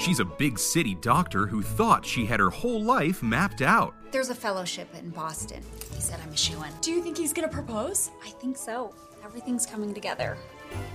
She's 0.00 0.18
a 0.18 0.24
big 0.24 0.58
city 0.58 0.94
doctor 0.94 1.46
who 1.46 1.60
thought 1.60 2.06
she 2.06 2.24
had 2.24 2.40
her 2.40 2.48
whole 2.48 2.82
life 2.82 3.22
mapped 3.22 3.60
out. 3.60 3.94
There's 4.12 4.30
a 4.30 4.34
fellowship 4.34 4.88
in 4.94 5.10
Boston. 5.10 5.62
He 5.94 6.00
said 6.00 6.18
I'm 6.22 6.32
a 6.32 6.36
shoo 6.38 6.62
in. 6.62 6.70
Do 6.80 6.90
you 6.90 7.02
think 7.02 7.18
he's 7.18 7.34
gonna 7.34 7.48
propose? 7.48 8.10
I 8.24 8.30
think 8.30 8.56
so. 8.56 8.94
Everything's 9.22 9.66
coming 9.66 9.92
together. 9.92 10.38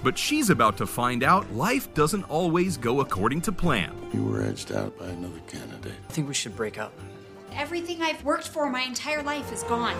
But 0.03 0.17
she's 0.17 0.49
about 0.49 0.75
to 0.77 0.87
find 0.87 1.21
out 1.21 1.53
life 1.53 1.93
doesn't 1.93 2.23
always 2.23 2.77
go 2.77 3.01
according 3.01 3.41
to 3.41 3.51
plan. 3.51 3.93
You 4.11 4.23
were 4.23 4.41
edged 4.41 4.71
out 4.71 4.97
by 4.97 5.05
another 5.05 5.39
candidate. 5.45 5.93
I 6.09 6.11
think 6.11 6.27
we 6.27 6.33
should 6.33 6.55
break 6.55 6.79
up. 6.79 6.91
Everything 7.53 8.01
I've 8.01 8.23
worked 8.23 8.47
for 8.47 8.67
my 8.71 8.81
entire 8.81 9.21
life 9.21 9.53
is 9.53 9.61
gone. 9.63 9.95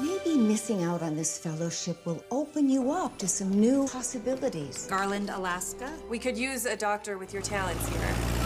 Maybe 0.00 0.36
missing 0.36 0.84
out 0.84 1.02
on 1.02 1.16
this 1.16 1.38
fellowship 1.38 2.06
will 2.06 2.24
open 2.30 2.68
you 2.68 2.92
up 2.92 3.18
to 3.18 3.26
some 3.26 3.50
new 3.50 3.88
possibilities. 3.88 4.86
Garland, 4.88 5.30
Alaska. 5.30 5.92
We 6.08 6.20
could 6.20 6.38
use 6.38 6.66
a 6.66 6.76
doctor 6.76 7.18
with 7.18 7.32
your 7.32 7.42
talents 7.42 7.88
here. 7.88 8.43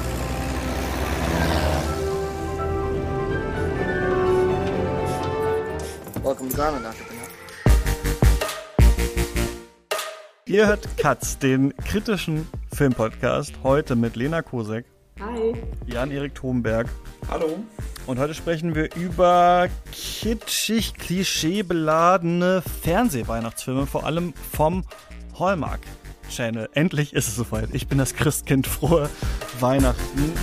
Welcome 6.29 6.51
to 6.51 6.57
Garland, 6.59 6.85
Dr. 6.85 7.07
Bernard. 7.07 7.31
Ihr 10.45 10.67
hört 10.67 10.87
Katz, 10.99 11.39
den 11.39 11.75
kritischen 11.79 12.47
Filmpodcast, 12.71 13.55
heute 13.63 13.97
mit 13.97 14.15
Lena 14.15 14.43
Kosek. 14.43 14.85
Hi. 15.21 15.55
Jan-Erik 15.87 16.35
Thomberg. 16.35 16.87
Hallo. 17.31 17.65
Und 18.07 18.19
heute 18.19 18.35
sprechen 18.35 18.75
wir 18.75 18.95
über 18.95 19.71
kitschig, 19.91 20.93
klischeebeladene 20.97 22.63
Fernsehweihnachtsfilme, 22.83 23.87
vor 23.87 24.05
allem 24.05 24.35
vom 24.53 24.85
Hallmark 25.39 25.81
Channel. 26.29 26.69
Endlich 26.75 27.15
ist 27.15 27.29
es 27.29 27.37
soweit. 27.37 27.71
Ich 27.73 27.89
bin 27.89 27.97
das 27.97 28.13
Christkind. 28.13 28.67
Frohe 28.67 29.09
Weihnachten. 29.61 30.35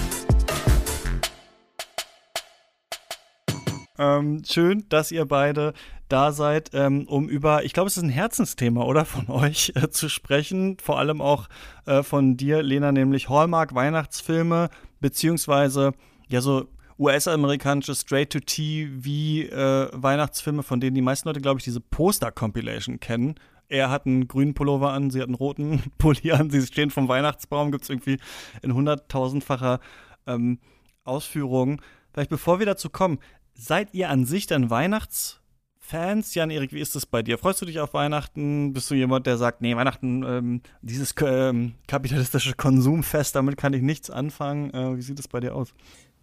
Ähm, 3.98 4.44
schön, 4.46 4.86
dass 4.90 5.12
ihr 5.12 5.26
beide 5.26 5.74
da 6.10 6.32
seid, 6.32 6.72
ähm, 6.74 7.08
um 7.08 7.28
über, 7.30 7.64
ich 7.64 7.74
glaube, 7.74 7.88
es 7.88 7.98
ist 7.98 8.04
ein 8.04 8.10
Herzensthema, 8.10 8.84
oder 8.84 9.06
von 9.06 9.30
euch 9.30 9.72
äh, 9.76 9.90
zu 9.90 10.10
sprechen. 10.10 10.78
Vor 10.80 11.00
allem 11.00 11.22
auch 11.22 11.48
äh, 11.86 12.04
von 12.04 12.38
dir, 12.38 12.62
Lena, 12.62 12.92
nämlich 12.92 13.30
Hallmark 13.30 13.74
Weihnachtsfilme, 13.74 14.70
beziehungsweise 15.00 15.94
ja 16.28 16.42
so 16.42 16.68
US-amerikanische 16.98 17.96
Straight-to-TV 17.96 19.50
äh, 19.54 20.64
von 20.64 20.80
denen 20.80 20.96
die 20.96 21.02
meisten 21.02 21.28
Leute, 21.28 21.42
glaube 21.42 21.60
ich, 21.60 21.64
diese 21.66 21.82
Poster-Compilation 21.82 23.00
kennen. 23.00 23.36
Er 23.68 23.90
hat 23.90 24.06
einen 24.06 24.28
grünen 24.28 24.54
Pullover 24.54 24.92
an, 24.92 25.10
sie 25.10 25.20
hat 25.20 25.28
einen 25.28 25.36
roten 25.36 25.82
Pulli 25.98 26.32
an, 26.32 26.50
sie 26.50 26.62
stehen 26.62 26.92
vom 26.92 27.08
Weihnachtsbaum, 27.08 27.72
gibt 27.72 27.84
es 27.84 27.90
irgendwie 27.90 28.18
in 28.62 28.74
hunderttausendfacher 28.74 29.80
ähm, 30.28 30.60
Ausführung. 31.04 31.82
Vielleicht 32.14 32.30
bevor 32.30 32.60
wir 32.60 32.66
dazu 32.66 32.90
kommen, 32.90 33.20
seid 33.56 33.94
ihr 33.94 34.10
an 34.10 34.26
sich 34.26 34.48
dann 34.48 34.70
Weihnachtsfans? 34.70 36.36
Jan-Erik, 36.36 36.74
wie 36.74 36.80
ist 36.80 36.96
es 36.96 37.06
bei 37.06 37.22
dir? 37.24 37.38
Freust 37.38 37.62
du 37.62 37.66
dich 37.66 37.80
auf 37.80 37.94
Weihnachten? 37.94 38.74
Bist 38.74 38.90
du 38.92 38.96
jemand, 38.96 39.26
der 39.28 39.38
sagt, 39.38 39.62
nee, 39.62 39.76
Weihnachten, 39.76 40.24
ähm, 40.24 40.62
dieses 40.82 41.14
ähm, 41.24 41.74
kapitalistische 41.88 42.54
Konsumfest, 42.56 43.36
damit 43.36 43.58
kann 43.58 43.74
ich 43.74 43.82
nichts 43.82 44.10
anfangen? 44.10 44.72
Äh, 44.74 44.98
wie 44.98 45.02
sieht 45.02 45.20
es 45.20 45.28
bei 45.28 45.40
dir 45.40 45.56
aus? 45.56 45.74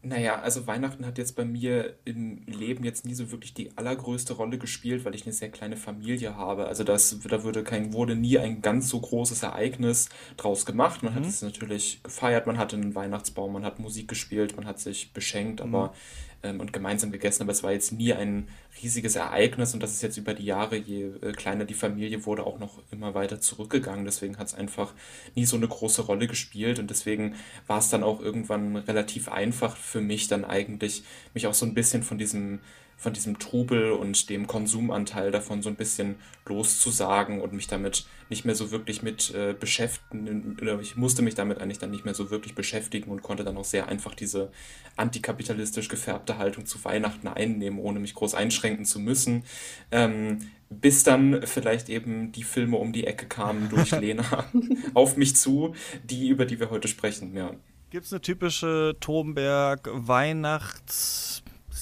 Naja, 0.05 0.41
also 0.41 0.67
Weihnachten 0.67 1.07
hat 1.07 1.17
jetzt 1.17 1.37
bei 1.37 1.45
mir 1.45 1.95
im 2.05 2.45
Leben 2.49 2.83
jetzt 2.83 3.07
nie 3.07 3.15
so 3.15 3.31
wirklich 3.31 3.55
die 3.55 3.71
allergrößte 3.79 4.33
Rolle 4.33 4.59
gespielt, 4.59 5.05
weil 5.05 5.15
ich 5.15 5.23
eine 5.27 5.33
sehr 5.33 5.49
kleine 5.49 5.77
Familie 5.77 6.35
habe. 6.37 6.67
Also 6.67 6.83
das, 6.83 7.17
da 7.23 7.45
würde 7.45 7.63
kein, 7.63 7.93
wurde 7.93 8.17
nie 8.17 8.37
ein 8.41 8.63
ganz 8.63 8.89
so 8.89 8.99
großes 9.01 9.45
Ereignis 9.45 10.09
draus 10.37 10.67
gemacht. 10.67 11.05
Man 11.05 11.15
hat 11.15 11.23
Mhm. 11.23 11.29
es 11.29 11.41
natürlich 11.43 12.03
gefeiert, 12.03 12.49
man 12.49 12.59
hatte 12.59 12.75
einen 12.75 12.97
Weihnachtsbaum, 12.97 13.53
man 13.53 13.65
hat 13.65 13.79
Musik 13.79 14.09
gespielt, 14.09 14.57
man 14.57 14.67
hat 14.67 14.81
sich 14.81 15.13
beschenkt, 15.13 15.61
aber 15.61 15.95
ähm, 16.43 16.61
und 16.61 16.73
gemeinsam 16.73 17.13
gegessen, 17.13 17.43
aber 17.43 17.53
es 17.53 17.63
war 17.63 17.73
jetzt 17.73 17.93
nie 17.93 18.13
ein 18.13 18.49
riesiges 18.83 19.17
Ereignis 19.17 19.75
und 19.75 19.83
das 19.83 19.93
ist 19.93 20.03
jetzt 20.03 20.17
über 20.17 20.35
die 20.35 20.45
Jahre, 20.45 20.77
je 20.77 21.11
äh, 21.23 21.33
kleiner 21.33 21.65
die 21.65 21.75
Familie 21.75 22.25
wurde, 22.27 22.45
auch 22.45 22.59
noch 22.59 22.83
immer 22.91 23.15
weiter 23.15 23.41
zurückgegangen. 23.41 24.05
Deswegen 24.05 24.39
hat 24.39 24.49
es 24.49 24.55
einfach 24.55 24.93
nie 25.35 25.45
so 25.45 25.57
eine 25.57 25.69
große 25.69 26.03
Rolle 26.03 26.27
gespielt 26.27 26.79
und 26.79 26.91
deswegen 26.91 27.37
war 27.67 27.79
es 27.79 27.91
dann 27.91 28.03
auch 28.03 28.21
irgendwann 28.21 28.77
relativ 28.77 29.29
einfach 29.29 29.77
für 29.77 30.01
mich 30.01 30.29
dann 30.29 30.45
eigentlich, 30.45 31.05
mich 31.35 31.47
auch 31.47 31.55
so 31.55 31.67
ein 31.67 31.75
bisschen 31.75 32.03
von 32.03 32.19
diesem 32.19 32.61
von 33.03 33.13
diesem 33.13 33.41
Trubel 33.41 33.91
und 33.91 34.31
dem 34.31 34.47
Konsumanteil 34.47 35.33
davon 35.33 35.61
so 35.61 35.69
ein 35.69 35.75
bisschen 35.75 36.15
loszusagen 36.47 37.41
und 37.41 37.53
mich 37.53 37.67
damit 37.67 38.07
nicht 38.29 38.45
mehr 38.45 38.55
so 38.55 38.71
wirklich 38.71 39.03
mit 39.03 39.35
äh, 39.35 39.55
beschäftigen, 39.59 40.57
oder 40.63 40.79
ich 40.81 40.97
musste 40.97 41.21
mich 41.23 41.35
damit 41.35 41.61
eigentlich 41.61 41.81
dann 41.81 41.91
nicht 41.91 42.05
mehr 42.05 42.15
so 42.15 42.31
wirklich 42.31 42.55
beschäftigen 42.55 43.11
und 43.11 43.23
konnte 43.23 43.43
dann 43.43 43.57
auch 43.57 43.65
sehr 43.65 43.89
einfach 43.89 44.15
diese 44.15 44.53
antikapitalistisch 44.97 45.89
gefärbte 45.89 46.39
Haltung 46.39 46.65
zu 46.65 46.85
Weihnachten 46.85 47.27
einnehmen, 47.27 47.81
ohne 47.81 47.99
mich 47.99 48.15
groß 48.15 48.35
einschränken 48.35 48.85
zu 48.85 49.01
müssen. 49.01 49.43
Ähm, 49.91 50.39
bis 50.71 51.03
dann 51.03 51.43
vielleicht 51.45 51.89
eben 51.89 52.31
die 52.31 52.45
Filme 52.45 52.77
um 52.77 52.93
die 52.93 53.07
Ecke 53.07 53.27
kamen 53.27 53.69
durch 53.69 53.91
Lena 54.01 54.47
auf 54.95 55.17
mich 55.17 55.35
zu, 55.35 55.75
die, 56.05 56.29
über 56.29 56.47
die 56.47 56.61
wir 56.61 56.71
heute 56.71 56.87
sprechen, 56.87 57.37
ja. 57.37 57.51
Gibt 57.91 58.07
es 58.07 58.13
eine 58.13 58.23
typische 58.23 58.95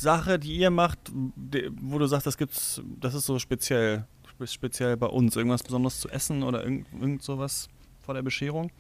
Thomberg-Weihnachtssache, 0.01 0.39
die 0.39 0.57
ihr 0.57 0.71
macht, 0.71 0.99
wo 1.83 1.99
du 1.99 2.07
sagst, 2.07 2.27
das 2.27 2.37
gibt's, 2.37 2.81
das 3.01 3.15
ist 3.15 3.27
so 3.27 3.39
speziell, 3.39 4.07
spe- 4.29 4.47
speziell 4.47 4.97
bei 4.97 5.07
uns? 5.07 5.37
Irgendwas 5.37 5.63
Besonderes 5.63 6.01
zu 6.01 6.09
essen 6.09 6.43
oder 6.43 6.63
irgend, 6.65 6.87
irgend 6.93 7.23
sowas 7.23 7.69
vor 8.03 8.15
der 8.15 8.23
Bescherung? 8.23 8.71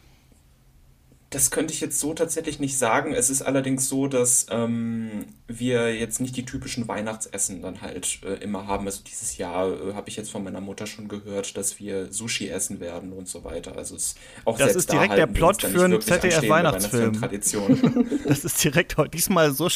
Das 1.32 1.52
könnte 1.52 1.72
ich 1.72 1.80
jetzt 1.80 2.00
so 2.00 2.12
tatsächlich 2.12 2.58
nicht 2.58 2.76
sagen. 2.76 3.14
Es 3.14 3.30
ist 3.30 3.42
allerdings 3.42 3.88
so, 3.88 4.08
dass 4.08 4.46
ähm, 4.50 5.26
wir 5.46 5.94
jetzt 5.96 6.20
nicht 6.20 6.36
die 6.36 6.44
typischen 6.44 6.88
Weihnachtsessen 6.88 7.62
dann 7.62 7.82
halt 7.82 8.18
äh, 8.24 8.42
immer 8.42 8.66
haben. 8.66 8.86
Also 8.86 9.02
dieses 9.06 9.36
Jahr 9.38 9.68
äh, 9.68 9.94
habe 9.94 10.08
ich 10.08 10.16
jetzt 10.16 10.32
von 10.32 10.42
meiner 10.42 10.60
Mutter 10.60 10.88
schon 10.88 11.06
gehört, 11.06 11.56
dass 11.56 11.78
wir 11.78 12.12
Sushi 12.12 12.48
essen 12.48 12.80
werden 12.80 13.12
und 13.12 13.28
so 13.28 13.44
weiter. 13.44 13.76
Also 13.76 13.94
es 13.94 14.16
auch 14.44 14.58
Das 14.58 14.74
ist 14.74 14.88
da 14.90 14.94
direkt 14.94 15.12
der 15.18 15.32
wir 15.32 15.46
uns 15.46 15.58
Plot 15.58 15.70
für 15.72 15.84
einen 15.84 16.00
ZDF-Weihnachtsfilm. 16.00 17.20
Das 18.26 18.44
ist 18.44 18.64
direkt 18.64 18.96
heute, 18.96 19.10
diesmal 19.10 19.52
so 19.52 19.68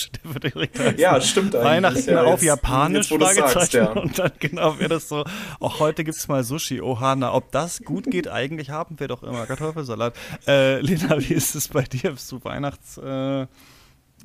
direkt. 0.43 0.99
Ja, 0.99 1.21
stimmt 1.21 1.55
eigentlich. 1.55 1.65
Weihnachten 1.65 2.11
Ja, 2.11 2.23
auf 2.25 2.41
jetzt- 2.43 2.43
Japanisch, 2.45 3.11
jetzt, 3.13 3.21
sagst, 3.37 3.39
Fragezeichen. 3.53 3.77
ja. 3.77 3.93
Und 3.93 4.19
dann 4.19 4.33
genau 4.41 4.79
wäre 4.81 4.89
das 4.89 5.09
so, 5.09 5.25
auch 5.61 5.79
heute 5.79 6.03
gibt 6.03 6.17
es 6.19 6.27
mal 6.27 6.43
Sushi. 6.43 6.81
Oha, 6.81 7.15
na, 7.15 7.33
ob 7.33 7.53
das 7.53 7.81
gut 7.85 8.11
geht, 8.11 8.27
eigentlich 8.27 8.71
haben 8.71 8.99
wir 8.99 9.07
doch 9.07 9.23
immer 9.23 9.47
Kartoffelsalat. 9.47 10.15
Äh, 10.49 10.81
Lena, 10.81 11.21
wie 11.21 11.35
ist 11.35 11.44
es 11.53 11.69
bei 11.69 11.83
dir? 11.83 12.13
Bist 12.13 12.31
du 12.33 12.43
Weihnachts-Fan? 12.43 13.49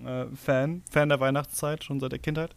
Äh, 0.05 0.25
Fan? 0.35 0.83
Fan 0.89 1.09
der 1.09 1.19
Weihnachtszeit 1.19 1.83
schon 1.83 1.99
seit 1.99 2.11
der 2.11 2.19
Kindheit? 2.19 2.55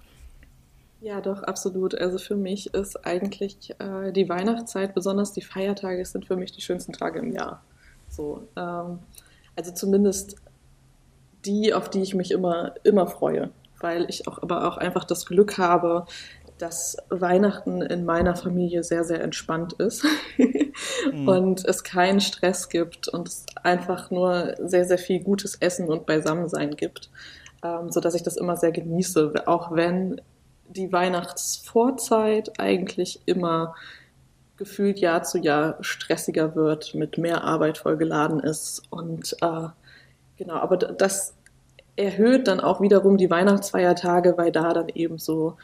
Ja, 1.00 1.20
doch, 1.20 1.42
absolut. 1.42 1.96
Also 1.98 2.18
für 2.18 2.36
mich 2.36 2.72
ist 2.74 3.04
eigentlich 3.04 3.74
äh, 3.80 4.12
die 4.12 4.28
Weihnachtszeit, 4.28 4.94
besonders 4.94 5.32
die 5.32 5.42
Feiertage, 5.42 6.04
sind 6.04 6.26
für 6.26 6.36
mich 6.36 6.52
die 6.52 6.60
schönsten 6.60 6.92
Tage 6.92 7.18
im 7.18 7.32
Jahr. 7.32 7.64
So, 8.08 8.46
ähm, 8.56 9.00
also 9.56 9.72
zumindest 9.72 10.36
die, 11.44 11.74
auf 11.74 11.90
die 11.90 12.02
ich 12.02 12.14
mich 12.14 12.30
immer, 12.30 12.74
immer 12.84 13.08
freue, 13.08 13.50
weil 13.80 14.08
ich 14.08 14.28
auch 14.28 14.40
aber 14.42 14.68
auch 14.68 14.76
einfach 14.76 15.04
das 15.04 15.26
Glück 15.26 15.58
habe, 15.58 16.06
dass 16.62 16.96
Weihnachten 17.08 17.82
in 17.82 18.04
meiner 18.04 18.36
Familie 18.36 18.84
sehr, 18.84 19.02
sehr 19.02 19.20
entspannt 19.20 19.72
ist 19.72 20.06
und 21.26 21.64
es 21.64 21.82
keinen 21.82 22.20
Stress 22.20 22.68
gibt 22.68 23.08
und 23.08 23.26
es 23.26 23.44
einfach 23.64 24.12
nur 24.12 24.54
sehr, 24.60 24.84
sehr 24.84 24.98
viel 24.98 25.24
gutes 25.24 25.56
Essen 25.56 25.88
und 25.88 26.06
Beisammensein 26.06 26.76
gibt, 26.76 27.10
ähm, 27.64 27.90
sodass 27.90 28.14
ich 28.14 28.22
das 28.22 28.36
immer 28.36 28.56
sehr 28.56 28.70
genieße, 28.70 29.48
auch 29.48 29.74
wenn 29.74 30.20
die 30.68 30.92
Weihnachtsvorzeit 30.92 32.60
eigentlich 32.60 33.22
immer 33.26 33.74
gefühlt 34.56 35.00
Jahr 35.00 35.24
zu 35.24 35.38
Jahr 35.38 35.78
stressiger 35.80 36.54
wird, 36.54 36.94
mit 36.94 37.18
mehr 37.18 37.42
Arbeit 37.42 37.76
vollgeladen 37.76 38.38
ist 38.38 38.84
und 38.88 39.36
äh, 39.40 39.66
genau, 40.36 40.54
aber 40.54 40.76
das 40.76 41.34
erhöht 41.97 42.47
dann 42.47 42.60
auch 42.60 42.80
wiederum 42.80 43.16
die 43.16 43.30
Weihnachtsfeiertage, 43.30 44.38
weil 44.38 44.53
da 44.53 44.72
dann 44.72 44.88
eben 44.91 45.18
so 45.18 45.56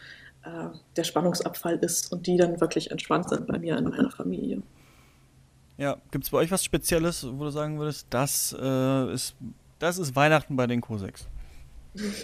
äh, 0.49 0.77
der 0.97 1.05
Spannungsabfall 1.05 1.77
ist 1.77 2.13
und 2.13 2.27
die 2.27 2.37
dann 2.37 2.61
wirklich 2.61 2.91
entspannt 2.91 3.29
sind 3.29 3.47
bei 3.47 3.59
mir 3.59 3.77
in 3.77 3.85
meiner 3.85 4.11
Familie. 4.11 4.63
Ja, 5.77 5.97
gibt 6.11 6.25
es 6.25 6.31
bei 6.31 6.39
euch 6.39 6.51
was 6.51 6.65
Spezielles, 6.65 7.27
wo 7.31 7.45
du 7.45 7.51
sagen 7.51 7.79
würdest, 7.79 8.07
das, 8.11 8.57
äh, 8.61 9.13
ist, 9.13 9.37
das 9.79 9.99
ist 9.99 10.17
Weihnachten 10.17 10.57
bei 10.57 10.67
den 10.67 10.81
Koseks? 10.81 11.29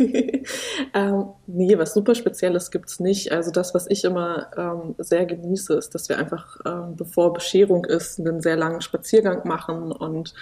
ähm, 0.94 1.26
nee, 1.46 1.78
was 1.78 1.94
super 1.94 2.14
Spezielles 2.14 2.70
gibt's 2.70 3.00
nicht. 3.00 3.32
Also 3.32 3.50
das, 3.50 3.74
was 3.74 3.88
ich 3.88 4.04
immer 4.04 4.48
ähm, 4.56 4.94
sehr 4.98 5.26
genieße, 5.26 5.74
ist, 5.74 5.94
dass 5.94 6.08
wir 6.08 6.18
einfach, 6.18 6.60
ähm, 6.66 6.96
bevor 6.96 7.32
Bescherung 7.32 7.84
ist, 7.84 8.20
einen 8.20 8.40
sehr 8.40 8.56
langen 8.56 8.80
Spaziergang 8.80 9.46
machen 9.46 9.92
und 9.92 10.34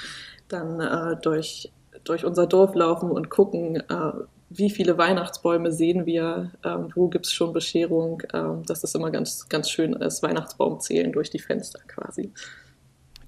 dann 0.49 0.81
äh, 0.81 1.17
durch, 1.21 1.73
durch 2.05 2.25
unser 2.25 2.47
Dorf 2.47 2.75
laufen 2.75 3.11
und 3.11 3.31
gucken, 3.31 3.77
äh, 3.77 4.13
wie 4.59 4.71
viele 4.71 4.99
Weihnachtsbäume 4.99 5.73
sehen 5.73 6.07
wir, 6.07 6.53
ähm, 6.65 6.91
wo 6.95 7.09
gibt's 7.09 7.33
schon 7.33 7.53
Bescherung. 7.53 8.23
Ähm, 8.33 8.63
das 8.67 8.85
ist 8.85 8.95
immer 8.95 9.11
ganz, 9.11 9.49
ganz 9.49 9.71
schön 9.71 9.97
als 9.97 10.23
Weihnachtsbaum 10.23 10.81
zählen 10.81 11.13
durch 11.13 11.31
die 11.31 11.39
Fenster 11.39 11.81
quasi. 11.87 12.33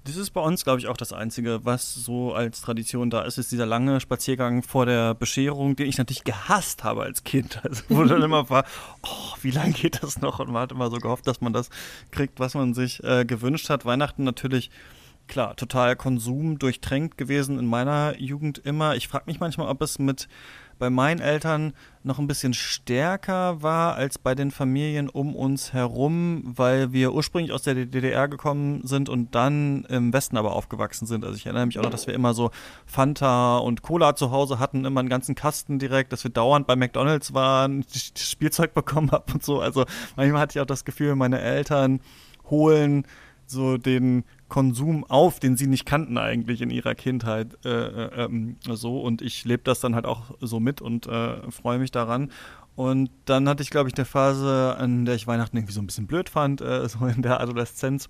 Das 0.05 0.17
ist 0.17 0.29
bei 0.31 0.41
uns, 0.41 0.63
glaube 0.63 0.79
ich, 0.79 0.87
auch 0.87 0.97
das 0.97 1.13
Einzige, 1.13 1.61
was 1.63 1.95
so 1.95 2.31
als 2.31 2.61
Tradition 2.61 3.09
da 3.09 3.23
ist, 3.23 3.39
ist 3.39 3.51
dieser 3.51 3.65
lange 3.65 3.99
Spaziergang 3.99 4.61
vor 4.61 4.85
der 4.85 5.15
Bescherung, 5.15 5.75
den 5.75 5.87
ich 5.87 5.97
natürlich 5.97 6.23
gehasst 6.23 6.83
habe 6.83 7.01
als 7.01 7.23
Kind. 7.23 7.59
Also 7.63 7.81
wo 7.89 8.03
dann 8.03 8.21
immer 8.21 8.47
war, 8.51 8.65
oh, 9.01 9.35
wie 9.41 9.49
lange 9.49 9.73
geht 9.73 10.03
das 10.03 10.21
noch? 10.21 10.39
Und 10.39 10.51
man 10.51 10.61
hat 10.61 10.71
immer 10.71 10.91
so 10.91 10.97
gehofft, 10.97 11.25
dass 11.25 11.41
man 11.41 11.53
das 11.53 11.71
kriegt, 12.11 12.39
was 12.39 12.53
man 12.53 12.75
sich 12.75 13.03
äh, 13.03 13.25
gewünscht 13.25 13.71
hat. 13.71 13.83
Weihnachten 13.85 14.23
natürlich 14.23 14.69
klar, 15.27 15.55
total 15.55 15.95
Konsum 15.95 16.59
durchtränkt 16.59 17.17
gewesen 17.17 17.57
in 17.57 17.65
meiner 17.65 18.15
Jugend 18.19 18.59
immer. 18.59 18.95
Ich 18.95 19.07
frage 19.07 19.25
mich 19.25 19.39
manchmal, 19.39 19.69
ob 19.69 19.81
es 19.81 19.97
mit 19.97 20.27
bei 20.77 20.89
meinen 20.89 21.21
Eltern 21.21 21.73
noch 22.03 22.19
ein 22.19 22.27
bisschen 22.27 22.53
stärker 22.53 23.63
war 23.63 23.95
als 23.95 24.19
bei 24.19 24.35
den 24.35 24.51
Familien 24.51 25.09
um 25.09 25.35
uns 25.35 25.73
herum, 25.73 26.43
weil 26.45 26.91
wir 26.91 27.13
ursprünglich 27.13 27.51
aus 27.51 27.63
der 27.63 27.73
DDR 27.73 28.27
gekommen 28.27 28.85
sind 28.85 29.09
und 29.09 29.33
dann 29.33 29.85
im 29.85 30.13
Westen 30.13 30.37
aber 30.37 30.53
aufgewachsen 30.53 31.05
sind. 31.07 31.25
Also 31.25 31.35
ich 31.37 31.45
erinnere 31.45 31.65
mich 31.65 31.79
auch 31.79 31.83
noch, 31.83 31.89
dass 31.89 32.07
wir 32.07 32.13
immer 32.13 32.33
so 32.33 32.51
Fanta 32.85 33.57
und 33.57 33.81
Cola 33.81 34.15
zu 34.15 34.31
Hause 34.31 34.59
hatten, 34.59 34.85
immer 34.85 34.99
einen 34.99 35.09
ganzen 35.09 35.33
Kasten 35.35 35.79
direkt, 35.79 36.13
dass 36.13 36.23
wir 36.23 36.31
dauernd 36.31 36.67
bei 36.67 36.75
McDonalds 36.75 37.33
waren, 37.33 37.85
Spielzeug 38.17 38.73
bekommen 38.73 39.11
haben 39.11 39.33
und 39.33 39.43
so. 39.43 39.59
Also 39.59 39.85
manchmal 40.15 40.41
hatte 40.41 40.57
ich 40.57 40.61
auch 40.61 40.67
das 40.67 40.85
Gefühl, 40.85 41.15
meine 41.15 41.41
Eltern 41.41 42.01
holen 42.49 43.05
so 43.47 43.77
den 43.77 44.23
Konsum 44.55 45.03
auf, 45.03 45.41
den 45.41 45.57
sie 45.57 45.67
nicht 45.67 45.85
kannten 45.85 46.17
eigentlich 46.17 46.61
in 46.61 46.69
ihrer 46.69 46.95
Kindheit 46.95 47.57
äh, 47.65 47.69
äh, 47.69 48.23
ähm, 48.23 48.55
so 48.61 49.01
und 49.01 49.21
ich 49.21 49.43
lebe 49.43 49.63
das 49.65 49.81
dann 49.81 49.95
halt 49.95 50.05
auch 50.05 50.31
so 50.39 50.61
mit 50.61 50.79
und 50.79 51.07
äh, 51.07 51.51
freue 51.51 51.77
mich 51.77 51.91
daran. 51.91 52.31
Und 52.77 53.09
dann 53.25 53.49
hatte 53.49 53.63
ich, 53.63 53.69
glaube 53.69 53.89
ich, 53.89 53.97
eine 53.97 54.05
Phase, 54.05 54.77
an 54.79 55.03
der 55.03 55.15
ich 55.15 55.27
Weihnachten 55.27 55.57
irgendwie 55.57 55.73
so 55.73 55.81
ein 55.81 55.87
bisschen 55.87 56.07
blöd 56.07 56.29
fand, 56.29 56.61
äh, 56.61 56.87
so 56.87 57.05
in 57.05 57.21
der 57.21 57.41
Adoleszenz. 57.41 58.07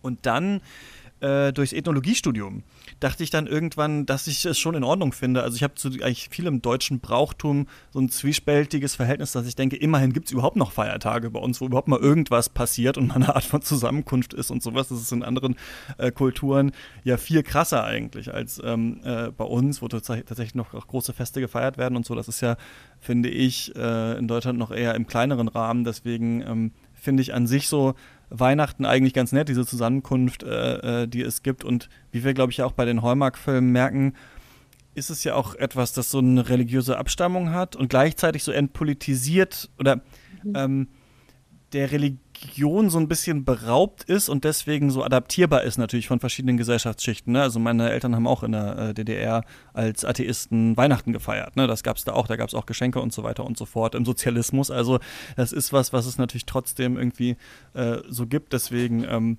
Und 0.00 0.24
dann 0.24 0.62
äh, 1.20 1.52
durchs 1.52 1.74
Ethnologiestudium 1.74 2.62
dachte 3.02 3.24
ich 3.24 3.30
dann 3.30 3.46
irgendwann, 3.46 4.06
dass 4.06 4.26
ich 4.26 4.44
es 4.44 4.58
schon 4.58 4.74
in 4.74 4.84
Ordnung 4.84 5.12
finde. 5.12 5.42
Also 5.42 5.56
ich 5.56 5.62
habe 5.62 5.74
zu 5.74 5.88
eigentlich 5.88 6.28
vielem 6.30 6.62
deutschen 6.62 7.00
Brauchtum 7.00 7.66
so 7.90 7.98
ein 7.98 8.08
zwiespältiges 8.08 8.94
Verhältnis, 8.94 9.32
dass 9.32 9.46
ich 9.46 9.56
denke, 9.56 9.76
immerhin 9.76 10.12
gibt 10.12 10.26
es 10.26 10.32
überhaupt 10.32 10.56
noch 10.56 10.72
Feiertage 10.72 11.30
bei 11.30 11.40
uns, 11.40 11.60
wo 11.60 11.66
überhaupt 11.66 11.88
mal 11.88 11.98
irgendwas 11.98 12.48
passiert 12.48 12.98
und 12.98 13.08
mal 13.08 13.16
eine 13.16 13.34
Art 13.34 13.44
von 13.44 13.62
Zusammenkunft 13.62 14.34
ist 14.34 14.50
und 14.50 14.62
sowas. 14.62 14.88
Das 14.88 15.00
ist 15.00 15.12
in 15.12 15.22
anderen 15.22 15.56
äh, 15.98 16.12
Kulturen 16.12 16.72
ja 17.02 17.16
viel 17.16 17.42
krasser 17.42 17.84
eigentlich 17.84 18.32
als 18.32 18.60
ähm, 18.64 19.00
äh, 19.04 19.30
bei 19.30 19.44
uns, 19.44 19.82
wo 19.82 19.88
tatsächlich 19.88 20.54
noch 20.54 20.70
große 20.70 21.12
Feste 21.12 21.40
gefeiert 21.40 21.78
werden 21.78 21.96
und 21.96 22.06
so. 22.06 22.14
Das 22.14 22.28
ist 22.28 22.40
ja, 22.40 22.56
finde 23.00 23.28
ich, 23.30 23.74
äh, 23.74 24.18
in 24.18 24.28
Deutschland 24.28 24.58
noch 24.58 24.70
eher 24.70 24.94
im 24.94 25.06
kleineren 25.06 25.48
Rahmen. 25.48 25.84
Deswegen 25.84 26.42
ähm, 26.42 26.72
finde 26.94 27.22
ich 27.22 27.34
an 27.34 27.46
sich 27.48 27.68
so 27.68 27.94
Weihnachten 28.32 28.84
eigentlich 28.84 29.14
ganz 29.14 29.32
nett, 29.32 29.48
diese 29.48 29.66
Zusammenkunft, 29.66 30.42
äh, 30.42 31.02
äh, 31.02 31.08
die 31.08 31.22
es 31.22 31.42
gibt. 31.42 31.64
Und 31.64 31.88
wie 32.10 32.24
wir, 32.24 32.34
glaube 32.34 32.52
ich, 32.52 32.62
auch 32.62 32.72
bei 32.72 32.84
den 32.84 33.02
Hallmark-Filmen 33.02 33.70
merken, 33.70 34.14
ist 34.94 35.10
es 35.10 35.24
ja 35.24 35.34
auch 35.34 35.54
etwas, 35.54 35.92
das 35.92 36.10
so 36.10 36.18
eine 36.18 36.48
religiöse 36.48 36.98
Abstammung 36.98 37.50
hat 37.50 37.76
und 37.76 37.88
gleichzeitig 37.88 38.42
so 38.42 38.52
entpolitisiert 38.52 39.70
oder 39.78 39.96
mhm. 40.42 40.52
ähm, 40.54 40.88
der 41.72 41.90
Religion 41.92 42.18
Religion 42.42 42.90
so 42.90 42.98
ein 42.98 43.08
bisschen 43.08 43.44
beraubt 43.44 44.04
ist 44.04 44.28
und 44.28 44.44
deswegen 44.44 44.90
so 44.90 45.02
adaptierbar 45.02 45.62
ist 45.62 45.78
natürlich 45.78 46.08
von 46.08 46.20
verschiedenen 46.20 46.56
Gesellschaftsschichten. 46.56 47.32
Ne? 47.32 47.42
Also 47.42 47.58
meine 47.58 47.90
Eltern 47.90 48.14
haben 48.14 48.26
auch 48.26 48.42
in 48.42 48.52
der 48.52 48.78
äh, 48.78 48.94
DDR 48.94 49.44
als 49.72 50.04
Atheisten 50.04 50.76
Weihnachten 50.76 51.12
gefeiert. 51.12 51.56
Ne? 51.56 51.66
Das 51.66 51.82
gab 51.82 51.96
es 51.96 52.04
da 52.04 52.12
auch, 52.12 52.26
da 52.26 52.36
gab 52.36 52.48
es 52.48 52.54
auch 52.54 52.66
Geschenke 52.66 53.00
und 53.00 53.12
so 53.12 53.22
weiter 53.22 53.44
und 53.44 53.56
so 53.56 53.64
fort 53.64 53.94
im 53.94 54.04
Sozialismus. 54.04 54.70
Also 54.70 54.98
das 55.36 55.52
ist 55.52 55.72
was, 55.72 55.92
was 55.92 56.06
es 56.06 56.18
natürlich 56.18 56.46
trotzdem 56.46 56.96
irgendwie 56.96 57.36
äh, 57.74 57.98
so 58.08 58.26
gibt. 58.26 58.52
Deswegen 58.52 59.04
ähm, 59.04 59.38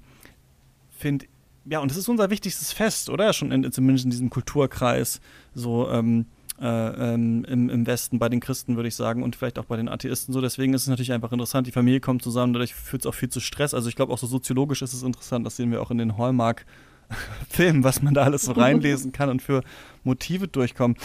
finde 0.91 1.25
ja, 1.65 1.79
und 1.79 1.89
es 1.89 1.97
ist 1.97 2.09
unser 2.09 2.29
wichtigstes 2.29 2.73
Fest, 2.73 3.09
oder? 3.09 3.31
Schon 3.31 3.51
in, 3.51 3.71
zumindest 3.71 4.03
in 4.03 4.11
diesem 4.11 4.29
Kulturkreis 4.29 5.21
so 5.53 5.89
ähm, 5.89 6.25
äh, 6.61 7.13
ähm, 7.13 7.45
im, 7.45 7.69
im 7.69 7.87
Westen, 7.87 8.19
bei 8.19 8.29
den 8.29 8.39
Christen 8.39 8.75
würde 8.75 8.87
ich 8.87 8.95
sagen 8.95 9.23
und 9.23 9.35
vielleicht 9.35 9.59
auch 9.59 9.65
bei 9.65 9.77
den 9.77 9.89
Atheisten 9.89 10.33
so. 10.33 10.41
Deswegen 10.41 10.73
ist 10.73 10.83
es 10.83 10.87
natürlich 10.87 11.11
einfach 11.11 11.31
interessant, 11.31 11.67
die 11.67 11.71
Familie 11.71 11.99
kommt 11.99 12.21
zusammen, 12.21 12.53
dadurch 12.53 12.73
führt 12.73 13.03
es 13.03 13.05
auch 13.07 13.15
viel 13.15 13.29
zu 13.29 13.39
Stress. 13.39 13.73
Also 13.73 13.89
ich 13.89 13.95
glaube 13.95 14.13
auch 14.13 14.17
so 14.17 14.27
soziologisch 14.27 14.81
ist 14.81 14.93
es 14.93 15.03
interessant, 15.03 15.45
das 15.45 15.55
sehen 15.55 15.71
wir 15.71 15.81
auch 15.81 15.91
in 15.91 15.97
den 15.97 16.17
Hallmark-Filmen, 16.17 17.83
was 17.83 18.01
man 18.01 18.13
da 18.13 18.23
alles 18.23 18.43
so 18.43 18.51
reinlesen 18.53 19.11
kann 19.11 19.29
und 19.29 19.41
für 19.41 19.63
Motive 20.03 20.47
durchkommen. 20.47 20.97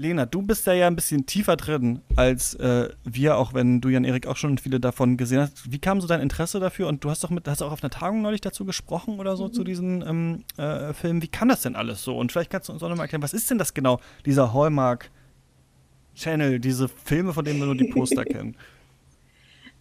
Lena, 0.00 0.24
du 0.24 0.40
bist 0.40 0.66
ja, 0.66 0.72
ja 0.72 0.86
ein 0.86 0.96
bisschen 0.96 1.26
tiefer 1.26 1.56
drin 1.56 2.00
als 2.16 2.54
äh, 2.54 2.88
wir, 3.04 3.36
auch 3.36 3.52
wenn 3.52 3.82
du, 3.82 3.90
Jan-Erik, 3.90 4.26
auch 4.26 4.38
schon 4.38 4.56
viele 4.56 4.80
davon 4.80 5.18
gesehen 5.18 5.40
hast. 5.40 5.70
Wie 5.70 5.78
kam 5.78 6.00
so 6.00 6.06
dein 6.06 6.22
Interesse 6.22 6.58
dafür? 6.58 6.88
Und 6.88 7.04
du 7.04 7.10
hast 7.10 7.22
doch 7.22 7.28
mit, 7.28 7.46
hast 7.46 7.60
auch 7.60 7.70
auf 7.70 7.82
einer 7.82 7.90
Tagung 7.90 8.22
neulich 8.22 8.40
dazu 8.40 8.64
gesprochen 8.64 9.20
oder 9.20 9.36
so 9.36 9.48
mhm. 9.48 9.52
zu 9.52 9.62
diesen 9.62 10.00
ähm, 10.00 10.44
äh, 10.56 10.94
Filmen. 10.94 11.20
Wie 11.20 11.28
kann 11.28 11.48
das 11.48 11.60
denn 11.60 11.76
alles 11.76 12.02
so? 12.02 12.16
Und 12.16 12.32
vielleicht 12.32 12.50
kannst 12.50 12.70
du 12.70 12.72
uns 12.72 12.82
auch 12.82 12.88
nochmal 12.88 13.04
erklären, 13.04 13.22
was 13.22 13.34
ist 13.34 13.50
denn 13.50 13.58
das 13.58 13.74
genau, 13.74 14.00
dieser 14.24 14.54
Hallmark-Channel, 14.54 16.60
diese 16.60 16.88
Filme, 16.88 17.34
von 17.34 17.44
denen 17.44 17.58
wir 17.58 17.66
nur 17.66 17.76
die 17.76 17.92
Poster 17.92 18.24
kennen? 18.30 18.56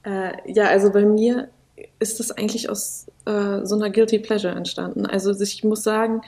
Äh, 0.04 0.34
ja, 0.52 0.66
also 0.66 0.92
bei 0.92 1.06
mir 1.06 1.48
ist 2.00 2.20
das 2.20 2.32
eigentlich 2.32 2.70
aus 2.70 3.08
äh, 3.24 3.64
so 3.64 3.76
einer 3.76 3.90
Guilty 3.90 4.20
Pleasure 4.20 4.54
entstanden. 4.54 5.06
Also 5.06 5.32
ich 5.40 5.64
muss 5.64 5.84
sagen, 5.84 6.24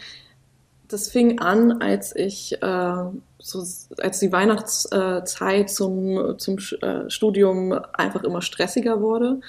das 0.94 1.10
fing 1.10 1.40
an, 1.40 1.82
als 1.82 2.16
ich 2.16 2.62
äh, 2.62 3.04
so, 3.40 3.64
als 3.98 4.20
die 4.20 4.32
Weihnachtszeit 4.32 5.70
zum, 5.70 6.38
zum 6.38 6.58
äh, 6.82 7.10
Studium 7.10 7.74
einfach 7.94 8.24
immer 8.24 8.42
stressiger 8.42 9.02
wurde 9.02 9.40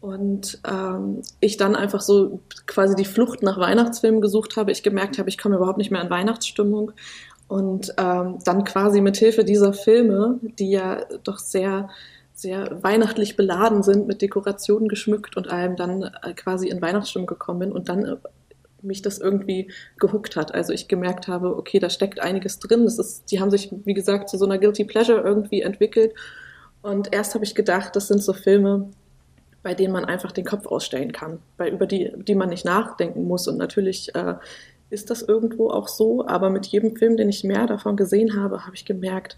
und 0.00 0.60
ähm, 0.68 1.22
ich 1.40 1.56
dann 1.56 1.76
einfach 1.76 2.00
so 2.00 2.40
quasi 2.66 2.94
die 2.94 3.04
Flucht 3.04 3.42
nach 3.42 3.58
Weihnachtsfilmen 3.58 4.20
gesucht 4.20 4.56
habe, 4.56 4.72
ich 4.72 4.82
gemerkt 4.82 5.18
habe, 5.18 5.28
ich 5.28 5.38
komme 5.38 5.56
überhaupt 5.56 5.78
nicht 5.78 5.90
mehr 5.90 6.02
in 6.02 6.10
Weihnachtsstimmung 6.10 6.92
und 7.48 7.94
ähm, 7.96 8.38
dann 8.44 8.64
quasi 8.64 9.00
mit 9.00 9.16
Hilfe 9.16 9.44
dieser 9.44 9.72
Filme, 9.72 10.38
die 10.42 10.70
ja 10.70 11.04
doch 11.24 11.38
sehr 11.38 11.88
sehr 12.38 12.84
weihnachtlich 12.84 13.36
beladen 13.36 13.82
sind, 13.82 14.06
mit 14.06 14.22
Dekorationen 14.22 14.88
geschmückt 14.88 15.36
und 15.36 15.48
allem 15.48 15.74
dann 15.74 16.02
äh, 16.02 16.34
quasi 16.34 16.68
in 16.68 16.80
Weihnachtsstimmung 16.80 17.26
gekommen 17.26 17.58
bin 17.58 17.72
und 17.72 17.88
dann 17.88 18.04
äh, 18.04 18.16
mich 18.82 19.02
das 19.02 19.18
irgendwie 19.18 19.70
gehuckt 19.98 20.36
hat. 20.36 20.54
Also 20.54 20.72
ich 20.72 20.88
gemerkt 20.88 21.28
habe, 21.28 21.56
okay, 21.56 21.78
da 21.78 21.90
steckt 21.90 22.20
einiges 22.20 22.58
drin. 22.58 22.84
Das 22.84 22.98
ist, 22.98 23.30
die 23.30 23.40
haben 23.40 23.50
sich, 23.50 23.70
wie 23.84 23.94
gesagt, 23.94 24.28
zu 24.28 24.38
so 24.38 24.44
einer 24.44 24.58
Guilty 24.58 24.84
Pleasure 24.84 25.20
irgendwie 25.20 25.62
entwickelt. 25.62 26.14
Und 26.82 27.12
erst 27.12 27.34
habe 27.34 27.44
ich 27.44 27.54
gedacht, 27.54 27.96
das 27.96 28.08
sind 28.08 28.22
so 28.22 28.32
Filme, 28.32 28.90
bei 29.62 29.74
denen 29.74 29.92
man 29.92 30.04
einfach 30.04 30.32
den 30.32 30.44
Kopf 30.44 30.66
ausstellen 30.66 31.12
kann, 31.12 31.40
bei, 31.56 31.68
über 31.68 31.86
die, 31.86 32.12
die 32.16 32.34
man 32.34 32.48
nicht 32.48 32.64
nachdenken 32.64 33.24
muss. 33.24 33.48
Und 33.48 33.58
natürlich 33.58 34.14
äh, 34.14 34.34
ist 34.90 35.10
das 35.10 35.22
irgendwo 35.22 35.70
auch 35.70 35.88
so, 35.88 36.26
aber 36.26 36.50
mit 36.50 36.66
jedem 36.66 36.96
Film, 36.96 37.16
den 37.16 37.28
ich 37.28 37.44
mehr 37.44 37.66
davon 37.66 37.96
gesehen 37.96 38.40
habe, 38.40 38.64
habe 38.64 38.76
ich 38.76 38.84
gemerkt, 38.84 39.36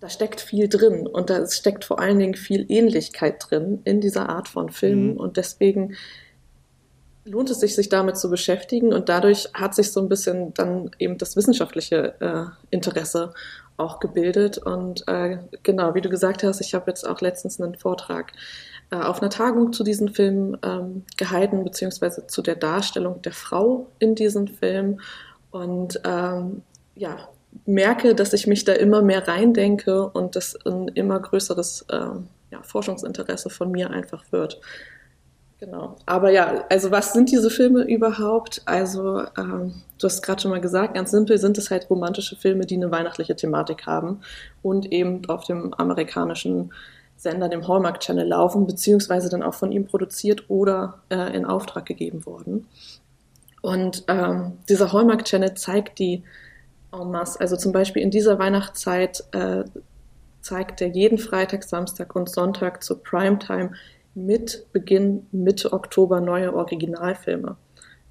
da 0.00 0.10
steckt 0.10 0.40
viel 0.40 0.68
drin 0.68 1.06
und 1.06 1.30
da 1.30 1.46
steckt 1.48 1.84
vor 1.84 1.98
allen 1.98 2.18
Dingen 2.18 2.34
viel 2.34 2.66
Ähnlichkeit 2.68 3.42
drin 3.48 3.80
in 3.84 4.02
dieser 4.02 4.28
Art 4.28 4.48
von 4.48 4.68
Filmen. 4.68 5.14
Mhm. 5.14 5.16
Und 5.16 5.38
deswegen 5.38 5.94
lohnt 7.24 7.50
es 7.50 7.60
sich, 7.60 7.74
sich 7.74 7.88
damit 7.88 8.18
zu 8.18 8.30
beschäftigen 8.30 8.92
und 8.92 9.08
dadurch 9.08 9.48
hat 9.54 9.74
sich 9.74 9.92
so 9.92 10.00
ein 10.00 10.08
bisschen 10.08 10.52
dann 10.54 10.90
eben 10.98 11.18
das 11.18 11.36
wissenschaftliche 11.36 12.14
äh, 12.20 12.44
Interesse 12.70 13.32
auch 13.76 13.98
gebildet. 13.98 14.58
Und 14.58 15.06
äh, 15.08 15.38
genau, 15.62 15.94
wie 15.94 16.00
du 16.00 16.08
gesagt 16.08 16.42
hast, 16.42 16.60
ich 16.60 16.74
habe 16.74 16.90
jetzt 16.90 17.06
auch 17.08 17.20
letztens 17.20 17.60
einen 17.60 17.76
Vortrag 17.76 18.32
äh, 18.90 18.96
auf 18.96 19.20
einer 19.20 19.30
Tagung 19.30 19.72
zu 19.72 19.84
diesem 19.84 20.08
Film 20.08 20.56
ähm, 20.62 21.04
gehalten, 21.16 21.64
beziehungsweise 21.64 22.26
zu 22.26 22.42
der 22.42 22.56
Darstellung 22.56 23.22
der 23.22 23.32
Frau 23.32 23.88
in 23.98 24.14
diesem 24.14 24.46
Film. 24.46 25.00
Und 25.50 26.00
ähm, 26.04 26.62
ja, 26.94 27.28
merke, 27.64 28.14
dass 28.14 28.32
ich 28.32 28.46
mich 28.46 28.64
da 28.64 28.72
immer 28.72 29.02
mehr 29.02 29.26
reindenke 29.26 30.08
und 30.08 30.36
das 30.36 30.56
ein 30.66 30.88
immer 30.88 31.20
größeres 31.20 31.86
äh, 31.88 31.98
ja, 32.50 32.62
Forschungsinteresse 32.62 33.50
von 33.50 33.70
mir 33.70 33.90
einfach 33.90 34.24
wird. 34.30 34.60
Genau. 35.60 35.96
Aber 36.04 36.30
ja, 36.30 36.64
also 36.68 36.90
was 36.90 37.12
sind 37.12 37.30
diese 37.30 37.48
Filme 37.48 37.82
überhaupt? 37.84 38.62
Also, 38.64 39.20
ähm, 39.38 39.82
du 39.98 40.06
hast 40.06 40.22
gerade 40.22 40.42
schon 40.42 40.50
mal 40.50 40.60
gesagt, 40.60 40.94
ganz 40.94 41.10
simpel 41.10 41.38
sind 41.38 41.56
es 41.58 41.70
halt 41.70 41.88
romantische 41.88 42.36
Filme, 42.36 42.66
die 42.66 42.74
eine 42.74 42.90
weihnachtliche 42.90 43.36
Thematik 43.36 43.86
haben 43.86 44.20
und 44.62 44.92
eben 44.92 45.26
auf 45.28 45.44
dem 45.44 45.72
amerikanischen 45.74 46.72
Sender, 47.16 47.48
dem 47.48 47.66
Hallmark 47.66 48.00
Channel 48.00 48.26
laufen, 48.26 48.66
beziehungsweise 48.66 49.30
dann 49.30 49.42
auch 49.42 49.54
von 49.54 49.72
ihm 49.72 49.86
produziert 49.86 50.44
oder 50.48 51.00
äh, 51.08 51.34
in 51.34 51.44
Auftrag 51.46 51.86
gegeben 51.86 52.26
worden. 52.26 52.66
Und 53.62 54.04
ähm, 54.08 54.58
dieser 54.68 54.92
Hallmark 54.92 55.24
Channel 55.24 55.54
zeigt 55.54 55.98
die 55.98 56.22
en 56.92 57.10
masse. 57.10 57.40
Also 57.40 57.56
zum 57.56 57.72
Beispiel 57.72 58.02
in 58.02 58.10
dieser 58.10 58.38
Weihnachtszeit 58.38 59.24
äh, 59.32 59.64
zeigt 60.42 60.82
er 60.82 60.88
jeden 60.88 61.16
Freitag, 61.16 61.64
Samstag 61.64 62.14
und 62.14 62.28
Sonntag 62.28 62.82
zur 62.82 63.02
Primetime 63.02 63.70
mit 64.14 64.66
Beginn 64.72 65.26
Mitte 65.32 65.72
Oktober 65.72 66.20
neue 66.20 66.54
Originalfilme. 66.54 67.56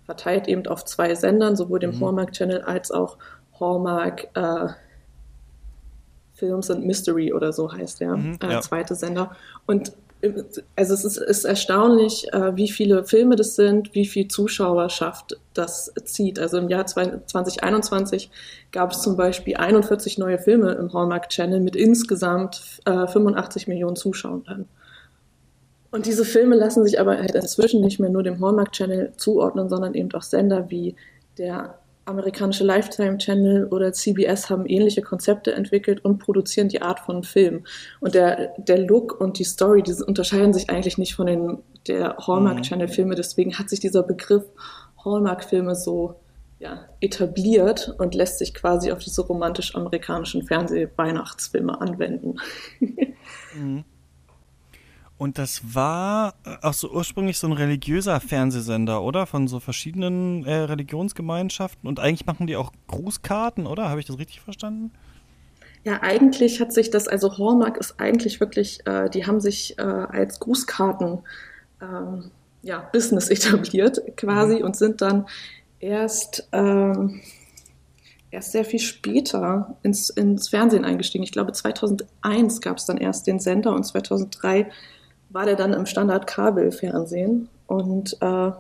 Verteilt 0.05 0.47
eben 0.47 0.67
auf 0.67 0.83
zwei 0.85 1.15
Sendern, 1.15 1.55
sowohl 1.55 1.79
dem 1.79 1.95
mhm. 1.95 2.05
Hallmark 2.05 2.33
Channel 2.33 2.61
als 2.61 2.91
auch 2.91 3.17
Hallmark 3.59 4.27
äh, 4.35 4.67
Films 6.33 6.69
and 6.69 6.85
Mystery 6.85 7.31
oder 7.31 7.53
so 7.53 7.71
heißt 7.71 8.01
der 8.01 8.17
mhm, 8.17 8.37
äh, 8.43 8.51
ja. 8.51 8.61
zweite 8.61 8.95
Sender. 8.95 9.35
Und 9.65 9.93
also 10.75 10.93
es 10.93 11.03
ist, 11.03 11.17
ist 11.17 11.43
erstaunlich, 11.43 12.31
äh, 12.31 12.55
wie 12.55 12.69
viele 12.69 13.03
Filme 13.03 13.35
das 13.35 13.55
sind, 13.55 13.93
wie 13.93 14.05
viel 14.05 14.27
Zuschauerschaft 14.29 15.37
das 15.53 15.93
zieht. 16.05 16.39
Also 16.39 16.57
im 16.59 16.69
Jahr 16.69 16.85
2021 16.85 18.29
gab 18.71 18.91
es 18.91 19.01
zum 19.01 19.17
Beispiel 19.17 19.57
41 19.57 20.17
neue 20.17 20.39
Filme 20.39 20.71
im 20.73 20.93
Hallmark 20.93 21.29
Channel 21.29 21.59
mit 21.59 21.75
insgesamt 21.75 22.79
äh, 22.85 23.05
85 23.05 23.67
Millionen 23.67 23.97
Zuschauern. 23.97 24.65
Und 25.93 26.07
diese 26.07 26.25
Filme 26.25 26.55
lassen 26.55 26.83
sich 26.83 26.99
aber 26.99 27.19
halt 27.19 27.35
inzwischen 27.35 27.81
nicht 27.81 27.99
mehr 27.99 28.09
nur 28.09 28.23
dem 28.23 28.43
Hallmark 28.43 28.71
Channel 28.71 29.13
zuordnen, 29.15 29.69
sondern 29.69 29.93
eben 29.93 30.11
auch 30.13 30.23
Sender 30.23 30.71
wie 30.71 30.95
der 31.37 31.77
amerikanische 32.05 32.63
Lifetime 32.63 33.19
Channel 33.19 33.67
oder 33.67 33.93
CBS 33.93 34.49
haben 34.49 34.65
ähnliche 34.65 35.03
Konzepte 35.03 35.53
entwickelt 35.53 36.03
und 36.03 36.17
produzieren 36.17 36.67
die 36.67 36.81
Art 36.81 36.99
von 36.99 37.21
Film. 37.21 37.65
Und 37.99 38.15
der, 38.15 38.55
der 38.57 38.79
Look 38.79 39.21
und 39.21 39.37
die 39.37 39.43
Story, 39.43 39.83
die 39.83 39.93
unterscheiden 40.03 40.51
sich 40.51 40.67
eigentlich 40.71 40.97
nicht 40.97 41.13
von 41.13 41.27
den 41.27 41.59
der 41.87 42.17
Hallmark 42.17 42.57
mhm. 42.57 42.63
Channel 42.63 42.87
Filme. 42.87 43.13
Deswegen 43.13 43.59
hat 43.59 43.69
sich 43.69 43.79
dieser 43.79 44.01
Begriff 44.01 44.45
Hallmark 45.05 45.43
Filme 45.43 45.75
so 45.75 46.15
ja, 46.57 46.87
etabliert 47.01 47.93
und 47.99 48.15
lässt 48.15 48.39
sich 48.39 48.55
quasi 48.55 48.91
auf 48.91 48.97
diese 48.97 49.21
romantisch-amerikanischen 49.21 50.41
Fernseh-Weihnachtsfilme 50.41 51.79
anwenden. 51.79 52.39
mhm. 53.55 53.83
Und 55.23 55.37
das 55.37 55.61
war 55.73 56.33
äh, 56.45 56.57
auch 56.61 56.73
so 56.73 56.91
ursprünglich 56.91 57.37
so 57.37 57.47
ein 57.47 57.53
religiöser 57.53 58.19
Fernsehsender, 58.19 59.01
oder? 59.01 59.25
Von 59.25 59.47
so 59.47 59.61
verschiedenen 59.61 60.45
äh, 60.45 60.53
Religionsgemeinschaften. 60.53 61.87
Und 61.87 62.01
eigentlich 62.01 62.25
machen 62.25 62.45
die 62.45 62.57
auch 62.57 62.73
Grußkarten, 62.87 63.65
oder? 63.65 63.87
Habe 63.87 64.01
ich 64.01 64.05
das 64.05 64.19
richtig 64.19 64.41
verstanden? 64.41 64.91
Ja, 65.85 66.01
eigentlich 66.01 66.59
hat 66.59 66.73
sich 66.73 66.89
das, 66.89 67.07
also 67.07 67.37
Hallmark 67.37 67.77
ist 67.77 68.01
eigentlich 68.01 68.41
wirklich, 68.41 68.85
äh, 68.85 69.09
die 69.09 69.25
haben 69.25 69.39
sich 69.39 69.79
äh, 69.79 69.81
als 69.83 70.41
Grußkarten 70.41 71.19
ähm, 71.81 72.31
ja, 72.61 72.89
Business 72.91 73.29
etabliert 73.29 74.01
quasi 74.17 74.57
mhm. 74.57 74.65
und 74.65 74.75
sind 74.75 75.01
dann 75.01 75.25
erst, 75.79 76.49
ähm, 76.51 77.21
erst 78.29 78.51
sehr 78.51 78.65
viel 78.65 78.79
später 78.79 79.77
ins, 79.83 80.09
ins 80.09 80.49
Fernsehen 80.49 80.83
eingestiegen. 80.83 81.23
Ich 81.23 81.31
glaube, 81.31 81.53
2001 81.53 82.59
gab 82.59 82.75
es 82.75 82.85
dann 82.85 82.97
erst 82.97 83.25
den 83.25 83.39
Sender 83.39 83.73
und 83.73 83.85
2003 83.85 84.69
war 85.33 85.45
der 85.45 85.55
dann 85.55 85.73
im 85.73 85.85
Standard-Kabelfernsehen. 85.85 87.49
Und 87.67 88.15
äh, 88.21 88.51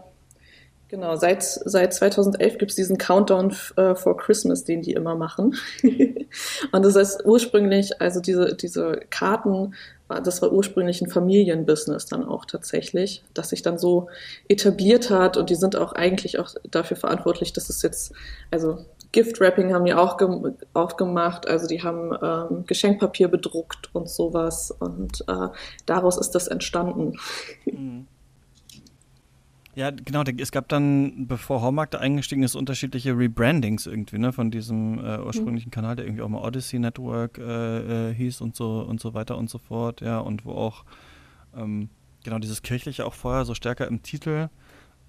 genau, 0.89 1.15
seit, 1.15 1.43
seit 1.43 1.93
2011 1.93 2.57
gibt 2.57 2.71
es 2.71 2.75
diesen 2.75 2.97
Countdown 2.97 3.55
äh, 3.77 3.95
for 3.95 4.17
Christmas, 4.17 4.63
den 4.65 4.81
die 4.81 4.93
immer 4.93 5.15
machen. 5.15 5.55
und 6.71 6.85
das 6.85 6.95
heißt 6.95 7.25
ursprünglich, 7.25 8.01
also 8.01 8.19
diese, 8.19 8.55
diese 8.55 8.99
Karten, 9.11 9.75
das 10.23 10.41
war 10.41 10.51
ursprünglich 10.51 11.01
ein 11.01 11.09
Familienbusiness 11.09 12.07
dann 12.07 12.25
auch 12.25 12.45
tatsächlich, 12.45 13.23
das 13.33 13.49
sich 13.49 13.61
dann 13.61 13.77
so 13.77 14.09
etabliert 14.47 15.09
hat 15.09 15.37
und 15.37 15.49
die 15.49 15.55
sind 15.55 15.75
auch 15.75 15.93
eigentlich 15.93 16.39
auch 16.39 16.53
dafür 16.69 16.97
verantwortlich, 16.97 17.53
dass 17.53 17.69
es 17.69 17.81
jetzt, 17.81 18.13
also 18.51 18.83
Gift-Wrapping 19.13 19.73
haben 19.73 19.85
die 19.85 19.93
auch, 19.93 20.17
ge 20.17 20.27
auch 20.73 20.97
gemacht. 20.97 21.47
Also 21.47 21.67
die 21.67 21.81
haben 21.81 22.11
ähm, 22.21 22.65
Geschenkpapier 22.65 23.29
bedruckt 23.29 23.89
und 23.93 24.09
sowas. 24.09 24.71
Und 24.71 25.23
äh, 25.27 25.47
daraus 25.85 26.17
ist 26.17 26.31
das 26.31 26.49
entstanden. 26.49 27.13
Mhm. 27.65 28.07
Ja, 29.75 29.89
genau. 29.89 30.23
Es 30.37 30.51
gab 30.51 30.67
dann, 30.67 31.27
bevor 31.27 31.61
Hallmark 31.61 31.91
da 31.91 31.99
eingestiegen 31.99 32.43
ist, 32.43 32.55
unterschiedliche 32.55 33.17
Rebrandings 33.17 33.87
irgendwie, 33.87 34.19
ne, 34.19 34.31
von 34.31 34.51
diesem 34.51 34.99
äh, 34.99 35.19
ursprünglichen 35.19 35.69
mhm. 35.69 35.73
Kanal, 35.73 35.95
der 35.95 36.05
irgendwie 36.05 36.21
auch 36.21 36.29
mal 36.29 36.43
Odyssey 36.43 36.77
Network 36.77 37.39
äh, 37.39 38.09
äh, 38.09 38.13
hieß 38.13 38.41
und 38.41 38.55
so 38.55 38.81
und 38.81 38.99
so 38.99 39.15
weiter 39.15 39.37
und 39.37 39.49
so 39.49 39.57
fort, 39.57 40.01
ja, 40.01 40.19
und 40.19 40.45
wo 40.45 40.51
auch 40.51 40.85
ähm, 41.55 41.89
genau 42.23 42.37
dieses 42.37 42.61
Kirchliche 42.61 43.05
auch 43.05 43.15
vorher 43.15 43.45
so 43.45 43.55
stärker 43.55 43.87
im 43.87 44.03
Titel 44.03 44.49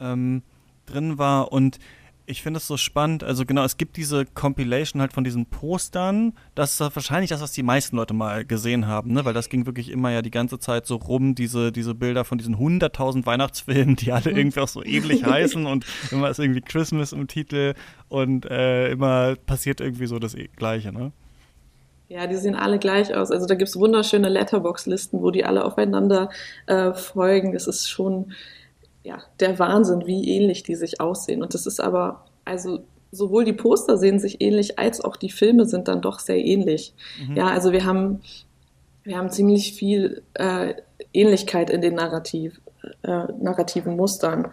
ähm, 0.01 0.43
drin 0.87 1.19
war. 1.19 1.53
Und 1.53 1.79
ich 2.27 2.43
finde 2.43 2.59
es 2.59 2.67
so 2.67 2.77
spannend. 2.77 3.23
Also 3.23 3.45
genau, 3.45 3.65
es 3.65 3.77
gibt 3.77 3.97
diese 3.97 4.25
Compilation 4.25 5.01
halt 5.01 5.13
von 5.13 5.25
diesen 5.25 5.47
Postern. 5.47 6.33
Das 6.55 6.73
ist 6.73 6.81
wahrscheinlich 6.81 7.31
das, 7.31 7.43
was 7.43 7.53
die 7.53 7.63
meisten 7.63 7.97
Leute 7.97 8.15
mal 8.15 8.45
gesehen 8.45 8.87
haben, 8.87 9.13
ne? 9.13 9.25
Weil 9.25 9.35
das 9.35 9.49
ging 9.49 9.67
wirklich 9.67 9.91
immer 9.91 10.11
ja 10.11 10.23
die 10.23 10.31
ganze 10.31 10.59
Zeit 10.59 10.87
so 10.87 10.97
rum, 10.97 11.35
diese, 11.35 11.71
diese 11.71 11.95
Bilder 11.95 12.25
von 12.25 12.39
diesen 12.39 12.57
100.000 12.57 13.27
Weihnachtsfilmen, 13.27 13.97
die 13.97 14.13
alle 14.13 14.31
irgendwie 14.31 14.61
auch 14.61 14.69
so 14.69 14.83
ähnlich 14.83 15.25
heißen 15.27 15.67
und 15.67 15.85
immer 16.11 16.31
ist 16.31 16.39
irgendwie 16.39 16.63
Christmas 16.63 17.13
im 17.13 17.27
Titel 17.29 17.75
und 18.09 18.47
äh, 18.47 18.91
immer 18.91 19.37
passiert 19.37 19.81
irgendwie 19.81 20.07
so 20.07 20.19
das 20.19 20.35
Gleiche, 20.57 20.93
ne? 20.93 21.13
Ja, 22.09 22.27
die 22.27 22.37
sehen 22.37 22.55
alle 22.55 22.79
gleich 22.79 23.15
aus. 23.15 23.31
Also 23.31 23.47
da 23.47 23.55
gibt 23.55 23.69
es 23.69 23.79
wunderschöne 23.79 24.29
Letterbox-Listen, 24.29 25.23
wo 25.23 25.31
die 25.31 25.45
alle 25.45 25.65
aufeinander 25.65 26.31
äh, 26.67 26.93
folgen. 26.93 27.53
Das 27.53 27.67
ist 27.67 27.89
schon 27.89 28.33
ja, 29.05 29.19
der 29.39 29.59
Wahnsinn, 29.59 30.07
wie 30.07 30.29
ähnlich 30.29 30.63
die 30.63 30.75
sich 30.75 31.01
aussehen. 31.01 31.43
Und 31.43 31.55
das 31.55 31.67
ist 31.67 31.79
aber, 31.79 32.25
also 32.45 32.81
sowohl 33.13 33.45
die 33.45 33.53
Poster 33.53 33.97
sehen 33.97 34.19
sich 34.19 34.41
ähnlich, 34.41 34.79
als 34.79 35.01
auch 35.01 35.17
die 35.17 35.31
Filme 35.31 35.67
sind 35.67 35.87
dann 35.87 36.01
doch 36.01 36.19
sehr 36.19 36.39
ähnlich. 36.39 36.95
Mhm. 37.29 37.37
Ja, 37.37 37.47
also 37.49 37.71
wir 37.71 37.85
haben, 37.85 38.23
wir 39.05 39.17
haben 39.17 39.31
ziemlich 39.31 39.75
viel 39.75 40.23
äh, 40.35 40.75
Ähnlichkeit 41.13 41.71
in 41.71 41.83
den 41.83 41.95
Narrativ, 41.95 42.61
äh, 43.03 43.25
narrativen 43.41 43.95
Mustern. 43.95 44.49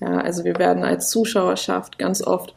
Ja, 0.00 0.20
also 0.20 0.44
wir 0.44 0.56
werden 0.56 0.84
als 0.84 1.10
Zuschauerschaft 1.10 1.98
ganz 1.98 2.22
oft 2.22 2.54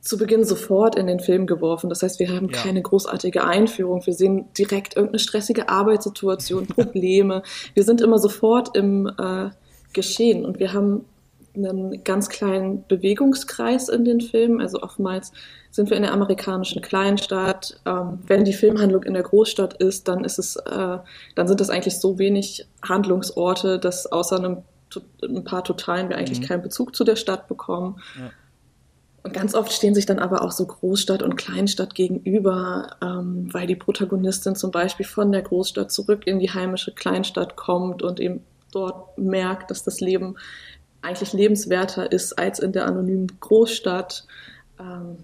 zu 0.00 0.18
Beginn 0.18 0.44
sofort 0.44 0.96
in 0.96 1.06
den 1.06 1.20
Film 1.20 1.46
geworfen. 1.46 1.88
Das 1.88 2.02
heißt, 2.02 2.18
wir 2.18 2.28
haben 2.28 2.48
ja. 2.50 2.58
keine 2.60 2.82
großartige 2.82 3.44
Einführung. 3.44 4.04
Wir 4.04 4.14
sehen 4.14 4.46
direkt 4.56 4.96
irgendeine 4.96 5.20
stressige 5.20 5.68
Arbeitssituation, 5.68 6.66
Probleme. 6.68 7.42
wir 7.74 7.82
sind 7.84 8.00
immer 8.00 8.18
sofort 8.18 8.76
im, 8.76 9.06
äh, 9.06 9.50
geschehen. 9.92 10.44
Und 10.44 10.58
wir 10.58 10.72
haben 10.72 11.04
einen 11.54 12.02
ganz 12.04 12.28
kleinen 12.28 12.84
Bewegungskreis 12.88 13.88
in 13.88 14.04
den 14.04 14.20
Filmen. 14.20 14.60
Also 14.60 14.82
oftmals 14.82 15.32
sind 15.70 15.90
wir 15.90 15.96
in 15.96 16.02
der 16.02 16.12
amerikanischen 16.12 16.82
Kleinstadt. 16.82 17.80
Ähm, 17.84 18.20
wenn 18.26 18.44
die 18.44 18.52
Filmhandlung 18.52 19.02
in 19.02 19.14
der 19.14 19.22
Großstadt 19.22 19.74
ist, 19.74 20.08
dann 20.08 20.24
ist 20.24 20.38
es, 20.38 20.56
äh, 20.56 20.98
dann 21.34 21.48
sind 21.48 21.60
das 21.60 21.70
eigentlich 21.70 21.98
so 21.98 22.18
wenig 22.18 22.66
Handlungsorte, 22.82 23.78
dass 23.78 24.06
außer 24.06 24.36
einem, 24.36 24.58
ein 25.22 25.44
paar 25.44 25.64
Totalen 25.64 26.08
wir 26.08 26.16
eigentlich 26.16 26.40
mhm. 26.40 26.44
keinen 26.44 26.62
Bezug 26.62 26.94
zu 26.94 27.04
der 27.04 27.16
Stadt 27.16 27.48
bekommen. 27.48 28.00
Ja. 28.18 28.30
Und 29.24 29.34
ganz 29.34 29.54
oft 29.54 29.72
stehen 29.72 29.94
sich 29.94 30.04
dann 30.04 30.18
aber 30.18 30.42
auch 30.42 30.50
so 30.50 30.66
Großstadt 30.66 31.22
und 31.22 31.36
Kleinstadt 31.36 31.94
gegenüber, 31.94 32.96
ähm, 33.00 33.48
weil 33.52 33.68
die 33.68 33.76
Protagonistin 33.76 34.56
zum 34.56 34.72
Beispiel 34.72 35.06
von 35.06 35.30
der 35.30 35.42
Großstadt 35.42 35.92
zurück 35.92 36.26
in 36.26 36.40
die 36.40 36.50
heimische 36.50 36.92
Kleinstadt 36.92 37.56
kommt 37.56 38.02
und 38.02 38.18
eben 38.18 38.42
dort 38.72 39.16
merkt, 39.18 39.70
dass 39.70 39.84
das 39.84 40.00
Leben 40.00 40.36
eigentlich 41.02 41.32
lebenswerter 41.32 42.10
ist 42.10 42.38
als 42.38 42.58
in 42.58 42.72
der 42.72 42.86
anonymen 42.86 43.26
Großstadt. 43.40 44.26
Ähm, 44.78 45.18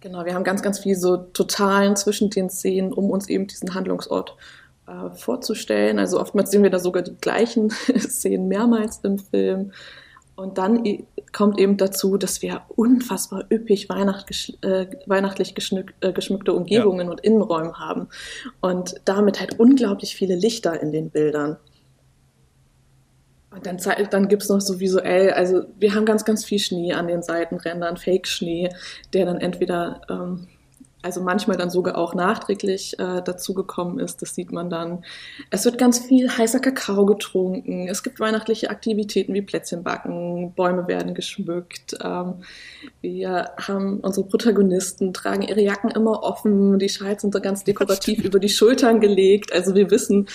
genau, 0.00 0.24
wir 0.24 0.34
haben 0.34 0.44
ganz, 0.44 0.62
ganz 0.62 0.78
viel 0.78 0.96
so 0.96 1.16
Totalen 1.16 1.96
zwischen 1.96 2.30
den 2.30 2.50
Szenen, 2.50 2.92
um 2.92 3.10
uns 3.10 3.28
eben 3.28 3.46
diesen 3.46 3.74
Handlungsort 3.74 4.36
äh, 4.86 5.10
vorzustellen. 5.16 5.98
Also 5.98 6.20
oftmals 6.20 6.50
sehen 6.50 6.62
wir 6.62 6.70
da 6.70 6.78
sogar 6.78 7.02
die 7.02 7.16
gleichen 7.20 7.70
Szenen 7.98 8.48
mehrmals 8.48 9.00
im 9.02 9.18
Film. 9.18 9.72
Und 10.36 10.56
dann 10.56 10.84
kommt 11.32 11.58
eben 11.58 11.76
dazu, 11.78 12.16
dass 12.16 12.42
wir 12.42 12.62
unfassbar 12.76 13.44
üppig 13.50 13.88
Weihnacht, 13.88 14.30
äh, 14.62 14.86
weihnachtlich 15.06 15.56
geschmück, 15.56 15.94
äh, 16.00 16.12
geschmückte 16.12 16.52
Umgebungen 16.52 17.06
ja. 17.06 17.10
und 17.10 17.20
Innenräume 17.22 17.72
haben. 17.72 18.06
Und 18.60 18.94
damit 19.04 19.40
halt 19.40 19.58
unglaublich 19.58 20.14
viele 20.14 20.36
Lichter 20.36 20.80
in 20.80 20.92
den 20.92 21.10
Bildern. 21.10 21.56
Und 23.50 23.66
dann, 23.66 23.78
dann 24.10 24.28
gibt 24.28 24.42
es 24.42 24.48
noch 24.50 24.60
so 24.60 24.78
visuell, 24.78 25.30
also 25.32 25.62
wir 25.78 25.94
haben 25.94 26.04
ganz, 26.04 26.24
ganz 26.24 26.44
viel 26.44 26.58
Schnee 26.58 26.92
an 26.92 27.08
den 27.08 27.22
Seitenrändern, 27.22 27.96
Fake-Schnee, 27.96 28.68
der 29.14 29.24
dann 29.24 29.40
entweder, 29.40 30.02
ähm, 30.10 30.48
also 31.00 31.22
manchmal 31.22 31.56
dann 31.56 31.70
sogar 31.70 31.96
auch 31.96 32.12
nachträglich 32.14 32.98
äh, 32.98 33.22
dazugekommen 33.22 34.00
ist, 34.00 34.20
das 34.20 34.34
sieht 34.34 34.52
man 34.52 34.68
dann. 34.68 35.02
Es 35.48 35.64
wird 35.64 35.78
ganz 35.78 35.98
viel 35.98 36.28
heißer 36.28 36.60
Kakao 36.60 37.06
getrunken, 37.06 37.88
es 37.88 38.02
gibt 38.02 38.20
weihnachtliche 38.20 38.68
Aktivitäten 38.68 39.32
wie 39.32 39.40
Plätzchenbacken, 39.40 40.52
Bäume 40.52 40.86
werden 40.86 41.14
geschmückt. 41.14 41.96
Ähm, 42.04 42.42
wir 43.00 43.52
haben 43.56 44.00
unsere 44.00 44.26
Protagonisten, 44.26 45.14
tragen 45.14 45.42
ihre 45.42 45.62
Jacken 45.62 45.90
immer 45.90 46.22
offen, 46.22 46.78
die 46.78 46.90
Schals 46.90 47.22
sind 47.22 47.32
so 47.32 47.40
ganz 47.40 47.64
dekorativ 47.64 48.22
über 48.24 48.40
die 48.40 48.50
Schultern 48.50 49.00
gelegt. 49.00 49.54
Also 49.54 49.74
wir 49.74 49.90
wissen, 49.90 50.28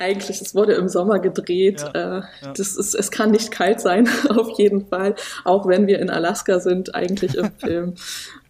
eigentlich, 0.00 0.40
es 0.40 0.54
wurde 0.54 0.72
im 0.74 0.88
Sommer 0.88 1.18
gedreht. 1.18 1.80
Ja, 1.80 2.18
äh, 2.18 2.22
ja. 2.42 2.52
Das 2.52 2.76
ist, 2.76 2.94
es 2.94 3.10
kann 3.10 3.30
nicht 3.30 3.50
kalt 3.50 3.80
sein, 3.80 4.08
auf 4.28 4.58
jeden 4.58 4.86
Fall, 4.86 5.14
auch 5.44 5.66
wenn 5.66 5.86
wir 5.86 5.98
in 5.98 6.10
Alaska 6.10 6.58
sind, 6.58 6.94
eigentlich 6.94 7.36
im 7.36 7.52
Film. 7.58 7.94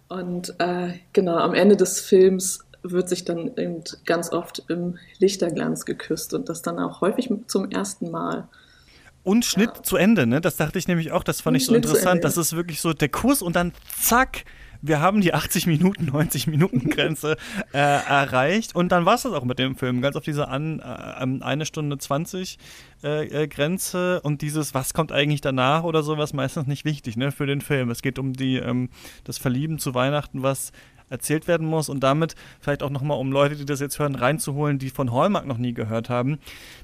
Und 0.09 0.54
äh, 0.59 0.95
genau, 1.12 1.37
am 1.37 1.54
Ende 1.54 1.76
des 1.76 2.00
Films 2.00 2.61
wird 2.83 3.09
sich 3.09 3.25
dann 3.25 3.57
eben 3.57 3.85
ganz 4.07 4.33
oft 4.33 4.64
im 4.69 4.99
Lichterglanz 5.19 5.85
geküsst 5.85 6.33
und 6.35 6.49
das 6.49 6.62
dann 6.62 6.78
auch 6.78 7.00
häufig 7.00 7.30
zum 7.47 7.71
ersten 7.71 8.11
Mal. 8.11 8.49
Und 9.23 9.45
Schnitt 9.45 9.71
ja. 9.76 9.83
zu 9.83 9.97
Ende, 9.97 10.26
ne? 10.26 10.40
Das 10.40 10.57
dachte 10.57 10.78
ich 10.78 10.88
nämlich 10.88 11.12
auch, 11.12 11.23
das 11.23 11.42
fand 11.42 11.54
und 11.54 11.61
ich 11.61 11.66
so 11.66 11.73
Schnitt 11.73 11.85
interessant. 11.85 12.25
Das 12.25 12.38
ist 12.38 12.57
wirklich 12.57 12.80
so 12.80 12.95
der 12.95 13.11
Kurs 13.11 13.42
und 13.42 13.54
dann 13.54 13.73
zack, 14.00 14.45
wir 14.82 15.00
haben 15.00 15.20
die 15.20 15.34
80 15.34 15.66
Minuten, 15.66 16.06
90 16.06 16.46
Minuten 16.46 16.90
Grenze 16.90 17.37
äh, 17.72 17.78
erreicht 17.78 18.75
und 18.75 18.92
dann 18.92 19.04
war 19.04 19.14
es 19.14 19.22
das 19.22 19.32
auch 19.32 19.44
mit 19.44 19.58
dem 19.58 19.76
Film. 19.76 20.00
Ganz 20.00 20.16
auf 20.16 20.25
diese 20.25 20.49
an, 20.49 20.80
äh, 20.80 21.44
eine 21.44 21.66
Stunde 21.66 21.99
20 21.99 22.58
äh, 23.02 23.44
äh, 23.44 23.49
Grenze 23.49 24.20
und 24.22 24.42
dieses, 24.42 24.75
was 24.75 24.94
kommt 24.94 25.12
eigentlich 25.12 25.40
danach 25.40 25.84
oder 25.84 26.02
sowas, 26.02 26.32
meistens 26.32 26.66
nicht 26.66 26.84
wichtig 26.84 27.16
ne, 27.16 27.32
für 27.32 27.46
den 27.46 27.60
Film. 27.60 27.90
Es 27.90 28.02
geht 28.02 28.18
um 28.18 28.32
die, 28.32 28.56
ähm, 28.56 28.90
das 29.25 29.38
Verlieben 29.38 29.78
zu 29.78 29.94
Weihnachten, 29.94 30.42
was 30.42 30.72
erzählt 31.11 31.49
werden 31.49 31.67
muss 31.67 31.88
und 31.88 32.00
damit 32.00 32.35
vielleicht 32.61 32.83
auch 32.83 32.90
nochmal, 32.90 33.19
um 33.19 33.31
Leute, 33.33 33.57
die 33.57 33.67
das 33.67 33.81
jetzt 33.81 33.99
hören, 33.99 34.14
reinzuholen, 34.14 34.79
die 34.79 34.90
von 34.90 35.12
Hallmark 35.12 35.47
noch 35.47 35.59
nie 35.59 35.75
gehört 35.75 36.09
haben. 36.09 36.38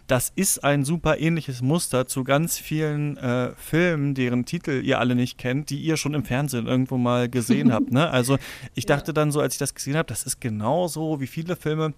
Das 0.07 0.33
ist 0.35 0.63
ein 0.63 0.85
super 0.85 1.19
ähnliches 1.19 1.63
Muster 1.63 2.07
zu 2.07 2.25
ganz 2.25 2.59
vielen 2.59 3.17
äh, 3.17 3.53
Filmen, 3.57 4.15
deren 4.15 4.45
Titel 4.45 4.83
ihr 4.85 4.99
alle 5.01 5.15
nicht 5.15 5.39
kennt, 5.39 5.71
die 5.71 5.81
ihr 5.81 5.97
schon 5.97 6.15
im 6.15 6.25
Fernsehen 6.25 6.67
irgendwo 6.67 6.99
mal 6.99 7.29
gesehen 7.29 7.73
habt. 7.73 7.91
Ne? 7.91 8.11
Also 8.11 8.37
ich 8.75 8.87
dachte 8.87 9.15
dann 9.15 9.33
so, 9.33 9.41
als 9.41 9.55
ich 9.55 9.59
das 9.59 9.75
gesehen 9.75 9.97
habe, 9.97 10.09
das 10.09 10.25
ist 10.25 10.41
genauso 10.41 11.21
wie 11.21 11.27
viele 11.27 11.57
Filme, 11.57 11.95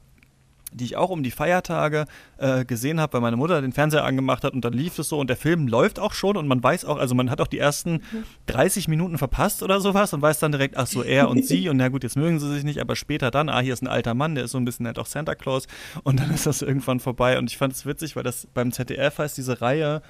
die 0.72 0.84
ich 0.84 0.96
auch 0.96 1.10
um 1.10 1.22
die 1.22 1.30
Feiertage 1.30 2.04
äh, 2.38 2.64
gesehen 2.64 3.00
habe, 3.00 3.14
weil 3.14 3.20
meine 3.20 3.36
Mutter 3.36 3.60
den 3.60 3.72
Fernseher 3.72 4.04
angemacht 4.04 4.44
hat 4.44 4.52
und 4.52 4.64
dann 4.64 4.72
lief 4.72 4.98
es 4.98 5.08
so 5.08 5.18
und 5.18 5.28
der 5.28 5.36
Film 5.36 5.66
läuft 5.68 5.98
auch 5.98 6.12
schon 6.12 6.36
und 6.36 6.46
man 6.46 6.62
weiß 6.62 6.84
auch, 6.84 6.98
also 6.98 7.14
man 7.14 7.30
hat 7.30 7.40
auch 7.40 7.46
die 7.46 7.58
ersten 7.58 8.02
30 8.46 8.88
Minuten 8.88 9.18
verpasst 9.18 9.62
oder 9.62 9.80
sowas 9.80 10.12
und 10.12 10.22
weiß 10.22 10.38
dann 10.38 10.52
direkt, 10.52 10.76
ach 10.76 10.86
so, 10.86 11.02
er 11.02 11.28
und 11.28 11.44
sie 11.44 11.68
und 11.70 11.76
na 11.76 11.88
gut, 11.88 12.02
jetzt 12.02 12.16
mögen 12.16 12.38
sie 12.38 12.52
sich 12.52 12.64
nicht, 12.64 12.80
aber 12.80 12.96
später 12.96 13.30
dann, 13.30 13.48
ah, 13.48 13.60
hier 13.60 13.72
ist 13.72 13.82
ein 13.82 13.88
alter 13.88 14.14
Mann, 14.14 14.34
der 14.34 14.44
ist 14.44 14.52
so 14.52 14.58
ein 14.58 14.64
bisschen 14.64 14.84
nett 14.84 14.98
auch 14.98 15.06
Santa 15.06 15.34
Claus 15.34 15.66
und 16.02 16.20
dann 16.20 16.30
ist 16.30 16.46
das 16.46 16.62
irgendwann 16.62 17.00
vorbei 17.00 17.38
und 17.38 17.50
ich 17.50 17.56
fand 17.56 17.72
es 17.72 17.86
witzig, 17.86 18.16
weil 18.16 18.22
das 18.22 18.46
beim 18.52 18.72
ZDF 18.72 19.18
heißt 19.18 19.36
diese 19.36 19.60
Reihe 19.60 20.02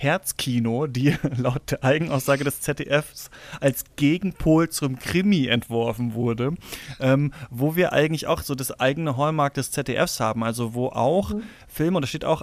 Herzkino, 0.00 0.86
die 0.86 1.14
laut 1.36 1.70
der 1.70 1.84
Eigenaussage 1.84 2.42
des 2.42 2.62
ZDFs 2.62 3.30
als 3.60 3.84
Gegenpol 3.96 4.70
zum 4.70 4.98
Krimi 4.98 5.46
entworfen 5.46 6.14
wurde, 6.14 6.54
ähm, 7.00 7.32
wo 7.50 7.76
wir 7.76 7.92
eigentlich 7.92 8.26
auch 8.26 8.40
so 8.40 8.54
das 8.54 8.80
eigene 8.80 9.18
Hallmark 9.18 9.54
des 9.54 9.70
ZDFs 9.72 10.18
haben, 10.18 10.42
also 10.42 10.72
wo 10.72 10.88
auch 10.88 11.34
mhm. 11.34 11.42
Filme, 11.68 11.98
und 11.98 12.02
da 12.02 12.08
steht 12.08 12.24
auch 12.24 12.42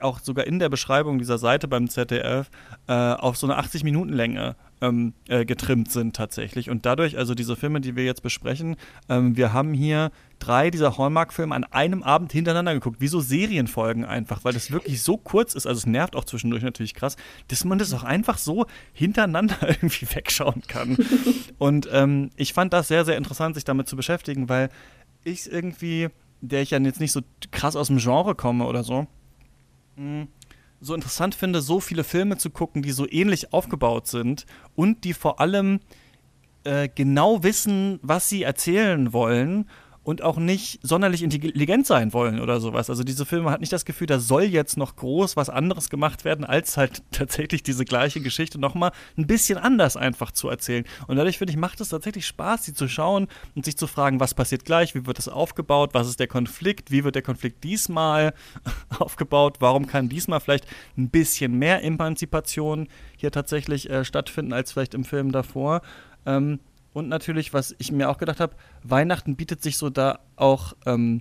auch 0.00 0.18
sogar 0.20 0.46
in 0.46 0.58
der 0.58 0.68
Beschreibung 0.68 1.18
dieser 1.18 1.38
Seite 1.38 1.68
beim 1.68 1.88
ZDF 1.88 2.50
äh, 2.88 2.92
auf 2.92 3.36
so 3.36 3.46
eine 3.46 3.58
80-Minuten-Länge 3.60 4.56
ähm, 4.80 5.14
äh, 5.28 5.44
getrimmt 5.44 5.90
sind 5.90 6.16
tatsächlich. 6.16 6.70
Und 6.70 6.86
dadurch, 6.86 7.16
also 7.16 7.34
diese 7.34 7.56
Filme, 7.56 7.80
die 7.80 7.96
wir 7.96 8.04
jetzt 8.04 8.22
besprechen, 8.22 8.76
ähm, 9.08 9.36
wir 9.36 9.52
haben 9.52 9.72
hier 9.72 10.10
drei 10.38 10.70
dieser 10.70 10.98
Hallmark-Filme 10.98 11.54
an 11.54 11.64
einem 11.64 12.02
Abend 12.02 12.32
hintereinander 12.32 12.74
geguckt, 12.74 13.00
wie 13.00 13.08
so 13.08 13.20
Serienfolgen 13.20 14.04
einfach, 14.04 14.44
weil 14.44 14.52
das 14.52 14.70
wirklich 14.70 15.02
so 15.02 15.16
kurz 15.16 15.54
ist, 15.54 15.66
also 15.66 15.78
es 15.78 15.86
nervt 15.86 16.16
auch 16.16 16.24
zwischendurch 16.24 16.62
natürlich 16.62 16.94
krass, 16.94 17.16
dass 17.48 17.64
man 17.64 17.78
das 17.78 17.92
auch 17.94 18.04
einfach 18.04 18.38
so 18.38 18.66
hintereinander 18.92 19.56
irgendwie 19.68 20.06
wegschauen 20.14 20.62
kann. 20.66 20.96
Und 21.58 21.88
ähm, 21.92 22.30
ich 22.36 22.52
fand 22.52 22.72
das 22.72 22.88
sehr, 22.88 23.04
sehr 23.04 23.16
interessant, 23.16 23.54
sich 23.54 23.64
damit 23.64 23.88
zu 23.88 23.96
beschäftigen, 23.96 24.48
weil 24.48 24.70
ich 25.22 25.50
irgendwie, 25.50 26.08
der 26.40 26.62
ich 26.62 26.70
ja 26.70 26.78
jetzt 26.78 27.00
nicht 27.00 27.12
so 27.12 27.20
krass 27.50 27.76
aus 27.76 27.86
dem 27.86 27.98
Genre 27.98 28.34
komme 28.34 28.66
oder 28.66 28.84
so, 28.84 29.06
mh, 29.96 30.26
so 30.84 30.94
interessant 30.94 31.34
finde, 31.34 31.60
so 31.60 31.80
viele 31.80 32.04
Filme 32.04 32.36
zu 32.36 32.50
gucken, 32.50 32.82
die 32.82 32.92
so 32.92 33.06
ähnlich 33.08 33.52
aufgebaut 33.52 34.06
sind 34.06 34.46
und 34.74 35.04
die 35.04 35.14
vor 35.14 35.40
allem 35.40 35.80
äh, 36.64 36.88
genau 36.94 37.42
wissen, 37.42 37.98
was 38.02 38.28
sie 38.28 38.42
erzählen 38.42 39.12
wollen 39.12 39.68
und 40.04 40.22
auch 40.22 40.36
nicht 40.36 40.78
sonderlich 40.82 41.22
intelligent 41.22 41.86
sein 41.86 42.12
wollen 42.12 42.38
oder 42.38 42.60
sowas. 42.60 42.90
Also 42.90 43.02
diese 43.02 43.24
Filme 43.24 43.50
hat 43.50 43.60
nicht 43.60 43.72
das 43.72 43.86
Gefühl, 43.86 44.06
da 44.06 44.20
soll 44.20 44.44
jetzt 44.44 44.76
noch 44.76 44.96
groß 44.96 45.36
was 45.36 45.48
anderes 45.48 45.88
gemacht 45.88 46.24
werden, 46.24 46.44
als 46.44 46.76
halt 46.76 47.02
tatsächlich 47.10 47.62
diese 47.62 47.84
gleiche 47.84 48.20
Geschichte 48.20 48.60
nochmal 48.60 48.92
ein 49.16 49.26
bisschen 49.26 49.58
anders 49.58 49.96
einfach 49.96 50.30
zu 50.30 50.48
erzählen. 50.48 50.84
Und 51.08 51.16
dadurch 51.16 51.38
finde 51.38 51.52
ich, 51.52 51.56
macht 51.56 51.80
es 51.80 51.88
tatsächlich 51.88 52.26
Spaß, 52.26 52.64
sie 52.64 52.74
zu 52.74 52.86
schauen 52.86 53.28
und 53.56 53.64
sich 53.64 53.78
zu 53.78 53.86
fragen, 53.86 54.20
was 54.20 54.34
passiert 54.34 54.64
gleich, 54.64 54.94
wie 54.94 55.06
wird 55.06 55.18
das 55.18 55.28
aufgebaut, 55.28 55.90
was 55.94 56.06
ist 56.06 56.20
der 56.20 56.28
Konflikt, 56.28 56.90
wie 56.90 57.02
wird 57.02 57.14
der 57.14 57.22
Konflikt 57.22 57.64
diesmal 57.64 58.34
aufgebaut, 58.98 59.56
warum 59.60 59.86
kann 59.86 60.10
diesmal 60.10 60.40
vielleicht 60.40 60.66
ein 60.98 61.08
bisschen 61.08 61.58
mehr 61.58 61.82
Emanzipation 61.82 62.88
hier 63.16 63.32
tatsächlich 63.32 63.88
äh, 63.88 64.04
stattfinden 64.04 64.52
als 64.52 64.72
vielleicht 64.72 64.92
im 64.92 65.04
Film 65.04 65.32
davor. 65.32 65.80
Ähm, 66.26 66.60
und 66.94 67.08
natürlich, 67.08 67.52
was 67.52 67.74
ich 67.78 67.92
mir 67.92 68.08
auch 68.08 68.16
gedacht 68.16 68.40
habe, 68.40 68.56
Weihnachten 68.82 69.36
bietet 69.36 69.62
sich 69.62 69.76
so 69.76 69.90
da 69.90 70.20
auch 70.36 70.74
ähm, 70.86 71.20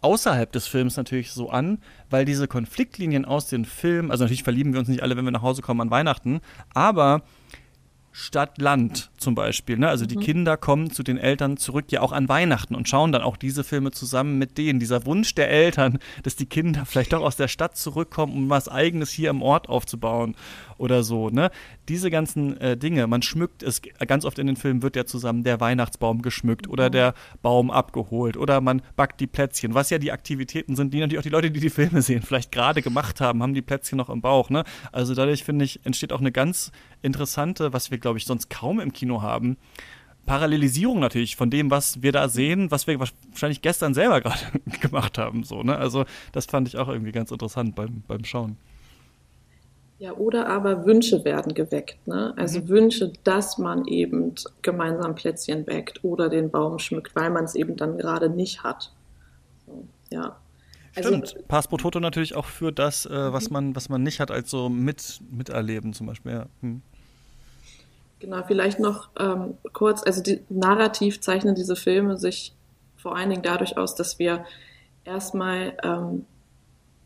außerhalb 0.00 0.50
des 0.50 0.66
Films 0.66 0.96
natürlich 0.96 1.32
so 1.32 1.50
an, 1.50 1.82
weil 2.08 2.24
diese 2.24 2.48
Konfliktlinien 2.48 3.24
aus 3.24 3.48
den 3.48 3.64
Filmen, 3.64 4.10
also 4.10 4.24
natürlich 4.24 4.44
verlieben 4.44 4.72
wir 4.72 4.80
uns 4.80 4.88
nicht 4.88 5.02
alle, 5.02 5.16
wenn 5.16 5.24
wir 5.24 5.32
nach 5.32 5.42
Hause 5.42 5.60
kommen 5.60 5.80
an 5.80 5.90
Weihnachten, 5.90 6.40
aber 6.72 7.22
Stadt-Land 8.12 9.10
zum 9.18 9.34
Beispiel. 9.34 9.78
Ne? 9.78 9.88
Also 9.88 10.06
die 10.06 10.16
mhm. 10.16 10.22
Kinder 10.22 10.56
kommen 10.56 10.90
zu 10.90 11.02
den 11.02 11.18
Eltern 11.18 11.56
zurück, 11.56 11.86
ja 11.90 12.00
auch 12.00 12.12
an 12.12 12.28
Weihnachten 12.28 12.74
und 12.74 12.88
schauen 12.88 13.12
dann 13.12 13.22
auch 13.22 13.36
diese 13.36 13.64
Filme 13.64 13.90
zusammen 13.90 14.38
mit 14.38 14.58
denen. 14.58 14.80
Dieser 14.80 15.06
Wunsch 15.06 15.34
der 15.34 15.50
Eltern, 15.50 15.98
dass 16.22 16.36
die 16.36 16.46
Kinder 16.46 16.84
vielleicht 16.86 17.12
doch 17.12 17.22
aus 17.22 17.36
der 17.36 17.48
Stadt 17.48 17.76
zurückkommen, 17.76 18.32
um 18.32 18.50
was 18.50 18.68
Eigenes 18.68 19.10
hier 19.10 19.30
im 19.30 19.42
Ort 19.42 19.68
aufzubauen 19.68 20.36
oder 20.78 21.02
so. 21.02 21.28
Ne? 21.28 21.50
Diese 21.88 22.10
ganzen 22.10 22.56
äh, 22.60 22.76
Dinge, 22.76 23.06
man 23.06 23.22
schmückt 23.22 23.62
es, 23.62 23.82
ganz 24.06 24.24
oft 24.24 24.38
in 24.38 24.46
den 24.46 24.56
Filmen 24.56 24.82
wird 24.82 24.96
ja 24.96 25.04
zusammen 25.04 25.42
der 25.42 25.60
Weihnachtsbaum 25.60 26.22
geschmückt 26.22 26.66
mhm. 26.66 26.72
oder 26.72 26.90
der 26.90 27.14
Baum 27.42 27.70
abgeholt 27.70 28.36
oder 28.36 28.60
man 28.60 28.82
backt 28.96 29.20
die 29.20 29.26
Plätzchen, 29.26 29.74
was 29.74 29.90
ja 29.90 29.98
die 29.98 30.12
Aktivitäten 30.12 30.76
sind, 30.76 30.94
die 30.94 31.00
natürlich 31.00 31.18
auch 31.18 31.22
die 31.22 31.28
Leute, 31.28 31.50
die 31.50 31.60
die 31.60 31.70
Filme 31.70 32.02
sehen, 32.02 32.22
vielleicht 32.22 32.52
gerade 32.52 32.82
gemacht 32.82 33.20
haben, 33.20 33.42
haben 33.42 33.54
die 33.54 33.62
Plätzchen 33.62 33.98
noch 33.98 34.08
im 34.08 34.20
Bauch. 34.20 34.50
Ne? 34.50 34.64
Also 34.92 35.14
dadurch, 35.14 35.44
finde 35.44 35.64
ich, 35.64 35.84
entsteht 35.84 36.12
auch 36.12 36.20
eine 36.20 36.32
ganz 36.32 36.72
interessante, 37.02 37.72
was 37.72 37.90
wir, 37.90 37.98
glaube 37.98 38.18
ich, 38.18 38.26
sonst 38.26 38.50
kaum 38.50 38.80
im 38.80 38.92
Kino 38.92 39.07
haben, 39.22 39.56
Parallelisierung 40.28 41.00
natürlich 41.00 41.36
von 41.36 41.50
dem, 41.50 41.70
was 41.70 42.02
wir 42.02 42.12
da 42.12 42.28
sehen, 42.28 42.70
was 42.70 42.86
wir 42.86 43.00
wahrscheinlich 43.00 43.62
gestern 43.62 43.94
selber 43.94 44.20
gerade 44.20 44.38
gemacht 44.80 45.18
haben. 45.18 45.42
So, 45.42 45.62
ne? 45.62 45.76
Also 45.76 46.04
das 46.32 46.46
fand 46.46 46.68
ich 46.68 46.76
auch 46.76 46.88
irgendwie 46.88 47.12
ganz 47.12 47.30
interessant 47.30 47.74
beim, 47.74 48.02
beim 48.06 48.24
Schauen. 48.24 48.56
Ja, 49.98 50.12
oder 50.12 50.48
aber 50.48 50.86
Wünsche 50.86 51.24
werden 51.24 51.54
geweckt. 51.54 52.06
Ne? 52.06 52.32
Also 52.36 52.60
mhm. 52.60 52.68
Wünsche, 52.68 53.12
dass 53.24 53.58
man 53.58 53.84
eben 53.86 54.34
gemeinsam 54.62 55.16
Plätzchen 55.16 55.66
weckt 55.66 56.04
oder 56.04 56.28
den 56.28 56.50
Baum 56.50 56.78
schmückt, 56.78 57.16
weil 57.16 57.30
man 57.30 57.44
es 57.44 57.56
eben 57.56 57.76
dann 57.76 57.98
gerade 57.98 58.28
nicht 58.28 58.62
hat. 58.62 58.92
So, 59.66 59.88
ja. 60.10 60.36
Also, 60.94 61.08
Stimmt. 61.08 61.48
Pass 61.48 61.68
pro 61.68 61.78
Toto 61.78 62.00
natürlich 62.00 62.34
auch 62.34 62.46
für 62.46 62.72
das, 62.72 63.06
äh, 63.06 63.32
was, 63.32 63.48
mhm. 63.48 63.52
man, 63.54 63.76
was 63.76 63.88
man 63.88 64.02
nicht 64.02 64.20
hat, 64.20 64.30
als 64.30 64.50
so 64.50 64.68
mit, 64.68 65.20
Miterleben 65.30 65.92
zum 65.94 66.06
Beispiel. 66.06 66.32
Ja. 66.32 66.46
Hm. 66.60 66.82
Genau, 68.20 68.42
vielleicht 68.46 68.80
noch 68.80 69.10
ähm, 69.18 69.54
kurz, 69.72 70.02
also 70.02 70.22
die, 70.22 70.40
narrativ 70.48 71.20
zeichnen 71.20 71.54
diese 71.54 71.76
Filme 71.76 72.16
sich 72.16 72.54
vor 72.96 73.16
allen 73.16 73.30
Dingen 73.30 73.42
dadurch 73.42 73.76
aus, 73.76 73.94
dass 73.94 74.18
wir 74.18 74.44
erstmal 75.04 75.76
ähm, 75.84 76.26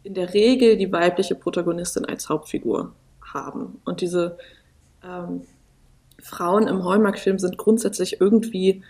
in 0.03 0.14
der 0.14 0.33
Regel 0.35 0.77
die 0.77 0.90
weibliche 0.90 1.35
Protagonistin 1.35 2.07
als 2.07 2.29
Hauptfigur 2.29 2.92
haben. 3.22 3.81
Und 3.85 4.01
diese 4.01 4.38
ähm, 5.05 5.42
Frauen 6.22 6.66
im 6.66 6.85
Hallmark-Film 6.85 7.38
sind 7.38 7.59
grundsätzlich 7.59 8.20
irgendwie 8.20 8.83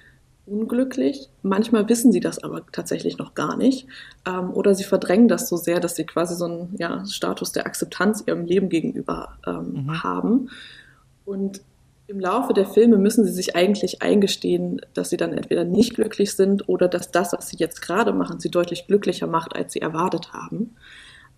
unglücklich. 0.46 1.28
Manchmal 1.42 1.88
wissen 1.88 2.12
sie 2.12 2.20
das 2.20 2.42
aber 2.42 2.64
tatsächlich 2.72 3.18
noch 3.18 3.35
gar 3.35 3.56
nicht. 3.56 3.87
Ähm, 4.26 4.52
oder 4.52 4.74
sie 4.74 4.85
verdrängen 4.85 5.28
das 5.28 5.48
so 5.48 5.56
sehr, 5.56 5.80
dass 5.80 5.96
sie 5.96 6.04
quasi 6.04 6.35
so 6.35 6.44
einen 6.44 6.74
ja, 6.78 7.04
Status 7.06 7.52
der 7.52 7.66
Akzeptanz 7.66 8.24
ihrem 8.26 8.44
Leben 8.44 8.68
gegenüber 8.68 9.38
ähm, 9.46 9.85
mhm. 9.87 10.02
haben. 10.02 10.50
Und 11.24 11.62
im 12.12 12.20
Laufe 12.20 12.53
der 12.53 12.66
Filme 12.66 12.98
müssen 12.98 13.25
sie 13.25 13.33
sich 13.33 13.57
eigentlich 13.57 14.03
eingestehen, 14.03 14.81
dass 14.92 15.09
sie 15.11 15.16
dann 15.16 15.33
entweder 15.33 15.64
nicht 15.64 15.94
glücklich 15.94 16.35
sind 16.35 16.68
oder 16.68 16.87
dass 16.87 17.11
das, 17.11 17.33
was 17.33 17.48
sie 17.48 17.57
jetzt 17.57 17.81
gerade 17.81 18.12
machen, 18.12 18.38
sie 18.38 18.51
deutlich 18.51 18.87
glücklicher 18.87 19.27
macht, 19.27 19.57
als 19.57 19.72
sie 19.72 19.81
erwartet 19.81 20.33
haben. 20.35 20.77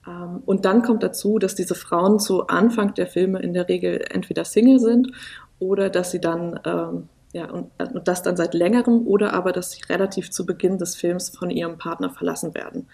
Ähm, 0.06 0.42
und 0.44 0.64
dann 0.64 0.82
kommt 0.82 1.04
dazu, 1.04 1.38
dass 1.38 1.54
diese 1.54 1.76
Frauen 1.76 2.18
zu 2.18 2.48
Anfang 2.48 2.92
der 2.94 3.06
Filme 3.06 3.40
in 3.40 3.54
der 3.54 3.68
Regel 3.68 4.04
entweder 4.10 4.44
Single 4.44 4.80
sind 4.80 5.12
oder 5.60 5.90
dass 5.90 6.10
sie 6.10 6.20
dann, 6.20 6.58
ähm, 6.64 7.08
ja, 7.32 7.50
und, 7.50 7.70
und 7.78 8.08
das 8.08 8.22
dann 8.22 8.37
seit 8.37 8.52
längerem 8.54 9.06
oder 9.06 9.32
aber, 9.32 9.52
dass 9.52 9.70
sie 9.70 9.82
relativ 9.88 10.30
zu 10.32 10.44
Beginn 10.44 10.78
des 10.78 10.96
Films 10.96 11.30
von 11.30 11.50
ihrem 11.50 11.78
Partner 11.78 12.10
verlassen 12.10 12.54
werden. 12.54 12.88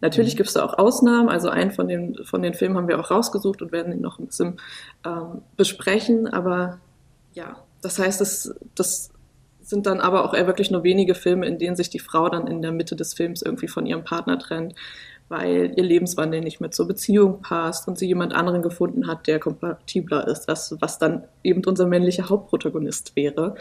Natürlich 0.00 0.34
mhm. 0.34 0.38
gibt 0.38 0.48
es 0.48 0.54
da 0.54 0.64
auch 0.64 0.78
Ausnahmen, 0.78 1.28
also 1.28 1.50
einen 1.50 1.70
von 1.70 1.86
den, 1.86 2.16
von 2.24 2.40
den 2.40 2.54
Filmen 2.54 2.76
haben 2.76 2.88
wir 2.88 2.98
auch 2.98 3.10
rausgesucht 3.10 3.60
und 3.60 3.72
werden 3.72 3.92
ihn 3.92 4.00
noch 4.00 4.18
ein 4.18 4.26
bisschen 4.26 4.58
ähm, 5.04 5.42
besprechen, 5.56 6.26
aber 6.26 6.78
ja, 7.36 7.64
das 7.82 7.98
heißt, 7.98 8.20
das, 8.20 8.54
das 8.74 9.10
sind 9.60 9.86
dann 9.86 10.00
aber 10.00 10.24
auch 10.24 10.34
eher 10.34 10.46
wirklich 10.46 10.70
nur 10.70 10.82
wenige 10.82 11.14
Filme, 11.14 11.46
in 11.46 11.58
denen 11.58 11.76
sich 11.76 11.90
die 11.90 11.98
Frau 11.98 12.28
dann 12.28 12.46
in 12.46 12.62
der 12.62 12.72
Mitte 12.72 12.96
des 12.96 13.14
Films 13.14 13.42
irgendwie 13.42 13.68
von 13.68 13.86
ihrem 13.86 14.04
Partner 14.04 14.38
trennt 14.38 14.74
weil 15.28 15.72
ihr 15.76 15.82
Lebenswandel 15.82 16.40
nicht 16.40 16.60
mehr 16.60 16.70
zur 16.70 16.86
Beziehung 16.86 17.42
passt 17.42 17.88
und 17.88 17.98
sie 17.98 18.06
jemand 18.06 18.32
anderen 18.32 18.62
gefunden 18.62 19.06
hat, 19.06 19.26
der 19.26 19.38
kompatibler 19.38 20.26
ist, 20.28 20.46
was, 20.48 20.76
was 20.80 20.98
dann 20.98 21.24
eben 21.42 21.64
unser 21.64 21.86
männlicher 21.86 22.28
Hauptprotagonist 22.28 23.16
wäre. 23.16 23.56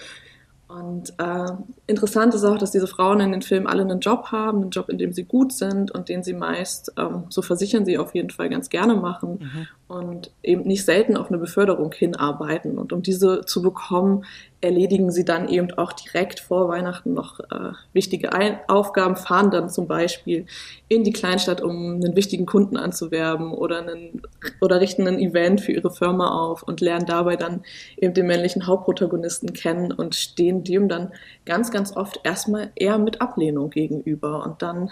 Und 0.67 1.13
äh, 1.19 1.51
interessant 1.85 2.33
ist 2.33 2.43
auch, 2.43 2.57
dass 2.57 2.71
diese 2.71 2.87
Frauen 2.87 3.19
in 3.19 3.31
den 3.31 3.43
Filmen 3.43 3.67
alle 3.67 3.83
einen 3.83 3.99
Job 3.99 4.31
haben, 4.31 4.63
einen 4.63 4.71
Job, 4.71 4.89
in 4.89 4.97
dem 4.97 5.13
sie 5.13 5.23
gut 5.23 5.53
sind 5.53 5.91
und 5.91 6.09
den 6.09 6.23
sie 6.23 6.33
meist, 6.33 6.91
ähm, 6.97 7.25
so 7.29 7.43
versichern 7.43 7.85
sie 7.85 7.99
auf 7.99 8.15
jeden 8.15 8.31
Fall 8.31 8.49
ganz 8.49 8.69
gerne 8.69 8.95
machen 8.95 9.39
mhm. 9.41 9.67
und 9.95 10.31
eben 10.41 10.63
nicht 10.63 10.83
selten 10.83 11.17
auf 11.17 11.27
eine 11.27 11.37
Beförderung 11.37 11.93
hinarbeiten. 11.93 12.79
Und 12.79 12.93
um 12.93 13.03
diese 13.03 13.41
zu 13.45 13.61
bekommen, 13.61 14.25
erledigen 14.65 15.11
sie 15.11 15.23
dann 15.23 15.47
eben 15.47 15.71
auch 15.77 15.93
direkt 15.93 16.39
vor 16.39 16.67
Weihnachten 16.67 17.13
noch 17.13 17.39
äh, 17.39 17.71
wichtige 17.93 18.33
Ein 18.33 18.59
Aufgaben, 18.67 19.15
fahren 19.15 19.51
dann 19.51 19.69
zum 19.69 19.87
Beispiel 19.87 20.45
in 20.87 21.03
die 21.03 21.13
Kleinstadt, 21.13 21.61
um 21.61 21.95
einen 21.95 22.15
wichtigen 22.15 22.45
Kunden 22.45 22.75
anzuwerben 22.75 23.53
oder, 23.53 23.79
einen, 23.79 24.21
oder 24.61 24.81
richten 24.81 25.07
ein 25.07 25.19
Event 25.19 25.61
für 25.61 25.71
ihre 25.71 25.91
Firma 25.91 26.29
auf 26.29 26.63
und 26.63 26.81
lernen 26.81 27.05
dabei 27.05 27.35
dann 27.35 27.63
eben 27.97 28.13
den 28.13 28.27
männlichen 28.27 28.67
Hauptprotagonisten 28.67 29.53
kennen 29.53 29.91
und 29.91 30.15
stehen 30.15 30.63
dem 30.63 30.89
dann 30.89 31.13
ganz, 31.45 31.71
ganz 31.71 31.95
oft 31.95 32.19
erstmal 32.23 32.71
eher 32.75 32.97
mit 32.97 33.21
Ablehnung 33.21 33.69
gegenüber 33.69 34.43
und 34.43 34.61
dann 34.61 34.91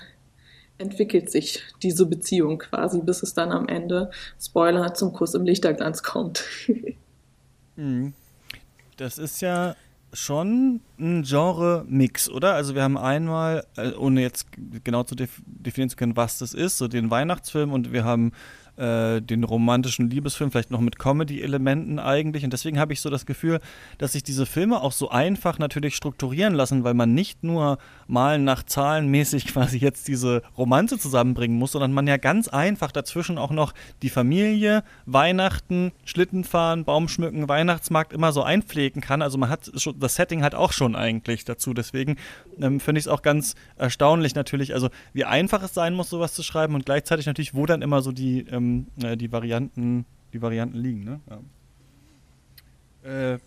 entwickelt 0.78 1.32
sich 1.32 1.64
diese 1.82 2.06
Beziehung 2.06 2.60
quasi, 2.60 3.02
bis 3.02 3.24
es 3.24 3.34
dann 3.34 3.52
am 3.52 3.68
Ende, 3.68 4.12
Spoiler, 4.40 4.94
zum 4.94 5.14
Kuss 5.14 5.34
im 5.34 5.44
Lichterglanz 5.44 6.04
kommt. 6.04 6.44
mhm. 7.76 8.14
Das 8.98 9.18
ist 9.18 9.42
ja 9.42 9.76
schon 10.14 10.82
ein 11.00 11.24
Genre-Mix, 11.24 12.30
oder? 12.30 12.54
Also 12.54 12.76
wir 12.76 12.84
haben 12.84 12.98
einmal, 12.98 13.66
äh, 13.78 13.92
ohne 13.94 14.22
jetzt 14.22 14.48
genau 14.84 15.04
zu 15.04 15.16
definieren 15.16 15.90
zu 15.90 15.96
können, 15.96 16.16
was 16.16 16.38
das 16.38 16.54
ist, 16.54 16.78
so 16.78 16.88
den 16.88 17.10
Weihnachtsfilm 17.10 17.74
und 17.74 17.92
wir 17.92 18.04
haben 18.04 18.32
äh, 18.76 19.22
den 19.22 19.44
romantischen 19.44 20.10
Liebesfilm, 20.10 20.52
vielleicht 20.52 20.72
noch 20.72 20.82
mit 20.82 20.98
Comedy-Elementen 20.98 22.00
eigentlich. 22.00 22.44
Und 22.44 22.54
deswegen 22.54 22.80
habe 22.80 22.92
ich 22.92 23.02
so 23.02 23.12
das 23.12 23.28
Gefühl, 23.28 23.60
dass 24.00 24.14
sich 24.14 24.24
diese 24.24 24.48
Filme 24.48 24.82
auch 24.82 24.92
so 24.92 25.10
einfach 25.10 25.60
natürlich 25.60 25.96
strukturieren 25.96 26.56
lassen, 26.56 26.84
weil 26.84 26.96
man 26.96 27.14
nicht 27.14 27.44
nur 27.44 27.78
mal 28.08 28.40
nach 28.40 28.64
Zahlen 28.64 29.10
mäßig 29.10 29.46
quasi 29.54 29.78
jetzt 29.78 30.08
diese 30.08 30.42
Romanze 30.58 30.98
zusammenbringen 30.98 31.56
muss, 31.56 31.74
sondern 31.74 31.94
man 31.94 32.08
ja 32.08 32.18
ganz 32.18 32.48
einfach 32.48 32.92
dazwischen 32.92 33.38
auch 33.38 33.52
noch 33.52 33.74
die 34.02 34.10
Familie, 34.10 34.84
Weihnachten, 35.06 35.92
Schlittenfahren, 36.06 36.84
Baumschmücken, 36.84 37.48
Weihnachtsmarkt 37.48 38.12
immer 38.12 38.32
so 38.32 38.42
einpflegen 38.42 39.04
kann. 39.04 39.22
Also 39.22 39.38
man 39.38 39.50
hat 39.50 39.72
schon, 39.76 40.00
das 40.00 40.16
Setting 40.16 40.42
hat 40.42 40.56
auch 40.56 40.74
schon 40.74 40.96
eigentlich 40.96 41.46
dazu. 41.46 41.76
Deswegen 41.76 42.16
ähm, 42.60 42.80
finde 42.80 42.98
ich 42.98 43.06
es 43.06 43.08
auch 43.08 43.22
ganz 43.22 43.54
erstaunlich 43.76 44.34
natürlich, 44.34 44.74
also 44.74 44.90
wie 45.14 45.26
einfach 45.26 45.62
es 45.62 45.76
sein 45.76 45.94
muss, 45.94 46.10
sowas 46.10 46.34
zu 46.34 46.42
schreiben 46.42 46.74
und 46.74 46.88
gleichzeitig 46.88 47.28
natürlich, 47.28 47.54
wo 47.54 47.68
dann 47.68 47.84
immer 47.84 48.02
so 48.02 48.12
die 48.12 48.48
ähm, 48.50 48.63
ähm, 48.64 48.88
äh, 49.04 49.18
die 49.18 49.32
Varianten, 49.32 50.06
die 50.34 50.42
Varianten 50.42 50.78
liegen. 50.78 51.04
Ne? 51.04 51.20
Ja. 51.30 51.40
Äh, 53.04 53.38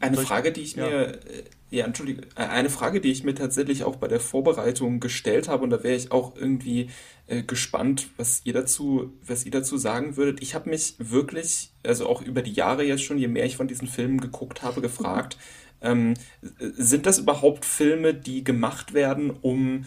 eine 0.00 0.18
Frage, 0.18 0.52
die 0.52 0.60
ich 0.60 0.74
ja. 0.76 0.86
mir, 0.86 1.00
äh, 1.06 1.44
ja, 1.70 1.86
entschuldige, 1.86 2.22
äh, 2.36 2.42
eine 2.42 2.68
Frage, 2.68 3.00
die 3.00 3.10
ich 3.10 3.24
mir 3.24 3.34
tatsächlich 3.34 3.84
auch 3.84 3.96
bei 3.96 4.06
der 4.06 4.20
Vorbereitung 4.20 5.00
gestellt 5.00 5.48
habe 5.48 5.64
und 5.64 5.70
da 5.70 5.82
wäre 5.82 5.96
ich 5.96 6.12
auch 6.12 6.36
irgendwie 6.36 6.90
äh, 7.26 7.42
gespannt, 7.42 8.08
was 8.18 8.42
ihr 8.44 8.52
dazu, 8.52 9.12
was 9.26 9.46
ihr 9.46 9.50
dazu 9.50 9.78
sagen 9.78 10.18
würdet. 10.18 10.42
Ich 10.42 10.54
habe 10.54 10.68
mich 10.68 10.94
wirklich, 10.98 11.70
also 11.82 12.06
auch 12.06 12.20
über 12.20 12.42
die 12.42 12.52
Jahre 12.52 12.84
jetzt 12.84 13.02
schon, 13.02 13.16
je 13.16 13.28
mehr 13.28 13.46
ich 13.46 13.56
von 13.56 13.68
diesen 13.68 13.88
Filmen 13.88 14.20
geguckt 14.20 14.62
habe, 14.62 14.82
gefragt, 14.82 15.38
ähm, 15.80 16.14
sind 16.58 17.06
das 17.06 17.18
überhaupt 17.18 17.64
Filme, 17.64 18.12
die 18.12 18.44
gemacht 18.44 18.92
werden, 18.92 19.30
um 19.30 19.86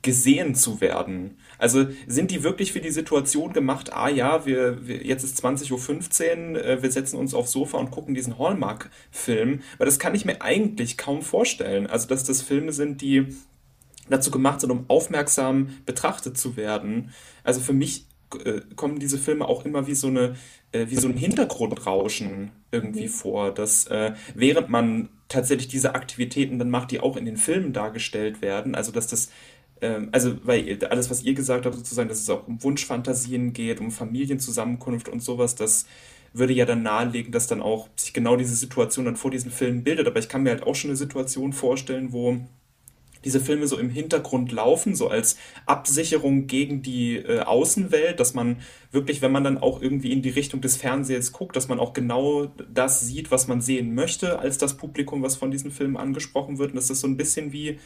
gesehen 0.00 0.54
zu 0.54 0.80
werden? 0.80 1.36
Also 1.64 1.86
sind 2.06 2.30
die 2.30 2.42
wirklich 2.42 2.72
für 2.72 2.82
die 2.82 2.90
Situation 2.90 3.54
gemacht, 3.54 3.90
ah 3.94 4.10
ja, 4.10 4.44
wir, 4.44 4.86
wir 4.86 5.02
jetzt 5.02 5.24
ist 5.24 5.42
20.15 5.42 5.72
Uhr, 6.52 6.62
äh, 6.62 6.82
wir 6.82 6.90
setzen 6.90 7.16
uns 7.16 7.32
aufs 7.32 7.52
Sofa 7.52 7.78
und 7.78 7.90
gucken 7.90 8.14
diesen 8.14 8.38
Hallmark-Film, 8.38 9.62
weil 9.78 9.86
das 9.86 9.98
kann 9.98 10.14
ich 10.14 10.26
mir 10.26 10.42
eigentlich 10.42 10.98
kaum 10.98 11.22
vorstellen. 11.22 11.86
Also 11.86 12.06
dass 12.06 12.22
das 12.22 12.42
Filme 12.42 12.74
sind, 12.74 13.00
die 13.00 13.28
dazu 14.10 14.30
gemacht 14.30 14.60
sind, 14.60 14.72
um 14.72 14.84
aufmerksam 14.88 15.70
betrachtet 15.86 16.36
zu 16.36 16.58
werden. 16.58 17.14
Also 17.44 17.62
für 17.62 17.72
mich 17.72 18.08
äh, 18.44 18.60
kommen 18.76 18.98
diese 18.98 19.16
Filme 19.16 19.48
auch 19.48 19.64
immer 19.64 19.86
wie 19.86 19.94
so 19.94 20.08
eine 20.08 20.34
äh, 20.72 20.90
wie 20.90 20.96
so 20.96 21.08
ein 21.08 21.16
Hintergrundrauschen 21.16 22.50
irgendwie 22.72 23.06
mhm. 23.06 23.08
vor, 23.08 23.54
dass 23.54 23.86
äh, 23.86 24.12
während 24.34 24.68
man 24.68 25.08
tatsächlich 25.28 25.68
diese 25.68 25.94
Aktivitäten 25.94 26.58
dann 26.58 26.68
macht, 26.68 26.90
die 26.90 27.00
auch 27.00 27.16
in 27.16 27.24
den 27.24 27.38
Filmen 27.38 27.72
dargestellt 27.72 28.42
werden, 28.42 28.74
also 28.74 28.92
dass 28.92 29.06
das 29.06 29.30
ähm, 29.80 30.08
also 30.12 30.36
weil 30.44 30.78
alles, 30.90 31.10
was 31.10 31.22
ihr 31.22 31.34
gesagt 31.34 31.66
habt, 31.66 31.74
sozusagen, 31.76 32.08
dass 32.08 32.20
es 32.20 32.30
auch 32.30 32.46
um 32.46 32.62
Wunschfantasien 32.62 33.52
geht, 33.52 33.80
um 33.80 33.90
Familienzusammenkunft 33.90 35.08
und 35.08 35.22
sowas, 35.22 35.54
das 35.54 35.86
würde 36.32 36.52
ja 36.52 36.66
dann 36.66 36.82
nahelegen, 36.82 37.32
dass 37.32 37.46
dann 37.46 37.62
auch 37.62 37.88
sich 37.96 38.12
genau 38.12 38.36
diese 38.36 38.56
Situation 38.56 39.04
dann 39.04 39.16
vor 39.16 39.30
diesen 39.30 39.50
Filmen 39.50 39.84
bildet. 39.84 40.06
Aber 40.06 40.18
ich 40.18 40.28
kann 40.28 40.42
mir 40.42 40.50
halt 40.50 40.64
auch 40.64 40.74
schon 40.74 40.90
eine 40.90 40.96
Situation 40.96 41.52
vorstellen, 41.52 42.12
wo 42.12 42.40
diese 43.24 43.40
Filme 43.40 43.66
so 43.66 43.78
im 43.78 43.88
Hintergrund 43.88 44.52
laufen, 44.52 44.94
so 44.94 45.08
als 45.08 45.38
Absicherung 45.64 46.46
gegen 46.46 46.82
die 46.82 47.16
äh, 47.16 47.40
Außenwelt, 47.40 48.20
dass 48.20 48.34
man 48.34 48.58
wirklich, 48.92 49.22
wenn 49.22 49.32
man 49.32 49.44
dann 49.44 49.58
auch 49.58 49.80
irgendwie 49.80 50.12
in 50.12 50.22
die 50.22 50.30
Richtung 50.30 50.60
des 50.60 50.76
Fernsehens 50.76 51.32
guckt, 51.32 51.56
dass 51.56 51.68
man 51.68 51.80
auch 51.80 51.94
genau 51.94 52.46
das 52.72 53.00
sieht, 53.00 53.30
was 53.30 53.48
man 53.48 53.60
sehen 53.60 53.94
möchte, 53.94 54.38
als 54.38 54.58
das 54.58 54.76
Publikum, 54.76 55.22
was 55.22 55.36
von 55.36 55.50
diesen 55.50 55.70
Filmen 55.70 55.96
angesprochen 55.96 56.58
wird. 56.58 56.70
Und 56.70 56.76
dass 56.76 56.88
das 56.88 57.00
so 57.00 57.06
ein 57.06 57.16
bisschen 57.16 57.52
wie 57.52 57.78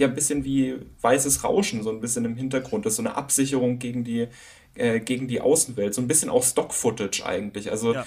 ja 0.00 0.08
ein 0.08 0.14
bisschen 0.14 0.44
wie 0.44 0.76
weißes 1.00 1.44
Rauschen, 1.44 1.82
so 1.82 1.90
ein 1.90 2.00
bisschen 2.00 2.24
im 2.24 2.36
Hintergrund. 2.36 2.86
Das 2.86 2.94
ist 2.94 2.96
so 2.96 3.02
eine 3.02 3.16
Absicherung 3.16 3.78
gegen 3.78 4.02
die, 4.04 4.28
äh, 4.74 5.00
gegen 5.00 5.28
die 5.28 5.40
Außenwelt. 5.40 5.94
So 5.94 6.00
ein 6.00 6.08
bisschen 6.08 6.30
auch 6.30 6.42
Stock-Footage 6.42 7.24
eigentlich. 7.24 7.70
Also 7.70 7.94
ja. 7.94 8.06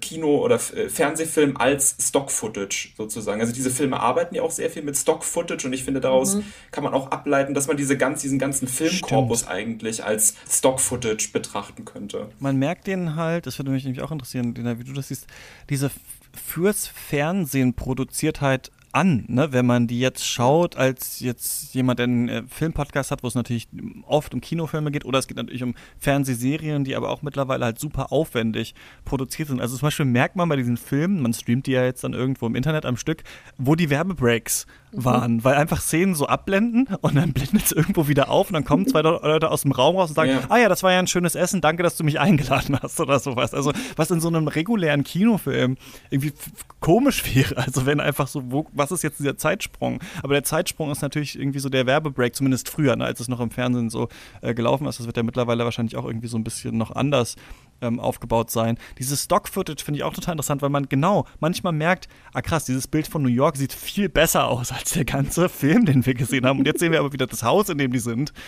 Kino- 0.00 0.42
oder 0.42 0.56
äh, 0.56 0.88
Fernsehfilm 0.88 1.56
als 1.56 1.96
Stock-Footage 2.00 2.94
sozusagen. 2.96 3.40
Also 3.40 3.52
diese 3.52 3.70
Filme 3.70 4.00
arbeiten 4.00 4.34
ja 4.34 4.42
auch 4.42 4.50
sehr 4.50 4.70
viel 4.70 4.82
mit 4.82 4.96
Stock-Footage 4.96 5.66
und 5.66 5.72
ich 5.72 5.84
finde, 5.84 6.00
daraus 6.00 6.36
mhm. 6.36 6.44
kann 6.70 6.84
man 6.84 6.94
auch 6.94 7.10
ableiten, 7.10 7.54
dass 7.54 7.66
man 7.68 7.76
diese 7.76 7.96
ganz, 7.96 8.22
diesen 8.22 8.38
ganzen 8.38 8.66
Filmkorpus 8.68 9.40
Stimmt. 9.40 9.52
eigentlich 9.52 10.04
als 10.04 10.34
Stock-Footage 10.48 11.30
betrachten 11.32 11.84
könnte. 11.84 12.28
Man 12.40 12.56
merkt 12.56 12.86
den 12.86 13.16
halt, 13.16 13.46
das 13.46 13.58
würde 13.58 13.70
mich 13.70 13.84
nämlich 13.84 14.02
auch 14.02 14.10
interessieren, 14.10 14.54
wie 14.56 14.84
du 14.84 14.92
das 14.92 15.08
siehst, 15.08 15.26
diese 15.70 15.90
fürs 16.36 16.86
Fernsehen 16.86 17.74
produziert 17.74 18.40
halt 18.40 18.70
an, 18.96 19.24
ne? 19.28 19.52
wenn 19.52 19.66
man 19.66 19.86
die 19.86 20.00
jetzt 20.00 20.26
schaut, 20.26 20.76
als 20.76 21.20
jetzt 21.20 21.74
jemand, 21.74 21.98
der 21.98 22.04
einen 22.04 22.28
äh, 22.28 22.42
Filmpodcast 22.48 23.10
hat, 23.10 23.22
wo 23.22 23.28
es 23.28 23.34
natürlich 23.34 23.68
oft 24.06 24.32
um 24.32 24.40
Kinofilme 24.40 24.90
geht, 24.90 25.04
oder 25.04 25.18
es 25.18 25.26
geht 25.26 25.36
natürlich 25.36 25.62
um 25.62 25.74
Fernsehserien, 25.98 26.82
die 26.84 26.96
aber 26.96 27.10
auch 27.10 27.20
mittlerweile 27.20 27.66
halt 27.66 27.78
super 27.78 28.10
aufwendig 28.10 28.74
produziert 29.04 29.48
sind. 29.48 29.60
Also 29.60 29.76
zum 29.76 29.86
Beispiel 29.86 30.06
merkt 30.06 30.36
man 30.36 30.48
bei 30.48 30.56
diesen 30.56 30.78
Filmen, 30.78 31.20
man 31.20 31.34
streamt 31.34 31.66
die 31.66 31.72
ja 31.72 31.84
jetzt 31.84 32.04
dann 32.04 32.14
irgendwo 32.14 32.46
im 32.46 32.54
Internet 32.54 32.86
am 32.86 32.96
Stück, 32.96 33.22
wo 33.58 33.74
die 33.74 33.90
Werbebreaks 33.90 34.66
mhm. 34.92 35.04
waren, 35.04 35.44
weil 35.44 35.56
einfach 35.56 35.80
Szenen 35.80 36.14
so 36.14 36.26
abblenden 36.26 36.88
und 37.00 37.16
dann 37.16 37.32
blendet 37.34 37.66
es 37.66 37.72
irgendwo 37.72 38.08
wieder 38.08 38.30
auf 38.30 38.48
und 38.48 38.54
dann 38.54 38.64
kommen 38.64 38.86
zwei 38.86 39.00
Leute 39.02 39.50
aus 39.50 39.62
dem 39.62 39.72
Raum 39.72 39.96
raus 39.96 40.10
und 40.10 40.16
sagen, 40.16 40.30
ja. 40.30 40.40
ah 40.48 40.58
ja, 40.58 40.68
das 40.68 40.82
war 40.82 40.92
ja 40.92 40.98
ein 40.98 41.06
schönes 41.06 41.34
Essen, 41.34 41.60
danke, 41.60 41.82
dass 41.82 41.96
du 41.96 42.04
mich 42.04 42.18
eingeladen 42.18 42.78
hast 42.82 42.98
oder 43.00 43.18
sowas. 43.18 43.54
Also 43.54 43.72
was 43.96 44.10
in 44.10 44.20
so 44.20 44.28
einem 44.28 44.48
regulären 44.48 45.04
Kinofilm 45.04 45.76
irgendwie 46.10 46.32
komisch 46.80 47.34
wäre, 47.34 47.58
also 47.58 47.86
wenn 47.86 48.00
einfach 48.00 48.28
so, 48.28 48.50
wo, 48.50 48.66
was 48.72 48.85
was 48.90 48.98
ist 48.98 49.02
jetzt 49.02 49.18
dieser 49.18 49.36
Zeitsprung? 49.36 50.00
Aber 50.22 50.34
der 50.34 50.44
Zeitsprung 50.44 50.90
ist 50.90 51.02
natürlich 51.02 51.38
irgendwie 51.38 51.58
so 51.58 51.68
der 51.68 51.86
Werbebreak, 51.86 52.34
zumindest 52.34 52.68
früher, 52.68 52.96
ne, 52.96 53.04
als 53.04 53.20
es 53.20 53.28
noch 53.28 53.40
im 53.40 53.50
Fernsehen 53.50 53.90
so 53.90 54.08
äh, 54.42 54.54
gelaufen 54.54 54.86
ist. 54.86 54.98
Das 54.98 55.06
wird 55.06 55.16
ja 55.16 55.22
mittlerweile 55.22 55.64
wahrscheinlich 55.64 55.96
auch 55.96 56.04
irgendwie 56.04 56.28
so 56.28 56.36
ein 56.36 56.44
bisschen 56.44 56.76
noch 56.76 56.94
anders 56.94 57.36
ähm, 57.80 58.00
aufgebaut 58.00 58.50
sein. 58.50 58.78
Dieses 58.98 59.24
Stock-Footage 59.24 59.84
finde 59.84 59.98
ich 59.98 60.04
auch 60.04 60.14
total 60.14 60.32
interessant, 60.32 60.62
weil 60.62 60.70
man 60.70 60.88
genau 60.88 61.26
manchmal 61.40 61.72
merkt, 61.72 62.08
ah 62.32 62.42
krass, 62.42 62.64
dieses 62.64 62.86
Bild 62.86 63.06
von 63.06 63.22
New 63.22 63.28
York 63.28 63.56
sieht 63.56 63.72
viel 63.72 64.08
besser 64.08 64.48
aus 64.48 64.72
als 64.72 64.92
der 64.92 65.04
ganze 65.04 65.48
Film, 65.48 65.84
den 65.84 66.06
wir 66.06 66.14
gesehen 66.14 66.46
haben. 66.46 66.58
Und 66.58 66.66
jetzt 66.66 66.80
sehen 66.80 66.92
wir 66.92 67.00
aber 67.00 67.12
wieder 67.12 67.26
das 67.26 67.42
Haus, 67.42 67.68
in 67.68 67.78
dem 67.78 67.92
die 67.92 67.98
sind. 67.98 68.32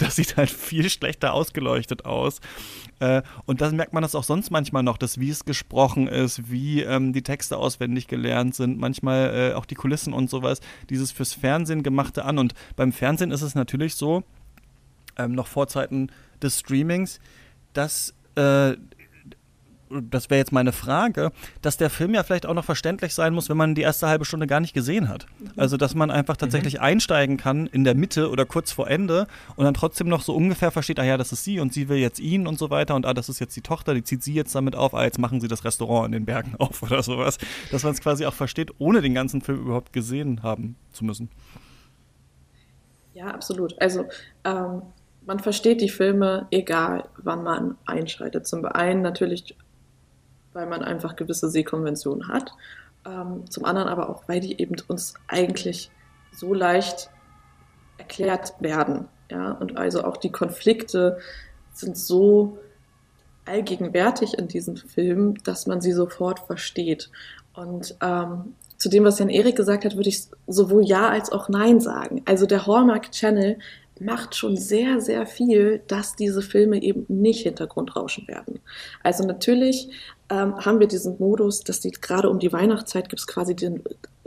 Das 0.00 0.16
sieht 0.16 0.36
halt 0.36 0.50
viel 0.50 0.90
schlechter 0.90 1.32
ausgeleuchtet 1.32 2.04
aus. 2.04 2.40
Äh, 3.00 3.22
und 3.46 3.60
dann 3.60 3.76
merkt 3.76 3.92
man 3.92 4.02
das 4.02 4.14
auch 4.14 4.24
sonst 4.24 4.50
manchmal 4.50 4.82
noch, 4.82 4.98
dass 4.98 5.18
wie 5.18 5.30
es 5.30 5.44
gesprochen 5.44 6.08
ist, 6.08 6.50
wie 6.50 6.82
ähm, 6.82 7.12
die 7.12 7.22
Texte 7.22 7.56
auswendig 7.56 8.08
gelernt 8.08 8.54
sind, 8.54 8.78
manchmal 8.78 9.52
äh, 9.52 9.54
auch 9.54 9.66
die 9.66 9.74
Kulissen 9.74 10.12
und 10.12 10.30
sowas, 10.30 10.60
dieses 10.90 11.12
fürs 11.12 11.32
Fernsehen 11.32 11.82
gemachte 11.82 12.24
an. 12.24 12.38
Und 12.38 12.54
beim 12.76 12.92
Fernsehen 12.92 13.30
ist 13.30 13.42
es 13.42 13.54
natürlich 13.54 13.94
so, 13.94 14.24
ähm, 15.16 15.32
noch 15.32 15.46
vor 15.46 15.68
Zeiten 15.68 16.08
des 16.42 16.60
Streamings, 16.60 17.20
dass 17.72 18.14
äh, 18.36 18.76
das 20.02 20.30
wäre 20.30 20.38
jetzt 20.38 20.52
meine 20.52 20.72
Frage, 20.72 21.30
dass 21.62 21.76
der 21.76 21.90
Film 21.90 22.14
ja 22.14 22.22
vielleicht 22.22 22.46
auch 22.46 22.54
noch 22.54 22.64
verständlich 22.64 23.14
sein 23.14 23.34
muss, 23.34 23.48
wenn 23.48 23.56
man 23.56 23.74
die 23.74 23.82
erste 23.82 24.08
halbe 24.08 24.24
Stunde 24.24 24.46
gar 24.46 24.60
nicht 24.60 24.74
gesehen 24.74 25.08
hat. 25.08 25.26
Also, 25.56 25.76
dass 25.76 25.94
man 25.94 26.10
einfach 26.10 26.36
tatsächlich 26.36 26.74
mhm. 26.74 26.80
einsteigen 26.80 27.36
kann 27.36 27.66
in 27.66 27.84
der 27.84 27.94
Mitte 27.94 28.30
oder 28.30 28.46
kurz 28.46 28.72
vor 28.72 28.88
Ende 28.88 29.26
und 29.56 29.64
dann 29.64 29.74
trotzdem 29.74 30.08
noch 30.08 30.22
so 30.22 30.34
ungefähr 30.34 30.70
versteht, 30.70 30.98
ah 30.98 31.04
ja, 31.04 31.16
das 31.16 31.32
ist 31.32 31.44
sie 31.44 31.60
und 31.60 31.72
sie 31.72 31.88
will 31.88 31.98
jetzt 31.98 32.18
ihn 32.18 32.46
und 32.46 32.58
so 32.58 32.70
weiter 32.70 32.94
und 32.94 33.06
ah, 33.06 33.14
das 33.14 33.28
ist 33.28 33.40
jetzt 33.40 33.56
die 33.56 33.62
Tochter, 33.62 33.94
die 33.94 34.02
zieht 34.02 34.22
sie 34.22 34.34
jetzt 34.34 34.54
damit 34.54 34.76
auf, 34.76 34.94
ah, 34.94 35.04
jetzt 35.04 35.18
machen 35.18 35.40
sie 35.40 35.48
das 35.48 35.64
Restaurant 35.64 36.06
in 36.06 36.12
den 36.12 36.24
Bergen 36.24 36.54
auf 36.58 36.82
oder 36.82 37.02
sowas. 37.02 37.38
Dass 37.70 37.82
man 37.82 37.92
es 37.92 38.00
quasi 38.00 38.26
auch 38.26 38.34
versteht, 38.34 38.72
ohne 38.78 39.02
den 39.02 39.14
ganzen 39.14 39.40
Film 39.40 39.60
überhaupt 39.60 39.92
gesehen 39.92 40.42
haben 40.42 40.76
zu 40.92 41.04
müssen. 41.04 41.28
Ja, 43.12 43.28
absolut. 43.28 43.80
Also, 43.80 44.06
ähm 44.44 44.82
man 45.26 45.38
versteht 45.38 45.80
die 45.80 45.88
Filme, 45.88 46.46
egal 46.50 47.08
wann 47.16 47.42
man 47.42 47.76
einschreitet. 47.86 48.46
Zum 48.46 48.64
einen 48.64 49.02
natürlich, 49.02 49.56
weil 50.52 50.66
man 50.66 50.82
einfach 50.82 51.16
gewisse 51.16 51.50
Sehkonventionen 51.50 52.28
hat. 52.28 52.52
Ähm, 53.06 53.50
zum 53.50 53.64
anderen 53.64 53.88
aber 53.88 54.08
auch, 54.08 54.24
weil 54.28 54.40
die 54.40 54.60
eben 54.60 54.76
uns 54.88 55.14
eigentlich 55.28 55.90
so 56.32 56.54
leicht 56.54 57.10
erklärt 57.98 58.54
werden. 58.60 59.08
Ja? 59.30 59.52
Und 59.52 59.76
also 59.76 60.04
auch 60.04 60.16
die 60.16 60.32
Konflikte 60.32 61.18
sind 61.72 61.96
so 61.96 62.58
allgegenwärtig 63.46 64.38
in 64.38 64.48
diesem 64.48 64.76
Film, 64.76 65.42
dass 65.44 65.66
man 65.66 65.80
sie 65.80 65.92
sofort 65.92 66.40
versteht. 66.40 67.10
Und 67.54 67.96
ähm, 68.00 68.54
zu 68.78 68.88
dem, 68.88 69.04
was 69.04 69.18
Jan 69.18 69.28
Erik 69.28 69.56
gesagt 69.56 69.84
hat, 69.84 69.96
würde 69.96 70.08
ich 70.08 70.24
sowohl 70.46 70.84
Ja 70.84 71.08
als 71.08 71.30
auch 71.30 71.48
Nein 71.48 71.80
sagen. 71.80 72.22
Also 72.24 72.46
der 72.46 72.66
Hallmark 72.66 73.12
Channel 73.12 73.58
macht 74.00 74.34
schon 74.34 74.56
sehr, 74.56 75.00
sehr 75.00 75.26
viel, 75.26 75.82
dass 75.86 76.16
diese 76.16 76.42
Filme 76.42 76.82
eben 76.82 77.06
nicht 77.08 77.42
Hintergrundrauschen 77.42 78.26
werden. 78.26 78.60
Also 79.02 79.24
natürlich 79.24 79.90
ähm, 80.30 80.56
haben 80.56 80.80
wir 80.80 80.88
diesen 80.88 81.18
Modus, 81.18 81.60
dass 81.60 81.80
die 81.80 81.92
gerade 81.92 82.28
um 82.28 82.38
die 82.38 82.52
Weihnachtszeit 82.52 83.08
gibt 83.08 83.20
es 83.20 83.26
quasi 83.26 83.54
den 83.54 83.82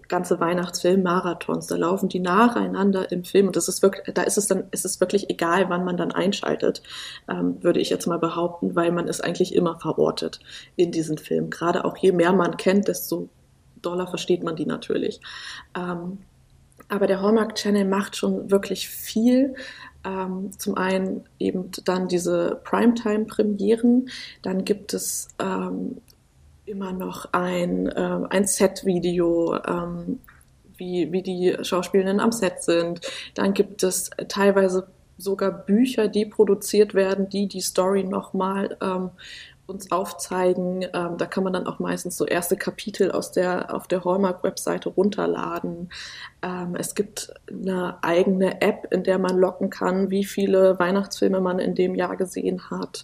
ganze 0.07 0.39
Weihnachtsfilm-Marathons. 0.39 1.67
Da 1.67 1.75
laufen 1.75 2.09
die 2.09 2.19
nacheinander 2.19 3.11
im 3.11 3.23
Film 3.23 3.47
und 3.47 3.55
das 3.55 3.67
ist 3.67 3.81
wirklich, 3.81 4.13
da 4.13 4.23
ist 4.23 4.37
es 4.37 4.47
dann, 4.47 4.65
ist 4.71 4.85
es 4.85 4.99
wirklich 4.99 5.29
egal, 5.29 5.69
wann 5.69 5.83
man 5.83 5.97
dann 5.97 6.11
einschaltet, 6.11 6.81
ähm, 7.29 7.61
würde 7.61 7.79
ich 7.79 7.89
jetzt 7.89 8.07
mal 8.07 8.19
behaupten, 8.19 8.75
weil 8.75 8.91
man 8.91 9.07
ist 9.07 9.21
eigentlich 9.21 9.53
immer 9.53 9.79
verortet 9.79 10.39
in 10.75 10.91
diesen 10.91 11.17
Film. 11.17 11.49
Gerade 11.49 11.85
auch 11.85 11.97
je 11.97 12.11
mehr 12.11 12.33
man 12.33 12.57
kennt, 12.57 12.87
desto 12.87 13.29
doller 13.81 14.07
versteht 14.07 14.43
man 14.43 14.55
die 14.55 14.65
natürlich. 14.65 15.19
Ähm, 15.75 16.19
aber 16.89 17.07
der 17.07 17.21
Hallmark 17.21 17.55
Channel 17.55 17.85
macht 17.85 18.15
schon 18.15 18.49
wirklich 18.49 18.87
viel. 18.89 19.55
Ähm, 20.05 20.51
zum 20.57 20.75
einen 20.75 21.25
eben 21.39 21.71
dann 21.83 22.07
diese 22.07 22.61
Primetime-Premieren, 22.63 24.09
dann 24.41 24.63
gibt 24.63 24.93
es 24.93 25.29
ähm, 25.39 25.97
immer 26.65 26.93
noch 26.93 27.33
ein, 27.33 27.87
äh, 27.87 28.19
ein 28.29 28.45
Set-Video, 28.45 29.55
ähm, 29.65 30.19
wie, 30.77 31.11
wie 31.11 31.23
die 31.23 31.57
Schauspielenden 31.61 32.19
am 32.19 32.31
Set 32.31 32.61
sind. 32.61 33.01
Dann 33.33 33.53
gibt 33.53 33.83
es 33.83 34.11
teilweise 34.27 34.87
sogar 35.17 35.51
Bücher, 35.51 36.07
die 36.07 36.25
produziert 36.25 36.93
werden, 36.93 37.29
die 37.29 37.47
die 37.47 37.61
Story 37.61 38.03
nochmal 38.03 38.77
ähm, 38.81 39.09
uns 39.67 39.91
aufzeigen. 39.91 40.83
Ähm, 40.93 41.17
da 41.17 41.25
kann 41.25 41.43
man 41.43 41.53
dann 41.53 41.67
auch 41.67 41.79
meistens 41.79 42.17
so 42.17 42.25
erste 42.25 42.55
Kapitel 42.55 43.11
aus 43.11 43.31
der, 43.31 43.73
auf 43.73 43.87
der 43.87 44.03
Hallmark-Webseite 44.03 44.89
runterladen. 44.89 45.89
Ähm, 46.41 46.75
es 46.75 46.95
gibt 46.95 47.33
eine 47.49 48.01
eigene 48.01 48.61
App, 48.61 48.87
in 48.91 49.03
der 49.03 49.19
man 49.19 49.37
locken 49.37 49.69
kann, 49.69 50.09
wie 50.09 50.23
viele 50.23 50.79
Weihnachtsfilme 50.79 51.41
man 51.41 51.59
in 51.59 51.75
dem 51.75 51.95
Jahr 51.95 52.15
gesehen 52.15 52.69
hat. 52.71 53.03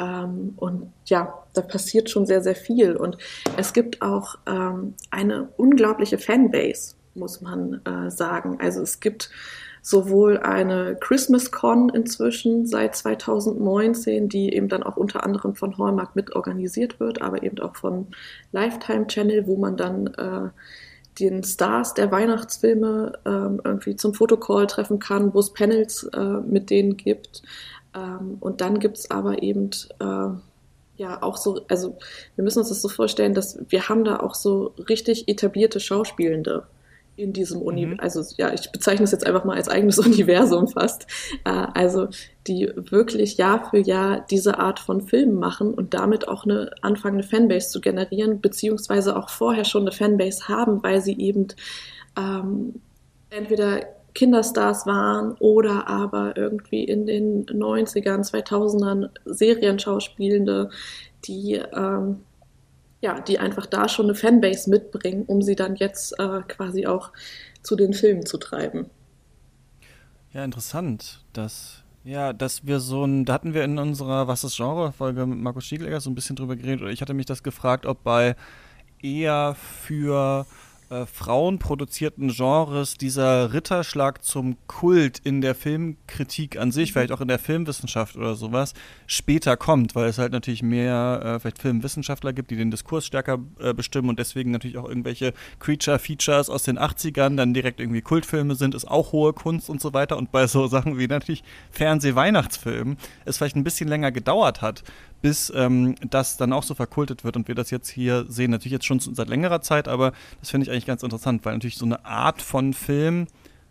Ähm, 0.00 0.54
und 0.56 0.92
ja, 1.04 1.44
da 1.52 1.60
passiert 1.60 2.08
schon 2.08 2.24
sehr, 2.24 2.42
sehr 2.42 2.56
viel. 2.56 2.96
Und 2.96 3.18
es 3.58 3.74
gibt 3.74 4.00
auch 4.00 4.36
ähm, 4.46 4.94
eine 5.10 5.48
unglaubliche 5.58 6.16
Fanbase, 6.16 6.94
muss 7.14 7.42
man 7.42 7.82
äh, 7.84 8.10
sagen. 8.10 8.58
Also 8.60 8.80
es 8.80 9.00
gibt 9.00 9.30
sowohl 9.88 10.36
eine 10.36 10.96
Christmas 11.00 11.50
Con 11.50 11.88
inzwischen 11.88 12.66
seit 12.66 12.94
2019, 12.94 14.28
die 14.28 14.52
eben 14.52 14.68
dann 14.68 14.82
auch 14.82 14.98
unter 14.98 15.24
anderem 15.24 15.54
von 15.54 15.78
Hallmark 15.78 16.14
mit 16.14 16.36
organisiert 16.36 17.00
wird, 17.00 17.22
aber 17.22 17.42
eben 17.42 17.58
auch 17.60 17.74
von 17.74 18.08
Lifetime 18.52 19.06
Channel, 19.06 19.46
wo 19.46 19.56
man 19.56 19.78
dann 19.78 20.08
äh, 20.08 20.50
den 21.18 21.42
Stars 21.42 21.94
der 21.94 22.12
Weihnachtsfilme 22.12 23.18
ähm, 23.24 23.62
irgendwie 23.64 23.96
zum 23.96 24.12
Fotocall 24.12 24.66
treffen 24.66 24.98
kann, 24.98 25.32
wo 25.32 25.38
es 25.38 25.54
Panels 25.54 26.04
äh, 26.12 26.20
mit 26.20 26.68
denen 26.68 26.98
gibt. 26.98 27.42
Ähm, 27.94 28.36
und 28.40 28.60
dann 28.60 28.80
gibt 28.80 28.98
es 28.98 29.10
aber 29.10 29.42
eben 29.42 29.70
äh, 30.00 30.28
ja 30.98 31.22
auch 31.22 31.38
so, 31.38 31.62
also 31.68 31.96
wir 32.34 32.44
müssen 32.44 32.58
uns 32.58 32.68
das 32.68 32.82
so 32.82 32.90
vorstellen, 32.90 33.32
dass 33.32 33.58
wir 33.70 33.88
haben 33.88 34.04
da 34.04 34.20
auch 34.20 34.34
so 34.34 34.74
richtig 34.86 35.28
etablierte 35.28 35.80
Schauspielende 35.80 36.66
in 37.18 37.32
diesem 37.32 37.60
Universum, 37.60 37.94
mhm. 37.94 38.00
also 38.00 38.22
ja, 38.36 38.52
ich 38.52 38.70
bezeichne 38.70 39.04
es 39.04 39.12
jetzt 39.12 39.26
einfach 39.26 39.44
mal 39.44 39.56
als 39.56 39.68
eigenes 39.68 39.98
Universum 40.06 40.68
fast, 40.68 41.06
äh, 41.44 41.50
also 41.50 42.08
die 42.46 42.70
wirklich 42.76 43.36
Jahr 43.36 43.68
für 43.68 43.78
Jahr 43.78 44.24
diese 44.30 44.58
Art 44.58 44.78
von 44.80 45.02
Filmen 45.02 45.38
machen 45.38 45.74
und 45.74 45.94
damit 45.94 46.28
auch 46.28 46.44
eine 46.44 46.70
anfangende 46.80 47.26
Fanbase 47.26 47.70
zu 47.70 47.80
generieren, 47.80 48.40
beziehungsweise 48.40 49.16
auch 49.16 49.28
vorher 49.28 49.64
schon 49.64 49.82
eine 49.82 49.92
Fanbase 49.92 50.48
haben, 50.48 50.82
weil 50.82 51.02
sie 51.02 51.18
eben 51.18 51.48
ähm, 52.16 52.80
entweder 53.30 53.80
Kinderstars 54.14 54.86
waren 54.86 55.36
oder 55.38 55.86
aber 55.86 56.36
irgendwie 56.36 56.84
in 56.84 57.06
den 57.06 57.46
90ern, 57.46 58.28
2000ern 58.28 59.10
Serienschauspielende, 59.26 60.70
die 61.24 61.54
ähm, 61.54 62.20
ja, 63.00 63.20
die 63.20 63.38
einfach 63.38 63.66
da 63.66 63.88
schon 63.88 64.06
eine 64.06 64.14
Fanbase 64.14 64.68
mitbringen, 64.70 65.24
um 65.26 65.42
sie 65.42 65.54
dann 65.54 65.76
jetzt 65.76 66.18
äh, 66.18 66.42
quasi 66.48 66.86
auch 66.86 67.12
zu 67.62 67.76
den 67.76 67.92
Filmen 67.92 68.26
zu 68.26 68.38
treiben. 68.38 68.90
Ja, 70.32 70.44
interessant, 70.44 71.24
dass 71.32 71.84
ja, 72.04 72.32
dass 72.32 72.66
wir 72.66 72.80
so 72.80 73.04
ein, 73.04 73.24
da 73.24 73.34
hatten 73.34 73.52
wir 73.54 73.64
in 73.64 73.78
unserer 73.78 74.28
Was 74.28 74.42
ist 74.42 74.56
Genre-Folge 74.56 75.26
mit 75.26 75.38
Markus 75.38 75.66
Stieglegger 75.66 76.00
so 76.00 76.10
ein 76.10 76.14
bisschen 76.14 76.36
drüber 76.36 76.56
geredet, 76.56 76.80
oder 76.82 76.90
ich 76.90 77.02
hatte 77.02 77.12
mich 77.12 77.26
das 77.26 77.42
gefragt, 77.42 77.84
ob 77.84 78.02
bei 78.02 78.34
eher 79.02 79.54
für 79.54 80.46
äh, 80.90 81.06
frauenproduzierten 81.06 82.28
Genres 82.28 82.94
dieser 82.96 83.52
Ritterschlag 83.52 84.24
zum 84.24 84.56
Kult 84.66 85.18
in 85.18 85.40
der 85.40 85.54
Filmkritik 85.54 86.58
an 86.58 86.72
sich, 86.72 86.92
vielleicht 86.92 87.12
auch 87.12 87.20
in 87.20 87.28
der 87.28 87.38
Filmwissenschaft 87.38 88.16
oder 88.16 88.34
sowas, 88.34 88.74
später 89.06 89.56
kommt, 89.56 89.94
weil 89.94 90.08
es 90.08 90.18
halt 90.18 90.32
natürlich 90.32 90.62
mehr 90.62 91.20
äh, 91.22 91.40
vielleicht 91.40 91.60
Filmwissenschaftler 91.60 92.32
gibt, 92.32 92.50
die 92.50 92.56
den 92.56 92.70
Diskurs 92.70 93.04
stärker 93.04 93.38
äh, 93.58 93.74
bestimmen 93.74 94.08
und 94.08 94.18
deswegen 94.18 94.50
natürlich 94.50 94.78
auch 94.78 94.88
irgendwelche 94.88 95.34
Creature-Features 95.60 96.48
aus 96.50 96.62
den 96.62 96.78
80ern 96.78 97.36
dann 97.36 97.54
direkt 97.54 97.80
irgendwie 97.80 98.02
Kultfilme 98.02 98.54
sind, 98.54 98.74
ist 98.74 98.88
auch 98.88 99.12
hohe 99.12 99.32
Kunst 99.32 99.68
und 99.68 99.80
so 99.80 99.92
weiter. 99.92 100.16
Und 100.16 100.32
bei 100.32 100.46
so 100.46 100.66
Sachen 100.68 100.98
wie 100.98 101.06
natürlich 101.06 101.44
Fernseh-Weihnachtsfilmen 101.70 102.96
es 103.24 103.36
vielleicht 103.36 103.56
ein 103.56 103.64
bisschen 103.64 103.88
länger 103.88 104.10
gedauert 104.10 104.62
hat, 104.62 104.84
bis 105.20 105.52
ähm, 105.54 105.94
das 106.08 106.36
dann 106.36 106.52
auch 106.52 106.62
so 106.62 106.74
verkultet 106.74 107.24
wird 107.24 107.36
und 107.36 107.48
wir 107.48 107.54
das 107.54 107.70
jetzt 107.70 107.88
hier 107.88 108.26
sehen. 108.28 108.50
Natürlich 108.50 108.72
jetzt 108.72 108.86
schon 108.86 109.00
seit 109.00 109.28
längerer 109.28 109.60
Zeit, 109.60 109.88
aber 109.88 110.12
das 110.40 110.50
finde 110.50 110.64
ich 110.64 110.70
eigentlich 110.70 110.86
ganz 110.86 111.02
interessant, 111.02 111.44
weil 111.44 111.54
natürlich 111.54 111.76
so 111.76 111.86
eine 111.86 112.04
Art 112.04 112.42
von 112.42 112.72
Film 112.72 113.26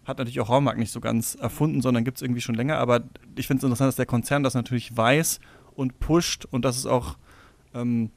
hat 0.05 0.17
natürlich 0.19 0.39
auch 0.39 0.49
Hallmark 0.49 0.77
nicht 0.77 0.91
so 0.91 1.01
ganz 1.01 1.35
erfunden, 1.35 1.81
sondern 1.81 2.05
gibt 2.05 2.17
es 2.17 2.21
irgendwie 2.21 2.41
schon 2.41 2.55
länger. 2.55 2.77
Aber 2.77 3.01
ich 3.35 3.47
finde 3.47 3.59
es 3.59 3.63
interessant, 3.63 3.89
dass 3.89 3.95
der 3.97 4.05
Konzern 4.05 4.43
das 4.43 4.53
natürlich 4.53 4.95
weiß 4.95 5.39
und 5.75 5.99
pusht 5.99 6.45
und 6.45 6.63
dass 6.63 6.77
es 6.77 6.85
auch 6.85 7.17
ähm, 7.73 8.09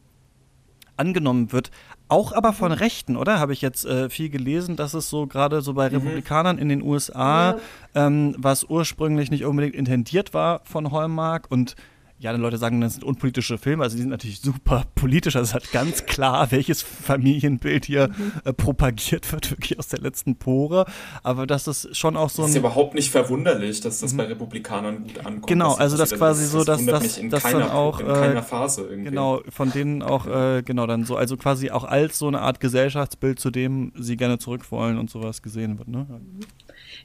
angenommen 0.97 1.53
wird. 1.53 1.71
Auch 2.09 2.33
aber 2.33 2.53
von 2.53 2.73
Rechten, 2.73 3.17
oder? 3.17 3.41
Habe 3.41 3.53
ich 3.53 3.61
jetzt 3.61 3.85
äh, 3.87 4.09
viel 4.09 4.31
gelesen, 4.31 4.77
dass 4.77 4.95
es 4.95 5.09
so 5.11 5.27
gerade 5.27 5.63
so 5.63 5.75
bei 5.75 5.89
mhm. 5.89 5.97
Republikanern 5.97 6.59
in 6.59 6.69
den 6.69 6.83
USA, 6.83 7.53
ja. 7.53 8.07
ähm, 8.07 8.35
was 8.39 8.65
ursprünglich 8.65 9.31
nicht 9.31 9.45
unbedingt 9.45 9.75
intendiert 9.75 10.33
war 10.35 10.61
von 10.65 10.93
Hallmark 10.93 11.47
und 11.51 11.75
ja, 12.21 12.33
dann 12.33 12.43
Leute 12.43 12.59
sagen, 12.59 12.83
das 12.83 12.95
sind 12.95 13.05
unpolitische 13.05 13.57
Filme, 13.57 13.83
also 13.83 13.97
die 13.97 14.03
sind 14.03 14.11
natürlich 14.11 14.43
super 14.43 14.85
politisch, 14.95 15.37
also 15.37 15.49
es 15.49 15.55
hat 15.55 15.73
ganz 15.73 16.05
klar, 16.05 16.53
welches 16.53 16.83
Familienbild 16.83 17.87
hier 17.87 18.09
mhm. 18.09 18.33
äh, 18.45 18.53
propagiert 18.53 19.33
wird, 19.33 19.51
wirklich 19.51 19.79
aus 19.79 19.89
der 19.89 20.01
letzten 20.01 20.37
Pore, 20.37 20.85
aber 21.23 21.47
das 21.47 21.67
ist 21.67 21.97
schon 21.97 22.19
auch 22.19 22.29
so 22.29 22.43
ein... 22.43 22.49
Das 22.49 22.51
ist 22.51 22.59
überhaupt 22.59 22.95
nicht 22.95 23.11
verwunderlich, 23.11 23.81
dass 23.81 24.01
das 24.01 24.13
mhm. 24.13 24.19
bei 24.19 24.25
Republikanern 24.27 25.05
gut 25.05 25.19
ankommt. 25.19 25.47
Genau, 25.47 25.73
also 25.73 25.97
das, 25.97 26.11
quasi 26.11 26.43
das, 26.43 26.53
so, 26.53 26.63
dass 26.63 26.85
das, 26.85 27.19
das 27.31 27.43
keiner, 27.43 27.61
dann 27.61 27.71
auch... 27.71 28.01
In 28.01 28.07
keiner 28.09 28.43
Phase 28.43 28.83
irgendwie. 28.83 29.09
Genau, 29.09 29.41
von 29.49 29.73
denen 29.73 30.03
auch, 30.03 30.27
äh, 30.27 30.63
genau, 30.63 30.87
dann 30.87 31.05
so, 31.05 31.17
also 31.17 31.39
quasi 31.39 31.71
auch 31.71 31.85
als 31.85 32.19
so 32.19 32.29
eine 32.29 32.43
Art 32.43 32.61
Gesellschaftsbild, 32.61 33.41
zu 33.41 33.51
dem 33.51 33.93
sie 33.99 34.19
gerne 34.19 34.39
zurück 34.39 34.71
wollen 34.71 34.99
und 34.99 35.09
sowas 35.09 35.41
gesehen 35.41 35.79
wird, 35.79 35.89
ne? 35.89 36.07
Mhm. 36.11 36.41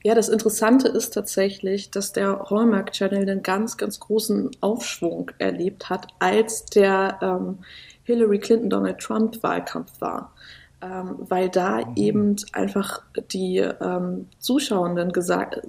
Ja, 0.03 0.13
das 0.13 0.29
Interessante 0.29 0.87
ist 0.87 1.11
tatsächlich, 1.15 1.89
dass 1.89 2.11
der 2.11 2.47
Hallmark 2.49 2.91
Channel 2.91 3.21
einen 3.21 3.41
ganz, 3.41 3.77
ganz 3.77 3.99
großen 3.99 4.51
Aufschwung 4.61 5.04
erlebt 5.37 5.89
hat, 5.89 6.07
als 6.19 6.65
der 6.65 7.19
ähm, 7.21 7.59
Hillary 8.03 8.39
Clinton 8.39 8.69
Donald 8.69 8.99
Trump 8.99 9.41
Wahlkampf 9.43 9.99
war. 9.99 10.33
Ähm, 10.81 11.15
weil 11.19 11.49
da 11.49 11.77
mhm. 11.85 11.93
eben 11.95 12.35
einfach 12.53 13.01
die 13.31 13.57
ähm, 13.57 14.27
Zuschauenden 14.39 15.11
gesagt, 15.11 15.59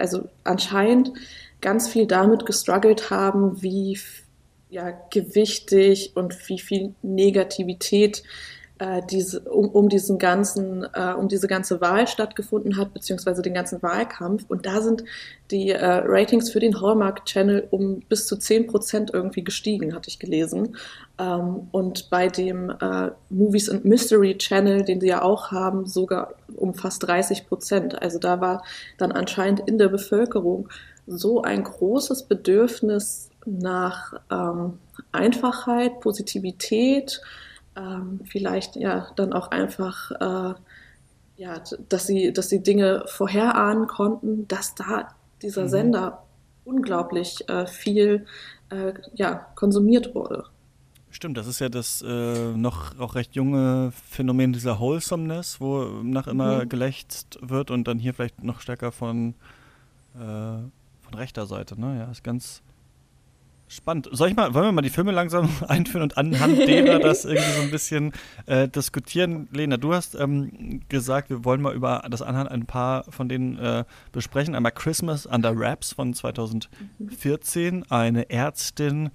also 0.00 0.28
anscheinend 0.44 1.12
ganz 1.60 1.88
viel 1.88 2.06
damit 2.06 2.44
gestruggelt 2.44 3.10
haben, 3.10 3.62
wie 3.62 3.98
ja, 4.70 4.90
gewichtig 5.10 6.12
und 6.14 6.48
wie 6.48 6.58
viel 6.58 6.94
Negativität 7.02 8.22
äh, 8.78 9.02
diese, 9.10 9.40
um, 9.40 9.68
um 9.68 9.88
diesen 9.88 10.18
ganzen, 10.18 10.86
äh, 10.92 11.14
um 11.16 11.28
diese 11.28 11.48
ganze 11.48 11.80
Wahl 11.80 12.06
stattgefunden 12.06 12.76
hat, 12.76 12.94
beziehungsweise 12.94 13.42
den 13.42 13.54
ganzen 13.54 13.82
Wahlkampf. 13.82 14.44
Und 14.48 14.66
da 14.66 14.80
sind 14.80 15.04
die 15.50 15.70
äh, 15.70 16.02
Ratings 16.04 16.50
für 16.50 16.60
den 16.60 16.80
Hallmark 16.80 17.24
Channel 17.24 17.66
um 17.70 18.00
bis 18.00 18.26
zu 18.26 18.36
zehn 18.36 18.66
Prozent 18.66 19.10
irgendwie 19.12 19.42
gestiegen, 19.42 19.94
hatte 19.94 20.08
ich 20.08 20.18
gelesen. 20.18 20.76
Ähm, 21.18 21.68
und 21.72 22.10
bei 22.10 22.28
dem 22.28 22.70
äh, 22.70 23.10
Movies 23.30 23.68
and 23.68 23.84
Mystery 23.84 24.38
Channel, 24.38 24.84
den 24.84 25.00
sie 25.00 25.08
ja 25.08 25.22
auch 25.22 25.50
haben, 25.50 25.86
sogar 25.86 26.34
um 26.56 26.74
fast 26.74 27.06
30 27.06 27.46
Prozent. 27.48 28.00
Also 28.00 28.18
da 28.18 28.40
war 28.40 28.62
dann 28.96 29.12
anscheinend 29.12 29.68
in 29.68 29.78
der 29.78 29.88
Bevölkerung 29.88 30.68
so 31.06 31.42
ein 31.42 31.64
großes 31.64 32.24
Bedürfnis 32.24 33.30
nach 33.46 34.12
ähm, 34.30 34.78
Einfachheit, 35.10 36.00
Positivität, 36.00 37.22
ähm, 37.78 38.20
vielleicht 38.24 38.76
ja 38.76 39.08
dann 39.16 39.32
auch 39.32 39.50
einfach, 39.50 40.10
äh, 40.10 40.54
ja, 41.36 41.62
dass 41.88 42.06
sie, 42.06 42.32
dass 42.32 42.48
sie 42.48 42.62
Dinge 42.62 43.04
vorherahnen 43.06 43.86
konnten, 43.86 44.48
dass 44.48 44.74
da 44.74 45.08
dieser 45.42 45.64
mhm. 45.64 45.68
Sender 45.68 46.22
unglaublich 46.64 47.48
äh, 47.48 47.66
viel 47.66 48.26
äh, 48.70 48.92
ja, 49.14 49.46
konsumiert 49.54 50.14
wurde. 50.14 50.44
Stimmt, 51.10 51.38
das 51.38 51.46
ist 51.46 51.58
ja 51.58 51.70
das 51.70 52.04
äh, 52.06 52.52
noch 52.52 52.98
auch 52.98 53.14
recht 53.14 53.34
junge 53.34 53.92
Phänomen 54.10 54.52
dieser 54.52 54.78
Wholesomeness, 54.78 55.60
wo 55.60 55.84
nach 56.02 56.26
immer 56.26 56.64
mhm. 56.64 56.68
gelächzt 56.68 57.38
wird 57.40 57.70
und 57.70 57.88
dann 57.88 57.98
hier 57.98 58.12
vielleicht 58.12 58.42
noch 58.42 58.60
stärker 58.60 58.92
von, 58.92 59.34
äh, 60.14 60.18
von 60.18 61.14
rechter 61.14 61.46
Seite. 61.46 61.80
Ne? 61.80 61.98
Ja, 61.98 62.10
ist 62.10 62.24
ganz 62.24 62.62
spannend. 63.68 64.08
Soll 64.12 64.30
ich 64.30 64.36
mal, 64.36 64.54
wollen 64.54 64.66
wir 64.66 64.72
mal 64.72 64.82
die 64.82 64.90
Filme 64.90 65.12
langsam 65.12 65.48
einführen 65.68 66.02
und 66.02 66.16
anhand 66.16 66.58
derer 66.58 66.98
das 67.00 67.24
irgendwie 67.24 67.52
so 67.52 67.62
ein 67.62 67.70
bisschen 67.70 68.12
äh, 68.46 68.68
diskutieren? 68.68 69.48
Lena, 69.52 69.76
du 69.76 69.94
hast 69.94 70.14
ähm, 70.14 70.80
gesagt, 70.88 71.30
wir 71.30 71.44
wollen 71.44 71.60
mal 71.60 71.74
über 71.74 72.04
das 72.10 72.22
anhand 72.22 72.50
ein 72.50 72.66
paar 72.66 73.04
von 73.10 73.28
denen 73.28 73.58
äh, 73.58 73.84
besprechen. 74.12 74.54
Einmal 74.54 74.72
Christmas 74.72 75.26
Under 75.26 75.56
Wraps 75.56 75.92
von 75.92 76.14
2014, 76.14 77.90
eine 77.90 78.30
Ärztin 78.30 79.10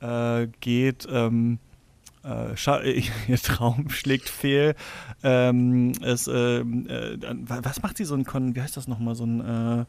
äh, 0.00 0.48
geht, 0.60 1.06
ähm, 1.10 1.58
äh, 2.24 2.54
ihr 3.28 3.38
Traum 3.38 3.88
schlägt 3.90 4.28
fehl. 4.28 4.74
Ähm, 5.22 5.92
es, 6.02 6.26
äh, 6.28 6.60
äh, 6.60 7.18
was 7.46 7.82
macht 7.82 7.96
sie 7.96 8.04
so 8.04 8.14
ein, 8.14 8.24
Kon 8.24 8.54
wie 8.54 8.60
heißt 8.60 8.76
das 8.76 8.88
nochmal, 8.88 9.14
so 9.14 9.24
ein 9.24 9.40
äh, 9.40 9.84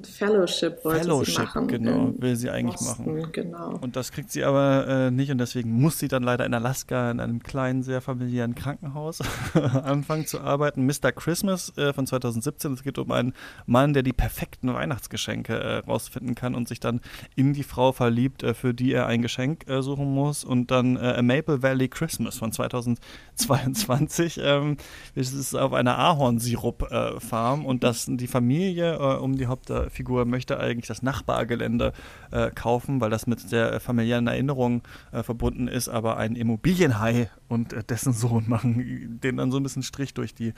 Fellowship 0.00 0.84
wollte 0.84 1.00
Fellowship, 1.00 1.34
sie 1.34 1.42
machen. 1.42 1.68
genau, 1.68 2.14
will 2.16 2.34
sie 2.34 2.48
eigentlich 2.48 2.76
Boston, 2.76 3.18
machen. 3.18 3.32
Genau. 3.32 3.78
Und 3.80 3.94
das 3.94 4.10
kriegt 4.10 4.32
sie 4.32 4.42
aber 4.42 4.86
äh, 4.88 5.10
nicht 5.10 5.30
und 5.30 5.36
deswegen 5.36 5.70
muss 5.70 5.98
sie 5.98 6.08
dann 6.08 6.22
leider 6.22 6.46
in 6.46 6.54
Alaska 6.54 7.10
in 7.10 7.20
einem 7.20 7.42
kleinen, 7.42 7.82
sehr 7.82 8.00
familiären 8.00 8.54
Krankenhaus 8.54 9.20
anfangen 9.54 10.26
zu 10.26 10.40
arbeiten. 10.40 10.86
Mr. 10.86 11.12
Christmas 11.12 11.76
äh, 11.76 11.92
von 11.92 12.06
2017. 12.06 12.72
Es 12.72 12.82
geht 12.82 12.96
um 12.96 13.12
einen 13.12 13.34
Mann, 13.66 13.92
der 13.92 14.02
die 14.02 14.14
perfekten 14.14 14.72
Weihnachtsgeschenke 14.72 15.52
äh, 15.52 15.76
rausfinden 15.78 16.34
kann 16.34 16.54
und 16.54 16.68
sich 16.68 16.80
dann 16.80 17.02
in 17.36 17.52
die 17.52 17.62
Frau 17.62 17.92
verliebt, 17.92 18.42
äh, 18.42 18.54
für 18.54 18.72
die 18.72 18.92
er 18.92 19.06
ein 19.06 19.20
Geschenk 19.20 19.68
äh, 19.68 19.82
suchen 19.82 20.12
muss. 20.12 20.42
Und 20.42 20.70
dann 20.70 20.96
äh, 20.96 21.16
A 21.18 21.22
Maple 21.22 21.62
Valley 21.62 21.88
Christmas 21.88 22.38
von 22.38 22.50
2022. 22.50 24.40
Ähm, 24.42 24.78
es 25.14 25.34
ist 25.34 25.54
auf 25.54 25.74
einer 25.74 25.98
Ahornsirup-Farm 25.98 27.66
und 27.66 27.84
das 27.84 28.06
die 28.08 28.26
Familie 28.26 29.20
um 29.20 29.36
die 29.36 29.46
Haupt 29.46 29.70
Figur 29.90 30.24
möchte 30.24 30.58
eigentlich 30.58 30.86
das 30.86 31.02
Nachbargelände 31.02 31.92
äh, 32.30 32.50
kaufen, 32.50 33.00
weil 33.00 33.10
das 33.10 33.26
mit 33.26 33.50
der 33.52 33.80
familiären 33.80 34.26
Erinnerung 34.26 34.82
äh, 35.12 35.22
verbunden 35.22 35.68
ist, 35.68 35.88
aber 35.88 36.16
ein 36.16 36.36
Immobilienhai 36.36 37.30
und 37.48 37.72
äh, 37.72 37.84
dessen 37.84 38.12
Sohn 38.12 38.44
machen 38.48 39.20
den 39.22 39.36
dann 39.36 39.50
so 39.50 39.58
ein 39.58 39.62
bisschen 39.62 39.82
Strich 39.82 40.14
durch 40.14 40.34
die 40.34 40.52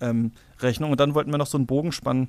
ähm, 0.00 0.32
Rechnung. 0.60 0.90
Und 0.90 1.00
dann 1.00 1.14
wollten 1.14 1.30
wir 1.30 1.38
noch 1.38 1.46
so 1.46 1.58
einen 1.58 1.66
Bogen 1.66 1.92
spannen 1.92 2.28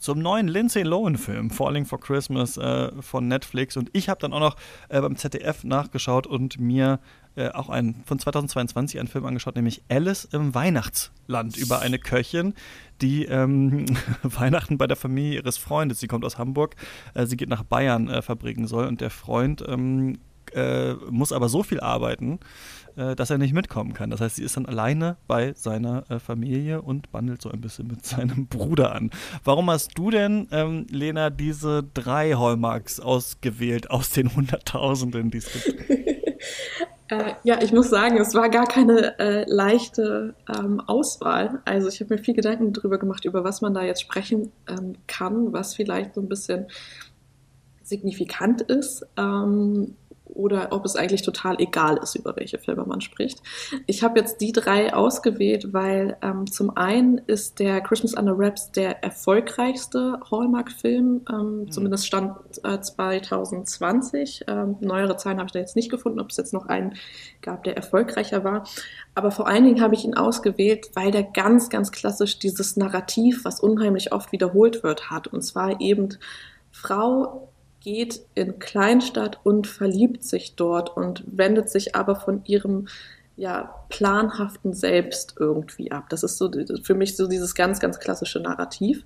zum 0.00 0.18
neuen 0.18 0.48
Lindsay 0.48 0.82
Lohan-Film, 0.82 1.50
Falling 1.50 1.84
for 1.84 2.00
Christmas 2.00 2.56
äh, 2.56 2.90
von 3.00 3.28
Netflix. 3.28 3.76
Und 3.76 3.90
ich 3.92 4.08
habe 4.08 4.18
dann 4.20 4.32
auch 4.32 4.40
noch 4.40 4.56
äh, 4.88 5.00
beim 5.00 5.14
ZDF 5.16 5.62
nachgeschaut 5.62 6.26
und 6.26 6.58
mir 6.58 7.00
äh, 7.36 7.48
auch 7.50 7.68
einen 7.68 8.02
von 8.04 8.18
2022 8.18 8.98
einen 8.98 9.08
Film 9.08 9.24
angeschaut, 9.24 9.54
nämlich 9.54 9.82
Alice 9.88 10.24
im 10.24 10.54
Weihnachtsland 10.54 11.56
über 11.56 11.80
eine 11.80 11.98
Köchin, 11.98 12.54
die 13.00 13.24
ähm, 13.26 13.86
Weihnachten 14.22 14.78
bei 14.78 14.86
der 14.86 14.96
Familie 14.96 15.40
ihres 15.40 15.56
Freundes, 15.56 16.00
sie 16.00 16.08
kommt 16.08 16.24
aus 16.24 16.38
Hamburg, 16.38 16.74
äh, 17.14 17.26
sie 17.26 17.36
geht 17.36 17.48
nach 17.48 17.62
Bayern 17.62 18.08
äh, 18.08 18.20
verbringen 18.22 18.66
soll 18.66 18.86
und 18.86 19.00
der 19.00 19.10
Freund 19.10 19.64
ähm, 19.66 20.18
äh, 20.54 20.94
muss 21.08 21.30
aber 21.30 21.48
so 21.48 21.62
viel 21.62 21.78
arbeiten, 21.78 22.40
äh, 22.96 23.14
dass 23.14 23.30
er 23.30 23.38
nicht 23.38 23.54
mitkommen 23.54 23.92
kann. 23.92 24.10
Das 24.10 24.20
heißt, 24.20 24.34
sie 24.34 24.42
ist 24.42 24.56
dann 24.56 24.66
alleine 24.66 25.16
bei 25.28 25.52
seiner 25.54 26.02
Familie 26.18 26.82
und 26.82 27.12
bandelt 27.12 27.40
so 27.40 27.50
ein 27.50 27.60
bisschen 27.60 27.86
mit 27.86 28.04
seinem 28.06 28.48
Bruder 28.48 28.92
an. 28.92 29.10
Warum 29.44 29.70
hast 29.70 29.96
du 29.96 30.10
denn, 30.10 30.48
ähm, 30.50 30.86
Lena, 30.90 31.30
diese 31.30 31.84
drei 31.94 32.32
Hallmarks 32.32 32.98
ausgewählt 32.98 33.88
aus 33.88 34.10
den 34.10 34.34
Hunderttausenden, 34.34 35.30
die 35.30 35.38
es 35.38 35.52
gibt? 35.52 35.84
Äh, 37.10 37.34
ja, 37.42 37.60
ich 37.60 37.72
muss 37.72 37.90
sagen, 37.90 38.16
es 38.18 38.34
war 38.34 38.48
gar 38.48 38.66
keine 38.66 39.18
äh, 39.18 39.44
leichte 39.48 40.34
ähm, 40.48 40.80
Auswahl. 40.80 41.60
Also 41.64 41.88
ich 41.88 42.00
habe 42.00 42.14
mir 42.14 42.22
viel 42.22 42.34
Gedanken 42.34 42.72
darüber 42.72 42.98
gemacht, 42.98 43.24
über 43.24 43.42
was 43.42 43.60
man 43.60 43.74
da 43.74 43.82
jetzt 43.82 44.00
sprechen 44.00 44.52
ähm, 44.68 44.94
kann, 45.08 45.52
was 45.52 45.74
vielleicht 45.74 46.14
so 46.14 46.20
ein 46.20 46.28
bisschen 46.28 46.66
signifikant 47.82 48.62
ist. 48.62 49.04
Ähm, 49.16 49.96
oder 50.34 50.68
ob 50.72 50.84
es 50.84 50.96
eigentlich 50.96 51.22
total 51.22 51.60
egal 51.60 51.98
ist, 51.98 52.14
über 52.14 52.36
welche 52.36 52.58
Filme 52.58 52.84
man 52.84 53.00
spricht. 53.00 53.42
Ich 53.86 54.02
habe 54.02 54.18
jetzt 54.18 54.40
die 54.40 54.52
drei 54.52 54.94
ausgewählt, 54.94 55.72
weil 55.72 56.16
ähm, 56.22 56.50
zum 56.50 56.76
einen 56.76 57.18
ist 57.18 57.58
der 57.58 57.80
Christmas 57.80 58.14
Under 58.14 58.38
Wraps 58.38 58.72
der 58.72 59.02
erfolgreichste 59.02 60.20
Hallmark-Film, 60.30 61.22
ähm, 61.30 61.60
mhm. 61.60 61.70
zumindest 61.72 62.06
stand 62.06 62.36
äh, 62.62 62.80
2020. 62.80 64.44
Ähm, 64.46 64.76
neuere 64.80 65.16
Zahlen 65.16 65.38
habe 65.38 65.46
ich 65.46 65.52
da 65.52 65.58
jetzt 65.58 65.76
nicht 65.76 65.90
gefunden, 65.90 66.20
ob 66.20 66.30
es 66.30 66.36
jetzt 66.36 66.52
noch 66.52 66.66
einen 66.66 66.94
gab, 67.42 67.64
der 67.64 67.76
erfolgreicher 67.76 68.44
war. 68.44 68.64
Aber 69.14 69.30
vor 69.30 69.46
allen 69.46 69.64
Dingen 69.64 69.80
habe 69.80 69.94
ich 69.94 70.04
ihn 70.04 70.14
ausgewählt, 70.14 70.90
weil 70.94 71.10
der 71.10 71.24
ganz, 71.24 71.68
ganz 71.68 71.92
klassisch 71.92 72.38
dieses 72.38 72.76
Narrativ, 72.76 73.44
was 73.44 73.60
unheimlich 73.60 74.12
oft 74.12 74.32
wiederholt 74.32 74.82
wird, 74.82 75.10
hat. 75.10 75.26
Und 75.26 75.42
zwar 75.42 75.80
eben 75.80 76.16
Frau 76.70 77.49
geht 77.80 78.20
in 78.34 78.58
Kleinstadt 78.58 79.40
und 79.42 79.66
verliebt 79.66 80.22
sich 80.22 80.54
dort 80.54 80.96
und 80.96 81.24
wendet 81.26 81.70
sich 81.70 81.96
aber 81.96 82.16
von 82.16 82.44
ihrem 82.44 82.88
ja, 83.36 83.74
planhaften 83.88 84.74
Selbst 84.74 85.34
irgendwie 85.38 85.90
ab. 85.90 86.10
Das 86.10 86.22
ist 86.22 86.36
so 86.36 86.50
für 86.82 86.94
mich 86.94 87.16
so 87.16 87.26
dieses 87.26 87.54
ganz, 87.54 87.80
ganz 87.80 87.98
klassische 87.98 88.38
Narrativ. 88.38 89.04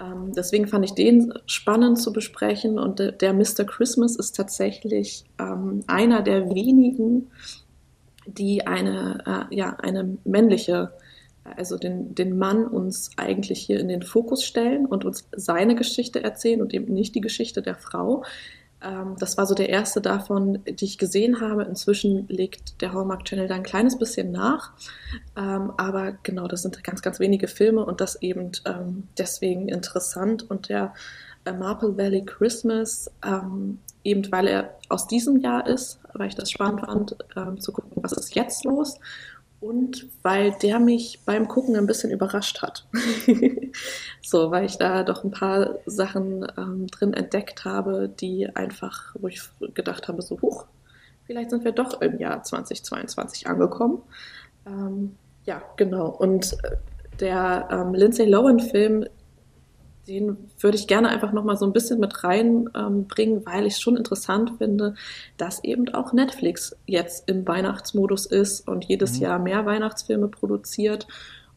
Ähm, 0.00 0.32
deswegen 0.34 0.66
fand 0.66 0.84
ich 0.84 0.94
den 0.94 1.32
spannend 1.46 2.00
zu 2.00 2.12
besprechen 2.12 2.78
und 2.78 2.98
der, 2.98 3.32
Mr. 3.32 3.64
Christmas 3.64 4.16
ist 4.16 4.34
tatsächlich 4.36 5.24
ähm, 5.38 5.84
einer 5.86 6.22
der 6.22 6.52
wenigen, 6.54 7.30
die 8.26 8.66
eine, 8.66 9.48
äh, 9.50 9.54
ja, 9.54 9.76
eine 9.80 10.16
männliche 10.24 10.92
also 11.56 11.76
den, 11.76 12.14
den 12.14 12.38
Mann 12.38 12.66
uns 12.66 13.10
eigentlich 13.16 13.60
hier 13.60 13.80
in 13.80 13.88
den 13.88 14.02
Fokus 14.02 14.44
stellen 14.44 14.86
und 14.86 15.04
uns 15.04 15.28
seine 15.34 15.74
Geschichte 15.74 16.22
erzählen 16.22 16.60
und 16.60 16.74
eben 16.74 16.92
nicht 16.92 17.14
die 17.14 17.20
Geschichte 17.20 17.62
der 17.62 17.74
Frau. 17.74 18.24
Ähm, 18.82 19.16
das 19.18 19.36
war 19.36 19.46
so 19.46 19.54
der 19.54 19.68
erste 19.68 20.00
davon, 20.00 20.60
die 20.66 20.84
ich 20.84 20.98
gesehen 20.98 21.40
habe. 21.40 21.64
Inzwischen 21.64 22.26
legt 22.28 22.80
der 22.80 22.92
Hallmark 22.92 23.24
Channel 23.24 23.48
da 23.48 23.54
ein 23.54 23.62
kleines 23.62 23.98
bisschen 23.98 24.30
nach. 24.30 24.72
Ähm, 25.36 25.72
aber 25.76 26.12
genau, 26.22 26.46
das 26.46 26.62
sind 26.62 26.82
ganz, 26.84 27.02
ganz 27.02 27.18
wenige 27.20 27.48
Filme 27.48 27.84
und 27.84 28.00
das 28.00 28.22
eben 28.22 28.52
ähm, 28.64 29.08
deswegen 29.16 29.68
interessant. 29.68 30.48
Und 30.50 30.68
der 30.68 30.94
äh, 31.44 31.52
Maple 31.52 31.96
Valley 31.96 32.24
Christmas, 32.24 33.10
ähm, 33.24 33.78
eben 34.04 34.30
weil 34.30 34.46
er 34.46 34.76
aus 34.88 35.06
diesem 35.06 35.38
Jahr 35.38 35.66
ist, 35.66 35.98
weil 36.14 36.28
ich 36.28 36.34
das 36.34 36.50
spannend 36.50 36.80
fand, 36.80 37.16
ähm, 37.36 37.60
zu 37.60 37.72
gucken, 37.72 38.02
was 38.02 38.12
ist 38.12 38.34
jetzt 38.34 38.64
los 38.64 38.98
und 39.60 40.06
weil 40.22 40.52
der 40.62 40.78
mich 40.78 41.20
beim 41.24 41.48
Gucken 41.48 41.76
ein 41.76 41.86
bisschen 41.86 42.10
überrascht 42.10 42.62
hat. 42.62 42.86
so, 44.22 44.50
weil 44.50 44.66
ich 44.66 44.78
da 44.78 45.02
doch 45.02 45.24
ein 45.24 45.30
paar 45.30 45.78
Sachen 45.86 46.46
ähm, 46.56 46.86
drin 46.86 47.12
entdeckt 47.12 47.64
habe, 47.64 48.08
die 48.08 48.54
einfach, 48.54 49.14
wo 49.18 49.28
ich 49.28 49.42
gedacht 49.74 50.08
habe, 50.08 50.22
so, 50.22 50.40
huch, 50.40 50.66
vielleicht 51.26 51.50
sind 51.50 51.64
wir 51.64 51.72
doch 51.72 52.00
im 52.00 52.18
Jahr 52.18 52.42
2022 52.42 53.48
angekommen. 53.48 54.02
Ähm, 54.66 55.16
ja, 55.44 55.62
genau. 55.76 56.08
Und 56.08 56.56
der 57.20 57.68
ähm, 57.70 57.94
Lindsay 57.94 58.26
Lohan-Film 58.26 59.06
den 60.08 60.50
würde 60.58 60.76
ich 60.76 60.86
gerne 60.86 61.08
einfach 61.08 61.32
nochmal 61.32 61.56
so 61.56 61.66
ein 61.66 61.72
bisschen 61.72 62.00
mit 62.00 62.24
reinbringen, 62.24 63.38
ähm, 63.38 63.46
weil 63.46 63.66
ich 63.66 63.74
es 63.74 63.80
schon 63.80 63.96
interessant 63.96 64.52
finde, 64.58 64.94
dass 65.36 65.62
eben 65.62 65.92
auch 65.94 66.12
Netflix 66.12 66.76
jetzt 66.86 67.28
im 67.28 67.46
Weihnachtsmodus 67.46 68.26
ist 68.26 68.66
und 68.66 68.84
jedes 68.86 69.16
mhm. 69.16 69.22
Jahr 69.22 69.38
mehr 69.38 69.66
Weihnachtsfilme 69.66 70.28
produziert 70.28 71.06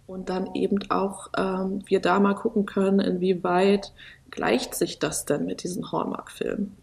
und 0.06 0.30
dann 0.30 0.54
eben 0.54 0.80
auch 0.92 1.30
ähm, 1.38 1.82
wir 1.86 2.02
da 2.02 2.20
mal 2.20 2.36
gucken 2.36 2.66
können, 2.66 3.00
inwieweit 3.00 3.94
gleicht 4.30 4.76
sich 4.76 5.00
das 5.00 5.26
denn 5.26 5.46
mit 5.46 5.64
diesen 5.64 5.92
Hallmark-Filmen. 5.92 6.76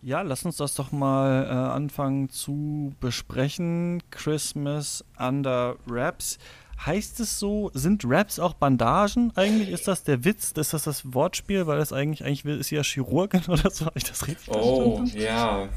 Ja, 0.00 0.22
lass 0.22 0.44
uns 0.44 0.56
das 0.56 0.74
doch 0.74 0.92
mal 0.92 1.44
äh, 1.44 1.48
anfangen 1.48 2.28
zu 2.28 2.92
besprechen. 3.00 4.00
Christmas 4.10 5.04
Under 5.18 5.74
Wraps. 5.86 6.38
Heißt 6.84 7.18
es 7.20 7.38
so, 7.38 7.70
sind 7.74 8.04
Raps 8.06 8.38
auch 8.38 8.54
Bandagen 8.54 9.32
eigentlich? 9.34 9.70
Ist 9.70 9.88
das 9.88 10.04
der 10.04 10.24
Witz? 10.24 10.52
Ist 10.52 10.74
das 10.74 10.84
das 10.84 11.12
Wortspiel? 11.12 11.66
Weil 11.66 11.78
das 11.78 11.92
eigentlich, 11.92 12.24
eigentlich 12.24 12.44
ist 12.44 12.68
sie 12.68 12.76
ja 12.76 12.82
Chirurgin 12.82 13.42
oder 13.48 13.70
so. 13.70 13.86
Habe 13.86 13.98
ich 13.98 14.04
das 14.04 14.26
richtig 14.26 14.48
oh, 14.48 14.96
verstanden? 14.96 15.12
Oh, 15.14 15.20
ja. 15.20 15.68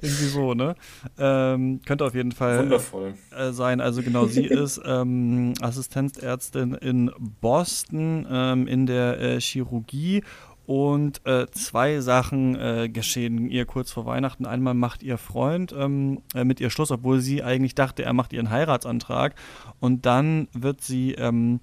Irgendwie 0.00 0.26
so, 0.26 0.54
ne? 0.54 0.76
Ähm, 1.18 1.80
könnte 1.84 2.04
auf 2.04 2.14
jeden 2.14 2.32
Fall 2.32 2.60
Wundervoll. 2.60 3.14
Äh, 3.36 3.52
sein. 3.52 3.80
Also 3.80 4.02
genau, 4.02 4.26
sie 4.26 4.46
ist 4.46 4.80
ähm, 4.84 5.54
Assistenzärztin 5.60 6.74
in 6.74 7.10
Boston 7.40 8.26
ähm, 8.30 8.66
in 8.66 8.86
der 8.86 9.20
äh, 9.20 9.40
Chirurgie 9.40 10.22
und 10.70 11.26
äh, 11.26 11.50
zwei 11.50 11.98
Sachen 11.98 12.54
äh, 12.54 12.88
geschehen 12.88 13.50
ihr 13.50 13.64
kurz 13.66 13.90
vor 13.90 14.06
Weihnachten. 14.06 14.46
Einmal 14.46 14.74
macht 14.74 15.02
ihr 15.02 15.18
Freund 15.18 15.74
ähm, 15.76 16.22
äh, 16.32 16.44
mit 16.44 16.60
ihr 16.60 16.70
Schluss, 16.70 16.92
obwohl 16.92 17.18
sie 17.18 17.42
eigentlich 17.42 17.74
dachte, 17.74 18.04
er 18.04 18.12
macht 18.12 18.32
ihren 18.32 18.50
Heiratsantrag. 18.50 19.34
Und 19.80 20.06
dann 20.06 20.46
wird 20.52 20.80
sie 20.80 21.14
ähm, 21.14 21.58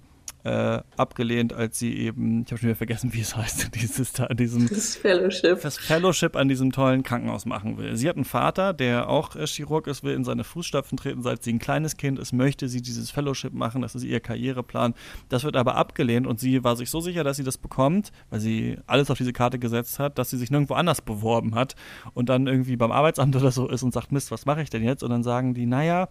äh, 0.47 0.81
abgelehnt, 0.95 1.51
als 1.51 1.77
sie 1.77 1.93
eben, 1.97 2.43
ich 2.43 2.51
habe 2.51 2.59
schon 2.59 2.69
wieder 2.69 2.77
vergessen, 2.77 3.13
wie 3.13 3.19
es 3.19 3.35
heißt, 3.35 3.75
dieses 3.75 4.13
da, 4.13 4.27
diesem 4.27 4.67
das 4.69 4.95
Fellowship. 4.95 5.61
das 5.61 5.77
Fellowship 5.77 6.35
an 6.35 6.47
diesem 6.47 6.71
tollen 6.71 7.03
Krankenhaus 7.03 7.45
machen 7.45 7.77
will. 7.77 7.97
Sie 7.97 8.07
hat 8.07 8.15
einen 8.15 8.25
Vater, 8.25 8.73
der 8.73 9.09
auch 9.09 9.35
äh, 9.35 9.45
Chirurg 9.45 9.87
ist, 9.87 10.03
will 10.03 10.13
in 10.13 10.23
seine 10.23 10.43
Fußstapfen 10.43 10.97
treten, 10.97 11.21
seit 11.21 11.43
sie 11.43 11.53
ein 11.53 11.59
kleines 11.59 11.97
Kind 11.97 12.17
ist, 12.17 12.31
möchte 12.31 12.69
sie 12.69 12.81
dieses 12.81 13.11
Fellowship 13.11 13.53
machen, 13.53 13.81
das 13.81 13.95
ist 13.95 14.03
ihr 14.03 14.19
Karriereplan. 14.19 14.93
Das 15.29 15.43
wird 15.43 15.55
aber 15.55 15.75
abgelehnt 15.75 16.27
und 16.27 16.39
sie 16.39 16.63
war 16.63 16.75
sich 16.75 16.89
so 16.89 17.01
sicher, 17.01 17.23
dass 17.23 17.37
sie 17.37 17.43
das 17.43 17.57
bekommt, 17.57 18.11
weil 18.29 18.39
sie 18.39 18.77
alles 18.87 19.11
auf 19.11 19.17
diese 19.17 19.33
Karte 19.33 19.59
gesetzt 19.59 19.99
hat, 19.99 20.17
dass 20.17 20.29
sie 20.29 20.37
sich 20.37 20.49
nirgendwo 20.49 20.75
anders 20.75 21.01
beworben 21.01 21.55
hat 21.55 21.75
und 22.13 22.29
dann 22.29 22.47
irgendwie 22.47 22.77
beim 22.77 22.91
Arbeitsamt 22.91 23.35
oder 23.35 23.51
so 23.51 23.67
ist 23.67 23.83
und 23.83 23.93
sagt, 23.93 24.11
Mist, 24.11 24.31
was 24.31 24.45
mache 24.45 24.61
ich 24.61 24.69
denn 24.69 24.83
jetzt? 24.83 25.03
Und 25.03 25.09
dann 25.09 25.23
sagen 25.23 25.53
die, 25.53 25.65
naja, 25.65 26.07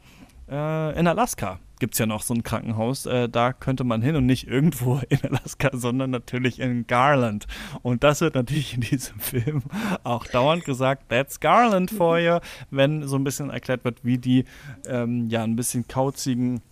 äh, 0.51 0.99
in 0.99 1.07
Alaska 1.07 1.59
gibt 1.79 1.95
es 1.95 1.99
ja 1.99 2.07
noch 2.07 2.23
so 2.23 2.35
ein 2.35 2.43
Krankenhaus. 2.43 3.07
Äh, 3.07 3.29
da 3.29 3.53
könnte 3.53 3.85
man 3.85 4.03
hin 4.03 4.17
und 4.17 4.27
nicht 4.27 4.49
irgendwo 4.49 5.01
in 5.09 5.23
Alaska, 5.23 5.71
sondern 5.73 6.11
natürlich 6.11 6.61
in 6.61 6.87
Garland. 6.87 7.47
Und 7.83 8.05
das 8.05 8.21
wird 8.21 8.35
natürlich 8.35 8.75
in 8.75 8.81
diesem 8.81 9.19
Film 9.21 9.63
auch 10.05 10.27
dauernd 10.27 10.65
gesagt, 10.65 11.09
that's 11.09 11.41
Garland 11.41 11.91
for 11.91 12.19
you, 12.19 12.39
wenn 12.71 13.07
so 13.07 13.17
ein 13.17 13.25
bisschen 13.25 13.51
erklärt 13.51 13.85
wird, 13.85 14.05
wie 14.05 14.19
die 14.19 14.45
ähm, 14.87 15.29
ja 15.29 15.43
ein 15.43 15.57
bisschen 15.57 15.87
kauzigen 15.87 16.63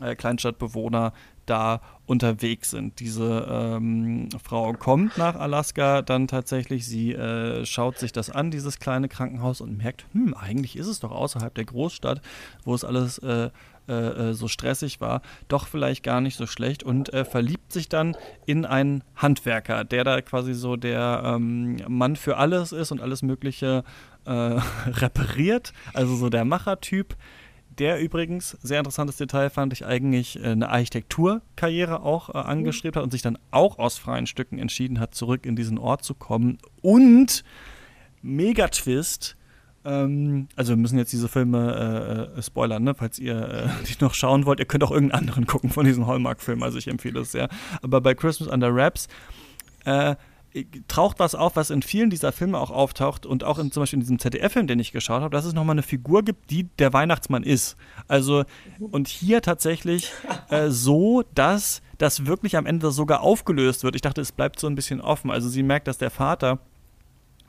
äh, 0.00 0.14
Kleinstadtbewohner 0.14 1.12
da 1.46 1.80
unterwegs 2.06 2.70
sind. 2.70 3.00
Diese 3.00 3.46
ähm, 3.50 4.28
Frau 4.42 4.72
kommt 4.74 5.16
nach 5.16 5.36
Alaska 5.36 6.02
dann 6.02 6.28
tatsächlich, 6.28 6.86
sie 6.86 7.12
äh, 7.12 7.64
schaut 7.64 7.98
sich 7.98 8.12
das 8.12 8.30
an, 8.30 8.50
dieses 8.50 8.78
kleine 8.78 9.08
Krankenhaus 9.08 9.60
und 9.60 9.78
merkt, 9.78 10.04
hm, 10.12 10.34
eigentlich 10.34 10.76
ist 10.76 10.86
es 10.86 11.00
doch 11.00 11.12
außerhalb 11.12 11.54
der 11.54 11.64
Großstadt, 11.64 12.20
wo 12.64 12.74
es 12.74 12.84
alles 12.84 13.18
äh, 13.18 13.50
äh, 13.86 14.32
so 14.32 14.48
stressig 14.48 15.00
war, 15.00 15.22
doch 15.48 15.66
vielleicht 15.66 16.02
gar 16.02 16.20
nicht 16.20 16.36
so 16.36 16.46
schlecht 16.46 16.82
und 16.82 17.12
äh, 17.12 17.24
verliebt 17.24 17.72
sich 17.72 17.88
dann 17.88 18.16
in 18.46 18.64
einen 18.64 19.04
Handwerker, 19.16 19.84
der 19.84 20.04
da 20.04 20.20
quasi 20.22 20.54
so 20.54 20.76
der 20.76 21.22
ähm, 21.24 21.76
Mann 21.88 22.16
für 22.16 22.36
alles 22.36 22.72
ist 22.72 22.92
und 22.92 23.00
alles 23.00 23.22
Mögliche 23.22 23.84
äh, 24.24 24.30
repariert, 24.86 25.72
also 25.92 26.16
so 26.16 26.28
der 26.28 26.44
Machertyp 26.44 27.16
der 27.78 28.00
übrigens, 28.00 28.56
sehr 28.62 28.78
interessantes 28.78 29.16
Detail 29.16 29.50
fand 29.50 29.72
ich 29.72 29.84
eigentlich, 29.84 30.42
äh, 30.42 30.48
eine 30.48 30.68
Architekturkarriere 30.70 32.02
auch 32.02 32.30
äh, 32.30 32.38
angestrebt 32.38 32.96
hat 32.96 33.02
und 33.02 33.10
sich 33.10 33.22
dann 33.22 33.38
auch 33.50 33.78
aus 33.78 33.98
freien 33.98 34.26
Stücken 34.26 34.58
entschieden 34.58 35.00
hat, 35.00 35.14
zurück 35.14 35.46
in 35.46 35.56
diesen 35.56 35.78
Ort 35.78 36.04
zu 36.04 36.14
kommen. 36.14 36.58
Und 36.82 37.44
Megatwist, 38.22 39.36
ähm, 39.84 40.48
also 40.56 40.72
wir 40.72 40.76
müssen 40.76 40.98
jetzt 40.98 41.12
diese 41.12 41.28
Filme 41.28 42.30
äh, 42.36 42.38
äh, 42.38 42.42
spoilern, 42.42 42.82
ne? 42.84 42.94
falls 42.94 43.18
ihr 43.18 43.36
äh, 43.36 43.68
die 43.86 44.02
noch 44.02 44.14
schauen 44.14 44.46
wollt. 44.46 44.60
Ihr 44.60 44.66
könnt 44.66 44.82
auch 44.84 44.90
irgendeinen 44.90 45.20
anderen 45.20 45.46
gucken 45.46 45.70
von 45.70 45.84
diesen 45.84 46.06
Hallmark-Filmen, 46.06 46.62
also 46.62 46.78
ich 46.78 46.88
empfehle 46.88 47.20
es 47.20 47.32
sehr. 47.32 47.48
Aber 47.82 48.00
bei 48.00 48.14
Christmas 48.14 48.48
Under 48.48 48.74
Wraps 48.74 49.08
äh, 49.84 50.16
taucht 50.86 51.18
was 51.18 51.34
auf, 51.34 51.56
was 51.56 51.70
in 51.70 51.82
vielen 51.82 52.10
dieser 52.10 52.30
Filme 52.30 52.58
auch 52.58 52.70
auftaucht 52.70 53.26
und 53.26 53.42
auch 53.42 53.58
in, 53.58 53.72
zum 53.72 53.82
Beispiel 53.82 53.96
in 53.96 54.00
diesem 54.00 54.18
ZDF-Film, 54.18 54.66
den 54.66 54.78
ich 54.78 54.92
geschaut 54.92 55.22
habe, 55.22 55.34
dass 55.34 55.44
es 55.44 55.52
nochmal 55.52 55.74
eine 55.74 55.82
Figur 55.82 56.22
gibt, 56.22 56.50
die 56.50 56.64
der 56.78 56.92
Weihnachtsmann 56.92 57.42
ist. 57.42 57.76
Also, 58.06 58.44
und 58.78 59.08
hier 59.08 59.42
tatsächlich 59.42 60.12
äh, 60.50 60.68
so, 60.68 61.24
dass 61.34 61.82
das 61.98 62.26
wirklich 62.26 62.56
am 62.56 62.66
Ende 62.66 62.90
sogar 62.90 63.22
aufgelöst 63.22 63.82
wird. 63.84 63.94
Ich 63.94 64.02
dachte, 64.02 64.20
es 64.20 64.32
bleibt 64.32 64.60
so 64.60 64.66
ein 64.66 64.74
bisschen 64.74 65.00
offen. 65.00 65.30
Also 65.30 65.48
sie 65.48 65.62
merkt, 65.62 65.88
dass 65.88 65.98
der 65.98 66.10
Vater 66.10 66.60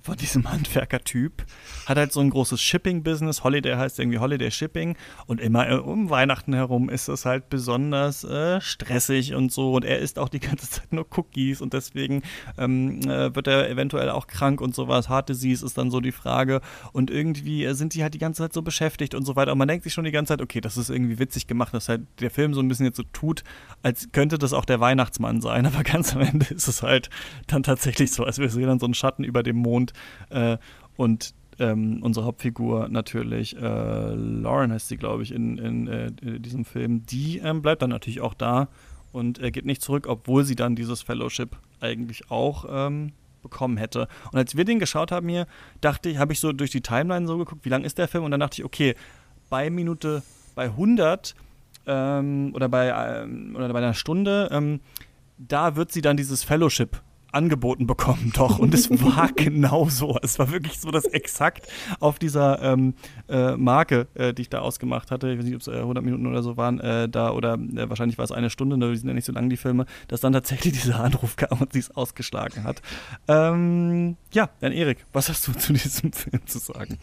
von 0.05 0.15
diesem 0.17 0.49
Handwerker-Typ. 0.51 1.43
Hat 1.87 1.97
halt 1.97 2.13
so 2.13 2.19
ein 2.19 2.29
großes 2.29 2.61
Shipping-Business. 2.61 3.43
Holiday 3.43 3.75
heißt 3.75 3.99
irgendwie 3.99 4.19
Holiday 4.19 4.51
Shipping. 4.51 4.95
Und 5.25 5.41
immer 5.41 5.67
äh, 5.67 5.75
um 5.75 6.11
Weihnachten 6.11 6.53
herum 6.53 6.89
ist 6.89 7.07
es 7.07 7.25
halt 7.25 7.49
besonders 7.49 8.23
äh, 8.23 8.61
stressig 8.61 9.33
und 9.33 9.51
so. 9.51 9.73
Und 9.73 9.83
er 9.83 9.99
isst 9.99 10.19
auch 10.19 10.29
die 10.29 10.39
ganze 10.39 10.69
Zeit 10.69 10.93
nur 10.93 11.07
Cookies 11.17 11.59
und 11.59 11.73
deswegen 11.73 12.21
ähm, 12.59 13.01
äh, 13.01 13.35
wird 13.35 13.47
er 13.47 13.67
eventuell 13.67 14.11
auch 14.11 14.27
krank 14.27 14.61
und 14.61 14.75
sowas. 14.75 15.09
Heart 15.09 15.29
Disease 15.29 15.65
ist 15.65 15.77
dann 15.77 15.89
so 15.89 15.99
die 15.99 16.11
Frage. 16.11 16.61
Und 16.93 17.09
irgendwie 17.09 17.65
äh, 17.65 17.73
sind 17.73 17.95
die 17.95 18.03
halt 18.03 18.13
die 18.13 18.19
ganze 18.19 18.43
Zeit 18.43 18.53
so 18.53 18.61
beschäftigt 18.61 19.15
und 19.15 19.25
so 19.25 19.35
weiter. 19.35 19.53
Und 19.53 19.57
man 19.57 19.67
denkt 19.67 19.85
sich 19.85 19.93
schon 19.93 20.05
die 20.05 20.11
ganze 20.11 20.33
Zeit, 20.33 20.41
okay, 20.41 20.61
das 20.61 20.77
ist 20.77 20.91
irgendwie 20.91 21.17
witzig 21.17 21.47
gemacht, 21.47 21.73
dass 21.73 21.89
halt 21.89 22.03
der 22.19 22.29
Film 22.29 22.53
so 22.53 22.59
ein 22.59 22.67
bisschen 22.67 22.85
jetzt 22.85 22.97
so 22.97 23.03
tut, 23.11 23.43
als 23.81 24.11
könnte 24.11 24.37
das 24.37 24.53
auch 24.53 24.65
der 24.65 24.79
Weihnachtsmann 24.79 25.41
sein. 25.41 25.65
Aber 25.65 25.81
ganz 25.81 26.15
am 26.15 26.21
Ende 26.21 26.45
ist 26.53 26.67
es 26.67 26.83
halt 26.83 27.09
dann 27.47 27.63
tatsächlich 27.63 28.11
so, 28.11 28.23
als 28.23 28.37
wir 28.37 28.49
sehen 28.49 28.67
dann 28.67 28.79
so 28.79 28.85
einen 28.85 28.93
Schatten 28.93 29.23
über 29.23 29.41
dem 29.41 29.55
Mond 29.55 29.93
äh, 30.29 30.57
und 30.97 31.33
ähm, 31.59 31.99
unsere 32.01 32.25
Hauptfigur 32.25 32.89
natürlich, 32.89 33.55
äh, 33.55 34.13
Lauren 34.13 34.71
heißt 34.71 34.89
sie, 34.89 34.97
glaube 34.97 35.23
ich, 35.23 35.31
in, 35.31 35.57
in, 35.57 35.87
äh, 35.87 36.11
in, 36.21 36.41
diesem 36.41 36.65
Film, 36.65 37.05
die 37.05 37.39
ähm, 37.39 37.61
bleibt 37.61 37.81
dann 37.81 37.89
natürlich 37.89 38.21
auch 38.21 38.33
da 38.33 38.67
und 39.11 39.41
äh, 39.41 39.51
geht 39.51 39.65
nicht 39.65 39.81
zurück, 39.81 40.07
obwohl 40.07 40.43
sie 40.43 40.55
dann 40.55 40.75
dieses 40.75 41.01
Fellowship 41.01 41.55
eigentlich 41.79 42.29
auch 42.29 42.65
ähm, 42.69 43.13
bekommen 43.41 43.77
hätte. 43.77 44.07
Und 44.31 44.39
als 44.39 44.57
wir 44.57 44.65
den 44.65 44.79
geschaut 44.79 45.11
haben 45.11 45.29
hier, 45.29 45.47
dachte 45.79 46.09
ich, 46.09 46.17
habe 46.17 46.33
ich 46.33 46.39
so 46.39 46.51
durch 46.51 46.71
die 46.71 46.81
Timeline 46.81 47.27
so 47.27 47.37
geguckt, 47.37 47.63
wie 47.63 47.69
lang 47.69 47.83
ist 47.83 47.97
der 47.97 48.07
Film? 48.07 48.23
Und 48.23 48.31
dann 48.31 48.39
dachte 48.39 48.59
ich, 48.59 48.65
okay, 48.65 48.95
bei 49.49 49.69
Minute, 49.69 50.23
bei 50.55 50.65
100 50.65 51.35
ähm, 51.87 52.51
oder, 52.53 52.67
bei, 52.67 53.21
ähm, 53.21 53.55
oder 53.55 53.71
bei 53.71 53.79
einer 53.79 53.93
Stunde, 53.93 54.49
ähm, 54.51 54.81
da 55.37 55.75
wird 55.75 55.91
sie 55.91 56.01
dann 56.01 56.17
dieses 56.17 56.43
Fellowship 56.43 57.01
angeboten 57.36 57.86
bekommen, 57.86 58.31
doch. 58.36 58.59
Und 58.59 58.73
es 58.73 58.89
war 59.03 59.31
genau 59.33 59.89
so. 59.89 60.17
Es 60.21 60.39
war 60.39 60.51
wirklich 60.51 60.79
so, 60.79 60.91
dass 60.91 61.05
exakt 61.05 61.67
auf 61.99 62.17
dieser 62.17 62.61
ähm, 62.61 62.95
äh, 63.29 63.55
Marke, 63.57 64.07
äh, 64.15 64.33
die 64.33 64.43
ich 64.43 64.49
da 64.49 64.59
ausgemacht 64.59 65.11
hatte, 65.11 65.31
ich 65.31 65.38
weiß 65.38 65.45
nicht, 65.45 65.55
ob 65.55 65.61
es 65.61 65.67
äh, 65.67 65.77
100 65.77 66.03
Minuten 66.03 66.25
oder 66.27 66.41
so 66.41 66.57
waren, 66.57 66.79
äh, 66.79 67.09
da 67.09 67.31
oder 67.31 67.53
äh, 67.53 67.89
wahrscheinlich 67.89 68.17
war 68.17 68.25
es 68.25 68.31
eine 68.31 68.49
Stunde, 68.49 68.77
ne, 68.77 68.91
die 68.91 68.97
sind 68.97 69.07
ja 69.07 69.13
nicht 69.13 69.25
so 69.25 69.33
lang, 69.33 69.49
die 69.49 69.57
Filme, 69.57 69.86
dass 70.07 70.21
dann 70.21 70.33
tatsächlich 70.33 70.73
dieser 70.81 70.99
Anruf 71.01 71.36
kam 71.36 71.59
und 71.59 71.73
sie 71.73 71.79
es 71.79 71.95
ausgeschlagen 71.95 72.63
hat. 72.63 72.81
Ähm, 73.27 74.17
ja, 74.31 74.49
dann 74.61 74.71
Erik, 74.71 75.05
was 75.13 75.29
hast 75.29 75.47
du 75.47 75.53
zu 75.53 75.73
diesem 75.73 76.11
Film 76.13 76.45
zu 76.47 76.59
sagen? 76.59 76.97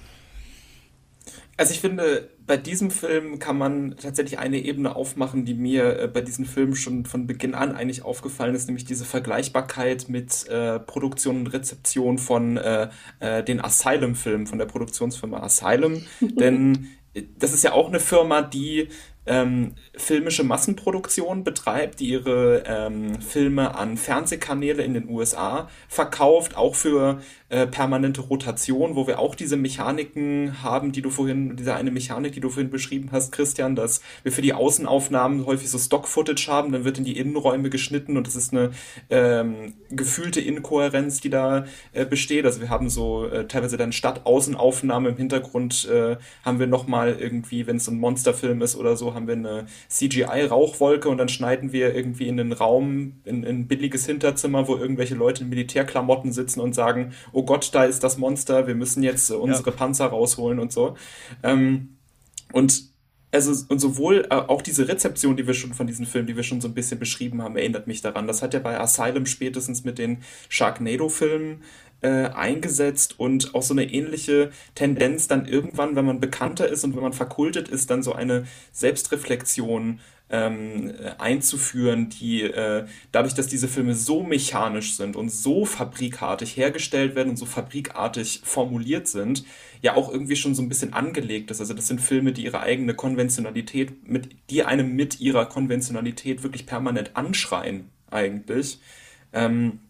Also 1.57 1.75
ich 1.75 1.81
finde, 1.81 2.31
bei 2.47 2.57
diesem 2.57 2.91
Film 2.91 3.39
kann 3.39 3.59
man 3.59 3.97
tatsächlich 3.97 4.39
eine 4.39 4.59
Ebene 4.59 4.97
aufmachen, 4.97 5.45
die 5.45 5.55
mir 5.55 5.99
äh, 5.99 6.09
bei 6.09 6.23
diesem 6.23 6.47
Film 6.47 6.75
schon 6.75 7.05
von 7.05 7.27
Beginn 7.27 7.55
an 7.55 7.75
eigentlich 7.75 8.05
aufgefallen 8.05 8.55
ist, 8.55 8.67
nämlich 8.67 8.85
diese 8.85 9.05
Vergleichbarkeit 9.05 10.09
mit 10.09 10.49
äh, 10.49 10.81
Produktion 10.81 11.37
und 11.37 11.47
Rezeption 11.49 12.19
von 12.19 12.57
äh, 12.57 12.89
äh 13.21 13.45
den 13.45 13.61
Asylum-Filmen, 13.61 14.47
von 14.47 14.59
der 14.59 14.67
Produktionsfirma 14.67 15.41
Asylum. 15.41 16.03
Denn 16.21 16.89
äh, 17.15 17.23
das 17.39 17.53
ist 17.53 17.65
ja 17.65 17.73
auch 17.73 17.89
eine 17.89 18.01
Firma, 18.01 18.43
die 18.43 18.89
ähm, 19.27 19.75
filmische 19.95 20.45
Massenproduktion 20.45 21.45
betreibt, 21.45 22.01
die 22.01 22.09
ihre 22.09 22.65
ähm, 22.67 23.21
Filme 23.21 23.77
an 23.77 23.97
Fernsehkanäle 23.97 24.83
in 24.83 24.95
den 24.95 25.09
USA 25.09 25.69
verkauft, 25.89 26.57
auch 26.57 26.75
für 26.75 27.21
äh, 27.49 27.67
permanente 27.67 28.23
Rotation, 28.23 28.97
wo 28.97 29.07
wir 29.07 29.19
auch 29.19 29.35
diese 29.35 29.57
Mechaniken 29.57 30.63
haben, 30.63 30.91
die 30.91 31.03
du 31.03 31.11
vorhin, 31.11 31.57
diese 31.57 31.75
eine 31.75 31.91
Mechanik, 31.91 32.33
die 32.33 32.41
du 32.41 32.49
vorhin 32.49 32.71
beschrieben 32.71 33.11
hast, 33.13 33.31
Christian, 33.31 33.77
dass 33.77 34.01
wir 34.23 34.33
für 34.33 34.43
die 34.43 34.55
Außenaufnahmen 34.55 35.47
häufig 35.47 35.71
so 35.71 35.79
Stock-Footage 35.79 36.49
haben, 36.49 36.73
dann 36.73 36.85
wird 36.85 36.99
in 36.99 37.05
die 37.05 37.19
Innenräume 37.19 37.71
geschnitten 37.71 38.17
und 38.17 38.27
das 38.27 38.37
ist 38.37 38.53
eine 38.53 38.71
ähm, 39.11 39.75
gefühlte 39.91 40.41
Inkohärenz, 40.41 41.21
die 41.21 41.31
da 41.31 41.67
äh, 41.93 42.07
besteht. 42.07 42.45
Also 42.45 42.61
wir 42.61 42.71
haben 42.71 42.89
so 42.89 43.27
äh, 43.27 43.47
teilweise 43.47 43.77
dann 43.77 43.93
statt 43.93 44.23
Außenaufnahme 44.25 45.11
im 45.11 45.17
Hintergrund 45.17 45.89
äh, 45.89 46.17
haben 46.45 46.59
wir 46.59 46.67
nochmal 46.67 47.17
irgendwie, 47.21 47.67
wenn 47.67 47.77
es 47.77 47.87
ein 47.87 47.99
Monsterfilm 47.99 48.63
ist 48.63 48.77
oder 48.77 48.97
so, 48.97 49.12
haben 49.15 49.27
wir 49.27 49.35
eine 49.35 49.67
CGI-Rauchwolke 49.89 51.09
und 51.09 51.19
dann 51.19 51.29
schneiden 51.29 51.73
wir 51.73 51.95
irgendwie 51.95 52.29
in 52.29 52.39
den 52.39 52.53
Raum, 52.53 53.21
in, 53.25 53.43
in 53.43 53.61
ein 53.61 53.69
billiges 53.69 54.07
Hinterzimmer, 54.07 54.69
wo 54.69 54.77
irgendwelche 54.77 55.15
Leute 55.15 55.45
in 55.45 55.51
Militärklamotten 55.51 56.33
sitzen 56.33 56.61
und 56.61 56.75
sagen, 56.75 57.13
oh 57.33 57.43
oh 57.43 57.45
Gott, 57.45 57.71
da 57.73 57.85
ist 57.85 58.05
das 58.05 58.19
Monster, 58.19 58.67
wir 58.67 58.75
müssen 58.75 59.03
jetzt 59.03 59.31
unsere 59.31 59.71
ja. 59.71 59.77
Panzer 59.77 60.07
rausholen 60.07 60.59
und 60.59 60.73
so. 60.73 60.97
Ähm, 61.43 61.97
und 62.53 62.93
also 63.33 63.65
und 63.69 63.79
sowohl 63.79 64.27
äh, 64.31 64.35
auch 64.35 64.63
diese 64.63 64.87
Rezeption, 64.89 65.37
die 65.37 65.47
wir 65.47 65.55
schon 65.55 65.73
von 65.75 65.87
diesen 65.87 66.07
Filmen, 66.07 66.27
die 66.27 66.37
wir 66.37 66.43
schon 66.43 66.61
so 66.61 66.69
ein 66.69 66.75
bisschen 66.75 67.01
beschrieben 67.01 67.43
haben, 67.43 67.57
erinnert 67.57 67.87
mich 67.87 68.03
daran. 68.03 68.27
Das 68.27 68.43
hat 68.43 68.55
ja 68.55 68.61
bei 68.61 68.79
Asylum 68.79 69.27
spätestens 69.27 69.85
mit 69.85 69.99
den 69.99 70.19
Sharknado-Filmen 70.51 71.63
äh, 72.03 72.29
eingesetzt 72.35 73.19
und 73.19 73.55
auch 73.55 73.63
so 73.63 73.75
eine 73.75 73.85
ähnliche 73.85 74.51
Tendenz 74.75 75.29
dann 75.29 75.47
irgendwann, 75.47 75.97
wenn 75.97 76.05
man 76.05 76.21
bekannter 76.21 76.69
ist 76.69 76.85
und 76.85 76.95
wenn 76.95 77.03
man 77.03 77.13
verkultet 77.13 77.69
ist, 77.69 77.91
dann 77.91 78.03
so 78.03 78.13
eine 78.13 78.47
Selbstreflexion 78.73 80.01
ähm, 80.33 80.95
einzuführen, 81.19 82.09
die 82.09 82.43
äh, 82.43 82.87
dadurch, 83.13 83.35
dass 83.35 83.47
diese 83.47 83.69
Filme 83.69 83.95
so 83.95 84.23
mechanisch 84.23 84.97
sind 84.97 85.15
und 85.15 85.31
so 85.31 85.67
fabrikartig 85.67 86.57
hergestellt 86.57 87.15
werden 87.15 87.31
und 87.31 87.37
so 87.37 87.45
fabrikartig 87.45 88.41
formuliert 88.43 89.07
sind, 89.07 89.45
ja 89.83 89.95
auch 89.95 90.11
irgendwie 90.11 90.37
schon 90.37 90.55
so 90.55 90.63
ein 90.63 90.69
bisschen 90.71 90.95
angelegt 90.95 91.51
ist. 91.51 91.61
Also 91.61 91.75
das 91.75 91.87
sind 91.87 92.01
Filme, 92.01 92.33
die 92.33 92.45
ihre 92.45 92.61
eigene 92.61 92.95
Konventionalität, 92.95 94.09
mit, 94.09 94.31
die 94.49 94.65
einem 94.65 94.97
mit 94.97 95.21
ihrer 95.21 95.45
Konventionalität 95.47 96.43
wirklich 96.43 96.67
permanent 96.67 97.15
anschreien, 97.15 97.91
eigentlich. 98.11 98.81
Ähm, 99.35 99.81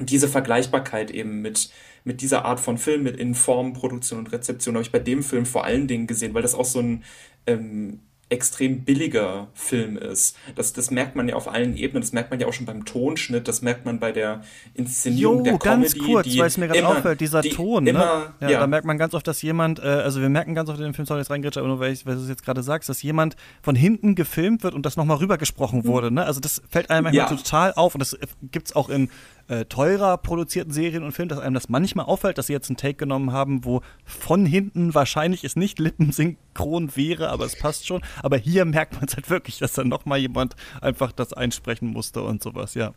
diese 0.00 0.28
Vergleichbarkeit 0.28 1.10
eben 1.10 1.42
mit, 1.42 1.70
mit 2.04 2.20
dieser 2.20 2.44
Art 2.44 2.60
von 2.60 2.78
Film, 2.78 3.02
mit 3.02 3.16
Inform, 3.16 3.72
Produktion 3.74 4.18
und 4.20 4.32
Rezeption, 4.32 4.74
habe 4.74 4.82
ich 4.84 4.92
bei 4.92 4.98
dem 4.98 5.22
Film 5.22 5.46
vor 5.46 5.64
allen 5.64 5.86
Dingen 5.86 6.06
gesehen, 6.06 6.34
weil 6.34 6.42
das 6.42 6.54
auch 6.54 6.64
so 6.64 6.80
ein 6.80 7.04
ähm, 7.46 8.00
extrem 8.32 8.80
billiger 8.80 9.48
Film 9.52 9.98
ist. 9.98 10.36
Das, 10.54 10.72
das 10.72 10.90
merkt 10.90 11.16
man 11.16 11.28
ja 11.28 11.34
auf 11.34 11.52
allen 11.52 11.76
Ebenen, 11.76 12.00
das 12.00 12.12
merkt 12.14 12.30
man 12.30 12.40
ja 12.40 12.46
auch 12.46 12.52
schon 12.54 12.64
beim 12.64 12.86
Tonschnitt, 12.86 13.46
das 13.46 13.60
merkt 13.60 13.84
man 13.84 14.00
bei 14.00 14.10
der 14.10 14.40
Inszenierung 14.72 15.38
jo, 15.38 15.42
der 15.42 15.58
ganz 15.58 15.92
Comedy. 15.92 16.12
kurz, 16.12 16.38
weil 16.38 16.46
es 16.46 16.56
mir 16.56 16.68
gerade 16.68 16.88
auffällt, 16.88 17.20
dieser 17.20 17.42
die 17.42 17.50
Ton, 17.50 17.86
immer, 17.86 17.98
ne? 17.98 18.34
Ja, 18.40 18.50
ja. 18.52 18.60
Da 18.60 18.66
merkt 18.66 18.86
man 18.86 18.96
ganz 18.96 19.12
oft, 19.12 19.26
dass 19.28 19.42
jemand, 19.42 19.80
äh, 19.80 19.82
also 19.82 20.22
wir 20.22 20.30
merken 20.30 20.54
ganz 20.54 20.70
oft 20.70 20.78
in 20.78 20.84
den 20.84 20.94
Film, 20.94 21.04
sorry, 21.04 21.20
jetzt 21.20 21.58
aber 21.58 21.68
nur 21.68 21.78
weil, 21.78 21.92
ich, 21.92 22.06
weil 22.06 22.14
du 22.14 22.22
es 22.22 22.28
jetzt 22.30 22.42
gerade 22.42 22.62
sagst, 22.62 22.88
dass 22.88 23.02
jemand 23.02 23.36
von 23.60 23.76
hinten 23.76 24.14
gefilmt 24.14 24.62
wird 24.62 24.72
und 24.72 24.86
das 24.86 24.96
nochmal 24.96 25.18
rübergesprochen 25.18 25.84
wurde, 25.84 26.10
ne? 26.10 26.24
Also 26.24 26.40
das 26.40 26.62
fällt 26.70 26.88
einem 26.88 27.04
manchmal 27.04 27.30
Ja. 27.30 27.36
total 27.36 27.74
auf 27.74 27.94
und 27.94 27.98
das 27.98 28.16
gibt's 28.50 28.74
auch 28.74 28.88
in 28.88 29.10
äh, 29.48 29.64
teurer 29.64 30.16
produzierten 30.18 30.72
Serien 30.72 31.02
und 31.02 31.12
Filmen, 31.12 31.28
dass 31.28 31.38
einem 31.38 31.54
das 31.54 31.68
manchmal 31.68 32.06
auffällt, 32.06 32.38
dass 32.38 32.46
sie 32.46 32.52
jetzt 32.52 32.70
einen 32.70 32.76
Take 32.76 32.94
genommen 32.94 33.32
haben, 33.32 33.64
wo 33.64 33.82
von 34.04 34.46
hinten 34.46 34.94
wahrscheinlich 34.94 35.44
es 35.44 35.56
nicht 35.56 35.78
lippensynchron 35.78 36.96
wäre, 36.96 37.30
aber 37.30 37.44
es 37.44 37.58
passt 37.58 37.86
schon. 37.86 38.02
Aber 38.22 38.36
hier 38.36 38.64
merkt 38.64 38.94
man 38.94 39.04
es 39.04 39.14
halt 39.14 39.30
wirklich, 39.30 39.58
dass 39.58 39.72
dann 39.72 39.88
nochmal 39.88 40.18
jemand 40.18 40.56
einfach 40.80 41.12
das 41.12 41.32
einsprechen 41.32 41.88
musste 41.88 42.22
und 42.22 42.42
sowas, 42.42 42.74
ja. 42.74 42.92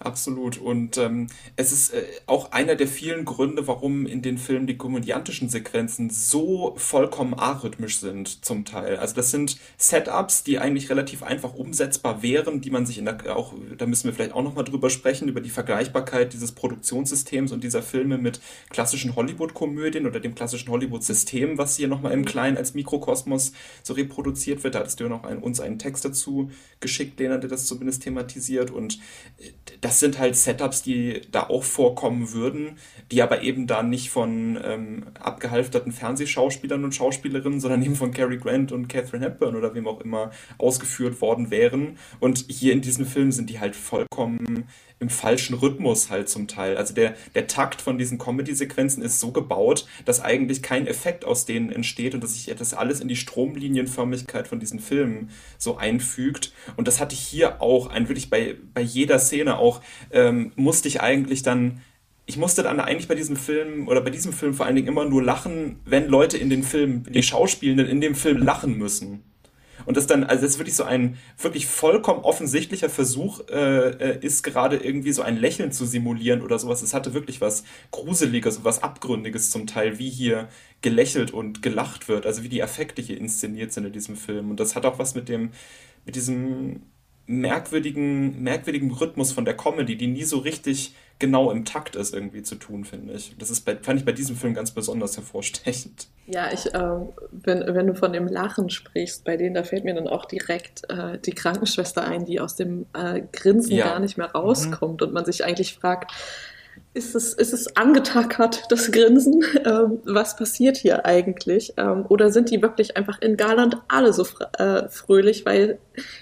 Absolut. 0.00 0.58
Und 0.58 0.96
ähm, 0.96 1.26
es 1.56 1.72
ist 1.72 1.92
äh, 1.92 2.04
auch 2.26 2.52
einer 2.52 2.76
der 2.76 2.86
vielen 2.86 3.24
Gründe, 3.24 3.66
warum 3.66 4.06
in 4.06 4.22
den 4.22 4.38
Filmen 4.38 4.68
die 4.68 4.76
komödiantischen 4.76 5.48
Sequenzen 5.48 6.08
so 6.08 6.74
vollkommen 6.76 7.34
arrhythmisch 7.34 7.98
sind, 7.98 8.44
zum 8.44 8.64
Teil. 8.64 8.96
Also 8.98 9.16
das 9.16 9.32
sind 9.32 9.58
Setups, 9.76 10.44
die 10.44 10.60
eigentlich 10.60 10.88
relativ 10.88 11.24
einfach 11.24 11.54
umsetzbar 11.54 12.22
wären, 12.22 12.60
die 12.60 12.70
man 12.70 12.86
sich 12.86 12.98
in 12.98 13.06
der 13.06 13.36
auch, 13.36 13.54
da 13.76 13.86
müssen 13.86 14.04
wir 14.04 14.12
vielleicht 14.12 14.34
auch 14.34 14.44
nochmal 14.44 14.64
drüber 14.64 14.88
sprechen, 14.88 15.28
über 15.28 15.40
die 15.40 15.50
Vergleichbarkeit 15.50 16.32
dieses 16.32 16.52
Produktionssystems 16.52 17.50
und 17.50 17.64
dieser 17.64 17.82
Filme 17.82 18.18
mit 18.18 18.40
klassischen 18.70 19.16
Hollywood-Komödien 19.16 20.06
oder 20.06 20.20
dem 20.20 20.36
klassischen 20.36 20.70
Hollywood-System, 20.70 21.58
was 21.58 21.76
hier 21.76 21.88
nochmal 21.88 22.12
im 22.12 22.24
Kleinen 22.24 22.56
als 22.56 22.74
Mikrokosmos 22.74 23.50
so 23.82 23.94
reproduziert 23.94 24.62
wird. 24.62 24.76
Da 24.76 24.80
hattest 24.80 25.00
du 25.00 25.04
ja 25.04 25.10
noch 25.10 25.24
ein, 25.24 25.38
uns 25.38 25.58
einen 25.58 25.80
Text 25.80 26.04
dazu 26.04 26.52
geschickt, 26.78 27.18
Lena, 27.18 27.38
der 27.38 27.50
das 27.50 27.66
zumindest 27.66 28.04
thematisiert. 28.04 28.70
Und 28.70 29.00
äh, 29.38 29.50
das 29.88 30.00
sind 30.00 30.18
halt 30.18 30.36
Setups, 30.36 30.82
die 30.82 31.22
da 31.30 31.44
auch 31.44 31.64
vorkommen 31.64 32.34
würden, 32.34 32.76
die 33.10 33.22
aber 33.22 33.40
eben 33.40 33.66
da 33.66 33.82
nicht 33.82 34.10
von 34.10 34.60
ähm, 34.62 35.06
abgehalfterten 35.18 35.92
Fernsehschauspielern 35.92 36.84
und 36.84 36.94
Schauspielerinnen, 36.94 37.58
sondern 37.58 37.82
eben 37.82 37.96
von 37.96 38.12
Cary 38.12 38.36
Grant 38.36 38.70
und 38.70 38.88
Catherine 38.88 39.24
Hepburn 39.24 39.56
oder 39.56 39.74
wem 39.74 39.88
auch 39.88 40.02
immer 40.02 40.30
ausgeführt 40.58 41.22
worden 41.22 41.50
wären. 41.50 41.96
Und 42.20 42.44
hier 42.50 42.74
in 42.74 42.82
diesem 42.82 43.06
Film 43.06 43.32
sind 43.32 43.48
die 43.48 43.60
halt 43.60 43.74
vollkommen 43.74 44.68
im 45.00 45.10
falschen 45.10 45.54
Rhythmus 45.54 46.10
halt 46.10 46.28
zum 46.28 46.48
Teil. 46.48 46.76
Also 46.76 46.94
der, 46.94 47.14
der 47.34 47.46
Takt 47.46 47.80
von 47.80 47.98
diesen 47.98 48.18
Comedy-Sequenzen 48.18 49.02
ist 49.02 49.20
so 49.20 49.30
gebaut, 49.30 49.86
dass 50.04 50.20
eigentlich 50.20 50.62
kein 50.62 50.86
Effekt 50.86 51.24
aus 51.24 51.44
denen 51.44 51.70
entsteht 51.70 52.14
und 52.14 52.24
dass 52.24 52.34
sich 52.34 52.52
das 52.54 52.74
alles 52.74 53.00
in 53.00 53.08
die 53.08 53.16
Stromlinienförmigkeit 53.16 54.48
von 54.48 54.58
diesen 54.58 54.80
Filmen 54.80 55.30
so 55.56 55.76
einfügt. 55.76 56.52
Und 56.76 56.88
das 56.88 57.00
hatte 57.00 57.14
ich 57.14 57.20
hier 57.20 57.62
auch, 57.62 57.88
ein 57.88 58.08
wirklich 58.08 58.30
bei, 58.30 58.56
bei 58.74 58.80
jeder 58.80 59.18
Szene 59.18 59.58
auch, 59.58 59.82
ähm, 60.10 60.52
musste 60.56 60.88
ich 60.88 61.00
eigentlich 61.00 61.42
dann 61.42 61.80
ich 62.28 62.36
musste 62.36 62.62
dann 62.62 62.78
eigentlich 62.78 63.08
bei 63.08 63.14
diesem 63.14 63.36
Film 63.36 63.88
oder 63.88 64.02
bei 64.02 64.10
diesem 64.10 64.34
Film 64.34 64.52
vor 64.52 64.66
allen 64.66 64.76
Dingen 64.76 64.86
immer 64.86 65.06
nur 65.06 65.22
lachen, 65.22 65.80
wenn 65.86 66.08
Leute 66.08 66.36
in 66.36 66.50
den 66.50 66.62
Film, 66.62 67.04
die 67.08 67.22
Schauspielenden 67.22 67.86
in 67.86 68.02
dem 68.02 68.14
Film 68.14 68.36
lachen 68.36 68.76
müssen. 68.76 69.22
Und 69.88 69.96
das 69.96 70.06
dann, 70.06 70.22
also 70.24 70.42
das 70.42 70.52
ist 70.52 70.58
wirklich 70.58 70.76
so 70.76 70.84
ein 70.84 71.16
wirklich 71.38 71.66
vollkommen 71.66 72.20
offensichtlicher 72.20 72.90
Versuch 72.90 73.40
äh, 73.48 73.88
äh, 73.88 74.18
ist 74.20 74.42
gerade 74.42 74.76
irgendwie 74.76 75.12
so 75.12 75.22
ein 75.22 75.38
Lächeln 75.38 75.72
zu 75.72 75.86
simulieren 75.86 76.42
oder 76.42 76.58
sowas. 76.58 76.82
Es 76.82 76.92
hatte 76.92 77.14
wirklich 77.14 77.40
was 77.40 77.64
Gruseliges 77.90 78.58
und 78.58 78.64
was 78.64 78.82
Abgründiges 78.82 79.48
zum 79.48 79.66
Teil, 79.66 79.98
wie 79.98 80.10
hier 80.10 80.50
gelächelt 80.82 81.30
und 81.30 81.62
gelacht 81.62 82.06
wird, 82.06 82.26
also 82.26 82.42
wie 82.42 82.50
die 82.50 82.62
Affekte 82.62 83.00
hier 83.00 83.16
inszeniert 83.16 83.72
sind 83.72 83.86
in 83.86 83.92
diesem 83.94 84.16
Film. 84.16 84.50
Und 84.50 84.60
das 84.60 84.76
hat 84.76 84.84
auch 84.84 84.98
was 84.98 85.14
mit 85.14 85.30
dem, 85.30 85.52
mit 86.04 86.16
diesem 86.16 86.82
merkwürdigen, 87.28 88.42
merkwürdigen 88.42 88.90
Rhythmus 88.90 89.32
von 89.32 89.44
der 89.44 89.56
Comedy, 89.56 89.96
die 89.96 90.08
nie 90.08 90.24
so 90.24 90.38
richtig 90.38 90.94
genau 91.20 91.50
im 91.50 91.64
Takt 91.64 91.96
ist, 91.96 92.14
irgendwie 92.14 92.42
zu 92.42 92.54
tun, 92.54 92.84
finde 92.84 93.12
ich. 93.12 93.34
Das 93.38 93.50
ist 93.50 93.62
bei, 93.62 93.76
fand 93.76 94.00
ich 94.00 94.06
bei 94.06 94.12
diesem 94.12 94.36
Film 94.36 94.54
ganz 94.54 94.70
besonders 94.70 95.16
hervorstechend. 95.16 96.06
Ja, 96.26 96.52
ich, 96.52 96.72
äh, 96.74 96.90
wenn, 97.32 97.74
wenn 97.74 97.86
du 97.86 97.94
von 97.94 98.12
dem 98.12 98.28
Lachen 98.28 98.70
sprichst, 98.70 99.24
bei 99.24 99.36
denen, 99.36 99.54
da 99.54 99.62
fällt 99.62 99.84
mir 99.84 99.94
dann 99.94 100.08
auch 100.08 100.26
direkt 100.26 100.88
äh, 100.90 101.18
die 101.18 101.32
Krankenschwester 101.32 102.04
ein, 102.04 102.24
die 102.24 102.40
aus 102.40 102.54
dem 102.56 102.86
äh, 102.92 103.22
Grinsen 103.32 103.76
Ja. 103.76 103.86
gar 103.86 104.00
nicht 104.00 104.16
mehr 104.16 104.30
rauskommt 104.30 105.02
und 105.02 105.12
man 105.12 105.24
sich 105.24 105.44
eigentlich 105.44 105.74
fragt, 105.74 106.12
ist 106.98 107.14
es, 107.14 107.32
ist 107.32 107.52
es 107.52 107.76
angetackert, 107.76 108.64
das 108.68 108.90
Grinsen? 108.90 109.42
Ähm, 109.64 109.98
was 110.04 110.36
passiert 110.36 110.76
hier 110.76 111.04
eigentlich? 111.04 111.74
Ähm, 111.76 112.06
oder 112.08 112.30
sind 112.30 112.50
die 112.50 112.62
wirklich 112.62 112.96
einfach 112.96 113.20
in 113.20 113.36
Garland 113.36 113.76
alle 113.88 114.12
so 114.12 114.24
äh, 114.58 114.88
fröhlich, 114.88 115.44
weil 115.44 115.78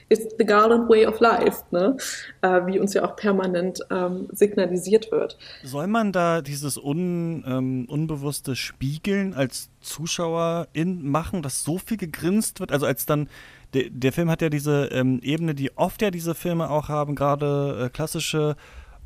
it's 0.08 0.34
the 0.38 0.44
Garland 0.44 0.88
way 0.88 1.06
of 1.06 1.20
life, 1.20 1.62
ne? 1.70 1.96
Äh, 2.40 2.66
wie 2.66 2.78
uns 2.78 2.94
ja 2.94 3.04
auch 3.04 3.14
permanent 3.14 3.80
ähm, 3.90 4.28
signalisiert 4.32 5.12
wird. 5.12 5.38
Soll 5.62 5.86
man 5.86 6.12
da 6.12 6.40
dieses 6.40 6.76
un, 6.76 7.44
ähm, 7.46 7.86
unbewusste 7.88 8.56
Spiegeln 8.56 9.34
als 9.34 9.70
Zuschauerin 9.80 11.06
machen, 11.06 11.42
dass 11.42 11.62
so 11.62 11.78
viel 11.78 11.98
gegrinst 11.98 12.58
wird? 12.58 12.72
Also 12.72 12.86
als 12.86 13.06
dann, 13.06 13.28
der, 13.74 13.90
der 13.90 14.12
Film 14.12 14.30
hat 14.30 14.42
ja 14.42 14.48
diese 14.48 14.86
ähm, 14.86 15.20
Ebene, 15.22 15.54
die 15.54 15.76
oft 15.76 16.02
ja 16.02 16.10
diese 16.10 16.34
Filme 16.34 16.70
auch 16.70 16.88
haben, 16.88 17.14
gerade 17.14 17.84
äh, 17.84 17.90
klassische 17.90 18.56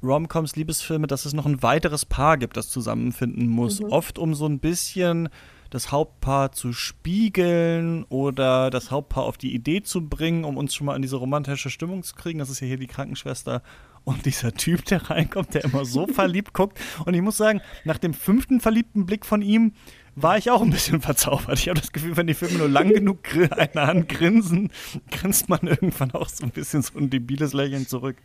Romcoms, 0.03 0.57
Liebesfilme, 0.57 1.07
dass 1.07 1.24
es 1.26 1.32
noch 1.34 1.46
ein 1.46 1.62
weiteres 1.62 2.05
Paar 2.07 2.38
gibt, 2.38 2.57
das 2.57 2.68
zusammenfinden 2.70 3.46
muss. 3.48 3.80
Mhm. 3.80 3.86
Oft 3.90 4.18
um 4.18 4.34
so 4.34 4.46
ein 4.46 4.59
bisschen 4.59 5.28
das 5.70 5.92
Hauptpaar 5.92 6.51
zu 6.53 6.72
spiegeln 6.72 8.05
oder 8.09 8.70
das 8.70 8.90
Hauptpaar 8.90 9.24
auf 9.24 9.38
die 9.38 9.55
Idee 9.55 9.82
zu 9.82 10.09
bringen, 10.09 10.44
um 10.44 10.57
uns 10.57 10.74
schon 10.74 10.86
mal 10.86 10.96
in 10.96 11.03
diese 11.03 11.16
romantische 11.16 11.70
Stimmung 11.70 12.03
zu 12.03 12.14
kriegen. 12.16 12.38
Das 12.38 12.51
ist 12.51 12.61
ja 12.61 12.66
hier 12.66 12.76
die 12.78 12.86
Krankenschwester 12.86 13.62
und 14.03 14.24
dieser 14.26 14.53
Typ, 14.53 14.84
der 14.86 15.11
reinkommt, 15.11 15.55
der 15.55 15.64
immer 15.64 15.84
so 15.84 16.07
verliebt 16.12 16.55
guckt. 16.55 16.80
Und 17.05 17.14
ich 17.14 17.22
muss 17.22 17.36
sagen, 17.36 17.61
nach 17.84 17.98
dem 17.98 18.14
fünften 18.14 18.61
verliebten 18.61 19.07
Blick 19.07 19.24
von 19.26 19.42
ihm 19.42 19.72
war 20.16 20.38
ich 20.38 20.51
auch 20.51 20.62
ein 20.62 20.70
bisschen 20.70 21.01
verzaubert. 21.03 21.59
Ich 21.59 21.68
habe 21.68 21.78
das 21.80 21.92
Gefühl, 21.92 22.16
wenn 22.16 22.26
die 22.26 22.34
Filme 22.34 22.59
nur 22.59 22.68
lang 22.68 22.88
genug 22.92 23.22
gr- 23.22 23.53
eine 23.57 23.86
Hand 23.86 24.09
grinsen, 24.09 24.70
grinst 25.11 25.48
man 25.48 25.61
irgendwann 25.62 26.11
auch 26.12 26.28
so 26.28 26.44
ein 26.44 26.51
bisschen 26.51 26.82
so 26.82 26.98
ein 26.98 27.11
debiles 27.11 27.53
Lächeln 27.53 27.86
zurück. 27.86 28.16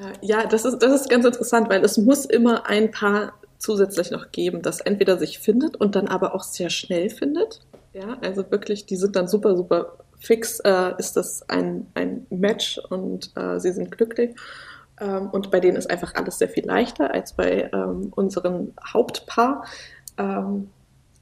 Äh, 0.00 0.12
Ja, 0.20 0.46
das 0.46 0.64
ist, 0.64 0.78
das 0.78 1.00
ist 1.00 1.10
ganz 1.10 1.24
interessant, 1.24 1.68
weil 1.68 1.84
es 1.84 1.96
muss 1.98 2.24
immer 2.24 2.66
ein 2.66 2.90
Paar 2.90 3.34
zusätzlich 3.58 4.10
noch 4.10 4.30
geben, 4.32 4.62
das 4.62 4.80
entweder 4.80 5.18
sich 5.18 5.38
findet 5.38 5.76
und 5.76 5.96
dann 5.96 6.08
aber 6.08 6.34
auch 6.34 6.42
sehr 6.42 6.70
schnell 6.70 7.10
findet. 7.10 7.60
Ja, 7.92 8.18
also 8.20 8.50
wirklich, 8.50 8.86
die 8.86 8.96
sind 8.96 9.16
dann 9.16 9.28
super, 9.28 9.56
super 9.56 9.96
fix, 10.18 10.60
äh, 10.60 10.92
ist 10.98 11.16
das 11.16 11.48
ein, 11.48 11.86
ein 11.94 12.26
Match 12.30 12.78
und 12.90 13.30
äh, 13.36 13.58
sie 13.58 13.72
sind 13.72 13.90
glücklich. 13.90 14.36
Ähm, 15.00 15.28
und 15.30 15.50
bei 15.50 15.60
denen 15.60 15.76
ist 15.76 15.90
einfach 15.90 16.14
alles 16.14 16.38
sehr 16.38 16.48
viel 16.48 16.66
leichter 16.66 17.12
als 17.12 17.32
bei 17.34 17.70
ähm, 17.72 18.12
unserem 18.14 18.72
Hauptpaar. 18.92 19.64
Ähm, 20.18 20.70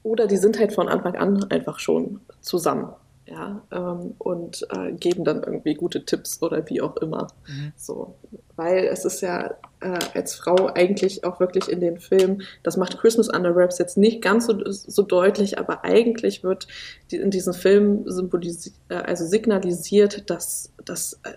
oder 0.03 0.27
die 0.27 0.37
sind 0.37 0.59
halt 0.59 0.73
von 0.73 0.87
Anfang 0.87 1.15
an 1.15 1.45
einfach 1.49 1.79
schon 1.79 2.21
zusammen. 2.41 2.89
Ja, 3.27 3.63
ähm, 3.71 4.13
und 4.19 4.67
äh, 4.69 4.91
geben 4.91 5.23
dann 5.23 5.41
irgendwie 5.41 5.73
gute 5.73 6.05
Tipps 6.05 6.43
oder 6.43 6.69
wie 6.69 6.79
auch 6.81 6.95
immer. 6.97 7.27
So, 7.75 8.15
weil 8.55 8.85
es 8.85 9.03
ist 9.03 9.21
ja 9.21 9.55
äh, 9.79 9.99
als 10.13 10.35
Frau 10.35 10.67
eigentlich 10.67 11.23
auch 11.23 11.39
wirklich 11.39 11.67
in 11.67 11.79
den 11.79 11.99
Filmen, 11.99 12.43
das 12.61 12.77
macht 12.77 12.99
Christmas 12.99 13.27
Under 13.27 13.55
Wraps 13.55 13.79
jetzt 13.79 13.97
nicht 13.97 14.21
ganz 14.21 14.45
so, 14.45 14.55
so 14.69 15.01
deutlich, 15.01 15.57
aber 15.57 15.83
eigentlich 15.83 16.43
wird 16.43 16.67
die, 17.09 17.15
in 17.15 17.31
diesen 17.31 17.53
Filmen 17.53 18.07
symbolisi 18.07 18.73
äh, 18.89 18.95
also 18.95 19.25
signalisiert, 19.25 20.29
dass 20.29 20.71
das 20.83 21.19
äh, 21.23 21.33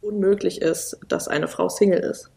unmöglich 0.00 0.62
ist, 0.62 0.98
dass 1.08 1.26
eine 1.26 1.48
Frau 1.48 1.68
Single 1.68 2.00
ist. 2.00 2.30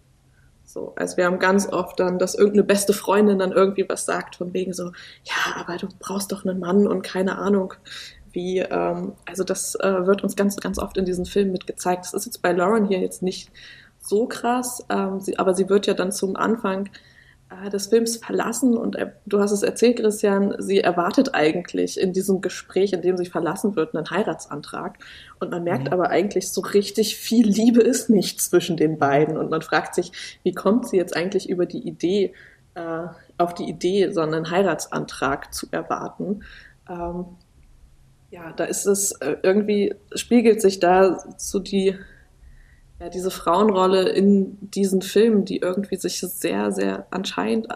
So, 0.63 0.93
also 0.95 1.17
wir 1.17 1.25
haben 1.25 1.39
ganz 1.39 1.71
oft 1.71 1.99
dann, 1.99 2.19
dass 2.19 2.35
irgendeine 2.35 2.63
beste 2.63 2.91
Freundin 2.91 3.39
dann 3.39 3.51
irgendwie 3.51 3.87
was 3.87 4.05
sagt, 4.05 4.35
von 4.35 4.53
wegen 4.53 4.73
so, 4.73 4.91
ja, 5.23 5.55
aber 5.55 5.77
du 5.77 5.87
brauchst 5.99 6.31
doch 6.31 6.43
einen 6.43 6.59
Mann 6.59 6.87
und 6.87 7.01
keine 7.01 7.37
Ahnung, 7.37 7.73
wie, 8.35 8.59
ähm, 8.59 9.13
also 9.25 9.43
das 9.43 9.75
äh, 9.75 10.05
wird 10.05 10.23
uns 10.23 10.35
ganz, 10.35 10.57
ganz 10.57 10.77
oft 10.77 10.97
in 10.97 11.05
diesen 11.05 11.25
Filmen 11.25 11.51
mit 11.51 11.65
gezeigt. 11.65 12.05
Das 12.05 12.13
ist 12.13 12.25
jetzt 12.25 12.41
bei 12.41 12.51
Lauren 12.51 12.85
hier 12.85 12.99
jetzt 12.99 13.23
nicht 13.23 13.51
so 13.99 14.27
krass, 14.27 14.85
ähm, 14.89 15.19
sie, 15.19 15.39
aber 15.39 15.55
sie 15.55 15.69
wird 15.69 15.87
ja 15.87 15.93
dann 15.93 16.11
zum 16.11 16.35
Anfang 16.35 16.89
äh, 17.49 17.69
des 17.69 17.87
Films 17.87 18.17
verlassen 18.17 18.77
und 18.77 18.95
äh, 18.95 19.11
du 19.25 19.39
hast 19.39 19.51
es 19.51 19.63
erzählt, 19.63 19.97
Christian, 19.97 20.55
sie 20.59 20.79
erwartet 20.79 21.33
eigentlich 21.33 21.99
in 21.99 22.13
diesem 22.13 22.41
Gespräch, 22.41 22.93
in 22.93 23.01
dem 23.01 23.17
sie 23.17 23.25
verlassen 23.25 23.75
wird, 23.75 23.95
einen 23.95 24.09
Heiratsantrag 24.09 24.99
und 25.39 25.51
man 25.51 25.63
merkt 25.63 25.91
aber 25.91 26.09
eigentlich 26.09 26.51
so 26.51 26.61
richtig 26.61 27.15
viel 27.15 27.47
Liebe 27.47 27.81
ist 27.81 28.09
nicht 28.09 28.41
zwischen 28.41 28.77
den 28.77 28.99
beiden 28.99 29.37
und 29.37 29.49
man 29.49 29.61
fragt 29.61 29.95
sich, 29.95 30.11
wie 30.43 30.53
kommt 30.53 30.87
sie 30.87 30.97
jetzt 30.97 31.15
eigentlich 31.15 31.49
über 31.49 31.65
die 31.65 31.87
Idee, 31.87 32.33
äh, 32.75 33.07
auf 33.37 33.53
die 33.53 33.69
Idee, 33.69 34.11
so 34.11 34.21
einen 34.21 34.49
Heiratsantrag 34.51 35.53
zu 35.53 35.67
erwarten. 35.71 36.43
Ähm, 36.89 37.25
ja, 38.35 38.51
da 38.51 38.65
ist 38.65 38.85
es 38.85 39.13
äh, 39.13 39.37
irgendwie, 39.43 39.95
spiegelt 40.13 40.61
sich 40.61 40.81
da 40.81 41.23
so 41.37 41.59
die, 41.59 41.95
ja, 42.99 43.09
diese 43.09 43.31
Frauenrolle 43.31 44.09
in 44.09 44.57
diesen 44.71 45.01
Filmen, 45.01 45.45
die 45.45 45.57
irgendwie 45.59 45.95
sich 45.95 46.19
sehr, 46.19 46.73
sehr 46.73 47.07
anscheinend 47.11 47.67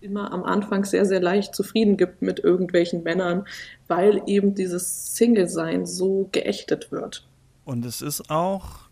immer 0.00 0.32
am 0.32 0.44
Anfang 0.44 0.84
sehr, 0.84 1.04
sehr 1.04 1.20
leicht 1.20 1.54
zufrieden 1.54 1.98
gibt 1.98 2.22
mit 2.22 2.38
irgendwelchen 2.38 3.02
Männern, 3.02 3.44
weil 3.86 4.22
eben 4.26 4.54
dieses 4.54 5.14
Single-Sein 5.16 5.84
so 5.84 6.30
geächtet 6.32 6.90
wird. 6.90 7.26
Und 7.66 7.84
es 7.84 8.00
ist 8.00 8.30
auch 8.30 8.87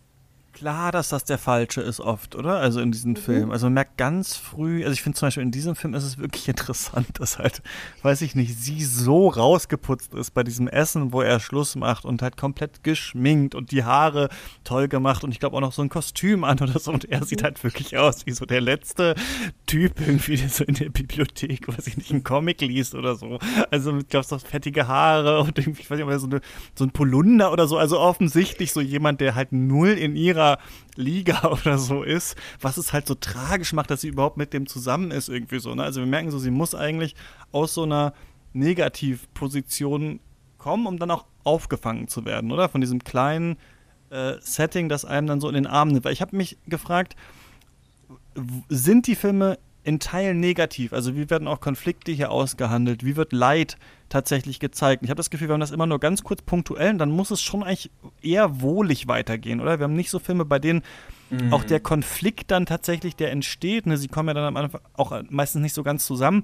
klar, 0.57 0.90
dass 0.90 1.11
das 1.11 1.24
der 1.24 1.36
falsche 1.36 1.82
ist 1.82 2.00
oft, 2.00 2.34
oder? 2.34 2.57
Also 2.57 2.80
in 2.80 2.90
diesem 2.90 3.11
mhm. 3.11 3.16
Film. 3.16 3.50
Also 3.50 3.66
man 3.66 3.74
merkt 3.74 3.98
ganz 3.98 4.36
früh, 4.36 4.84
also 4.84 4.94
ich 4.94 5.02
finde 5.02 5.18
zum 5.18 5.26
Beispiel 5.26 5.42
in 5.42 5.50
diesem 5.50 5.76
Film 5.76 5.92
ist 5.92 6.04
es 6.04 6.16
wirklich 6.16 6.48
interessant, 6.57 7.20
dass 7.20 7.38
halt, 7.38 7.61
weiß 8.02 8.22
ich 8.22 8.34
nicht, 8.34 8.59
sie 8.59 8.82
so 8.82 9.28
rausgeputzt 9.28 10.14
ist 10.14 10.32
bei 10.32 10.42
diesem 10.42 10.66
Essen, 10.66 11.12
wo 11.12 11.20
er 11.20 11.40
Schluss 11.40 11.76
macht 11.76 12.07
und 12.07 12.22
halt 12.22 12.38
komplett 12.38 12.82
geschminkt 12.82 13.54
und 13.54 13.70
die 13.70 13.84
Haare 13.84 14.30
toll 14.64 14.88
gemacht 14.88 15.24
und 15.24 15.30
ich 15.30 15.40
glaube 15.40 15.57
auch 15.57 15.61
noch 15.61 15.72
so 15.72 15.82
ein 15.82 15.90
Kostüm 15.90 16.42
an 16.42 16.59
oder 16.61 16.78
so 16.78 16.90
und 16.90 17.04
er 17.04 17.22
sieht 17.24 17.42
halt 17.42 17.62
wirklich 17.62 17.98
aus 17.98 18.24
wie 18.24 18.32
so 18.32 18.46
der 18.46 18.62
letzte 18.62 19.14
Typ 19.66 20.00
irgendwie, 20.00 20.36
der 20.38 20.48
so 20.48 20.64
in 20.64 20.74
der 20.74 20.88
Bibliothek, 20.88 21.68
weiß 21.68 21.86
ich 21.86 21.98
nicht, 21.98 22.11
einen 22.12 22.24
Comic 22.24 22.62
liest 22.62 22.94
oder 22.94 23.14
so. 23.14 23.38
Also 23.70 23.92
mit, 23.92 24.09
glaube 24.09 24.22
ich, 24.22 24.28
so 24.28 24.38
fettige 24.38 24.88
Haare 24.88 25.40
und 25.40 25.59
irgendwie, 25.59 25.82
ich 25.82 25.90
weiß 25.90 25.98
nicht, 25.98 26.20
so, 26.20 26.26
eine, 26.26 26.40
so 26.74 26.84
ein 26.84 26.92
Polunder 26.92 27.52
oder 27.52 27.66
so. 27.66 27.76
Also 27.76 28.00
offensichtlich 28.00 28.72
so 28.72 28.80
jemand, 28.80 29.20
der 29.20 29.34
halt 29.34 29.52
null 29.52 29.90
in 29.90 30.16
ihrer 30.16 30.45
ihrer 30.47 30.59
Liga 30.97 31.49
oder 31.51 31.78
so 31.78 32.03
ist, 32.03 32.36
was 32.61 32.76
es 32.76 32.92
halt 32.92 33.07
so 33.07 33.14
tragisch 33.14 33.72
macht, 33.72 33.90
dass 33.90 34.01
sie 34.01 34.09
überhaupt 34.09 34.36
mit 34.36 34.53
dem 34.53 34.66
zusammen 34.66 35.11
ist, 35.11 35.28
irgendwie 35.28 35.59
so. 35.59 35.74
Ne? 35.74 35.82
Also 35.82 36.01
wir 36.01 36.07
merken 36.07 36.30
so, 36.30 36.38
sie 36.38 36.51
muss 36.51 36.74
eigentlich 36.74 37.14
aus 37.53 37.74
so 37.74 37.82
einer 37.82 38.12
Negativposition 38.53 40.20
kommen, 40.59 40.86
um 40.86 40.99
dann 40.99 41.11
auch 41.11 41.26
aufgefangen 41.44 42.09
zu 42.09 42.24
werden, 42.24 42.51
oder? 42.51 42.68
Von 42.68 42.80
diesem 42.80 43.05
kleinen 43.05 43.57
äh, 44.11 44.34
Setting, 44.40 44.88
das 44.88 45.05
einem 45.05 45.26
dann 45.26 45.40
so 45.40 45.49
in 45.49 45.55
den 45.55 45.66
Arm 45.66 45.88
nimmt. 45.88 46.05
Weil 46.05 46.12
ich 46.12 46.22
habe 46.22 46.36
mich 46.36 46.59
gefragt, 46.66 47.14
sind 48.68 49.07
die 49.07 49.14
Filme 49.14 49.59
in 49.87 50.01
Teilen 50.01 50.41
negativ. 50.41 50.93
Also 50.93 51.14
wie 51.14 51.30
werden 51.30 51.47
auch 51.47 51.61
Konflikte 51.61 52.11
hier 52.11 52.32
ausgehandelt? 52.32 53.05
Wie 53.05 53.16
wird 53.16 53.32
Leid 53.32 53.76
tatsächlich 54.09 54.59
gezeigt? 54.59 55.05
Ich 55.05 55.11
habe 55.11 55.16
das 55.16 55.30
Gefühl, 55.30 55.47
wir 55.49 55.53
haben 55.53 55.61
das 55.61 55.70
immer 55.70 55.87
nur 55.87 56.01
ganz 56.01 56.24
kurz 56.24 56.43
punktuell 56.43 56.91
und 56.91 56.99
dann 56.99 57.12
muss 57.12 57.30
es 57.30 57.41
schon 57.41 57.62
eigentlich 57.62 57.93
eher 58.20 58.61
wohlig 58.61 59.07
weitergehen, 59.07 59.61
oder? 59.61 59.78
Wir 59.78 59.84
haben 59.84 59.95
nicht 59.95 60.11
so 60.11 60.18
Filme, 60.18 60.45
bei 60.45 60.59
denen 60.59 60.82
mhm. 61.30 61.53
auch 61.53 61.62
der 61.62 61.78
Konflikt 61.78 62.51
dann 62.51 62.66
tatsächlich, 62.66 63.14
der 63.14 63.30
entsteht, 63.30 63.87
ne, 63.87 63.97
sie 63.97 64.09
kommen 64.09 64.26
ja 64.26 64.34
dann 64.34 64.45
am 64.45 64.57
Anfang 64.57 64.80
auch 64.95 65.22
meistens 65.30 65.62
nicht 65.62 65.74
so 65.74 65.84
ganz 65.84 66.05
zusammen. 66.05 66.43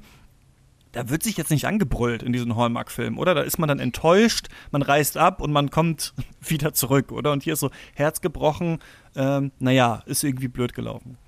Da 0.93 1.09
wird 1.09 1.25
sich 1.25 1.37
jetzt 1.37 1.51
nicht 1.51 1.67
angebrüllt 1.67 2.23
in 2.23 2.33
diesen 2.33 2.55
Hallmark-Filmen, 2.55 3.19
oder? 3.19 3.35
Da 3.35 3.41
ist 3.41 3.59
man 3.59 3.67
dann 3.67 3.81
enttäuscht, 3.81 4.51
man 4.71 4.83
reißt 4.83 5.17
ab 5.17 5.41
und 5.41 5.51
man 5.51 5.71
kommt 5.71 6.15
wieder 6.41 6.75
zurück, 6.75 7.11
oder? 7.11 7.33
Und 7.33 7.43
hier 7.43 7.55
ist 7.55 7.61
so 7.61 7.71
Herz 7.95 8.21
gebrochen, 8.21 8.79
ähm, 9.17 9.51
naja, 9.59 10.05
ist 10.07 10.23
irgendwie 10.23 10.49
blöd 10.49 10.75
gelaufen. 10.75 11.19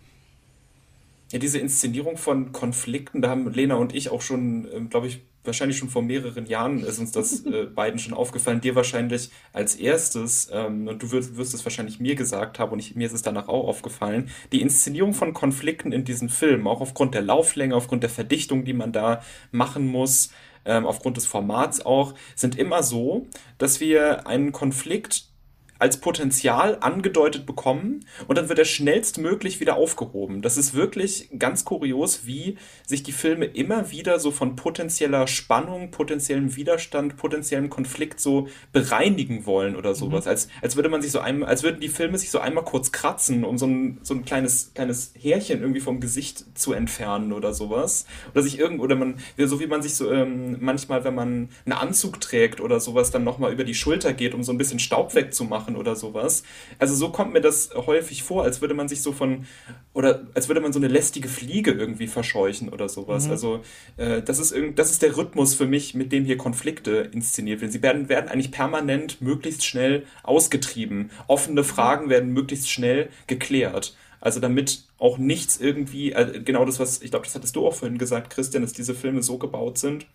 Ja, 1.32 1.38
diese 1.38 1.58
Inszenierung 1.58 2.16
von 2.16 2.52
Konflikten, 2.52 3.22
da 3.22 3.30
haben 3.30 3.50
Lena 3.52 3.74
und 3.76 3.94
ich 3.94 4.10
auch 4.10 4.20
schon, 4.20 4.68
ähm, 4.72 4.88
glaube 4.90 5.06
ich, 5.06 5.22
wahrscheinlich 5.44 5.76
schon 5.76 5.90
vor 5.90 6.02
mehreren 6.02 6.46
Jahren 6.46 6.80
ist 6.80 6.98
uns 6.98 7.12
das 7.12 7.44
äh, 7.46 7.64
beiden 7.64 7.98
schon 7.98 8.14
aufgefallen. 8.14 8.60
Dir 8.60 8.74
wahrscheinlich 8.74 9.30
als 9.52 9.76
erstes, 9.76 10.48
ähm, 10.52 10.88
und 10.88 11.02
du 11.02 11.10
wirst, 11.12 11.36
wirst 11.36 11.54
es 11.54 11.64
wahrscheinlich 11.64 12.00
mir 12.00 12.14
gesagt 12.14 12.58
haben, 12.58 12.72
und 12.72 12.78
ich, 12.78 12.94
mir 12.96 13.06
ist 13.06 13.12
es 13.12 13.22
danach 13.22 13.48
auch 13.48 13.68
aufgefallen, 13.68 14.30
die 14.52 14.62
Inszenierung 14.62 15.14
von 15.14 15.34
Konflikten 15.34 15.92
in 15.92 16.04
diesen 16.04 16.28
Filmen, 16.28 16.66
auch 16.66 16.80
aufgrund 16.80 17.14
der 17.14 17.22
Lauflänge, 17.22 17.74
aufgrund 17.74 18.02
der 18.02 18.10
Verdichtung, 18.10 18.64
die 18.64 18.72
man 18.72 18.92
da 18.92 19.22
machen 19.50 19.86
muss, 19.86 20.30
ähm, 20.64 20.86
aufgrund 20.86 21.16
des 21.16 21.26
Formats 21.26 21.84
auch, 21.84 22.14
sind 22.34 22.58
immer 22.58 22.82
so, 22.82 23.26
dass 23.58 23.80
wir 23.80 24.26
einen 24.26 24.52
Konflikt 24.52 25.33
als 25.84 25.98
Potenzial 25.98 26.78
angedeutet 26.80 27.44
bekommen 27.44 28.06
und 28.26 28.38
dann 28.38 28.48
wird 28.48 28.58
er 28.58 28.64
schnellstmöglich 28.64 29.60
wieder 29.60 29.76
aufgehoben. 29.76 30.40
Das 30.40 30.56
ist 30.56 30.72
wirklich 30.72 31.28
ganz 31.38 31.66
kurios, 31.66 32.24
wie 32.24 32.56
sich 32.86 33.02
die 33.02 33.12
Filme 33.12 33.44
immer 33.44 33.90
wieder 33.90 34.18
so 34.18 34.30
von 34.30 34.56
potenzieller 34.56 35.26
Spannung, 35.26 35.90
potenziellem 35.90 36.56
Widerstand, 36.56 37.18
potenziellem 37.18 37.68
Konflikt 37.68 38.18
so 38.18 38.48
bereinigen 38.72 39.44
wollen 39.44 39.76
oder 39.76 39.94
sowas. 39.94 40.24
Mhm. 40.24 40.30
Als, 40.30 40.48
als 40.62 40.76
würde 40.76 40.88
man 40.88 41.02
sich 41.02 41.12
so 41.12 41.20
einmal, 41.20 41.50
als 41.50 41.62
würden 41.62 41.80
die 41.80 41.90
Filme 41.90 42.16
sich 42.16 42.30
so 42.30 42.38
einmal 42.38 42.64
kurz 42.64 42.90
kratzen, 42.90 43.44
um 43.44 43.58
so 43.58 43.66
ein, 43.66 43.98
so 44.00 44.14
ein 44.14 44.24
kleines, 44.24 44.72
kleines 44.72 45.12
Härchen 45.20 45.60
irgendwie 45.60 45.82
vom 45.82 46.00
Gesicht 46.00 46.46
zu 46.58 46.72
entfernen 46.72 47.30
oder 47.30 47.52
sowas. 47.52 48.06
Oder 48.32 48.42
sich 48.42 48.58
irgend, 48.58 48.80
oder 48.80 48.96
man, 48.96 49.16
so 49.36 49.60
wie 49.60 49.66
man 49.66 49.82
sich 49.82 49.96
so 49.96 50.10
ähm, 50.10 50.56
manchmal, 50.60 51.04
wenn 51.04 51.14
man 51.14 51.50
einen 51.66 51.72
Anzug 51.74 52.22
trägt 52.22 52.62
oder 52.62 52.80
sowas, 52.80 53.10
dann 53.10 53.22
nochmal 53.22 53.52
über 53.52 53.64
die 53.64 53.74
Schulter 53.74 54.14
geht, 54.14 54.32
um 54.32 54.42
so 54.42 54.50
ein 54.50 54.56
bisschen 54.56 54.78
Staub 54.78 55.14
wegzumachen 55.14 55.73
machen 55.74 55.76
oder 55.76 55.96
sowas. 55.96 56.42
Also 56.78 56.94
so 56.94 57.10
kommt 57.10 57.32
mir 57.32 57.40
das 57.40 57.70
häufig 57.74 58.22
vor, 58.22 58.44
als 58.44 58.60
würde 58.60 58.74
man 58.74 58.88
sich 58.88 59.02
so 59.02 59.12
von, 59.12 59.46
oder 59.92 60.26
als 60.34 60.48
würde 60.48 60.60
man 60.60 60.72
so 60.72 60.78
eine 60.78 60.88
lästige 60.88 61.28
Fliege 61.28 61.72
irgendwie 61.72 62.06
verscheuchen 62.06 62.68
oder 62.68 62.88
sowas. 62.88 63.26
Mhm. 63.26 63.30
Also 63.30 63.60
äh, 63.96 64.22
das, 64.22 64.38
ist 64.38 64.52
irgend, 64.52 64.78
das 64.78 64.90
ist 64.90 65.02
der 65.02 65.16
Rhythmus 65.16 65.54
für 65.54 65.66
mich, 65.66 65.94
mit 65.94 66.12
dem 66.12 66.24
hier 66.24 66.36
Konflikte 66.36 67.10
inszeniert 67.12 67.60
werden. 67.60 67.72
Sie 67.72 67.82
werden, 67.82 68.08
werden 68.08 68.28
eigentlich 68.28 68.50
permanent 68.50 69.20
möglichst 69.20 69.64
schnell 69.64 70.04
ausgetrieben. 70.22 71.10
Offene 71.26 71.64
Fragen 71.64 72.08
werden 72.08 72.32
möglichst 72.32 72.70
schnell 72.70 73.10
geklärt. 73.26 73.96
Also 74.20 74.40
damit 74.40 74.84
auch 74.98 75.18
nichts 75.18 75.60
irgendwie, 75.60 76.12
äh, 76.12 76.40
genau 76.42 76.64
das, 76.64 76.80
was, 76.80 77.02
ich 77.02 77.10
glaube, 77.10 77.26
das 77.26 77.34
hattest 77.34 77.56
du 77.56 77.66
auch 77.66 77.74
vorhin 77.74 77.98
gesagt, 77.98 78.30
Christian, 78.30 78.62
dass 78.62 78.72
diese 78.72 78.94
Filme 78.94 79.22
so 79.22 79.36
gebaut 79.36 79.76
sind, 79.76 80.06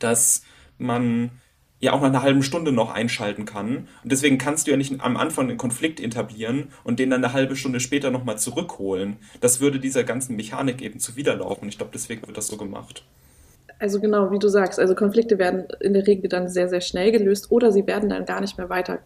dass 0.00 0.42
man 0.78 1.30
ja 1.80 1.92
auch 1.92 2.00
nach 2.00 2.08
einer 2.08 2.22
halben 2.22 2.42
Stunde 2.42 2.72
noch 2.72 2.92
einschalten 2.92 3.44
kann. 3.44 3.88
Und 4.02 4.12
deswegen 4.12 4.38
kannst 4.38 4.66
du 4.66 4.70
ja 4.70 4.76
nicht 4.76 5.00
am 5.00 5.16
Anfang 5.16 5.48
einen 5.48 5.58
Konflikt 5.58 6.00
etablieren 6.00 6.68
und 6.82 6.98
den 6.98 7.10
dann 7.10 7.24
eine 7.24 7.32
halbe 7.32 7.56
Stunde 7.56 7.80
später 7.80 8.10
nochmal 8.10 8.38
zurückholen. 8.38 9.16
Das 9.40 9.60
würde 9.60 9.78
dieser 9.78 10.04
ganzen 10.04 10.36
Mechanik 10.36 10.80
eben 10.82 10.98
zuwiderlaufen. 10.98 11.68
Ich 11.68 11.76
glaube, 11.76 11.92
deswegen 11.92 12.26
wird 12.26 12.36
das 12.36 12.46
so 12.46 12.56
gemacht. 12.56 13.04
Also 13.78 14.00
genau, 14.00 14.30
wie 14.30 14.38
du 14.38 14.48
sagst, 14.48 14.78
also 14.78 14.94
Konflikte 14.94 15.38
werden 15.38 15.66
in 15.80 15.94
der 15.94 16.06
Regel 16.06 16.28
dann 16.28 16.48
sehr, 16.48 16.68
sehr 16.68 16.80
schnell 16.80 17.10
gelöst 17.10 17.50
oder 17.50 17.72
sie 17.72 17.86
werden 17.86 18.08
dann 18.08 18.24
gar 18.24 18.40
nicht 18.40 18.56
mehr 18.56 18.70
weiter 18.70 19.00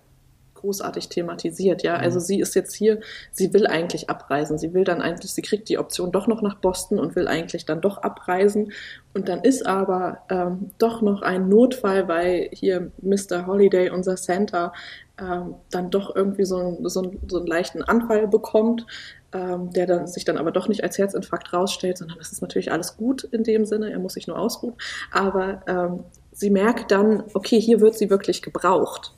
großartig 0.59 1.09
thematisiert, 1.09 1.82
ja. 1.82 1.96
Also 1.96 2.18
mhm. 2.18 2.24
sie 2.24 2.40
ist 2.40 2.54
jetzt 2.54 2.74
hier, 2.74 3.00
sie 3.32 3.52
will 3.52 3.66
eigentlich 3.66 4.11
abreisen. 4.11 4.59
Sie 4.59 4.74
will 4.74 4.84
dann 4.84 5.00
eigentlich, 5.00 5.32
sie 5.32 5.42
kriegt 5.42 5.68
die 5.68 5.78
Option 5.78 6.12
doch 6.12 6.26
noch 6.26 6.42
nach 6.42 6.56
Boston 6.56 6.98
und 6.98 7.16
will 7.16 7.28
eigentlich 7.28 7.64
dann 7.66 7.80
doch 7.80 7.98
abreisen. 7.98 8.72
Und 9.14 9.28
dann 9.28 9.42
ist 9.42 9.66
aber 9.66 10.18
ähm, 10.30 10.70
doch 10.78 11.02
noch 11.02 11.22
ein 11.22 11.48
Notfall, 11.48 12.09
weil 12.09 12.50
hier 12.52 12.92
Mr. 13.02 13.46
Holiday, 13.46 13.90
unser 13.90 14.16
Santa, 14.16 14.72
ähm, 15.20 15.56
dann 15.70 15.90
doch 15.90 16.14
irgendwie 16.14 16.44
so, 16.44 16.59
ein, 16.59 16.88
so, 16.88 17.02
ein, 17.02 17.18
so 17.26 17.38
einen 17.38 17.46
leichten 17.46 17.82
Anfall 17.82 18.28
bekommt, 18.28 18.86
ähm, 19.32 19.70
der 19.72 19.86
dann 19.86 20.06
sich 20.06 20.24
dann 20.24 20.38
aber 20.38 20.52
doch 20.52 20.68
nicht 20.68 20.84
als 20.84 20.98
Herzinfarkt 20.98 21.52
rausstellt, 21.52 21.98
sondern 21.98 22.18
das 22.18 22.32
ist 22.32 22.40
natürlich 22.40 22.72
alles 22.72 22.96
gut 22.96 23.24
in 23.24 23.42
dem 23.42 23.64
Sinne, 23.64 23.90
er 23.90 23.98
muss 23.98 24.14
sich 24.14 24.26
nur 24.26 24.38
ausruhen. 24.38 24.74
Aber 25.11 25.62
ähm, 25.66 26.04
sie 26.32 26.50
merkt 26.50 26.92
dann, 26.92 27.24
okay, 27.34 27.61
hier 27.61 27.80
wird 27.80 27.98
sie 27.98 28.11
wirklich 28.11 28.42
gebraucht. 28.42 29.12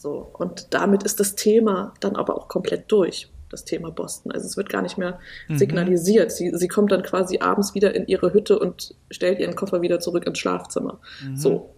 So, 0.00 0.30
und 0.32 0.68
damit 0.70 1.02
ist 1.02 1.20
das 1.20 1.34
Thema 1.34 1.92
dann 2.00 2.16
aber 2.16 2.34
auch 2.34 2.48
komplett 2.48 2.90
durch, 2.90 3.28
das 3.50 3.66
Thema 3.66 3.90
Boston. 3.90 4.32
Also 4.32 4.46
es 4.46 4.56
wird 4.56 4.70
gar 4.70 4.80
nicht 4.80 4.96
mehr 4.96 5.18
mhm. 5.46 5.58
signalisiert. 5.58 6.32
Sie, 6.32 6.50
sie 6.54 6.68
kommt 6.68 6.90
dann 6.90 7.02
quasi 7.02 7.40
abends 7.40 7.74
wieder 7.74 7.94
in 7.94 8.06
ihre 8.06 8.32
Hütte 8.32 8.58
und 8.58 8.94
stellt 9.10 9.40
ihren 9.40 9.54
Koffer 9.56 9.82
wieder 9.82 10.00
zurück 10.00 10.26
ins 10.26 10.38
Schlafzimmer. 10.38 11.00
Mhm. 11.22 11.36
So, 11.36 11.74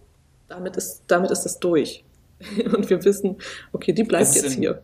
damit 0.47 0.77
ist, 0.77 1.03
damit 1.07 1.31
ist 1.31 1.45
es 1.45 1.59
durch. 1.59 2.05
Und 2.73 2.89
wir 2.89 3.03
wissen, 3.03 3.37
okay, 3.73 3.91
die 3.91 4.03
bleibt 4.03 4.35
jetzt 4.35 4.53
hier. 4.53 4.81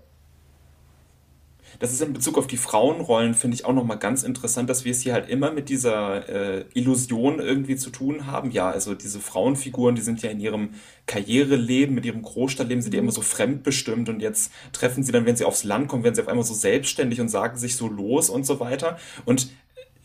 Das 1.79 1.93
ist 1.93 2.01
in 2.01 2.11
Bezug 2.11 2.37
auf 2.37 2.45
die 2.45 2.57
Frauenrollen, 2.57 3.33
finde 3.33 3.55
ich 3.55 3.63
auch 3.63 3.73
nochmal 3.73 3.97
ganz 3.97 4.23
interessant, 4.23 4.69
dass 4.69 4.83
wir 4.83 4.91
es 4.91 5.01
hier 5.01 5.13
halt 5.13 5.29
immer 5.29 5.51
mit 5.51 5.69
dieser 5.69 6.27
äh, 6.27 6.65
Illusion 6.73 7.39
irgendwie 7.39 7.77
zu 7.77 7.89
tun 7.89 8.25
haben. 8.25 8.51
Ja, 8.51 8.69
also 8.69 8.95
diese 8.95 9.21
Frauenfiguren, 9.21 9.95
die 9.95 10.01
sind 10.01 10.21
ja 10.21 10.29
in 10.29 10.41
ihrem 10.41 10.71
Karriereleben, 11.07 11.95
mit 11.95 12.05
ihrem 12.05 12.21
Großstadtleben, 12.21 12.81
sind 12.81 12.93
ja 12.93 12.99
immer 12.99 13.13
so 13.13 13.21
fremdbestimmt 13.21 14.09
und 14.09 14.21
jetzt 14.21 14.51
treffen 14.73 15.03
sie 15.03 15.13
dann, 15.13 15.25
wenn 15.25 15.37
sie 15.37 15.45
aufs 15.45 15.63
Land 15.63 15.87
kommen, 15.87 16.03
werden 16.03 16.15
sie 16.15 16.21
auf 16.21 16.27
einmal 16.27 16.43
so 16.45 16.53
selbstständig 16.53 17.21
und 17.21 17.29
sagen 17.29 17.57
sich 17.57 17.77
so 17.77 17.87
los 17.87 18.29
und 18.29 18.45
so 18.45 18.59
weiter. 18.59 18.97
Und 19.23 19.49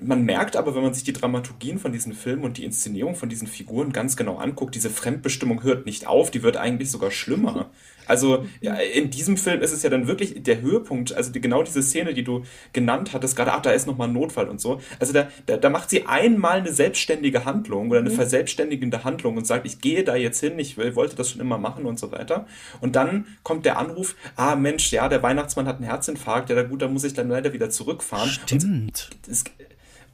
man 0.04 0.24
merkt 0.24 0.56
aber, 0.56 0.74
wenn 0.74 0.82
man 0.82 0.94
sich 0.94 1.04
die 1.04 1.12
Dramaturgien 1.12 1.78
von 1.78 1.92
diesen 1.92 2.12
Filmen 2.12 2.44
und 2.44 2.58
die 2.58 2.64
Inszenierung 2.64 3.14
von 3.14 3.28
diesen 3.28 3.48
Figuren 3.48 3.92
ganz 3.92 4.16
genau 4.16 4.36
anguckt, 4.36 4.74
diese 4.74 4.90
Fremdbestimmung 4.90 5.62
hört 5.62 5.86
nicht 5.86 6.06
auf, 6.06 6.30
die 6.30 6.42
wird 6.42 6.56
eigentlich 6.56 6.90
sogar 6.90 7.10
schlimmer. 7.10 7.70
Also 8.06 8.44
ja, 8.60 8.74
in 8.74 9.10
diesem 9.10 9.36
Film 9.36 9.62
ist 9.62 9.72
es 9.72 9.82
ja 9.82 9.90
dann 9.90 10.06
wirklich 10.06 10.42
der 10.42 10.60
Höhepunkt, 10.60 11.14
also 11.14 11.32
die, 11.32 11.40
genau 11.40 11.62
diese 11.62 11.82
Szene, 11.82 12.14
die 12.14 12.24
du 12.24 12.44
genannt 12.72 13.12
hattest, 13.12 13.36
gerade, 13.36 13.52
ach, 13.52 13.62
da 13.62 13.70
ist 13.70 13.86
nochmal 13.86 14.08
ein 14.08 14.14
Notfall 14.14 14.48
und 14.48 14.60
so. 14.60 14.80
Also 15.00 15.12
da, 15.12 15.28
da, 15.46 15.56
da 15.56 15.70
macht 15.70 15.90
sie 15.90 16.06
einmal 16.06 16.58
eine 16.58 16.72
selbstständige 16.72 17.44
Handlung 17.44 17.90
oder 17.90 18.00
eine 18.00 18.10
mhm. 18.10 18.14
verselbstständigende 18.14 19.04
Handlung 19.04 19.36
und 19.36 19.46
sagt, 19.46 19.66
ich 19.66 19.80
gehe 19.80 20.04
da 20.04 20.16
jetzt 20.16 20.40
hin, 20.40 20.58
ich 20.58 20.76
wollte 20.76 21.16
das 21.16 21.30
schon 21.30 21.40
immer 21.40 21.58
machen 21.58 21.86
und 21.86 21.98
so 21.98 22.12
weiter. 22.12 22.46
Und 22.80 22.96
dann 22.96 23.26
kommt 23.42 23.64
der 23.64 23.78
Anruf, 23.78 24.16
ah 24.36 24.56
Mensch, 24.56 24.92
ja, 24.92 25.08
der 25.08 25.22
Weihnachtsmann 25.22 25.66
hat 25.66 25.76
einen 25.76 25.86
Herzinfarkt, 25.86 26.50
ja, 26.50 26.62
gut, 26.62 26.82
da 26.82 26.88
muss 26.88 27.04
ich 27.04 27.14
dann 27.14 27.28
leider 27.28 27.52
wieder 27.52 27.70
zurückfahren. 27.70 28.28
Stimmt. 28.28 28.64
Und, 28.64 29.10
das, 29.26 29.44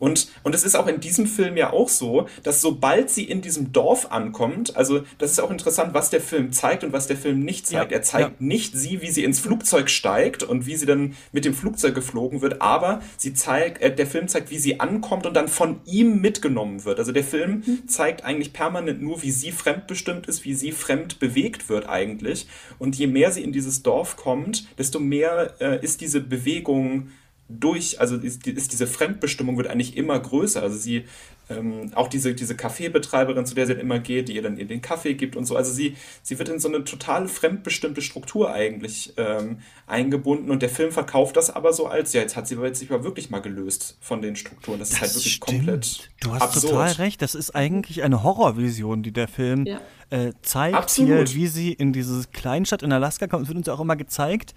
Und, 0.01 0.29
und 0.43 0.55
es 0.55 0.65
ist 0.65 0.75
auch 0.75 0.87
in 0.87 0.99
diesem 0.99 1.27
Film 1.27 1.57
ja 1.59 1.73
auch 1.73 1.91
so, 1.91 2.27
dass 2.43 2.63
sobald 2.63 3.11
sie 3.11 3.25
in 3.25 3.43
diesem 3.43 3.71
Dorf 3.73 4.11
ankommt, 4.11 4.75
also 4.77 5.03
das 5.19 5.31
ist 5.31 5.41
auch 5.41 5.51
interessant, 5.51 5.93
was 5.93 6.09
der 6.09 6.23
Film 6.23 6.53
zeigt 6.53 6.83
und 6.83 6.93
was 6.93 7.07
der 7.07 7.19
Film 7.19 7.41
nicht 7.41 7.67
zeigt. 7.67 7.93
Ja, 7.93 7.99
er 7.99 8.03
zeigt 8.03 8.41
ja. 8.41 8.47
nicht 8.47 8.75
sie, 8.75 9.03
wie 9.03 9.11
sie 9.11 9.23
ins 9.23 9.41
Flugzeug 9.41 9.91
steigt 9.91 10.43
und 10.43 10.67
wie 10.67 10.75
sie 10.75 10.87
dann 10.87 11.15
mit 11.33 11.45
dem 11.45 11.53
Flugzeug 11.53 11.95
geflogen 11.95 12.41
wird, 12.41 12.63
aber 12.63 13.03
sie 13.19 13.35
zeigt, 13.35 13.83
äh, 13.83 13.95
der 13.95 14.07
Film 14.07 14.27
zeigt, 14.27 14.51
wie 14.51 14.59
sie 14.59 14.81
ankommt 14.81 15.27
und 15.27 15.35
dann 15.35 15.49
von 15.49 15.81
ihm 15.85 16.23
mitgenommen 16.23 16.87
wird. 16.87 16.99
Also 16.99 17.13
der 17.13 17.25
Film 17.25 17.63
mhm. 17.67 17.87
zeigt 17.87 18.25
eigentlich 18.25 18.55
permanent 18.55 19.03
nur, 19.03 19.23
wie 19.23 19.31
sie 19.31 19.53
fremdbestimmt 19.53 20.27
ist, 20.27 20.47
wie 20.47 20.55
sie 20.55 20.73
fremd 20.73 21.19
bewegt 21.19 21.69
wird 21.69 21.87
eigentlich. 21.87 22.47
Und 22.79 22.97
je 22.97 23.07
mehr 23.07 23.33
sie 23.33 23.45
in 23.45 23.53
dieses 23.53 23.83
Dorf 23.83 24.17
kommt, 24.17 24.67
desto 24.79 24.99
mehr 24.99 25.55
äh, 25.61 25.85
ist 25.85 26.01
diese 26.01 26.23
Bewegung 26.23 27.11
durch, 27.59 28.01
also 28.01 28.17
ist, 28.17 28.47
ist, 28.47 28.73
diese 28.73 28.87
Fremdbestimmung 28.87 29.57
wird 29.57 29.69
eigentlich 29.69 29.97
immer 29.97 30.19
größer. 30.19 30.63
Also 30.63 30.77
sie, 30.77 31.05
ähm, 31.49 31.91
auch 31.95 32.09
diese, 32.09 32.35
diese 32.35 32.55
Kaffeebetreiberin, 32.55 33.45
zu 33.45 33.55
der 33.55 33.67
sie 33.67 33.75
dann 33.75 33.81
immer 33.81 33.99
geht, 33.99 34.29
die 34.29 34.37
ihr 34.37 34.43
dann 34.43 34.57
ihr 34.57 34.67
den 34.67 34.81
Kaffee 34.81 35.15
gibt 35.15 35.37
und 35.37 35.47
so, 35.47 35.57
also 35.57 35.73
sie, 35.73 35.97
sie 36.23 36.39
wird 36.39 36.49
in 36.49 36.61
so 36.61 36.69
eine 36.69 36.85
total 36.85 37.27
fremdbestimmte 37.27 38.03
Struktur 38.03 38.53
eigentlich 38.53 39.15
ähm, 39.17 39.59
eingebunden 39.87 40.51
und 40.51 40.63
der 40.63 40.69
Film 40.69 40.93
verkauft 40.93 41.37
das 41.37 41.51
aber 41.51 41.73
so 41.73 41.87
als, 41.87 42.13
ja, 42.13 42.21
jetzt 42.21 42.37
hat 42.37 42.47
sie 42.47 42.57
aber 42.57 42.67
jetzt 42.67 42.79
sich 42.79 42.91
mal 42.91 43.03
wirklich 43.03 43.31
mal 43.31 43.41
gelöst 43.41 43.97
von 44.01 44.23
den 44.23 44.37
Strukturen. 44.37 44.79
Das, 44.79 44.91
das 44.91 44.97
ist 44.97 45.03
halt 45.03 45.15
wirklich 45.15 45.35
stimmt. 45.35 45.59
komplett. 45.59 46.11
Du 46.21 46.33
hast 46.33 46.43
absurd. 46.43 46.73
total 46.73 46.93
recht, 46.93 47.23
das 47.23 47.35
ist 47.35 47.55
eigentlich 47.55 48.03
eine 48.03 48.23
Horrorvision, 48.23 49.03
die 49.03 49.13
der 49.13 49.27
Film 49.27 49.67
ja. 49.67 49.81
äh, 50.11 50.33
zeigt 50.43 50.77
Absolut. 50.77 51.29
hier, 51.29 51.35
wie 51.35 51.47
sie 51.49 51.73
in 51.73 51.93
diese 51.93 52.23
Kleinstadt 52.33 52.83
in 52.83 52.93
Alaska 52.93 53.27
kommt. 53.27 53.43
Es 53.43 53.49
wird 53.49 53.59
uns 53.59 53.69
auch 53.69 53.81
immer 53.81 53.97
gezeigt, 53.97 54.55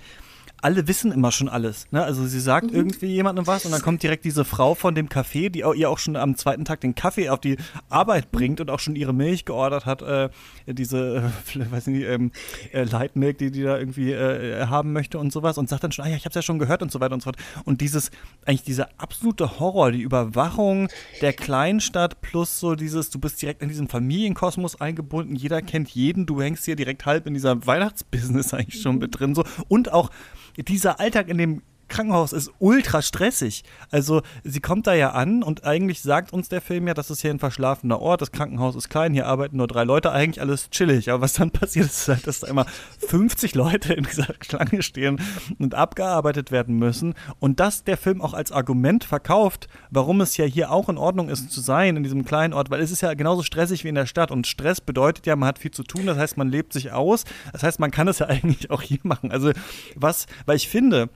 alle 0.63 0.87
wissen 0.87 1.11
immer 1.11 1.31
schon 1.31 1.49
alles. 1.49 1.87
Ne? 1.91 2.01
Also 2.03 2.25
sie 2.25 2.39
sagt 2.39 2.71
mhm. 2.71 2.77
irgendwie 2.77 3.07
jemandem 3.07 3.45
was 3.47 3.65
und 3.65 3.71
dann 3.71 3.81
kommt 3.81 4.01
direkt 4.01 4.23
diese 4.23 4.45
Frau 4.45 4.75
von 4.75 4.95
dem 4.95 5.09
Café, 5.09 5.49
die 5.49 5.59
ihr 5.59 5.89
auch 5.89 5.99
schon 5.99 6.15
am 6.15 6.37
zweiten 6.37 6.63
Tag 6.63 6.79
den 6.79 6.95
Kaffee 6.95 7.29
auf 7.29 7.41
die 7.41 7.57
Arbeit 7.89 8.31
bringt 8.31 8.61
und 8.61 8.69
auch 8.69 8.79
schon 8.79 8.95
ihre 8.95 9.13
Milch 9.13 9.43
geordert 9.43 9.85
hat, 9.85 10.01
äh, 10.01 10.29
diese, 10.65 11.31
äh, 11.55 11.71
weiß 11.71 11.87
nicht, 11.87 12.05
ähm, 12.05 12.31
äh, 12.71 12.83
Light 12.83 13.17
Milk, 13.17 13.39
die 13.39 13.51
die 13.51 13.63
da 13.63 13.77
irgendwie 13.77 14.13
äh, 14.13 14.67
haben 14.67 14.93
möchte 14.93 15.19
und 15.19 15.33
sowas 15.33 15.57
und 15.57 15.67
sagt 15.67 15.83
dann 15.83 15.91
schon, 15.91 16.05
ah 16.05 16.07
ja, 16.07 16.15
ich 16.15 16.23
hab's 16.23 16.35
ja 16.35 16.41
schon 16.41 16.59
gehört 16.59 16.81
und 16.81 16.91
so 16.91 17.01
weiter 17.01 17.13
und 17.13 17.19
so 17.19 17.25
fort. 17.25 17.37
Und 17.65 17.81
dieses, 17.81 18.09
eigentlich 18.45 18.63
dieser 18.63 18.87
absolute 18.97 19.59
Horror, 19.59 19.91
die 19.91 20.01
Überwachung 20.01 20.87
der 21.19 21.33
Kleinstadt 21.33 22.21
plus 22.21 22.61
so 22.61 22.75
dieses, 22.75 23.09
du 23.09 23.19
bist 23.19 23.41
direkt 23.41 23.61
in 23.61 23.67
diesem 23.67 23.89
Familienkosmos 23.89 24.79
eingebunden, 24.79 25.35
jeder 25.35 25.61
kennt 25.61 25.89
jeden, 25.89 26.25
du 26.25 26.41
hängst 26.41 26.63
hier 26.63 26.77
direkt 26.77 27.05
halb 27.05 27.27
in 27.27 27.33
dieser 27.33 27.67
Weihnachtsbusiness 27.67 28.53
eigentlich 28.53 28.81
schon 28.81 28.99
mit 28.99 29.19
drin 29.19 29.35
so 29.35 29.43
und 29.67 29.91
auch 29.91 30.09
dieser 30.57 30.99
Alltag 30.99 31.29
in 31.29 31.37
dem 31.37 31.61
Krankenhaus 31.87 32.33
ist 32.33 32.51
ultra 32.59 33.01
stressig. 33.01 33.63
Also 33.91 34.21
sie 34.43 34.59
kommt 34.59 34.87
da 34.87 34.93
ja 34.93 35.11
an 35.11 35.43
und 35.43 35.63
eigentlich 35.63 36.01
sagt 36.01 36.33
uns 36.33 36.49
der 36.49 36.61
Film 36.61 36.87
ja, 36.87 36.93
das 36.93 37.09
ist 37.09 37.21
hier 37.21 37.31
ein 37.31 37.39
verschlafener 37.39 37.99
Ort, 37.99 38.21
das 38.21 38.31
Krankenhaus 38.31 38.75
ist 38.75 38.89
klein, 38.89 39.13
hier 39.13 39.27
arbeiten 39.27 39.57
nur 39.57 39.67
drei 39.67 39.83
Leute, 39.83 40.11
eigentlich 40.11 40.41
alles 40.41 40.69
chillig. 40.69 41.11
Aber 41.11 41.21
was 41.21 41.33
dann 41.33 41.51
passiert 41.51 41.85
ist 41.87 42.07
halt, 42.07 42.25
dass 42.27 42.39
da 42.39 42.47
immer 42.47 42.65
50 43.07 43.55
Leute 43.55 43.93
in 43.93 44.03
dieser 44.03 44.27
Schlange 44.41 44.81
stehen 44.81 45.21
und 45.59 45.75
abgearbeitet 45.75 46.51
werden 46.51 46.77
müssen. 46.77 47.13
Und 47.39 47.59
das 47.59 47.83
der 47.83 47.97
Film 47.97 48.21
auch 48.21 48.33
als 48.33 48.51
Argument 48.51 49.03
verkauft, 49.03 49.67
warum 49.89 50.21
es 50.21 50.37
ja 50.37 50.45
hier 50.45 50.71
auch 50.71 50.89
in 50.89 50.97
Ordnung 50.97 51.29
ist 51.29 51.51
zu 51.51 51.61
sein 51.61 51.97
in 51.97 52.03
diesem 52.03 52.25
kleinen 52.25 52.53
Ort, 52.53 52.69
weil 52.69 52.81
es 52.81 52.91
ist 52.91 53.01
ja 53.01 53.13
genauso 53.13 53.43
stressig 53.43 53.83
wie 53.83 53.89
in 53.89 53.95
der 53.95 54.05
Stadt. 54.05 54.31
Und 54.31 54.47
Stress 54.47 54.81
bedeutet 54.81 55.25
ja, 55.25 55.35
man 55.35 55.47
hat 55.47 55.59
viel 55.59 55.71
zu 55.71 55.83
tun, 55.83 56.05
das 56.05 56.17
heißt, 56.17 56.37
man 56.37 56.49
lebt 56.49 56.73
sich 56.73 56.91
aus. 56.91 57.25
Das 57.51 57.63
heißt, 57.63 57.79
man 57.79 57.91
kann 57.91 58.07
es 58.07 58.19
ja 58.19 58.25
eigentlich 58.33 58.71
auch 58.71 58.81
hier 58.81 58.99
machen. 59.03 59.31
Also 59.31 59.51
was, 59.95 60.25
weil 60.45 60.55
ich 60.55 60.67
finde, 60.67 61.09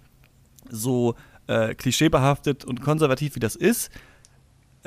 so 0.70 1.16
äh, 1.48 1.74
klischeebehaftet 1.76 2.66
und 2.66 2.82
konservativ 2.82 3.36
wie 3.36 3.40
das 3.40 3.56
ist, 3.56 3.92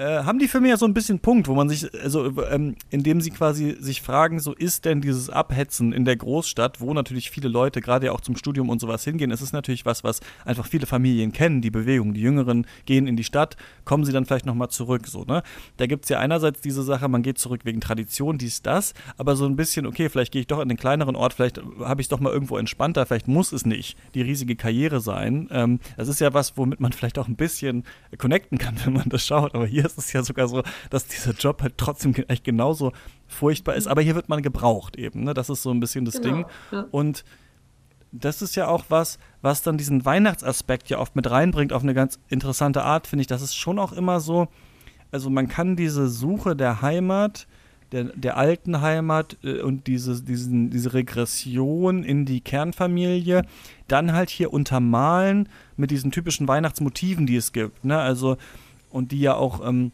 äh, 0.01 0.24
haben 0.24 0.38
die 0.38 0.48
Filme 0.48 0.70
ja 0.70 0.78
so 0.78 0.86
ein 0.86 0.94
bisschen 0.94 1.20
Punkt, 1.20 1.46
wo 1.46 1.55
man 1.55 1.68
sich, 1.68 1.86
also 2.03 2.42
ähm, 2.51 2.74
indem 2.88 3.20
sie 3.20 3.30
quasi 3.30 3.76
sich 3.80 4.01
fragen, 4.01 4.40
so 4.40 4.55
ist 4.55 4.86
denn 4.86 5.03
dieses 5.03 5.28
Abhetzen 5.28 5.92
in 5.92 6.07
der 6.07 6.16
Großstadt, 6.16 6.80
wo 6.80 6.94
natürlich 6.94 7.30
viele 7.30 7.48
Leute 7.48 7.82
gerade 7.82 8.07
ja 8.07 8.12
auch 8.12 8.22
zum 8.22 8.34
Studium 8.34 8.70
und 8.70 8.80
sowas 8.80 9.05
hingehen, 9.05 9.30
es 9.30 9.42
ist 9.42 9.53
natürlich 9.53 9.84
was, 9.84 10.03
was 10.03 10.20
einfach 10.46 10.66
viele 10.66 10.86
Familien 10.86 11.32
kennen, 11.32 11.61
die 11.61 11.70
Bewegung. 11.70 12.14
Die 12.14 12.22
Jüngeren 12.22 12.66
gehen 12.86 13.07
in 13.07 13.16
die 13.16 13.24
Stadt, 13.24 13.59
kommen 13.84 14.07
sie 14.07 14.12
dann 14.12 14.24
vielleicht 14.24 14.46
nochmal 14.46 14.70
zurück, 14.70 15.07
so, 15.07 15.24
ne? 15.24 15.42
Da 15.76 15.86
gibt 15.86 16.05
es 16.05 16.09
ja 16.09 16.18
einerseits 16.18 16.62
diese 16.62 16.82
Sache, 16.82 17.07
man 17.09 17.22
geht 17.22 17.36
zurück 17.36 17.61
wegen 17.64 17.82
Tradition, 17.82 18.38
dies, 18.38 18.62
das, 18.62 18.94
aber 19.18 19.36
so 19.36 19.44
ein 19.44 19.57
bisschen, 19.57 19.84
okay, 19.84 20.09
vielleicht 20.09 20.32
gehe 20.32 20.40
ich 20.40 20.46
doch 20.46 20.61
in 20.61 20.70
den 20.70 20.78
kleineren 20.78 21.14
Ort, 21.14 21.34
vielleicht 21.34 21.61
habe 21.80 22.01
ich 22.01 22.07
es 22.07 22.09
doch 22.09 22.20
mal 22.20 22.32
irgendwo 22.32 22.57
entspannter, 22.57 23.05
vielleicht 23.05 23.28
muss 23.28 23.53
es 23.53 23.66
nicht 23.66 23.98
die 24.14 24.22
riesige 24.22 24.57
Karriere 24.57 25.01
sein. 25.01 25.48
Ähm, 25.51 25.78
das 25.98 26.09
ist 26.09 26.20
ja 26.20 26.32
was, 26.32 26.57
womit 26.57 26.80
man 26.80 26.92
vielleicht 26.92 27.18
auch 27.18 27.28
ein 27.28 27.36
bisschen 27.36 27.84
connecten 28.16 28.57
kann, 28.57 28.76
wenn 28.84 28.94
man 28.94 29.11
das 29.11 29.26
schaut, 29.26 29.55
aber 29.55 29.66
hier 29.66 29.89
ist 29.93 30.07
es 30.07 30.12
ja 30.12 30.22
sogar 30.22 30.49
so, 30.49 30.62
dass 30.91 31.07
dieser 31.07 31.32
Job 31.32 31.62
halt 31.62 31.74
trotzdem 31.76 32.14
echt 32.28 32.45
genauso 32.45 32.93
furchtbar 33.26 33.74
ist. 33.74 33.86
Aber 33.86 34.03
hier 34.03 34.14
wird 34.14 34.28
man 34.28 34.43
gebraucht 34.43 34.97
eben. 34.97 35.24
Ne? 35.24 35.34
Das 35.34 35.51
ist 35.51 35.62
so 35.62 35.70
ein 35.70 35.80
bisschen 35.80 36.05
das 36.05 36.20
genau, 36.20 36.34
Ding. 36.34 36.47
Ja. 36.72 36.86
Und 36.91 37.24
das 38.12 38.43
ist 38.43 38.57
ja 38.57 38.66
auch 38.66 38.86
was, 38.88 39.18
was 39.43 39.62
dann 39.62 39.78
diesen 39.78 40.05
Weihnachtsaspekt 40.05 40.88
ja 40.88 40.99
oft 40.99 41.14
mit 41.16 41.30
reinbringt 41.30 41.72
auf 41.72 41.82
eine 41.82 41.95
ganz 41.95 42.18
interessante 42.28 42.82
Art, 42.82 43.07
finde 43.07 43.22
ich. 43.22 43.26
Das 43.28 43.43
ist 43.43 43.55
schon 43.55 43.78
auch 43.78 43.93
immer 43.93 44.20
so, 44.20 44.49
also 45.12 45.30
man 45.30 45.49
kann 45.49 45.76
diese 45.76 46.09
Suche 46.09 46.57
der 46.57 46.82
Heimat, 46.82 47.47
der, 47.93 48.05
der 48.05 48.36
alten 48.36 48.80
Heimat 48.80 49.36
äh, 49.43 49.61
und 49.61 49.86
diese, 49.86 50.22
diesen, 50.22 50.70
diese 50.70 50.95
Regression 50.95 52.05
in 52.05 52.24
die 52.24 52.41
Kernfamilie 52.41 53.43
dann 53.88 54.12
halt 54.12 54.30
hier 54.30 54.53
untermalen 54.53 55.49
mit 55.76 55.91
diesen 55.91 56.12
typischen 56.12 56.47
Weihnachtsmotiven, 56.47 57.26
die 57.26 57.36
es 57.36 57.53
gibt. 57.53 57.84
Ne? 57.84 57.99
Also 57.99 58.36
und 58.91 59.12
die 59.12 59.20
ja 59.20 59.34
auch 59.34 59.66
ähm, 59.66 59.93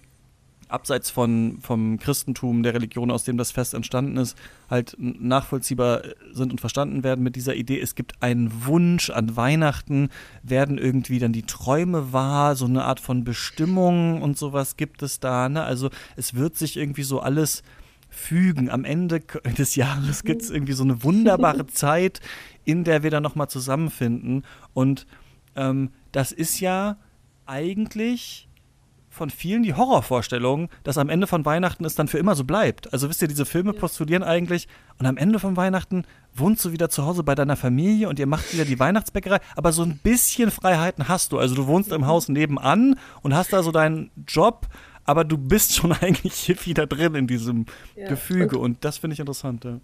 abseits 0.68 1.10
von, 1.10 1.58
vom 1.60 1.98
Christentum, 1.98 2.62
der 2.62 2.74
Religion, 2.74 3.10
aus 3.10 3.24
dem 3.24 3.36
das 3.36 3.52
Fest 3.52 3.74
entstanden 3.74 4.16
ist, 4.16 4.36
halt 4.68 4.96
nachvollziehbar 4.98 6.02
sind 6.32 6.50
und 6.50 6.60
verstanden 6.60 7.04
werden 7.04 7.22
mit 7.22 7.36
dieser 7.36 7.54
Idee, 7.54 7.80
es 7.80 7.94
gibt 7.94 8.22
einen 8.22 8.66
Wunsch 8.66 9.10
an 9.10 9.36
Weihnachten, 9.36 10.08
werden 10.42 10.78
irgendwie 10.78 11.18
dann 11.18 11.32
die 11.32 11.44
Träume 11.44 12.12
wahr, 12.12 12.56
so 12.56 12.64
eine 12.64 12.84
Art 12.84 13.00
von 13.00 13.24
Bestimmung 13.24 14.22
und 14.22 14.36
sowas 14.36 14.76
gibt 14.76 15.02
es 15.02 15.20
da. 15.20 15.48
Ne? 15.48 15.62
Also 15.62 15.90
es 16.16 16.34
wird 16.34 16.56
sich 16.56 16.76
irgendwie 16.76 17.04
so 17.04 17.20
alles 17.20 17.62
fügen. 18.08 18.70
Am 18.70 18.84
Ende 18.84 19.20
des 19.58 19.76
Jahres 19.76 20.24
gibt 20.24 20.42
es 20.42 20.50
irgendwie 20.50 20.72
so 20.72 20.84
eine 20.84 21.02
wunderbare 21.04 21.66
Zeit, 21.68 22.20
in 22.64 22.82
der 22.82 23.02
wir 23.02 23.10
dann 23.10 23.22
nochmal 23.22 23.48
zusammenfinden. 23.48 24.44
Und 24.74 25.06
ähm, 25.54 25.90
das 26.10 26.32
ist 26.32 26.58
ja 26.58 26.96
eigentlich 27.46 28.48
von 29.16 29.30
vielen 29.30 29.62
die 29.62 29.74
Horrorvorstellung, 29.74 30.68
dass 30.84 30.98
am 30.98 31.08
Ende 31.08 31.26
von 31.26 31.44
Weihnachten 31.44 31.84
es 31.84 31.94
dann 31.94 32.06
für 32.06 32.18
immer 32.18 32.34
so 32.34 32.44
bleibt. 32.44 32.92
Also 32.92 33.08
wisst 33.08 33.22
ihr, 33.22 33.28
diese 33.28 33.46
Filme 33.46 33.72
ja. 33.72 33.80
postulieren 33.80 34.22
eigentlich, 34.22 34.68
und 34.98 35.06
am 35.06 35.16
Ende 35.16 35.38
von 35.38 35.56
Weihnachten 35.56 36.04
wohnst 36.34 36.64
du 36.64 36.72
wieder 36.72 36.88
zu 36.88 37.04
Hause 37.04 37.22
bei 37.22 37.34
deiner 37.34 37.56
Familie 37.56 38.08
und 38.08 38.18
ihr 38.18 38.26
macht 38.26 38.52
wieder 38.52 38.64
die 38.64 38.78
Weihnachtsbäckerei, 38.78 39.40
aber 39.56 39.72
so 39.72 39.82
ein 39.82 39.98
bisschen 40.02 40.50
Freiheiten 40.50 41.08
hast 41.08 41.32
du. 41.32 41.38
Also 41.38 41.54
du 41.54 41.66
wohnst 41.66 41.92
im 41.92 42.06
Haus 42.06 42.28
nebenan 42.28 42.98
und 43.22 43.34
hast 43.34 43.52
da 43.52 43.62
so 43.62 43.72
deinen 43.72 44.10
Job, 44.28 44.66
aber 45.04 45.24
du 45.24 45.38
bist 45.38 45.74
schon 45.74 45.92
eigentlich 46.00 46.34
hier 46.34 46.56
wieder 46.64 46.86
drin 46.86 47.14
in 47.14 47.26
diesem 47.26 47.66
ja. 47.96 48.08
Gefüge 48.08 48.58
und, 48.58 48.64
und 48.64 48.84
das 48.84 48.98
finde 48.98 49.14
ich 49.14 49.20
interessant. 49.20 49.64
Ja. 49.64 49.80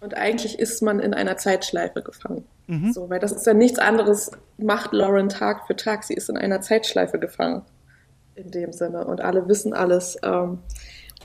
Und 0.00 0.16
eigentlich 0.16 0.58
ist 0.58 0.82
man 0.82 0.98
in 1.00 1.12
einer 1.12 1.36
Zeitschleife 1.36 2.02
gefangen. 2.02 2.44
Mhm. 2.66 2.92
So, 2.92 3.10
weil 3.10 3.20
das 3.20 3.32
ist 3.32 3.46
ja 3.46 3.52
nichts 3.52 3.78
anderes, 3.78 4.30
macht 4.56 4.92
Lauren 4.92 5.28
Tag 5.28 5.66
für 5.66 5.76
Tag. 5.76 6.04
Sie 6.04 6.14
ist 6.14 6.30
in 6.30 6.38
einer 6.38 6.62
Zeitschleife 6.62 7.18
gefangen 7.18 7.62
in 8.40 8.50
dem 8.50 8.72
Sinne 8.72 9.04
und 9.04 9.20
alle 9.20 9.48
wissen 9.48 9.72
alles. 9.72 10.16
Ähm, 10.22 10.58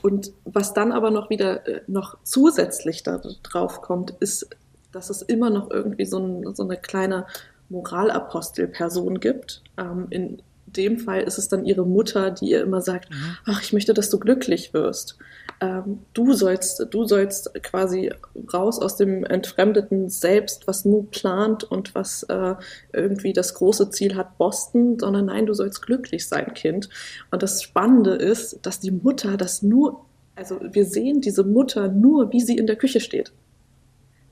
und 0.02 0.32
was 0.44 0.74
dann 0.74 0.92
aber 0.92 1.10
noch 1.12 1.30
wieder 1.30 1.68
äh, 1.68 1.82
noch 1.88 2.18
zusätzlich 2.24 3.04
da 3.04 3.22
drauf 3.44 3.82
kommt, 3.82 4.12
ist, 4.20 4.50
dass 4.92 5.10
es 5.10 5.22
immer 5.22 5.50
noch 5.50 5.72
irgendwie 5.72 6.06
so, 6.06 6.20
ein, 6.20 6.56
so 6.56 6.64
eine 6.64 6.78
kleine 6.78 7.26
Moralapostelperson 7.70 9.20
gibt. 9.20 9.64
Ähm, 9.78 10.08
in 10.10 10.42
dem 10.68 11.00
Fall 11.00 11.22
ist 11.22 11.38
es 11.38 11.48
dann 11.48 11.66
ihre 11.66 11.86
Mutter, 11.86 12.32
die 12.32 12.52
ihr 12.52 12.62
immer 12.62 12.82
sagt, 12.82 13.10
mhm. 13.10 13.38
ach, 13.46 13.62
ich 13.62 13.74
möchte, 13.74 13.94
dass 13.94 14.10
du 14.10 14.20
glücklich 14.20 14.74
wirst 14.74 15.18
ähm, 15.62 16.00
du 16.14 16.34
sollst, 16.34 16.88
du 16.92 17.06
sollst 17.06 17.54
quasi 17.64 18.12
raus 18.54 18.80
aus 18.80 18.98
dem 18.98 19.24
entfremdeten 19.24 20.10
Selbst, 20.10 20.68
was 20.68 20.86
nur 20.86 21.10
plant 21.10 21.64
und 21.64 21.96
was 21.96 22.24
äh, 22.24 22.56
irgendwie 22.94 23.34
das 23.34 23.54
große 23.54 23.90
Ziel 23.90 24.16
hat, 24.16 24.38
Boston, 24.38 25.00
sondern 25.00 25.26
nein, 25.26 25.46
du 25.46 25.54
sollst 25.54 25.82
glücklich 25.82 26.28
sein, 26.28 26.54
Kind. 26.54 26.90
Und 27.32 27.44
das 27.44 27.64
Spannende 27.64 28.16
ist, 28.16 28.60
dass 28.66 28.80
die 28.80 28.92
Mutter 28.92 29.38
das 29.38 29.62
nur, 29.62 30.06
also 30.36 30.60
wir 30.62 30.86
sehen 30.86 31.22
diese 31.22 31.44
Mutter 31.44 31.88
nur, 31.88 32.32
wie 32.34 32.42
sie 32.42 32.58
in 32.58 32.68
der 32.68 32.76
Küche 32.76 33.00
steht. 33.00 33.32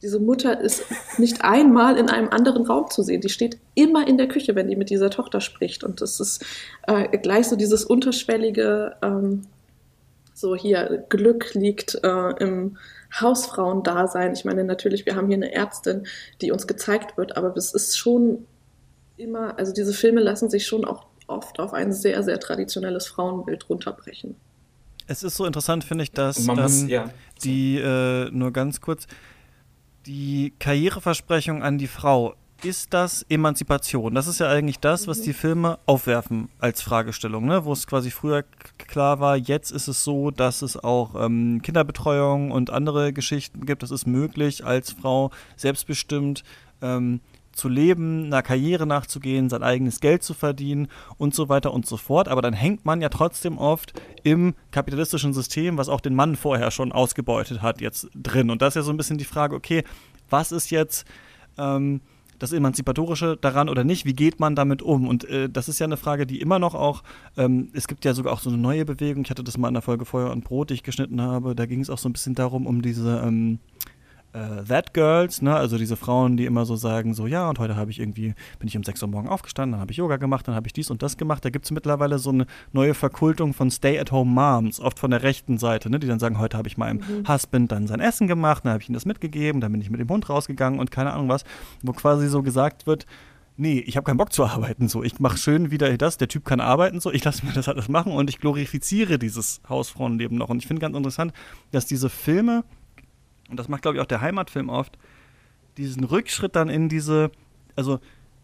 Diese 0.04 0.20
Mutter 0.20 0.60
ist 0.60 0.84
nicht 1.18 1.46
einmal 1.46 1.98
in 1.98 2.10
einem 2.10 2.28
anderen 2.30 2.66
Raum 2.66 2.90
zu 2.90 3.04
sehen. 3.04 3.22
Die 3.22 3.30
steht 3.30 3.58
immer 3.74 4.06
in 4.06 4.18
der 4.18 4.28
Küche, 4.28 4.54
wenn 4.54 4.68
die 4.68 4.76
mit 4.76 4.90
dieser 4.90 5.10
Tochter 5.10 5.40
spricht. 5.40 5.86
Und 5.86 6.02
das 6.02 6.20
ist 6.20 6.46
äh, 6.88 7.18
gleich 7.18 7.48
so 7.48 7.56
dieses 7.56 7.86
unterschwellige, 7.86 8.98
ähm, 9.02 9.44
so 10.44 10.58
hier 10.58 11.06
Glück 11.08 11.54
liegt 11.54 11.96
äh, 12.04 12.44
im 12.44 12.78
Hausfrauendasein. 13.18 14.34
Ich 14.34 14.44
meine, 14.44 14.66
natürlich, 14.66 15.06
wir 15.06 15.16
haben 15.16 15.28
hier 15.28 15.38
eine 15.38 15.54
Ärztin, 15.54 16.06
die 16.42 16.52
uns 16.52 16.68
gezeigt 16.68 17.18
wird, 17.18 17.38
aber 17.38 17.56
es 17.56 17.74
ist 17.74 17.98
schon 17.98 18.46
immer, 19.16 19.58
also 19.58 19.72
diese 19.72 19.94
Filme 19.94 20.20
lassen 20.20 20.50
sich 20.50 20.68
schon 20.68 20.84
auch 20.84 21.06
oft 21.28 21.62
auf 21.62 21.74
ein 21.74 21.94
sehr, 21.94 22.24
sehr 22.24 22.42
traditionelles 22.42 23.08
Frauenbild 23.08 23.70
runterbrechen. 23.70 24.36
Es 25.08 25.24
ist 25.24 25.38
so 25.38 25.46
interessant, 25.46 25.86
finde 25.86 26.04
ich, 26.04 26.12
dass 26.12 26.40
muss, 26.40 26.82
ähm, 26.82 26.90
ja. 26.90 27.10
die, 27.44 27.78
äh, 27.78 28.30
nur 28.32 28.52
ganz 28.52 28.82
kurz, 28.82 29.08
die 30.06 30.54
Karriereversprechung 30.60 31.64
an 31.64 31.78
die 31.78 31.88
Frau, 31.88 32.36
ist 32.64 32.94
das 32.94 33.24
Emanzipation? 33.30 34.16
Das 34.16 34.28
ist 34.28 34.40
ja 34.40 34.50
eigentlich 34.50 34.80
das, 34.80 35.08
was 35.08 35.20
mhm. 35.20 35.24
die 35.24 35.34
Filme 35.34 35.80
aufwerfen 35.86 36.50
als 36.60 36.82
Fragestellung, 36.82 37.46
ne? 37.46 37.66
wo 37.66 37.74
es 37.74 37.88
quasi 37.88 38.12
früher 38.12 38.44
klar 38.78 39.20
war, 39.20 39.36
jetzt 39.36 39.72
ist 39.72 39.88
es 39.88 40.04
so, 40.04 40.32
dass 40.32 40.62
es 40.62 40.82
auch 40.82 41.16
ähm, 41.16 41.62
Kinderbetreuung 41.62 42.52
und 42.52 42.70
andere 42.70 43.14
Geschichten 43.14 43.66
gibt. 43.66 43.84
Es 43.84 43.92
ist 43.92 44.08
möglich, 44.08 44.66
als 44.66 44.92
Frau 44.92 45.32
selbstbestimmt 45.56 46.44
ähm, 46.82 47.22
zu 47.52 47.70
leben, 47.70 48.26
einer 48.26 48.42
Karriere 48.42 48.88
nachzugehen, 48.88 49.50
sein 49.50 49.62
eigenes 49.62 50.00
Geld 50.00 50.24
zu 50.24 50.34
verdienen 50.34 50.88
und 51.18 51.36
so 51.36 51.50
weiter 51.50 51.74
und 51.74 51.86
so 51.86 51.98
fort. 51.98 52.28
Aber 52.28 52.42
dann 52.42 52.54
hängt 52.54 52.86
man 52.86 53.02
ja 53.02 53.10
trotzdem 53.10 53.58
oft 53.58 53.94
im 54.24 54.56
kapitalistischen 54.72 55.34
System, 55.34 55.78
was 55.78 55.90
auch 55.90 56.02
den 56.02 56.16
Mann 56.16 56.36
vorher 56.36 56.72
schon 56.72 56.92
ausgebeutet 56.92 57.62
hat, 57.62 57.80
jetzt 57.80 58.10
drin. 58.16 58.50
Und 58.50 58.62
das 58.62 58.70
ist 58.70 58.76
ja 58.76 58.82
so 58.82 58.92
ein 58.92 58.98
bisschen 58.98 59.20
die 59.20 59.26
Frage, 59.26 59.56
okay, 59.56 59.84
was 60.30 60.52
ist 60.52 60.72
jetzt 60.72 61.06
ähm, 61.58 62.02
das 62.44 62.52
Emanzipatorische 62.52 63.38
daran 63.40 63.70
oder 63.70 63.86
nicht? 63.86 64.06
Wie 64.06 64.14
geht 64.14 64.40
man 64.40 64.56
damit 64.56 64.82
um? 64.82 65.08
Und 65.08 65.24
äh, 65.30 65.50
das 65.50 65.70
ist 65.70 65.80
ja 65.80 65.86
eine 65.86 65.96
Frage, 65.96 66.28
die 66.28 66.42
immer 66.42 66.60
noch 66.60 66.76
auch, 66.76 67.02
ähm, 67.38 67.70
es 67.74 67.88
gibt 67.88 68.04
ja 68.04 68.14
sogar 68.14 68.34
auch 68.34 68.40
so 68.40 68.50
eine 68.50 68.60
neue 68.60 68.84
Bewegung, 68.84 69.24
ich 69.24 69.30
hatte 69.30 69.46
das 69.46 69.58
mal 69.58 69.70
in 69.70 69.74
der 69.74 69.82
Folge 69.82 70.04
Feuer 70.04 70.30
und 70.30 70.44
Brot, 70.44 70.70
die 70.70 70.74
ich 70.74 70.84
geschnitten 70.84 71.22
habe, 71.22 71.56
da 71.56 71.66
ging 71.66 71.80
es 71.80 71.90
auch 71.90 71.98
so 71.98 72.10
ein 72.10 72.14
bisschen 72.14 72.36
darum, 72.36 72.68
um 72.68 72.82
diese 72.82 73.24
ähm, 73.26 73.60
äh, 74.34 74.64
That 74.64 74.94
Girls, 74.94 75.42
ne, 75.42 75.56
also 75.56 75.78
diese 75.78 75.96
Frauen, 75.96 76.38
die 76.38 76.46
immer 76.46 76.66
so 76.66 76.76
sagen, 76.76 77.14
so 77.14 77.28
ja, 77.28 77.50
und 77.50 77.60
heute 77.60 77.76
habe 77.76 77.92
ich 77.92 78.00
irgendwie, 78.00 78.34
bin 78.60 78.68
ich 78.68 78.76
um 78.76 78.84
6 78.84 79.02
Uhr 79.04 79.10
morgen 79.10 79.30
aufgestanden, 79.30 79.74
dann 79.74 79.82
habe 79.82 79.92
ich 79.92 79.98
Yoga 79.98 80.18
gemacht, 80.18 80.48
dann 80.48 80.56
habe 80.56 80.68
ich 80.68 80.74
dies 80.74 80.90
und 80.90 81.02
das 81.02 81.18
gemacht. 81.18 81.46
Da 81.46 81.50
gibt 81.50 81.66
es 81.66 81.72
mittlerweile 81.72 82.20
so 82.20 82.32
eine 82.32 82.46
neue 82.72 82.94
Verkultung 82.94 83.54
von 83.54 83.72
Stay-at-home-Moms, 83.72 84.80
oft 84.80 85.00
von 85.00 85.12
der 85.12 85.24
rechten 85.24 85.58
Seite, 85.58 85.90
ne, 85.90 86.00
die 86.00 86.08
dann 86.08 86.20
sagen, 86.20 86.40
heute 86.40 86.58
habe 86.58 86.68
ich 86.68 86.78
meinem 86.78 86.98
mhm. 86.98 87.28
Husband 87.28 87.72
dann 87.72 87.88
sein 87.88 88.00
Essen 88.00 88.28
gemacht, 88.28 88.66
dann 88.66 88.74
habe 88.74 88.84
ich 88.84 88.90
ihm 88.90 88.94
das 88.94 89.06
mitgegeben, 89.06 89.62
dann 89.62 89.72
bin 89.72 89.82
ich 89.82 89.90
mit 89.90 90.00
dem 90.00 90.10
Hund 90.10 90.30
rausgegangen 90.30 90.80
und 90.80 90.92
keine 90.92 91.14
Ahnung 91.14 91.30
was, 91.30 91.44
wo 91.82 91.94
quasi 91.94 92.28
so 92.28 92.42
gesagt 92.42 92.88
wird, 92.88 93.06
nee, 93.58 93.80
ich 93.80 93.98
habe 93.98 94.06
keinen 94.06 94.18
Bock 94.18 94.34
zu 94.34 94.46
arbeiten, 94.46 94.88
so, 94.88 95.04
ich 95.04 95.20
mache 95.20 95.38
schön 95.38 95.72
wieder 95.72 95.96
das, 95.98 96.18
der 96.18 96.28
Typ 96.28 96.46
kann 96.46 96.60
arbeiten, 96.60 97.00
so, 97.00 97.12
ich 97.12 97.24
lasse 97.24 97.46
mir 97.46 97.54
das 97.54 97.70
alles 97.70 97.88
machen 97.90 98.12
und 98.12 98.30
ich 98.30 98.40
glorifiziere 98.40 99.20
dieses 99.20 99.62
Hausfrauenleben 99.70 100.38
noch. 100.38 100.50
Und 100.50 100.60
ich 100.60 100.68
finde 100.68 100.82
ganz 100.82 100.96
interessant, 100.96 101.34
dass 101.72 101.86
diese 101.86 102.10
Filme, 102.10 102.64
und 103.50 103.58
das 103.58 103.68
macht, 103.68 103.82
glaube 103.82 103.98
ich, 103.98 104.02
auch 104.02 104.08
der 104.08 104.22
Heimatfilm 104.22 104.70
oft, 104.70 104.98
diesen 105.78 106.04
Rückschritt 106.04 106.56
dann 106.56 106.70
in 106.70 106.90
diese, 106.90 107.32
also 107.76 108.00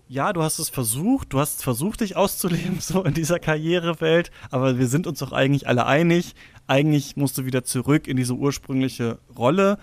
ja, 0.07 0.33
du 0.33 0.41
hast 0.41 0.57
es 0.57 0.69
versucht, 0.69 1.33
du 1.33 1.39
hast 1.39 1.63
versucht, 1.63 2.01
dich 2.01 2.17
auszuleben, 2.17 2.77
so 2.79 3.03
in 3.03 3.13
dieser 3.13 3.39
Karrierewelt, 3.39 4.31
aber 4.49 4.79
wir 4.79 4.87
sind 4.87 5.07
uns 5.07 5.19
doch 5.19 5.31
eigentlich 5.31 5.67
alle 5.67 5.85
einig, 5.85 6.33
eigentlich 6.67 7.15
musst 7.15 7.37
du 7.37 7.45
wieder 7.45 7.63
zurück 7.63 8.07
in 8.07 8.17
diese 8.17 8.33
ursprüngliche 8.33 9.19
Rolle. 9.37 9.77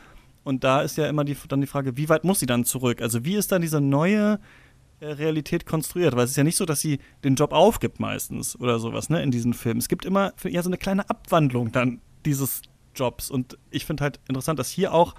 Und 0.45 0.63
da 0.63 0.83
ist 0.83 0.97
ja 0.97 1.09
immer 1.09 1.25
die, 1.25 1.37
dann 1.49 1.61
die 1.61 1.67
Frage, 1.67 1.97
wie 1.97 2.09
weit 2.09 2.23
muss 2.23 2.39
sie 2.39 2.47
dann 2.47 2.65
zurück? 2.65 3.03
Also 3.03 3.25
wie 3.25 3.35
ist 3.35 3.51
dann 3.51 3.63
diese 3.63 3.81
neue 3.81 4.39
äh, 5.01 5.07
Realität 5.07 5.67
konstruiert? 5.67 6.15
Weil 6.15 6.25
es 6.25 6.31
ist 6.31 6.37
ja 6.37 6.45
nicht 6.45 6.57
so, 6.57 6.65
dass 6.65 6.81
sie 6.81 7.01
den 7.25 7.35
Job 7.35 7.53
aufgibt 7.53 7.99
meistens 7.99 8.59
oder 8.61 8.79
sowas, 8.79 9.11
ne, 9.11 9.23
in 9.23 9.33
diesen 9.33 9.55
Filmen. 9.55 9.81
Es 9.81 9.89
gibt 9.89 10.05
immer 10.05 10.33
ja 10.45 10.63
so 10.63 10.69
eine 10.69 10.79
kleine 10.79 11.09
Abwandlung 11.11 11.73
dann 11.73 12.01
dieses 12.25 12.63
Jobs. 12.97 13.31
Und 13.31 13.59
ich 13.71 13.87
finde 13.87 14.03
halt 14.05 14.21
interessant, 14.29 14.59
dass 14.59 14.71
hier 14.71 14.93
auch 14.93 15.15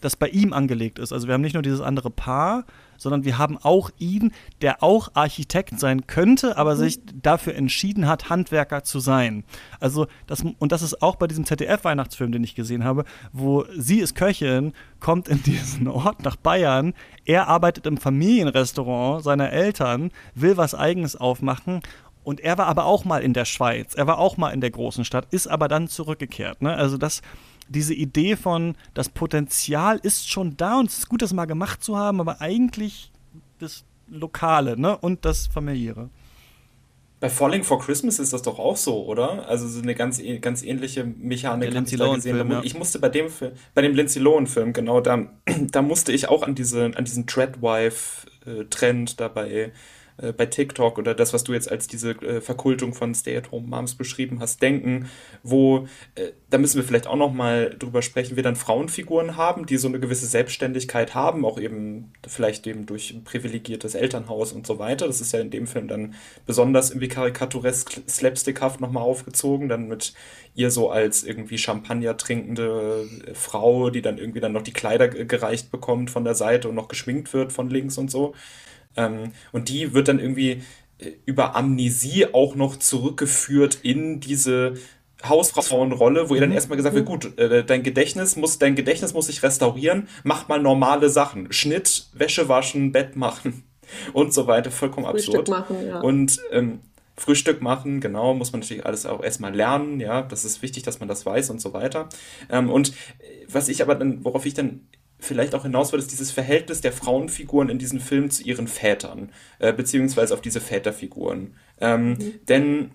das 0.00 0.16
bei 0.16 0.28
ihm 0.28 0.52
angelegt 0.52 0.98
ist. 0.98 1.12
Also 1.12 1.26
wir 1.26 1.34
haben 1.34 1.40
nicht 1.40 1.54
nur 1.54 1.62
dieses 1.62 1.80
andere 1.80 2.10
Paar, 2.10 2.64
sondern 2.96 3.24
wir 3.24 3.38
haben 3.38 3.56
auch 3.58 3.90
ihn, 3.98 4.32
der 4.60 4.82
auch 4.82 5.10
Architekt 5.14 5.78
sein 5.78 6.06
könnte, 6.06 6.56
aber 6.56 6.74
mhm. 6.74 6.78
sich 6.78 7.00
dafür 7.22 7.54
entschieden 7.54 8.06
hat, 8.06 8.28
Handwerker 8.28 8.82
zu 8.82 8.98
sein. 8.98 9.44
Also 9.80 10.06
das 10.26 10.44
und 10.58 10.72
das 10.72 10.82
ist 10.82 11.00
auch 11.02 11.16
bei 11.16 11.26
diesem 11.26 11.44
ZDF 11.44 11.84
Weihnachtsfilm, 11.84 12.32
den 12.32 12.44
ich 12.44 12.54
gesehen 12.54 12.84
habe, 12.84 13.04
wo 13.32 13.64
sie 13.76 14.00
ist 14.00 14.14
Köchin, 14.14 14.72
kommt 15.00 15.28
in 15.28 15.42
diesen 15.42 15.88
Ort 15.88 16.24
nach 16.24 16.36
Bayern, 16.36 16.92
er 17.24 17.48
arbeitet 17.48 17.86
im 17.86 17.98
Familienrestaurant 17.98 19.22
seiner 19.22 19.50
Eltern, 19.50 20.10
will 20.34 20.56
was 20.56 20.74
eigenes 20.74 21.16
aufmachen 21.16 21.80
und 22.24 22.40
er 22.40 22.58
war 22.58 22.66
aber 22.66 22.84
auch 22.84 23.04
mal 23.04 23.22
in 23.22 23.32
der 23.32 23.44
Schweiz, 23.44 23.94
er 23.94 24.06
war 24.06 24.18
auch 24.18 24.36
mal 24.36 24.50
in 24.50 24.60
der 24.60 24.70
großen 24.70 25.04
Stadt, 25.04 25.26
ist 25.30 25.46
aber 25.46 25.68
dann 25.68 25.88
zurückgekehrt. 25.88 26.62
Ne? 26.62 26.74
Also 26.74 26.96
das, 26.98 27.22
diese 27.68 27.94
Idee 27.94 28.36
von, 28.36 28.76
das 28.94 29.08
Potenzial 29.08 29.98
ist 30.02 30.28
schon 30.30 30.56
da 30.56 30.78
und 30.78 30.90
es 30.90 30.98
ist 30.98 31.08
gut, 31.08 31.22
das 31.22 31.32
mal 31.32 31.46
gemacht 31.46 31.82
zu 31.82 31.96
haben, 31.96 32.20
aber 32.20 32.40
eigentlich 32.40 33.12
das 33.58 33.84
Lokale 34.08 34.78
ne? 34.78 34.96
und 34.96 35.24
das 35.24 35.46
Familiäre. 35.46 36.10
Bei 37.20 37.28
Falling 37.28 37.64
for 37.64 37.80
Christmas 37.80 38.20
ist 38.20 38.32
das 38.32 38.42
doch 38.42 38.60
auch 38.60 38.76
so, 38.76 39.04
oder? 39.04 39.48
Also 39.48 39.66
so 39.66 39.82
eine 39.82 39.96
ganz, 39.96 40.22
ganz 40.40 40.62
ähnliche 40.62 41.02
Mechanik 41.02 41.74
habe 41.74 41.84
ich 41.84 41.96
da 41.96 42.14
gesehen. 42.14 42.36
Film, 42.36 42.50
ja. 42.52 42.60
Ich 42.62 42.78
musste 42.78 43.00
bei 43.00 43.08
dem 43.08 43.26
bei 43.74 43.82
dem 43.82 43.94
Lindsay 43.94 44.22
Lohan 44.22 44.46
Film 44.46 44.72
genau 44.72 45.00
da, 45.00 45.26
da 45.72 45.82
musste 45.82 46.12
ich 46.12 46.28
auch 46.28 46.44
an 46.44 46.54
diese 46.54 46.92
an 46.94 47.04
diesen 47.04 47.26
Treadwife 47.26 48.28
äh, 48.46 48.66
Trend 48.66 49.18
dabei 49.18 49.72
äh, 50.18 50.32
bei 50.32 50.46
TikTok 50.46 50.98
oder 50.98 51.14
das, 51.14 51.32
was 51.32 51.44
du 51.44 51.52
jetzt 51.52 51.70
als 51.70 51.86
diese 51.86 52.10
äh, 52.10 52.40
Verkultung 52.40 52.94
von 52.94 53.14
Stay-at-home-Moms 53.14 53.94
beschrieben 53.94 54.40
hast, 54.40 54.60
denken, 54.60 55.08
wo, 55.42 55.86
äh, 56.14 56.32
da 56.50 56.58
müssen 56.58 56.76
wir 56.76 56.84
vielleicht 56.84 57.06
auch 57.06 57.16
noch 57.16 57.32
mal 57.32 57.74
drüber 57.78 58.02
sprechen, 58.02 58.36
wir 58.36 58.42
dann 58.42 58.56
Frauenfiguren 58.56 59.36
haben, 59.36 59.66
die 59.66 59.76
so 59.76 59.88
eine 59.88 60.00
gewisse 60.00 60.26
Selbstständigkeit 60.26 61.14
haben, 61.14 61.44
auch 61.44 61.58
eben 61.58 62.12
vielleicht 62.26 62.66
eben 62.66 62.86
durch 62.86 63.12
ein 63.12 63.24
privilegiertes 63.24 63.94
Elternhaus 63.94 64.52
und 64.52 64.66
so 64.66 64.78
weiter. 64.78 65.06
Das 65.06 65.20
ist 65.20 65.32
ja 65.32 65.40
in 65.40 65.50
dem 65.50 65.66
Film 65.66 65.88
dann 65.88 66.14
besonders 66.46 66.90
irgendwie 66.90 67.08
karikaturesk, 67.08 68.02
slapstickhaft 68.08 68.80
nochmal 68.80 69.04
aufgezogen, 69.04 69.68
dann 69.68 69.88
mit 69.88 70.14
ihr 70.54 70.72
so 70.72 70.90
als 70.90 71.22
irgendwie 71.22 71.58
Champagner 71.58 72.16
trinkende 72.16 73.08
äh, 73.26 73.34
Frau, 73.34 73.90
die 73.90 74.02
dann 74.02 74.18
irgendwie 74.18 74.40
dann 74.40 74.52
noch 74.52 74.62
die 74.62 74.72
Kleider 74.72 75.08
gereicht 75.08 75.70
bekommt 75.70 76.10
von 76.10 76.24
der 76.24 76.34
Seite 76.34 76.68
und 76.68 76.74
noch 76.74 76.88
geschminkt 76.88 77.32
wird 77.32 77.52
von 77.52 77.70
links 77.70 77.98
und 77.98 78.10
so. 78.10 78.34
Ähm, 78.96 79.32
und 79.52 79.68
die 79.68 79.94
wird 79.94 80.08
dann 80.08 80.18
irgendwie 80.18 80.62
äh, 80.98 81.12
über 81.26 81.56
Amnesie 81.56 82.26
auch 82.32 82.54
noch 82.54 82.76
zurückgeführt 82.76 83.78
in 83.82 84.20
diese 84.20 84.74
Hausfrauenrolle, 85.26 86.28
wo 86.28 86.34
ihr 86.34 86.40
dann 86.40 86.50
mhm. 86.50 86.54
erstmal 86.54 86.76
gesagt 86.76 86.94
wird, 86.94 87.06
gut, 87.06 87.38
äh, 87.38 87.64
dein 87.64 87.82
Gedächtnis 87.82 88.36
muss, 88.36 88.58
dein 88.58 88.76
Gedächtnis 88.76 89.14
muss 89.14 89.26
sich 89.26 89.42
restaurieren, 89.42 90.08
mach 90.22 90.48
mal 90.48 90.60
normale 90.60 91.10
Sachen. 91.10 91.52
Schnitt, 91.52 92.08
Wäsche 92.12 92.48
waschen, 92.48 92.92
Bett 92.92 93.16
machen 93.16 93.64
und 94.12 94.32
so 94.32 94.46
weiter, 94.46 94.70
vollkommen 94.70 95.06
Frühstück 95.06 95.40
absurd. 95.40 95.48
Machen, 95.48 95.86
ja. 95.86 96.00
Und 96.00 96.40
ähm, 96.52 96.80
Frühstück 97.16 97.60
machen, 97.62 98.00
genau, 98.00 98.32
muss 98.34 98.52
man 98.52 98.60
natürlich 98.60 98.86
alles 98.86 99.06
auch 99.06 99.24
erstmal 99.24 99.52
lernen, 99.52 99.98
ja, 99.98 100.22
das 100.22 100.44
ist 100.44 100.62
wichtig, 100.62 100.84
dass 100.84 101.00
man 101.00 101.08
das 101.08 101.26
weiß 101.26 101.50
und 101.50 101.60
so 101.60 101.72
weiter. 101.72 102.08
Ähm, 102.48 102.70
und 102.70 102.90
äh, 102.90 103.44
was 103.48 103.68
ich 103.68 103.82
aber 103.82 103.96
dann, 103.96 104.24
worauf 104.24 104.46
ich 104.46 104.54
dann 104.54 104.86
vielleicht 105.18 105.54
auch 105.54 105.62
hinaus 105.64 105.92
wird, 105.92 106.02
ist 106.02 106.12
dieses 106.12 106.30
Verhältnis 106.30 106.80
der 106.80 106.92
Frauenfiguren 106.92 107.68
in 107.68 107.78
diesen 107.78 108.00
Filmen 108.00 108.30
zu 108.30 108.42
ihren 108.42 108.68
Vätern, 108.68 109.30
äh, 109.58 109.72
beziehungsweise 109.72 110.34
auf 110.34 110.40
diese 110.40 110.60
Väterfiguren. 110.60 111.54
Ähm, 111.80 112.10
mhm. 112.10 112.40
Denn 112.48 112.90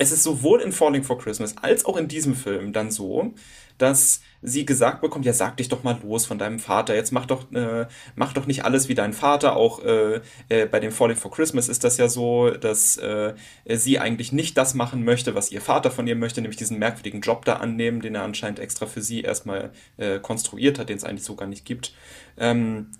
es 0.00 0.12
ist 0.12 0.22
sowohl 0.22 0.62
in 0.62 0.72
Falling 0.72 1.04
for 1.04 1.18
Christmas 1.18 1.58
als 1.58 1.84
auch 1.84 1.98
in 1.98 2.08
diesem 2.08 2.34
Film 2.34 2.72
dann 2.72 2.90
so, 2.90 3.34
dass 3.76 4.22
sie 4.40 4.64
gesagt 4.64 5.02
bekommt, 5.02 5.26
ja, 5.26 5.34
sag 5.34 5.58
dich 5.58 5.68
doch 5.68 5.82
mal 5.82 5.98
los 6.02 6.24
von 6.24 6.38
deinem 6.38 6.58
Vater, 6.58 6.94
jetzt 6.94 7.12
mach 7.12 7.26
doch, 7.26 7.52
äh, 7.52 7.86
mach 8.14 8.32
doch 8.32 8.46
nicht 8.46 8.64
alles 8.64 8.88
wie 8.88 8.94
dein 8.94 9.12
Vater. 9.12 9.56
Auch 9.56 9.84
äh, 9.84 10.22
äh, 10.48 10.64
bei 10.64 10.80
dem 10.80 10.90
Falling 10.90 11.18
for 11.18 11.30
Christmas 11.30 11.68
ist 11.68 11.84
das 11.84 11.98
ja 11.98 12.08
so, 12.08 12.48
dass 12.48 12.96
äh, 12.96 13.34
sie 13.68 13.98
eigentlich 13.98 14.32
nicht 14.32 14.56
das 14.56 14.72
machen 14.72 15.04
möchte, 15.04 15.34
was 15.34 15.52
ihr 15.52 15.60
Vater 15.60 15.90
von 15.90 16.06
ihr 16.06 16.16
möchte, 16.16 16.40
nämlich 16.40 16.56
diesen 16.56 16.78
merkwürdigen 16.78 17.20
Job 17.20 17.44
da 17.44 17.56
annehmen, 17.56 18.00
den 18.00 18.14
er 18.14 18.22
anscheinend 18.22 18.58
extra 18.58 18.86
für 18.86 19.02
sie 19.02 19.20
erstmal 19.20 19.70
äh, 19.98 20.18
konstruiert 20.18 20.78
hat, 20.78 20.88
den 20.88 20.96
es 20.96 21.04
eigentlich 21.04 21.24
so 21.24 21.36
gar 21.36 21.46
nicht 21.46 21.66
gibt. 21.66 21.92
Ähm, 22.38 22.92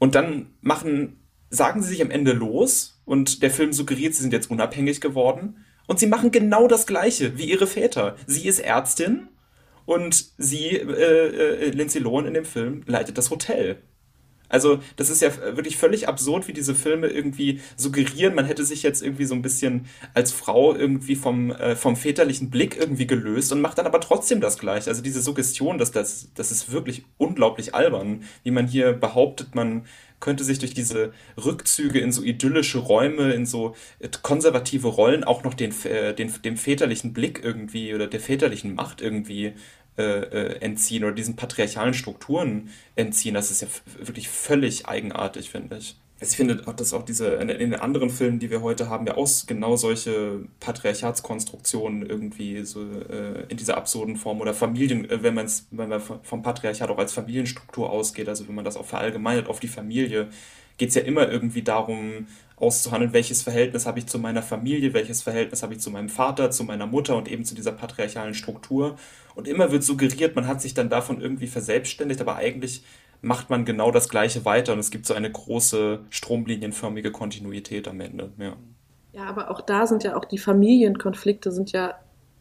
und 0.00 0.16
dann 0.16 0.50
machen, 0.60 1.20
sagen 1.50 1.84
sie 1.84 1.90
sich 1.90 2.02
am 2.02 2.10
Ende 2.10 2.32
los 2.32 3.00
und 3.04 3.42
der 3.42 3.52
Film 3.52 3.72
suggeriert, 3.72 4.14
sie 4.16 4.22
sind 4.22 4.32
jetzt 4.32 4.50
unabhängig 4.50 5.00
geworden. 5.00 5.62
Und 5.86 6.00
sie 6.00 6.06
machen 6.06 6.30
genau 6.30 6.68
das 6.68 6.86
Gleiche 6.86 7.38
wie 7.38 7.50
ihre 7.50 7.66
Väter. 7.66 8.16
Sie 8.26 8.46
ist 8.46 8.58
Ärztin 8.58 9.28
und 9.84 10.26
sie, 10.36 10.70
äh, 10.70 11.66
äh, 11.66 11.70
Lindsay 11.70 12.00
Lohan 12.00 12.26
in 12.26 12.34
dem 12.34 12.44
Film, 12.44 12.82
leitet 12.86 13.18
das 13.18 13.30
Hotel. 13.30 13.78
Also, 14.48 14.78
das 14.94 15.10
ist 15.10 15.22
ja 15.22 15.30
wirklich 15.56 15.76
völlig 15.76 16.08
absurd, 16.08 16.46
wie 16.46 16.52
diese 16.52 16.74
Filme 16.74 17.08
irgendwie 17.08 17.60
suggerieren, 17.76 18.34
man 18.34 18.44
hätte 18.44 18.64
sich 18.64 18.82
jetzt 18.82 19.02
irgendwie 19.02 19.24
so 19.24 19.34
ein 19.34 19.42
bisschen 19.42 19.86
als 20.14 20.30
Frau 20.30 20.74
irgendwie 20.74 21.16
vom, 21.16 21.50
äh, 21.50 21.74
vom 21.74 21.96
väterlichen 21.96 22.50
Blick 22.50 22.76
irgendwie 22.78 23.06
gelöst 23.06 23.52
und 23.52 23.60
macht 23.60 23.78
dann 23.78 23.86
aber 23.86 24.00
trotzdem 24.00 24.40
das 24.40 24.58
gleiche. 24.58 24.88
Also 24.88 25.02
diese 25.02 25.20
Suggestion, 25.20 25.78
dass 25.78 25.90
das, 25.90 26.28
das 26.34 26.52
ist 26.52 26.70
wirklich 26.70 27.04
unglaublich 27.18 27.74
albern, 27.74 28.22
wie 28.44 28.52
man 28.52 28.68
hier 28.68 28.92
behauptet, 28.92 29.54
man 29.54 29.84
könnte 30.20 30.44
sich 30.44 30.58
durch 30.58 30.74
diese 30.74 31.12
Rückzüge 31.36 32.00
in 32.00 32.12
so 32.12 32.22
idyllische 32.22 32.78
Räume, 32.78 33.32
in 33.32 33.46
so 33.46 33.74
äh, 33.98 34.08
konservative 34.22 34.88
Rollen 34.88 35.24
auch 35.24 35.44
noch 35.44 35.54
den, 35.54 35.72
äh, 35.84 36.14
den, 36.14 36.32
dem 36.42 36.56
väterlichen 36.56 37.12
Blick 37.12 37.40
irgendwie 37.42 37.94
oder 37.94 38.06
der 38.06 38.20
väterlichen 38.20 38.74
Macht 38.74 39.00
irgendwie 39.00 39.54
äh, 39.98 40.02
äh, 40.02 40.60
entziehen 40.60 41.04
oder 41.04 41.14
diesen 41.14 41.36
patriarchalen 41.36 41.94
Strukturen 41.94 42.70
entziehen. 42.96 43.34
Das 43.34 43.50
ist 43.50 43.62
ja 43.62 43.68
wirklich 43.98 44.28
völlig 44.28 44.86
eigenartig, 44.86 45.50
finde 45.50 45.78
ich. 45.78 45.96
Also 46.18 46.30
ich 46.30 46.36
finde 46.38 46.62
auch, 46.66 46.72
dass 46.72 46.94
auch 46.94 47.04
diese, 47.04 47.26
in 47.26 47.48
den 47.48 47.74
anderen 47.74 48.08
Filmen, 48.08 48.38
die 48.38 48.50
wir 48.50 48.62
heute 48.62 48.88
haben, 48.88 49.06
ja 49.06 49.16
auch 49.18 49.28
genau 49.46 49.76
solche 49.76 50.40
Patriarchatskonstruktionen 50.60 52.06
irgendwie 52.06 52.64
so 52.64 52.80
äh, 52.80 53.44
in 53.48 53.58
dieser 53.58 53.76
absurden 53.76 54.16
Form 54.16 54.40
oder 54.40 54.54
Familien, 54.54 55.08
äh, 55.10 55.22
wenn 55.22 55.34
man 55.34 55.44
es, 55.44 55.66
wenn 55.70 55.90
man 55.90 56.00
vom 56.00 56.42
Patriarchat 56.42 56.88
auch 56.88 56.96
als 56.98 57.12
Familienstruktur 57.12 57.90
ausgeht, 57.90 58.30
also 58.30 58.48
wenn 58.48 58.54
man 58.54 58.64
das 58.64 58.78
auch 58.78 58.86
verallgemeinert 58.86 59.48
auf 59.48 59.60
die 59.60 59.68
Familie, 59.68 60.28
geht 60.78 60.88
es 60.88 60.94
ja 60.94 61.02
immer 61.02 61.30
irgendwie 61.30 61.62
darum, 61.62 62.26
auszuhandeln, 62.56 63.12
welches 63.12 63.42
Verhältnis 63.42 63.84
habe 63.84 63.98
ich 63.98 64.06
zu 64.06 64.18
meiner 64.18 64.42
Familie, 64.42 64.94
welches 64.94 65.22
Verhältnis 65.22 65.62
habe 65.62 65.74
ich 65.74 65.80
zu 65.80 65.90
meinem 65.90 66.08
Vater, 66.08 66.50
zu 66.50 66.64
meiner 66.64 66.86
Mutter 66.86 67.16
und 67.16 67.30
eben 67.30 67.44
zu 67.44 67.54
dieser 67.54 67.72
patriarchalen 67.72 68.32
Struktur. 68.32 68.96
Und 69.34 69.46
immer 69.46 69.70
wird 69.70 69.84
suggeriert, 69.84 70.34
man 70.34 70.46
hat 70.46 70.62
sich 70.62 70.72
dann 70.72 70.88
davon 70.88 71.20
irgendwie 71.20 71.46
verselbstständigt, 71.46 72.22
aber 72.22 72.36
eigentlich 72.36 72.82
macht 73.22 73.50
man 73.50 73.64
genau 73.64 73.90
das 73.90 74.08
Gleiche 74.08 74.44
weiter 74.44 74.72
und 74.72 74.78
es 74.78 74.90
gibt 74.90 75.06
so 75.06 75.14
eine 75.14 75.30
große 75.30 76.00
stromlinienförmige 76.10 77.12
Kontinuität 77.12 77.88
am 77.88 78.00
Ende. 78.00 78.32
Ja. 78.38 78.56
Ja, 79.12 79.24
aber 79.24 79.50
auch 79.50 79.62
da 79.62 79.86
sind 79.86 80.04
ja 80.04 80.14
auch 80.14 80.26
die 80.26 80.36
Familienkonflikte 80.36 81.50
sind 81.50 81.72
ja 81.72 81.94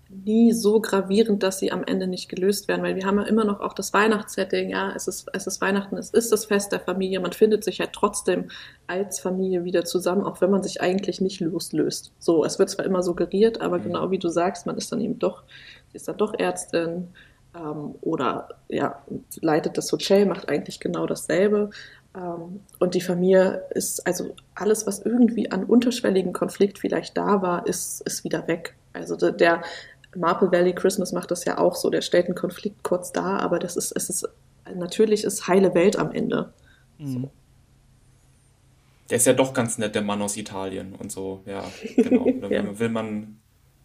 nie 0.10 0.52
so 0.52 0.80
gravierend, 0.82 1.42
dass 1.42 1.60
sie 1.60 1.72
am 1.72 1.84
Ende 1.84 2.08
nicht 2.08 2.30
gelöst 2.30 2.68
werden, 2.68 2.84
weil 2.84 2.96
wir 2.96 3.06
haben 3.06 3.18
ja 3.18 3.24
immer 3.24 3.44
noch 3.44 3.60
auch 3.60 3.74
das 3.74 3.94
Weihnachtssetting, 3.94 4.70
ja, 4.70 4.94
es 4.96 5.08
ist, 5.08 5.28
es 5.34 5.48
ist 5.48 5.62
Weihnachten, 5.62 5.98
es 5.98 6.12
ist 6.12 6.32
das 6.32 6.46
Fest 6.46 6.72
der 6.72 6.80
Familie, 6.80 7.20
man 7.20 7.32
findet 7.32 7.64
sich 7.64 7.80
ja 7.80 7.88
trotzdem 7.92 8.50
als 8.88 9.20
Familie 9.20 9.64
wieder 9.64 9.84
zusammen, 9.86 10.24
auch 10.24 10.42
wenn 10.42 10.52
man 10.52 10.64
sich 10.64 10.82
eigentlich 10.82 11.22
nicht 11.22 11.40
loslöst. 11.40 12.12
So, 12.20 12.46
es 12.46 12.60
wird 12.60 12.70
zwar 12.70 12.86
immer 12.86 13.02
suggeriert, 13.02 13.62
aber 13.62 13.80
mhm. 13.80 13.84
genau 13.84 14.12
wie 14.12 14.20
du 14.20 14.30
sagst, 14.30 14.66
man 14.66 14.78
ist 14.78 14.92
dann 14.92 15.02
eben 15.02 15.18
doch, 15.18 15.44
sie 15.92 15.96
ist 15.96 16.08
dann 16.08 16.18
doch 16.18 16.38
Ärztin 16.38 17.08
ähm, 17.56 17.96
oder 18.02 18.50
ja, 18.68 19.02
leitet 19.42 19.78
das 19.78 19.92
Hotel, 19.92 20.26
macht 20.26 20.50
eigentlich 20.50 20.80
genau 20.80 21.06
dasselbe. 21.06 21.70
Ähm, 22.16 22.62
und 22.80 22.94
die 22.96 23.02
Familie 23.02 23.64
ist, 23.72 24.06
also 24.06 24.36
alles, 24.54 24.88
was 24.88 25.02
irgendwie 25.02 25.52
an 25.52 25.64
unterschwelligen 25.64 26.34
Konflikt 26.34 26.80
vielleicht 26.80 27.18
da 27.18 27.42
war, 27.42 27.68
ist, 27.68 28.02
ist 28.02 28.24
wieder 28.24 28.48
weg. 28.48 28.76
Also 28.94 29.16
der, 29.16 29.32
der 29.32 29.62
Marple 30.16 30.52
Valley 30.52 30.74
Christmas 30.74 31.12
macht 31.12 31.32
das 31.32 31.46
ja 31.46 31.58
auch 31.58 31.76
so, 31.76 31.90
der 31.90 32.02
stellt 32.02 32.28
einen 32.28 32.36
Konflikt 32.36 32.84
kurz 32.84 33.12
dar, 33.12 33.42
aber 33.42 33.60
das 33.60 33.76
ist, 33.76 33.92
es 33.92 34.10
ist, 34.10 34.28
natürlich 34.74 35.24
ist 35.24 35.48
heile 35.48 35.74
Welt 35.74 35.98
am 35.98 36.12
Ende. 36.12 36.54
Mhm. 36.98 37.08
So. 37.08 37.32
Der 39.10 39.18
ist 39.18 39.28
ja 39.28 39.34
doch 39.34 39.54
ganz 39.54 39.78
nett, 39.78 39.94
der 39.94 40.02
Mann 40.02 40.22
aus 40.22 40.36
Italien 40.36 40.96
und 40.96 41.12
so, 41.12 41.42
ja, 41.46 41.64
genau. 41.96 42.28
ja. 42.50 42.80
will 42.80 42.90
man, 42.90 43.40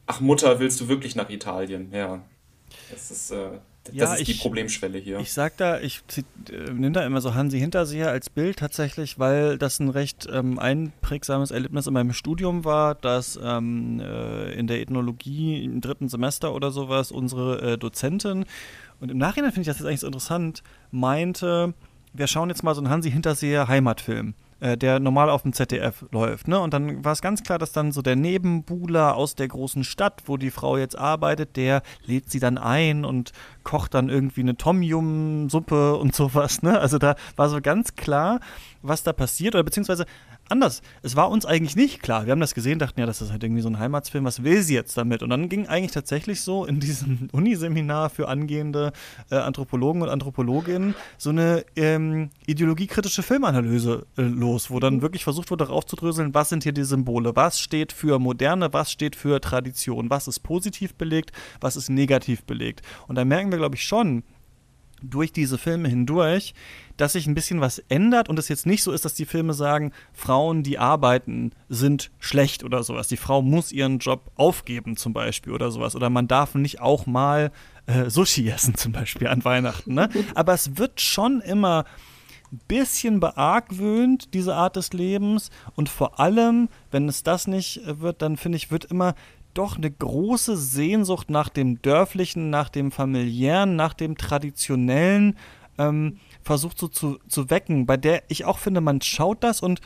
ach 0.06 0.20
Mutter, 0.20 0.60
willst 0.60 0.80
du 0.80 0.88
wirklich 0.88 1.14
nach 1.14 1.28
Italien? 1.28 1.90
Ja, 1.92 2.22
das 2.90 3.10
ist, 3.10 3.30
äh, 3.30 3.50
das 3.84 3.94
ja, 3.94 4.14
ist 4.14 4.28
die 4.28 4.34
Problemschwelle 4.34 4.98
hier. 4.98 5.18
Ich 5.20 5.32
sag 5.32 5.56
da, 5.56 5.80
ich 5.80 6.02
äh, 6.50 6.70
nehme 6.72 6.92
da 6.92 7.04
immer 7.04 7.20
so 7.20 7.34
Hansi 7.34 7.58
Hinterseher 7.58 8.10
als 8.10 8.30
Bild 8.30 8.58
tatsächlich, 8.58 9.18
weil 9.18 9.58
das 9.58 9.80
ein 9.80 9.88
recht 9.88 10.28
ähm, 10.30 10.58
einprägsames 10.58 11.50
Erlebnis 11.50 11.86
in 11.86 11.94
meinem 11.94 12.12
Studium 12.12 12.64
war, 12.64 12.94
dass 12.94 13.38
ähm, 13.42 14.00
äh, 14.00 14.52
in 14.52 14.66
der 14.66 14.80
Ethnologie 14.80 15.64
im 15.64 15.80
dritten 15.80 16.08
Semester 16.08 16.54
oder 16.54 16.70
sowas 16.70 17.10
unsere 17.10 17.72
äh, 17.72 17.78
Dozentin, 17.78 18.44
und 19.00 19.10
im 19.10 19.18
Nachhinein 19.18 19.50
finde 19.50 19.62
ich 19.62 19.66
das 19.66 19.78
jetzt 19.78 19.86
eigentlich 19.86 20.00
so 20.00 20.06
interessant, 20.06 20.62
meinte, 20.90 21.74
wir 22.12 22.26
schauen 22.26 22.50
jetzt 22.50 22.62
mal 22.62 22.74
so 22.74 22.80
einen 22.80 22.90
Hansi 22.90 23.10
Hinterseher 23.10 23.66
Heimatfilm. 23.66 24.34
Äh, 24.60 24.76
der 24.76 25.00
normal 25.00 25.30
auf 25.30 25.42
dem 25.42 25.54
ZDF 25.54 26.04
läuft. 26.12 26.46
Ne? 26.46 26.60
Und 26.60 26.74
dann 26.74 27.02
war 27.02 27.12
es 27.12 27.22
ganz 27.22 27.42
klar, 27.42 27.58
dass 27.58 27.72
dann 27.72 27.92
so 27.92 28.02
der 28.02 28.14
Nebenbuhler 28.14 29.16
aus 29.16 29.34
der 29.34 29.48
großen 29.48 29.84
Stadt, 29.84 30.24
wo 30.26 30.36
die 30.36 30.50
Frau 30.50 30.76
jetzt 30.76 30.98
arbeitet, 30.98 31.56
der 31.56 31.80
lädt 32.04 32.30
sie 32.30 32.40
dann 32.40 32.58
ein 32.58 33.06
und 33.06 33.32
kocht 33.64 33.94
dann 33.94 34.10
irgendwie 34.10 34.42
eine 34.42 34.58
Tom 34.58 34.82
Yum 34.82 35.48
Suppe 35.48 35.96
und 35.96 36.14
sowas. 36.14 36.62
Ne? 36.62 36.78
Also 36.78 36.98
da 36.98 37.14
war 37.36 37.48
so 37.48 37.62
ganz 37.62 37.94
klar, 37.94 38.40
was 38.82 39.02
da 39.02 39.14
passiert 39.14 39.54
oder 39.54 39.64
beziehungsweise 39.64 40.04
anders. 40.50 40.82
Es 41.02 41.16
war 41.16 41.30
uns 41.30 41.46
eigentlich 41.46 41.76
nicht 41.76 42.02
klar. 42.02 42.26
Wir 42.26 42.32
haben 42.32 42.40
das 42.40 42.54
gesehen, 42.54 42.78
dachten 42.78 43.00
ja, 43.00 43.06
das 43.06 43.22
ist 43.22 43.30
halt 43.30 43.42
irgendwie 43.42 43.62
so 43.62 43.68
ein 43.68 43.78
Heimatsfilm. 43.78 44.24
Was 44.24 44.42
will 44.42 44.62
sie 44.62 44.74
jetzt 44.74 44.96
damit? 44.96 45.22
Und 45.22 45.30
dann 45.30 45.48
ging 45.48 45.66
eigentlich 45.66 45.92
tatsächlich 45.92 46.42
so 46.42 46.64
in 46.64 46.80
diesem 46.80 47.28
Uniseminar 47.32 48.10
für 48.10 48.28
angehende 48.28 48.92
äh, 49.30 49.36
Anthropologen 49.36 50.02
und 50.02 50.08
Anthropologinnen 50.08 50.94
so 51.18 51.30
eine 51.30 51.64
ähm, 51.76 52.30
ideologiekritische 52.46 53.22
Filmanalyse 53.22 54.06
äh, 54.16 54.22
los, 54.22 54.70
wo 54.70 54.80
dann 54.80 55.02
wirklich 55.02 55.24
versucht 55.24 55.50
wurde, 55.50 55.68
aufzudröseln, 55.68 56.34
was 56.34 56.48
sind 56.48 56.62
hier 56.62 56.72
die 56.72 56.84
Symbole? 56.84 57.36
Was 57.36 57.60
steht 57.60 57.92
für 57.92 58.18
Moderne? 58.18 58.72
Was 58.72 58.90
steht 58.90 59.16
für 59.16 59.40
Tradition? 59.40 60.10
Was 60.10 60.28
ist 60.28 60.40
positiv 60.40 60.94
belegt? 60.94 61.32
Was 61.60 61.76
ist 61.76 61.88
negativ 61.88 62.44
belegt? 62.44 62.82
Und 63.08 63.16
da 63.16 63.24
merken 63.24 63.50
wir, 63.50 63.58
glaube 63.58 63.76
ich, 63.76 63.84
schon, 63.84 64.24
durch 65.02 65.32
diese 65.32 65.58
Filme 65.58 65.88
hindurch, 65.88 66.54
dass 66.96 67.12
sich 67.12 67.26
ein 67.26 67.34
bisschen 67.34 67.60
was 67.60 67.78
ändert 67.88 68.28
und 68.28 68.38
es 68.38 68.48
jetzt 68.48 68.66
nicht 68.66 68.82
so 68.82 68.92
ist, 68.92 69.04
dass 69.04 69.14
die 69.14 69.24
Filme 69.24 69.54
sagen, 69.54 69.92
Frauen, 70.12 70.62
die 70.62 70.78
arbeiten, 70.78 71.52
sind 71.68 72.10
schlecht 72.18 72.64
oder 72.64 72.82
sowas. 72.82 73.08
Die 73.08 73.16
Frau 73.16 73.42
muss 73.42 73.72
ihren 73.72 73.98
Job 73.98 74.30
aufgeben 74.36 74.96
zum 74.96 75.12
Beispiel 75.12 75.52
oder 75.52 75.70
sowas. 75.70 75.96
Oder 75.96 76.10
man 76.10 76.28
darf 76.28 76.54
nicht 76.54 76.80
auch 76.80 77.06
mal 77.06 77.52
äh, 77.86 78.10
Sushi 78.10 78.48
essen 78.48 78.74
zum 78.74 78.92
Beispiel 78.92 79.28
an 79.28 79.44
Weihnachten. 79.44 79.94
Ne? 79.94 80.08
Aber 80.34 80.52
es 80.52 80.76
wird 80.76 81.00
schon 81.00 81.40
immer 81.40 81.84
ein 82.52 82.60
bisschen 82.66 83.20
beargwöhnt, 83.20 84.34
diese 84.34 84.54
Art 84.54 84.76
des 84.76 84.92
Lebens. 84.92 85.50
Und 85.76 85.88
vor 85.88 86.18
allem, 86.20 86.68
wenn 86.90 87.08
es 87.08 87.22
das 87.22 87.46
nicht 87.46 87.80
wird, 87.84 88.22
dann 88.22 88.36
finde 88.36 88.56
ich, 88.56 88.70
wird 88.70 88.86
immer 88.86 89.14
doch 89.54 89.76
eine 89.76 89.90
große 89.90 90.56
Sehnsucht 90.56 91.30
nach 91.30 91.48
dem 91.48 91.80
Dörflichen, 91.82 92.50
nach 92.50 92.68
dem 92.68 92.90
Familiären, 92.92 93.76
nach 93.76 93.94
dem 93.94 94.16
Traditionellen 94.16 95.36
ähm, 95.78 96.18
versucht 96.42 96.78
so 96.78 96.88
zu, 96.88 97.18
zu 97.28 97.50
wecken, 97.50 97.86
bei 97.86 97.96
der 97.96 98.22
ich 98.28 98.44
auch 98.44 98.58
finde, 98.58 98.80
man 98.80 99.00
schaut 99.00 99.42
das 99.42 99.60
und 99.60 99.80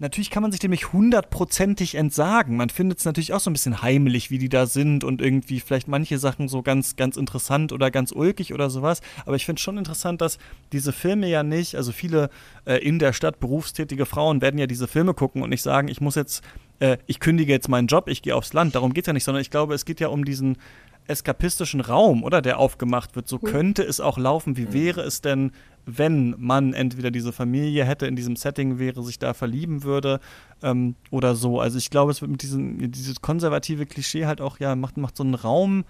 natürlich 0.00 0.30
kann 0.30 0.42
man 0.42 0.50
sich 0.50 0.60
dem 0.60 0.70
nicht 0.70 0.92
hundertprozentig 0.92 1.94
entsagen. 1.94 2.56
Man 2.56 2.70
findet 2.70 2.98
es 2.98 3.04
natürlich 3.04 3.32
auch 3.32 3.40
so 3.40 3.50
ein 3.50 3.52
bisschen 3.52 3.82
heimlich, 3.82 4.30
wie 4.30 4.38
die 4.38 4.48
da 4.48 4.66
sind 4.66 5.04
und 5.04 5.20
irgendwie 5.20 5.60
vielleicht 5.60 5.88
manche 5.88 6.18
Sachen 6.18 6.48
so 6.48 6.62
ganz, 6.62 6.96
ganz 6.96 7.16
interessant 7.16 7.72
oder 7.72 7.90
ganz 7.90 8.10
ulkig 8.10 8.52
oder 8.54 8.70
sowas. 8.70 9.02
Aber 9.26 9.36
ich 9.36 9.44
finde 9.44 9.60
schon 9.60 9.78
interessant, 9.78 10.20
dass 10.20 10.38
diese 10.72 10.92
Filme 10.92 11.28
ja 11.28 11.42
nicht, 11.42 11.76
also 11.76 11.92
viele 11.92 12.30
äh, 12.64 12.76
in 12.76 12.98
der 12.98 13.12
Stadt 13.12 13.40
berufstätige 13.40 14.06
Frauen 14.06 14.40
werden 14.40 14.58
ja 14.58 14.66
diese 14.66 14.88
Filme 14.88 15.14
gucken 15.14 15.42
und 15.42 15.50
nicht 15.50 15.62
sagen, 15.62 15.88
ich 15.88 16.00
muss 16.00 16.14
jetzt 16.14 16.42
äh, 16.80 16.98
ich 17.06 17.20
kündige 17.20 17.52
jetzt 17.52 17.68
meinen 17.68 17.86
Job, 17.86 18.08
ich 18.08 18.22
gehe 18.22 18.34
aufs 18.34 18.52
Land. 18.52 18.74
Darum 18.74 18.92
geht 18.92 19.04
es 19.04 19.06
ja 19.06 19.12
nicht, 19.12 19.24
sondern 19.24 19.40
ich 19.42 19.50
glaube, 19.50 19.74
es 19.74 19.84
geht 19.84 20.00
ja 20.00 20.08
um 20.08 20.24
diesen 20.24 20.58
eskapistischen 21.06 21.80
Raum, 21.80 22.22
oder 22.22 22.40
der 22.40 22.58
aufgemacht 22.58 23.16
wird. 23.16 23.28
So 23.28 23.36
mhm. 23.36 23.46
könnte 23.46 23.82
es 23.82 24.00
auch 24.00 24.16
laufen. 24.16 24.56
Wie 24.56 24.66
mhm. 24.66 24.72
wäre 24.72 25.00
es 25.02 25.20
denn, 25.20 25.52
wenn 25.86 26.34
man 26.38 26.72
entweder 26.72 27.10
diese 27.10 27.32
Familie 27.32 27.84
hätte, 27.84 28.06
in 28.06 28.16
diesem 28.16 28.36
Setting 28.36 28.78
wäre, 28.78 29.02
sich 29.02 29.18
da 29.18 29.34
verlieben 29.34 29.82
würde 29.82 30.20
ähm, 30.62 30.94
oder 31.10 31.34
so. 31.34 31.60
Also 31.60 31.78
ich 31.78 31.90
glaube, 31.90 32.12
es 32.12 32.20
wird 32.20 32.30
mit 32.30 32.42
diesem, 32.42 32.90
dieses 32.92 33.20
konservative 33.20 33.86
Klischee 33.86 34.26
halt 34.26 34.40
auch, 34.40 34.60
ja, 34.60 34.76
macht, 34.76 34.96
macht 34.96 35.16
so 35.16 35.24
einen 35.24 35.34
Raum 35.34 35.84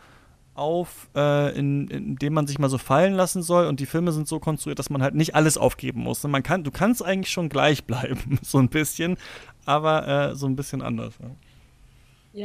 auf, 0.54 1.08
äh, 1.16 1.56
in, 1.58 1.88
in, 1.88 2.16
dem 2.16 2.34
man 2.34 2.46
sich 2.46 2.58
mal 2.58 2.68
so 2.68 2.78
fallen 2.78 3.14
lassen 3.14 3.42
soll. 3.42 3.66
Und 3.66 3.80
die 3.80 3.86
Filme 3.86 4.12
sind 4.12 4.28
so 4.28 4.38
konstruiert, 4.38 4.78
dass 4.78 4.90
man 4.90 5.02
halt 5.02 5.14
nicht 5.14 5.34
alles 5.34 5.56
aufgeben 5.56 6.00
muss. 6.02 6.22
Man 6.24 6.42
kann, 6.42 6.64
du 6.64 6.70
kannst 6.70 7.04
eigentlich 7.04 7.32
schon 7.32 7.48
gleich 7.48 7.84
bleiben, 7.84 8.38
so 8.42 8.58
ein 8.58 8.68
bisschen, 8.68 9.16
aber 9.70 10.08
äh, 10.08 10.36
so 10.36 10.46
ein 10.46 10.56
bisschen 10.56 10.82
anders. 10.82 11.14
Ja, 11.20 11.30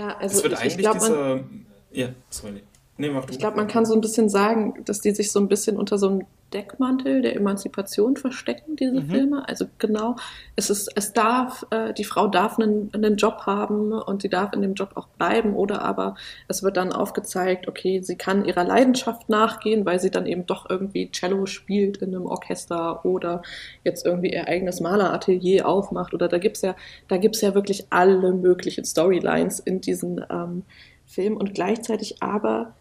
ja 0.08 0.18
also 0.18 0.46
ich, 0.46 0.66
ich 0.66 0.78
glaube, 0.78 1.44
ja, 1.92 2.10
sorry. 2.30 2.62
Nee, 2.98 3.12
ich 3.30 3.40
glaube, 3.40 3.58
man 3.58 3.68
kann 3.68 3.86
so 3.86 3.94
ein 3.94 4.00
bisschen 4.00 4.30
sagen, 4.30 4.74
dass 4.86 5.02
die 5.02 5.12
sich 5.12 5.32
so 5.32 5.40
ein 5.40 5.50
bisschen 5.50 5.76
unter 5.76 5.98
so 5.98 6.08
einem 6.08 6.26
Deckmantel 6.54 7.22
der 7.22 7.36
Emanzipation 7.36 8.16
verstecken, 8.16 8.78
diese 8.78 9.02
mhm. 9.02 9.10
Filme. 9.10 9.50
Also 9.50 9.66
genau, 9.80 10.16
es 10.56 10.70
ist, 10.70 10.90
es 10.96 11.12
darf, 11.12 11.66
äh, 11.72 11.94
die 11.94 12.06
Frau 12.06 12.28
darf 12.28 12.58
einen, 12.58 12.90
einen 12.94 13.18
Job 13.18 13.42
haben 13.46 13.92
und 13.92 14.22
sie 14.22 14.30
darf 14.30 14.54
in 14.54 14.62
dem 14.62 14.76
Job 14.76 14.92
auch 14.96 15.08
bleiben 15.08 15.56
oder 15.56 15.82
aber 15.82 16.16
es 16.48 16.64
wird 16.64 16.78
dann 16.78 16.94
aufgezeigt, 16.94 17.68
okay, 17.68 18.02
sie 18.02 18.16
kann 18.16 18.46
ihrer 18.46 18.64
Leidenschaft 18.64 19.28
nachgehen, 19.28 19.86
weil 19.86 20.00
sie 20.00 20.12
dann 20.12 20.26
eben 20.26 20.46
doch 20.46 20.70
irgendwie 20.70 21.12
Cello 21.12 21.46
spielt 21.48 21.98
in 21.98 22.16
einem 22.16 22.26
Orchester 22.26 23.04
oder 23.04 23.42
jetzt 23.84 24.06
irgendwie 24.06 24.32
ihr 24.32 24.48
eigenes 24.48 24.80
Maleratelier 24.80 25.68
aufmacht 25.68 26.14
oder 26.14 26.30
da 26.30 26.38
gibt's 26.38 26.62
ja, 26.62 26.76
da 27.10 27.18
gibt's 27.18 27.42
ja 27.42 27.54
wirklich 27.54 27.88
alle 27.90 28.32
möglichen 28.32 28.86
Storylines 28.86 29.60
in 29.60 29.82
diesen 29.82 30.24
ähm, 30.30 30.64
Film 31.06 31.36
und 31.36 31.54
gleichzeitig 31.54 32.24
aber 32.24 32.74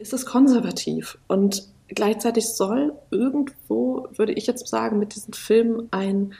ist 0.00 0.12
es 0.12 0.26
konservativ 0.26 1.18
und 1.28 1.68
gleichzeitig 1.88 2.48
soll 2.48 2.94
irgendwo, 3.10 4.08
würde 4.16 4.32
ich 4.32 4.46
jetzt 4.46 4.66
sagen, 4.66 4.98
mit 4.98 5.14
diesem 5.14 5.34
Film 5.34 5.88
ein, 5.90 6.34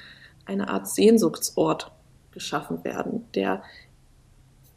eine 0.46 0.68
Art 0.68 0.88
Sehnsuchtsort 0.88 1.92
geschaffen 2.32 2.84
werden, 2.84 3.26
der 3.34 3.62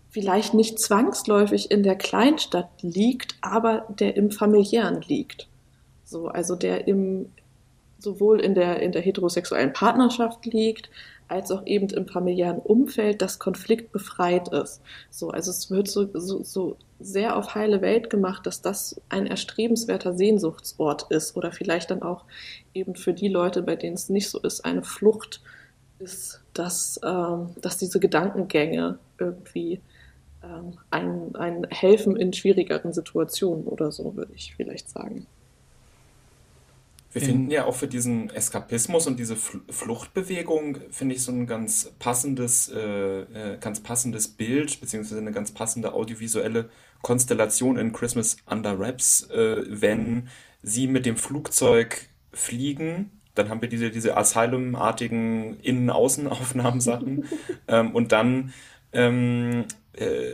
vielleicht 0.10 0.54
nicht 0.54 0.80
zwangsläufig 0.80 1.72
in 1.72 1.82
der 1.82 1.96
Kleinstadt 1.96 2.70
liegt, 2.82 3.36
aber 3.42 3.88
der 4.00 4.16
im 4.16 4.32
familiären 4.32 5.02
liegt. 5.02 5.48
So, 6.04 6.28
also 6.28 6.56
der 6.56 6.88
im, 6.88 7.32
sowohl 7.98 8.42
in 8.42 8.54
der, 8.54 8.82
in 8.82 8.92
der 8.92 9.02
heterosexuellen 9.02 9.74
Partnerschaft 9.74 10.46
liegt, 10.46 10.90
als 11.34 11.50
auch 11.52 11.66
eben 11.66 11.90
im 11.90 12.08
familiären 12.08 12.60
Umfeld, 12.60 13.22
das 13.22 13.40
konfliktbefreit 13.40 14.50
ist. 14.50 14.82
So, 15.10 15.32
also 15.32 15.50
es 15.50 15.72
wird 15.72 15.88
so, 15.88 16.08
so, 16.14 16.44
so 16.44 16.78
sehr 17.00 17.36
auf 17.36 17.56
heile 17.56 17.82
Welt 17.82 18.10
gemacht, 18.12 18.46
dass 18.46 18.62
das 18.62 19.02
ein 19.10 19.26
erstrebenswerter 19.26 20.14
Sehnsuchtsort 20.14 21.12
ist 21.12 21.36
oder 21.36 21.52
vielleicht 21.52 21.90
dann 21.90 22.04
auch 22.04 22.26
eben 22.74 22.96
für 22.96 23.14
die 23.14 23.30
Leute, 23.30 23.64
bei 23.64 23.76
denen 23.76 23.96
es 23.96 24.10
nicht 24.10 24.30
so 24.30 24.40
ist, 24.40 24.64
eine 24.64 24.84
Flucht 24.84 25.42
ist, 26.00 26.42
dass, 26.54 27.00
ähm, 27.04 27.50
dass 27.60 27.78
diese 27.78 28.00
Gedankengänge 28.00 29.00
irgendwie 29.18 29.82
ähm, 30.44 30.78
ein, 30.92 31.36
ein 31.36 31.68
helfen 31.72 32.16
in 32.16 32.32
schwierigeren 32.32 32.94
Situationen 32.94 33.66
oder 33.66 33.92
so, 33.92 34.16
würde 34.16 34.34
ich 34.36 34.54
vielleicht 34.56 34.90
sagen. 34.90 35.26
Wir 37.14 37.22
finden 37.22 37.52
ja 37.52 37.66
auch 37.66 37.76
für 37.76 37.88
diesen 37.88 38.32
Eskapismus 38.32 39.06
und 39.06 39.20
diese 39.20 39.36
Fluchtbewegung, 39.36 40.80
finde 40.90 41.16
ich, 41.16 41.22
so 41.22 41.32
ein 41.32 41.46
ganz 41.46 41.92
passendes, 42.00 42.70
äh, 42.70 43.22
äh, 43.22 43.58
ganz 43.60 43.82
passendes 43.82 44.28
Bild, 44.28 44.82
beziehungsweise 44.82 45.22
eine 45.22 45.32
ganz 45.32 45.52
passende 45.52 45.94
audiovisuelle 45.94 46.70
Konstellation 47.04 47.78
in 47.78 47.94
Christmas 47.94 48.38
Under 48.50 48.80
Wraps, 48.80 49.30
äh, 49.30 49.64
wenn 49.68 50.28
sie 50.64 50.88
mit 50.88 51.06
dem 51.06 51.18
Flugzeug 51.18 52.10
fliegen. 52.32 53.12
Dann 53.36 53.50
haben 53.50 53.62
wir 53.62 53.70
diese, 53.70 53.92
diese 53.92 54.18
Asylum-artigen 54.18 55.60
Innen-Außen-Aufnahmen-Sachen. 55.60 57.26
ähm, 57.68 57.92
und 57.92 58.12
dann 58.12 58.54
ähm, 58.92 59.66
äh, 59.94 60.32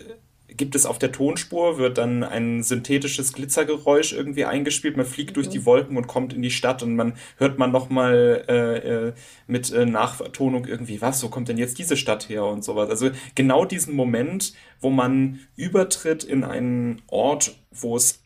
gibt 0.56 0.76
es 0.76 0.86
auf 0.86 1.00
der 1.00 1.12
Tonspur, 1.12 1.78
wird 1.78 1.98
dann 1.98 2.24
ein 2.24 2.64
synthetisches 2.64 3.34
Glitzergeräusch 3.34 4.14
irgendwie 4.14 4.46
eingespielt. 4.46 4.98
Man 4.98 5.06
fliegt 5.06 5.32
mhm. 5.32 5.34
durch 5.36 5.50
die 5.50 5.66
Wolken 5.66 5.98
und 5.98 6.08
kommt 6.08 6.34
in 6.34 6.42
die 6.42 6.52
Stadt 6.52 6.84
und 6.84 6.96
man 6.96 7.14
hört 7.38 7.58
man 7.58 7.72
nochmal 7.72 8.44
äh, 8.48 8.78
äh, 8.78 9.14
mit 9.48 9.72
äh, 9.72 9.86
Nachtonung 9.86 10.66
irgendwie, 10.66 11.02
was, 11.02 11.24
wo 11.24 11.30
kommt 11.30 11.50
denn 11.50 11.58
jetzt 11.58 11.80
diese 11.80 11.98
Stadt 11.98 12.30
her 12.30 12.46
und 12.46 12.64
sowas. 12.64 12.90
Also 12.90 13.10
genau 13.36 13.66
diesen 13.66 13.96
Moment, 13.96 14.54
wo 14.80 14.90
man 14.90 15.40
übertritt 15.56 16.24
in 16.24 16.44
einen 16.44 17.02
Ort, 17.08 17.56
wo 17.72 17.96
es 17.96 18.22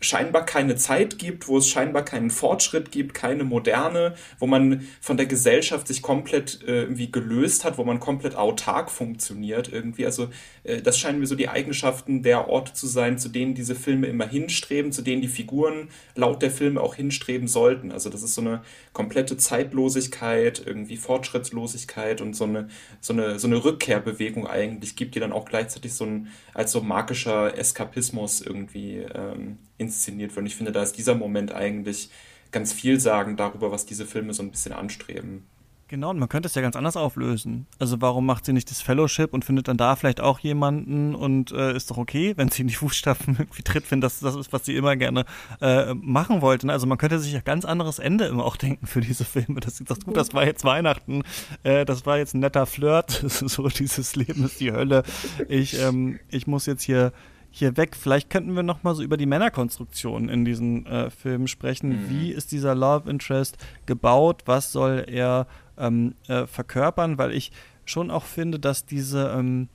scheinbar 0.00 0.46
keine 0.46 0.76
Zeit 0.76 1.18
gibt, 1.18 1.46
wo 1.46 1.58
es 1.58 1.68
scheinbar 1.68 2.04
keinen 2.04 2.30
Fortschritt 2.30 2.90
gibt, 2.90 3.12
keine 3.12 3.44
Moderne, 3.44 4.14
wo 4.38 4.46
man 4.46 4.86
von 5.00 5.18
der 5.18 5.26
Gesellschaft 5.26 5.86
sich 5.86 6.00
komplett 6.00 6.62
äh, 6.66 6.82
irgendwie 6.82 7.12
gelöst 7.12 7.64
hat, 7.64 7.76
wo 7.76 7.84
man 7.84 8.00
komplett 8.00 8.34
autark 8.34 8.90
funktioniert 8.90 9.70
irgendwie. 9.70 10.06
Also 10.06 10.30
äh, 10.64 10.80
das 10.80 10.98
scheinen 10.98 11.20
mir 11.20 11.26
so 11.26 11.34
die 11.34 11.50
Eigenschaften 11.50 12.22
der 12.22 12.48
Orte 12.48 12.72
zu 12.72 12.86
sein, 12.86 13.18
zu 13.18 13.28
denen 13.28 13.54
diese 13.54 13.74
Filme 13.74 14.06
immer 14.06 14.26
hinstreben, 14.26 14.90
zu 14.90 15.02
denen 15.02 15.20
die 15.20 15.28
Figuren 15.28 15.90
laut 16.14 16.40
der 16.40 16.50
Filme 16.50 16.80
auch 16.80 16.94
hinstreben 16.94 17.46
sollten. 17.46 17.92
Also 17.92 18.08
das 18.08 18.22
ist 18.22 18.34
so 18.34 18.40
eine 18.40 18.62
komplette 18.94 19.36
Zeitlosigkeit, 19.36 20.62
irgendwie 20.64 20.96
Fortschrittslosigkeit 20.96 22.22
und 22.22 22.34
so 22.34 22.44
eine, 22.44 22.68
so 23.00 23.12
eine, 23.12 23.38
so 23.38 23.46
eine 23.46 23.62
Rückkehrbewegung 23.62 24.46
eigentlich 24.46 24.96
gibt, 24.96 25.14
die 25.14 25.20
dann 25.20 25.32
auch 25.32 25.44
gleichzeitig 25.44 25.92
so 25.92 26.04
ein, 26.04 26.28
als 26.54 26.72
so 26.72 26.80
magischer 26.80 27.58
Eskapismus 27.58 28.40
irgendwie 28.40 28.98
ähm, 29.14 29.58
inszeniert 29.90 30.30
wird. 30.30 30.38
Und 30.38 30.46
ich 30.46 30.56
finde, 30.56 30.72
da 30.72 30.82
ist 30.82 30.96
dieser 30.96 31.14
Moment 31.14 31.52
eigentlich 31.52 32.10
ganz 32.50 32.72
viel 32.72 32.98
sagen 32.98 33.36
darüber, 33.36 33.70
was 33.70 33.86
diese 33.86 34.06
Filme 34.06 34.34
so 34.34 34.42
ein 34.42 34.50
bisschen 34.50 34.72
anstreben. 34.72 35.44
Genau, 35.90 36.10
und 36.10 36.20
man 36.20 36.28
könnte 36.28 36.46
es 36.46 36.54
ja 36.54 36.62
ganz 36.62 36.76
anders 36.76 36.96
auflösen. 36.96 37.66
Also 37.80 38.00
warum 38.00 38.24
macht 38.24 38.44
sie 38.44 38.52
nicht 38.52 38.70
das 38.70 38.80
Fellowship 38.80 39.34
und 39.34 39.44
findet 39.44 39.66
dann 39.66 39.76
da 39.76 39.96
vielleicht 39.96 40.20
auch 40.20 40.38
jemanden 40.38 41.16
und 41.16 41.50
äh, 41.50 41.74
ist 41.74 41.90
doch 41.90 41.98
okay, 41.98 42.32
wenn 42.36 42.48
sie 42.48 42.62
in 42.62 42.68
die 42.68 42.76
Fußstapfen 42.76 43.34
irgendwie 43.40 43.64
tritt, 43.64 43.90
wenn 43.90 44.00
das 44.00 44.20
das 44.20 44.36
ist, 44.36 44.52
was 44.52 44.64
sie 44.64 44.76
immer 44.76 44.94
gerne 44.94 45.24
äh, 45.60 45.92
machen 45.94 46.42
wollte. 46.42 46.68
Ne? 46.68 46.72
Also 46.72 46.86
man 46.86 46.96
könnte 46.96 47.18
sich 47.18 47.34
ein 47.34 47.42
ganz 47.44 47.64
anderes 47.64 47.98
Ende 47.98 48.26
immer 48.26 48.44
auch 48.44 48.54
denken 48.68 48.86
für 48.86 49.00
diese 49.00 49.24
Filme. 49.24 49.58
Das 49.58 49.78
sie 49.78 49.84
sagt, 49.84 50.04
gut, 50.04 50.16
das 50.16 50.32
war 50.32 50.46
jetzt 50.46 50.64
Weihnachten, 50.64 51.24
äh, 51.64 51.84
das 51.84 52.06
war 52.06 52.18
jetzt 52.18 52.34
ein 52.34 52.40
netter 52.40 52.66
Flirt, 52.66 53.10
so 53.26 53.66
dieses 53.66 54.14
Leben 54.14 54.44
ist 54.44 54.60
die 54.60 54.70
Hölle. 54.70 55.02
Ich, 55.48 55.76
ähm, 55.80 56.20
ich 56.28 56.46
muss 56.46 56.66
jetzt 56.66 56.84
hier 56.84 57.12
hier 57.50 57.76
weg. 57.76 57.96
Vielleicht 57.96 58.30
könnten 58.30 58.54
wir 58.54 58.62
noch 58.62 58.82
mal 58.82 58.94
so 58.94 59.02
über 59.02 59.16
die 59.16 59.26
Männerkonstruktion 59.26 60.28
in 60.28 60.44
diesen 60.44 60.86
äh, 60.86 61.10
Filmen 61.10 61.48
sprechen. 61.48 61.90
Mhm. 61.90 62.10
Wie 62.10 62.30
ist 62.30 62.52
dieser 62.52 62.74
Love 62.74 63.10
Interest 63.10 63.56
gebaut? 63.86 64.42
Was 64.46 64.72
soll 64.72 65.04
er 65.08 65.46
ähm, 65.76 66.14
äh, 66.28 66.46
verkörpern? 66.46 67.18
Weil 67.18 67.32
ich 67.32 67.52
schon 67.84 68.10
auch 68.10 68.24
finde, 68.24 68.58
dass 68.58 68.86
diese 68.86 69.34
ähm, 69.36 69.68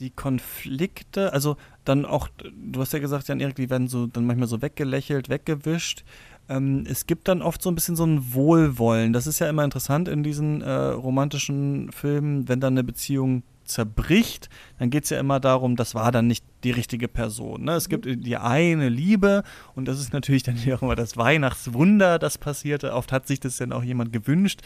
die 0.00 0.10
Konflikte, 0.10 1.32
also 1.32 1.56
dann 1.84 2.04
auch, 2.06 2.28
du 2.38 2.80
hast 2.80 2.92
ja 2.92 2.98
gesagt, 2.98 3.28
Jan 3.28 3.40
Erik, 3.40 3.56
die 3.56 3.70
werden 3.70 3.86
so 3.86 4.06
dann 4.06 4.24
manchmal 4.24 4.48
so 4.48 4.62
weggelächelt, 4.62 5.28
weggewischt. 5.28 6.04
Ähm, 6.48 6.84
es 6.88 7.06
gibt 7.06 7.28
dann 7.28 7.42
oft 7.42 7.62
so 7.62 7.70
ein 7.70 7.74
bisschen 7.74 7.96
so 7.96 8.04
ein 8.04 8.32
Wohlwollen. 8.34 9.12
Das 9.12 9.26
ist 9.26 9.38
ja 9.38 9.48
immer 9.48 9.62
interessant 9.62 10.08
in 10.08 10.22
diesen 10.22 10.62
äh, 10.62 10.70
romantischen 10.70 11.92
Filmen, 11.92 12.48
wenn 12.48 12.60
dann 12.60 12.74
eine 12.74 12.84
Beziehung 12.84 13.42
zerbricht, 13.70 14.48
dann 14.78 14.90
geht 14.90 15.04
es 15.04 15.10
ja 15.10 15.18
immer 15.18 15.40
darum, 15.40 15.76
das 15.76 15.94
war 15.94 16.12
dann 16.12 16.26
nicht 16.26 16.44
die 16.64 16.70
richtige 16.70 17.08
Person. 17.08 17.64
Ne? 17.64 17.72
Es 17.72 17.88
gibt 17.88 18.06
die 18.06 18.36
eine 18.36 18.88
Liebe 18.88 19.42
und 19.74 19.86
das 19.86 20.00
ist 20.00 20.12
natürlich 20.12 20.42
dann 20.42 20.56
auch 20.74 20.82
immer 20.82 20.96
das 20.96 21.16
Weihnachtswunder, 21.16 22.18
das 22.18 22.38
passierte. 22.38 22.92
Oft 22.92 23.12
hat 23.12 23.26
sich 23.26 23.40
das 23.40 23.56
dann 23.56 23.72
auch 23.72 23.82
jemand 23.82 24.12
gewünscht, 24.12 24.60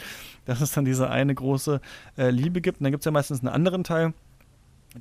dass 0.45 0.61
es 0.61 0.71
dann 0.71 0.85
diese 0.85 1.09
eine 1.09 1.33
große 1.33 1.79
äh, 2.17 2.29
Liebe 2.29 2.61
gibt. 2.61 2.79
Und 2.79 2.85
dann 2.85 2.91
gibt 2.91 3.01
es 3.01 3.05
ja 3.05 3.11
meistens 3.11 3.39
einen 3.39 3.49
anderen 3.49 3.83
Teil, 3.83 4.13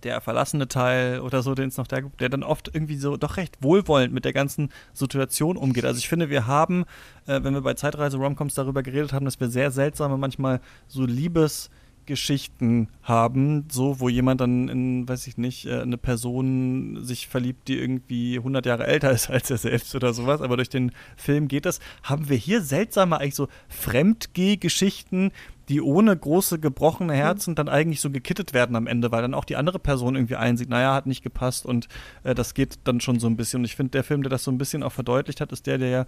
der 0.03 0.21
verlassene 0.21 0.69
Teil 0.69 1.21
oder 1.21 1.43
so, 1.43 1.55
den 1.55 1.69
es 1.69 1.77
noch 1.77 1.87
da 1.87 2.01
gibt, 2.01 2.21
der 2.21 2.29
dann 2.29 2.43
oft 2.43 2.71
irgendwie 2.73 2.97
so 2.97 3.17
doch 3.17 3.37
recht 3.37 3.59
wohlwollend 3.61 4.13
mit 4.13 4.25
der 4.25 4.33
ganzen 4.33 4.71
Situation 4.93 5.57
umgeht. 5.57 5.85
Also 5.85 5.99
ich 5.99 6.09
finde, 6.09 6.31
wir 6.31 6.47
haben, 6.47 6.85
äh, 7.27 7.43
wenn 7.43 7.55
wir 7.55 7.61
bei 7.61 7.75
Zeitreise 7.75 8.17
Romcoms 8.17 8.55
darüber 8.55 8.83
geredet 8.83 9.13
haben, 9.13 9.25
dass 9.25 9.39
wir 9.39 9.49
sehr 9.49 9.71
seltsame 9.71 10.17
manchmal 10.17 10.61
so 10.89 11.05
Liebes 11.05 11.71
Geschichten 12.07 12.89
haben, 13.03 13.67
so 13.71 14.01
wo 14.01 14.09
jemand 14.09 14.41
dann 14.41 14.69
in, 14.69 15.09
weiß 15.09 15.27
ich 15.27 15.37
nicht, 15.37 15.67
äh, 15.67 15.81
eine 15.81 15.99
Person 15.99 17.05
sich 17.05 17.29
verliebt, 17.29 17.69
die 17.69 17.79
irgendwie 17.79 18.39
100 18.39 18.67
Jahre 18.67 18.87
älter 18.87 19.11
ist 19.11 19.31
als 19.31 19.51
er 19.51 19.59
selbst 19.59 19.95
oder 19.95 20.13
sowas, 20.13 20.41
aber 20.41 20.57
durch 20.57 20.69
den 20.69 20.93
Film 21.17 21.49
geht 21.49 21.67
das, 21.67 21.81
haben 22.03 22.29
wir 22.29 22.37
hier 22.37 22.61
seltsame 22.63 23.19
eigentlich 23.19 23.35
so 23.35 23.49
Fremdgeh-Geschichten, 23.69 25.33
die 25.69 25.81
ohne 25.81 26.17
große 26.17 26.59
gebrochene 26.59 27.15
Herzen 27.15 27.53
mhm. 27.53 27.55
dann 27.57 27.69
eigentlich 27.69 28.01
so 28.01 28.11
gekittet 28.11 28.53
werden 28.53 28.77
am 28.77 28.87
Ende, 28.87 29.13
weil 29.13 29.23
dann 29.23 29.35
auch 29.35 29.45
die 29.45 29.57
andere 29.57 29.79
Person 29.79 30.15
irgendwie 30.15 30.37
einsieht, 30.37 30.69
naja, 30.69 30.95
hat 30.95 31.07
nicht 31.07 31.23
gepasst 31.23 31.67
und 31.67 31.89
äh, 32.23 32.35
das 32.35 32.55
geht 32.55 32.79
dann 32.85 33.01
schon 33.01 33.19
so 33.19 33.27
ein 33.27 33.37
bisschen. 33.37 33.61
Und 33.61 33.65
ich 33.65 33.77
finde, 33.77 33.91
der 33.91 34.05
Film, 34.05 34.23
der 34.23 34.31
das 34.31 34.45
so 34.45 34.51
ein 34.51 34.59
bisschen 34.59 34.83
auch 34.83 34.93
verdeutlicht 34.93 35.41
hat, 35.41 35.53
ist 35.53 35.67
der, 35.67 35.79
der 35.79 35.89
ja 35.89 36.07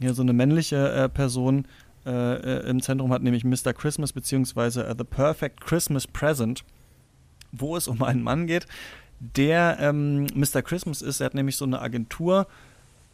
hier 0.00 0.14
so 0.14 0.22
eine 0.22 0.32
männliche 0.32 0.92
äh, 0.92 1.08
Person 1.08 1.66
äh, 2.06 2.34
äh, 2.36 2.70
im 2.70 2.80
Zentrum 2.80 3.12
hat, 3.12 3.22
nämlich 3.22 3.44
Mr. 3.44 3.72
Christmas 3.72 4.12
bzw. 4.12 4.80
Uh, 4.80 4.94
The 4.96 5.04
Perfect 5.04 5.60
Christmas 5.60 6.06
Present, 6.06 6.64
wo 7.52 7.76
es 7.76 7.88
um 7.88 8.02
einen 8.02 8.22
Mann 8.22 8.46
geht, 8.46 8.66
der 9.18 9.78
ähm, 9.80 10.26
Mr. 10.34 10.62
Christmas 10.62 11.02
ist. 11.02 11.20
Er 11.20 11.26
hat 11.26 11.34
nämlich 11.34 11.56
so 11.56 11.64
eine 11.64 11.80
Agentur, 11.80 12.46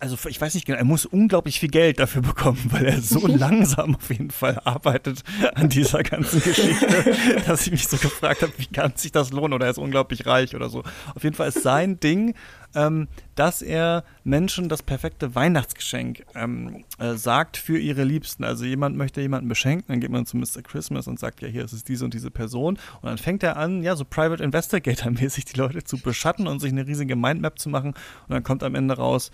also 0.03 0.19
ich 0.29 0.41
weiß 0.41 0.55
nicht 0.55 0.67
genau, 0.67 0.79
er 0.79 0.85
muss 0.85 1.07
unglaublich 1.07 1.61
viel 1.61 1.69
Geld 1.69 2.01
dafür 2.01 2.23
bekommen, 2.23 2.61
weil 2.71 2.87
er 2.87 3.01
so 3.01 3.25
langsam 3.27 3.95
auf 3.95 4.11
jeden 4.11 4.33
Fall 4.33 4.61
arbeitet 4.65 5.23
an 5.55 5.69
dieser 5.69 6.03
ganzen 6.03 6.43
Geschichte, 6.43 7.17
dass 7.47 7.67
ich 7.67 7.73
mich 7.73 7.87
so 7.87 7.97
gefragt 7.97 8.43
habe, 8.43 8.53
wie 8.57 8.67
kann 8.67 8.93
sich 8.97 9.13
das 9.13 9.31
lohnen 9.31 9.53
oder 9.53 9.67
er 9.67 9.71
ist 9.71 9.79
unglaublich 9.79 10.27
reich 10.27 10.57
oder 10.57 10.69
so. 10.69 10.83
Auf 11.15 11.23
jeden 11.23 11.37
Fall 11.37 11.49
ist 11.49 11.63
sein 11.63 12.01
Ding, 12.01 12.35
ähm, 12.75 13.09
dass 13.35 13.63
er 13.63 14.05
Menschen 14.25 14.69
das 14.69 14.83
perfekte 14.83 15.35
Weihnachtsgeschenk 15.35 16.25
ähm, 16.35 16.85
äh, 16.99 17.15
sagt 17.15 17.57
für 17.57 17.79
ihre 17.79 18.05
Liebsten. 18.05 18.45
Also 18.45 18.65
jemand 18.65 18.97
möchte 18.97 19.21
jemanden 19.21 19.49
beschenken, 19.49 19.87
dann 19.89 20.01
geht 20.01 20.11
man 20.11 20.27
zu 20.27 20.37
Mr. 20.37 20.63
Christmas 20.63 21.07
und 21.07 21.19
sagt, 21.19 21.41
ja, 21.43 21.49
hier 21.49 21.65
ist 21.65 21.73
es 21.73 21.85
diese 21.85 22.05
und 22.05 22.15
diese 22.15 22.31
Person. 22.31 22.79
Und 23.01 23.09
dann 23.09 23.19
fängt 23.19 23.43
er 23.43 23.57
an, 23.57 23.83
ja, 23.83 23.97
so 23.97 24.05
Private 24.05 24.43
Investigator-mäßig 24.43 25.45
die 25.47 25.59
Leute 25.59 25.85
zu 25.85 25.99
beschatten 25.99 26.47
und 26.47 26.61
sich 26.61 26.73
eine 26.73 26.87
riesige 26.87 27.17
Mindmap 27.17 27.59
zu 27.59 27.69
machen. 27.69 27.91
Und 28.29 28.31
dann 28.31 28.43
kommt 28.43 28.63
am 28.63 28.75
Ende 28.75 28.97
raus, 28.97 29.31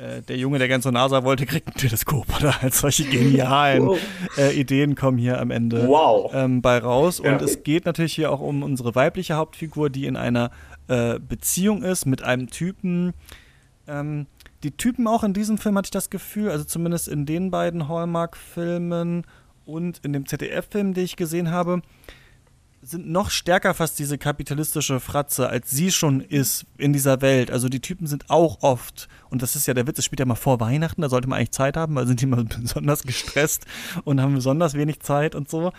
äh, 0.00 0.22
der 0.22 0.36
Junge, 0.36 0.58
der 0.58 0.68
ganz 0.68 0.84
zur 0.84 0.92
NASA 0.92 1.24
wollte, 1.24 1.44
kriegt 1.44 1.68
ein 1.68 1.74
Teleskop 1.74 2.26
oder 2.36 2.62
halt 2.62 2.74
solche 2.74 3.04
genialen 3.04 3.86
wow. 3.86 3.98
äh, 4.38 4.58
Ideen 4.58 4.94
kommen 4.94 5.18
hier 5.18 5.40
am 5.40 5.50
Ende 5.50 5.86
wow. 5.86 6.30
ähm, 6.34 6.62
bei 6.62 6.78
raus. 6.78 7.20
Und 7.20 7.26
ja. 7.26 7.40
es 7.40 7.62
geht 7.62 7.84
natürlich 7.84 8.14
hier 8.14 8.30
auch 8.30 8.40
um 8.40 8.62
unsere 8.62 8.94
weibliche 8.94 9.34
Hauptfigur, 9.34 9.90
die 9.90 10.06
in 10.06 10.16
einer 10.16 10.50
äh, 10.90 11.20
Beziehung 11.20 11.82
ist 11.84 12.04
mit 12.04 12.22
einem 12.22 12.50
Typen. 12.50 13.14
Ähm, 13.86 14.26
die 14.64 14.72
Typen 14.72 15.06
auch 15.06 15.22
in 15.22 15.32
diesem 15.32 15.56
Film 15.56 15.78
hatte 15.78 15.86
ich 15.86 15.92
das 15.92 16.10
Gefühl, 16.10 16.50
also 16.50 16.64
zumindest 16.64 17.08
in 17.08 17.26
den 17.26 17.50
beiden 17.50 17.88
Hallmark-Filmen 17.88 19.24
und 19.64 20.00
in 20.04 20.12
dem 20.12 20.26
ZDF-Film, 20.26 20.94
den 20.94 21.04
ich 21.04 21.16
gesehen 21.16 21.50
habe, 21.50 21.80
sind 22.82 23.08
noch 23.08 23.30
stärker 23.30 23.74
fast 23.74 23.98
diese 23.98 24.16
kapitalistische 24.16 25.00
Fratze, 25.00 25.48
als 25.48 25.70
sie 25.70 25.92
schon 25.92 26.22
ist 26.22 26.64
in 26.78 26.92
dieser 26.92 27.20
Welt. 27.20 27.50
Also 27.50 27.68
die 27.68 27.80
Typen 27.80 28.06
sind 28.06 28.30
auch 28.30 28.62
oft, 28.62 29.08
und 29.28 29.42
das 29.42 29.54
ist 29.54 29.66
ja 29.66 29.74
der 29.74 29.86
Witz, 29.86 29.98
es 29.98 30.06
spielt 30.06 30.20
ja 30.20 30.26
mal 30.26 30.34
vor 30.34 30.60
Weihnachten, 30.60 31.02
da 31.02 31.08
sollte 31.08 31.28
man 31.28 31.38
eigentlich 31.38 31.52
Zeit 31.52 31.76
haben, 31.76 31.94
weil 31.94 32.06
sind 32.06 32.20
die 32.20 32.24
immer 32.24 32.42
besonders 32.60 33.02
gestresst 33.02 33.66
und 34.04 34.20
haben 34.20 34.34
besonders 34.34 34.74
wenig 34.74 35.00
Zeit 35.00 35.34
und 35.34 35.50
so. 35.50 35.72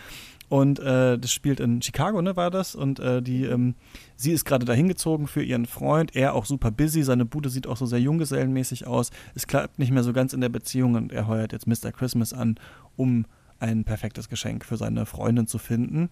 Und 0.52 0.80
äh, 0.80 1.18
das 1.18 1.32
spielt 1.32 1.60
in 1.60 1.80
Chicago, 1.80 2.20
ne, 2.20 2.36
war 2.36 2.50
das? 2.50 2.74
Und 2.74 3.00
äh, 3.00 3.22
die, 3.22 3.46
ähm, 3.46 3.74
sie 4.16 4.32
ist 4.32 4.44
gerade 4.44 4.66
dahin 4.66 4.86
gezogen 4.86 5.26
für 5.26 5.42
ihren 5.42 5.64
Freund, 5.64 6.14
er 6.14 6.34
auch 6.34 6.44
super 6.44 6.70
busy, 6.70 7.02
seine 7.02 7.24
Bude 7.24 7.48
sieht 7.48 7.66
auch 7.66 7.78
so 7.78 7.86
sehr 7.86 8.00
junggesellenmäßig 8.02 8.86
aus. 8.86 9.12
Es 9.34 9.46
klappt 9.46 9.78
nicht 9.78 9.92
mehr 9.92 10.02
so 10.02 10.12
ganz 10.12 10.34
in 10.34 10.42
der 10.42 10.50
Beziehung 10.50 10.94
und 10.96 11.10
er 11.10 11.26
heuert 11.26 11.52
jetzt 11.52 11.66
Mr. 11.66 11.90
Christmas 11.90 12.34
an, 12.34 12.56
um 12.96 13.24
ein 13.60 13.84
perfektes 13.84 14.28
Geschenk 14.28 14.66
für 14.66 14.76
seine 14.76 15.06
Freundin 15.06 15.46
zu 15.46 15.56
finden. 15.56 16.10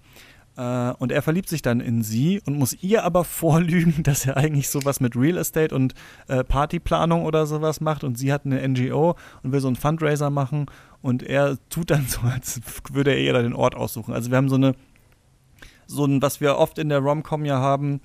Äh, 0.56 0.93
und 0.98 1.12
er 1.12 1.22
verliebt 1.22 1.48
sich 1.48 1.62
dann 1.62 1.81
in 1.81 2.02
sie 2.02 2.40
und 2.44 2.59
muss 2.59 2.77
ihr 2.82 3.05
aber 3.05 3.24
vorlügen, 3.40 4.02
dass 4.02 4.27
er 4.27 4.36
eigentlich 4.36 4.68
sowas 4.68 5.01
mit 5.01 5.16
Real 5.16 5.36
Estate 5.36 5.74
und 5.74 5.94
äh, 6.28 6.44
Partyplanung 6.44 7.24
oder 7.24 7.47
sowas 7.47 7.81
macht. 7.81 8.05
Und 8.05 8.18
sie 8.18 8.32
hat 8.32 8.44
eine 8.44 8.66
NGO 8.66 9.16
und 9.43 9.52
will 9.52 9.60
so 9.60 9.68
einen 9.68 9.77
Fundraiser 9.77 10.31
machen. 10.31 10.66
Und 11.02 11.22
er 11.22 11.59
tut 11.68 11.90
dann 11.90 12.06
so, 12.09 12.20
als 12.20 12.60
würde 12.93 13.12
er 13.12 13.20
ihr 13.20 13.32
da 13.32 13.43
den 13.43 13.55
Ort 13.55 13.74
aussuchen. 13.74 14.14
Also 14.14 14.31
wir 14.31 14.36
haben 14.36 14.48
so 14.48 14.56
eine, 14.56 14.74
so 15.86 16.05
ein, 16.05 16.22
was 16.22 16.40
wir 16.40 16.56
oft 16.56 16.78
in 16.78 16.89
der 16.89 16.98
Rom-Com 16.98 17.44
ja 17.44 17.59
haben, 17.59 18.01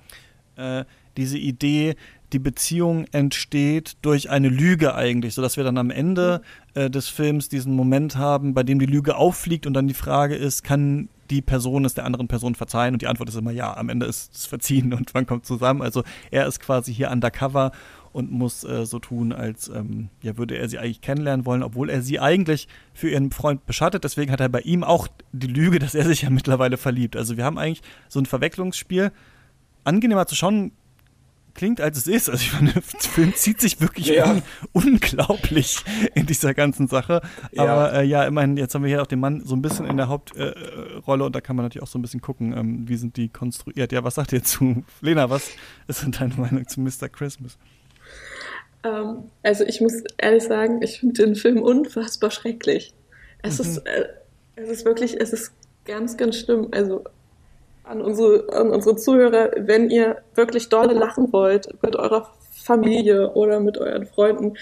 äh, 0.56 0.84
diese 1.16 1.38
Idee, 1.38 1.94
die 2.32 2.38
Beziehung 2.38 3.06
entsteht 3.12 3.96
durch 4.02 4.30
eine 4.30 4.48
Lüge 4.48 4.94
eigentlich, 4.94 5.34
sodass 5.34 5.56
wir 5.56 5.64
dann 5.64 5.78
am 5.78 5.90
Ende 5.90 6.42
äh, 6.74 6.90
des 6.90 7.08
Films 7.08 7.48
diesen 7.48 7.74
Moment 7.74 8.16
haben, 8.16 8.52
bei 8.52 8.62
dem 8.62 8.78
die 8.78 8.86
Lüge 8.86 9.16
auffliegt 9.16 9.66
und 9.66 9.74
dann 9.74 9.86
die 9.86 9.94
Frage 9.94 10.34
ist, 10.34 10.64
kann 10.64 11.08
die 11.30 11.42
Person 11.42 11.84
es 11.84 11.94
der 11.94 12.04
anderen 12.04 12.28
Person 12.28 12.54
verzeihen? 12.54 12.94
Und 12.94 13.02
die 13.02 13.06
Antwort 13.06 13.28
ist 13.28 13.36
immer 13.36 13.50
ja, 13.50 13.76
am 13.76 13.88
Ende 13.88 14.06
ist 14.06 14.34
es 14.34 14.46
verziehen 14.46 14.92
und 14.94 15.14
man 15.14 15.26
kommt 15.26 15.46
zusammen. 15.46 15.82
Also 15.82 16.02
er 16.30 16.46
ist 16.46 16.60
quasi 16.60 16.94
hier 16.94 17.10
undercover 17.10 17.72
und 18.12 18.30
muss 18.30 18.64
äh, 18.64 18.86
so 18.86 18.98
tun, 18.98 19.32
als 19.32 19.68
ähm, 19.68 20.08
ja, 20.22 20.38
würde 20.38 20.56
er 20.56 20.68
sie 20.68 20.78
eigentlich 20.78 21.02
kennenlernen 21.02 21.44
wollen, 21.44 21.62
obwohl 21.62 21.90
er 21.90 22.00
sie 22.00 22.18
eigentlich 22.18 22.66
für 22.94 23.10
ihren 23.10 23.30
Freund 23.30 23.66
beschattet. 23.66 24.04
Deswegen 24.04 24.32
hat 24.32 24.40
er 24.40 24.48
bei 24.48 24.60
ihm 24.60 24.84
auch 24.84 25.08
die 25.32 25.48
Lüge, 25.48 25.78
dass 25.78 25.94
er 25.94 26.04
sich 26.06 26.22
ja 26.22 26.30
mittlerweile 26.30 26.78
verliebt. 26.78 27.16
Also 27.16 27.36
wir 27.36 27.44
haben 27.44 27.58
eigentlich 27.58 27.82
so 28.08 28.18
ein 28.18 28.26
Verwechslungsspiel. 28.26 29.12
Angenehmer 29.84 30.26
zu 30.26 30.34
schauen 30.34 30.72
klingt, 31.56 31.80
als 31.80 31.98
es 31.98 32.06
ist. 32.06 32.28
Also 32.30 32.42
ich 32.42 32.52
meine, 32.52 32.72
der 32.74 32.82
Film 32.82 33.34
zieht 33.34 33.60
sich 33.60 33.80
wirklich 33.80 34.06
ja. 34.06 34.30
un 34.30 34.42
unglaublich 34.72 35.78
in 36.14 36.26
dieser 36.26 36.54
ganzen 36.54 36.86
Sache. 36.86 37.22
Aber 37.56 37.92
ja. 37.92 38.00
Äh, 38.00 38.04
ja, 38.04 38.24
immerhin, 38.24 38.56
jetzt 38.56 38.74
haben 38.74 38.84
wir 38.84 38.88
hier 38.88 39.02
auch 39.02 39.06
den 39.06 39.20
Mann 39.20 39.42
so 39.44 39.56
ein 39.56 39.62
bisschen 39.62 39.86
in 39.86 39.96
der 39.96 40.08
Hauptrolle 40.08 41.22
äh, 41.22 41.26
und 41.26 41.34
da 41.34 41.40
kann 41.40 41.56
man 41.56 41.64
natürlich 41.64 41.82
auch 41.82 41.90
so 41.90 41.98
ein 41.98 42.02
bisschen 42.02 42.20
gucken, 42.20 42.56
ähm, 42.56 42.88
wie 42.88 42.96
sind 42.96 43.16
die 43.16 43.28
konstruiert. 43.28 43.92
Ja, 43.92 44.04
was 44.04 44.14
sagt 44.14 44.32
ihr 44.32 44.44
zu, 44.44 44.84
Lena, 45.00 45.30
was 45.30 45.50
ist 45.88 46.02
denn 46.02 46.12
deine 46.12 46.34
Meinung 46.34 46.68
zu 46.68 46.80
Mr. 46.80 47.08
Christmas? 47.08 47.58
Ähm, 48.84 49.24
also 49.42 49.64
ich 49.64 49.80
muss 49.80 50.02
ehrlich 50.18 50.44
sagen, 50.44 50.82
ich 50.82 51.00
finde 51.00 51.24
den 51.24 51.34
Film 51.34 51.62
unfassbar 51.62 52.30
schrecklich. 52.30 52.94
Es, 53.42 53.58
mhm. 53.58 53.64
ist, 53.64 53.78
äh, 53.78 54.08
es 54.56 54.68
ist 54.68 54.84
wirklich, 54.84 55.20
es 55.20 55.32
ist 55.32 55.52
ganz, 55.84 56.16
ganz 56.16 56.38
schlimm. 56.38 56.68
Also 56.72 57.04
an 57.86 58.02
unsere, 58.02 58.52
an 58.52 58.70
unsere 58.70 58.96
Zuhörer, 58.96 59.50
wenn 59.56 59.90
ihr 59.90 60.18
wirklich 60.34 60.68
dolle 60.68 60.94
lachen 60.94 61.32
wollt 61.32 61.68
mit 61.82 61.96
eurer 61.96 62.30
Familie 62.50 63.32
oder 63.32 63.60
mit 63.60 63.78
euren 63.78 64.06
Freunden, 64.06 64.54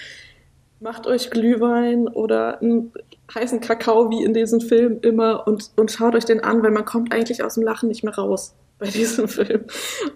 macht 0.79 1.07
euch 1.07 1.31
Glühwein 1.31 2.07
oder 2.07 2.61
einen 2.61 2.93
heißen 3.33 3.59
Kakao 3.61 4.11
wie 4.11 4.23
in 4.23 4.33
diesem 4.33 4.61
Film 4.61 4.99
immer 5.01 5.47
und, 5.47 5.71
und 5.75 5.91
schaut 5.91 6.15
euch 6.15 6.25
den 6.25 6.41
an, 6.41 6.61
weil 6.61 6.71
man 6.71 6.85
kommt 6.85 7.11
eigentlich 7.11 7.43
aus 7.43 7.55
dem 7.55 7.63
Lachen 7.63 7.89
nicht 7.89 8.03
mehr 8.03 8.13
raus 8.15 8.53
bei 8.77 8.87
diesem 8.87 9.27
Film. 9.27 9.65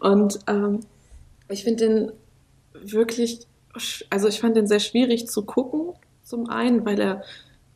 Und 0.02 0.40
ähm, 0.48 0.82
ich 1.50 1.64
finde 1.64 1.88
den 1.88 2.12
wirklich, 2.74 3.48
also 4.10 4.28
ich 4.28 4.40
fand 4.40 4.56
den 4.56 4.68
sehr 4.68 4.80
schwierig 4.80 5.28
zu 5.28 5.44
gucken, 5.46 5.94
zum 6.24 6.48
einen, 6.50 6.86
weil 6.86 7.00
er 7.00 7.24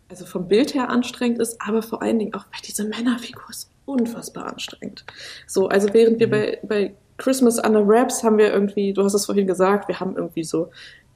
also 0.09 0.25
vom 0.25 0.47
Bild 0.47 0.75
her 0.75 0.89
anstrengend 0.89 1.39
ist, 1.39 1.59
aber 1.59 1.81
vor 1.81 2.03
allen 2.03 2.19
Dingen 2.19 2.35
auch, 2.35 2.45
weil 2.51 2.61
diese 2.63 2.83
Männerfigur 2.83 3.49
ist 3.49 3.72
unfassbar 3.85 4.47
anstrengend. 4.47 5.05
So, 5.47 5.67
also 5.67 5.93
während 5.93 6.19
wir 6.19 6.27
mhm. 6.27 6.31
bei, 6.31 6.59
bei 6.63 6.93
Christmas 7.17 7.59
Under 7.59 7.87
Wraps 7.87 8.23
haben 8.23 8.37
wir 8.37 8.51
irgendwie, 8.51 8.93
du 8.93 9.03
hast 9.03 9.13
es 9.13 9.25
vorhin 9.25 9.47
gesagt, 9.47 9.87
wir 9.87 9.99
haben 9.99 10.15
irgendwie 10.15 10.43
so 10.43 10.69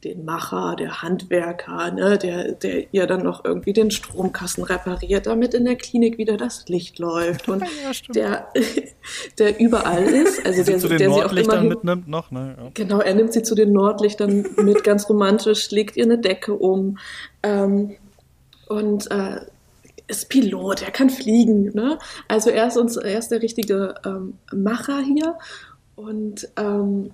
den 0.03 0.25
Macher, 0.25 0.75
der 0.77 1.01
Handwerker, 1.01 1.91
ne, 1.91 2.19
der, 2.19 2.51
der 2.51 2.93
ihr 2.93 3.07
dann 3.07 3.23
noch 3.23 3.43
irgendwie 3.43 3.73
den 3.73 3.89
Stromkasten 3.89 4.63
repariert, 4.63 5.25
damit 5.25 5.55
in 5.55 5.65
der 5.65 5.75
Klinik 5.75 6.19
wieder 6.19 6.37
das 6.37 6.67
Licht 6.67 6.99
läuft 6.99 7.49
und 7.49 7.63
ja, 7.83 7.91
der, 8.13 8.47
der 9.39 9.59
überall 9.59 10.03
ist, 10.03 10.45
also 10.45 10.63
der, 10.63 10.77
zu 10.77 10.87
den 10.87 10.99
der 10.99 11.09
Nordlichtern 11.09 11.61
sie 11.61 11.67
auch 11.67 11.69
mitnimmt 11.69 12.07
noch, 12.07 12.29
ne? 12.29 12.55
Ja. 12.57 12.69
Genau, 12.75 12.99
er 12.99 13.15
nimmt 13.15 13.33
sie 13.33 13.41
zu 13.41 13.55
den 13.55 13.71
Nordlichtern 13.73 14.45
mit, 14.57 14.83
ganz 14.83 15.09
romantisch, 15.09 15.71
legt 15.71 15.97
ihr 15.97 16.05
eine 16.05 16.19
Decke 16.19 16.53
um 16.53 16.99
ähm, 17.41 17.95
und 18.67 19.09
äh, 19.09 19.41
ist 20.07 20.29
Pilot, 20.29 20.81
er 20.81 20.91
kann 20.91 21.09
fliegen. 21.09 21.73
Ne? 21.73 21.97
Also 22.27 22.49
er 22.49 22.67
ist, 22.67 22.77
uns, 22.77 22.97
er 22.97 23.19
ist 23.19 23.29
der 23.29 23.41
richtige 23.41 23.95
ähm, 24.05 24.35
Macher 24.53 24.99
hier. 25.01 25.37
Und 25.95 26.49
ähm, 26.57 27.11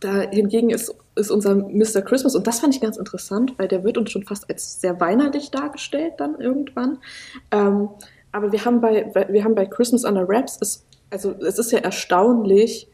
da 0.00 0.20
hingegen 0.30 0.70
ist, 0.70 0.94
ist 1.16 1.30
unser 1.30 1.54
Mr. 1.54 2.02
Christmas, 2.02 2.34
und 2.34 2.46
das 2.46 2.60
fand 2.60 2.74
ich 2.74 2.80
ganz 2.80 2.96
interessant, 2.96 3.54
weil 3.58 3.68
der 3.68 3.84
wird 3.84 3.98
uns 3.98 4.10
schon 4.10 4.24
fast 4.24 4.48
als 4.50 4.80
sehr 4.80 5.00
weinerlich 5.00 5.50
dargestellt 5.50 6.14
dann 6.18 6.40
irgendwann. 6.40 6.98
Ähm, 7.50 7.88
aber 8.32 8.52
wir 8.52 8.64
haben 8.64 8.80
bei, 8.80 9.10
wir 9.28 9.44
haben 9.44 9.54
bei 9.54 9.66
Christmas 9.66 10.04
Under 10.04 10.28
Wraps, 10.28 10.56
ist, 10.56 10.86
also 11.10 11.32
es 11.32 11.58
ist 11.58 11.70
ja 11.70 11.78
erstaunlich, 11.78 12.88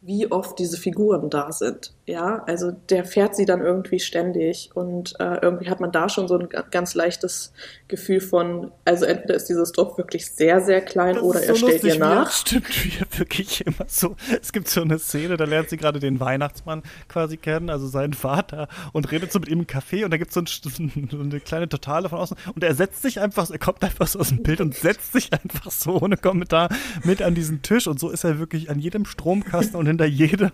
wie 0.00 0.30
oft 0.30 0.58
diese 0.58 0.76
Figuren 0.76 1.30
da 1.30 1.52
sind. 1.52 1.94
Ja, 2.10 2.42
also 2.48 2.72
der 2.72 3.04
fährt 3.04 3.36
sie 3.36 3.44
dann 3.44 3.60
irgendwie 3.60 4.00
ständig 4.00 4.70
und 4.74 5.14
äh, 5.20 5.38
irgendwie 5.42 5.70
hat 5.70 5.78
man 5.78 5.92
da 5.92 6.08
schon 6.08 6.26
so 6.26 6.36
ein 6.36 6.48
ganz 6.72 6.94
leichtes 6.94 7.52
Gefühl 7.86 8.20
von, 8.20 8.72
also 8.84 9.04
entweder 9.04 9.36
ist 9.36 9.46
dieses 9.46 9.70
Dorf 9.70 9.96
wirklich 9.96 10.28
sehr, 10.28 10.60
sehr 10.60 10.80
klein 10.80 11.14
das 11.14 11.22
oder 11.22 11.40
er 11.40 11.54
so 11.54 11.68
stellt 11.68 11.84
ihr 11.84 11.98
nach. 12.00 12.26
Ja, 12.26 12.30
stimmt, 12.32 12.84
wie 12.84 12.98
er 12.98 13.18
wirklich 13.18 13.64
immer 13.64 13.86
so. 13.86 14.16
Es 14.42 14.52
gibt 14.52 14.66
so 14.66 14.80
eine 14.80 14.98
Szene, 14.98 15.36
da 15.36 15.44
lernt 15.44 15.70
sie 15.70 15.76
gerade 15.76 16.00
den 16.00 16.18
Weihnachtsmann 16.18 16.82
quasi 17.08 17.36
kennen, 17.36 17.70
also 17.70 17.86
seinen 17.86 18.14
Vater, 18.14 18.66
und 18.92 19.12
redet 19.12 19.30
so 19.30 19.38
mit 19.38 19.48
ihm 19.48 19.60
im 19.60 19.66
Café 19.66 20.04
und 20.04 20.10
da 20.10 20.16
gibt 20.16 20.30
es 20.30 20.34
so, 20.34 20.42
so, 20.68 21.20
eine 21.20 21.38
kleine 21.38 21.68
Totale 21.68 22.08
von 22.08 22.18
außen 22.18 22.36
und 22.52 22.64
er 22.64 22.74
setzt 22.74 23.02
sich 23.02 23.20
einfach, 23.20 23.48
er 23.48 23.58
kommt 23.60 23.84
einfach 23.84 24.08
so 24.08 24.18
aus 24.18 24.30
dem 24.30 24.42
Bild 24.42 24.60
und 24.60 24.74
setzt 24.74 25.12
sich 25.12 25.32
einfach 25.32 25.70
so 25.70 26.00
ohne 26.00 26.16
Kommentar 26.16 26.70
mit 27.04 27.22
an 27.22 27.36
diesen 27.36 27.62
Tisch 27.62 27.86
und 27.86 28.00
so 28.00 28.10
ist 28.10 28.24
er 28.24 28.40
wirklich 28.40 28.68
an 28.68 28.80
jedem 28.80 29.04
Stromkasten 29.04 29.78
und 29.78 29.86
hinter 29.86 30.06
jedem, 30.06 30.50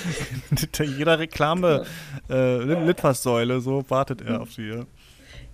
hinter 0.50 0.84
jeder 0.98 1.18
Reklame 1.18 1.84
äh, 2.28 2.58
Litfaßsäule, 2.62 3.60
so 3.60 3.84
wartet 3.88 4.22
er 4.22 4.40
auf 4.42 4.52
sie. 4.52 4.84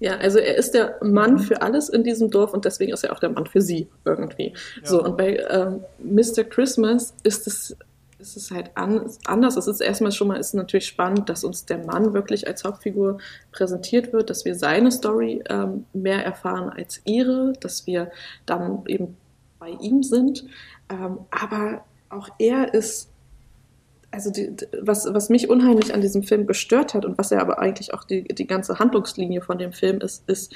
Ja, 0.00 0.16
also 0.16 0.38
er 0.38 0.56
ist 0.56 0.72
der 0.72 0.98
Mann 1.02 1.38
für 1.38 1.62
alles 1.62 1.88
in 1.88 2.02
diesem 2.02 2.30
Dorf 2.30 2.52
und 2.52 2.64
deswegen 2.64 2.92
ist 2.92 3.04
er 3.04 3.12
auch 3.12 3.20
der 3.20 3.30
Mann 3.30 3.46
für 3.46 3.60
sie 3.60 3.88
irgendwie. 4.04 4.52
Ja. 4.82 4.86
So, 4.86 5.02
und 5.02 5.16
bei 5.16 5.38
ähm, 5.48 5.84
Mr. 5.98 6.44
Christmas 6.44 7.14
ist 7.22 7.46
es, 7.46 7.76
ist 8.18 8.36
es 8.36 8.50
halt 8.50 8.70
an, 8.74 9.08
anders. 9.24 9.56
Es 9.56 9.66
ist 9.66 9.80
erstmal 9.80 10.12
schon 10.12 10.28
mal 10.28 10.36
ist 10.36 10.52
natürlich 10.54 10.86
spannend, 10.86 11.28
dass 11.28 11.44
uns 11.44 11.64
der 11.64 11.78
Mann 11.78 12.12
wirklich 12.12 12.46
als 12.46 12.64
Hauptfigur 12.64 13.18
präsentiert 13.52 14.12
wird, 14.12 14.30
dass 14.30 14.44
wir 14.44 14.56
seine 14.56 14.90
Story 14.90 15.42
ähm, 15.48 15.86
mehr 15.92 16.24
erfahren 16.24 16.70
als 16.70 17.00
ihre, 17.04 17.52
dass 17.60 17.86
wir 17.86 18.10
dann 18.46 18.82
eben 18.86 19.16
bei 19.58 19.70
ihm 19.80 20.02
sind. 20.02 20.44
Ähm, 20.90 21.20
aber 21.30 21.84
auch 22.10 22.28
er 22.38 22.74
ist 22.74 23.10
also 24.14 24.30
die, 24.30 24.54
was, 24.80 25.12
was 25.12 25.28
mich 25.28 25.50
unheimlich 25.50 25.92
an 25.92 26.00
diesem 26.00 26.22
Film 26.22 26.46
gestört 26.46 26.94
hat 26.94 27.04
und 27.04 27.18
was 27.18 27.30
ja 27.30 27.40
aber 27.40 27.58
eigentlich 27.58 27.92
auch 27.92 28.04
die, 28.04 28.22
die 28.24 28.46
ganze 28.46 28.78
Handlungslinie 28.78 29.40
von 29.40 29.58
dem 29.58 29.72
Film 29.72 29.98
ist, 30.00 30.28
ist, 30.28 30.54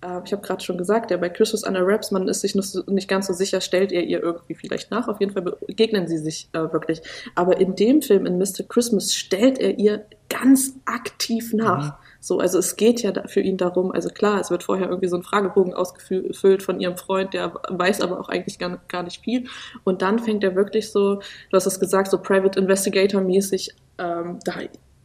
äh, 0.00 0.20
ich 0.24 0.32
habe 0.32 0.42
gerade 0.42 0.64
schon 0.64 0.78
gesagt, 0.78 1.10
ja, 1.10 1.16
bei 1.18 1.28
Christmas 1.28 1.64
Under 1.64 1.86
Raps, 1.86 2.10
man 2.10 2.28
ist 2.28 2.40
sich 2.40 2.54
nicht 2.54 3.08
ganz 3.08 3.26
so 3.26 3.32
sicher, 3.32 3.60
stellt 3.60 3.92
er 3.92 4.04
ihr 4.04 4.22
irgendwie 4.22 4.54
vielleicht 4.54 4.90
nach, 4.90 5.08
auf 5.08 5.20
jeden 5.20 5.32
Fall 5.32 5.42
begegnen 5.42 6.08
sie 6.08 6.18
sich 6.18 6.48
äh, 6.52 6.72
wirklich. 6.72 7.02
Aber 7.34 7.60
in 7.60 7.76
dem 7.76 8.02
Film, 8.02 8.26
in 8.26 8.38
Mr. 8.38 8.64
Christmas, 8.68 9.14
stellt 9.14 9.58
er 9.58 9.78
ihr 9.78 10.06
ganz 10.28 10.74
aktiv 10.86 11.52
nach. 11.52 11.98
Mhm. 11.98 12.03
So, 12.24 12.38
also 12.38 12.58
es 12.58 12.76
geht 12.76 13.02
ja 13.02 13.12
für 13.26 13.42
ihn 13.42 13.58
darum, 13.58 13.92
also 13.92 14.08
klar, 14.08 14.40
es 14.40 14.50
wird 14.50 14.62
vorher 14.62 14.88
irgendwie 14.88 15.08
so 15.08 15.16
ein 15.16 15.22
Fragebogen 15.22 15.74
ausgefüllt 15.74 16.62
von 16.62 16.80
ihrem 16.80 16.96
Freund, 16.96 17.34
der 17.34 17.52
weiß 17.68 18.00
aber 18.00 18.18
auch 18.18 18.30
eigentlich 18.30 18.58
gar, 18.58 18.80
gar 18.88 19.02
nicht 19.02 19.22
viel. 19.22 19.46
Und 19.84 20.00
dann 20.00 20.18
fängt 20.18 20.42
er 20.42 20.56
wirklich 20.56 20.90
so, 20.90 21.16
du 21.16 21.52
hast 21.52 21.66
es 21.66 21.78
gesagt, 21.78 22.10
so 22.10 22.16
Private 22.16 22.58
Investigator-mäßig 22.58 23.74
ähm, 23.98 24.38
da 24.42 24.54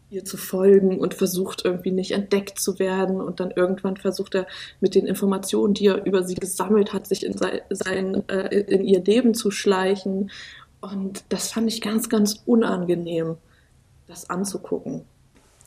ihr 0.09 0.23
zu 0.23 0.37
folgen 0.37 0.97
und 0.97 1.13
versucht 1.13 1.65
irgendwie 1.65 1.91
nicht 1.91 2.11
entdeckt 2.11 2.57
zu 2.57 2.79
werden. 2.79 3.19
Und 3.19 3.41
dann 3.41 3.51
irgendwann 3.51 3.97
versucht 3.97 4.35
er 4.35 4.47
mit 4.79 4.95
den 4.95 5.05
Informationen, 5.05 5.73
die 5.73 5.87
er 5.87 6.05
über 6.05 6.23
sie 6.23 6.35
gesammelt 6.35 6.93
hat, 6.93 7.05
sich 7.05 7.25
in 7.25 7.37
sein, 7.37 7.59
sein 7.69 8.29
äh, 8.29 8.61
in 8.61 8.85
ihr 8.85 9.03
Leben 9.03 9.33
zu 9.33 9.51
schleichen. 9.51 10.31
Und 10.79 11.25
das 11.27 11.51
fand 11.51 11.67
ich 11.67 11.81
ganz 11.81 12.07
ganz 12.07 12.41
unangenehm 12.45 13.35
das 14.07 14.29
anzugucken 14.29 15.03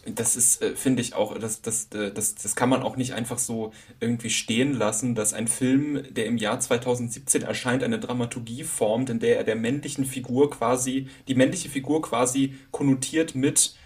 das 0.04 0.36
ist, 0.36 0.62
äh, 0.62 0.74
finde 0.74 1.00
ich 1.00 1.14
auch, 1.14 1.38
das, 1.38 1.62
das, 1.62 1.88
äh, 1.94 2.12
das, 2.12 2.34
das 2.34 2.56
kann 2.56 2.68
man 2.68 2.82
auch 2.82 2.96
nicht 2.96 3.14
einfach 3.14 3.38
so 3.38 3.72
irgendwie 4.00 4.30
stehen 4.30 4.74
lassen, 4.74 5.14
dass 5.14 5.32
ein 5.32 5.46
Film, 5.46 6.02
der 6.10 6.26
im 6.26 6.38
Jahr 6.38 6.58
2017 6.58 7.42
erscheint, 7.42 7.82
eine 7.84 8.00
Dramaturgie 8.00 8.64
formt, 8.64 9.10
in 9.10 9.20
der 9.20 9.36
er 9.38 9.44
der 9.44 9.56
männlichen 9.56 10.04
Figur 10.04 10.50
quasi, 10.50 11.08
die 11.28 11.34
männliche 11.34 11.68
Figur 11.68 12.02
quasi 12.02 12.56
konnotiert 12.72 13.34
mit, 13.34 13.76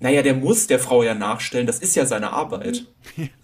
naja, 0.00 0.22
der 0.22 0.34
muss 0.34 0.68
der 0.68 0.78
Frau 0.78 1.02
ja 1.02 1.14
nachstellen, 1.14 1.66
das 1.66 1.80
ist 1.80 1.96
ja 1.96 2.06
seine 2.06 2.32
Arbeit. 2.32 2.84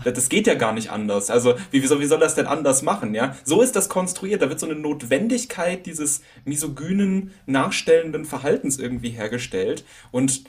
Ja. 0.05 0.13
Das 0.13 0.29
geht 0.29 0.47
ja 0.47 0.55
gar 0.55 0.75
nicht 0.75 0.91
anders. 0.91 1.31
Also, 1.31 1.55
wie, 1.71 1.83
wie, 1.83 1.87
soll, 1.87 1.99
wie 1.99 2.07
soll 2.07 2.21
das 2.21 2.35
denn 2.35 2.47
anders 2.47 2.83
machen, 2.83 3.15
ja? 3.15 3.35
So 3.45 3.63
ist 3.63 3.75
das 3.75 3.89
konstruiert. 3.89 4.43
Da 4.43 4.51
wird 4.51 4.61
so 4.61 4.67
eine 4.67 4.75
Notwendigkeit 4.75 5.87
dieses 5.87 6.21
misogynen, 6.45 7.33
nachstellenden 7.47 8.27
Verhaltens 8.27 8.79
irgendwie 8.79 9.09
hergestellt. 9.09 9.85
Und 10.13 10.45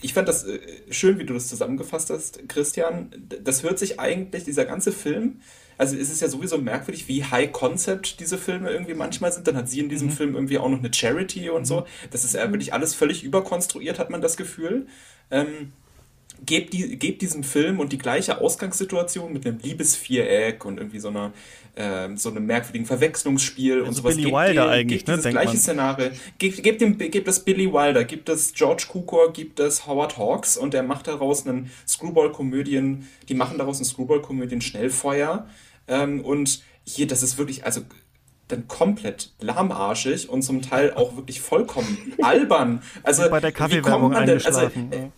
ich 0.00 0.12
fand 0.12 0.28
das 0.28 0.44
äh, 0.44 0.58
schön, 0.90 1.18
wie 1.18 1.24
du 1.24 1.34
das 1.34 1.48
zusammengefasst 1.48 2.10
hast, 2.10 2.48
Christian. 2.48 3.10
Das 3.42 3.62
hört 3.62 3.78
sich 3.78 4.00
eigentlich, 4.00 4.44
dieser 4.44 4.64
ganze 4.64 4.92
Film 4.92 5.40
also 5.76 5.96
es 5.96 6.10
ist 6.10 6.22
ja 6.22 6.28
sowieso 6.28 6.58
merkwürdig, 6.58 7.08
wie 7.08 7.24
High 7.24 7.50
Concept 7.52 8.20
diese 8.20 8.38
Filme 8.38 8.70
irgendwie 8.70 8.94
manchmal 8.94 9.32
sind. 9.32 9.46
Dann 9.46 9.56
hat 9.56 9.68
sie 9.68 9.80
in 9.80 9.88
diesem 9.88 10.08
mhm. 10.08 10.12
Film 10.12 10.34
irgendwie 10.34 10.58
auch 10.58 10.68
noch 10.68 10.78
eine 10.78 10.92
Charity 10.92 11.50
und 11.50 11.64
so. 11.64 11.80
Mhm. 11.80 11.84
Das 12.10 12.24
ist 12.24 12.34
ja 12.34 12.50
wirklich 12.50 12.72
alles 12.72 12.94
völlig 12.94 13.24
überkonstruiert, 13.24 13.98
hat 13.98 14.10
man 14.10 14.20
das 14.20 14.36
Gefühl. 14.36 14.86
Ähm, 15.30 15.72
gebt, 16.44 16.72
die, 16.72 16.98
gebt 16.98 17.22
diesem 17.22 17.42
Film 17.42 17.80
und 17.80 17.92
die 17.92 17.98
gleiche 17.98 18.40
Ausgangssituation 18.40 19.32
mit 19.32 19.46
einem 19.46 19.58
Liebesviereck 19.58 20.64
und 20.64 20.78
irgendwie 20.78 21.00
so 21.00 21.08
einer 21.08 21.32
ähm, 21.76 22.16
so 22.16 22.30
einem 22.30 22.46
merkwürdigen 22.46 22.86
Verwechslungsspiel 22.86 23.74
also 23.74 23.86
und 23.86 23.94
sowas. 23.94 24.16
Billy 24.16 24.32
Wilder 24.32 24.68
eigentlich, 24.68 25.04
gebt 25.04 25.08
ne? 25.08 25.16
Dieses 25.16 25.30
gleiche 25.30 25.48
man. 25.48 25.56
Szenario. 25.56 26.10
Gebt, 26.38 26.62
gebt, 26.62 26.80
dem, 26.80 26.98
gebt 26.98 27.26
das 27.26 27.40
Billy 27.40 27.72
Wilder, 27.72 28.04
gibt 28.04 28.28
es 28.28 28.52
George 28.54 28.86
Cukor, 28.90 29.32
gibt 29.32 29.60
es 29.60 29.86
Howard 29.86 30.16
Hawks 30.18 30.56
und 30.56 30.74
der 30.74 30.82
macht 30.82 31.08
daraus 31.08 31.46
einen 31.46 31.70
Screwball-Komödien, 31.86 33.08
die 33.28 33.34
machen 33.34 33.58
daraus 33.58 33.78
einen 33.78 33.86
Screwball-Komödien 33.86 34.60
Schnellfeuer. 34.60 35.46
Ähm, 35.88 36.20
und 36.20 36.62
hier, 36.84 37.06
das 37.06 37.22
ist 37.22 37.38
wirklich, 37.38 37.64
also 37.64 37.80
dann 38.48 38.68
komplett 38.68 39.32
lahmarschig 39.40 40.28
und 40.28 40.42
zum 40.42 40.62
Teil 40.62 40.92
auch 40.94 41.16
wirklich 41.16 41.40
vollkommen 41.40 42.14
albern. 42.22 42.82
Also 43.02 43.28
bei 43.30 43.40
der 43.40 43.52
Kaffeewerbung 43.52 44.14
eingeschlafen. 44.14 44.90
Also, 44.92 45.04
äh, 45.06 45.10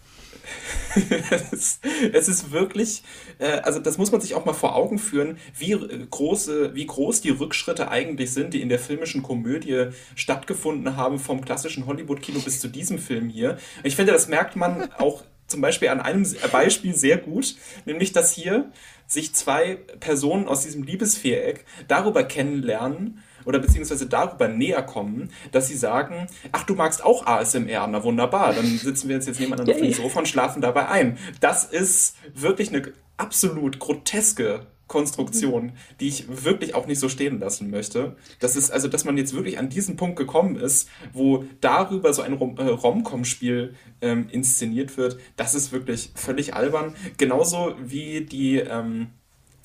es, 1.52 1.80
es, 2.12 2.28
ist 2.28 2.50
wirklich, 2.52 3.02
äh, 3.38 3.60
also 3.60 3.80
das 3.80 3.98
muss 3.98 4.12
man 4.12 4.20
sich 4.20 4.34
auch 4.34 4.44
mal 4.44 4.52
vor 4.52 4.74
Augen 4.74 4.98
führen, 4.98 5.38
wie 5.58 5.72
äh, 5.72 6.06
große, 6.10 6.74
wie 6.74 6.86
groß 6.86 7.20
die 7.20 7.30
Rückschritte 7.30 7.90
eigentlich 7.90 8.32
sind, 8.32 8.54
die 8.54 8.62
in 8.62 8.68
der 8.68 8.78
filmischen 8.78 9.22
Komödie 9.22 9.88
stattgefunden 10.14 10.96
haben, 10.96 11.18
vom 11.18 11.44
klassischen 11.44 11.86
Hollywood-Kino 11.86 12.40
bis 12.40 12.60
zu 12.60 12.68
diesem 12.68 12.98
Film 12.98 13.28
hier. 13.28 13.58
Ich 13.82 13.96
finde, 13.96 14.12
das 14.12 14.28
merkt 14.28 14.56
man 14.56 14.90
auch 14.98 15.22
zum 15.46 15.60
Beispiel 15.60 15.88
an 15.88 16.00
einem 16.00 16.26
Beispiel 16.50 16.94
sehr 16.94 17.18
gut, 17.18 17.56
nämlich 17.84 18.12
dass 18.12 18.32
hier 18.32 18.70
sich 19.06 19.34
zwei 19.34 19.76
Personen 20.00 20.48
aus 20.48 20.62
diesem 20.62 20.82
Liebesviereck 20.82 21.64
darüber 21.86 22.24
kennenlernen, 22.24 23.22
oder 23.46 23.58
beziehungsweise 23.58 24.06
darüber 24.06 24.48
näher 24.48 24.82
kommen, 24.82 25.30
dass 25.52 25.68
sie 25.68 25.76
sagen, 25.76 26.26
ach, 26.52 26.64
du 26.64 26.74
magst 26.74 27.02
auch 27.02 27.26
ASMR, 27.26 27.86
na 27.86 28.04
wunderbar, 28.04 28.52
dann 28.52 28.66
sitzen 28.66 29.08
wir 29.08 29.16
uns 29.16 29.26
jetzt 29.26 29.40
nebeneinander 29.40 29.72
auf 29.72 29.80
dem 29.80 29.92
Sofa 29.92 30.18
und 30.18 30.28
schlafen 30.28 30.60
dabei 30.60 30.88
ein. 30.88 31.18
Das 31.40 31.64
ist 31.64 32.16
wirklich 32.34 32.68
eine 32.68 32.92
absolut 33.16 33.78
groteske 33.78 34.66
Konstruktion, 34.86 35.72
die 35.98 36.08
ich 36.08 36.44
wirklich 36.44 36.74
auch 36.74 36.86
nicht 36.86 37.00
so 37.00 37.08
stehen 37.08 37.40
lassen 37.40 37.70
möchte. 37.70 38.16
Das 38.38 38.54
ist 38.54 38.70
also, 38.70 38.86
dass 38.86 39.04
man 39.04 39.16
jetzt 39.16 39.34
wirklich 39.34 39.58
an 39.58 39.68
diesen 39.68 39.96
Punkt 39.96 40.16
gekommen 40.16 40.56
ist, 40.56 40.88
wo 41.12 41.44
darüber 41.60 42.12
so 42.12 42.22
ein 42.22 42.34
Rom 42.34 42.56
äh, 42.58 42.68
Rom-Com-Spiel 42.68 43.74
ähm, 44.00 44.28
inszeniert 44.30 44.96
wird, 44.96 45.18
das 45.36 45.54
ist 45.54 45.72
wirklich 45.72 46.12
völlig 46.14 46.54
albern. 46.54 46.94
Genauso 47.16 47.74
wie 47.82 48.20
die 48.20 48.58
ähm, 48.58 49.08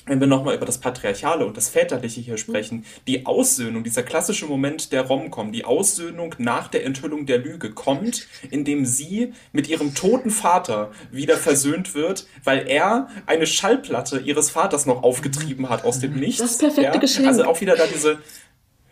wenn 0.06 0.20
wir 0.20 0.28
nochmal 0.28 0.56
über 0.56 0.66
das 0.66 0.80
Patriarchale 0.80 1.46
und 1.46 1.58
das 1.58 1.70
Väterliche 1.70 2.22
hier 2.22 2.38
sprechen, 2.38 2.86
die 3.08 3.26
Aussöhnung, 3.26 3.84
dieser 3.84 4.04
klassische 4.04 4.46
Moment 4.46 4.92
der 4.92 5.04
Romcom, 5.04 5.52
die 5.52 5.66
Aussöhnung 5.66 6.36
nach 6.38 6.68
der 6.68 6.86
Enthüllung 6.86 7.26
der 7.26 7.38
Lüge 7.38 7.72
kommt, 7.72 8.28
indem 8.50 8.86
sie 8.86 9.34
mit 9.52 9.70
ihrem 9.70 9.94
toten 9.94 10.32
Vater 10.32 10.92
wieder 11.12 11.38
versöhnt 11.38 11.94
wird, 11.94 12.26
weil 12.44 12.68
er 12.68 13.10
eine 13.28 13.46
Schallplatte 13.46 14.20
ihres 14.20 14.50
Vaters 14.50 14.86
noch 14.86 15.04
aufgetrieben 15.04 15.70
hat 15.70 15.86
aus 15.86 16.00
dem 16.00 16.16
Nichts. 16.16 16.42
Das 16.42 16.58
perfekte 16.58 16.82
ja? 16.82 16.98
Geschenk. 16.98 17.28
Also 17.28 17.44
auch 17.46 17.62
wieder 17.62 17.76
da 17.76 17.86
diese, 17.86 18.20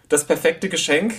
das 0.09 0.25
perfekte 0.25 0.69
Geschenk, 0.69 1.13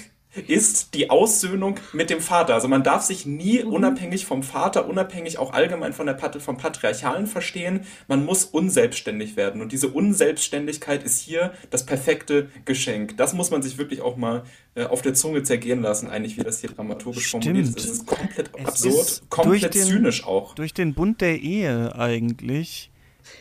ist 0.46 0.94
die 0.94 1.10
Aussöhnung 1.10 1.76
mit 1.92 2.08
dem 2.08 2.20
Vater. 2.20 2.54
Also 2.54 2.68
man 2.68 2.82
darf 2.82 3.02
sich 3.02 3.26
nie 3.26 3.62
mhm. 3.62 3.72
unabhängig 3.72 4.26
vom 4.26 4.42
Vater, 4.42 4.88
unabhängig 4.88 5.38
auch 5.38 5.52
allgemein 5.52 5.92
von 5.92 6.06
der 6.06 6.14
Pat 6.14 6.40
vom 6.40 6.56
Patriarchalen 6.56 7.26
verstehen. 7.26 7.80
Man 8.06 8.24
muss 8.24 8.44
unselbstständig 8.44 9.36
werden. 9.36 9.60
Und 9.60 9.72
diese 9.72 9.88
Unselbstständigkeit 9.88 11.02
ist 11.02 11.20
hier 11.20 11.52
das 11.70 11.84
perfekte 11.84 12.48
Geschenk. 12.64 13.16
Das 13.16 13.34
muss 13.34 13.50
man 13.50 13.62
sich 13.62 13.78
wirklich 13.78 14.02
auch 14.02 14.16
mal 14.16 14.44
äh, 14.76 14.84
auf 14.84 15.02
der 15.02 15.14
Zunge 15.14 15.42
zergehen 15.42 15.82
lassen, 15.82 16.08
eigentlich, 16.08 16.36
wie 16.36 16.44
das 16.44 16.60
hier 16.60 16.70
dramaturgisch 16.70 17.26
Stimmt. 17.26 17.44
formuliert 17.44 17.76
ist. 17.76 17.78
Es 17.78 17.90
ist 17.90 18.06
komplett 18.06 18.50
es 18.56 18.66
absurd, 18.66 18.94
ist 18.94 19.30
komplett 19.30 19.74
den, 19.74 19.84
zynisch 19.84 20.24
auch. 20.24 20.54
Durch 20.54 20.74
den 20.74 20.94
Bund 20.94 21.20
der 21.20 21.40
Ehe 21.40 21.96
eigentlich 21.96 22.90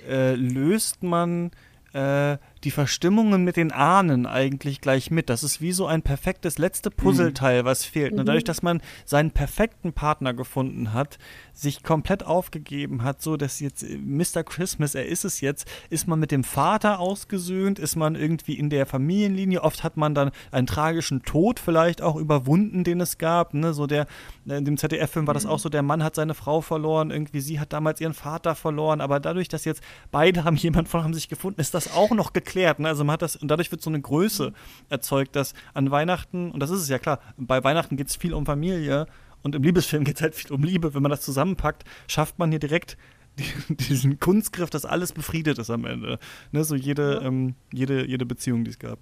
äh, 0.10 0.34
löst 0.34 1.04
man 1.04 1.52
äh, 1.94 2.38
die 2.64 2.72
Verstimmungen 2.72 3.44
mit 3.44 3.56
den 3.56 3.72
Ahnen 3.72 4.26
eigentlich 4.26 4.82
gleich 4.82 5.12
mit. 5.12 5.30
Das 5.30 5.44
ist 5.44 5.62
wie 5.62 5.72
so 5.72 5.88
ein 5.88 6.02
perfektes 6.02 6.58
letzte 6.58 6.92
Puzzleteil, 6.92 7.64
was 7.66 7.86
fehlt. 7.86 8.14
Mhm. 8.14 8.26
Dadurch, 8.26 8.44
dass 8.44 8.62
man 8.62 8.82
seinen 9.06 9.32
perfekten 9.32 9.94
Partner 9.94 10.34
gefunden 10.34 10.94
hat, 10.94 11.20
sich 11.54 11.84
komplett 11.84 12.26
aufgegeben 12.26 13.04
hat, 13.04 13.22
so 13.22 13.38
dass 13.38 13.60
jetzt 13.60 13.84
äh, 13.84 13.98
Mr. 13.98 14.44
Christmas, 14.44 14.96
er 14.96 15.06
ist 15.06 15.24
es 15.24 15.40
jetzt, 15.42 15.68
ist 15.90 16.08
man 16.08 16.20
mit 16.20 16.32
dem 16.32 16.44
Vater 16.44 17.00
ausgesöhnt, 17.00 17.80
ist 17.80 17.96
man 17.96 18.16
irgendwie 18.16 18.56
in 18.56 18.70
der 18.70 18.86
Familienlinie. 18.86 19.64
Oft 19.64 19.84
hat 19.84 19.96
man 19.96 20.14
dann 20.14 20.32
einen 20.52 20.68
tragischen 20.68 21.24
Tod 21.24 21.60
vielleicht 21.60 22.02
auch 22.02 22.18
überwunden, 22.18 22.84
den 22.84 23.00
es 23.00 23.18
gab. 23.18 23.54
Ne? 23.54 23.74
So 23.74 23.88
der, 23.88 24.06
äh, 24.48 24.58
in 24.58 24.66
dem 24.66 24.78
ZDF-Film 24.78 25.28
war 25.28 25.34
das 25.34 25.46
mhm. 25.46 25.52
auch 25.52 25.60
so, 25.60 25.70
der 25.70 25.84
Mann 25.84 26.04
hat 26.04 26.16
seine 26.16 26.34
Frau 26.34 26.60
verloren, 26.60 27.10
irgendwie 27.10 27.40
sie 27.40 27.60
hat 27.60 27.72
damals 27.72 28.02
ihren 28.02 28.14
Vater 28.14 28.56
verloren, 28.56 29.00
aber 29.00 29.22
dadurch, 29.22 29.48
dass 29.48 29.64
jetzt 29.64 29.82
beide 30.12 30.44
haben 30.44 30.58
jemand 30.58 30.90
von 30.90 31.04
haben 31.04 31.14
sich 31.14 31.30
gefunden, 31.30 31.62
ist 31.62 31.74
das 31.74 31.94
auch 31.94 32.12
noch 32.12 32.34
geklärt 32.34 32.49
erklärt. 32.50 32.80
Ne? 32.80 32.88
Also 32.88 33.04
man 33.04 33.14
hat 33.14 33.22
das, 33.22 33.36
und 33.36 33.50
dadurch 33.50 33.72
wird 33.72 33.82
so 33.82 33.90
eine 33.90 34.02
Größe 34.02 34.54
erzeugt, 34.90 35.36
dass 35.36 35.54
an 35.74 35.92
Weihnachten, 35.92 36.52
und 36.52 36.60
das 36.62 36.70
ist 36.70 36.82
es 36.82 36.90
ja 36.90 36.98
klar, 36.98 37.20
bei 37.38 37.64
Weihnachten 37.64 37.96
geht 37.96 38.08
es 38.08 38.16
viel 38.16 38.34
um 38.34 38.46
Familie 38.46 39.06
und 39.44 39.56
im 39.56 39.64
Liebesfilm 39.64 40.04
geht 40.06 40.16
es 40.16 40.22
halt 40.22 40.36
viel 40.36 40.52
um 40.52 40.64
Liebe. 40.64 40.94
Wenn 40.94 41.02
man 41.02 41.12
das 41.12 41.22
zusammenpackt, 41.22 41.84
schafft 42.08 42.40
man 42.40 42.50
hier 42.50 42.60
direkt 42.60 42.98
diesen 43.70 44.20
Kunstgriff, 44.20 44.70
dass 44.70 44.86
alles 44.86 45.14
befriedet 45.14 45.60
ist 45.60 45.70
am 45.70 45.86
Ende. 45.86 46.20
Ne? 46.52 46.64
So 46.64 46.76
jede, 46.76 47.16
ja. 47.16 47.22
ähm, 47.22 47.56
jede, 47.72 48.06
jede 48.06 48.26
Beziehung, 48.26 48.64
die 48.64 48.72
es 48.72 48.80
gab. 48.80 49.00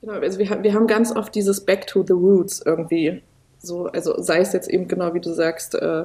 Genau, 0.00 0.14
also 0.14 0.38
wir, 0.38 0.62
wir 0.62 0.74
haben 0.74 0.86
ganz 0.86 1.14
oft 1.14 1.34
dieses 1.34 1.64
Back 1.64 1.86
to 1.86 2.04
the 2.06 2.12
Roots 2.12 2.62
irgendwie. 2.64 3.22
So, 3.58 3.86
also 3.86 4.20
sei 4.20 4.40
es 4.40 4.52
jetzt 4.52 4.68
eben 4.68 4.88
genau 4.88 5.14
wie 5.14 5.20
du 5.20 5.32
sagst, 5.32 5.74
äh, 5.74 6.02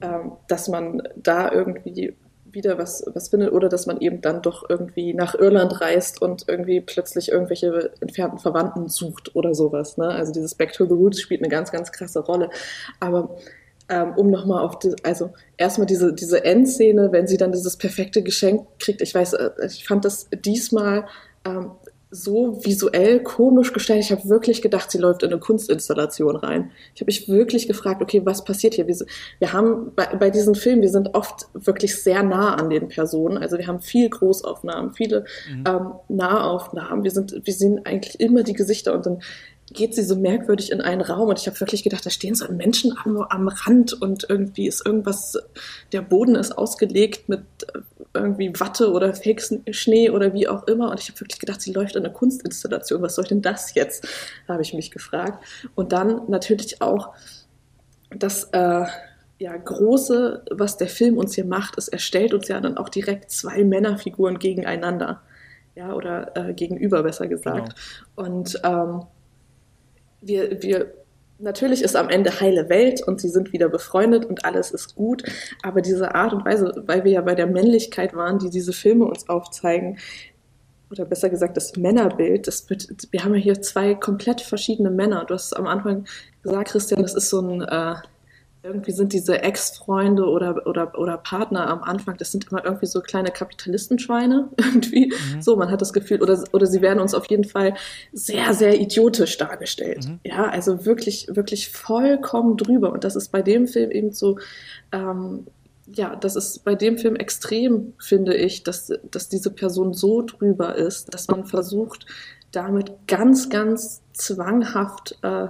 äh, 0.00 0.18
dass 0.48 0.68
man 0.68 1.02
da 1.16 1.50
irgendwie 1.50 2.14
wieder 2.52 2.78
was, 2.78 3.04
was 3.14 3.28
findet 3.28 3.52
oder 3.52 3.68
dass 3.68 3.86
man 3.86 4.00
eben 4.00 4.20
dann 4.20 4.42
doch 4.42 4.68
irgendwie 4.68 5.14
nach 5.14 5.34
Irland 5.34 5.80
reist 5.80 6.20
und 6.20 6.44
irgendwie 6.48 6.80
plötzlich 6.80 7.30
irgendwelche 7.30 7.90
entfernten 8.00 8.38
Verwandten 8.38 8.88
sucht 8.88 9.34
oder 9.34 9.54
sowas. 9.54 9.96
Ne? 9.96 10.08
Also 10.08 10.32
dieses 10.32 10.54
Back 10.54 10.72
to 10.72 10.84
the 10.86 10.94
Roots 10.94 11.20
spielt 11.20 11.40
eine 11.40 11.50
ganz, 11.50 11.72
ganz 11.72 11.92
krasse 11.92 12.20
Rolle. 12.20 12.50
Aber 13.00 13.36
ähm, 13.88 14.14
um 14.16 14.30
nochmal 14.30 14.64
auf 14.64 14.78
die, 14.78 14.94
also 15.02 15.30
erstmal 15.56 15.86
diese, 15.86 16.12
diese 16.12 16.44
Endszene, 16.44 17.12
wenn 17.12 17.26
sie 17.26 17.36
dann 17.36 17.52
dieses 17.52 17.76
perfekte 17.76 18.22
Geschenk 18.22 18.66
kriegt, 18.78 19.02
ich 19.02 19.14
weiß, 19.14 19.34
äh, 19.34 19.50
ich 19.66 19.86
fand 19.86 20.04
das 20.04 20.28
diesmal 20.32 21.06
ähm, 21.44 21.72
so 22.14 22.62
visuell 22.62 23.20
komisch 23.22 23.72
gestellt. 23.72 24.00
Ich 24.00 24.12
habe 24.12 24.28
wirklich 24.28 24.60
gedacht, 24.60 24.90
sie 24.90 24.98
läuft 24.98 25.22
in 25.22 25.30
eine 25.30 25.40
Kunstinstallation 25.40 26.36
rein. 26.36 26.70
Ich 26.94 27.00
habe 27.00 27.08
mich 27.08 27.26
wirklich 27.26 27.66
gefragt, 27.66 28.02
okay, 28.02 28.20
was 28.24 28.44
passiert 28.44 28.74
hier? 28.74 28.86
Wir, 28.86 28.96
wir 29.38 29.52
haben 29.54 29.92
bei, 29.96 30.06
bei, 30.16 30.28
diesen 30.28 30.54
Filmen, 30.54 30.82
wir 30.82 30.90
sind 30.90 31.14
oft 31.14 31.46
wirklich 31.54 32.00
sehr 32.02 32.22
nah 32.22 32.54
an 32.54 32.68
den 32.68 32.88
Personen. 32.88 33.38
Also 33.38 33.56
wir 33.56 33.66
haben 33.66 33.80
viel 33.80 34.10
Großaufnahmen, 34.10 34.92
viele 34.92 35.24
mhm. 35.50 35.64
ähm, 35.66 35.92
Nahaufnahmen. 36.08 37.02
Wir 37.02 37.10
sind, 37.10 37.40
wir 37.44 37.54
sehen 37.54 37.80
eigentlich 37.84 38.20
immer 38.20 38.42
die 38.42 38.52
Gesichter 38.52 38.92
und 38.92 39.06
dann 39.06 39.20
geht 39.72 39.94
sie 39.94 40.02
so 40.02 40.16
merkwürdig 40.16 40.70
in 40.70 40.80
einen 40.80 41.00
Raum 41.00 41.28
und 41.28 41.38
ich 41.38 41.46
habe 41.46 41.58
wirklich 41.60 41.82
gedacht, 41.82 42.04
da 42.04 42.10
stehen 42.10 42.34
so 42.34 42.50
Menschen 42.52 42.94
am, 43.04 43.16
am 43.16 43.48
Rand 43.48 43.94
und 43.94 44.26
irgendwie 44.28 44.66
ist 44.66 44.84
irgendwas, 44.84 45.38
der 45.92 46.02
Boden 46.02 46.34
ist 46.34 46.56
ausgelegt 46.58 47.28
mit 47.28 47.40
äh, 47.74 47.80
irgendwie 48.14 48.52
Watte 48.60 48.92
oder 48.92 49.14
Fake 49.14 49.42
Schnee 49.70 50.10
oder 50.10 50.34
wie 50.34 50.48
auch 50.48 50.66
immer 50.66 50.90
und 50.90 51.00
ich 51.00 51.08
habe 51.08 51.20
wirklich 51.20 51.38
gedacht, 51.38 51.60
sie 51.60 51.72
läuft 51.72 51.96
in 51.96 52.04
einer 52.04 52.12
Kunstinstallation, 52.12 53.00
was 53.02 53.14
soll 53.14 53.24
denn 53.24 53.42
das 53.42 53.74
jetzt, 53.74 54.06
habe 54.48 54.62
ich 54.62 54.74
mich 54.74 54.90
gefragt. 54.90 55.42
Und 55.74 55.92
dann 55.92 56.22
natürlich 56.28 56.82
auch 56.82 57.14
das 58.10 58.44
äh, 58.52 58.84
ja, 59.38 59.56
Große, 59.56 60.44
was 60.50 60.76
der 60.76 60.88
Film 60.88 61.18
uns 61.18 61.34
hier 61.34 61.44
macht, 61.44 61.76
ist, 61.76 61.88
er 61.88 61.98
stellt 61.98 62.34
uns 62.34 62.48
ja 62.48 62.60
dann 62.60 62.76
auch 62.76 62.88
direkt 62.88 63.30
zwei 63.30 63.64
Männerfiguren 63.64 64.38
gegeneinander. 64.38 65.22
Ja, 65.74 65.94
oder 65.94 66.36
äh, 66.36 66.52
gegenüber, 66.52 67.02
besser 67.02 67.26
gesagt. 67.26 67.74
Genau. 68.16 68.28
Und 68.28 68.60
ähm, 68.62 69.02
wir, 70.20 70.62
wir, 70.62 70.92
natürlich 71.42 71.82
ist 71.82 71.96
am 71.96 72.08
Ende 72.08 72.40
heile 72.40 72.68
Welt 72.68 73.02
und 73.06 73.20
sie 73.20 73.28
sind 73.28 73.52
wieder 73.52 73.68
befreundet 73.68 74.24
und 74.24 74.44
alles 74.44 74.70
ist 74.70 74.94
gut, 74.94 75.24
aber 75.62 75.82
diese 75.82 76.14
Art 76.14 76.32
und 76.32 76.44
Weise, 76.44 76.72
weil 76.86 77.04
wir 77.04 77.12
ja 77.12 77.20
bei 77.20 77.34
der 77.34 77.46
Männlichkeit 77.46 78.14
waren, 78.14 78.38
die 78.38 78.50
diese 78.50 78.72
Filme 78.72 79.04
uns 79.04 79.28
aufzeigen, 79.28 79.98
oder 80.90 81.06
besser 81.06 81.30
gesagt 81.30 81.56
das 81.56 81.74
Männerbild, 81.76 82.46
das 82.46 82.68
wird, 82.68 82.86
wir 83.10 83.24
haben 83.24 83.34
ja 83.34 83.40
hier 83.40 83.62
zwei 83.62 83.94
komplett 83.94 84.42
verschiedene 84.42 84.90
Männer. 84.90 85.24
Du 85.24 85.32
hast 85.32 85.56
am 85.56 85.66
Anfang 85.66 86.04
gesagt, 86.42 86.68
Christian, 86.68 87.00
das 87.00 87.14
ist 87.14 87.30
so 87.30 87.40
ein 87.40 87.62
äh, 87.62 87.94
irgendwie 88.64 88.92
sind 88.92 89.12
diese 89.12 89.42
Ex-Freunde 89.42 90.24
oder, 90.24 90.66
oder, 90.66 90.96
oder 90.96 91.18
Partner 91.18 91.66
am 91.68 91.82
Anfang, 91.82 92.16
das 92.16 92.30
sind 92.30 92.50
immer 92.50 92.64
irgendwie 92.64 92.86
so 92.86 93.00
kleine 93.00 93.30
Kapitalistenschweine 93.30 94.50
irgendwie. 94.56 95.12
Mhm. 95.34 95.42
So, 95.42 95.56
man 95.56 95.70
hat 95.70 95.80
das 95.80 95.92
Gefühl, 95.92 96.22
oder, 96.22 96.42
oder 96.52 96.66
sie 96.66 96.80
werden 96.80 97.00
uns 97.00 97.14
auf 97.14 97.26
jeden 97.26 97.44
Fall 97.44 97.74
sehr, 98.12 98.54
sehr 98.54 98.80
idiotisch 98.80 99.36
dargestellt. 99.36 100.06
Mhm. 100.06 100.20
Ja, 100.24 100.48
also 100.48 100.86
wirklich, 100.86 101.26
wirklich 101.30 101.70
vollkommen 101.70 102.56
drüber. 102.56 102.92
Und 102.92 103.02
das 103.04 103.16
ist 103.16 103.32
bei 103.32 103.42
dem 103.42 103.66
Film 103.66 103.90
eben 103.90 104.12
so, 104.12 104.38
ähm, 104.92 105.46
ja, 105.86 106.14
das 106.14 106.36
ist 106.36 106.64
bei 106.64 106.76
dem 106.76 106.98
Film 106.98 107.16
extrem, 107.16 107.94
finde 107.98 108.36
ich, 108.36 108.62
dass, 108.62 108.92
dass 109.10 109.28
diese 109.28 109.50
Person 109.50 109.92
so 109.92 110.22
drüber 110.22 110.76
ist, 110.76 111.12
dass 111.12 111.26
man 111.26 111.44
versucht, 111.44 112.06
damit 112.52 112.92
ganz, 113.08 113.48
ganz 113.48 114.02
zwanghaft 114.12 115.18
äh, 115.22 115.48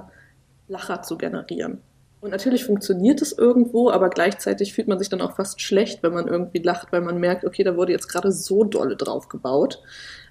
Lacher 0.69 1.03
zu 1.03 1.19
generieren. 1.19 1.83
Und 2.23 2.31
natürlich 2.31 2.65
funktioniert 2.65 3.21
es 3.21 3.33
irgendwo, 3.33 3.91
aber 3.91 4.09
gleichzeitig 4.09 4.75
fühlt 4.75 4.87
man 4.87 4.97
sich 5.01 5.09
dann 5.09 5.21
auch 5.21 5.35
fast 5.35 5.61
schlecht, 5.61 6.05
wenn 6.05 6.15
man 6.15 6.29
irgendwie 6.29 6.61
lacht, 6.61 6.93
weil 6.93 7.01
man 7.01 7.19
merkt, 7.19 7.45
okay, 7.45 7.65
da 7.65 7.77
wurde 7.77 7.91
jetzt 7.91 8.07
gerade 8.07 8.31
so 8.31 8.63
dolle 8.63 8.95
drauf 8.95 9.29
gebaut. 9.29 9.83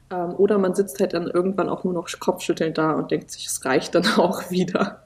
Ähm, 0.10 0.34
oder 0.36 0.58
man 0.58 0.74
sitzt 0.74 1.02
halt 1.02 1.14
dann 1.14 1.28
irgendwann 1.28 1.68
auch 1.68 1.84
nur 1.84 1.94
noch 1.94 2.08
kopfschüttelnd 2.18 2.78
da 2.78 2.94
und 2.94 3.12
denkt 3.12 3.30
sich, 3.30 3.46
es 3.46 3.66
reicht 3.66 3.94
dann 3.94 4.06
auch 4.18 4.50
wieder. 4.50 5.04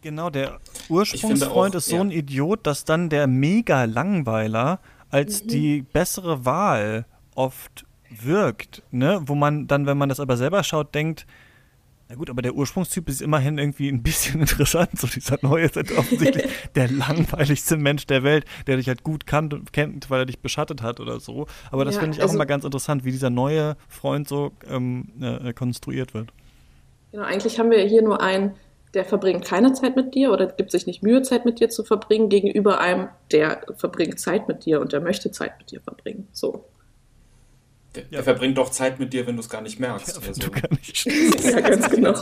Genau, 0.00 0.30
der 0.30 0.60
Ursprungsfreund 0.88 1.74
auch, 1.74 1.78
ist 1.78 1.86
so 1.86 1.96
ja. 1.96 2.02
ein 2.02 2.12
Idiot, 2.12 2.64
dass 2.64 2.84
dann 2.84 3.08
der 3.08 3.26
Mega-Langweiler 3.26 4.78
als 5.10 5.42
mhm. 5.42 5.48
die 5.48 5.82
bessere 5.82 6.44
Wahl 6.44 7.04
oft 7.34 7.84
wirkt, 8.08 8.84
ne? 8.92 9.22
Wo 9.26 9.34
man 9.34 9.66
dann, 9.66 9.86
wenn 9.86 9.98
man 9.98 10.08
das 10.08 10.20
aber 10.20 10.36
selber 10.36 10.62
schaut, 10.62 10.94
denkt, 10.94 11.26
na 12.08 12.16
gut, 12.16 12.30
aber 12.30 12.40
der 12.40 12.54
Ursprungstyp 12.54 13.06
ist 13.10 13.20
immerhin 13.20 13.58
irgendwie 13.58 13.88
ein 13.88 14.02
bisschen 14.02 14.40
interessant. 14.40 14.98
So 14.98 15.06
dieser 15.06 15.38
neue 15.42 15.66
ist 15.66 15.76
halt 15.76 15.96
offensichtlich 15.96 16.46
der 16.74 16.90
langweiligste 16.90 17.76
Mensch 17.76 18.06
der 18.06 18.22
Welt, 18.22 18.46
der 18.66 18.78
dich 18.78 18.88
halt 18.88 19.02
gut 19.02 19.26
kann, 19.26 19.64
kennt, 19.72 20.08
weil 20.08 20.20
er 20.20 20.26
dich 20.26 20.40
beschattet 20.40 20.82
hat 20.82 21.00
oder 21.00 21.20
so. 21.20 21.46
Aber 21.70 21.84
das 21.84 21.96
ja, 21.96 22.00
finde 22.00 22.16
ich 22.16 22.22
also, 22.22 22.32
auch 22.32 22.34
immer 22.36 22.46
ganz 22.46 22.64
interessant, 22.64 23.04
wie 23.04 23.10
dieser 23.10 23.28
neue 23.28 23.76
Freund 23.88 24.26
so 24.26 24.52
ähm, 24.70 25.12
äh, 25.20 25.52
konstruiert 25.52 26.14
wird. 26.14 26.32
Genau, 27.12 27.24
eigentlich 27.24 27.58
haben 27.58 27.70
wir 27.70 27.80
hier 27.80 28.02
nur 28.02 28.22
einen, 28.22 28.54
der 28.94 29.04
verbringt 29.04 29.44
keine 29.44 29.74
Zeit 29.74 29.94
mit 29.94 30.14
dir 30.14 30.32
oder 30.32 30.46
gibt 30.46 30.70
sich 30.70 30.86
nicht 30.86 31.02
Mühe, 31.02 31.20
Zeit 31.20 31.44
mit 31.44 31.60
dir 31.60 31.68
zu 31.68 31.84
verbringen, 31.84 32.30
gegenüber 32.30 32.80
einem, 32.80 33.08
der 33.32 33.60
verbringt 33.76 34.18
Zeit 34.18 34.48
mit 34.48 34.64
dir 34.64 34.80
und 34.80 34.94
der 34.94 35.02
möchte 35.02 35.30
Zeit 35.30 35.58
mit 35.58 35.70
dir 35.72 35.82
verbringen. 35.82 36.28
So. 36.32 36.64
Der, 37.98 38.04
ja. 38.04 38.08
der 38.10 38.24
verbringt 38.24 38.58
doch 38.58 38.70
Zeit 38.70 38.98
mit 38.98 39.12
dir, 39.12 39.26
wenn 39.26 39.36
du 39.36 39.40
es 39.40 39.48
gar 39.48 39.60
nicht 39.60 39.80
merkst. 39.80 40.20
Ja, 40.20 40.28
also. 40.28 40.40
du 40.40 40.50
gar 40.50 40.70
nicht 40.70 41.04
ja, 41.44 41.60
ganz 41.60 41.90
genau. 41.90 42.14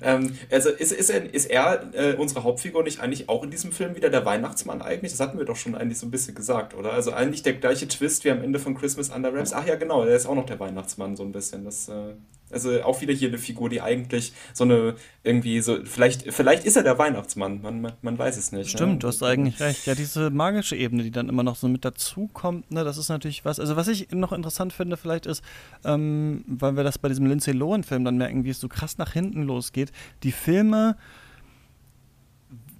Ähm, 0.00 0.36
also 0.50 0.70
ist, 0.70 0.92
ist 0.92 1.10
er, 1.10 1.32
ist 1.32 1.50
er 1.50 1.90
äh, 1.92 2.14
unsere 2.14 2.42
Hauptfigur 2.44 2.82
nicht 2.82 3.00
eigentlich 3.00 3.28
auch 3.28 3.42
in 3.44 3.50
diesem 3.50 3.72
Film 3.72 3.94
wieder 3.94 4.08
der 4.08 4.24
Weihnachtsmann 4.24 4.82
eigentlich? 4.82 5.12
Das 5.12 5.20
hatten 5.20 5.38
wir 5.38 5.44
doch 5.44 5.56
schon 5.56 5.74
eigentlich 5.74 5.98
so 5.98 6.06
ein 6.06 6.10
bisschen 6.10 6.34
gesagt, 6.34 6.74
oder? 6.74 6.92
Also 6.92 7.12
eigentlich 7.12 7.42
der 7.42 7.54
gleiche 7.54 7.86
Twist 7.86 8.24
wie 8.24 8.30
am 8.30 8.42
Ende 8.42 8.58
von 8.58 8.74
Christmas 8.74 9.10
Under 9.10 9.32
Wraps. 9.34 9.52
Ach 9.52 9.66
ja, 9.66 9.76
genau, 9.76 10.04
er 10.04 10.16
ist 10.16 10.26
auch 10.26 10.34
noch 10.34 10.46
der 10.46 10.58
Weihnachtsmann 10.58 11.14
so 11.14 11.22
ein 11.22 11.32
bisschen. 11.32 11.64
Das, 11.64 11.88
äh, 11.88 12.14
also 12.52 12.82
auch 12.82 13.00
wieder 13.00 13.12
hier 13.12 13.28
eine 13.28 13.38
Figur, 13.38 13.68
die 13.68 13.80
eigentlich 13.80 14.32
so 14.52 14.64
eine 14.64 14.94
irgendwie 15.24 15.60
so, 15.60 15.78
vielleicht, 15.84 16.32
vielleicht 16.32 16.64
ist 16.64 16.76
er 16.76 16.82
der 16.82 16.98
Weihnachtsmann, 16.98 17.62
man, 17.62 17.80
man, 17.80 17.92
man 18.02 18.18
weiß 18.18 18.36
es 18.36 18.52
nicht. 18.52 18.70
Stimmt, 18.70 18.94
ne? 18.94 18.98
du 18.98 19.08
hast 19.08 19.22
eigentlich 19.22 19.60
recht. 19.60 19.86
Ja, 19.86 19.94
diese 19.94 20.30
magische 20.30 20.76
Ebene, 20.76 21.02
die 21.02 21.10
dann 21.10 21.28
immer 21.28 21.42
noch 21.42 21.56
so 21.56 21.68
mit 21.68 21.84
dazukommt, 21.84 22.70
ne, 22.70 22.84
das 22.84 22.98
ist 22.98 23.08
natürlich 23.08 23.44
was. 23.44 23.60
Also 23.60 23.76
was 23.76 23.88
ich 23.88 24.10
noch 24.10 24.32
interessant 24.32 24.72
finde, 24.72 24.96
vielleicht 24.96 25.26
ist, 25.26 25.42
ähm, 25.84 26.44
weil 26.46 26.76
wir 26.76 26.84
das 26.84 26.98
bei 26.98 27.08
diesem 27.08 27.26
Lindsay 27.26 27.52
Lohan-Film 27.52 28.04
dann 28.04 28.16
merken, 28.16 28.44
wie 28.44 28.50
es 28.50 28.60
so 28.60 28.68
krass 28.68 28.98
nach 28.98 29.12
hinten 29.12 29.44
losgeht. 29.44 29.92
Die 30.22 30.32
Filme 30.32 30.96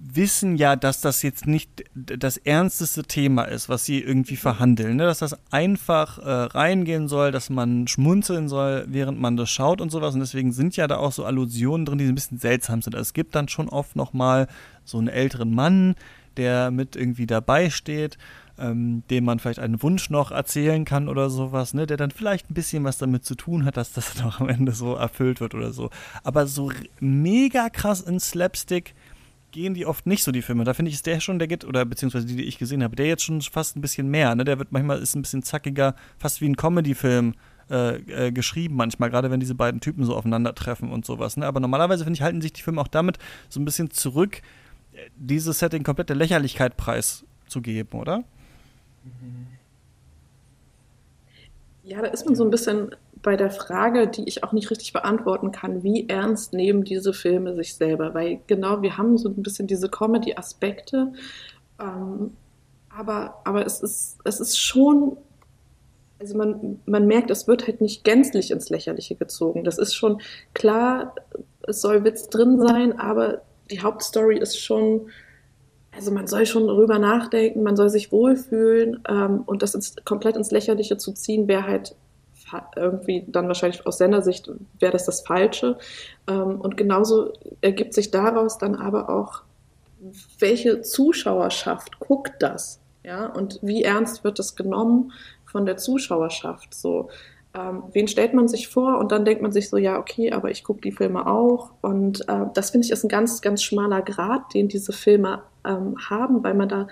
wissen 0.05 0.57
ja, 0.57 0.75
dass 0.75 0.99
das 1.01 1.21
jetzt 1.21 1.47
nicht 1.47 1.85
das 1.95 2.37
ernsteste 2.37 3.03
Thema 3.03 3.43
ist, 3.43 3.69
was 3.69 3.85
sie 3.85 4.01
irgendwie 4.01 4.35
verhandeln. 4.35 4.97
Ne? 4.97 5.05
Dass 5.05 5.19
das 5.19 5.37
einfach 5.51 6.19
äh, 6.19 6.29
reingehen 6.29 7.07
soll, 7.07 7.31
dass 7.31 7.49
man 7.49 7.87
schmunzeln 7.87 8.49
soll, 8.49 8.85
während 8.89 9.19
man 9.19 9.37
das 9.37 9.49
schaut 9.49 9.79
und 9.79 9.91
sowas. 9.91 10.13
Und 10.13 10.19
deswegen 10.19 10.51
sind 10.51 10.75
ja 10.75 10.87
da 10.87 10.97
auch 10.97 11.13
so 11.13 11.23
Allusionen 11.23 11.85
drin, 11.85 11.97
die 11.99 12.05
ein 12.05 12.15
bisschen 12.15 12.37
seltsam 12.37 12.81
sind. 12.81 12.95
Also 12.95 13.03
es 13.03 13.13
gibt 13.13 13.33
dann 13.33 13.47
schon 13.47 13.69
oft 13.69 13.95
nochmal 13.95 14.47
so 14.83 14.97
einen 14.97 15.07
älteren 15.07 15.53
Mann, 15.53 15.95
der 16.35 16.71
mit 16.71 16.95
irgendwie 16.95 17.27
dabei 17.27 17.69
steht, 17.69 18.17
ähm, 18.57 19.03
dem 19.09 19.23
man 19.23 19.39
vielleicht 19.39 19.59
einen 19.59 19.81
Wunsch 19.81 20.09
noch 20.09 20.31
erzählen 20.31 20.83
kann 20.83 21.07
oder 21.07 21.29
sowas, 21.29 21.73
ne? 21.73 21.87
der 21.87 21.97
dann 21.97 22.11
vielleicht 22.11 22.51
ein 22.51 22.53
bisschen 22.53 22.83
was 22.83 22.97
damit 22.97 23.25
zu 23.25 23.35
tun 23.35 23.65
hat, 23.65 23.77
dass 23.77 23.93
das 23.93 24.13
dann 24.15 24.27
auch 24.27 24.39
am 24.41 24.49
Ende 24.49 24.73
so 24.73 24.95
erfüllt 24.95 25.39
wird 25.39 25.55
oder 25.55 25.71
so. 25.71 25.89
Aber 26.23 26.45
so 26.45 26.71
mega 26.99 27.69
krass 27.69 28.01
in 28.01 28.19
Slapstick 28.19 28.93
gehen 29.53 29.73
die 29.73 29.85
oft 29.85 30.05
nicht 30.05 30.23
so, 30.23 30.33
die 30.33 30.41
Filme. 30.41 30.65
Da 30.65 30.73
finde 30.73 30.89
ich, 30.89 30.95
ist 30.95 31.05
der 31.05 31.21
schon, 31.21 31.39
der 31.39 31.47
geht, 31.47 31.63
oder 31.63 31.85
beziehungsweise 31.85 32.25
die, 32.25 32.35
die 32.35 32.43
ich 32.43 32.57
gesehen 32.57 32.83
habe, 32.83 32.97
der 32.97 33.07
jetzt 33.07 33.23
schon 33.23 33.41
fast 33.41 33.77
ein 33.77 33.81
bisschen 33.81 34.09
mehr. 34.09 34.35
Ne? 34.35 34.43
Der 34.43 34.59
wird 34.59 34.73
manchmal 34.73 35.01
ist 35.01 35.15
ein 35.15 35.21
bisschen 35.21 35.43
zackiger, 35.43 35.95
fast 36.17 36.41
wie 36.41 36.49
ein 36.49 36.57
Comedy-Film. 36.57 37.35
Äh, 37.69 38.27
äh, 38.27 38.31
geschrieben 38.33 38.75
manchmal, 38.75 39.09
gerade 39.09 39.31
wenn 39.31 39.39
diese 39.39 39.55
beiden 39.55 39.79
Typen 39.79 40.03
so 40.03 40.17
aufeinandertreffen 40.17 40.91
und 40.91 41.05
sowas. 41.05 41.37
Ne? 41.37 41.45
Aber 41.45 41.61
normalerweise, 41.61 42.03
finde 42.03 42.17
ich, 42.17 42.21
halten 42.21 42.41
sich 42.41 42.51
die 42.51 42.61
Filme 42.61 42.81
auch 42.81 42.89
damit 42.89 43.19
so 43.47 43.57
ein 43.61 43.63
bisschen 43.63 43.89
zurück, 43.89 44.41
dieses 45.15 45.59
Setting 45.59 45.83
komplett 45.83 46.09
der 46.09 46.17
Lächerlichkeit 46.17 46.75
preiszugeben, 46.75 47.97
oder? 47.97 48.25
Ja, 51.83 52.01
da 52.01 52.07
ist 52.07 52.25
man 52.25 52.35
so 52.35 52.43
ein 52.43 52.51
bisschen 52.51 52.93
bei 53.23 53.37
der 53.37 53.49
Frage, 53.49 54.07
die 54.07 54.27
ich 54.27 54.43
auch 54.43 54.51
nicht 54.51 54.69
richtig 54.69 54.93
beantworten 54.93 55.51
kann, 55.51 55.81
wie 55.81 56.07
ernst 56.09 56.53
nehmen 56.53 56.83
diese 56.83 57.13
Filme 57.13 57.55
sich 57.55 57.75
selber? 57.75 58.13
Weil 58.13 58.41
genau, 58.47 58.81
wir 58.81 58.97
haben 58.97 59.17
so 59.17 59.29
ein 59.29 59.41
bisschen 59.41 59.65
diese 59.65 59.89
Comedy-Aspekte, 59.89 61.13
ähm, 61.79 62.33
aber, 62.89 63.41
aber 63.45 63.65
es, 63.65 63.81
ist, 63.81 64.19
es 64.25 64.39
ist 64.39 64.59
schon, 64.59 65.17
also 66.19 66.37
man, 66.37 66.79
man 66.85 67.07
merkt, 67.07 67.31
es 67.31 67.47
wird 67.47 67.65
halt 67.65 67.81
nicht 67.81 68.03
gänzlich 68.03 68.51
ins 68.51 68.69
Lächerliche 68.69 69.15
gezogen. 69.15 69.63
Das 69.63 69.77
ist 69.77 69.95
schon 69.95 70.21
klar, 70.53 71.15
es 71.63 71.81
soll 71.81 72.03
Witz 72.03 72.29
drin 72.29 72.59
sein, 72.59 72.99
aber 72.99 73.41
die 73.71 73.81
Hauptstory 73.81 74.37
ist 74.37 74.59
schon, 74.59 75.09
also 75.95 76.11
man 76.11 76.27
soll 76.27 76.45
schon 76.45 76.67
darüber 76.67 76.99
nachdenken, 76.99 77.63
man 77.63 77.77
soll 77.77 77.89
sich 77.89 78.11
wohlfühlen 78.11 79.01
ähm, 79.07 79.43
und 79.45 79.63
das 79.63 79.75
ins, 79.75 79.95
komplett 80.03 80.35
ins 80.35 80.51
Lächerliche 80.51 80.97
zu 80.97 81.13
ziehen, 81.13 81.47
wäre 81.47 81.65
halt 81.65 81.95
irgendwie 82.75 83.25
dann 83.27 83.47
wahrscheinlich 83.47 83.85
aus 83.85 83.97
Sendersicht 83.97 84.49
wäre 84.79 84.91
das 84.91 85.05
das 85.05 85.21
Falsche. 85.21 85.77
Ähm, 86.27 86.61
und 86.61 86.77
genauso 86.77 87.33
ergibt 87.61 87.93
sich 87.93 88.11
daraus 88.11 88.57
dann 88.57 88.75
aber 88.75 89.09
auch, 89.09 89.43
welche 90.39 90.81
Zuschauerschaft 90.81 91.99
guckt 91.99 92.33
das? 92.39 92.79
Ja, 93.03 93.27
und 93.27 93.59
wie 93.61 93.83
ernst 93.83 94.23
wird 94.23 94.39
das 94.39 94.55
genommen 94.55 95.11
von 95.45 95.65
der 95.65 95.77
Zuschauerschaft? 95.77 96.73
So, 96.73 97.09
ähm, 97.53 97.83
wen 97.91 98.07
stellt 98.07 98.33
man 98.33 98.47
sich 98.47 98.67
vor? 98.67 98.97
Und 98.97 99.11
dann 99.11 99.25
denkt 99.25 99.41
man 99.41 99.51
sich 99.51 99.69
so, 99.69 99.77
ja, 99.77 99.99
okay, 99.99 100.31
aber 100.31 100.49
ich 100.51 100.63
gucke 100.63 100.81
die 100.81 100.91
Filme 100.91 101.27
auch. 101.27 101.71
Und 101.81 102.27
äh, 102.27 102.45
das 102.53 102.71
finde 102.71 102.85
ich 102.85 102.91
ist 102.91 103.03
ein 103.03 103.09
ganz, 103.09 103.41
ganz 103.41 103.61
schmaler 103.61 104.01
Grad, 104.01 104.53
den 104.53 104.67
diese 104.67 104.93
Filme 104.93 105.43
ähm, 105.65 105.95
haben, 106.09 106.43
weil 106.43 106.53
man 106.53 106.69
da 106.69 106.87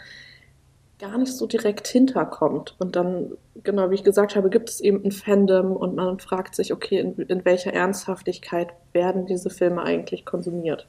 gar 1.01 1.17
nicht 1.17 1.33
so 1.33 1.47
direkt 1.47 1.87
hinterkommt. 1.87 2.75
Und 2.79 2.95
dann, 2.95 3.31
genau 3.63 3.89
wie 3.89 3.95
ich 3.95 4.03
gesagt 4.03 4.35
habe, 4.35 4.49
gibt 4.49 4.69
es 4.69 4.79
eben 4.79 5.03
ein 5.03 5.11
Fandom 5.11 5.75
und 5.75 5.95
man 5.95 6.19
fragt 6.19 6.55
sich, 6.55 6.71
okay, 6.71 6.99
in, 6.99 7.15
in 7.15 7.43
welcher 7.43 7.73
Ernsthaftigkeit 7.73 8.69
werden 8.93 9.25
diese 9.25 9.49
Filme 9.49 9.81
eigentlich 9.81 10.25
konsumiert? 10.25 10.87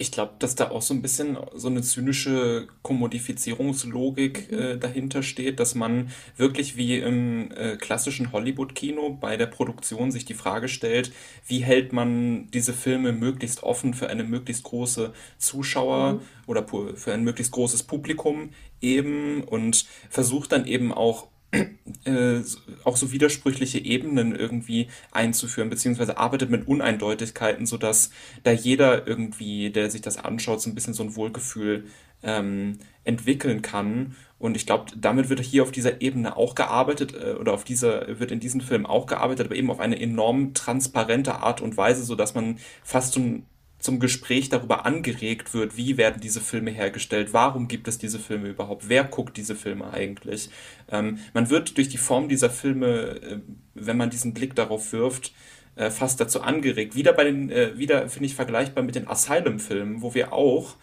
Ich 0.00 0.10
glaube, 0.10 0.32
dass 0.38 0.54
da 0.54 0.70
auch 0.70 0.80
so 0.80 0.94
ein 0.94 1.02
bisschen 1.02 1.36
so 1.54 1.68
eine 1.68 1.82
zynische 1.82 2.68
Kommodifizierungslogik 2.80 4.50
mhm. 4.50 4.58
äh, 4.58 4.78
dahinter 4.78 5.22
steht, 5.22 5.60
dass 5.60 5.74
man 5.74 6.10
wirklich 6.38 6.78
wie 6.78 6.96
im 6.96 7.52
äh, 7.52 7.76
klassischen 7.76 8.32
Hollywood-Kino 8.32 9.18
bei 9.20 9.36
der 9.36 9.44
Produktion 9.44 10.10
sich 10.10 10.24
die 10.24 10.32
Frage 10.32 10.68
stellt, 10.68 11.12
wie 11.46 11.58
hält 11.58 11.92
man 11.92 12.50
diese 12.50 12.72
Filme 12.72 13.12
möglichst 13.12 13.62
offen 13.62 13.92
für 13.92 14.08
eine 14.08 14.24
möglichst 14.24 14.62
große 14.62 15.12
Zuschauer 15.36 16.14
mhm. 16.14 16.20
oder 16.46 16.66
für 16.94 17.12
ein 17.12 17.22
möglichst 17.22 17.52
großes 17.52 17.82
Publikum 17.82 18.52
eben 18.80 19.44
und 19.44 19.84
versucht 20.08 20.52
dann 20.52 20.64
eben 20.64 20.94
auch 20.94 21.28
äh, 22.04 22.40
auch 22.84 22.96
so 22.96 23.12
widersprüchliche 23.12 23.78
Ebenen 23.78 24.34
irgendwie 24.34 24.88
einzuführen, 25.10 25.70
beziehungsweise 25.70 26.18
arbeitet 26.18 26.50
mit 26.50 26.68
Uneindeutigkeiten, 26.68 27.66
sodass 27.66 28.10
da 28.42 28.52
jeder 28.52 29.06
irgendwie, 29.06 29.70
der 29.70 29.90
sich 29.90 30.00
das 30.00 30.16
anschaut, 30.16 30.60
so 30.60 30.70
ein 30.70 30.74
bisschen 30.74 30.94
so 30.94 31.02
ein 31.02 31.16
Wohlgefühl 31.16 31.86
ähm, 32.22 32.78
entwickeln 33.04 33.62
kann. 33.62 34.16
Und 34.38 34.56
ich 34.56 34.66
glaube, 34.66 34.92
damit 34.96 35.28
wird 35.28 35.40
hier 35.40 35.62
auf 35.62 35.72
dieser 35.72 36.00
Ebene 36.00 36.36
auch 36.36 36.54
gearbeitet, 36.54 37.14
äh, 37.14 37.34
oder 37.34 37.52
auf 37.52 37.64
dieser, 37.64 38.20
wird 38.20 38.30
in 38.30 38.40
diesem 38.40 38.60
Film 38.60 38.86
auch 38.86 39.06
gearbeitet, 39.06 39.46
aber 39.46 39.56
eben 39.56 39.70
auf 39.70 39.80
eine 39.80 40.00
enorm 40.00 40.54
transparente 40.54 41.36
Art 41.36 41.60
und 41.60 41.76
Weise, 41.76 42.04
sodass 42.04 42.34
man 42.34 42.58
fast 42.82 43.14
so 43.14 43.20
ein 43.20 43.46
zum 43.80 43.98
Gespräch 43.98 44.48
darüber 44.48 44.86
angeregt 44.86 45.54
wird, 45.54 45.76
wie 45.76 45.96
werden 45.96 46.20
diese 46.20 46.40
Filme 46.40 46.70
hergestellt, 46.70 47.32
warum 47.32 47.66
gibt 47.66 47.88
es 47.88 47.98
diese 47.98 48.18
Filme 48.18 48.48
überhaupt, 48.48 48.88
wer 48.88 49.04
guckt 49.04 49.36
diese 49.36 49.54
Filme 49.54 49.92
eigentlich. 49.92 50.50
Ähm, 50.90 51.18
man 51.32 51.50
wird 51.50 51.76
durch 51.76 51.88
die 51.88 51.98
Form 51.98 52.28
dieser 52.28 52.50
Filme, 52.50 52.86
äh, 52.86 53.38
wenn 53.74 53.96
man 53.96 54.10
diesen 54.10 54.34
Blick 54.34 54.54
darauf 54.54 54.92
wirft, 54.92 55.32
äh, 55.76 55.90
fast 55.90 56.20
dazu 56.20 56.42
angeregt. 56.42 56.94
Wieder 56.94 57.12
bei 57.12 57.24
den, 57.24 57.50
äh, 57.50 57.76
wieder 57.78 58.08
finde 58.08 58.26
ich 58.26 58.34
vergleichbar 58.34 58.84
mit 58.84 58.94
den 58.94 59.08
Asylum-Filmen, 59.08 60.02
wo 60.02 60.14
wir 60.14 60.32
auch 60.32 60.76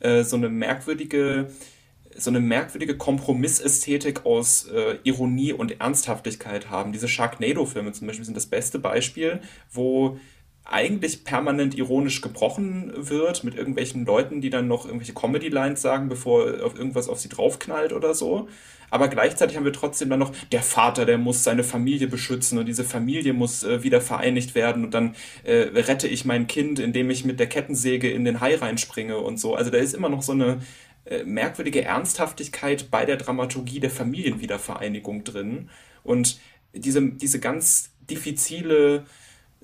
äh, 0.00 0.22
so 0.22 0.36
eine 0.36 0.48
merkwürdige 0.48 1.48
so 2.16 2.30
eine 2.30 2.40
merkwürdige 2.40 2.96
Kompromissästhetik 2.96 4.24
aus 4.24 4.68
äh, 4.68 4.98
Ironie 5.02 5.52
und 5.52 5.80
Ernsthaftigkeit 5.80 6.70
haben. 6.70 6.92
Diese 6.92 7.08
Sharknado-Filme 7.08 7.90
zum 7.92 8.06
Beispiel 8.06 8.24
sind 8.24 8.36
das 8.36 8.46
beste 8.46 8.78
Beispiel, 8.78 9.40
wo 9.72 10.18
eigentlich 10.64 11.24
permanent 11.24 11.76
ironisch 11.76 12.20
gebrochen 12.22 12.92
wird 12.96 13.44
mit 13.44 13.54
irgendwelchen 13.54 14.06
Leuten, 14.06 14.40
die 14.40 14.50
dann 14.50 14.66
noch 14.66 14.86
irgendwelche 14.86 15.12
Comedy-Lines 15.12 15.82
sagen, 15.82 16.08
bevor 16.08 16.64
auf 16.64 16.76
irgendwas 16.76 17.08
auf 17.08 17.20
sie 17.20 17.28
draufknallt 17.28 17.92
oder 17.92 18.14
so. 18.14 18.48
Aber 18.90 19.08
gleichzeitig 19.08 19.56
haben 19.56 19.64
wir 19.64 19.72
trotzdem 19.72 20.08
dann 20.08 20.20
noch, 20.20 20.32
der 20.52 20.62
Vater, 20.62 21.04
der 21.04 21.18
muss 21.18 21.44
seine 21.44 21.64
Familie 21.64 22.06
beschützen 22.06 22.58
und 22.58 22.66
diese 22.66 22.84
Familie 22.84 23.32
muss 23.32 23.64
äh, 23.64 23.82
wieder 23.82 24.00
vereinigt 24.00 24.54
werden 24.54 24.84
und 24.84 24.94
dann 24.94 25.16
äh, 25.42 25.68
rette 25.74 26.06
ich 26.08 26.24
mein 26.24 26.46
Kind, 26.46 26.78
indem 26.78 27.10
ich 27.10 27.24
mit 27.24 27.40
der 27.40 27.48
Kettensäge 27.48 28.10
in 28.10 28.24
den 28.24 28.40
Hai 28.40 28.54
reinspringe 28.54 29.18
und 29.18 29.38
so. 29.38 29.54
Also 29.54 29.70
da 29.70 29.78
ist 29.78 29.94
immer 29.94 30.08
noch 30.08 30.22
so 30.22 30.32
eine 30.32 30.60
äh, 31.06 31.24
merkwürdige 31.24 31.84
Ernsthaftigkeit 31.84 32.90
bei 32.90 33.04
der 33.04 33.16
Dramaturgie 33.16 33.80
der 33.80 33.90
Familienwiedervereinigung 33.90 35.24
drin. 35.24 35.70
Und 36.04 36.38
diese, 36.72 37.02
diese 37.02 37.40
ganz 37.40 37.90
diffizile, 38.08 39.04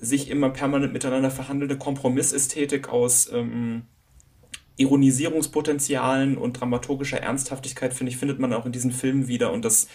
sich 0.01 0.29
immer 0.29 0.49
permanent 0.49 0.91
miteinander 0.91 1.31
verhandelnde 1.31 1.77
Kompromissästhetik 1.77 2.89
aus 2.89 3.31
ähm, 3.31 3.83
Ironisierungspotenzialen 4.77 6.37
und 6.37 6.59
dramaturgischer 6.59 7.21
Ernsthaftigkeit, 7.21 7.93
finde 7.93 8.11
ich, 8.11 8.17
findet 8.17 8.39
man 8.39 8.51
auch 8.51 8.65
in 8.65 8.71
diesen 8.71 8.91
Filmen 8.91 9.27
wieder 9.27 9.53
und 9.53 9.63
das 9.63 9.85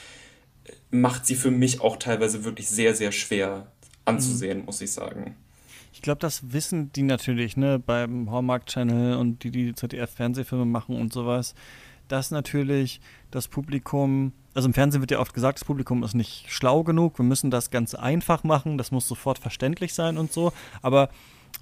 äh, 0.65 0.73
macht 0.97 1.27
sie 1.27 1.35
für 1.35 1.51
mich 1.51 1.81
auch 1.81 1.97
teilweise 1.97 2.45
wirklich 2.45 2.69
sehr, 2.69 2.95
sehr 2.95 3.11
schwer 3.11 3.73
anzusehen, 4.05 4.61
mhm. 4.61 4.65
muss 4.66 4.81
ich 4.81 4.93
sagen. 4.93 5.37
Ich 5.93 6.03
glaube, 6.03 6.20
das 6.20 6.53
wissen 6.53 6.93
die 6.93 7.03
natürlich, 7.03 7.57
ne, 7.57 7.78
beim 7.78 8.31
Hallmark 8.31 8.66
Channel 8.66 9.16
und 9.16 9.43
die, 9.43 9.51
die 9.51 9.74
ZDF-Fernsehfilme 9.74 10.66
machen 10.66 10.95
und 10.95 11.12
sowas, 11.12 11.55
dass 12.09 12.31
natürlich 12.31 13.01
das 13.31 13.49
Publikum 13.49 14.33
also 14.57 14.69
im 14.69 14.73
Fernsehen 14.73 15.03
wird 15.03 15.11
ja 15.11 15.19
oft 15.19 15.35
gesagt, 15.35 15.59
das 15.59 15.66
Publikum 15.66 16.03
ist 16.03 16.15
nicht 16.15 16.47
schlau 16.49 16.83
genug, 16.83 17.19
wir 17.19 17.27
müssen 17.27 17.51
das 17.51 17.70
ganz 17.70 17.95
einfach 17.95 18.43
machen, 18.43 18.78
das 18.78 18.91
muss 18.91 19.07
sofort 19.07 19.39
verständlich 19.39 19.93
sein 19.93 20.16
und 20.16 20.33
so. 20.33 20.51
Aber 20.81 21.11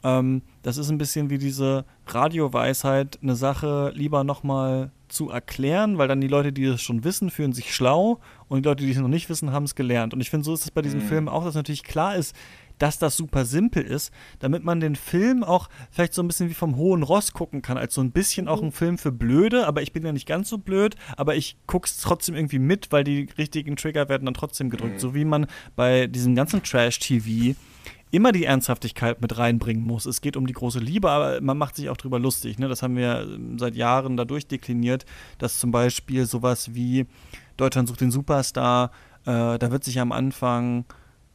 ähm, 0.04 0.42
das 0.62 0.76
ist 0.76 0.90
ein 0.90 0.98
bisschen 0.98 1.28
wie 1.28 1.38
diese 1.38 1.84
Radioweisheit, 2.06 3.18
eine 3.20 3.34
Sache 3.34 3.92
lieber 3.96 4.22
nochmal 4.22 4.92
zu 5.08 5.28
erklären, 5.30 5.98
weil 5.98 6.06
dann 6.06 6.20
die 6.20 6.28
Leute, 6.28 6.52
die 6.52 6.64
es 6.64 6.82
schon 6.82 7.02
wissen, 7.02 7.30
fühlen 7.30 7.52
sich 7.52 7.74
schlau 7.74 8.20
und 8.48 8.64
die 8.64 8.68
Leute, 8.68 8.84
die 8.84 8.90
es 8.92 8.98
noch 8.98 9.08
nicht 9.08 9.28
wissen, 9.28 9.50
haben 9.50 9.64
es 9.64 9.74
gelernt. 9.74 10.14
Und 10.14 10.20
ich 10.20 10.30
finde, 10.30 10.44
so 10.44 10.54
ist 10.54 10.62
es 10.62 10.70
bei 10.70 10.82
diesen 10.82 11.00
mhm. 11.00 11.08
Filmen 11.08 11.28
auch, 11.28 11.44
dass 11.44 11.56
natürlich 11.56 11.82
klar 11.82 12.14
ist, 12.14 12.36
dass 12.78 12.98
das 12.98 13.16
super 13.16 13.44
simpel 13.44 13.82
ist, 13.82 14.12
damit 14.38 14.64
man 14.64 14.80
den 14.80 14.96
Film 14.96 15.44
auch 15.44 15.68
vielleicht 15.90 16.14
so 16.14 16.22
ein 16.22 16.28
bisschen 16.28 16.50
wie 16.50 16.54
vom 16.54 16.76
hohen 16.76 17.02
Ross 17.02 17.32
gucken 17.32 17.62
kann, 17.62 17.78
als 17.78 17.94
so 17.94 18.00
ein 18.00 18.12
bisschen 18.12 18.48
auch 18.48 18.62
ein 18.62 18.72
Film 18.72 18.98
für 18.98 19.12
Blöde, 19.12 19.66
aber 19.66 19.82
ich 19.82 19.92
bin 19.92 20.04
ja 20.04 20.12
nicht 20.12 20.26
ganz 20.26 20.48
so 20.48 20.58
blöd, 20.58 20.96
aber 21.16 21.36
ich 21.36 21.56
guck's 21.66 21.98
trotzdem 21.98 22.34
irgendwie 22.34 22.58
mit, 22.58 22.92
weil 22.92 23.04
die 23.04 23.28
richtigen 23.38 23.76
Trigger 23.76 24.08
werden 24.08 24.24
dann 24.24 24.34
trotzdem 24.34 24.70
gedrückt, 24.70 24.94
mhm. 24.94 25.00
so 25.00 25.14
wie 25.14 25.24
man 25.24 25.46
bei 25.76 26.06
diesem 26.06 26.34
ganzen 26.34 26.62
Trash-TV 26.62 27.56
immer 28.10 28.30
die 28.30 28.44
Ernsthaftigkeit 28.44 29.20
mit 29.20 29.36
reinbringen 29.38 29.84
muss. 29.84 30.06
Es 30.06 30.20
geht 30.20 30.36
um 30.36 30.46
die 30.46 30.52
große 30.52 30.78
Liebe, 30.78 31.10
aber 31.10 31.40
man 31.40 31.58
macht 31.58 31.74
sich 31.74 31.88
auch 31.88 31.96
drüber 31.96 32.20
lustig. 32.20 32.60
Ne? 32.60 32.68
Das 32.68 32.80
haben 32.80 32.96
wir 32.96 33.26
seit 33.56 33.74
Jahren 33.74 34.16
dadurch 34.16 34.46
dekliniert, 34.46 35.04
dass 35.38 35.58
zum 35.58 35.72
Beispiel 35.72 36.24
sowas 36.26 36.74
wie 36.74 37.06
Deutschland 37.56 37.88
sucht 37.88 38.00
den 38.00 38.12
Superstar, 38.12 38.92
äh, 39.26 39.58
da 39.58 39.70
wird 39.72 39.82
sich 39.82 39.98
am 39.98 40.12
Anfang 40.12 40.84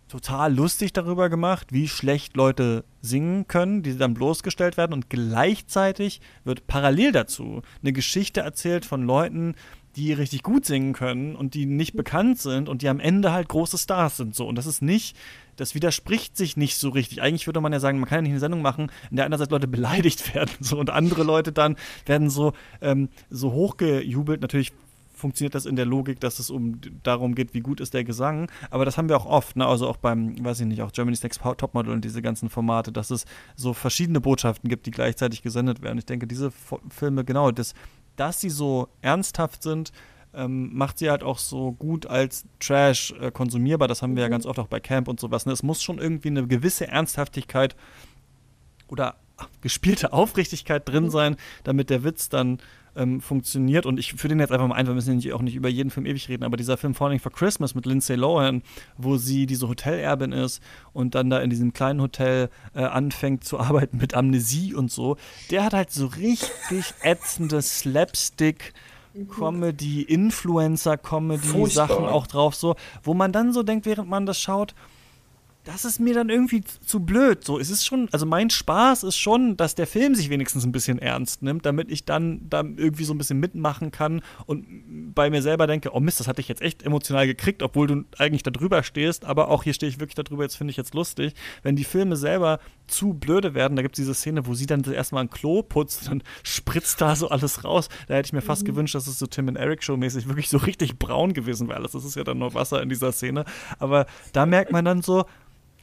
total 0.10 0.54
lustig 0.54 0.92
darüber 0.92 1.30
gemacht, 1.30 1.72
wie 1.72 1.88
schlecht 1.88 2.36
Leute 2.36 2.84
singen 3.02 3.48
können, 3.48 3.84
die 3.84 3.98
dann 3.98 4.14
bloßgestellt 4.14 4.76
werden 4.76 4.94
und 4.94 5.10
gleichzeitig 5.10 6.20
wird 6.44 6.68
parallel 6.68 7.14
dazu 7.14 7.62
eine 7.82 7.94
Geschichte 7.94 8.42
erzählt 8.42 8.86
von 8.86 9.04
Leuten, 9.04 9.56
die 9.96 10.12
richtig 10.14 10.44
gut 10.44 10.66
singen 10.66 10.94
können 10.94 11.36
und 11.36 11.54
die 11.54 11.66
nicht 11.66 11.96
bekannt 11.96 12.40
sind 12.40 12.68
und 12.68 12.82
die 12.82 12.90
am 12.90 13.00
Ende 13.00 13.32
halt 13.32 13.48
große 13.48 13.78
Stars 13.78 14.18
sind 14.18 14.36
so 14.36 14.48
und 14.48 14.56
das 14.56 14.66
ist 14.66 14.82
nicht 14.82 15.16
das 15.60 15.76
widerspricht 15.76 16.38
sich 16.38 16.56
nicht 16.58 16.78
so 16.78 16.90
richtig. 16.90 17.22
Eigentlich 17.22 17.46
würde 17.46 17.60
man 17.60 17.74
ja 17.74 17.80
sagen, 17.80 18.00
man 18.00 18.08
kann 18.08 18.20
ja 18.20 18.22
nicht 18.22 18.32
eine 18.32 18.40
Sendung 18.40 18.62
machen, 18.62 18.92
in 19.10 19.18
der 19.18 19.26
einerseits 19.26 19.52
Leute 19.52 19.68
beleidigt 19.68 20.34
werden 20.34 20.52
so, 20.60 20.78
und 20.80 20.90
andere 20.90 21.24
Leute 21.24 21.52
dann 21.52 21.76
werden 22.06 22.30
so, 22.30 22.54
ähm, 22.82 23.10
so 23.30 23.52
hochgejubelt. 23.52 24.42
Natürlich 24.42 24.72
funktioniert 25.20 25.54
das 25.54 25.66
in 25.66 25.76
der 25.76 25.86
Logik, 25.86 26.20
dass 26.20 26.40
es 26.40 26.50
um 26.50 26.80
darum 27.04 27.36
geht, 27.36 27.54
wie 27.54 27.60
gut 27.60 27.80
ist 27.80 27.94
der 27.94 28.04
Gesang. 28.04 28.50
Aber 28.72 28.86
das 28.86 28.98
haben 28.98 29.10
wir 29.10 29.18
auch 29.18 29.26
oft, 29.26 29.56
ne? 29.56 29.66
also 29.66 29.88
auch 29.88 29.98
beim, 29.98 30.44
weiß 30.44 30.62
ich 30.62 30.66
nicht, 30.66 30.82
auch 30.82 30.92
Germany's 30.92 31.22
Next 31.22 31.42
Topmodel 31.58 31.94
und 31.94 32.04
diese 32.04 32.22
ganzen 32.22 32.50
Formate, 32.50 32.92
dass 32.92 33.12
es 33.12 33.26
so 33.56 33.74
verschiedene 33.74 34.22
Botschaften 34.22 34.70
gibt, 34.70 34.86
die 34.86 34.92
gleichzeitig 34.92 35.42
gesendet 35.42 35.82
werden. 35.82 35.98
Ich 35.98 36.06
denke, 36.06 36.26
diese 36.26 36.52
Filme, 36.90 37.24
genau, 37.24 37.52
das, 37.52 37.74
dass 38.16 38.42
sie 38.42 38.50
so 38.50 38.88
ernsthaft 39.02 39.64
sind, 39.64 39.92
ähm, 40.34 40.76
macht 40.76 41.00
sie 41.00 41.10
halt 41.10 41.24
auch 41.24 41.38
so 41.38 41.72
gut 41.72 42.06
als 42.06 42.46
Trash 42.60 43.14
äh, 43.20 43.32
konsumierbar. 43.32 43.88
Das 43.88 44.02
haben 44.02 44.16
wir 44.16 44.24
ja 44.24 44.30
mhm. 44.30 44.34
ganz 44.34 44.46
oft 44.46 44.60
auch 44.60 44.68
bei 44.68 44.80
Camp 44.80 45.08
und 45.08 45.20
sowas. 45.20 45.46
Ne? 45.46 45.54
Es 45.54 45.64
muss 45.64 45.82
schon 45.82 45.98
irgendwie 45.98 46.30
eine 46.30 46.48
gewisse 46.48 46.88
Ernsthaftigkeit 46.88 47.76
oder 48.88 49.16
gespielte 49.62 50.14
Aufrichtigkeit 50.14 50.88
drin 50.88 51.06
mhm. 51.06 51.10
sein, 51.10 51.36
damit 51.64 51.90
der 51.90 52.04
Witz 52.04 52.30
dann 52.30 52.60
ähm, 52.96 53.22
funktioniert. 53.22 53.86
Und 53.86 54.00
ich 54.00 54.14
führe 54.14 54.30
den 54.30 54.40
jetzt 54.40 54.52
einfach 54.52 54.68
mal 54.68 54.76
ein, 54.76 54.88
wir 54.88 54.94
müssen 54.94 55.20
ja 55.20 55.36
auch 55.36 55.42
nicht 55.42 55.56
über 55.56 55.70
jeden 55.70 55.90
Film 55.90 56.06
ewig 56.06 56.30
reden, 56.30 56.44
aber 56.44 56.58
dieser 56.58 56.78
Film 56.78 56.94
Falling 56.94 57.20
for 57.20 57.32
Christmas 57.32 57.76
mit 57.76 57.86
Lindsay 57.86 58.16
Lohan, 58.16 58.62
wo 58.98 59.18
sie 59.18 59.46
diese 59.46 59.68
Hotelerbin 59.68 60.32
ist 60.32 60.62
und 60.94 61.16
dann 61.16 61.30
da 61.30 61.40
in 61.40 61.50
diesem 61.50 61.74
kleinen 61.74 62.02
Hotel 62.02 62.50
äh, 62.74 62.84
anfängt 62.84 63.44
zu 63.44 63.60
arbeiten 63.60 63.98
mit 63.98 64.14
Amnesie 64.14 64.74
und 64.74 64.92
so, 64.92 65.18
der 65.52 65.64
hat 65.64 65.74
halt 65.74 65.92
so 65.92 66.08
richtig 66.08 66.94
ätzende 67.02 67.62
Slapstick- 67.62 68.74
Comedy, 69.28 70.04
Influencer-Comedy-Sachen 70.04 72.06
auch 72.06 72.28
drauf, 72.28 72.56
so, 72.56 72.76
wo 73.04 73.16
man 73.16 73.32
dann 73.32 73.52
so 73.52 73.64
denkt, 73.64 73.88
während 73.88 74.08
man 74.08 74.26
das 74.26 74.40
schaut, 74.40 74.76
das 75.72 75.86
ist 75.86 76.00
mir 76.00 76.16
dann 76.16 76.30
irgendwie 76.30 76.64
zu 76.64 77.02
blöd. 77.02 77.44
So, 77.44 77.60
es 77.60 77.70
ist 77.70 77.86
schon, 77.86 78.10
also 78.12 78.26
mein 78.26 78.50
Spaß 78.50 79.04
ist 79.04 79.18
schon, 79.18 79.56
dass 79.56 79.76
der 79.76 79.86
Film 79.86 80.16
sich 80.16 80.32
wenigstens 80.32 80.66
ein 80.66 80.72
bisschen 80.72 80.98
ernst 80.98 81.44
nimmt, 81.44 81.64
damit 81.64 81.92
ich 81.92 82.06
dann, 82.06 82.50
dann 82.50 82.78
irgendwie 82.78 83.04
so 83.04 83.14
ein 83.14 83.20
bisschen 83.20 83.40
mitmachen 83.40 83.92
kann 83.92 84.22
und 84.48 84.66
bei 85.14 85.30
mir 85.30 85.44
selber 85.44 85.68
denke, 85.68 85.94
oh 85.94 86.00
Mist, 86.00 86.20
das 86.20 86.28
hatte 86.28 86.42
ich 86.42 86.48
jetzt 86.48 86.64
echt 86.64 86.82
emotional 86.84 87.28
gekriegt, 87.28 87.62
obwohl 87.62 87.86
du 87.86 88.04
eigentlich 88.18 88.42
da 88.42 88.50
drüber 88.50 88.82
stehst, 88.82 89.26
aber 89.26 89.50
auch 89.50 89.64
hier 89.64 89.74
stehe 89.74 89.92
ich 89.92 90.00
wirklich 90.00 90.16
darüber, 90.16 90.42
jetzt 90.42 90.56
finde 90.56 90.72
ich 90.72 90.78
jetzt 90.78 90.96
lustig. 90.96 91.34
Wenn 91.62 91.76
die 91.76 91.84
Filme 91.84 92.16
selber 92.16 92.60
zu 92.88 93.14
blöde 93.14 93.54
werden, 93.54 93.76
da 93.76 93.84
gibt 93.84 93.96
es 93.96 94.02
diese 94.02 94.16
Szene, 94.16 94.48
wo 94.48 94.56
sie 94.56 94.66
dann 94.66 94.84
erstmal 94.84 95.24
ein 95.24 95.30
Klo 95.30 95.62
putzt, 95.62 96.08
dann 96.08 96.24
spritzt 96.42 97.00
da 97.00 97.16
so 97.16 97.30
alles 97.30 97.64
raus. 97.64 97.90
Da 98.08 98.16
hätte 98.16 98.28
ich 98.28 98.34
mir 98.34 98.42
fast 98.42 98.64
mhm. 98.64 98.68
gewünscht, 98.68 98.96
dass 98.96 99.06
es 99.06 99.20
so 99.20 99.28
Tim 99.28 99.48
und 99.48 99.56
Eric 99.56 99.84
Show 99.84 99.98
mäßig 99.98 100.28
wirklich 100.28 100.50
so 100.50 100.58
richtig 100.58 100.98
braun 100.98 101.34
gewesen 101.34 101.70
wäre. 101.70 101.84
Das 101.84 101.94
ist 101.94 102.16
ja 102.16 102.24
dann 102.24 102.40
nur 102.40 102.56
Wasser 102.56 102.82
in 102.82 102.90
dieser 102.90 103.12
Szene. 103.12 103.46
Aber 103.78 104.08
da 104.34 104.48
merkt 104.48 104.72
man 104.72 104.84
dann 104.84 105.04
so, 105.04 105.26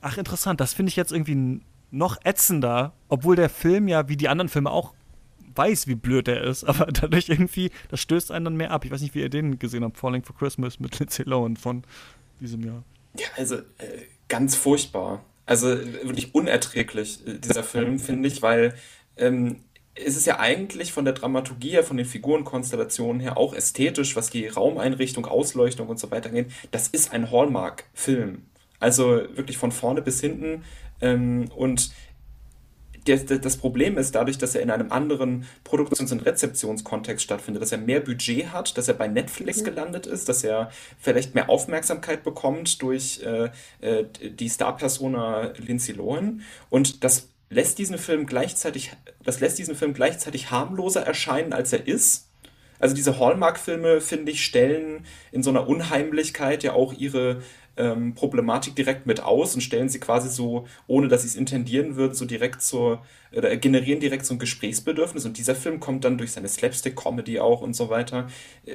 ach 0.01 0.18
interessant, 0.18 0.60
das 0.60 0.74
finde 0.74 0.90
ich 0.90 0.97
jetzt 0.97 1.12
irgendwie 1.12 1.60
noch 1.90 2.18
ätzender, 2.24 2.93
obwohl 3.09 3.36
der 3.36 3.48
Film 3.48 3.89
ja 3.89 4.09
wie 4.09 4.16
die 4.16 4.28
anderen 4.28 4.48
Filme 4.48 4.70
auch 4.70 4.94
weiß, 5.55 5.86
wie 5.86 5.94
blöd 5.94 6.28
er 6.28 6.43
ist, 6.43 6.64
aber 6.68 6.86
dadurch 6.86 7.28
irgendwie, 7.28 7.70
das 7.89 8.01
stößt 8.01 8.31
einen 8.31 8.44
dann 8.44 8.56
mehr 8.56 8.70
ab. 8.70 8.85
Ich 8.85 8.90
weiß 8.90 9.01
nicht, 9.01 9.14
wie 9.14 9.20
ihr 9.20 9.31
den 9.31 9.59
gesehen 9.59 9.85
habt, 9.85 9.97
Falling 9.97 10.23
for 10.23 10.36
Christmas 10.36 10.81
mit 10.81 10.98
Lindsay 10.98 11.24
Lohan 11.24 11.56
von 11.56 11.82
diesem 12.40 12.62
Jahr. 12.64 12.82
Ja, 13.18 13.27
also 13.36 13.56
äh, 13.56 14.02
ganz 14.28 14.55
furchtbar. 14.55 15.24
Also 15.47 15.68
wirklich 15.68 16.35
unerträglich, 16.35 17.27
äh, 17.27 17.39
dieser 17.39 17.62
Film, 17.62 17.98
finde 17.98 18.28
ich, 18.28 18.43
weil 18.43 18.74
ähm, 19.16 19.60
es 19.94 20.16
ist 20.16 20.27
ja 20.27 20.39
eigentlich 20.39 20.93
von 20.93 21.05
der 21.05 21.14
Dramaturgie 21.14 21.70
her, 21.70 21.85
von 21.85 21.97
den 21.97 22.05
Figurenkonstellationen 22.05 23.20
her 23.20 23.39
auch 23.39 23.55
ästhetisch, 23.55 24.14
was 24.16 24.28
die 24.28 24.47
Raumeinrichtung, 24.47 25.24
Ausleuchtung 25.24 25.89
und 25.89 25.98
so 25.98 26.10
weiter 26.10 26.28
angeht. 26.28 26.52
Das 26.70 26.89
ist 26.89 27.12
ein 27.12 27.31
Hallmark-Film. 27.31 28.43
Also 28.81 29.23
wirklich 29.35 29.59
von 29.59 29.73
vorne 29.73 30.03
bis 30.03 30.20
hinten. 30.20 30.65
Ähm, 31.01 31.51
und 31.55 31.90
das 33.07 33.57
Problem 33.57 33.98
ist 33.98 34.15
dadurch, 34.15 34.39
dass 34.39 34.55
er 34.55 34.62
in 34.62 34.70
einem 34.70 34.90
anderen 34.90 35.47
Produktions- 35.62 36.11
und 36.11 36.27
Rezeptionskontext 36.27 37.23
stattfindet, 37.24 37.62
dass 37.62 37.73
er 37.73 37.78
mehr 37.78 38.01
Budget 38.01 38.53
hat, 38.53 38.77
dass 38.77 38.89
er 38.89 38.94
bei 38.94 39.07
Netflix 39.07 39.61
mhm. 39.61 39.65
gelandet 39.65 40.07
ist, 40.07 40.28
dass 40.28 40.43
er 40.43 40.70
vielleicht 40.98 41.35
mehr 41.35 41.48
Aufmerksamkeit 41.48 42.24
bekommt 42.24 42.82
durch 42.82 43.23
äh, 43.23 43.51
äh, 43.81 44.05
die 44.20 44.48
Star-Persona 44.48 45.53
Lindsay 45.59 45.94
Lohan. 45.94 46.43
Und 46.69 47.05
das 47.05 47.28
lässt 47.48 47.78
diesen 47.78 47.98
Film 47.98 48.27
gleichzeitig, 48.27 48.93
das 49.23 49.40
lässt 49.40 49.59
diesen 49.59 49.77
Film 49.77 49.94
gleichzeitig 49.94 50.51
harmloser 50.51 51.03
erscheinen, 51.03 51.53
als 51.53 51.73
er 51.73 51.86
ist. 51.86 52.28
Also 52.78 52.94
diese 52.94 53.19
Hallmark-Filme, 53.19 54.01
finde 54.01 54.32
ich, 54.32 54.44
stellen 54.44 55.07
in 55.32 55.43
so 55.43 55.51
einer 55.51 55.69
Unheimlichkeit 55.69 56.62
ja 56.62 56.73
auch 56.73 56.93
ihre 56.93 57.40
ähm, 57.77 58.15
Problematik 58.15 58.74
direkt 58.77 59.07
mit 59.07 59.20
aus 59.20 59.55
und 59.55 59.61
stellen 59.61 59.89
sie 59.89 60.01
quasi 60.01 60.28
so, 60.28 60.66
ohne 60.86 61.09
dass 61.09 61.23
sie 61.23 61.28
es 61.28 61.36
intendieren 61.36 61.97
würden, 61.97 62.15
so 62.15 62.24
direkt 62.24 62.62
zur, 62.62 63.03
oder 63.32 63.57
generieren 63.57 64.01
direkt 64.01 64.27
so 64.27 64.35
ein 64.35 64.39
Gesprächsbedürfnis. 64.39 65.24
Und 65.27 65.39
dieser 65.39 65.55
Film 65.55 65.81
kommt 65.81 66.05
dann 66.05 66.19
durch 66.19 66.32
seine 66.32 66.48
Slapstick-Comedy 66.48 67.40
auch 67.40 67.61
und 67.61 67.74
so 67.74 67.90
weiter 67.90 68.28
äh, 68.65 68.73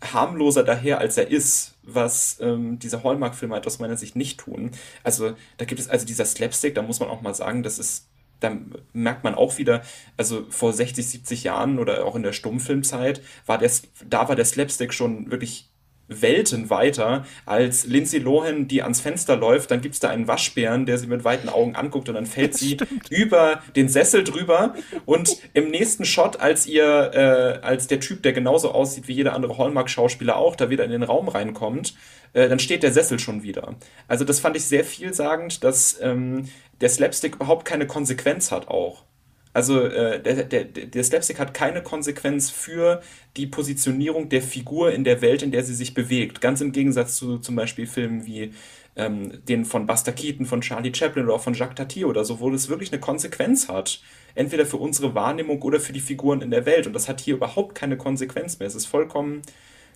harmloser 0.00 0.62
daher, 0.62 0.98
als 0.98 1.16
er 1.16 1.28
ist, 1.28 1.76
was 1.82 2.38
ähm, 2.40 2.78
diese 2.78 3.02
Hallmark-Filme 3.02 3.54
halt 3.54 3.66
aus 3.66 3.78
meiner 3.78 3.96
Sicht 3.96 4.14
nicht 4.16 4.40
tun. 4.40 4.70
Also 5.02 5.32
da 5.56 5.64
gibt 5.64 5.80
es 5.80 5.88
also 5.88 6.06
dieser 6.06 6.24
Slapstick, 6.24 6.74
da 6.74 6.82
muss 6.82 7.00
man 7.00 7.08
auch 7.08 7.20
mal 7.20 7.34
sagen, 7.34 7.62
das 7.62 7.78
ist 7.78 8.08
da 8.40 8.56
merkt 8.92 9.24
man 9.24 9.34
auch 9.34 9.58
wieder, 9.58 9.82
also 10.16 10.46
vor 10.48 10.72
60, 10.72 11.08
70 11.08 11.42
Jahren 11.44 11.80
oder 11.80 12.04
auch 12.04 12.14
in 12.14 12.22
der 12.22 12.32
Stummfilmzeit 12.32 13.20
war 13.46 13.58
der, 13.58 13.68
da 14.08 14.28
war 14.28 14.36
der 14.36 14.44
Slapstick 14.44 14.94
schon 14.94 15.30
wirklich 15.32 15.70
Welten 16.08 16.70
weiter 16.70 17.24
als 17.46 17.86
Lindsay 17.86 18.18
Lohan, 18.18 18.66
die 18.66 18.82
ans 18.82 19.00
Fenster 19.00 19.36
läuft, 19.36 19.70
dann 19.70 19.80
gibt 19.80 19.94
es 19.94 20.00
da 20.00 20.08
einen 20.08 20.26
Waschbären, 20.26 20.86
der 20.86 20.98
sie 20.98 21.06
mit 21.06 21.24
weiten 21.24 21.48
Augen 21.48 21.76
anguckt 21.76 22.08
und 22.08 22.14
dann 22.14 22.26
fällt 22.26 22.54
sie 22.58 22.78
über 23.10 23.62
den 23.76 23.88
Sessel 23.88 24.24
drüber 24.24 24.74
und 25.04 25.36
im 25.54 25.70
nächsten 25.70 26.04
Shot, 26.04 26.40
als 26.40 26.66
ihr, 26.66 27.10
äh, 27.14 27.64
als 27.64 27.86
der 27.86 28.00
Typ, 28.00 28.22
der 28.22 28.32
genauso 28.32 28.72
aussieht 28.72 29.08
wie 29.08 29.12
jeder 29.12 29.34
andere 29.34 29.58
Hallmark-Schauspieler 29.58 30.36
auch, 30.36 30.56
da 30.56 30.70
wieder 30.70 30.84
in 30.84 30.90
den 30.90 31.02
Raum 31.02 31.28
reinkommt, 31.28 31.94
äh, 32.32 32.48
dann 32.48 32.58
steht 32.58 32.82
der 32.82 32.92
Sessel 32.92 33.18
schon 33.18 33.42
wieder. 33.42 33.76
Also 34.06 34.24
das 34.24 34.40
fand 34.40 34.56
ich 34.56 34.64
sehr 34.64 34.84
vielsagend, 34.84 35.62
dass 35.62 35.98
ähm, 36.00 36.48
der 36.80 36.88
Slapstick 36.88 37.36
überhaupt 37.36 37.64
keine 37.64 37.86
Konsequenz 37.86 38.50
hat 38.50 38.68
auch. 38.68 39.04
Also 39.52 39.82
äh, 39.82 40.22
der, 40.22 40.44
der, 40.44 40.64
der 40.64 41.04
Slapstick 41.04 41.38
hat 41.38 41.54
keine 41.54 41.82
Konsequenz 41.82 42.50
für 42.50 43.02
die 43.36 43.46
Positionierung 43.46 44.28
der 44.28 44.42
Figur 44.42 44.92
in 44.92 45.04
der 45.04 45.20
Welt, 45.20 45.42
in 45.42 45.50
der 45.50 45.64
sie 45.64 45.74
sich 45.74 45.94
bewegt. 45.94 46.40
Ganz 46.40 46.60
im 46.60 46.72
Gegensatz 46.72 47.16
zu 47.16 47.38
zum 47.38 47.56
Beispiel 47.56 47.86
Filmen 47.86 48.26
wie 48.26 48.52
ähm, 48.96 49.44
den 49.46 49.64
von 49.64 49.86
Buster 49.86 50.12
Keaton, 50.12 50.46
von 50.46 50.60
Charlie 50.60 50.94
Chaplin 50.94 51.24
oder 51.24 51.34
auch 51.34 51.42
von 51.42 51.54
Jacques 51.54 51.76
Tati 51.76 52.04
oder 52.04 52.24
so, 52.24 52.40
wo 52.40 52.50
das 52.50 52.68
wirklich 52.68 52.92
eine 52.92 53.00
Konsequenz 53.00 53.68
hat. 53.68 54.00
Entweder 54.34 54.66
für 54.66 54.76
unsere 54.76 55.14
Wahrnehmung 55.14 55.62
oder 55.62 55.80
für 55.80 55.92
die 55.92 56.00
Figuren 56.00 56.42
in 56.42 56.50
der 56.50 56.66
Welt. 56.66 56.86
Und 56.86 56.92
das 56.92 57.08
hat 57.08 57.20
hier 57.20 57.34
überhaupt 57.34 57.74
keine 57.74 57.96
Konsequenz 57.96 58.58
mehr. 58.58 58.68
Es 58.68 58.74
ist 58.74 58.86
vollkommen 58.86 59.42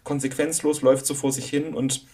konsequenzlos, 0.05 0.83
läuft 0.83 1.07
so 1.07 1.15
vor 1.15 1.33
sich 1.33 1.49
hin 1.49 1.75
und 1.75 2.07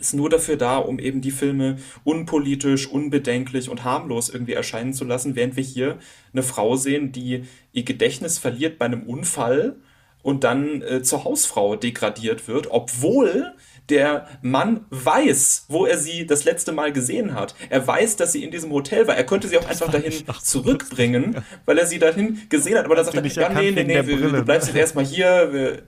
ist 0.00 0.14
nur 0.14 0.30
dafür 0.30 0.56
da, 0.56 0.78
um 0.78 0.98
eben 0.98 1.20
die 1.20 1.30
Filme 1.30 1.76
unpolitisch, 2.04 2.88
unbedenklich 2.88 3.68
und 3.68 3.84
harmlos 3.84 4.28
irgendwie 4.30 4.54
erscheinen 4.54 4.94
zu 4.94 5.04
lassen, 5.04 5.36
während 5.36 5.56
wir 5.56 5.64
hier 5.64 5.98
eine 6.32 6.42
Frau 6.42 6.76
sehen, 6.76 7.12
die 7.12 7.44
ihr 7.72 7.82
Gedächtnis 7.84 8.38
verliert 8.38 8.78
bei 8.78 8.86
einem 8.86 9.02
Unfall 9.02 9.76
und 10.22 10.44
dann 10.44 10.82
äh, 10.82 11.02
zur 11.02 11.24
Hausfrau 11.24 11.76
degradiert 11.76 12.48
wird, 12.48 12.68
obwohl 12.70 13.54
der 13.88 14.28
Mann 14.40 14.86
weiß, 14.90 15.66
wo 15.68 15.84
er 15.84 15.98
sie 15.98 16.26
das 16.26 16.44
letzte 16.44 16.72
Mal 16.72 16.92
gesehen 16.92 17.34
hat. 17.34 17.54
Er 17.68 17.86
weiß, 17.86 18.16
dass 18.16 18.32
sie 18.32 18.44
in 18.44 18.50
diesem 18.50 18.70
Hotel 18.70 19.06
war. 19.08 19.16
Er 19.16 19.24
könnte 19.24 19.48
sie 19.48 19.58
auch 19.58 19.68
einfach 19.68 19.90
dahin 19.90 20.12
zurückbringen, 20.42 21.36
weil 21.64 21.76
er 21.76 21.86
sie 21.86 21.98
dahin 21.98 22.42
gesehen 22.48 22.78
hat. 22.78 22.84
Aber 22.84 22.94
dann 22.94 23.04
sagt 23.04 23.16
er, 23.16 23.26
ja, 23.26 23.48
nee, 23.48 23.72
nee, 23.72 23.84
nee, 23.84 24.02
du 24.02 24.44
bleibst 24.44 24.68
jetzt 24.68 24.76
erstmal 24.76 25.04
hier. 25.04 25.82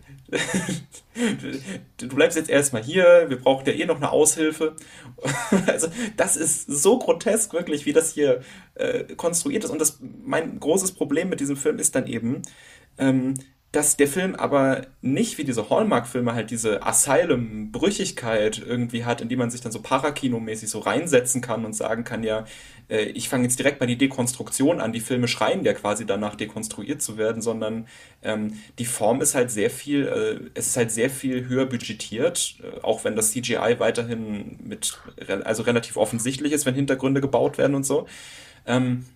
Du 1.98 2.08
bleibst 2.08 2.36
jetzt 2.36 2.48
erstmal 2.50 2.82
hier, 2.82 3.26
wir 3.28 3.38
brauchen 3.38 3.66
ja 3.66 3.72
eh 3.72 3.84
noch 3.84 3.96
eine 3.96 4.10
Aushilfe. 4.10 4.76
also, 5.66 5.88
das 6.16 6.36
ist 6.36 6.66
so 6.66 6.98
grotesk, 6.98 7.52
wirklich, 7.52 7.86
wie 7.86 7.92
das 7.92 8.12
hier 8.12 8.40
äh, 8.74 9.14
konstruiert 9.14 9.64
ist. 9.64 9.70
Und 9.70 9.80
das, 9.80 9.98
mein 10.00 10.58
großes 10.58 10.92
Problem 10.92 11.28
mit 11.28 11.40
diesem 11.40 11.56
Film 11.56 11.78
ist 11.78 11.94
dann 11.94 12.06
eben, 12.06 12.42
ähm, 12.98 13.34
dass 13.72 13.96
der 13.96 14.06
Film 14.06 14.34
aber 14.34 14.82
nicht 15.00 15.38
wie 15.38 15.44
diese 15.44 15.70
Hallmark-Filme 15.70 16.34
halt 16.34 16.50
diese 16.50 16.82
Asylum-Brüchigkeit 16.82 18.58
irgendwie 18.58 19.06
hat, 19.06 19.22
in 19.22 19.30
die 19.30 19.36
man 19.36 19.50
sich 19.50 19.62
dann 19.62 19.72
so 19.72 19.80
parakinomäßig 19.80 20.68
so 20.68 20.80
reinsetzen 20.80 21.40
kann 21.40 21.64
und 21.64 21.72
sagen 21.72 22.04
kann, 22.04 22.22
ja, 22.22 22.44
äh, 22.88 23.04
ich 23.04 23.30
fange 23.30 23.44
jetzt 23.44 23.58
direkt 23.58 23.78
bei 23.78 23.86
die 23.86 23.96
Dekonstruktion 23.96 24.78
an. 24.78 24.92
Die 24.92 25.00
Filme 25.00 25.26
schreien 25.26 25.64
ja 25.64 25.72
quasi 25.72 26.04
danach, 26.04 26.34
dekonstruiert 26.34 27.00
zu 27.00 27.16
werden, 27.16 27.40
sondern 27.40 27.88
ähm, 28.22 28.58
die 28.78 28.84
Form 28.84 29.22
ist 29.22 29.34
halt 29.34 29.50
sehr 29.50 29.70
viel, 29.70 30.06
äh, 30.06 30.50
es 30.52 30.66
ist 30.68 30.76
halt 30.76 30.90
sehr 30.90 31.08
viel 31.08 31.48
höher 31.48 31.64
budgetiert, 31.64 32.56
äh, 32.62 32.80
auch 32.82 33.04
wenn 33.04 33.16
das 33.16 33.30
CGI 33.32 33.76
weiterhin 33.78 34.58
mit, 34.62 34.98
also 35.44 35.62
relativ 35.62 35.96
offensichtlich 35.96 36.52
ist, 36.52 36.66
wenn 36.66 36.74
Hintergründe 36.74 37.22
gebaut 37.22 37.56
werden 37.56 37.74
und 37.74 37.86
so. 37.86 38.06
Ähm, 38.66 39.06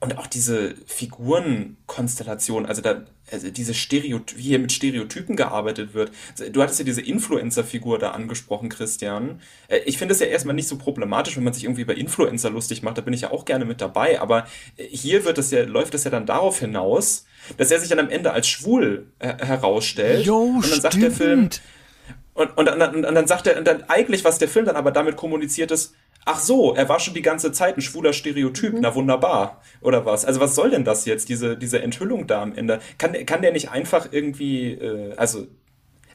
und 0.00 0.16
auch 0.16 0.26
diese 0.26 0.74
Figurenkonstellation, 0.86 2.64
also 2.64 2.80
da, 2.80 3.02
also 3.32 3.50
diese 3.50 3.74
Stereotyp, 3.74 4.38
wie 4.38 4.42
hier 4.42 4.58
mit 4.58 4.72
Stereotypen 4.72 5.36
gearbeitet 5.36 5.94
wird. 5.94 6.10
Du 6.52 6.62
hattest 6.62 6.78
ja 6.78 6.84
diese 6.84 7.00
Influencer-Figur 7.00 7.98
da 7.98 8.10
angesprochen, 8.12 8.68
Christian. 8.68 9.40
Äh, 9.68 9.78
ich 9.86 9.98
finde 9.98 10.14
es 10.14 10.20
ja 10.20 10.26
erstmal 10.26 10.54
nicht 10.54 10.68
so 10.68 10.76
problematisch, 10.76 11.36
wenn 11.36 11.44
man 11.44 11.52
sich 11.52 11.64
irgendwie 11.64 11.82
über 11.82 11.96
Influencer 11.96 12.50
lustig 12.50 12.82
macht, 12.82 12.98
da 12.98 13.02
bin 13.02 13.14
ich 13.14 13.22
ja 13.22 13.30
auch 13.30 13.44
gerne 13.44 13.64
mit 13.64 13.80
dabei, 13.80 14.20
aber 14.20 14.46
äh, 14.76 14.84
hier 14.84 15.24
wird 15.24 15.38
das 15.38 15.50
ja, 15.50 15.64
läuft 15.64 15.94
das 15.94 16.04
ja 16.04 16.10
dann 16.10 16.26
darauf 16.26 16.58
hinaus, 16.60 17.26
dass 17.56 17.70
er 17.70 17.80
sich 17.80 17.88
dann 17.88 17.98
am 17.98 18.10
Ende 18.10 18.32
als 18.32 18.48
schwul 18.48 19.06
äh, 19.18 19.44
herausstellt. 19.44 20.26
Jo, 20.26 20.38
und 20.38 20.54
dann 20.54 20.62
stimmt. 20.64 20.82
sagt 20.82 21.02
der 21.02 21.10
Film, 21.10 21.50
und, 22.34 22.56
und, 22.56 22.68
und, 22.68 23.04
und 23.04 23.14
dann 23.14 23.26
sagt 23.26 23.46
er, 23.46 23.58
und 23.58 23.66
dann 23.66 23.84
eigentlich, 23.88 24.24
was 24.24 24.38
der 24.38 24.48
Film 24.48 24.64
dann 24.64 24.76
aber 24.76 24.92
damit 24.92 25.16
kommuniziert 25.16 25.70
ist, 25.70 25.94
Ach 26.26 26.38
so, 26.38 26.74
er 26.74 26.88
war 26.88 27.00
schon 27.00 27.14
die 27.14 27.22
ganze 27.22 27.50
Zeit 27.50 27.76
ein 27.76 27.80
schwuler 27.80 28.12
Stereotyp. 28.12 28.74
Mhm. 28.74 28.80
Na 28.82 28.94
wunderbar. 28.94 29.62
Oder 29.80 30.04
was? 30.04 30.24
Also 30.24 30.40
was 30.40 30.54
soll 30.54 30.70
denn 30.70 30.84
das 30.84 31.06
jetzt, 31.06 31.28
diese, 31.28 31.56
diese 31.56 31.80
Enthüllung 31.80 32.26
da 32.26 32.42
am 32.42 32.54
Ende? 32.54 32.80
Kann, 32.98 33.14
kann 33.26 33.42
der 33.42 33.52
nicht 33.52 33.70
einfach 33.70 34.08
irgendwie, 34.12 34.72
äh, 34.72 35.14
also 35.16 35.46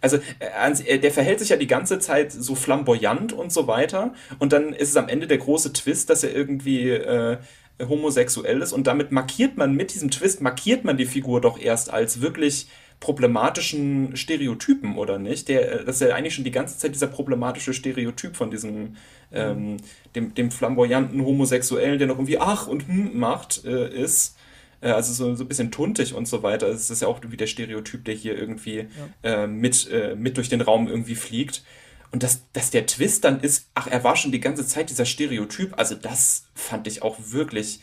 also 0.01 0.17
äh, 0.39 0.99
der 0.99 1.11
verhält 1.11 1.39
sich 1.39 1.49
ja 1.49 1.57
die 1.57 1.67
ganze 1.67 1.97
Zeit 1.97 2.31
so 2.31 2.53
flamboyant 2.53 3.33
und 3.33 3.51
so 3.51 3.67
weiter. 3.67 4.13
Und 4.37 4.53
dann 4.53 4.71
ist 4.73 4.89
es 4.89 4.97
am 4.97 5.09
Ende 5.09 5.25
der 5.25 5.39
große 5.39 5.73
Twist, 5.73 6.11
dass 6.11 6.23
er 6.23 6.35
irgendwie 6.35 6.89
äh, 6.89 7.37
homosexuell 7.79 8.61
ist. 8.61 8.71
Und 8.71 8.87
damit 8.87 9.11
markiert 9.11 9.57
man, 9.57 9.73
mit 9.73 9.93
diesem 9.93 10.11
Twist 10.11 10.41
markiert 10.41 10.83
man 10.85 10.97
die 10.97 11.05
Figur 11.05 11.41
doch 11.41 11.59
erst 11.59 11.91
als 11.91 12.21
wirklich 12.21 12.67
problematischen 12.99 14.15
Stereotypen, 14.15 14.97
oder 14.97 15.19
nicht? 15.19 15.49
Der, 15.49 15.83
das 15.83 16.01
ist 16.01 16.07
ja 16.07 16.15
eigentlich 16.15 16.33
schon 16.33 16.43
die 16.43 16.51
ganze 16.51 16.77
Zeit 16.77 16.95
dieser 16.95 17.07
problematische 17.07 17.73
Stereotyp 17.73 18.35
von 18.35 18.51
diesem, 18.51 18.95
ähm, 19.31 19.77
dem, 20.15 20.33
dem 20.33 20.51
flamboyanten 20.51 21.23
Homosexuellen, 21.23 21.99
der 21.99 22.07
noch 22.07 22.15
irgendwie 22.15 22.39
ach 22.39 22.67
und 22.67 22.87
hm 22.87 23.17
macht, 23.17 23.65
äh, 23.65 23.89
ist. 23.89 24.35
Äh, 24.81 24.91
also 24.91 25.13
so, 25.13 25.35
so 25.35 25.43
ein 25.43 25.47
bisschen 25.47 25.71
tuntig 25.71 26.13
und 26.13 26.27
so 26.27 26.43
weiter. 26.43 26.67
Das 26.67 26.89
ist 26.89 27.01
ja 27.01 27.07
auch 27.07 27.19
wie 27.27 27.37
der 27.37 27.47
Stereotyp, 27.47 28.05
der 28.05 28.15
hier 28.15 28.37
irgendwie 28.37 28.87
ja. 29.23 29.43
äh, 29.43 29.47
mit, 29.47 29.89
äh, 29.91 30.15
mit 30.15 30.37
durch 30.37 30.49
den 30.49 30.61
Raum 30.61 30.87
irgendwie 30.87 31.15
fliegt. 31.15 31.63
Und 32.11 32.23
dass, 32.23 32.43
dass 32.53 32.71
der 32.71 32.85
Twist 32.85 33.25
dann 33.25 33.41
ist, 33.41 33.69
ach, 33.73 33.87
er 33.87 34.03
war 34.03 34.15
schon 34.15 34.31
die 34.31 34.39
ganze 34.39 34.65
Zeit 34.65 34.89
dieser 34.89 35.05
Stereotyp, 35.05 35.73
also 35.77 35.95
das 35.95 36.45
fand 36.53 36.87
ich 36.87 37.01
auch 37.01 37.17
wirklich, 37.19 37.81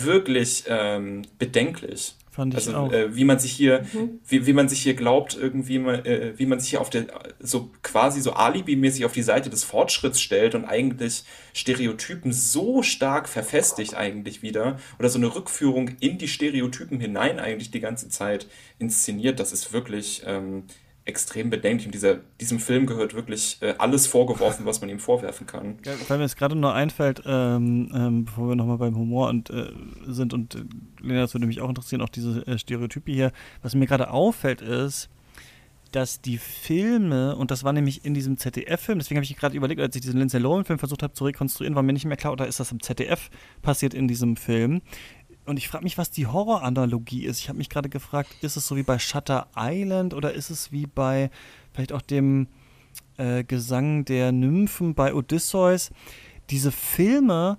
wirklich 0.00 0.64
ähm, 0.66 1.22
bedenklich. 1.38 2.14
Fand 2.34 2.52
ich 2.54 2.66
also, 2.66 2.76
auch. 2.76 2.92
Äh, 2.92 3.14
wie 3.14 3.22
man 3.22 3.38
sich 3.38 3.52
hier, 3.52 3.86
mhm. 3.92 4.18
wie, 4.26 4.44
wie 4.44 4.52
man 4.52 4.68
sich 4.68 4.82
hier 4.82 4.94
glaubt, 4.94 5.38
irgendwie, 5.40 5.76
äh, 5.76 6.32
wie 6.36 6.46
man 6.46 6.58
sich 6.58 6.70
hier 6.70 6.80
auf 6.80 6.90
der, 6.90 7.06
so 7.38 7.70
quasi 7.84 8.20
so 8.20 8.32
alibimäßig 8.32 9.04
auf 9.04 9.12
die 9.12 9.22
Seite 9.22 9.50
des 9.50 9.62
Fortschritts 9.62 10.20
stellt 10.20 10.56
und 10.56 10.64
eigentlich 10.64 11.22
Stereotypen 11.52 12.32
so 12.32 12.82
stark 12.82 13.28
verfestigt 13.28 13.94
eigentlich 13.94 14.42
wieder 14.42 14.80
oder 14.98 15.10
so 15.10 15.18
eine 15.20 15.32
Rückführung 15.32 15.92
in 16.00 16.18
die 16.18 16.26
Stereotypen 16.26 16.98
hinein 16.98 17.38
eigentlich 17.38 17.70
die 17.70 17.78
ganze 17.78 18.08
Zeit 18.08 18.48
inszeniert, 18.80 19.38
das 19.38 19.52
ist 19.52 19.72
wirklich, 19.72 20.24
ähm, 20.26 20.64
extrem 21.06 21.50
bedenklich. 21.50 21.86
Und 21.86 21.94
dieser, 21.94 22.20
diesem 22.40 22.58
Film 22.58 22.86
gehört 22.86 23.14
wirklich 23.14 23.58
äh, 23.60 23.74
alles 23.78 24.06
vorgeworfen, 24.06 24.64
was 24.64 24.80
man 24.80 24.88
ihm 24.90 24.98
vorwerfen 24.98 25.46
kann. 25.46 25.78
Ja, 25.84 25.92
weil 26.08 26.18
mir 26.18 26.24
jetzt 26.24 26.36
gerade 26.36 26.56
nur 26.56 26.74
einfällt, 26.74 27.22
ähm, 27.26 27.90
ähm, 27.94 28.24
bevor 28.24 28.48
wir 28.48 28.56
nochmal 28.56 28.78
beim 28.78 28.96
Humor 28.96 29.28
und, 29.28 29.50
äh, 29.50 29.70
sind 30.06 30.32
und 30.32 30.54
äh, 30.54 30.64
Lena, 31.00 31.20
das 31.20 31.34
würde 31.34 31.46
mich 31.46 31.60
auch 31.60 31.68
interessieren, 31.68 32.00
auch 32.00 32.08
diese 32.08 32.46
äh, 32.46 32.58
Stereotype 32.58 33.10
hier. 33.10 33.32
Was 33.62 33.74
mir 33.74 33.86
gerade 33.86 34.10
auffällt 34.10 34.62
ist, 34.62 35.10
dass 35.94 36.20
die 36.20 36.38
Filme, 36.38 37.36
und 37.36 37.52
das 37.52 37.62
war 37.62 37.72
nämlich 37.72 38.04
in 38.04 38.14
diesem 38.14 38.36
ZDF-Film, 38.36 38.98
deswegen 38.98 39.18
habe 39.18 39.24
ich 39.24 39.36
gerade 39.36 39.56
überlegt, 39.56 39.80
als 39.80 39.94
ich 39.94 40.02
diesen 40.02 40.18
Lindsay 40.18 40.40
Lohan-Film 40.40 40.78
versucht 40.78 41.04
habe 41.04 41.14
zu 41.14 41.24
rekonstruieren, 41.24 41.76
war 41.76 41.84
mir 41.84 41.92
nicht 41.92 42.04
mehr 42.04 42.16
klar, 42.16 42.32
oder 42.32 42.48
ist 42.48 42.58
das 42.58 42.72
im 42.72 42.82
ZDF 42.82 43.30
passiert 43.62 43.94
in 43.94 44.08
diesem 44.08 44.36
Film, 44.36 44.82
und 45.46 45.58
ich 45.58 45.68
frage 45.68 45.84
mich, 45.84 45.98
was 45.98 46.10
die 46.10 46.26
Horror-Analogie 46.26 47.24
ist. 47.24 47.40
Ich 47.40 47.48
habe 47.48 47.58
mich 47.58 47.68
gerade 47.68 47.88
gefragt, 47.88 48.34
ist 48.40 48.56
es 48.56 48.66
so 48.66 48.76
wie 48.76 48.82
bei 48.82 48.98
Shutter 48.98 49.48
Island 49.56 50.14
oder 50.14 50.32
ist 50.32 50.50
es 50.50 50.72
wie 50.72 50.86
bei 50.86 51.30
vielleicht 51.72 51.92
auch 51.92 52.02
dem 52.02 52.48
äh, 53.18 53.44
Gesang 53.44 54.04
der 54.04 54.32
Nymphen 54.32 54.94
bei 54.94 55.14
Odysseus? 55.14 55.90
Diese 56.50 56.72
Filme, 56.72 57.58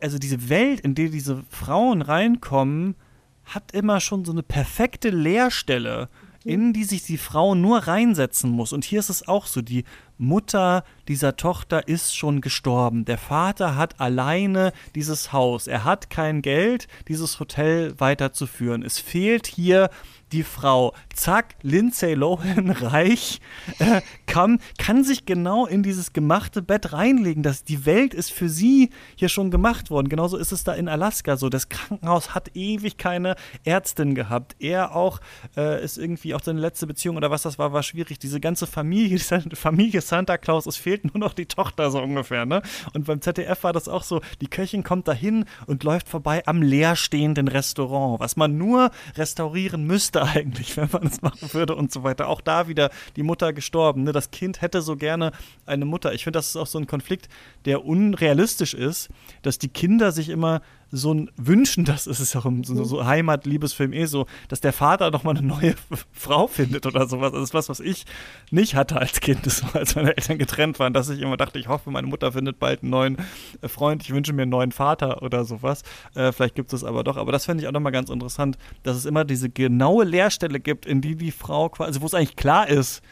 also 0.00 0.18
diese 0.18 0.48
Welt, 0.48 0.80
in 0.80 0.94
die 0.94 1.10
diese 1.10 1.44
Frauen 1.50 2.02
reinkommen, 2.02 2.96
hat 3.44 3.72
immer 3.72 4.00
schon 4.00 4.24
so 4.24 4.32
eine 4.32 4.42
perfekte 4.42 5.10
Leerstelle, 5.10 6.08
in 6.44 6.72
die 6.72 6.84
sich 6.84 7.02
die 7.02 7.18
Frau 7.18 7.54
nur 7.54 7.78
reinsetzen 7.78 8.50
muss. 8.50 8.72
Und 8.72 8.84
hier 8.84 9.00
ist 9.00 9.10
es 9.10 9.28
auch 9.28 9.46
so, 9.46 9.60
die 9.60 9.84
Mutter 10.16 10.84
dieser 11.08 11.36
Tochter 11.36 11.88
ist 11.88 12.16
schon 12.16 12.40
gestorben. 12.40 13.04
Der 13.04 13.18
Vater 13.18 13.76
hat 13.76 14.00
alleine 14.00 14.72
dieses 14.94 15.32
Haus. 15.32 15.66
Er 15.66 15.84
hat 15.84 16.10
kein 16.10 16.42
Geld, 16.42 16.88
dieses 17.08 17.40
Hotel 17.40 17.98
weiterzuführen. 17.98 18.82
Es 18.82 18.98
fehlt 18.98 19.46
hier 19.46 19.90
die 20.32 20.42
Frau. 20.42 20.94
Zack, 21.14 21.56
Lindsay 21.62 22.14
Lohan 22.14 22.70
reich, 22.70 23.40
äh, 23.78 24.00
kann, 24.26 24.60
kann 24.78 25.04
sich 25.04 25.26
genau 25.26 25.66
in 25.66 25.82
dieses 25.82 26.12
gemachte 26.12 26.62
Bett 26.62 26.92
reinlegen. 26.92 27.42
Das, 27.42 27.64
die 27.64 27.84
Welt 27.86 28.14
ist 28.14 28.32
für 28.32 28.48
sie 28.48 28.90
hier 29.16 29.28
schon 29.28 29.50
gemacht 29.50 29.90
worden. 29.90 30.08
Genauso 30.08 30.36
ist 30.36 30.52
es 30.52 30.64
da 30.64 30.72
in 30.74 30.88
Alaska 30.88 31.36
so. 31.36 31.48
Das 31.48 31.68
Krankenhaus 31.68 32.34
hat 32.34 32.54
ewig 32.54 32.96
keine 32.96 33.36
Ärztin 33.64 34.14
gehabt. 34.14 34.56
Er 34.58 34.94
auch 34.94 35.20
äh, 35.56 35.82
ist 35.84 35.98
irgendwie 35.98 36.34
auch 36.34 36.42
seine 36.42 36.60
letzte 36.60 36.86
Beziehung 36.86 37.16
oder 37.16 37.30
was 37.30 37.42
das 37.42 37.58
war, 37.58 37.72
war 37.72 37.82
schwierig. 37.82 38.18
Diese 38.18 38.40
ganze 38.40 38.66
Familie, 38.66 39.08
diese 39.18 39.42
Familie 39.54 40.00
Santa 40.00 40.38
Claus, 40.38 40.66
es 40.66 40.76
fehlt 40.76 41.04
nur 41.04 41.18
noch 41.18 41.32
die 41.32 41.46
Tochter 41.46 41.90
so 41.90 42.00
ungefähr, 42.00 42.46
ne? 42.46 42.62
Und 42.94 43.06
beim 43.06 43.20
ZDF 43.20 43.64
war 43.64 43.72
das 43.72 43.88
auch 43.88 44.02
so, 44.02 44.20
die 44.40 44.48
Köchin 44.48 44.82
kommt 44.82 45.08
dahin 45.08 45.44
und 45.66 45.84
läuft 45.84 46.08
vorbei 46.08 46.42
am 46.46 46.62
leerstehenden 46.62 47.48
Restaurant, 47.48 48.20
was 48.20 48.36
man 48.36 48.56
nur 48.56 48.90
restaurieren 49.16 49.84
müsste 49.84 50.19
eigentlich, 50.34 50.76
wenn 50.76 50.88
man 50.92 51.06
es 51.06 51.22
machen 51.22 51.52
würde 51.52 51.74
und 51.74 51.92
so 51.92 52.02
weiter. 52.02 52.28
Auch 52.28 52.40
da 52.40 52.68
wieder 52.68 52.90
die 53.16 53.22
Mutter 53.22 53.52
gestorben, 53.52 54.04
ne? 54.04 54.12
Das 54.12 54.30
Kind 54.30 54.60
hätte 54.62 54.82
so 54.82 54.96
gerne 54.96 55.32
eine 55.66 55.84
Mutter. 55.84 56.12
Ich 56.12 56.24
finde, 56.24 56.38
das 56.38 56.48
ist 56.48 56.56
auch 56.56 56.66
so 56.66 56.78
ein 56.78 56.86
Konflikt, 56.86 57.28
der 57.64 57.84
unrealistisch 57.84 58.74
ist, 58.74 59.08
dass 59.42 59.58
die 59.58 59.68
Kinder 59.68 60.12
sich 60.12 60.28
immer 60.28 60.62
so 60.90 61.14
ein 61.14 61.30
Wünschen, 61.36 61.84
das 61.84 62.06
ist 62.06 62.20
es 62.20 62.34
auch 62.34 62.46
im 62.46 62.64
so, 62.64 62.82
so 62.84 63.04
Heimat-Liebesfilm 63.04 63.92
eh 63.92 64.06
so, 64.06 64.26
dass 64.48 64.60
der 64.60 64.72
Vater 64.72 65.10
noch 65.10 65.22
mal 65.22 65.36
eine 65.36 65.46
neue 65.46 65.74
Frau 66.12 66.46
findet 66.46 66.86
oder 66.86 67.06
sowas. 67.06 67.32
Das 67.32 67.42
ist 67.42 67.54
was, 67.54 67.68
was 67.68 67.80
ich 67.80 68.04
nicht 68.50 68.74
hatte 68.74 68.96
als 68.96 69.20
Kind, 69.20 69.46
das 69.46 69.62
war, 69.62 69.76
als 69.76 69.94
meine 69.94 70.16
Eltern 70.16 70.38
getrennt 70.38 70.78
waren, 70.78 70.92
dass 70.92 71.08
ich 71.08 71.20
immer 71.20 71.36
dachte, 71.36 71.58
ich 71.58 71.68
hoffe, 71.68 71.90
meine 71.90 72.06
Mutter 72.06 72.32
findet 72.32 72.58
bald 72.58 72.82
einen 72.82 72.90
neuen 72.90 73.16
äh, 73.60 73.68
Freund, 73.68 74.02
ich 74.02 74.12
wünsche 74.12 74.32
mir 74.32 74.42
einen 74.42 74.50
neuen 74.50 74.72
Vater 74.72 75.22
oder 75.22 75.44
sowas. 75.44 75.82
Äh, 76.14 76.32
vielleicht 76.32 76.54
gibt 76.54 76.72
es 76.72 76.84
aber 76.84 77.04
doch. 77.04 77.16
Aber 77.16 77.32
das 77.32 77.44
fände 77.44 77.62
ich 77.62 77.68
auch 77.68 77.72
nochmal 77.72 77.92
ganz 77.92 78.10
interessant, 78.10 78.58
dass 78.82 78.96
es 78.96 79.04
immer 79.04 79.24
diese 79.24 79.48
genaue 79.48 80.04
Leerstelle 80.04 80.60
gibt, 80.60 80.86
in 80.86 81.00
die 81.00 81.16
die 81.16 81.30
Frau 81.30 81.68
quasi, 81.68 81.88
also 81.88 82.02
wo 82.02 82.06
es 82.06 82.14
eigentlich 82.14 82.36
klar 82.36 82.68
ist, 82.68 83.02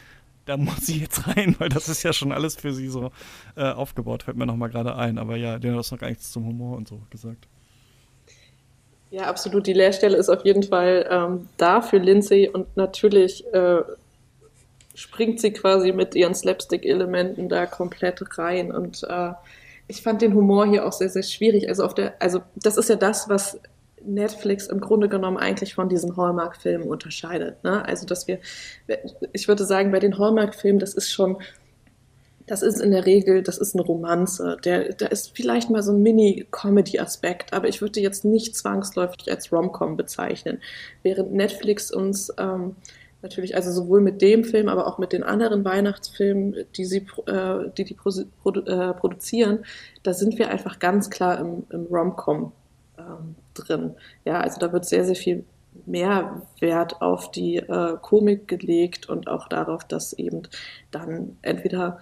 da 0.45 0.57
muss 0.57 0.87
sie 0.87 0.99
jetzt 0.99 1.27
rein, 1.27 1.55
weil 1.59 1.69
das 1.69 1.87
ist 1.89 2.03
ja 2.03 2.11
schon 2.11 2.31
alles 2.31 2.55
für 2.55 2.73
sie 2.73 2.87
so 2.87 3.11
äh, 3.55 3.69
aufgebaut, 3.69 4.23
fällt 4.23 4.35
mir 4.37 4.47
nochmal 4.47 4.69
gerade 4.69 4.95
ein. 4.95 5.17
Aber 5.17 5.37
ja, 5.37 5.59
den 5.59 5.75
hast 5.75 5.91
noch 5.91 5.99
gar 5.99 6.09
nichts 6.09 6.31
zum 6.31 6.45
Humor 6.45 6.75
und 6.75 6.87
so 6.87 7.01
gesagt. 7.09 7.47
Ja, 9.11 9.23
absolut. 9.23 9.65
Die 9.65 9.73
Lehrstelle 9.73 10.17
ist 10.17 10.29
auf 10.29 10.45
jeden 10.45 10.63
Fall 10.63 11.07
ähm, 11.09 11.49
da 11.57 11.81
für 11.81 11.97
Lindsay 11.97 12.47
und 12.47 12.75
natürlich 12.77 13.43
äh, 13.53 13.81
springt 14.93 15.39
sie 15.39 15.51
quasi 15.51 15.91
mit 15.91 16.13
ihren 16.13 16.35
Slapstick-Elementen 16.35 17.49
da 17.49 17.65
komplett 17.65 18.21
rein. 18.37 18.71
Und 18.71 19.03
äh, 19.09 19.31
ich 19.87 20.03
fand 20.03 20.21
den 20.21 20.35
Humor 20.35 20.67
hier 20.67 20.85
auch 20.85 20.91
sehr, 20.91 21.09
sehr 21.09 21.23
schwierig. 21.23 21.67
Also 21.67 21.83
auf 21.85 21.95
der, 21.95 22.21
also 22.21 22.41
das 22.55 22.77
ist 22.77 22.89
ja 22.89 22.95
das, 22.95 23.29
was 23.29 23.59
Netflix 24.05 24.67
im 24.67 24.79
Grunde 24.79 25.09
genommen 25.09 25.37
eigentlich 25.37 25.73
von 25.73 25.89
diesen 25.89 26.15
Hallmark-Filmen 26.15 26.87
unterscheidet. 26.87 27.63
Ne? 27.63 27.83
Also 27.85 28.05
dass 28.05 28.27
wir, 28.27 28.39
ich 29.33 29.47
würde 29.47 29.65
sagen, 29.65 29.91
bei 29.91 29.99
den 29.99 30.17
Hallmark-Filmen, 30.17 30.79
das 30.79 30.93
ist 30.93 31.11
schon 31.11 31.37
das 32.49 32.63
ist 32.63 32.81
in 32.81 32.89
der 32.89 33.05
Regel, 33.05 33.43
das 33.43 33.59
ist 33.59 33.75
eine 33.75 33.85
Romanze. 33.85 34.57
Der, 34.65 34.93
da 34.93 35.05
ist 35.05 35.35
vielleicht 35.35 35.69
mal 35.69 35.83
so 35.83 35.91
ein 35.91 36.01
Mini-Comedy-Aspekt, 36.01 37.53
aber 37.53 37.67
ich 37.67 37.79
würde 37.79 37.99
jetzt 37.99 38.25
nicht 38.25 38.55
zwangsläufig 38.55 39.29
als 39.29 39.51
Rom-Com 39.51 39.95
bezeichnen. 39.95 40.59
Während 41.03 41.31
Netflix 41.31 41.91
uns 41.91 42.33
ähm, 42.39 42.75
natürlich, 43.21 43.55
also 43.55 43.71
sowohl 43.71 44.01
mit 44.01 44.23
dem 44.23 44.43
Film, 44.43 44.67
aber 44.67 44.87
auch 44.87 44.97
mit 44.97 45.13
den 45.13 45.21
anderen 45.21 45.63
Weihnachtsfilmen, 45.63 46.55
die 46.75 46.85
sie, 46.85 47.05
äh, 47.27 47.69
die, 47.77 47.83
die 47.83 47.93
produ 47.93 48.61
äh, 48.61 48.95
produzieren, 48.95 49.59
da 50.01 50.13
sind 50.13 50.39
wir 50.39 50.49
einfach 50.49 50.79
ganz 50.79 51.11
klar 51.11 51.39
im, 51.39 51.67
im 51.69 51.85
Rom-Com 51.85 52.51
ähm, 52.97 53.35
drin. 53.53 53.93
Ja, 54.25 54.39
also 54.39 54.59
da 54.59 54.73
wird 54.73 54.85
sehr, 54.85 55.05
sehr 55.05 55.15
viel 55.15 55.45
mehr 55.85 56.41
Wert 56.59 56.99
auf 56.99 57.29
die 57.29 57.57
äh, 57.57 57.97
Komik 58.01 58.47
gelegt 58.47 59.07
und 59.07 59.27
auch 59.27 59.47
darauf, 59.47 59.83
dass 59.83 60.13
eben 60.13 60.47
dann 60.89 61.37
entweder 61.43 61.99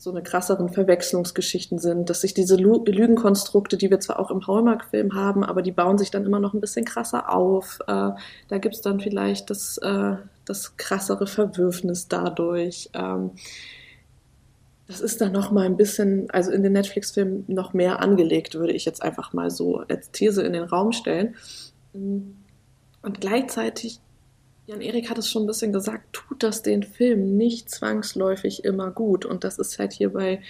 so 0.00 0.08
eine 0.08 0.22
krasseren 0.22 0.70
Verwechslungsgeschichten 0.70 1.78
sind, 1.78 2.08
dass 2.08 2.22
sich 2.22 2.32
diese 2.32 2.56
Lügenkonstrukte, 2.56 3.76
die 3.76 3.90
wir 3.90 4.00
zwar 4.00 4.18
auch 4.18 4.30
im 4.30 4.46
Hallmark-Film 4.46 5.14
haben, 5.14 5.44
aber 5.44 5.60
die 5.60 5.72
bauen 5.72 5.98
sich 5.98 6.10
dann 6.10 6.24
immer 6.24 6.40
noch 6.40 6.54
ein 6.54 6.60
bisschen 6.62 6.86
krasser 6.86 7.30
auf. 7.30 7.80
Äh, 7.86 8.12
da 8.48 8.58
gibt's 8.58 8.80
dann 8.80 8.98
vielleicht 8.98 9.50
das, 9.50 9.76
äh, 9.76 10.16
das 10.46 10.78
krassere 10.78 11.26
Verwürfnis 11.26 12.08
dadurch. 12.08 12.88
Ähm, 12.94 13.32
das 14.86 15.02
ist 15.02 15.20
dann 15.20 15.32
noch 15.32 15.50
mal 15.50 15.66
ein 15.66 15.76
bisschen, 15.76 16.30
also 16.30 16.50
in 16.50 16.62
den 16.62 16.72
Netflix-Filmen 16.72 17.44
noch 17.48 17.74
mehr 17.74 18.00
angelegt, 18.00 18.54
würde 18.54 18.72
ich 18.72 18.86
jetzt 18.86 19.02
einfach 19.02 19.34
mal 19.34 19.50
so 19.50 19.80
als 19.80 20.10
These 20.12 20.42
in 20.42 20.54
den 20.54 20.64
Raum 20.64 20.92
stellen. 20.92 21.34
Und 21.92 23.20
gleichzeitig 23.20 24.00
Jan-Erik 24.66 25.10
hat 25.10 25.18
es 25.18 25.30
schon 25.30 25.44
ein 25.44 25.46
bisschen 25.46 25.72
gesagt, 25.72 26.12
tut 26.12 26.42
das 26.42 26.62
den 26.62 26.82
Film 26.82 27.36
nicht 27.36 27.70
zwangsläufig 27.70 28.64
immer 28.64 28.90
gut. 28.90 29.24
Und 29.24 29.44
das 29.44 29.58
ist 29.58 29.78
halt 29.78 29.92
hier 29.92 30.12
bei 30.12 30.42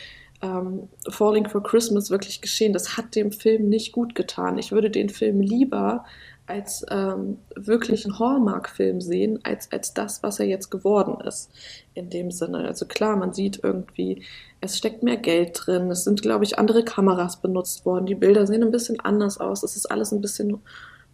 ähm, 0.42 0.88
Falling 1.08 1.48
for 1.48 1.62
Christmas 1.62 2.10
wirklich 2.10 2.40
geschehen. 2.40 2.72
Das 2.72 2.96
hat 2.96 3.14
dem 3.14 3.32
Film 3.32 3.68
nicht 3.68 3.92
gut 3.92 4.14
getan. 4.14 4.58
Ich 4.58 4.72
würde 4.72 4.90
den 4.90 5.08
Film 5.08 5.40
lieber 5.40 6.04
als 6.50 6.84
ähm, 6.90 7.38
wirklich 7.54 8.04
einen 8.04 8.18
Hallmark-Film 8.18 9.00
sehen, 9.00 9.38
als, 9.44 9.70
als 9.70 9.94
das, 9.94 10.22
was 10.24 10.40
er 10.40 10.46
jetzt 10.46 10.68
geworden 10.68 11.24
ist. 11.24 11.50
In 11.94 12.10
dem 12.10 12.32
Sinne. 12.32 12.66
Also 12.66 12.86
klar, 12.86 13.16
man 13.16 13.32
sieht 13.32 13.60
irgendwie, 13.62 14.24
es 14.60 14.76
steckt 14.76 15.04
mehr 15.04 15.16
Geld 15.16 15.62
drin, 15.64 15.90
es 15.90 16.02
sind, 16.02 16.22
glaube 16.22 16.44
ich, 16.44 16.58
andere 16.58 16.84
Kameras 16.84 17.40
benutzt 17.40 17.86
worden, 17.86 18.06
die 18.06 18.16
Bilder 18.16 18.48
sehen 18.48 18.64
ein 18.64 18.72
bisschen 18.72 18.98
anders 19.00 19.38
aus, 19.38 19.62
es 19.62 19.76
ist 19.76 19.90
alles 19.90 20.10
ein 20.12 20.20
bisschen 20.20 20.58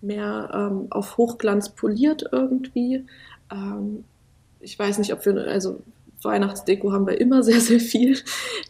mehr 0.06 0.50
ähm, 0.52 0.86
auf 0.90 1.16
Hochglanz 1.16 1.70
poliert 1.70 2.24
irgendwie. 2.32 3.04
Ähm, 3.50 4.04
ich 4.60 4.78
weiß 4.78 4.98
nicht, 4.98 5.12
ob 5.12 5.24
wir, 5.26 5.36
also 5.46 5.80
Weihnachtsdeko 6.22 6.92
haben 6.92 7.06
wir 7.06 7.20
immer 7.20 7.42
sehr, 7.42 7.60
sehr 7.60 7.80
viel. 7.80 8.18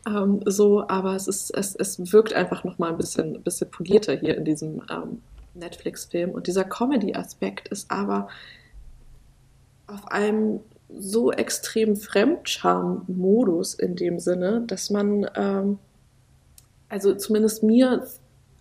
Ähm, 0.08 0.40
so, 0.44 0.86
aber 0.86 1.16
es 1.16 1.26
ist, 1.26 1.50
es, 1.50 1.74
es 1.74 2.12
wirkt 2.12 2.32
einfach 2.32 2.62
nochmal 2.62 2.90
ein 2.92 2.96
bisschen, 2.96 3.42
bisschen 3.42 3.68
polierter 3.72 4.14
hier 4.14 4.36
in 4.36 4.44
diesem 4.44 4.82
ähm, 4.88 5.20
Netflix-Film. 5.54 6.30
Und 6.30 6.46
dieser 6.46 6.62
Comedy-Aspekt 6.62 7.66
ist 7.66 7.90
aber 7.90 8.28
auf 9.88 10.06
einem 10.06 10.60
so 10.96 11.32
extrem 11.32 11.96
Fremdscham-Modus 11.96 13.74
in 13.74 13.96
dem 13.96 14.20
Sinne, 14.20 14.62
dass 14.64 14.90
man, 14.90 15.28
ähm, 15.34 15.78
also 16.88 17.16
zumindest 17.16 17.64
mir 17.64 18.06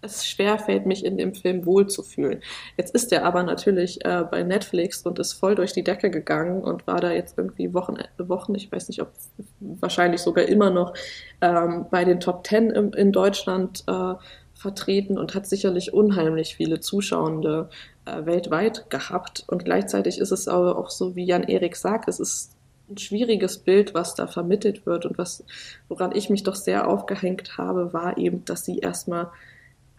es 0.06 0.26
schwerfällt, 0.26 0.86
mich 0.86 1.04
in 1.04 1.18
dem 1.18 1.34
Film 1.34 1.66
wohlzufühlen. 1.66 2.42
Jetzt 2.78 2.94
ist 2.96 3.12
er 3.12 3.26
aber 3.26 3.44
natürlich 3.44 4.04
äh, 4.06 4.24
bei 4.30 4.44
Netflix 4.44 5.02
und 5.04 5.20
ist 5.20 5.34
voll 5.34 5.56
durch 5.56 5.74
die 5.74 5.84
Decke 5.84 6.10
gegangen 6.10 6.64
und 6.64 6.88
war 6.88 7.02
da 7.02 7.12
jetzt 7.12 7.38
irgendwie 7.38 7.74
Wochen, 7.74 7.98
Wochen 8.18 8.56
ich 8.56 8.72
weiß 8.72 8.88
nicht, 8.90 9.02
ob 9.02 9.12
wahrscheinlich 9.60 10.22
sogar 10.22 10.46
immer 10.46 10.70
noch 10.70 10.94
ähm, 11.42 11.86
bei 11.92 12.06
den 12.06 12.20
Top 12.20 12.44
Ten 12.44 12.70
im, 12.70 12.94
in 12.94 13.12
Deutschland 13.12 13.84
äh, 13.88 14.14
vertreten 14.54 15.18
und 15.18 15.36
hat 15.36 15.46
sicherlich 15.46 15.94
unheimlich 15.94 16.56
viele 16.56 16.80
Zuschauende 16.80 17.70
äh, 18.06 18.26
weltweit 18.26 18.90
gehabt. 18.90 19.44
Und 19.48 19.66
gleichzeitig 19.66 20.20
ist 20.20 20.32
es 20.32 20.48
aber 20.48 20.78
auch 20.78 20.90
so, 20.90 21.16
wie 21.16 21.26
Jan-Erik 21.26 21.76
sagt, 21.76 22.08
es 22.08 22.20
ist 22.20 22.56
ein 22.90 22.98
schwieriges 22.98 23.58
Bild, 23.58 23.94
was 23.94 24.16
da 24.16 24.28
vermittelt 24.28 24.86
wird 24.86 25.06
und 25.06 25.18
was, 25.18 25.44
woran 25.88 26.16
ich 26.16 26.30
mich 26.30 26.44
doch 26.44 26.56
sehr 26.56 26.88
aufgehängt 26.88 27.58
habe, 27.58 27.94
war 27.94 28.18
eben, 28.18 28.46
dass 28.46 28.64
sie 28.64 28.80
erstmal 28.80 29.32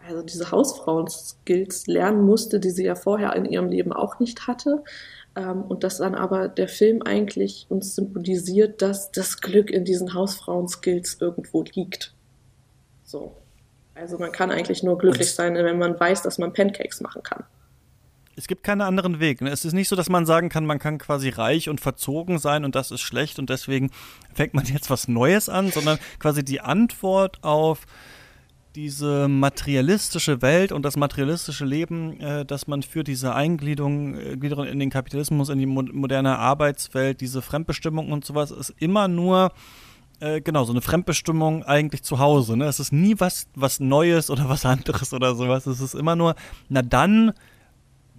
also 0.07 0.21
diese 0.21 0.51
Hausfrauen-Skills 0.51 1.87
lernen 1.87 2.25
musste, 2.25 2.59
die 2.59 2.69
sie 2.69 2.85
ja 2.85 2.95
vorher 2.95 3.35
in 3.35 3.45
ihrem 3.45 3.69
Leben 3.69 3.93
auch 3.93 4.19
nicht 4.19 4.47
hatte. 4.47 4.83
Ähm, 5.35 5.63
und 5.63 5.83
dass 5.83 5.97
dann 5.97 6.15
aber 6.15 6.47
der 6.47 6.67
Film 6.67 7.01
eigentlich 7.03 7.67
uns 7.69 7.95
symbolisiert, 7.95 8.81
dass 8.81 9.11
das 9.11 9.41
Glück 9.41 9.69
in 9.69 9.85
diesen 9.85 10.13
Hausfrauen-Skills 10.13 11.17
irgendwo 11.19 11.63
liegt. 11.73 12.13
So. 13.03 13.35
Also 13.95 14.17
man 14.17 14.31
kann 14.31 14.51
eigentlich 14.51 14.83
nur 14.83 14.97
glücklich 14.97 15.33
sein, 15.33 15.55
wenn 15.55 15.79
man 15.79 15.99
weiß, 15.99 16.21
dass 16.21 16.37
man 16.37 16.53
Pancakes 16.53 17.01
machen 17.01 17.23
kann. 17.23 17.43
Es 18.35 18.45
gibt 18.45 18.63
keinen 18.63 18.81
anderen 18.81 19.19
Weg. 19.19 19.41
Ne? 19.41 19.49
Es 19.49 19.65
ist 19.65 19.73
nicht 19.73 19.87
so, 19.87 19.95
dass 19.95 20.09
man 20.09 20.27
sagen 20.27 20.49
kann, 20.49 20.67
man 20.67 20.77
kann 20.77 20.99
quasi 20.99 21.29
reich 21.29 21.69
und 21.69 21.81
verzogen 21.81 22.37
sein 22.37 22.63
und 22.63 22.75
das 22.75 22.91
ist 22.91 23.01
schlecht 23.01 23.39
und 23.39 23.49
deswegen 23.49 23.89
fängt 24.35 24.53
man 24.53 24.65
jetzt 24.65 24.91
was 24.91 25.07
Neues 25.07 25.49
an, 25.49 25.71
sondern 25.71 25.97
quasi 26.19 26.45
die 26.45 26.61
Antwort 26.61 27.43
auf 27.43 27.87
diese 28.77 29.27
materialistische 29.27 30.43
Welt 30.43 30.71
und 30.71 30.83
das 30.83 30.97
materialistische 30.97 31.65
Leben, 31.65 32.19
äh, 32.19 32.45
das 32.45 32.67
man 32.67 32.83
für 32.83 33.03
diese 33.03 33.33
Eingliederung 33.33 34.13
äh, 34.13 34.33
in 34.33 34.79
den 34.79 34.91
Kapitalismus, 34.91 35.49
in 35.49 35.57
die 35.57 35.65
mo 35.65 35.81
moderne 35.81 36.37
Arbeitswelt, 36.37 37.19
diese 37.19 37.41
Fremdbestimmung 37.41 38.11
und 38.11 38.23
sowas, 38.23 38.51
ist 38.51 38.75
immer 38.77 39.07
nur 39.07 39.51
äh, 40.19 40.41
genau 40.41 40.63
so 40.63 40.73
eine 40.73 40.81
Fremdbestimmung 40.81 41.63
eigentlich 41.63 42.03
zu 42.03 42.19
Hause. 42.19 42.55
Ne? 42.55 42.65
Es 42.65 42.79
ist 42.79 42.93
nie 42.93 43.15
was, 43.17 43.47
was 43.55 43.79
Neues 43.79 44.29
oder 44.29 44.47
was 44.47 44.63
anderes 44.75 45.11
oder 45.11 45.33
sowas. 45.33 45.65
Es 45.65 45.81
ist 45.81 45.95
immer 45.95 46.15
nur, 46.15 46.35
na 46.69 46.83
dann 46.83 47.33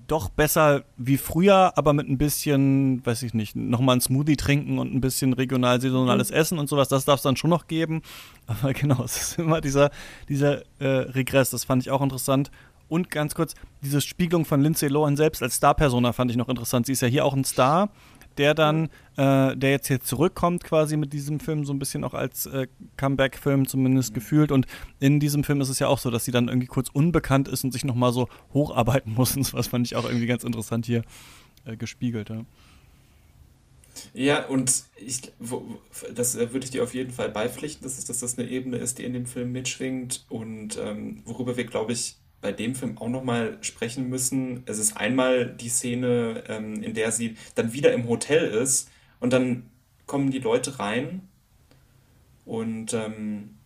doch 0.09 0.31
besser 0.31 0.85
wie 0.97 1.19
früher, 1.19 1.77
aber 1.77 1.93
mit 1.93 2.09
ein 2.09 2.19
bisschen, 2.19 3.05
weiß 3.07 3.23
ich 3.23 3.35
nicht, 3.35 3.55
nochmal 3.55 3.97
ein 3.97 4.01
Smoothie 4.01 4.37
trinken 4.37 4.79
und 4.79 4.93
ein 4.93 5.01
bisschen 5.01 5.35
regional 5.35 5.81
saisonales 5.81 6.31
mhm. 6.31 6.37
Essen 6.37 6.59
und 6.59 6.69
sowas, 6.69 6.89
das 6.89 7.05
darf 7.05 7.17
es 7.17 7.23
dann 7.23 7.37
schon 7.37 7.51
noch 7.51 7.69
geben. 7.69 8.03
Aber 8.47 8.73
genau, 8.73 9.05
es 9.05 9.17
ist 9.17 9.39
immer 9.39 9.61
dieser, 9.61 9.91
dieser 10.29 10.63
äh, 10.79 10.87
Regress, 10.87 11.51
das 11.51 11.65
fand 11.65 11.83
ich 11.83 11.91
auch 11.91 12.01
interessant. 12.01 12.51
Und 12.89 13.11
ganz 13.11 13.35
kurz, 13.35 13.55
diese 13.83 14.01
Spiegelung 14.01 14.47
von 14.47 14.63
Lindsay 14.63 14.89
Lohan 14.89 15.17
selbst 15.17 15.43
als 15.43 15.57
Star-Persona 15.57 16.15
fand 16.15 16.31
ich 16.31 16.39
noch 16.39 16.49
interessant. 16.49 16.87
Sie 16.87 16.93
ist 16.93 17.03
ja 17.03 17.09
hier 17.09 17.27
auch 17.27 17.35
ein 17.35 17.45
Star, 17.45 17.91
der 18.39 18.55
dann, 18.55 18.89
äh, 19.17 19.57
der 19.57 19.71
jetzt 19.71 19.89
hier 19.89 20.01
zurückkommt 20.01 20.65
quasi 20.65 20.97
mit 20.97 21.13
diesem 21.13 21.41
Film, 21.41 21.65
so 21.65 21.73
ein 21.73 21.79
bisschen 21.79 22.05
auch 22.05 22.15
als 22.15 22.47
äh, 22.47 22.67
Comeback-Film 22.97 23.67
zumindest 23.67 24.11
mhm. 24.11 24.15
gefühlt. 24.15 24.53
Und 24.53 24.67
in 25.01 25.21
diesem 25.21 25.45
Film 25.45 25.61
ist 25.61 25.69
es 25.69 25.79
ja 25.79 25.89
auch 25.89 25.99
so, 25.99 26.11
dass 26.11 26.25
sie 26.25 26.33
dann 26.33 26.49
irgendwie 26.49 26.67
kurz 26.67 26.89
unbekannt 26.89 27.49
ist 27.49 27.65
und 27.65 27.73
sich 27.73 27.85
nochmal 27.85 28.13
so 28.13 28.29
hocharbeiten 28.55 29.15
muss. 29.15 29.37
Und 29.37 29.53
was 29.53 29.69
fand 29.69 29.87
ich 29.87 29.97
auch 29.97 30.05
irgendwie 30.05 30.27
ganz 30.27 30.45
interessant 30.45 30.87
hier 30.87 31.03
äh, 31.65 31.77
gespiegelt. 31.77 32.31
Ja. 32.31 32.45
Ja, 34.15 34.47
und 34.47 34.85
ich, 34.97 35.33
wo, 35.41 35.81
das 36.15 36.37
äh, 36.37 36.53
würde 36.53 36.65
ich 36.65 36.71
dir 36.71 36.83
auf 36.83 36.95
jeden 36.95 37.11
Fall 37.11 37.31
beipflichten, 37.31 37.83
dass, 37.83 37.99
es, 37.99 38.05
dass 38.05 38.21
das 38.21 38.39
eine 38.39 38.49
Ebene 38.49 38.77
ist, 38.77 38.99
die 38.99 39.05
in 39.05 39.13
dem 39.13 39.27
Film 39.27 39.51
mitschwingt 39.53 40.25
und 40.29 40.79
ähm, 40.79 41.23
worüber 41.25 41.57
wir, 41.57 41.65
glaube 41.65 41.93
ich, 41.93 42.17
bei 42.41 42.53
dem 42.53 42.75
Film 42.75 42.99
auch 42.99 43.09
nochmal 43.09 43.59
sprechen 43.61 44.09
müssen. 44.09 44.63
Es 44.67 44.79
ist 44.79 44.97
einmal 44.97 45.47
die 45.47 45.69
Szene, 45.69 46.45
ähm, 46.49 46.83
in 46.83 46.95
der 46.95 47.13
sie 47.13 47.37
dann 47.55 47.73
wieder 47.73 47.93
im 47.93 48.09
Hotel 48.09 48.49
ist 48.49 48.91
und 49.21 49.33
dann 49.33 49.65
kommen 50.07 50.31
die 50.31 50.39
Leute 50.39 50.79
rein 50.79 51.29
und 52.45 52.95
ähm, 52.95 53.57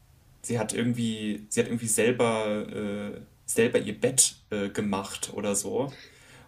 sie 0.43 0.59
hat 0.59 0.73
irgendwie, 0.75 1.47
sie 1.49 1.61
hat 1.61 1.69
irgendwie 1.69 1.87
selber, 1.87 2.67
äh, 2.69 3.21
selber 3.47 3.79
ihr 3.79 3.99
Bett 3.99 4.37
äh, 4.51 4.69
gemacht 4.69 5.33
oder 5.35 5.55
so. 5.55 5.93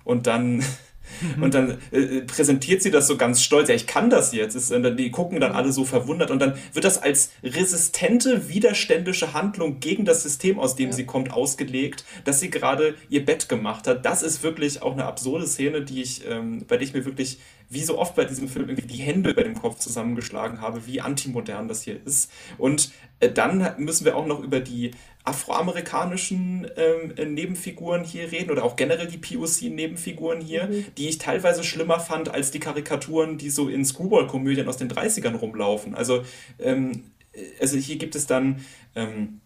Und 0.03 0.27
dann 0.27 0.65
Und 1.41 1.55
dann 1.55 1.79
äh, 1.91 2.21
präsentiert 2.23 2.83
sie 2.83 2.91
das 2.91 3.07
so 3.07 3.17
ganz 3.17 3.43
stolz. 3.43 3.69
Ja, 3.69 3.75
ich 3.75 3.87
kann 3.87 4.11
das 4.11 4.33
jetzt. 4.33 4.55
Ist, 4.55 4.71
äh, 4.71 4.95
die 4.95 5.11
gucken 5.11 5.41
dann 5.41 5.53
alle 5.53 5.73
so 5.73 5.85
verwundert. 5.85 6.31
Und 6.31 6.41
dann 6.41 6.55
wird 6.73 6.85
das 6.85 7.03
als 7.03 7.31
resistente, 7.43 8.49
widerständische 8.49 9.35
Handlung 9.35 9.81
gegen 9.81 10.05
das 10.05 10.23
System, 10.23 10.59
aus 10.59 10.77
dem 10.77 10.91
ja. 10.91 10.93
sie 10.97 11.07
kommt, 11.07 11.33
ausgelegt, 11.33 12.05
dass 12.25 12.41
sie 12.41 12.51
gerade 12.51 12.95
ihr 13.09 13.25
Bett 13.25 13.49
gemacht 13.49 13.87
hat. 13.87 14.05
Das 14.05 14.23
ist 14.23 14.43
wirklich 14.43 14.83
auch 14.83 14.93
eine 14.93 15.05
absurde 15.05 15.47
Szene, 15.47 15.83
die 15.83 16.03
ich, 16.03 16.29
ähm, 16.29 16.65
bei 16.67 16.77
der 16.77 16.87
ich 16.87 16.95
mir 16.95 17.05
wirklich 17.05 17.39
wie 17.71 17.83
so 17.83 17.99
oft 17.99 18.15
bei 18.15 18.25
diesem 18.25 18.49
Film 18.49 18.69
irgendwie 18.69 18.89
die 18.89 19.03
Hände 19.03 19.31
über 19.31 19.43
dem 19.43 19.55
Kopf 19.55 19.79
zusammengeschlagen 19.79 20.61
habe, 20.61 20.87
wie 20.87 21.01
antimodern 21.01 21.69
das 21.69 21.83
hier 21.83 21.99
ist. 22.05 22.31
Und 22.59 22.93
äh, 23.21 23.31
dann 23.31 23.75
müssen 23.79 24.05
wir 24.05 24.17
auch 24.17 24.27
noch 24.27 24.41
über 24.41 24.61
die 24.61 24.93
afroamerikanischen 25.25 26.67
ähm, 26.77 27.15
äh, 27.17 27.25
Nebenfiguren 27.25 28.05
hier 28.05 28.31
reden 28.31 28.51
oder 28.51 28.63
auch 28.63 28.77
generell 28.77 29.07
die 29.07 29.17
POC-Nebenfiguren 29.17 30.43
hier, 30.43 30.67
mhm. 30.67 30.85
die 30.99 31.09
ich 31.09 31.19
teilweise 31.19 31.65
schlimmer 31.65 31.99
fand 31.99 32.29
als 32.29 32.51
die 32.51 32.61
Karikaturen, 32.61 33.39
die 33.39 33.49
so 33.49 33.69
in 33.69 33.87
Screwball-Komödien 33.87 34.69
aus 34.69 34.77
den 34.77 34.91
30ern 34.91 35.37
rumlaufen. 35.37 35.95
Also, 35.95 36.23
ähm, 36.59 37.05
äh, 37.33 37.41
also 37.59 37.79
hier 37.79 37.97
gibt 37.97 38.15
es 38.15 38.27
dann 38.27 38.61
ähm, 38.95 39.41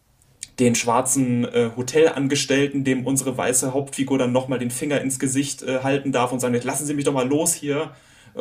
den 0.59 0.75
schwarzen 0.75 1.45
äh, 1.45 1.71
Hotelangestellten, 1.77 2.83
dem 2.83 3.07
unsere 3.07 3.39
weiße 3.39 3.73
Hauptfigur 3.73 4.19
dann 4.19 4.33
nochmal 4.33 4.59
den 4.59 4.73
Finger 4.73 5.01
ins 5.01 5.21
Gesicht 5.21 5.63
äh, 5.63 5.85
halten 5.85 6.11
darf 6.11 6.33
und 6.33 6.41
sagen, 6.41 6.61
lassen 6.65 6.87
Sie 6.87 6.95
mich 6.95 7.05
doch 7.05 7.13
mal 7.13 7.29
los 7.29 7.55
hier 7.55 7.93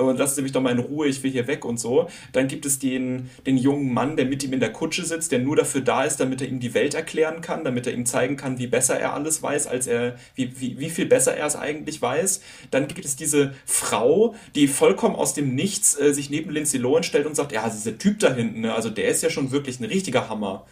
und 0.02 0.18
lassen 0.18 0.36
Sie 0.36 0.42
mich 0.42 0.52
doch 0.52 0.62
mal 0.62 0.72
in 0.72 0.80
Ruhe, 0.80 1.08
ich 1.08 1.24
will 1.24 1.32
hier 1.32 1.48
weg 1.48 1.66
und 1.66 1.80
so. 1.80 2.08
Dann 2.32 2.48
gibt 2.48 2.66
es 2.66 2.80
den, 2.80 3.30
den 3.46 3.58
jungen 3.58 3.94
Mann, 3.94 4.16
der 4.16 4.26
mit 4.26 4.44
ihm 4.44 4.54
in 4.54 4.60
der 4.60 4.72
Kutsche 4.72 5.06
sitzt, 5.06 5.32
der 5.32 5.40
nur 5.40 5.56
dafür 5.56 5.82
da 5.82 6.04
ist, 6.04 6.20
damit 6.20 6.42
er 6.42 6.48
ihm 6.48 6.60
die 6.60 6.74
Welt 6.74 6.94
erklären 6.94 7.42
kann, 7.42 7.64
damit 7.64 7.88
er 7.88 7.94
ihm 7.94 8.06
zeigen 8.06 8.38
kann, 8.38 8.60
wie 8.60 8.68
besser 8.68 9.00
er 9.00 9.14
alles 9.14 9.42
weiß, 9.42 9.68
als 9.68 9.88
er, 9.88 10.16
wie, 10.36 10.60
wie, 10.60 10.80
wie 10.80 10.90
viel 10.90 11.06
besser 11.06 11.36
er 11.36 11.48
es 11.48 11.56
eigentlich 11.56 12.02
weiß. 12.02 12.42
Dann 12.72 12.88
gibt 12.88 13.06
es 13.06 13.16
diese 13.16 13.54
Frau, 13.66 14.36
die 14.56 14.68
vollkommen 14.68 15.16
aus 15.16 15.34
dem 15.34 15.56
Nichts 15.56 16.00
äh, 16.00 16.14
sich 16.14 16.30
neben 16.30 16.52
Lindsay 16.52 16.80
Lohan 16.80 17.04
stellt 17.04 17.26
und 17.26 17.36
sagt, 17.36 17.52
ja, 17.52 17.68
dieser 17.70 17.98
Typ 17.98 18.20
da 18.20 18.34
hinten, 18.34 18.62
ne, 18.62 18.74
also 18.74 18.90
der 18.90 19.08
ist 19.10 19.24
ja 19.24 19.30
schon 19.30 19.52
wirklich 19.52 19.80
ein 19.80 19.86
richtiger 19.86 20.30
Hammer. 20.30 20.66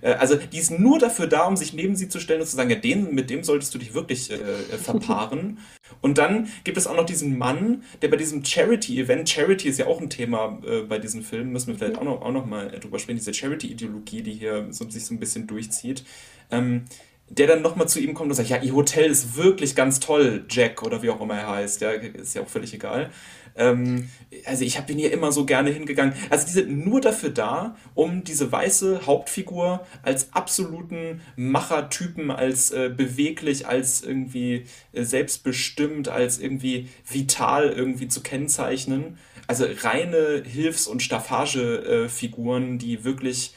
Äh, 0.00 0.12
also 0.12 0.36
die 0.36 0.58
ist 0.58 0.70
nur 0.70 0.98
dafür 0.98 1.26
da, 1.26 1.46
um 1.46 1.56
sich 1.56 1.72
neben 1.72 1.96
sie 1.96 2.08
zu 2.08 2.20
stellen 2.20 2.40
und 2.40 2.46
zu 2.46 2.56
sagen, 2.56 2.70
ja, 2.70 2.76
den, 2.76 3.14
mit 3.14 3.30
dem 3.30 3.44
solltest 3.44 3.74
du 3.74 3.78
dich 3.78 3.94
wirklich 3.94 4.30
äh, 4.30 4.34
äh 4.34 4.78
verpaaren. 4.78 5.58
Und 6.00 6.18
dann 6.18 6.48
gibt 6.64 6.76
es 6.76 6.86
auch 6.86 6.96
noch 6.96 7.06
diesen 7.06 7.38
Mann, 7.38 7.82
der 8.02 8.08
bei 8.08 8.16
diesem 8.16 8.44
Charity-Event, 8.44 9.28
Charity 9.28 9.68
ist 9.68 9.78
ja 9.78 9.86
auch 9.86 10.00
ein 10.00 10.10
Thema 10.10 10.60
äh, 10.66 10.80
bei 10.82 10.98
diesen 10.98 11.22
Filmen, 11.22 11.52
müssen 11.52 11.68
wir 11.68 11.76
vielleicht 11.76 11.98
auch 11.98 12.04
noch, 12.04 12.20
auch 12.20 12.32
noch 12.32 12.46
mal 12.46 12.68
drüber 12.70 12.98
sprechen, 12.98 13.18
diese 13.18 13.32
Charity-Ideologie, 13.32 14.22
die 14.22 14.32
hier 14.32 14.66
so, 14.70 14.88
sich 14.88 15.04
so 15.04 15.14
ein 15.14 15.20
bisschen 15.20 15.46
durchzieht. 15.46 16.04
Ähm, 16.50 16.84
der 17.30 17.46
dann 17.46 17.62
nochmal 17.62 17.88
zu 17.88 18.00
ihm 18.00 18.14
kommt 18.14 18.30
und 18.30 18.36
sagt, 18.36 18.50
ja, 18.50 18.62
ihr 18.62 18.74
Hotel 18.74 19.10
ist 19.10 19.36
wirklich 19.36 19.74
ganz 19.74 19.98
toll, 19.98 20.44
Jack, 20.50 20.82
oder 20.82 21.02
wie 21.02 21.10
auch 21.10 21.20
immer 21.20 21.34
er 21.34 21.48
heißt, 21.48 21.80
ja, 21.80 21.90
ist 21.90 22.34
ja 22.34 22.42
auch 22.42 22.48
völlig 22.48 22.74
egal. 22.74 23.10
Ähm, 23.56 24.08
also 24.46 24.64
ich 24.64 24.78
bin 24.80 24.98
hier 24.98 25.12
immer 25.12 25.32
so 25.32 25.46
gerne 25.46 25.70
hingegangen. 25.70 26.14
Also 26.30 26.46
die 26.46 26.52
sind 26.52 26.86
nur 26.86 27.00
dafür 27.00 27.30
da, 27.30 27.76
um 27.94 28.24
diese 28.24 28.50
weiße 28.50 29.06
Hauptfigur 29.06 29.86
als 30.02 30.32
absoluten 30.32 31.20
Machertypen, 31.36 32.30
als 32.30 32.70
äh, 32.70 32.90
beweglich, 32.94 33.66
als 33.66 34.02
irgendwie 34.02 34.66
äh, 34.92 35.04
selbstbestimmt, 35.04 36.08
als 36.08 36.38
irgendwie 36.38 36.88
vital 37.08 37.70
irgendwie 37.70 38.08
zu 38.08 38.22
kennzeichnen. 38.22 39.18
Also 39.46 39.66
reine 39.82 40.42
Hilfs- 40.44 40.86
und 40.86 41.02
Staffagefiguren, 41.02 42.74
äh, 42.74 42.78
die 42.78 43.04
wirklich 43.04 43.54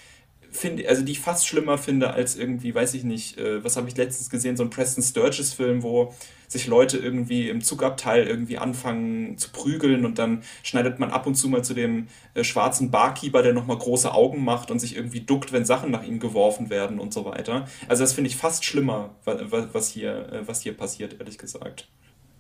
finde, 0.52 0.88
also 0.90 1.04
die 1.04 1.14
ich 1.14 1.20
fast 1.20 1.48
schlimmer 1.48 1.78
finde 1.78 2.14
als 2.14 2.36
irgendwie, 2.36 2.74
weiß 2.74 2.94
ich 2.94 3.04
nicht, 3.04 3.38
äh, 3.38 3.64
was 3.64 3.78
habe 3.78 3.88
ich 3.88 3.98
letztens 3.98 4.30
gesehen, 4.30 4.58
so 4.58 4.64
ein 4.64 4.70
Preston 4.70 5.04
Sturges 5.04 5.54
Film, 5.54 5.84
wo 5.84 6.14
sich 6.48 6.68
Leute 6.68 6.98
irgendwie 6.98 7.50
im 7.50 7.62
Zugabteil 7.62 8.26
irgendwie 8.26 8.58
anfangen 8.58 9.38
zu 9.38 9.50
prügeln 9.52 10.06
und 10.06 10.18
dann 10.18 10.44
schneidet 10.64 11.00
man 11.00 11.12
ab 11.12 11.28
und 11.28 11.36
zu 11.36 11.50
mal 11.50 11.64
zu 11.64 11.74
dem 11.74 12.08
äh, 12.34 12.44
schwarzen 12.44 12.90
Barkeeper, 12.90 13.44
der 13.44 13.54
nochmal 13.54 13.78
große 13.78 14.14
Augen 14.14 14.44
macht 14.44 14.72
und 14.72 14.80
sich 14.80 14.96
irgendwie 14.96 15.22
duckt, 15.22 15.52
wenn 15.52 15.66
Sachen 15.66 15.92
nach 15.92 16.04
ihm 16.04 16.20
geworfen 16.20 16.70
werden 16.70 17.00
und 17.00 17.14
so 17.14 17.26
weiter. 17.26 17.68
Also 17.88 18.04
das 18.04 18.14
finde 18.14 18.30
ich 18.30 18.38
fast 18.38 18.64
schlimmer, 18.66 19.16
was 19.26 19.90
hier, 19.90 20.32
äh, 20.32 20.48
was 20.48 20.62
hier 20.62 20.76
passiert, 20.76 21.20
ehrlich 21.20 21.38
gesagt. 21.38 21.90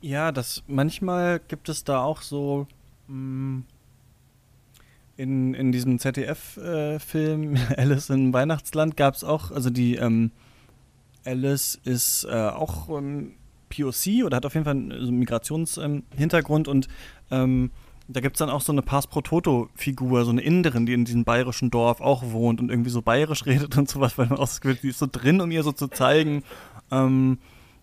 Ja, 0.01 0.31
das 0.31 0.63
manchmal 0.67 1.39
gibt 1.47 1.69
es 1.69 1.83
da 1.83 2.01
auch 2.01 2.21
so 2.21 2.67
mh, 3.07 3.15
mm, 3.15 3.65
in, 5.17 5.53
in 5.55 5.71
diesem 5.71 5.99
ZDF-Film 5.99 7.55
äh, 7.55 7.59
Alice 7.77 8.09
in 8.09 8.31
Weihnachtsland 8.33 8.95
gab 8.95 9.15
es 9.15 9.23
auch, 9.23 9.51
also 9.51 9.69
die 9.69 9.95
ähm, 9.95 10.31
Alice 11.25 11.79
ist 11.83 12.25
äh, 12.25 12.49
auch 12.49 12.89
ähm, 12.89 13.33
POC 13.69 14.25
oder 14.25 14.37
hat 14.37 14.45
auf 14.45 14.53
jeden 14.53 14.65
Fall 14.65 14.75
einen 14.75 15.19
Migrationshintergrund 15.19 16.67
ähm, 16.67 16.71
und 16.71 16.87
ähm, 17.31 17.71
da 18.07 18.21
gibt 18.21 18.37
es 18.37 18.39
dann 18.39 18.49
auch 18.49 18.61
so 18.61 18.71
eine 18.71 18.81
Pass 18.81 19.07
pro 19.07 19.21
Toto-Figur, 19.21 20.23
so 20.23 20.31
eine 20.31 20.41
Inderin, 20.41 20.85
die 20.85 20.93
in 20.93 21.03
diesem 21.03 21.25
bayerischen 21.25 21.69
Dorf 21.71 21.99
auch 21.99 22.23
wohnt 22.31 22.61
und 22.61 22.69
irgendwie 22.69 22.89
so 22.89 23.01
bayerisch 23.01 23.45
redet 23.45 23.77
und 23.77 23.89
sowas, 23.89 24.17
weil 24.17 24.27
man 24.27 24.37
Gefühl, 24.61 24.77
die 24.81 24.89
ist 24.89 24.99
so 24.99 25.07
drin, 25.11 25.41
um 25.41 25.51
ihr 25.51 25.63
so 25.63 25.71
zu 25.71 25.87
zeigen, 25.87 26.43
ähm, 26.91 27.39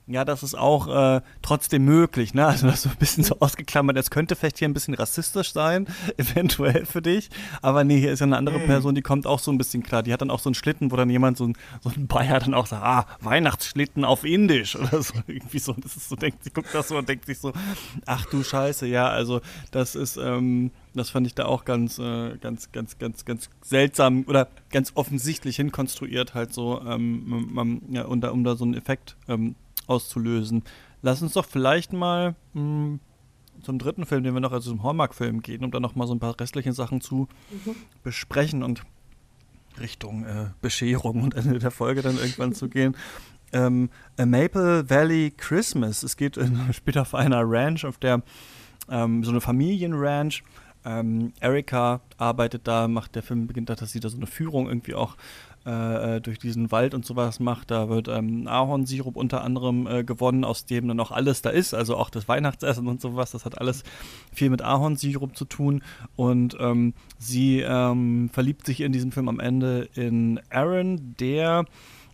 ja, 0.07 0.27
das 0.27 0.43
ist 0.43 0.55
auch 0.55 0.87
äh, 1.17 1.23
trotzdem 1.41 1.87
möglich, 1.87 2.35
ne? 2.35 2.47
Also 2.47 2.67
das 2.67 2.77
ist 2.77 2.83
so 2.83 2.91
ein 2.91 2.97
bisschen 2.97 3.25
so 3.25 3.37
ausgeklammert. 3.41 3.97
Es 3.97 4.11
könnte 4.11 4.37
vielleicht 4.37 4.59
hier 4.59 4.69
ein 4.69 4.75
bisschen 4.75 4.93
rassistisch 4.93 5.53
sein, 5.53 5.87
eventuell 6.19 6.85
für 6.85 7.01
dich. 7.01 7.31
Aber 7.63 7.85
nee, 7.85 7.99
hier 7.99 8.13
ist 8.13 8.21
ja 8.21 8.27
eine 8.27 8.37
andere 8.37 8.59
mhm. 8.59 8.67
Person, 8.67 8.95
die 8.95 9.01
kommt 9.01 9.27
auch 9.27 9.39
so 9.39 9.51
ein 9.51 9.57
bisschen 9.57 9.83
klar. 9.83 10.03
Die 10.03 10.13
hat 10.13 10.21
dann 10.21 10.31
auch 10.31 10.41
so 10.41 10.51
einen 10.51 10.55
Schlitten, 10.55 10.91
wo 10.91 10.97
dann 10.97 11.09
jemand, 11.09 11.39
so 11.39 11.47
ein, 11.47 11.57
so 11.81 11.89
ein 11.89 12.07
Bayer 12.07 12.39
dann 12.39 12.53
auch 12.53 12.67
sagt, 12.67 12.85
ah, 12.85 13.07
Weihnachtsschlitten 13.21 14.05
auf 14.05 14.25
Indisch 14.25 14.77
oder 14.79 15.03
so. 15.03 15.15
Irgendwie 15.27 15.59
so. 15.59 15.73
Das 15.73 15.97
ist 15.97 16.11
so, 16.11 16.17
denkt, 16.17 16.45
sie 16.45 16.51
guckt 16.51 16.75
das 16.75 16.89
so 16.89 16.99
und 16.99 17.09
denkt 17.09 17.25
sich 17.25 17.39
so, 17.39 17.55
ach 18.05 18.27
du 18.27 18.43
Scheiße, 18.43 18.87
ja, 18.87 19.09
also 19.09 19.41
das 19.71 19.95
ist, 19.95 20.19
ähm, 20.19 20.71
das 20.93 21.09
fand 21.09 21.27
ich 21.27 21.35
da 21.35 21.47
auch 21.47 21.65
ganz, 21.65 21.99
äh, 21.99 22.37
ganz, 22.39 22.71
ganz, 22.73 22.99
ganz, 22.99 23.25
ganz 23.25 23.49
seltsam 23.63 24.25
oder 24.29 24.49
ganz 24.71 24.93
offensichtlich 24.97 25.57
hinkonstruiert, 25.57 26.35
halt 26.35 26.53
so, 26.53 26.83
ähm, 26.87 27.49
man, 27.53 27.81
ja, 27.91 28.05
um 28.05 28.21
da, 28.21 28.31
um 28.31 28.45
da 28.45 28.55
so 28.55 28.65
einen 28.65 28.75
Effekt 28.75 29.17
ähm, 29.29 29.57
auszulösen. 29.87 30.63
Lass 31.03 31.23
uns 31.23 31.35
doch 31.35 31.45
vielleicht 31.45 31.93
mal 31.93 32.35
mh, 32.55 32.61
hm, 32.61 33.01
zum 33.63 33.79
dritten 33.79 34.07
Film, 34.07 34.25
den 34.25 34.35
wir 34.35 34.41
noch, 34.41 34.53
also 34.53 34.71
zum 34.71 34.83
Hallmark-Film 34.83 35.41
gehen, 35.41 35.65
um 35.65 35.71
dann 35.71 35.83
noch 35.83 35.95
mal 35.95 36.07
so 36.07 36.15
ein 36.15 36.21
paar 36.21 36.39
restliche 36.39 36.73
Sachen 36.73 37.01
zu 37.01 37.29
mhm. 37.51 37.77
besprechen 38.03 38.63
und 38.63 38.83
Richtung 39.81 40.25
äh, 40.25 40.51
Bescherung 40.61 41.23
und 41.23 41.35
Ende 41.35 41.59
der 41.59 41.71
Folge 41.71 42.03
dann 42.03 42.17
irgendwann 42.17 42.55
zu 42.55 42.69
gehen. 42.69 42.97
Ähm, 43.53 43.89
A 44.19 44.27
Maple 44.27 44.91
Valley 44.91 45.33
Christmas. 45.37 46.03
Es 46.03 46.17
geht 46.17 46.37
in, 46.37 46.59
spielt 46.73 46.99
auf 46.99 47.15
einer 47.15 47.43
Ranch, 47.45 47.85
auf 47.85 47.99
der 47.99 48.23
ähm, 48.89 49.23
so 49.23 49.31
eine 49.31 49.41
Familienranch. 49.41 50.43
Ähm, 50.85 51.33
Erika 51.39 52.01
arbeitet 52.17 52.67
da, 52.67 52.89
macht 52.89 53.15
der 53.15 53.23
Film 53.23 53.47
beginnt 53.47 53.71
da, 53.71 53.77
dass 53.77 53.93
sie 53.93 54.01
da 54.01 54.09
so 54.09 54.17
eine 54.17 54.27
Führung 54.27 54.67
irgendwie 54.67 54.95
auch 54.95 55.17
äh, 55.67 56.17
äh, 56.17 56.21
durch 56.21 56.39
diesen 56.39 56.71
Wald 56.73 56.93
und 56.93 57.07
sowas 57.07 57.41
macht. 57.41 57.71
Da 57.71 57.89
wird 57.89 58.09
ähm, 58.09 58.47
Ahornsirup 58.47 59.17
unter 59.17 59.43
anderem 59.43 59.87
äh, 59.87 60.05
gewonnen, 60.05 60.45
aus 60.45 60.67
dem 60.67 60.89
dann 60.89 61.01
auch 61.01 61.11
alles 61.11 61.41
da 61.41 61.49
ist, 61.49 61.73
also 61.73 61.97
auch 61.97 62.11
das 62.11 62.29
Weihnachtsessen 62.29 62.87
und 62.87 63.01
sowas. 63.01 63.31
Das 63.31 63.47
hat 63.47 63.59
alles 63.59 63.83
viel 64.31 64.51
mit 64.51 64.61
Ahornsirup 64.61 65.35
zu 65.35 65.47
tun. 65.47 65.83
Und 66.17 66.55
ähm, 66.61 66.93
sie 67.19 67.61
ähm, 67.61 68.29
verliebt 68.31 68.67
sich 68.67 68.83
in 68.83 68.93
diesem 68.93 69.11
Film 69.11 69.29
am 69.29 69.41
Ende 69.41 69.89
in 69.95 70.39
Aaron, 70.51 71.15
der 71.19 71.65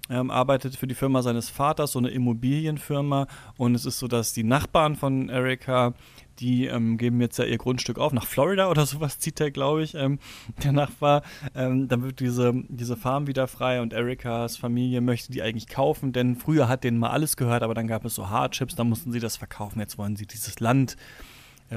ähm, 0.09 0.31
arbeitet 0.31 0.77
für 0.77 0.86
die 0.86 0.94
Firma 0.94 1.22
seines 1.22 1.51
Vaters, 1.51 1.93
so 1.93 1.98
eine 1.98 2.10
Immobilienfirma. 2.10 3.27
Und 3.56 3.74
es 3.74 3.85
ist 3.85 3.98
so, 3.98 4.06
dass 4.06 4.32
die 4.32 4.44
Nachbarn 4.44 4.94
von 4.94 5.28
Erika 5.28 5.94
die 6.40 6.66
ähm, 6.66 6.96
geben 6.96 7.20
jetzt 7.20 7.38
ja 7.38 7.44
ihr 7.44 7.58
Grundstück 7.58 7.98
auf. 7.98 8.12
Nach 8.12 8.26
Florida 8.26 8.70
oder 8.70 8.86
sowas 8.86 9.18
zieht 9.18 9.40
er, 9.40 9.50
glaube 9.50 9.82
ich, 9.82 9.94
ähm, 9.94 10.18
der 10.64 10.72
Nachbar. 10.72 11.22
Ähm, 11.54 11.88
dann 11.88 12.02
wird 12.02 12.20
diese, 12.20 12.52
diese 12.68 12.96
Farm 12.96 13.26
wieder 13.26 13.46
frei 13.46 13.80
und 13.80 13.92
Erikas 13.92 14.56
Familie 14.56 15.00
möchte 15.00 15.32
die 15.32 15.42
eigentlich 15.42 15.68
kaufen, 15.68 16.12
denn 16.12 16.36
früher 16.36 16.68
hat 16.68 16.84
denen 16.84 16.98
mal 16.98 17.10
alles 17.10 17.36
gehört, 17.36 17.62
aber 17.62 17.74
dann 17.74 17.86
gab 17.86 18.04
es 18.04 18.14
so 18.14 18.30
Hardships, 18.30 18.74
dann 18.74 18.88
mussten 18.88 19.12
sie 19.12 19.20
das 19.20 19.36
verkaufen. 19.36 19.80
Jetzt 19.80 19.98
wollen 19.98 20.16
sie 20.16 20.26
dieses 20.26 20.60
Land 20.60 20.96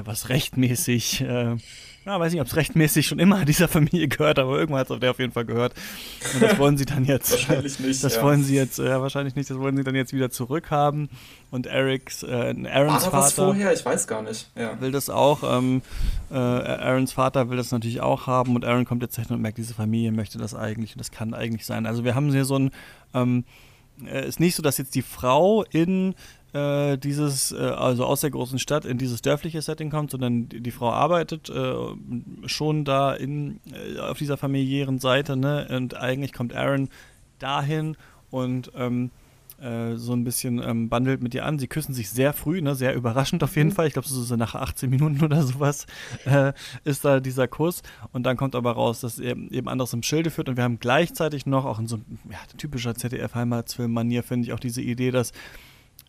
was 0.02 0.28
rechtmäßig, 0.28 1.20
äh, 1.20 1.56
ja, 2.06 2.20
weiß 2.20 2.32
nicht, 2.32 2.40
ob 2.40 2.48
es 2.48 2.56
rechtmäßig 2.56 3.06
schon 3.06 3.18
immer 3.18 3.44
dieser 3.44 3.68
Familie 3.68 4.08
gehört, 4.08 4.38
aber 4.38 4.58
irgendwann 4.58 4.80
hat 4.80 4.88
es 4.88 4.90
auf 4.90 5.00
der 5.00 5.12
auf 5.12 5.18
jeden 5.18 5.32
Fall 5.32 5.44
gehört. 5.44 5.74
Und 6.34 6.42
das 6.42 6.58
wollen 6.58 6.76
sie 6.76 6.84
dann 6.84 7.04
jetzt. 7.04 7.30
wahrscheinlich 7.32 7.78
nicht. 7.78 8.02
Das 8.02 8.16
ja. 8.16 8.22
wollen 8.22 8.42
sie 8.42 8.56
jetzt, 8.56 8.78
ja, 8.78 9.00
wahrscheinlich 9.00 9.36
nicht, 9.36 9.48
das 9.48 9.58
wollen 9.58 9.76
sie 9.76 9.84
dann 9.84 9.94
jetzt 9.94 10.12
wieder 10.12 10.30
zurückhaben. 10.30 11.08
Und 11.50 11.66
Erics, 11.66 12.22
äh, 12.24 12.26
Aarons 12.26 12.66
War 12.66 13.00
Vater. 13.00 13.12
was 13.12 13.32
vorher? 13.32 13.72
Ich 13.72 13.84
weiß 13.84 14.06
gar 14.06 14.22
nicht. 14.22 14.50
Ja. 14.56 14.80
Will 14.80 14.90
das 14.90 15.08
auch, 15.08 15.42
ähm, 15.44 15.82
äh, 16.30 16.34
Aarons 16.34 17.12
Vater 17.12 17.48
will 17.50 17.56
das 17.56 17.70
natürlich 17.70 18.00
auch 18.00 18.26
haben 18.26 18.56
und 18.56 18.64
Aaron 18.64 18.84
kommt 18.84 19.02
jetzt 19.02 19.16
hin 19.16 19.26
und 19.30 19.40
merkt, 19.40 19.58
diese 19.58 19.74
Familie 19.74 20.10
möchte 20.10 20.38
das 20.38 20.54
eigentlich 20.54 20.92
und 20.94 20.98
das 20.98 21.10
kann 21.10 21.34
eigentlich 21.34 21.64
sein. 21.64 21.86
Also 21.86 22.04
wir 22.04 22.14
haben 22.14 22.30
hier 22.30 22.44
so 22.44 22.58
ein, 22.58 22.70
ähm, 23.14 23.44
äh, 24.04 24.26
ist 24.26 24.40
nicht 24.40 24.56
so, 24.56 24.62
dass 24.62 24.78
jetzt 24.78 24.94
die 24.94 25.02
Frau 25.02 25.62
in 25.62 26.14
äh, 26.54 26.96
dieses, 26.96 27.52
äh, 27.52 27.56
also 27.56 28.04
aus 28.04 28.20
der 28.20 28.30
großen 28.30 28.58
Stadt 28.58 28.84
in 28.84 28.96
dieses 28.96 29.22
dörfliche 29.22 29.60
Setting 29.60 29.90
kommt, 29.90 30.12
sondern 30.12 30.48
die, 30.48 30.60
die 30.60 30.70
Frau 30.70 30.90
arbeitet 30.90 31.50
äh, 31.50 31.74
schon 32.46 32.84
da 32.84 33.12
in, 33.12 33.60
äh, 33.72 33.98
auf 33.98 34.18
dieser 34.18 34.36
familiären 34.36 34.98
Seite, 34.98 35.36
ne? 35.36 35.66
Und 35.70 35.96
eigentlich 35.96 36.32
kommt 36.32 36.54
Aaron 36.54 36.88
dahin 37.40 37.96
und 38.30 38.70
ähm, 38.76 39.10
äh, 39.60 39.96
so 39.96 40.12
ein 40.12 40.24
bisschen 40.24 40.62
ähm, 40.62 40.88
bandelt 40.88 41.22
mit 41.22 41.34
ihr 41.34 41.44
an. 41.44 41.58
Sie 41.58 41.66
küssen 41.68 41.92
sich 41.92 42.10
sehr 42.10 42.32
früh, 42.32 42.62
ne? 42.62 42.74
sehr 42.74 42.94
überraschend 42.94 43.42
auf 43.42 43.56
jeden 43.56 43.72
Fall. 43.72 43.86
Ich 43.86 43.94
glaube, 43.94 44.06
so 44.06 44.36
nach 44.36 44.54
18 44.54 44.90
Minuten 44.90 45.24
oder 45.24 45.42
sowas 45.42 45.86
äh, 46.24 46.52
ist 46.84 47.04
da 47.04 47.18
dieser 47.18 47.48
Kuss. 47.48 47.82
Und 48.12 48.24
dann 48.24 48.36
kommt 48.36 48.54
aber 48.54 48.72
raus, 48.72 49.00
dass 49.00 49.18
er 49.18 49.36
eben 49.36 49.68
anderes 49.68 49.92
im 49.92 50.02
Schilde 50.02 50.30
führt. 50.30 50.48
Und 50.48 50.56
wir 50.56 50.64
haben 50.64 50.78
gleichzeitig 50.78 51.46
noch, 51.46 51.64
auch 51.64 51.78
in 51.78 51.86
so 51.86 51.98
ja, 52.30 52.38
typischer 52.58 52.94
ZDF-Heimatsfilm-Manier, 52.94 54.22
finde 54.22 54.46
ich 54.46 54.52
auch 54.52 54.60
diese 54.60 54.82
Idee, 54.82 55.10
dass 55.10 55.32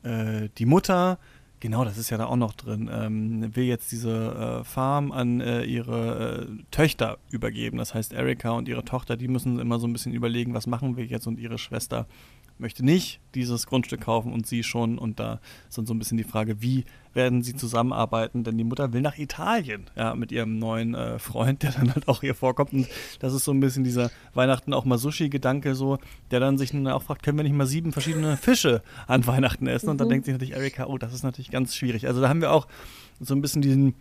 äh, 0.05 0.49
die 0.57 0.65
Mutter 0.65 1.19
Genau, 1.61 1.83
das 1.83 1.97
ist 1.97 2.11
ja 2.11 2.17
da 2.17 2.25
auch 2.25 2.35
noch 2.35 2.53
drin. 2.53 2.89
Ähm, 2.93 3.55
will 3.55 3.63
jetzt 3.63 3.91
diese 3.91 4.59
äh, 4.61 4.63
Farm 4.63 5.11
an 5.11 5.41
äh, 5.41 5.63
ihre 5.63 6.47
äh, 6.47 6.63
Töchter 6.69 7.17
übergeben. 7.31 7.77
Das 7.77 7.95
heißt, 7.95 8.13
Erika 8.13 8.51
und 8.51 8.67
ihre 8.67 8.83
Tochter, 8.83 9.17
die 9.17 9.27
müssen 9.27 9.57
immer 9.57 9.79
so 9.79 9.87
ein 9.87 9.93
bisschen 9.93 10.13
überlegen, 10.13 10.53
was 10.53 10.67
machen 10.67 10.95
wir 10.97 11.05
jetzt 11.05 11.25
und 11.25 11.39
ihre 11.39 11.57
Schwester 11.57 12.05
möchte 12.57 12.85
nicht 12.85 13.19
dieses 13.33 13.67
Grundstück 13.67 14.01
kaufen 14.01 14.31
und 14.31 14.47
sie 14.47 14.63
schon. 14.63 14.97
Und 14.97 15.19
da 15.19 15.39
ist 15.67 15.77
dann 15.77 15.85
so 15.85 15.93
ein 15.93 15.99
bisschen 15.99 16.17
die 16.17 16.23
Frage, 16.23 16.61
wie 16.61 16.85
werden 17.13 17.41
sie 17.43 17.55
zusammenarbeiten? 17.55 18.43
Denn 18.43 18.57
die 18.57 18.63
Mutter 18.63 18.93
will 18.93 19.01
nach 19.01 19.17
Italien, 19.17 19.89
ja, 19.95 20.15
mit 20.15 20.31
ihrem 20.31 20.57
neuen 20.57 20.95
äh, 20.95 21.19
Freund, 21.19 21.63
der 21.63 21.71
dann 21.71 21.93
halt 21.93 22.07
auch 22.07 22.21
hier 22.21 22.35
vorkommt. 22.35 22.73
Und 22.73 22.87
das 23.19 23.33
ist 23.33 23.43
so 23.45 23.51
ein 23.51 23.59
bisschen 23.59 23.83
dieser 23.83 24.09
Weihnachten 24.33 24.73
auch 24.73 24.85
mal 24.85 24.97
Sushi-Gedanke 24.97 25.75
so, 25.75 25.97
der 26.31 26.39
dann 26.39 26.57
sich 26.57 26.71
dann 26.71 26.87
auch 26.87 27.03
fragt, 27.03 27.23
können 27.23 27.37
wir 27.37 27.43
nicht 27.43 27.55
mal 27.55 27.67
sieben 27.67 27.91
verschiedene 27.91 28.37
Fische 28.37 28.81
an 29.07 29.25
Weihnachten 29.27 29.67
essen? 29.67 29.89
Und 29.89 29.97
dann 29.97 30.07
Mhm. 30.07 30.11
denkt 30.11 30.25
sich 30.25 30.33
natürlich 30.33 30.55
Erika, 30.55 30.85
oh, 30.85 30.97
das 30.97 31.13
ist 31.13 31.23
natürlich 31.23 31.51
ganz 31.51 31.75
schwierig. 31.75 32.07
Also 32.07 32.21
da 32.21 32.29
haben 32.29 32.41
wir 32.41 32.51
auch 32.51 32.67
so 33.19 33.33
ein 33.35 33.41
bisschen 33.41 33.61
diesen 33.61 33.95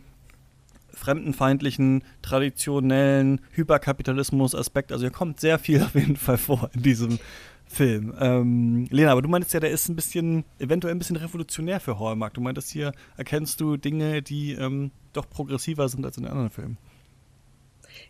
fremdenfeindlichen, 0.93 2.05
traditionellen 2.23 3.41
Hyperkapitalismus-Aspekt. 3.53 4.93
Also 4.93 5.03
hier 5.03 5.11
kommt 5.11 5.41
sehr 5.41 5.59
viel 5.59 5.83
auf 5.83 5.95
jeden 5.95 6.17
Fall 6.17 6.39
vor 6.39 6.71
in 6.75 6.83
diesem 6.83 7.19
Film. 7.67 8.15
Ähm, 8.21 8.87
Lena, 8.91 9.13
aber 9.13 9.23
du 9.23 9.29
meintest 9.29 9.55
ja, 9.55 9.61
der 9.61 9.71
ist 9.71 9.89
ein 9.89 9.97
bisschen, 9.97 10.45
eventuell 10.59 10.95
ein 10.95 10.99
bisschen 10.99 11.17
revolutionär 11.17 11.81
für 11.81 11.99
Hallmark. 11.99 12.35
Du 12.35 12.41
meintest 12.41 12.71
hier, 12.71 12.93
erkennst 13.17 13.61
du 13.61 13.77
Dinge, 13.77 14.23
die 14.23 14.53
ähm, 14.53 14.91
doch 15.13 15.29
progressiver 15.29 15.89
sind 15.89 16.05
als 16.05 16.17
in 16.19 16.27
anderen 16.27 16.51
Filmen. 16.51 16.79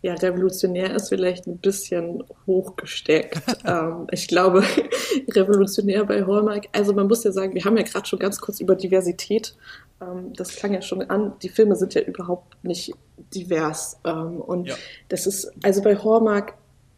Ja, 0.02 0.14
revolutionär 0.14 0.94
ist 0.94 1.08
vielleicht 1.10 1.46
ein 1.46 1.58
bisschen 1.58 2.24
hochgesteckt. 2.46 3.40
ähm, 3.66 4.06
ich 4.10 4.28
glaube, 4.28 4.62
revolutionär 5.30 6.04
bei 6.04 6.24
Hallmark, 6.24 6.66
also 6.72 6.92
man 6.92 7.06
muss 7.06 7.24
ja 7.24 7.32
sagen, 7.32 7.54
wir 7.54 7.64
haben 7.64 7.76
ja 7.76 7.82
gerade 7.84 8.06
schon 8.06 8.18
ganz 8.18 8.40
kurz 8.40 8.60
über 8.60 8.76
Diversität, 8.76 9.54
ähm, 10.00 10.32
das 10.34 10.56
klang 10.56 10.72
ja 10.74 10.82
schon 10.82 11.02
an, 11.10 11.34
die 11.42 11.48
Filme 11.48 11.76
sind 11.76 11.94
ja 11.94 12.02
überhaupt 12.02 12.62
nicht 12.64 12.92
divers. 13.34 13.98
Ähm, 14.04 14.40
und 14.40 14.68
Ja. 14.68 14.74
das 15.08 15.26
ist, 15.26 15.50
also 15.62 15.82
bei 15.82 15.96
Hallmark, 15.96 16.54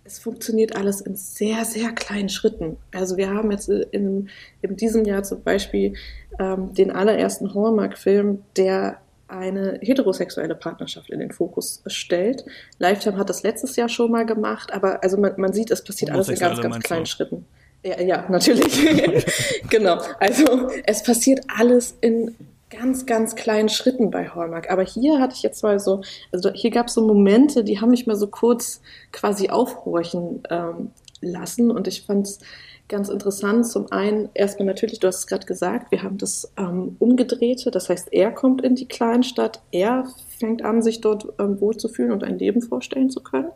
es 0.07 0.19
funktioniert 0.19 0.77
alles 0.77 1.01
in 1.01 1.17
sehr, 1.17 1.65
sehr 1.65 1.93
kleinen 1.93 2.29
Schritten. 2.29 2.77
Also 2.95 3.17
wir 3.17 3.31
haben 3.31 3.51
jetzt 3.51 3.69
in, 3.69 4.29
in 4.63 4.77
diesem 4.77 5.05
Jahr 5.05 5.23
zum 5.23 5.43
Beispiel 5.43 5.95
ähm, 6.39 6.73
den 6.75 6.91
allerersten 6.91 7.55
Hallmark-Film, 7.55 8.43
der 8.57 8.99
eine 9.29 9.79
heterosexuelle 9.83 10.55
Partnerschaft 10.55 11.11
in 11.11 11.19
den 11.19 11.33
Fokus 11.33 11.83
stellt. 11.87 12.45
Lifetime 12.79 13.19
hat 13.19 13.29
das 13.29 13.43
letztes 13.43 13.75
Jahr 13.75 13.89
schon 13.89 14.11
mal 14.11 14.25
gemacht, 14.25 14.73
aber 14.73 15.03
also 15.03 15.17
man, 15.17 15.33
man 15.37 15.53
sieht, 15.53 15.71
es 15.71 15.83
passiert 15.83 16.13
alles 16.13 16.29
in 16.29 16.39
ganz, 16.39 16.61
ganz 16.61 16.79
kleinen? 16.81 17.07
Schritten. 17.07 17.45
Ja, 17.85 18.01
ja 18.01 18.27
natürlich. 18.29 19.27
genau. 19.71 20.01
Also 20.21 20.71
es 20.85 21.03
passiert 21.03 21.41
alles 21.49 21.97
in 22.01 22.37
ganz, 22.71 23.07
ganz 23.07 23.37
kleinen 23.37 23.69
Schritten 23.69 24.11
bei 24.11 24.29
Hallmark. 24.29 24.71
Aber 24.71 24.83
hier 24.83 25.21
hatte 25.21 25.35
ich 25.35 25.43
jetzt 25.43 25.63
mal 25.63 25.79
so, 25.79 26.01
also 26.33 26.51
hier 26.53 26.71
gab 26.71 26.89
es 26.89 26.95
so 26.95 27.07
Momente, 27.07 27.65
die 27.65 27.81
haben 27.81 27.91
mich 27.91 28.07
mal 28.07 28.17
so 28.17 28.27
kurz 28.27 28.81
quasi 29.13 29.49
aufhorchen 29.51 30.43
ähm, 30.51 30.91
lassen 31.21 31.71
und 31.71 31.89
ich 31.89 32.03
fand 32.03 32.27
es 32.27 32.41
ganz 32.89 33.09
interessant. 33.09 33.67
Zum 33.67 33.91
einen, 33.91 34.29
erstmal 34.35 34.67
natürlich, 34.67 35.01
du 35.01 35.09
hast 35.09 35.19
es 35.19 35.27
gerade 35.27 35.47
gesagt, 35.47 35.91
wir 35.91 36.03
haben 36.03 36.19
das 36.19 36.53
ähm, 36.57 36.97
Umgedrehte, 36.99 37.71
das 37.71 37.89
heißt, 37.89 38.13
er 38.13 38.31
kommt 38.31 38.63
in 38.63 38.75
die 38.75 38.87
Kleinstadt, 38.87 39.63
er 39.73 40.07
fängt 40.39 40.65
an, 40.65 40.83
sich 40.83 41.01
dort 41.01 41.27
ähm, 41.39 41.61
wohlzufühlen 41.61 42.13
und 42.13 42.23
ein 42.23 42.39
Leben 42.39 42.63
vorstellen 42.63 43.11
zu 43.11 43.23
können. 43.23 43.49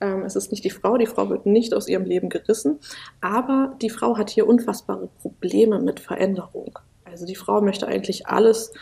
Ähm, 0.00 0.22
es 0.22 0.36
ist 0.36 0.52
nicht 0.52 0.64
die 0.64 0.70
Frau, 0.70 0.96
die 0.96 1.06
Frau 1.06 1.28
wird 1.28 1.46
nicht 1.46 1.74
aus 1.74 1.88
ihrem 1.88 2.04
Leben 2.04 2.28
gerissen, 2.28 2.78
aber 3.20 3.74
die 3.82 3.90
Frau 3.90 4.16
hat 4.16 4.30
hier 4.30 4.46
unfassbare 4.46 5.08
Probleme 5.22 5.80
mit 5.80 6.00
Veränderung. 6.00 6.78
Also 7.10 7.26
die 7.26 7.34
Frau 7.34 7.60
möchte 7.60 7.86
eigentlich 7.86 8.26
alles 8.26 8.72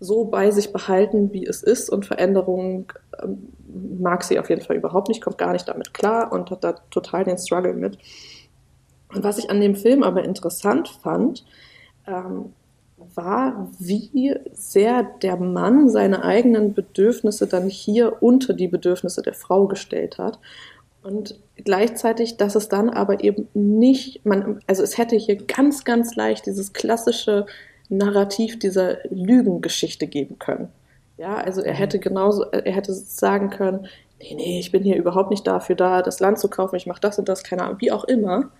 so 0.00 0.24
bei 0.24 0.50
sich 0.50 0.72
behalten, 0.72 1.32
wie 1.32 1.46
es 1.46 1.62
ist 1.62 1.88
und 1.88 2.06
Veränderung 2.06 2.92
ähm, 3.22 3.48
mag 4.02 4.24
sie 4.24 4.38
auf 4.38 4.50
jeden 4.50 4.62
Fall 4.62 4.76
überhaupt 4.76 5.08
nicht, 5.08 5.22
kommt 5.22 5.38
gar 5.38 5.52
nicht 5.52 5.68
damit 5.68 5.94
klar 5.94 6.32
und 6.32 6.50
hat 6.50 6.64
da 6.64 6.72
total 6.90 7.24
den 7.24 7.38
Struggle 7.38 7.74
mit. 7.74 7.98
Und 9.14 9.22
was 9.22 9.38
ich 9.38 9.50
an 9.50 9.60
dem 9.60 9.76
Film 9.76 10.02
aber 10.02 10.24
interessant 10.24 10.88
fand, 10.88 11.44
ähm, 12.06 12.52
war, 13.14 13.68
wie 13.78 14.34
sehr 14.52 15.02
der 15.02 15.36
Mann 15.36 15.88
seine 15.88 16.24
eigenen 16.24 16.74
Bedürfnisse 16.74 17.46
dann 17.46 17.68
hier 17.68 18.22
unter 18.22 18.54
die 18.54 18.68
Bedürfnisse 18.68 19.22
der 19.22 19.34
Frau 19.34 19.66
gestellt 19.66 20.18
hat. 20.18 20.38
Und 21.02 21.38
gleichzeitig, 21.56 22.38
dass 22.38 22.54
es 22.54 22.68
dann 22.68 22.88
aber 22.88 23.22
eben 23.22 23.48
nicht, 23.52 24.24
man, 24.24 24.60
also 24.66 24.82
es 24.82 24.96
hätte 24.96 25.16
hier 25.16 25.36
ganz, 25.36 25.84
ganz 25.84 26.16
leicht 26.16 26.46
dieses 26.46 26.72
klassische 26.72 27.46
Narrativ 27.96 28.58
dieser 28.58 28.98
Lügengeschichte 29.10 30.06
geben 30.06 30.38
können. 30.38 30.68
Ja, 31.16 31.36
also 31.36 31.62
er 31.62 31.74
hätte 31.74 31.98
genauso, 31.98 32.44
er 32.44 32.72
hätte 32.72 32.92
sagen 32.92 33.50
können, 33.50 33.86
nee, 34.20 34.34
nee, 34.34 34.58
ich 34.58 34.72
bin 34.72 34.82
hier 34.82 34.96
überhaupt 34.96 35.30
nicht 35.30 35.46
dafür 35.46 35.76
da, 35.76 36.02
das 36.02 36.20
Land 36.20 36.38
zu 36.38 36.48
kaufen, 36.48 36.76
ich 36.76 36.86
mache 36.86 37.00
das 37.00 37.18
und 37.18 37.28
das, 37.28 37.44
keine 37.44 37.62
Ahnung, 37.62 37.76
wie 37.80 37.92
auch 37.92 38.04
immer. 38.04 38.50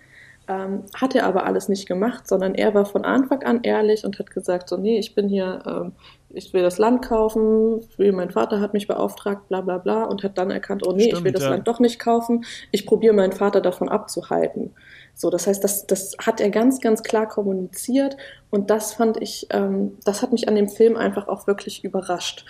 Ähm, 0.46 0.82
hat 0.94 1.14
er 1.14 1.24
aber 1.24 1.46
alles 1.46 1.70
nicht 1.70 1.88
gemacht, 1.88 2.28
sondern 2.28 2.54
er 2.54 2.74
war 2.74 2.84
von 2.84 3.04
Anfang 3.04 3.42
an 3.44 3.60
ehrlich 3.62 4.04
und 4.04 4.18
hat 4.18 4.30
gesagt, 4.30 4.68
so, 4.68 4.76
nee, 4.76 4.98
ich 4.98 5.14
bin 5.14 5.26
hier, 5.26 5.62
ähm, 5.66 5.92
ich 6.28 6.52
will 6.52 6.62
das 6.62 6.76
Land 6.76 7.00
kaufen, 7.02 7.80
mein 7.96 8.30
Vater 8.30 8.60
hat 8.60 8.74
mich 8.74 8.86
beauftragt, 8.86 9.48
bla 9.48 9.62
bla 9.62 9.78
bla, 9.78 10.04
und 10.04 10.22
hat 10.22 10.36
dann 10.36 10.50
erkannt, 10.50 10.86
oh 10.86 10.92
nee, 10.92 11.06
ich 11.06 11.12
will 11.12 11.20
Stimmt, 11.20 11.36
das 11.36 11.44
ja. 11.44 11.50
Land 11.50 11.66
doch 11.66 11.80
nicht 11.80 11.98
kaufen, 11.98 12.44
ich 12.72 12.84
probiere 12.84 13.14
meinen 13.14 13.32
Vater 13.32 13.62
davon 13.62 13.88
abzuhalten. 13.88 14.74
So, 15.14 15.30
das 15.30 15.46
heißt, 15.46 15.62
das, 15.62 15.86
das 15.86 16.16
hat 16.18 16.40
er 16.40 16.50
ganz, 16.50 16.80
ganz 16.80 17.02
klar 17.02 17.28
kommuniziert 17.28 18.16
und 18.50 18.70
das 18.70 18.94
fand 18.94 19.20
ich, 19.22 19.46
ähm, 19.50 19.96
das 20.04 20.22
hat 20.22 20.32
mich 20.32 20.48
an 20.48 20.56
dem 20.56 20.68
Film 20.68 20.96
einfach 20.96 21.28
auch 21.28 21.46
wirklich 21.46 21.84
überrascht. 21.84 22.44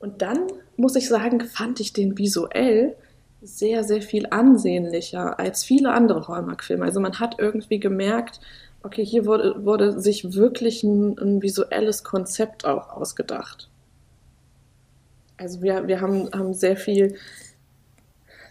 Und 0.00 0.22
dann, 0.22 0.46
muss 0.76 0.96
ich 0.96 1.08
sagen, 1.08 1.40
fand 1.42 1.78
ich 1.78 1.92
den 1.92 2.18
visuell 2.18 2.96
sehr, 3.42 3.84
sehr 3.84 4.02
viel 4.02 4.26
ansehnlicher 4.30 5.38
als 5.38 5.64
viele 5.64 5.92
andere 5.92 6.26
Hallmark-Filme. 6.26 6.84
Also 6.84 7.00
man 7.00 7.20
hat 7.20 7.36
irgendwie 7.38 7.78
gemerkt, 7.78 8.40
okay, 8.82 9.04
hier 9.04 9.26
wurde, 9.26 9.64
wurde 9.64 10.00
sich 10.00 10.34
wirklich 10.34 10.82
ein, 10.82 11.18
ein 11.18 11.42
visuelles 11.42 12.02
Konzept 12.02 12.64
auch 12.64 12.90
ausgedacht. 12.90 13.68
Also 15.36 15.62
wir, 15.62 15.86
wir 15.86 16.00
haben, 16.00 16.30
haben 16.32 16.54
sehr 16.54 16.76
viel 16.76 17.16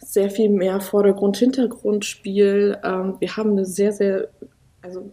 sehr 0.09 0.31
viel 0.31 0.49
mehr 0.49 0.81
Vordergrund-Hintergrund-Spiel. 0.81 2.79
Ähm, 2.83 3.17
wir 3.19 3.37
haben 3.37 3.51
eine 3.51 3.65
sehr, 3.65 3.91
sehr, 3.91 4.29
also 4.81 5.11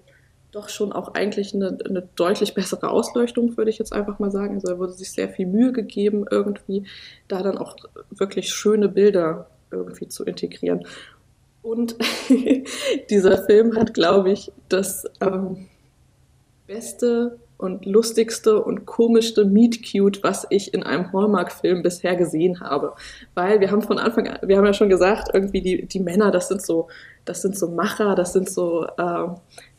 doch 0.52 0.70
schon 0.70 0.90
auch 0.90 1.12
eigentlich 1.12 1.54
eine, 1.54 1.76
eine 1.86 2.08
deutlich 2.16 2.54
bessere 2.54 2.88
Ausleuchtung, 2.88 3.58
würde 3.58 3.70
ich 3.70 3.76
jetzt 3.76 3.92
einfach 3.92 4.18
mal 4.20 4.30
sagen. 4.30 4.54
Also 4.54 4.68
da 4.68 4.78
wurde 4.78 4.94
sich 4.94 5.12
sehr 5.12 5.28
viel 5.28 5.44
Mühe 5.48 5.72
gegeben, 5.72 6.24
irgendwie 6.30 6.86
da 7.28 7.42
dann 7.42 7.58
auch 7.58 7.76
wirklich 8.08 8.48
schöne 8.48 8.88
Bilder 8.88 9.50
irgendwie 9.70 10.08
zu 10.08 10.24
integrieren. 10.24 10.86
Und 11.60 11.96
dieser 13.10 13.44
Film 13.44 13.76
hat, 13.76 13.92
glaube 13.92 14.30
ich, 14.32 14.50
das 14.70 15.04
ähm, 15.20 15.68
beste 16.66 17.38
und 17.58 17.86
lustigste 17.86 18.62
und 18.62 18.84
komischste 18.84 19.46
Meet 19.46 19.90
Cute, 19.90 20.22
was 20.22 20.46
ich 20.50 20.74
in 20.74 20.82
einem 20.82 21.12
Hallmark-Film 21.12 21.82
bisher 21.82 22.14
gesehen 22.14 22.60
habe. 22.60 22.94
Weil 23.34 23.60
wir 23.60 23.70
haben 23.70 23.82
von 23.82 23.98
Anfang 23.98 24.28
an, 24.28 24.38
wir 24.46 24.58
haben 24.58 24.66
ja 24.66 24.74
schon 24.74 24.90
gesagt, 24.90 25.30
irgendwie 25.32 25.62
die, 25.62 25.86
die 25.86 26.00
Männer, 26.00 26.30
das 26.30 26.48
sind 26.48 26.60
so, 26.60 26.88
das 27.24 27.40
sind 27.40 27.56
so 27.56 27.68
Macher, 27.70 28.14
das 28.14 28.34
sind 28.34 28.50
so, 28.50 28.84
äh, 28.84 29.28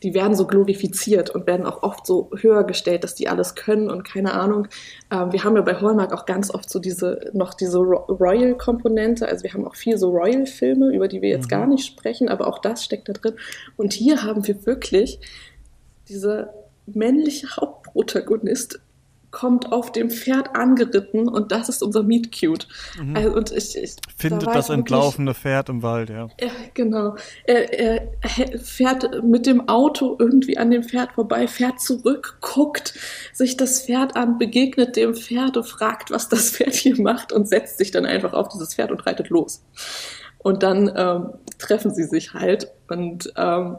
die 0.02 0.12
werden 0.12 0.34
so 0.34 0.46
glorifiziert 0.46 1.30
und 1.30 1.46
werden 1.46 1.66
auch 1.66 1.84
oft 1.84 2.04
so 2.04 2.30
höher 2.36 2.64
gestellt, 2.64 3.04
dass 3.04 3.14
die 3.14 3.28
alles 3.28 3.54
können 3.54 3.90
und 3.90 4.02
keine 4.04 4.34
Ahnung. 4.34 4.66
Ähm, 5.12 5.32
wir 5.32 5.44
haben 5.44 5.54
ja 5.54 5.62
bei 5.62 5.74
Hallmark 5.74 6.12
auch 6.12 6.26
ganz 6.26 6.52
oft 6.52 6.68
so 6.68 6.80
diese, 6.80 7.30
noch 7.32 7.54
diese 7.54 7.78
Royal-Komponente, 7.78 9.28
also 9.28 9.44
wir 9.44 9.54
haben 9.54 9.64
auch 9.64 9.76
viel 9.76 9.98
so 9.98 10.10
Royal-Filme, 10.10 10.92
über 10.92 11.06
die 11.06 11.22
wir 11.22 11.28
jetzt 11.28 11.46
mhm. 11.46 11.50
gar 11.50 11.66
nicht 11.68 11.86
sprechen, 11.86 12.28
aber 12.28 12.48
auch 12.48 12.58
das 12.58 12.84
steckt 12.84 13.08
da 13.08 13.12
drin. 13.12 13.34
Und 13.76 13.92
hier 13.92 14.24
haben 14.24 14.46
wir 14.48 14.66
wirklich 14.66 15.20
diese 16.08 16.50
männliche 16.94 17.56
Hauptprotagonist 17.56 18.80
kommt 19.30 19.72
auf 19.72 19.92
dem 19.92 20.10
Pferd 20.10 20.56
angeritten 20.56 21.28
und 21.28 21.52
das 21.52 21.68
ist 21.68 21.82
unser 21.82 22.02
Meet 22.02 22.32
Cute. 22.32 22.66
Mhm. 22.98 23.16
Also, 23.16 23.32
und 23.34 23.52
ich, 23.52 23.76
ich 23.76 23.96
findet 24.16 24.46
da 24.46 24.52
das 24.52 24.70
entlaufene 24.70 25.34
Pferd 25.34 25.68
im 25.68 25.82
Wald, 25.82 26.08
ja. 26.08 26.28
Ja, 26.40 26.50
genau. 26.74 27.16
Er, 27.44 27.72
er, 27.78 28.58
fährt 28.58 29.22
mit 29.22 29.46
dem 29.46 29.68
Auto 29.68 30.16
irgendwie 30.18 30.56
an 30.56 30.70
dem 30.70 30.82
Pferd 30.82 31.12
vorbei, 31.12 31.46
fährt 31.46 31.80
zurück, 31.80 32.38
guckt 32.40 32.94
sich 33.32 33.56
das 33.56 33.82
Pferd 33.82 34.16
an, 34.16 34.38
begegnet 34.38 34.96
dem 34.96 35.14
Pferd 35.14 35.56
und 35.56 35.66
fragt, 35.66 36.10
was 36.10 36.28
das 36.28 36.50
Pferd 36.50 36.74
hier 36.74 37.00
macht 37.00 37.32
und 37.32 37.48
setzt 37.48 37.78
sich 37.78 37.90
dann 37.90 38.06
einfach 38.06 38.32
auf 38.32 38.48
dieses 38.48 38.74
Pferd 38.74 38.90
und 38.90 39.06
reitet 39.06 39.28
los. 39.28 39.62
Und 40.38 40.62
dann 40.62 40.90
ähm, 40.96 41.30
treffen 41.58 41.92
sie 41.92 42.04
sich 42.04 42.32
halt 42.32 42.72
und 42.88 43.32
ähm, 43.36 43.76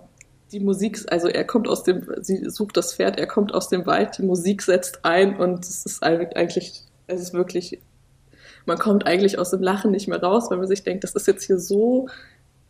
die 0.51 0.59
Musik, 0.59 0.99
also 1.09 1.27
er 1.27 1.45
kommt 1.45 1.67
aus 1.67 1.83
dem, 1.83 2.07
sie 2.21 2.49
sucht 2.49 2.77
das 2.77 2.93
Pferd, 2.93 3.19
er 3.19 3.27
kommt 3.27 3.53
aus 3.53 3.69
dem 3.69 3.85
Wald, 3.85 4.17
die 4.17 4.23
Musik 4.23 4.61
setzt 4.61 5.05
ein 5.05 5.37
und 5.37 5.63
es 5.65 5.85
ist 5.85 6.03
eigentlich, 6.03 6.83
es 7.07 7.21
ist 7.21 7.33
wirklich, 7.33 7.79
man 8.65 8.77
kommt 8.77 9.05
eigentlich 9.05 9.37
aus 9.37 9.51
dem 9.51 9.61
Lachen 9.61 9.91
nicht 9.91 10.07
mehr 10.07 10.21
raus, 10.21 10.49
weil 10.49 10.57
man 10.57 10.67
sich 10.67 10.83
denkt, 10.83 11.03
das 11.03 11.15
ist 11.15 11.27
jetzt 11.27 11.45
hier 11.45 11.59
so 11.59 12.07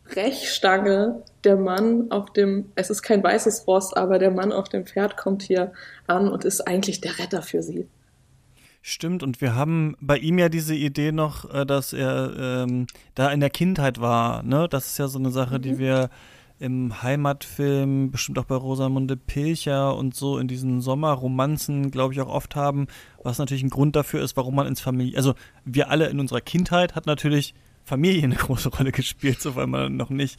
Brechstange, 0.04 1.22
der 1.44 1.56
Mann 1.56 2.10
auf 2.10 2.32
dem, 2.32 2.72
es 2.74 2.90
ist 2.90 3.02
kein 3.02 3.22
weißes 3.22 3.66
Ross, 3.66 3.92
aber 3.92 4.18
der 4.18 4.30
Mann 4.30 4.52
auf 4.52 4.68
dem 4.68 4.84
Pferd 4.84 5.16
kommt 5.16 5.42
hier 5.42 5.72
an 6.06 6.28
und 6.28 6.44
ist 6.44 6.66
eigentlich 6.66 7.00
der 7.00 7.18
Retter 7.18 7.42
für 7.42 7.62
sie. 7.62 7.86
Stimmt, 8.82 9.22
und 9.22 9.42
wir 9.42 9.54
haben 9.54 9.94
bei 10.00 10.16
ihm 10.16 10.38
ja 10.38 10.48
diese 10.48 10.74
Idee 10.74 11.12
noch, 11.12 11.52
äh, 11.52 11.66
dass 11.66 11.92
er 11.92 12.64
ähm, 12.66 12.86
da 13.14 13.30
in 13.30 13.40
der 13.40 13.50
Kindheit 13.50 14.00
war. 14.00 14.42
Ne? 14.42 14.68
Das 14.70 14.86
ist 14.86 14.98
ja 14.98 15.06
so 15.06 15.18
eine 15.18 15.30
Sache, 15.30 15.58
mhm. 15.58 15.62
die 15.62 15.78
wir 15.78 16.10
im 16.60 17.02
Heimatfilm, 17.02 18.10
bestimmt 18.10 18.38
auch 18.38 18.44
bei 18.44 18.54
Rosamunde 18.54 19.16
Pilcher 19.16 19.96
und 19.96 20.14
so 20.14 20.38
in 20.38 20.46
diesen 20.46 20.82
Sommerromanzen, 20.82 21.90
glaube 21.90 22.12
ich, 22.12 22.20
auch 22.20 22.28
oft 22.28 22.54
haben, 22.54 22.86
was 23.24 23.38
natürlich 23.38 23.62
ein 23.62 23.70
Grund 23.70 23.96
dafür 23.96 24.22
ist, 24.22 24.36
warum 24.36 24.54
man 24.54 24.66
ins 24.66 24.80
Familie, 24.80 25.16
also 25.16 25.34
wir 25.64 25.90
alle 25.90 26.08
in 26.08 26.20
unserer 26.20 26.42
Kindheit 26.42 26.94
hat 26.94 27.06
natürlich 27.06 27.54
Familie 27.84 28.24
eine 28.24 28.34
große 28.36 28.68
Rolle 28.68 28.92
gespielt, 28.92 29.40
so 29.40 29.56
weil 29.56 29.66
man 29.66 29.96
noch 29.96 30.10
nicht 30.10 30.38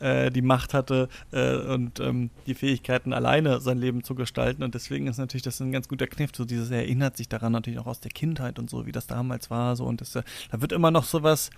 äh, 0.00 0.32
die 0.32 0.42
Macht 0.42 0.74
hatte 0.74 1.08
äh, 1.30 1.54
und 1.56 2.00
ähm, 2.00 2.30
die 2.46 2.54
Fähigkeiten 2.54 3.12
alleine 3.12 3.60
sein 3.60 3.78
Leben 3.78 4.02
zu 4.02 4.16
gestalten. 4.16 4.64
Und 4.64 4.74
deswegen 4.74 5.06
ist 5.06 5.18
natürlich 5.18 5.44
das 5.44 5.60
ein 5.60 5.72
ganz 5.72 5.86
guter 5.86 6.08
Kniff, 6.08 6.32
so 6.34 6.44
dieses 6.44 6.70
er 6.70 6.78
erinnert 6.78 7.16
sich 7.16 7.28
daran 7.28 7.52
natürlich 7.52 7.78
auch 7.78 7.86
aus 7.86 8.00
der 8.00 8.10
Kindheit 8.10 8.58
und 8.58 8.68
so, 8.68 8.86
wie 8.86 8.92
das 8.92 9.06
damals 9.06 9.50
war, 9.50 9.76
so. 9.76 9.84
Und 9.84 10.00
das, 10.00 10.12
da 10.12 10.22
wird 10.60 10.72
immer 10.72 10.90
noch 10.90 11.04
sowas 11.04 11.50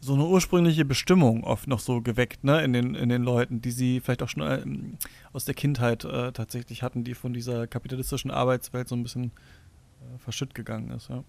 so 0.00 0.14
eine 0.14 0.26
ursprüngliche 0.26 0.84
Bestimmung 0.84 1.44
oft 1.44 1.66
noch 1.66 1.80
so 1.80 2.00
geweckt, 2.00 2.44
ne, 2.44 2.62
in 2.62 2.72
den, 2.72 2.94
in 2.94 3.08
den 3.08 3.22
Leuten, 3.22 3.60
die 3.60 3.70
sie 3.70 4.00
vielleicht 4.00 4.22
auch 4.22 4.28
schon 4.28 4.42
ähm, 4.42 4.98
aus 5.32 5.44
der 5.44 5.54
Kindheit 5.54 6.04
äh, 6.04 6.32
tatsächlich 6.32 6.82
hatten, 6.82 7.04
die 7.04 7.14
von 7.14 7.32
dieser 7.32 7.66
kapitalistischen 7.66 8.30
Arbeitswelt 8.30 8.88
so 8.88 8.94
ein 8.94 9.02
bisschen 9.02 9.32
äh, 10.00 10.18
verschütt 10.18 10.54
gegangen 10.54 10.90
ist, 10.90 11.08
ja. 11.08 11.24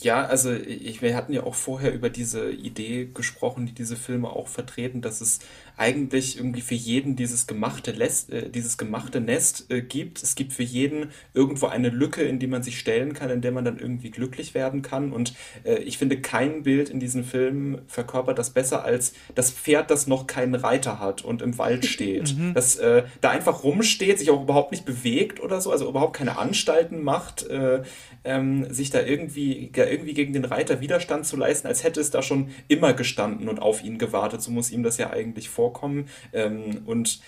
Ja, 0.00 0.24
also 0.26 0.52
ich, 0.52 1.00
wir 1.00 1.16
hatten 1.16 1.32
ja 1.32 1.44
auch 1.44 1.54
vorher 1.54 1.92
über 1.92 2.10
diese 2.10 2.50
Idee 2.50 3.08
gesprochen, 3.12 3.66
die 3.66 3.72
diese 3.72 3.96
Filme 3.96 4.28
auch 4.28 4.46
vertreten, 4.46 5.00
dass 5.00 5.20
es 5.20 5.40
eigentlich 5.78 6.36
irgendwie 6.36 6.60
für 6.60 6.74
jeden 6.74 7.16
dieses 7.16 7.46
gemachte, 7.46 7.92
Lest, 7.92 8.30
äh, 8.30 8.50
dieses 8.50 8.76
gemachte 8.76 9.20
Nest 9.20 9.70
äh, 9.70 9.80
gibt. 9.80 10.22
Es 10.22 10.34
gibt 10.34 10.52
für 10.52 10.62
jeden 10.62 11.10
irgendwo 11.34 11.66
eine 11.66 11.88
Lücke, 11.88 12.22
in 12.22 12.38
die 12.38 12.46
man 12.46 12.62
sich 12.62 12.78
stellen 12.78 13.14
kann, 13.14 13.30
in 13.30 13.40
der 13.40 13.52
man 13.52 13.64
dann 13.64 13.78
irgendwie 13.78 14.10
glücklich 14.10 14.54
werden 14.54 14.82
kann. 14.82 15.12
Und 15.12 15.34
äh, 15.64 15.76
ich 15.76 15.98
finde, 15.98 16.20
kein 16.20 16.62
Bild 16.62 16.90
in 16.90 17.00
diesen 17.00 17.24
Filmen 17.24 17.80
verkörpert 17.88 18.38
das 18.38 18.50
besser 18.50 18.84
als 18.84 19.14
das 19.34 19.50
Pferd, 19.50 19.90
das 19.90 20.06
noch 20.06 20.26
keinen 20.26 20.54
Reiter 20.54 20.98
hat 21.00 21.24
und 21.24 21.42
im 21.42 21.58
Wald 21.58 21.84
steht. 21.86 22.36
Mhm. 22.36 22.54
Das 22.54 22.76
äh, 22.76 23.04
da 23.22 23.30
einfach 23.30 23.64
rumsteht, 23.64 24.18
sich 24.18 24.30
auch 24.30 24.42
überhaupt 24.42 24.72
nicht 24.72 24.84
bewegt 24.84 25.40
oder 25.40 25.60
so, 25.60 25.72
also 25.72 25.88
überhaupt 25.88 26.16
keine 26.16 26.38
Anstalten 26.38 27.02
macht, 27.02 27.46
äh, 27.46 27.82
ähm, 28.26 28.72
sich 28.72 28.90
da 28.90 29.02
irgendwie, 29.02 29.70
ja, 29.76 29.84
irgendwie 29.84 30.14
gegen 30.14 30.32
den 30.32 30.44
Reiter 30.44 30.80
Widerstand 30.80 31.26
zu 31.26 31.36
leisten, 31.36 31.66
als 31.66 31.84
hätte 31.84 32.00
es 32.00 32.10
da 32.10 32.22
schon 32.22 32.48
immer 32.68 32.94
gestanden 32.94 33.48
und 33.48 33.60
auf 33.60 33.84
ihn 33.84 33.98
gewartet. 33.98 34.42
So 34.42 34.50
muss 34.50 34.70
ihm 34.70 34.82
das 34.82 34.96
ja 34.96 35.10
eigentlich 35.10 35.48
vor 35.50 35.66
vorkommen. 35.66 36.08
Ähm, 36.32 36.82
und 36.86 37.20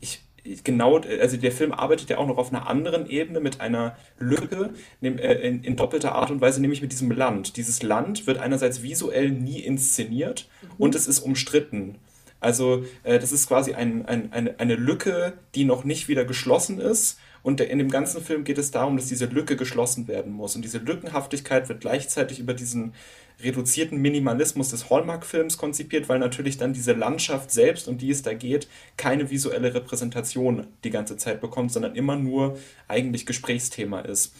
ich, 0.00 0.22
genau, 0.62 0.98
also 0.98 1.36
der 1.36 1.52
Film 1.52 1.72
arbeitet 1.72 2.10
ja 2.10 2.18
auch 2.18 2.26
noch 2.26 2.36
auf 2.36 2.52
einer 2.52 2.68
anderen 2.68 3.08
Ebene 3.08 3.40
mit 3.40 3.60
einer 3.60 3.96
Lücke 4.18 4.70
in, 5.00 5.18
in, 5.18 5.64
in, 5.64 5.76
doppelter 5.76 6.14
Art 6.14 6.30
und 6.30 6.40
Weise, 6.40 6.60
nämlich 6.60 6.82
mit 6.82 6.92
diesem 6.92 7.10
Land. 7.10 7.56
Dieses 7.56 7.82
Land 7.82 8.26
wird 8.26 8.38
einerseits 8.38 8.82
visuell 8.82 9.30
nie 9.30 9.60
inszeniert 9.60 10.48
mhm. 10.60 10.68
und 10.78 10.94
es 10.94 11.06
ist 11.06 11.20
umstritten. 11.20 11.96
Also 12.40 12.84
äh, 13.04 13.18
das 13.18 13.32
ist 13.32 13.48
quasi 13.48 13.72
ein, 13.72 14.04
ein, 14.06 14.32
eine, 14.32 14.58
eine 14.58 14.74
Lücke, 14.74 15.34
die 15.54 15.64
noch 15.64 15.84
nicht 15.84 16.08
wieder 16.08 16.24
geschlossen 16.24 16.78
ist. 16.78 17.18
Und 17.42 17.60
in 17.60 17.78
dem 17.78 17.90
ganzen 17.90 18.22
Film 18.22 18.44
geht 18.44 18.58
es 18.58 18.70
darum, 18.70 18.96
dass 18.96 19.06
diese 19.06 19.26
Lücke 19.26 19.56
geschlossen 19.56 20.06
werden 20.06 20.32
muss. 20.32 20.54
Und 20.54 20.62
diese 20.62 20.78
Lückenhaftigkeit 20.78 21.68
wird 21.68 21.80
gleichzeitig 21.80 22.38
über 22.38 22.54
diesen 22.54 22.94
reduzierten 23.42 23.98
Minimalismus 24.00 24.70
des 24.70 24.90
Hallmark-Films 24.90 25.58
konzipiert, 25.58 26.08
weil 26.08 26.20
natürlich 26.20 26.56
dann 26.56 26.72
diese 26.72 26.92
Landschaft 26.92 27.50
selbst, 27.50 27.88
um 27.88 27.98
die 27.98 28.10
es 28.10 28.22
da 28.22 28.34
geht, 28.34 28.68
keine 28.96 29.30
visuelle 29.30 29.74
Repräsentation 29.74 30.68
die 30.84 30.90
ganze 30.90 31.16
Zeit 31.16 31.40
bekommt, 31.40 31.72
sondern 31.72 31.96
immer 31.96 32.16
nur 32.16 32.58
eigentlich 32.86 33.26
Gesprächsthema 33.26 34.00
ist. 34.00 34.34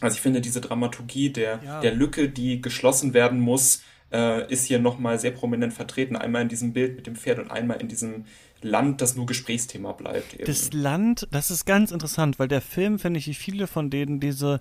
Also 0.00 0.16
ich 0.16 0.20
finde 0.20 0.40
diese 0.40 0.60
Dramaturgie 0.60 1.30
der, 1.30 1.60
ja. 1.64 1.80
der 1.80 1.94
Lücke, 1.94 2.28
die 2.28 2.60
geschlossen 2.60 3.14
werden 3.14 3.40
muss, 3.40 3.82
äh, 4.12 4.50
ist 4.52 4.66
hier 4.66 4.78
nochmal 4.78 5.18
sehr 5.18 5.30
prominent 5.30 5.72
vertreten. 5.72 6.16
Einmal 6.16 6.42
in 6.42 6.48
diesem 6.48 6.72
Bild 6.72 6.96
mit 6.96 7.06
dem 7.06 7.16
Pferd 7.16 7.38
und 7.38 7.50
einmal 7.50 7.80
in 7.80 7.88
diesem 7.88 8.24
Land, 8.62 9.00
das 9.00 9.16
nur 9.16 9.26
Gesprächsthema 9.26 9.92
bleibt. 9.92 10.34
Eben. 10.34 10.44
Das 10.44 10.72
Land, 10.72 11.28
das 11.30 11.50
ist 11.50 11.64
ganz 11.64 11.90
interessant, 11.90 12.38
weil 12.38 12.48
der 12.48 12.60
Film, 12.60 12.98
finde 12.98 13.18
ich, 13.18 13.26
wie 13.26 13.34
viele 13.34 13.66
von 13.66 13.90
denen 13.90 14.20
diese 14.20 14.60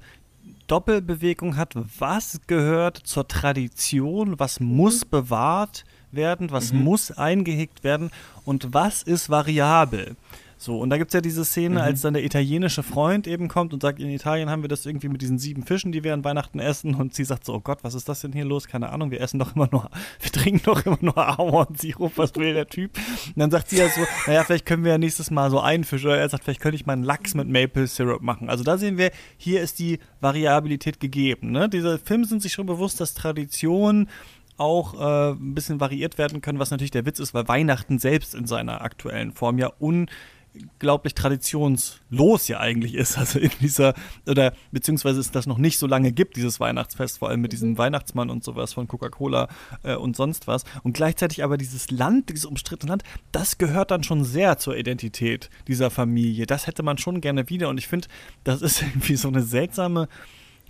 Doppelbewegung 0.68 1.57
hat, 1.57 1.73
was 1.99 2.41
gehört 2.48 2.98
zur 2.98 3.28
Tradition, 3.28 4.40
was 4.40 4.60
muss 4.60 5.06
bewahrt 5.06 5.84
werden, 6.11 6.52
was 6.52 6.73
mhm. 6.73 6.84
muss 6.84 7.11
eingehegt 7.11 7.84
werden 7.84 8.11
und 8.44 8.73
was 8.73 9.03
ist 9.03 9.30
variabel. 9.30 10.15
So, 10.61 10.77
und 10.77 10.91
da 10.91 10.99
gibt 10.99 11.09
es 11.09 11.13
ja 11.15 11.21
diese 11.21 11.43
Szene, 11.43 11.79
mhm. 11.79 11.81
als 11.81 12.01
dann 12.01 12.13
der 12.13 12.23
italienische 12.23 12.83
Freund 12.83 13.25
eben 13.25 13.47
kommt 13.47 13.73
und 13.73 13.81
sagt, 13.81 13.99
in 13.99 14.11
Italien 14.11 14.51
haben 14.51 14.61
wir 14.61 14.69
das 14.69 14.85
irgendwie 14.85 15.09
mit 15.09 15.19
diesen 15.19 15.39
sieben 15.39 15.63
Fischen, 15.63 15.91
die 15.91 16.03
wir 16.03 16.13
an 16.13 16.23
Weihnachten 16.23 16.59
essen. 16.59 16.93
Und 16.93 17.15
sie 17.15 17.23
sagt 17.23 17.45
so, 17.45 17.55
oh 17.55 17.59
Gott, 17.61 17.79
was 17.83 17.95
ist 17.95 18.07
das 18.07 18.21
denn 18.21 18.31
hier 18.31 18.45
los? 18.45 18.67
Keine 18.67 18.91
Ahnung, 18.91 19.09
wir 19.09 19.21
essen 19.21 19.39
doch 19.39 19.55
immer 19.55 19.67
nur, 19.71 19.89
wir 20.19 20.31
trinken 20.31 20.61
doch 20.63 20.85
immer 20.85 20.99
nur 21.01 21.17
Ahornsirup, 21.17 22.15
was 22.15 22.35
will 22.35 22.53
der 22.53 22.67
Typ? 22.67 22.95
Und 23.25 23.38
dann 23.38 23.49
sagt 23.49 23.71
sie 23.71 23.77
ja 23.77 23.89
so, 23.89 24.01
naja, 24.27 24.43
vielleicht 24.43 24.67
können 24.67 24.83
wir 24.83 24.91
ja 24.91 24.97
nächstes 24.99 25.31
Mal 25.31 25.49
so 25.49 25.59
einen 25.59 25.83
Fisch. 25.83 26.05
Oder 26.05 26.19
er 26.19 26.29
sagt, 26.29 26.43
vielleicht 26.43 26.61
könnte 26.61 26.75
ich 26.75 26.85
mal 26.85 26.93
einen 26.93 27.05
Lachs 27.05 27.33
mit 27.33 27.47
Maple 27.47 27.88
Syrup 27.88 28.21
machen. 28.21 28.47
Also 28.47 28.63
da 28.63 28.77
sehen 28.77 28.99
wir, 28.99 29.09
hier 29.38 29.63
ist 29.63 29.79
die 29.79 29.97
Variabilität 30.19 30.99
gegeben. 30.99 31.49
Ne? 31.49 31.69
Diese 31.69 31.97
Filme 31.97 32.25
sind 32.25 32.43
sich 32.43 32.53
schon 32.53 32.67
bewusst, 32.67 33.01
dass 33.01 33.15
Tradition 33.15 34.09
auch 34.57 34.93
äh, 34.93 35.31
ein 35.31 35.55
bisschen 35.55 35.79
variiert 35.79 36.19
werden 36.19 36.41
können, 36.41 36.59
was 36.59 36.69
natürlich 36.69 36.91
der 36.91 37.07
Witz 37.07 37.19
ist, 37.19 37.33
weil 37.33 37.47
Weihnachten 37.47 37.97
selbst 37.97 38.35
in 38.35 38.45
seiner 38.45 38.81
aktuellen 38.81 39.31
Form 39.31 39.57
ja 39.57 39.71
un 39.79 40.07
unglaublich 40.53 41.14
traditionslos 41.14 42.48
ja 42.48 42.60
eigentlich 42.60 42.95
ist. 42.95 43.18
Also 43.22 43.38
in 43.38 43.52
dieser, 43.61 43.94
oder 44.28 44.53
beziehungsweise 44.72 45.19
es 45.19 45.30
das 45.30 45.45
noch 45.45 45.60
nicht 45.60 45.78
so 45.78 45.86
lange 45.86 46.11
gibt, 46.11 46.38
dieses 46.38 46.60
Weihnachtsfest, 46.60 47.19
vor 47.19 47.30
allem 47.30 47.41
mit 47.41 47.52
diesem 47.52 47.78
Weihnachtsmann 47.78 48.32
und 48.32 48.44
sowas 48.44 48.73
von 48.73 48.88
Coca-Cola 48.88 49.48
äh, 49.84 49.95
und 49.95 50.15
sonst 50.15 50.48
was. 50.48 50.64
Und 50.82 50.94
gleichzeitig 50.94 51.44
aber 51.44 51.57
dieses 51.57 51.91
Land, 51.91 52.30
dieses 52.30 52.45
umstrittene 52.45 52.90
Land, 52.90 53.03
das 53.32 53.60
gehört 53.60 53.91
dann 53.91 54.03
schon 54.03 54.23
sehr 54.23 54.57
zur 54.57 54.76
Identität 54.76 55.49
dieser 55.68 55.91
Familie. 55.91 56.48
Das 56.48 56.65
hätte 56.65 56.82
man 56.82 56.98
schon 56.98 57.22
gerne 57.22 57.48
wieder. 57.49 57.69
Und 57.69 57.78
ich 57.78 57.88
finde, 57.88 58.07
das 58.44 58.64
ist 58.64 58.82
irgendwie 58.82 59.18
so 59.18 59.28
eine 59.28 59.44
seltsame 59.44 60.07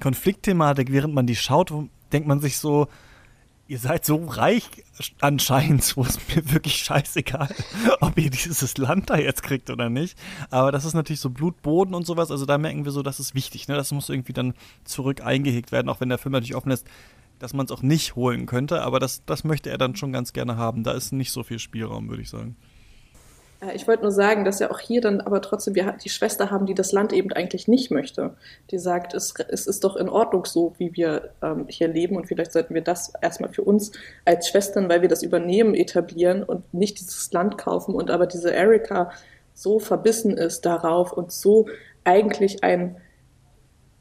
Konfliktthematik, 0.02 0.92
während 0.92 1.14
man 1.14 1.26
die 1.26 1.36
schaut, 1.36 1.72
denkt 2.12 2.28
man 2.28 2.42
sich 2.42 2.58
so, 2.58 2.88
ihr 3.72 3.80
seid 3.80 4.04
so 4.04 4.18
reich 4.26 4.66
anscheinend, 5.22 5.96
wo 5.96 6.04
es 6.04 6.20
mir 6.28 6.52
wirklich 6.52 6.76
scheißegal, 6.76 7.48
ob 8.02 8.18
ihr 8.18 8.30
dieses 8.30 8.78
Land 8.78 9.10
da 9.10 9.18
jetzt 9.18 9.44
kriegt 9.44 9.70
oder 9.70 9.90
nicht. 9.90 10.18
Aber 10.50 10.74
das 10.74 10.84
ist 10.84 10.94
natürlich 10.94 11.22
so 11.22 11.30
Blutboden 11.30 11.96
und 11.96 12.06
sowas. 12.06 12.32
Also 12.32 12.46
da 12.46 12.58
merken 12.58 12.84
wir 12.84 12.92
so, 12.92 13.02
das 13.02 13.22
ist 13.22 13.34
wichtig. 13.34 13.70
Ne? 13.70 13.76
Das 13.76 13.94
muss 13.94 14.10
irgendwie 14.10 14.34
dann 14.34 14.56
zurück 14.84 15.22
eingehegt 15.22 15.72
werden, 15.72 15.88
auch 15.88 16.02
wenn 16.02 16.10
der 16.10 16.18
Film 16.18 16.34
natürlich 16.34 16.56
offen 16.56 16.72
ist, 16.72 16.86
dass 17.40 17.54
man 17.54 17.66
es 17.66 17.72
auch 17.72 17.82
nicht 17.82 18.18
holen 18.18 18.46
könnte. 18.46 18.82
Aber 18.82 19.00
das, 19.00 19.24
das 19.26 19.46
möchte 19.46 19.70
er 19.70 19.78
dann 19.78 19.96
schon 19.96 20.12
ganz 20.12 20.34
gerne 20.34 20.58
haben. 20.58 20.84
Da 20.84 20.92
ist 20.92 21.14
nicht 21.14 21.32
so 21.32 21.42
viel 21.42 21.58
Spielraum, 21.58 22.10
würde 22.10 22.24
ich 22.24 22.30
sagen. 22.30 22.58
Äh, 23.62 23.76
ich 23.76 23.88
wollte 23.88 24.04
nur 24.04 24.12
sagen, 24.12 24.44
dass 24.44 24.60
ja 24.60 24.72
auch 24.72 24.80
hier 24.80 25.02
dann 25.02 25.22
aber 25.22 25.42
trotzdem 25.42 25.76
wir 25.76 25.96
die 26.04 26.10
Schwester 26.10 26.52
haben, 26.52 26.66
die 26.66 26.74
das 26.74 26.92
Land 26.92 27.14
eben 27.14 27.32
eigentlich 27.32 27.68
nicht 27.68 27.92
möchte. 27.92 28.36
Die 28.72 28.80
sagt, 28.80 29.14
es, 29.14 29.34
es 29.48 29.68
ist 29.68 29.84
doch 29.84 29.96
in 29.96 30.10
Ordnung 30.10 30.46
so, 30.46 30.74
wie 30.78 30.96
wir 30.96 31.32
ähm, 31.42 31.66
hier 31.70 31.88
leben 31.88 32.16
und 32.16 32.28
vielleicht 32.28 32.52
sollten 32.52 32.74
wir 32.74 32.82
das 32.82 33.14
erstmal 33.22 33.52
für 33.52 33.64
uns 33.64 33.92
als 34.26 34.48
Schwestern, 34.50 34.90
weil 34.90 35.02
wir 35.02 35.10
das 35.10 35.24
übernehmen, 35.24 35.76
etablieren 35.76 36.44
und 36.44 36.74
nicht 36.74 37.00
dieses 37.00 37.32
Land 37.32 37.58
kaufen. 37.58 37.96
Und 37.96 38.12
aber 38.12 38.28
diese 38.28 38.52
Erika 38.52 39.12
so 39.54 39.80
verbissen 39.80 40.38
ist 40.38 40.66
darauf 40.66 41.14
und 41.14 41.32
so 41.32 41.68
eigentlich 42.04 42.64
ein 42.64 42.98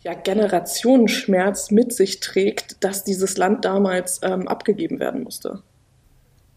ja, 0.02 0.14
Generationenschmerz 0.14 1.70
mit 1.70 1.92
sich 1.92 2.20
trägt, 2.20 2.82
dass 2.82 3.04
dieses 3.04 3.36
Land 3.36 3.66
damals 3.66 4.20
ähm, 4.22 4.48
abgegeben 4.48 4.98
werden 4.98 5.22
musste. 5.22 5.62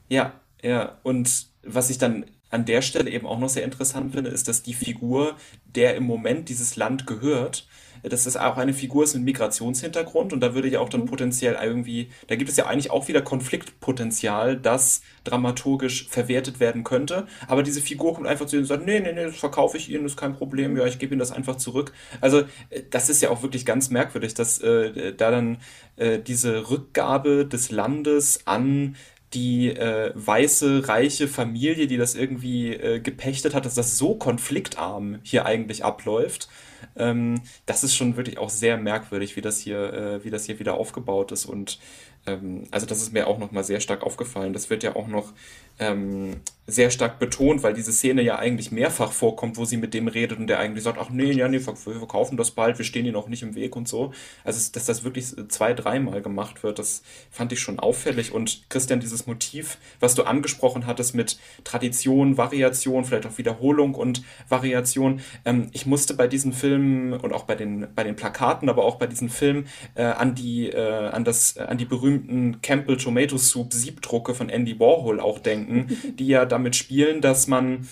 Ja, 0.07 0.33
ja. 0.61 0.97
Und 1.03 1.47
was 1.63 1.89
ich 1.89 1.97
dann 1.97 2.25
an 2.53 2.65
der 2.65 2.81
Stelle 2.81 3.09
eben 3.09 3.25
auch 3.25 3.39
noch 3.39 3.49
sehr 3.49 3.63
interessant 3.63 4.13
finde, 4.13 4.29
ist, 4.29 4.47
dass 4.47 4.63
die 4.63 4.73
Figur, 4.73 5.35
der 5.65 5.95
im 5.95 6.03
Moment 6.03 6.49
dieses 6.49 6.75
Land 6.75 7.07
gehört, 7.07 7.67
dass 8.03 8.25
das 8.25 8.35
auch 8.35 8.57
eine 8.57 8.73
Figur 8.73 9.05
ist 9.05 9.13
mit 9.15 9.23
Migrationshintergrund 9.23 10.33
und 10.33 10.41
da 10.41 10.53
würde 10.53 10.67
ja 10.67 10.81
auch 10.81 10.89
dann 10.89 11.01
mhm. 11.01 11.05
potenziell 11.05 11.57
irgendwie, 11.61 12.09
da 12.27 12.35
gibt 12.35 12.49
es 12.49 12.57
ja 12.57 12.65
eigentlich 12.65 12.91
auch 12.91 13.07
wieder 13.07 13.21
Konfliktpotenzial, 13.21 14.57
das 14.57 15.01
dramaturgisch 15.23 16.09
verwertet 16.09 16.59
werden 16.59 16.83
könnte. 16.83 17.27
Aber 17.47 17.63
diese 17.63 17.81
Figur 17.81 18.13
kommt 18.13 18.27
einfach 18.27 18.45
zu 18.45 18.57
ihnen 18.57 18.63
und 18.63 18.67
sagt, 18.67 18.85
nee, 18.85 18.99
nee, 18.99 19.13
nee, 19.13 19.23
das 19.23 19.37
verkaufe 19.37 19.77
ich 19.77 19.89
Ihnen, 19.89 20.03
das 20.03 20.13
ist 20.13 20.17
kein 20.17 20.35
Problem, 20.35 20.75
ja, 20.75 20.85
ich 20.85 20.99
gebe 20.99 21.13
Ihnen 21.13 21.19
das 21.19 21.31
einfach 21.31 21.55
zurück. 21.55 21.93
Also 22.19 22.41
äh, 22.69 22.81
das 22.89 23.09
ist 23.09 23.21
ja 23.21 23.29
auch 23.29 23.41
wirklich 23.41 23.65
ganz 23.65 23.89
merkwürdig, 23.89 24.33
dass 24.33 24.59
äh, 24.59 25.13
da 25.13 25.31
dann 25.31 25.59
äh, 25.95 26.19
diese 26.19 26.69
Rückgabe 26.69 27.45
des 27.45 27.71
Landes 27.71 28.41
an 28.45 28.95
die 29.33 29.69
äh, 29.69 30.11
weiße, 30.15 30.87
reiche 30.87 31.27
Familie, 31.27 31.87
die 31.87 31.97
das 31.97 32.15
irgendwie 32.15 32.73
äh, 32.73 32.99
gepechtet 32.99 33.53
hat, 33.53 33.65
dass 33.65 33.75
das 33.75 33.97
so 33.97 34.15
konfliktarm 34.15 35.19
hier 35.23 35.45
eigentlich 35.45 35.83
abläuft. 35.83 36.49
Ähm, 36.95 37.41
das 37.65 37.83
ist 37.83 37.95
schon 37.95 38.17
wirklich 38.17 38.37
auch 38.37 38.49
sehr 38.49 38.77
merkwürdig, 38.77 39.35
wie 39.35 39.41
das 39.41 39.59
hier, 39.59 39.93
äh, 39.93 40.23
wie 40.23 40.29
das 40.29 40.45
hier 40.45 40.59
wieder 40.59 40.75
aufgebaut 40.75 41.31
ist. 41.31 41.45
Und 41.45 41.79
ähm, 42.25 42.63
also 42.71 42.85
das 42.85 43.01
ist 43.01 43.13
mir 43.13 43.27
auch 43.27 43.39
nochmal 43.39 43.63
sehr 43.63 43.79
stark 43.79 44.03
aufgefallen. 44.03 44.53
Das 44.53 44.69
wird 44.69 44.83
ja 44.83 44.95
auch 44.95 45.07
noch 45.07 45.33
ähm, 45.79 46.41
sehr 46.65 46.91
stark 46.91 47.19
betont, 47.19 47.61
weil 47.61 47.73
diese 47.73 47.91
Szene 47.91 48.21
ja 48.21 48.37
eigentlich 48.37 48.71
mehrfach 48.71 49.11
vorkommt, 49.11 49.57
wo 49.57 49.65
sie 49.65 49.75
mit 49.75 49.93
dem 49.93 50.07
redet 50.07 50.39
und 50.39 50.47
der 50.47 50.59
eigentlich 50.59 50.83
sagt, 50.83 50.97
ach 50.97 51.09
nee, 51.09 51.31
ja, 51.31 51.49
nee, 51.49 51.59
wir 51.59 51.75
verkaufen 51.75 52.37
das 52.37 52.51
bald, 52.51 52.77
wir 52.77 52.85
stehen 52.85 53.05
ihnen 53.05 53.17
auch 53.17 53.27
nicht 53.27 53.43
im 53.43 53.55
Weg 53.55 53.75
und 53.75 53.87
so. 53.87 54.13
Also, 54.45 54.71
dass 54.71 54.85
das 54.85 55.03
wirklich 55.03 55.35
zwei, 55.49 55.73
dreimal 55.73 56.21
gemacht 56.21 56.63
wird, 56.63 56.79
das 56.79 57.03
fand 57.29 57.51
ich 57.51 57.59
schon 57.59 57.79
auffällig. 57.79 58.31
Und 58.31 58.69
Christian, 58.69 59.01
dieses 59.01 59.27
Motiv, 59.27 59.77
was 59.99 60.15
du 60.15 60.23
angesprochen 60.23 60.85
hattest 60.85 61.15
mit 61.15 61.37
Tradition, 61.65 62.37
Variation, 62.37 63.03
vielleicht 63.03 63.25
auch 63.25 63.37
Wiederholung 63.37 63.93
und 63.95 64.23
Variation, 64.47 65.19
ähm, 65.43 65.69
ich 65.73 65.85
musste 65.85 66.13
bei 66.13 66.27
diesen 66.27 66.53
Filmen 66.53 67.13
und 67.13 67.33
auch 67.33 67.43
bei 67.43 67.55
den, 67.55 67.87
bei 67.93 68.03
den 68.03 68.15
Plakaten, 68.15 68.69
aber 68.69 68.85
auch 68.85 68.95
bei 68.95 69.07
diesen 69.07 69.27
Filmen 69.27 69.67
äh, 69.95 70.03
an 70.03 70.33
die, 70.33 70.69
äh, 70.69 71.09
an 71.09 71.25
das, 71.25 71.57
äh, 71.57 71.63
an 71.63 71.77
die 71.77 71.85
berühmten 71.85 72.12
Campbell 72.61 72.97
Tomato 72.97 73.37
Soup 73.37 73.73
Siebdrucke 73.73 74.33
von 74.33 74.49
Andy 74.49 74.79
Warhol 74.79 75.19
auch 75.19 75.39
denken, 75.39 75.97
die 76.19 76.27
ja 76.27 76.45
damit 76.45 76.75
spielen, 76.75 77.21
dass 77.21 77.47
man 77.47 77.87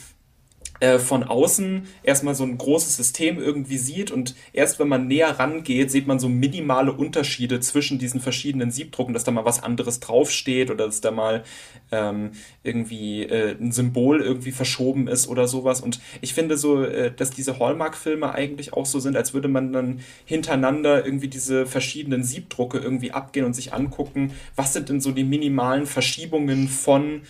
äh, 0.81 0.97
von 0.99 1.23
außen 1.23 1.87
erstmal 2.03 2.35
so 2.35 2.43
ein 2.43 2.57
großes 2.57 2.97
System 2.97 3.39
irgendwie 3.39 3.77
sieht 3.77 4.09
und 4.09 4.35
erst 4.51 4.79
wenn 4.79 4.87
man 4.87 5.07
näher 5.07 5.39
rangeht, 5.39 5.91
sieht 5.91 6.07
man 6.07 6.19
so 6.19 6.27
minimale 6.27 6.91
Unterschiede 6.91 7.59
zwischen 7.59 7.99
diesen 7.99 8.19
verschiedenen 8.19 8.71
Siebdrucken, 8.71 9.13
dass 9.13 9.23
da 9.23 9.31
mal 9.31 9.45
was 9.45 9.61
anderes 9.61 9.99
draufsteht 9.99 10.71
oder 10.71 10.87
dass 10.87 10.99
da 10.99 11.11
mal 11.11 11.43
ähm, 11.91 12.31
irgendwie 12.63 13.23
äh, 13.23 13.55
ein 13.59 13.71
Symbol 13.71 14.21
irgendwie 14.21 14.51
verschoben 14.51 15.07
ist 15.07 15.27
oder 15.27 15.47
sowas. 15.47 15.81
Und 15.81 15.99
ich 16.19 16.33
finde 16.33 16.57
so, 16.57 16.83
äh, 16.83 17.13
dass 17.15 17.29
diese 17.29 17.59
Hallmark-Filme 17.59 18.33
eigentlich 18.33 18.73
auch 18.73 18.87
so 18.87 18.99
sind, 18.99 19.15
als 19.15 19.35
würde 19.35 19.49
man 19.49 19.71
dann 19.73 19.99
hintereinander 20.25 21.05
irgendwie 21.05 21.27
diese 21.27 21.67
verschiedenen 21.67 22.23
Siebdrucke 22.23 22.79
irgendwie 22.79 23.11
abgehen 23.11 23.45
und 23.45 23.53
sich 23.53 23.73
angucken, 23.73 24.33
was 24.55 24.73
sind 24.73 24.89
denn 24.89 24.99
so 24.99 25.11
die 25.11 25.23
minimalen 25.23 25.85
Verschiebungen 25.85 26.67
von 26.67 27.21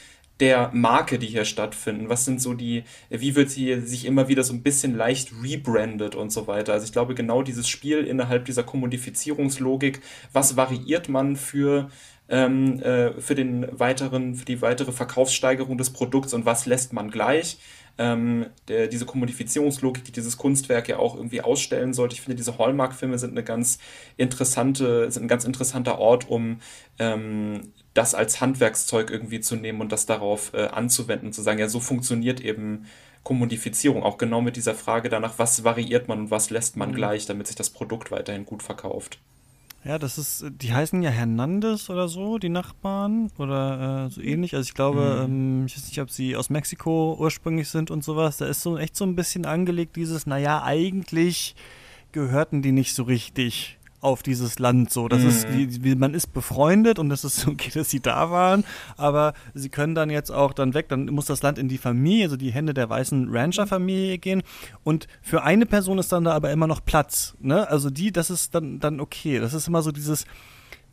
der 0.42 0.72
Marke, 0.74 1.20
die 1.20 1.28
hier 1.28 1.46
stattfinden? 1.46 2.10
Was 2.10 2.26
sind 2.26 2.42
so 2.42 2.54
die, 2.54 2.84
wie 3.10 3.36
wird 3.36 3.50
sie 3.50 3.80
sich 3.82 4.06
immer 4.06 4.28
wieder 4.28 4.44
so 4.44 4.54
ein 4.54 4.64
bisschen 4.64 4.96
leicht 4.96 5.32
rebrandet 5.42 6.16
und 6.16 6.32
so 6.32 6.48
weiter? 6.48 6.74
Also 6.74 6.86
ich 6.86 6.92
glaube, 6.92 7.16
genau 7.16 7.44
dieses 7.44 7.70
Spiel 7.70 8.00
innerhalb 8.00 8.46
dieser 8.46 8.64
Kommodifizierungslogik, 8.64 10.02
was 10.34 10.58
variiert 10.58 11.08
man 11.08 11.36
für 11.38 11.90
ähm, 12.28 12.82
äh, 12.82 13.20
für 13.20 13.36
den 13.36 13.68
weiteren, 13.72 14.36
für 14.36 14.46
die 14.46 14.62
weitere 14.62 14.92
Verkaufssteigerung 14.92 15.78
des 15.78 15.92
Produkts 15.92 16.34
und 16.34 16.46
was 16.46 16.66
lässt 16.66 16.94
man 16.94 17.12
gleich? 17.12 17.58
ähm, 17.98 18.48
der, 18.68 18.88
diese 18.88 19.06
Kommodifizierungslogik, 19.06 20.04
die 20.04 20.12
dieses 20.12 20.38
Kunstwerk 20.38 20.90
ja 20.90 20.98
auch 20.98 21.16
irgendwie 21.16 21.42
ausstellen 21.42 21.94
sollte. 21.94 22.16
Ich 22.16 22.22
finde, 22.22 22.36
diese 22.36 22.58
Hallmark-Filme 22.58 23.18
sind 23.20 23.32
eine 23.32 23.44
ganz 23.44 23.80
interessante, 24.18 25.12
sind 25.12 25.24
ein 25.24 25.28
ganz 25.28 25.46
interessanter 25.46 26.00
Ort, 26.00 26.30
um 26.30 26.60
ähm, 27.00 27.74
das 27.94 28.16
als 28.16 28.40
Handwerkszeug 28.40 29.10
irgendwie 29.10 29.42
zu 29.42 29.56
nehmen 29.56 29.82
und 29.82 29.92
das 29.92 30.06
darauf 30.06 30.54
äh, 30.54 30.68
anzuwenden 30.68 31.28
und 31.28 31.34
zu 31.34 31.42
sagen, 31.42 31.60
ja, 31.60 31.68
so 31.68 31.80
funktioniert 31.80 32.40
eben 32.40 32.86
Kommodifizierung, 33.24 34.04
auch 34.04 34.18
genau 34.18 34.42
mit 34.42 34.56
dieser 34.56 34.76
Frage 34.76 35.10
danach, 35.10 35.38
was 35.38 35.64
variiert 35.64 36.08
man 36.08 36.20
und 36.20 36.32
was 36.32 36.50
lässt 36.50 36.78
man 36.78 36.92
mhm. 36.92 36.96
gleich, 36.96 37.26
damit 37.26 37.48
sich 37.48 37.56
das 37.56 37.70
Produkt 37.70 38.12
weiterhin 38.12 38.46
gut 38.46 38.64
verkauft. 38.64 39.20
Ja, 39.84 39.98
das 39.98 40.20
ist, 40.20 40.46
die 40.62 40.74
heißen 40.74 41.02
ja 41.02 41.10
Hernandez 41.10 41.90
oder 41.90 42.08
so, 42.08 42.38
die 42.38 42.50
Nachbarn 42.50 43.32
oder 43.40 44.06
äh, 44.06 44.10
so 44.12 44.22
ähnlich. 44.22 44.56
Also 44.56 44.68
ich 44.68 44.76
glaube, 44.76 45.26
mhm. 45.28 45.62
ähm, 45.62 45.66
ich 45.66 45.76
weiß 45.76 45.88
nicht, 45.88 46.02
ob 46.02 46.12
sie 46.12 46.36
aus 46.36 46.52
Mexiko 46.52 47.18
ursprünglich 47.20 47.68
sind 47.70 47.90
und 47.90 48.04
sowas. 48.04 48.38
Da 48.38 48.46
ist 48.46 48.62
so 48.62 48.78
echt 48.78 48.96
so 48.96 49.06
ein 49.06 49.16
bisschen 49.16 49.46
angelegt, 49.46 49.96
dieses, 49.96 50.28
naja, 50.28 50.64
eigentlich 50.64 51.56
gehörten 52.12 52.62
die 52.62 52.72
nicht 52.72 52.94
so 52.94 53.04
richtig 53.04 53.80
auf 54.02 54.24
dieses 54.24 54.60
Land 54.60 54.92
so. 54.92 55.08
Das 55.08 55.22
mhm. 55.22 55.30
ist, 55.30 55.84
wie, 55.84 55.96
man 55.96 56.14
ist 56.14 56.34
befreundet 56.34 57.00
und 57.00 57.10
das 57.10 57.24
ist 57.24 57.48
okay, 57.48 57.72
dass 57.74 57.90
sie 57.90 58.02
da 58.02 58.32
waren, 58.32 58.66
aber 58.98 59.34
sie 59.54 59.70
können 59.70 59.96
dann 59.96 60.10
jetzt 60.10 60.32
auch 60.32 60.54
dann 60.54 60.74
weg, 60.74 60.90
dann 60.90 61.06
muss 61.06 61.26
das 61.26 61.42
Land 61.44 61.58
in 61.58 61.70
die 61.70 61.78
Familie, 61.78 62.26
also 62.26 62.38
die 62.38 62.52
Hände 62.52 62.74
der 62.74 62.90
weißen 62.90 63.30
Rancher-Familie 63.32 64.18
gehen 64.18 64.44
und 64.84 65.08
für 65.22 65.44
eine 65.44 65.66
Person 65.66 66.00
ist 66.00 66.12
dann 66.12 66.24
da 66.24 66.34
aber 66.34 66.52
immer 66.52 66.68
noch 66.68 66.84
Platz, 66.84 67.36
ne? 67.40 67.70
Also 67.70 67.90
die, 67.90 68.12
das 68.12 68.30
ist 68.30 68.56
dann, 68.56 68.80
dann 68.80 69.00
okay. 69.00 69.40
Das 69.40 69.54
ist 69.54 69.68
immer 69.68 69.82
so 69.82 69.92
dieses, 69.92 70.26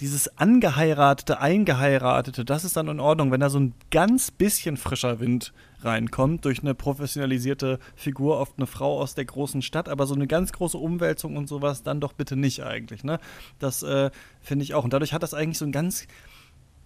dieses 0.01 0.39
angeheiratete, 0.39 1.41
eingeheiratete, 1.41 2.45
das 2.45 2.65
ist 2.65 2.77
dann 2.77 2.89
in 2.89 3.01
Ordnung, 3.01 3.33
wenn 3.33 3.41
da 3.41 3.51
so 3.51 3.59
ein 3.59 3.75
ganz 3.91 4.31
bisschen 4.31 4.77
frischer 4.77 5.19
Wind 5.19 5.53
reinkommt 5.81 6.45
durch 6.45 6.61
eine 6.61 6.75
professionalisierte 6.75 7.79
Figur, 7.97 8.39
oft 8.39 8.55
eine 8.57 8.67
Frau 8.67 9.01
aus 9.01 9.15
der 9.15 9.25
großen 9.25 9.63
Stadt, 9.63 9.89
aber 9.89 10.07
so 10.07 10.15
eine 10.15 10.27
ganz 10.27 10.53
große 10.53 10.79
Umwälzung 10.79 11.37
und 11.37 11.49
sowas 11.49 11.83
dann 11.83 12.01
doch 12.01 12.13
bitte 12.13 12.37
nicht 12.37 12.63
eigentlich. 12.65 13.05
Ne? 13.05 13.19
Das 13.59 13.83
äh, 13.83 14.11
finde 14.41 14.65
ich 14.65 14.75
auch. 14.75 14.85
Und 14.85 14.93
dadurch 14.93 15.13
hat 15.13 15.23
das 15.23 15.35
eigentlich 15.35 15.59
so 15.59 15.65
ein 15.65 15.73
ganz 15.73 16.07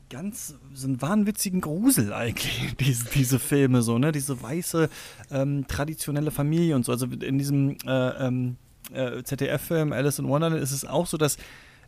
ganz 0.09 0.57
so 0.75 0.87
einen 0.87 1.01
wahnwitzigen 1.01 1.63
Grusel 1.63 2.13
eigentlich, 2.13 2.75
diese, 2.81 3.07
diese 3.15 3.39
Filme 3.39 3.81
so, 3.81 3.99
ne? 3.99 4.13
Diese 4.13 4.43
weiße, 4.43 4.91
ähm, 5.31 5.67
traditionelle 5.69 6.31
Familie 6.31 6.77
und 6.77 6.85
so. 6.85 6.93
Also 6.93 7.07
in 7.07 7.39
diesem 7.39 7.79
äh, 7.87 8.27
ähm, 8.27 8.57
äh, 8.93 9.23
ZDF-Film 9.23 9.95
Alice 9.95 10.19
in 10.19 10.29
Wonderland 10.29 10.63
ist 10.63 10.73
es 10.73 10.85
auch 10.85 11.07
so, 11.07 11.17
dass 11.17 11.39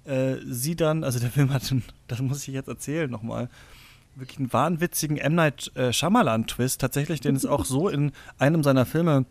äh, 0.05 0.37
sie 0.47 0.77
dann, 0.77 1.05
also 1.05 1.19
der 1.19 1.31
Film 1.31 1.53
hat, 1.53 1.63
das 2.09 2.21
muss 2.21 2.47
ich 2.47 2.55
jetzt 2.55 2.69
erzählen 2.69 3.11
nochmal, 3.11 3.49
wirklich 4.17 4.39
einen 4.39 4.53
wahnwitzigen 4.53 5.17
M. 5.17 5.35
Night 5.35 5.73
äh, 5.75 5.93
Shyamalan-Twist, 5.93 6.81
tatsächlich, 6.81 7.21
den 7.21 7.37
es 7.37 7.47
auch 7.47 7.65
so 7.65 7.89
in 7.89 8.13
einem 8.39 8.63
seiner 8.63 8.87
Filme 8.87 9.27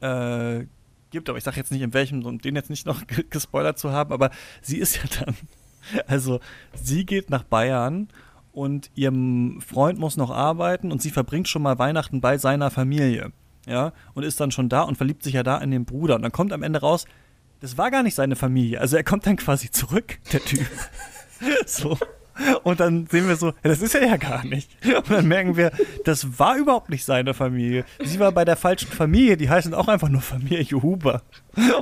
äh, 0.00 0.66
gibt, 1.10 1.28
aber 1.28 1.38
ich 1.38 1.44
sage 1.44 1.56
jetzt 1.56 1.72
nicht 1.72 1.82
in 1.82 1.94
welchem, 1.94 2.24
um 2.24 2.38
den 2.38 2.56
jetzt 2.56 2.70
nicht 2.70 2.86
noch 2.86 3.02
gespoilert 3.30 3.78
zu 3.78 3.92
haben, 3.92 4.12
aber 4.12 4.30
sie 4.60 4.78
ist 4.78 4.96
ja 4.96 5.24
dann, 5.24 5.36
also 6.06 6.40
sie 6.74 7.04
geht 7.04 7.30
nach 7.30 7.42
Bayern 7.44 8.08
und 8.52 8.90
ihrem 8.94 9.60
Freund 9.60 9.98
muss 9.98 10.16
noch 10.16 10.30
arbeiten 10.30 10.92
und 10.92 11.00
sie 11.00 11.10
verbringt 11.10 11.48
schon 11.48 11.62
mal 11.62 11.78
Weihnachten 11.78 12.20
bei 12.20 12.38
seiner 12.38 12.70
Familie, 12.70 13.32
ja, 13.66 13.92
und 14.14 14.24
ist 14.24 14.40
dann 14.40 14.50
schon 14.50 14.68
da 14.68 14.82
und 14.82 14.96
verliebt 14.96 15.22
sich 15.22 15.34
ja 15.34 15.42
da 15.42 15.58
in 15.58 15.70
den 15.70 15.84
Bruder 15.84 16.16
und 16.16 16.22
dann 16.22 16.32
kommt 16.32 16.52
am 16.52 16.62
Ende 16.62 16.80
raus, 16.80 17.06
das 17.62 17.78
war 17.78 17.90
gar 17.90 18.02
nicht 18.02 18.14
seine 18.14 18.36
Familie, 18.36 18.80
also 18.80 18.96
er 18.96 19.04
kommt 19.04 19.26
dann 19.26 19.36
quasi 19.36 19.70
zurück, 19.70 20.18
der 20.32 20.44
Typ. 20.44 20.66
so. 21.66 21.96
Und 22.62 22.80
dann 22.80 23.06
sehen 23.06 23.28
wir 23.28 23.36
so, 23.36 23.48
ja, 23.48 23.54
das 23.62 23.82
ist 23.82 23.94
er 23.94 24.06
ja 24.06 24.16
gar 24.16 24.44
nicht. 24.44 24.70
Und 24.84 25.10
dann 25.10 25.28
merken 25.28 25.56
wir, 25.56 25.72
das 26.04 26.38
war 26.38 26.56
überhaupt 26.56 26.90
nicht 26.90 27.04
seine 27.04 27.34
Familie. 27.34 27.84
Sie 28.02 28.18
war 28.18 28.32
bei 28.32 28.44
der 28.44 28.56
falschen 28.56 28.90
Familie, 28.90 29.36
die 29.36 29.50
heißen 29.50 29.74
auch 29.74 29.88
einfach 29.88 30.08
nur 30.08 30.20
Familie 30.20 30.82
Huber. 30.82 31.22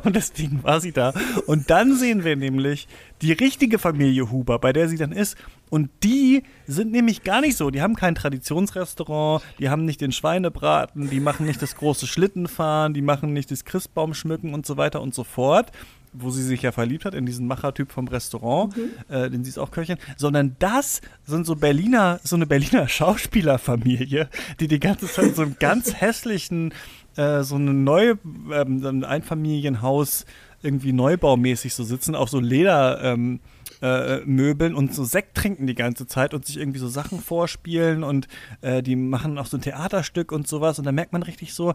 Und 0.03 0.17
deswegen 0.17 0.63
war 0.63 0.81
sie 0.81 0.93
da. 0.93 1.13
Und 1.47 1.71
dann 1.71 1.95
sehen 1.97 2.25
wir 2.25 2.37
nämlich 2.37 2.89
die 3.23 3.33
richtige 3.33 3.79
Familie 3.79 4.31
Huber, 4.31 4.59
bei 4.59 4.73
der 4.73 4.89
sie 4.89 4.97
dann 4.97 5.13
ist. 5.13 5.37
Und 5.69 5.91
die 6.03 6.43
sind 6.67 6.91
nämlich 6.91 7.23
gar 7.23 7.41
nicht 7.41 7.57
so. 7.57 7.71
Die 7.71 7.81
haben 7.81 7.95
kein 7.95 8.17
Traditionsrestaurant, 8.17 9.45
die 9.61 9.71
haben 9.71 9.85
nicht 9.85 10.01
den 10.01 10.11
Schweinebraten, 10.11 11.09
die 11.11 11.21
machen 11.21 11.47
nicht 11.47 11.63
das 11.63 11.77
große 11.77 12.09
Schlittenfahren, 12.09 12.93
die 12.93 13.03
machen 13.03 13.33
nicht 13.33 13.51
das 13.53 13.65
Christbaumschmücken 13.65 14.53
und 14.53 14.67
so 14.67 14.77
weiter 14.77 15.01
und 15.01 15.15
so 15.15 15.23
fort. 15.23 15.71
Wo 16.13 16.31
sie 16.31 16.43
sich 16.43 16.63
ja 16.63 16.73
verliebt 16.73 17.05
hat, 17.05 17.15
in 17.15 17.27
diesen 17.27 17.47
Machertyp 17.47 17.93
vom 17.93 18.09
Restaurant, 18.09 18.77
mhm. 18.77 18.91
äh, 19.09 19.31
den 19.31 19.45
sie 19.45 19.51
ist 19.51 19.59
auch 19.59 19.71
Köchin, 19.71 19.99
sondern 20.17 20.57
das 20.59 21.01
sind 21.25 21.47
so 21.47 21.57
Berliner, 21.57 22.21
so 22.25 22.37
eine 22.37 22.47
Berliner 22.47 22.89
Schauspielerfamilie, 22.89 24.29
die 24.59 24.69
die 24.69 24.81
ganze 24.81 25.07
Zeit 25.07 25.37
so 25.37 25.43
einen 25.43 25.57
ganz 25.59 25.95
hässlichen, 26.01 26.75
äh, 27.17 27.43
so 27.43 27.57
eine 27.57 27.73
neue, 27.73 28.19
ähm, 28.53 28.81
so 28.81 28.89
ein 28.89 29.05
Einfamilienhaus 29.05 30.25
irgendwie 30.63 30.93
neubaumäßig 30.93 31.75
so 31.75 31.85
sitzen, 31.85 32.15
auf 32.15 32.29
so 32.29 32.39
Leder, 32.39 33.03
ähm, 33.03 33.41
äh, 33.83 34.19
Möbeln 34.27 34.75
und 34.75 34.95
so 34.95 35.05
Sekt 35.05 35.37
trinken 35.37 35.67
die 35.67 35.75
ganze 35.75 36.07
Zeit 36.07 36.35
und 36.35 36.45
sich 36.45 36.59
irgendwie 36.59 36.79
so 36.79 36.89
Sachen 36.89 37.21
vorspielen 37.21 38.03
und 38.03 38.29
äh, 38.61 38.83
die 38.83 38.97
machen 38.97 39.39
auch 39.39 39.47
so 39.47 39.57
ein 39.57 39.63
Theaterstück 39.63 40.33
und 40.33 40.47
sowas 40.47 40.79
und 40.79 40.85
da 40.85 40.93
merkt 40.93 41.13
man 41.13 41.23
richtig 41.23 41.55
so, 41.55 41.73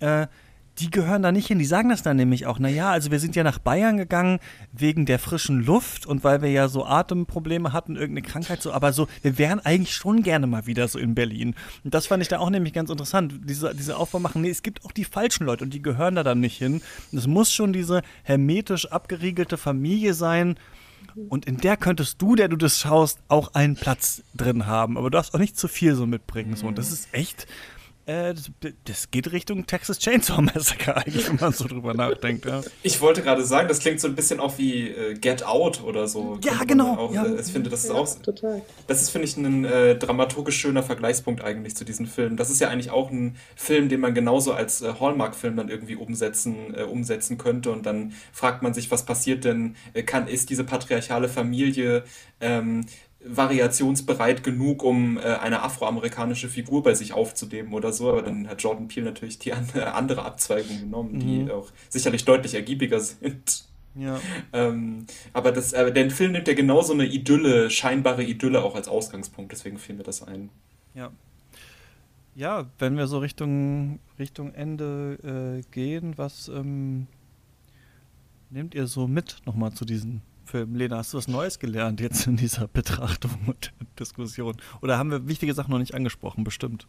äh, 0.00 0.28
die 0.78 0.90
gehören 0.90 1.22
da 1.22 1.32
nicht 1.32 1.48
hin. 1.48 1.58
Die 1.58 1.64
sagen 1.64 1.90
das 1.90 2.02
dann 2.02 2.16
nämlich 2.16 2.46
auch. 2.46 2.58
Naja, 2.58 2.90
also 2.90 3.10
wir 3.10 3.18
sind 3.18 3.36
ja 3.36 3.44
nach 3.44 3.58
Bayern 3.58 3.96
gegangen 3.96 4.38
wegen 4.72 5.06
der 5.06 5.18
frischen 5.18 5.64
Luft 5.64 6.06
und 6.06 6.24
weil 6.24 6.42
wir 6.42 6.50
ja 6.50 6.68
so 6.68 6.84
Atemprobleme 6.84 7.72
hatten, 7.72 7.96
irgendeine 7.96 8.26
Krankheit 8.26 8.62
so. 8.62 8.72
Aber 8.72 8.92
so, 8.92 9.06
wir 9.22 9.38
wären 9.38 9.60
eigentlich 9.60 9.94
schon 9.94 10.22
gerne 10.22 10.46
mal 10.46 10.66
wieder 10.66 10.88
so 10.88 10.98
in 10.98 11.14
Berlin. 11.14 11.54
Und 11.84 11.94
das 11.94 12.06
fand 12.06 12.22
ich 12.22 12.28
da 12.28 12.38
auch 12.38 12.50
nämlich 12.50 12.72
ganz 12.72 12.90
interessant. 12.90 13.34
Diese, 13.44 13.74
diese 13.74 13.96
Aufbau 13.96 14.18
machen, 14.18 14.42
nee, 14.42 14.50
es 14.50 14.62
gibt 14.62 14.84
auch 14.84 14.92
die 14.92 15.04
falschen 15.04 15.46
Leute 15.46 15.64
und 15.64 15.74
die 15.74 15.82
gehören 15.82 16.14
da 16.14 16.22
dann 16.22 16.40
nicht 16.40 16.56
hin. 16.56 16.80
Und 17.12 17.18
es 17.18 17.26
muss 17.26 17.52
schon 17.52 17.72
diese 17.72 18.02
hermetisch 18.22 18.90
abgeriegelte 18.90 19.58
Familie 19.58 20.14
sein, 20.14 20.56
und 21.28 21.46
in 21.46 21.58
der 21.58 21.76
könntest 21.76 22.20
du, 22.22 22.36
der 22.36 22.48
du 22.48 22.56
das 22.56 22.78
schaust, 22.78 23.18
auch 23.28 23.54
einen 23.54 23.76
Platz 23.76 24.22
drin 24.34 24.66
haben. 24.66 24.96
Aber 24.96 25.10
du 25.10 25.16
darfst 25.16 25.34
auch 25.34 25.38
nicht 25.38 25.58
zu 25.58 25.68
viel 25.68 25.94
so 25.94 26.06
mitbringen. 26.06 26.56
So. 26.56 26.66
Und 26.66 26.78
das 26.78 26.92
ist 26.92 27.12
echt 27.12 27.46
äh, 28.06 28.34
das, 28.34 28.50
das, 28.84 29.10
geht 29.10 29.30
Richtung 29.30 29.66
Texas 29.66 29.98
Chainsaw 29.98 30.40
Massacre 30.42 30.96
eigentlich, 31.06 31.28
wenn 31.28 31.36
man 31.36 31.52
so 31.52 31.66
drüber 31.66 31.94
nachdenkt. 31.94 32.44
Ja. 32.46 32.62
Ich 32.82 33.00
wollte 33.00 33.22
gerade 33.22 33.44
sagen, 33.44 33.68
das 33.68 33.78
klingt 33.78 34.00
so 34.00 34.08
ein 34.08 34.14
bisschen 34.14 34.40
auch 34.40 34.58
wie 34.58 34.88
äh, 34.88 35.14
Get 35.14 35.44
Out 35.44 35.82
oder 35.84 36.08
so. 36.08 36.38
Ja, 36.44 36.64
genau. 36.64 36.96
Auch, 36.96 37.14
ja. 37.14 37.24
Äh, 37.24 37.40
ich 37.40 37.52
finde, 37.52 37.70
das 37.70 37.84
ist 37.84 37.90
ja, 37.90 37.94
auch. 37.94 38.12
Total. 38.20 38.62
Das 38.86 39.02
ist, 39.02 39.10
finde 39.10 39.28
ich, 39.28 39.36
ein 39.36 39.64
äh, 39.64 39.96
dramaturgisch 39.96 40.58
schöner 40.58 40.82
Vergleichspunkt 40.82 41.44
eigentlich 41.44 41.76
zu 41.76 41.84
diesem 41.84 42.06
Film. 42.06 42.36
Das 42.36 42.50
ist 42.50 42.60
ja 42.60 42.68
eigentlich 42.68 42.90
auch 42.90 43.10
ein 43.10 43.36
Film, 43.54 43.88
den 43.88 44.00
man 44.00 44.14
genauso 44.14 44.52
als 44.52 44.82
äh, 44.82 44.94
Hallmark-Film 44.98 45.56
dann 45.56 45.68
irgendwie 45.68 45.96
umsetzen, 45.96 46.74
äh, 46.74 46.82
umsetzen 46.82 47.38
könnte. 47.38 47.70
Und 47.70 47.86
dann 47.86 48.14
fragt 48.32 48.62
man 48.62 48.74
sich, 48.74 48.90
was 48.90 49.04
passiert 49.04 49.44
denn? 49.44 49.76
kann, 50.06 50.26
ist 50.26 50.50
diese 50.50 50.64
patriarchale 50.64 51.28
Familie 51.28 52.04
ähm, 52.40 52.84
variationsbereit 53.24 54.42
genug, 54.42 54.82
um 54.82 55.16
äh, 55.16 55.20
eine 55.20 55.62
afroamerikanische 55.62 56.48
Figur 56.48 56.82
bei 56.82 56.94
sich 56.94 57.12
aufzunehmen 57.12 57.72
oder 57.72 57.92
so. 57.92 58.10
Aber 58.10 58.22
dann 58.22 58.48
hat 58.48 58.62
Jordan 58.62 58.88
Peele 58.88 59.06
natürlich 59.06 59.38
die 59.38 59.52
an, 59.52 59.66
äh, 59.74 59.80
andere 59.80 60.24
Abzweigung 60.24 60.80
genommen, 60.80 61.18
die 61.20 61.44
mhm. 61.44 61.50
auch 61.50 61.68
sicherlich 61.88 62.24
deutlich 62.24 62.54
ergiebiger 62.54 63.00
sind. 63.00 63.64
Ja. 63.94 64.20
Ähm, 64.52 65.06
aber 65.32 65.52
das, 65.52 65.72
äh, 65.72 65.92
der 65.92 66.10
Film 66.10 66.32
nimmt 66.32 66.48
ja 66.48 66.54
genauso 66.54 66.92
eine 66.94 67.04
Idylle, 67.04 67.70
scheinbare 67.70 68.24
Idylle 68.24 68.62
auch 68.62 68.74
als 68.74 68.88
Ausgangspunkt, 68.88 69.52
deswegen 69.52 69.78
fiel 69.78 69.96
mir 69.96 70.02
das 70.02 70.22
ein. 70.22 70.48
Ja. 70.94 71.10
Ja, 72.34 72.66
wenn 72.78 72.96
wir 72.96 73.06
so 73.06 73.18
Richtung, 73.18 73.98
Richtung 74.18 74.54
Ende 74.54 75.60
äh, 75.62 75.70
gehen, 75.70 76.14
was 76.16 76.48
ähm, 76.48 77.06
nehmt 78.48 78.74
ihr 78.74 78.86
so 78.86 79.06
mit 79.06 79.42
nochmal 79.44 79.72
zu 79.72 79.84
diesen 79.84 80.22
Film. 80.52 80.74
Lena, 80.74 80.98
hast 80.98 81.14
du 81.14 81.16
was 81.16 81.28
Neues 81.28 81.58
gelernt 81.58 81.98
jetzt 81.98 82.26
in 82.26 82.36
dieser 82.36 82.68
Betrachtung 82.68 83.30
und 83.46 83.72
Diskussion? 83.98 84.54
Oder 84.82 84.98
haben 84.98 85.10
wir 85.10 85.26
wichtige 85.26 85.54
Sachen 85.54 85.70
noch 85.70 85.78
nicht 85.78 85.94
angesprochen, 85.94 86.44
bestimmt? 86.44 86.86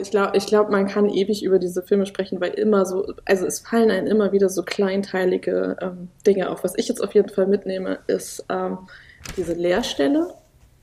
Ich 0.00 0.10
glaube, 0.10 0.34
ich 0.36 0.46
glaub, 0.46 0.70
man 0.70 0.86
kann 0.86 1.10
ewig 1.10 1.44
über 1.44 1.58
diese 1.58 1.82
Filme 1.82 2.06
sprechen, 2.06 2.40
weil 2.40 2.52
immer 2.52 2.86
so, 2.86 3.12
also 3.26 3.44
es 3.44 3.60
fallen 3.60 3.90
einem 3.90 4.06
immer 4.06 4.32
wieder 4.32 4.48
so 4.48 4.62
kleinteilige 4.62 5.76
ähm, 5.82 6.08
Dinge 6.26 6.48
auf. 6.48 6.64
Was 6.64 6.78
ich 6.78 6.88
jetzt 6.88 7.02
auf 7.02 7.14
jeden 7.14 7.28
Fall 7.28 7.46
mitnehme, 7.46 7.98
ist 8.06 8.46
ähm, 8.48 8.78
diese 9.36 9.52
Leerstelle, 9.52 10.32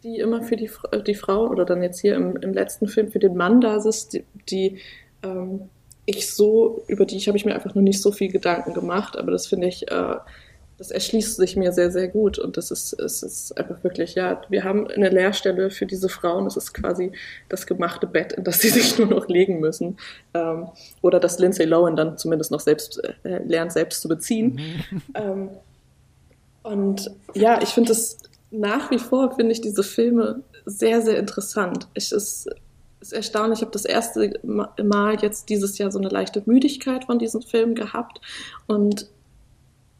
die 0.04 0.20
immer 0.20 0.44
für 0.44 0.56
die, 0.56 0.70
die 1.08 1.16
Frau 1.16 1.48
oder 1.48 1.66
dann 1.66 1.82
jetzt 1.82 2.00
hier 2.00 2.16
im, 2.16 2.36
im 2.38 2.54
letzten 2.54 2.88
Film 2.88 3.10
für 3.10 3.20
den 3.20 3.36
Mann 3.36 3.60
da 3.60 3.78
ist, 3.78 4.14
die, 4.14 4.24
die 4.50 4.78
ähm, 5.24 5.70
ich 6.06 6.32
so, 6.32 6.84
über 6.88 7.06
die 7.06 7.18
ich 7.18 7.28
habe 7.28 7.38
ich 7.38 7.46
mir 7.46 7.56
einfach 7.56 7.74
nur 7.74 7.84
nicht 7.84 8.02
so 8.02 8.12
viel 8.12 8.32
Gedanken 8.32 8.74
gemacht, 8.76 9.18
aber 9.18 9.32
das 9.32 9.48
finde 9.48 9.68
ich 9.68 9.90
äh, 9.90 10.16
das 10.80 10.92
erschließt 10.92 11.36
sich 11.36 11.58
mir 11.58 11.74
sehr, 11.74 11.92
sehr 11.92 12.08
gut. 12.08 12.40
Und 12.40 12.56
das 12.56 12.72
ist, 12.72 12.94
es 12.94 13.22
ist 13.22 13.58
einfach 13.58 13.84
wirklich, 13.84 14.16
ja, 14.16 14.42
wir 14.48 14.64
haben 14.64 14.88
eine 14.88 15.10
Lehrstelle 15.10 15.72
für 15.72 15.86
diese 15.86 16.08
Frauen. 16.08 16.48
Es 16.48 16.56
ist 16.56 16.74
quasi 16.74 17.12
das 17.50 17.68
gemachte 17.68 18.08
Bett, 18.08 18.32
in 18.32 18.46
das 18.46 18.62
sie 18.62 18.70
sich 18.70 18.98
nur 18.98 19.08
noch 19.08 19.28
legen 19.28 19.60
müssen. 19.60 19.98
Ähm, 20.34 20.70
oder 21.02 21.20
dass 21.20 21.38
Lindsay 21.38 21.66
Lohan 21.66 21.98
dann 21.98 22.18
zumindest 22.18 22.50
noch 22.52 22.62
selbst 22.62 23.04
äh, 23.24 23.44
lernt, 23.44 23.74
selbst 23.74 24.02
zu 24.02 24.08
beziehen. 24.08 24.56
Mhm. 24.90 25.02
Ähm, 25.16 25.50
und 26.62 27.12
ja, 27.34 27.62
ich 27.62 27.70
finde 27.70 27.92
es 27.94 28.18
nach 28.52 28.92
wie 28.92 29.00
vor, 29.00 29.36
finde 29.36 29.52
ich 29.52 29.62
diese 29.62 29.84
Filme 29.84 30.44
sehr, 30.66 31.02
sehr 31.02 31.18
interessant. 31.18 31.88
Ich, 31.94 32.12
es 32.12 32.48
ist 33.00 33.12
erstaunlich, 33.12 33.60
ich 33.60 33.62
habe 33.64 33.72
das 33.72 33.86
erste 33.86 34.40
Mal 34.44 35.18
jetzt 35.22 35.50
dieses 35.50 35.78
Jahr 35.78 35.92
so 35.92 36.00
eine 36.00 36.10
leichte 36.10 36.44
Müdigkeit 36.46 37.06
von 37.06 37.18
diesen 37.18 37.42
Filmen 37.42 37.76
gehabt. 37.76 38.22
Und 38.68 39.10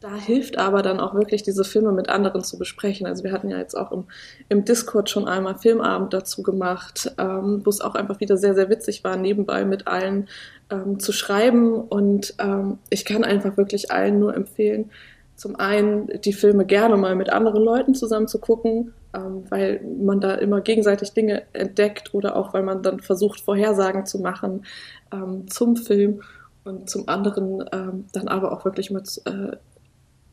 da 0.00 0.14
hilft 0.14 0.58
aber 0.58 0.80
dann 0.80 0.98
auch 0.98 1.14
wirklich, 1.14 1.42
diese 1.42 1.62
Filme 1.62 1.92
mit 1.92 2.08
anderen 2.08 2.42
zu 2.42 2.58
besprechen. 2.58 3.06
Also 3.06 3.22
wir 3.22 3.32
hatten 3.32 3.50
ja 3.50 3.58
jetzt 3.58 3.76
auch 3.76 3.92
im, 3.92 4.04
im 4.48 4.64
Discord 4.64 5.10
schon 5.10 5.28
einmal 5.28 5.58
Filmabend 5.58 6.14
dazu 6.14 6.42
gemacht, 6.42 7.12
ähm, 7.18 7.60
wo 7.64 7.70
es 7.70 7.82
auch 7.82 7.94
einfach 7.94 8.18
wieder 8.18 8.38
sehr, 8.38 8.54
sehr 8.54 8.70
witzig 8.70 9.04
war, 9.04 9.16
nebenbei 9.16 9.66
mit 9.66 9.86
allen 9.86 10.28
ähm, 10.70 10.98
zu 10.98 11.12
schreiben. 11.12 11.74
Und 11.74 12.34
ähm, 12.38 12.78
ich 12.88 13.04
kann 13.04 13.24
einfach 13.24 13.58
wirklich 13.58 13.90
allen 13.90 14.18
nur 14.18 14.34
empfehlen, 14.34 14.90
zum 15.36 15.56
einen 15.56 16.08
die 16.22 16.32
Filme 16.32 16.64
gerne 16.64 16.96
mal 16.96 17.14
mit 17.14 17.30
anderen 17.30 17.62
Leuten 17.62 17.94
zusammen 17.94 18.28
zu 18.28 18.38
gucken, 18.38 18.94
ähm, 19.14 19.44
weil 19.50 19.82
man 20.02 20.20
da 20.20 20.34
immer 20.34 20.62
gegenseitig 20.62 21.12
Dinge 21.12 21.42
entdeckt 21.52 22.14
oder 22.14 22.36
auch 22.36 22.54
weil 22.54 22.62
man 22.62 22.82
dann 22.82 23.00
versucht, 23.00 23.40
Vorhersagen 23.40 24.06
zu 24.06 24.18
machen 24.18 24.64
ähm, 25.12 25.46
zum 25.48 25.76
Film 25.76 26.22
und 26.64 26.88
zum 26.88 27.08
anderen 27.08 27.64
ähm, 27.72 28.06
dann 28.12 28.28
aber 28.28 28.52
auch 28.52 28.64
wirklich 28.64 28.90
mit 28.90 29.20
äh, 29.24 29.56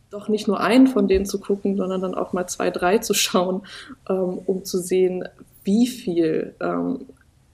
doch 0.10 0.30
nicht 0.30 0.48
nur 0.48 0.60
einen 0.60 0.88
von 0.88 1.08
denen 1.08 1.26
zu 1.26 1.40
gucken, 1.40 1.76
sondern 1.76 2.02
dann 2.02 2.16
auch 2.16 2.34
mal 2.34 2.48
zwei, 2.48 2.70
drei 2.72 2.98
zu 3.00 3.14
schauen, 3.14 3.64
ähm, 4.10 4.40
um 4.46 4.64
zu 4.64 4.80
sehen, 4.80 5.28
wie 5.64 5.88
viel 5.88 6.56
ähm, 6.62 7.08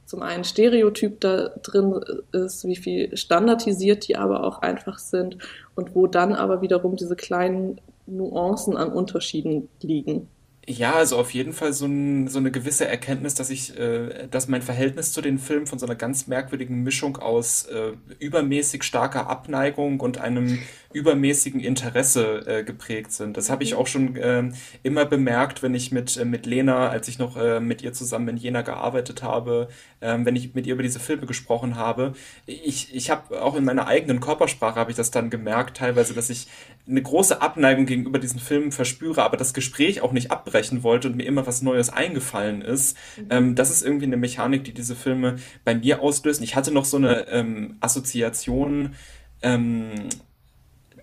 zum 0.05 0.21
einen 0.21 0.43
Stereotyp 0.43 1.19
da 1.21 1.49
drin 1.63 1.99
ist, 2.31 2.65
wie 2.65 2.75
viel 2.75 3.17
standardisiert 3.17 4.07
die 4.07 4.15
aber 4.15 4.43
auch 4.43 4.61
einfach 4.61 4.99
sind 4.99 5.37
und 5.75 5.95
wo 5.95 6.05
dann 6.05 6.33
aber 6.33 6.61
wiederum 6.61 6.95
diese 6.95 7.15
kleinen 7.15 7.81
Nuancen 8.05 8.77
an 8.77 8.91
Unterschieden 8.91 9.69
liegen. 9.81 10.27
Ja, 10.65 10.93
also 10.93 11.17
auf 11.17 11.31
jeden 11.31 11.51
Fall 11.51 11.73
so, 11.73 11.85
ein, 11.85 12.29
so 12.29 12.39
eine 12.39 12.49
gewisse 12.49 12.87
Erkenntnis, 12.87 13.35
dass 13.35 13.49
ich, 13.49 13.77
äh, 13.77 14.27
dass 14.31 14.47
mein 14.47 14.61
Verhältnis 14.61 15.11
zu 15.11 15.19
den 15.19 15.37
Filmen 15.37 15.67
von 15.67 15.77
so 15.77 15.85
einer 15.85 15.95
ganz 15.95 16.27
merkwürdigen 16.27 16.83
Mischung 16.83 17.17
aus 17.17 17.65
äh, 17.65 17.91
übermäßig 18.19 18.83
starker 18.83 19.27
Abneigung 19.29 19.99
und 19.99 20.19
einem 20.19 20.59
übermäßigen 20.93 21.59
Interesse 21.59 22.47
äh, 22.47 22.63
geprägt 22.63 23.11
sind. 23.11 23.35
Das 23.35 23.49
habe 23.49 23.63
ich 23.63 23.73
mhm. 23.73 23.77
auch 23.77 23.87
schon 23.87 24.15
äh, 24.15 24.51
immer 24.83 25.03
bemerkt, 25.03 25.63
wenn 25.63 25.75
ich 25.75 25.91
mit, 25.91 26.15
äh, 26.15 26.23
mit 26.23 26.45
Lena, 26.45 26.87
als 26.87 27.09
ich 27.09 27.19
noch 27.19 27.35
äh, 27.35 27.59
mit 27.59 27.81
ihr 27.81 27.91
zusammen 27.91 28.29
in 28.29 28.37
Jena 28.37 28.61
gearbeitet 28.61 29.21
habe, 29.21 29.67
äh, 29.99 30.17
wenn 30.19 30.37
ich 30.37 30.53
mit 30.53 30.65
ihr 30.65 30.75
über 30.75 30.83
diese 30.83 31.01
Filme 31.01 31.25
gesprochen 31.25 31.75
habe. 31.75 32.13
Ich, 32.45 32.95
ich 32.95 33.09
habe 33.09 33.41
auch 33.41 33.55
in 33.55 33.65
meiner 33.65 33.87
eigenen 33.87 34.21
Körpersprache 34.21 34.79
habe 34.79 34.91
ich 34.91 34.97
das 34.97 35.11
dann 35.11 35.29
gemerkt, 35.29 35.77
teilweise, 35.77 36.13
dass 36.13 36.29
ich 36.29 36.47
eine 36.87 37.01
große 37.01 37.41
Abneigung 37.41 37.85
gegenüber 37.85 38.19
diesen 38.19 38.39
Filmen 38.39 38.71
verspüre, 38.71 39.23
aber 39.23 39.37
das 39.37 39.53
Gespräch 39.53 40.01
auch 40.01 40.11
nicht 40.11 40.31
abbrechen 40.31 40.83
wollte 40.83 41.07
und 41.07 41.15
mir 41.15 41.25
immer 41.25 41.47
was 41.47 41.61
Neues 41.61 41.89
eingefallen 41.89 42.61
ist. 42.61 42.97
Mhm. 43.17 43.27
Ähm, 43.29 43.55
das 43.55 43.71
ist 43.71 43.83
irgendwie 43.83 44.05
eine 44.05 44.17
Mechanik, 44.17 44.63
die 44.65 44.73
diese 44.73 44.95
Filme 44.95 45.37
bei 45.63 45.75
mir 45.75 46.01
auslösen. 46.01 46.43
Ich 46.43 46.55
hatte 46.55 46.71
noch 46.71 46.85
so 46.85 46.97
eine 46.97 47.27
ähm, 47.29 47.77
Assoziation, 47.79 48.95
ähm, 49.41 49.91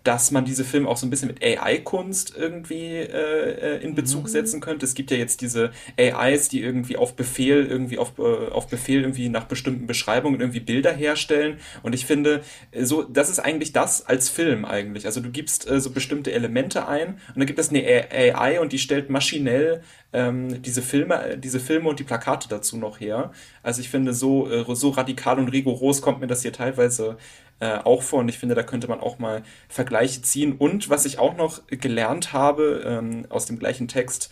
dass 0.04 0.30
man 0.30 0.44
diese 0.44 0.64
Filme 0.64 0.88
auch 0.88 0.96
so 0.96 1.06
ein 1.06 1.10
bisschen 1.10 1.28
mit 1.28 1.42
AI-Kunst 1.42 2.34
irgendwie 2.36 2.96
äh, 2.96 3.76
äh, 3.76 3.82
in 3.82 3.94
Bezug 3.94 4.24
mhm. 4.24 4.28
setzen 4.28 4.60
könnte. 4.60 4.86
Es 4.86 4.94
gibt 4.94 5.10
ja 5.10 5.16
jetzt 5.16 5.42
diese 5.42 5.70
AIs, 5.98 6.48
die 6.48 6.62
irgendwie 6.62 6.96
auf 6.96 7.14
Befehl, 7.16 7.66
irgendwie 7.66 7.98
auf, 7.98 8.18
äh, 8.18 8.22
auf 8.22 8.68
Befehl 8.68 9.02
irgendwie 9.02 9.28
nach 9.28 9.44
bestimmten 9.44 9.86
Beschreibungen 9.86 10.40
irgendwie 10.40 10.60
Bilder 10.60 10.92
herstellen. 10.92 11.58
Und 11.82 11.94
ich 11.94 12.06
finde, 12.06 12.42
äh, 12.70 12.84
so, 12.84 13.02
das 13.02 13.28
ist 13.28 13.40
eigentlich 13.40 13.72
das 13.72 14.06
als 14.06 14.30
Film 14.30 14.64
eigentlich. 14.64 15.04
Also 15.06 15.20
du 15.20 15.30
gibst 15.30 15.68
äh, 15.70 15.80
so 15.80 15.90
bestimmte 15.90 16.32
Elemente 16.32 16.88
ein 16.88 17.14
und 17.28 17.36
dann 17.36 17.46
gibt 17.46 17.58
es 17.58 17.70
eine 17.70 17.82
AI 18.10 18.60
und 18.60 18.72
die 18.72 18.78
stellt 18.78 19.10
maschinell 19.10 19.82
ähm, 20.12 20.62
diese 20.62 20.82
Filme, 20.82 21.38
diese 21.38 21.60
Filme 21.60 21.88
und 21.88 22.00
die 22.00 22.04
Plakate 22.04 22.48
dazu 22.48 22.76
noch 22.76 23.00
her. 23.00 23.32
Also 23.62 23.80
ich 23.80 23.90
finde, 23.90 24.14
so, 24.14 24.50
äh, 24.50 24.64
so 24.74 24.90
radikal 24.90 25.38
und 25.38 25.48
rigoros 25.48 26.02
kommt 26.02 26.20
mir 26.20 26.26
das 26.26 26.42
hier 26.42 26.52
teilweise 26.52 27.16
äh, 27.60 27.78
auch 27.78 28.02
vor. 28.02 28.20
Und 28.20 28.28
ich 28.28 28.38
finde, 28.38 28.54
da 28.54 28.62
könnte 28.62 28.88
man 28.88 29.00
auch 29.00 29.18
mal 29.18 29.42
Vergleiche 29.68 30.22
ziehen. 30.22 30.52
Und 30.52 30.90
was 30.90 31.04
ich 31.04 31.18
auch 31.18 31.36
noch 31.36 31.62
gelernt 31.68 32.32
habe 32.32 32.82
ähm, 32.84 33.26
aus 33.28 33.46
dem 33.46 33.58
gleichen 33.58 33.88
Text, 33.88 34.30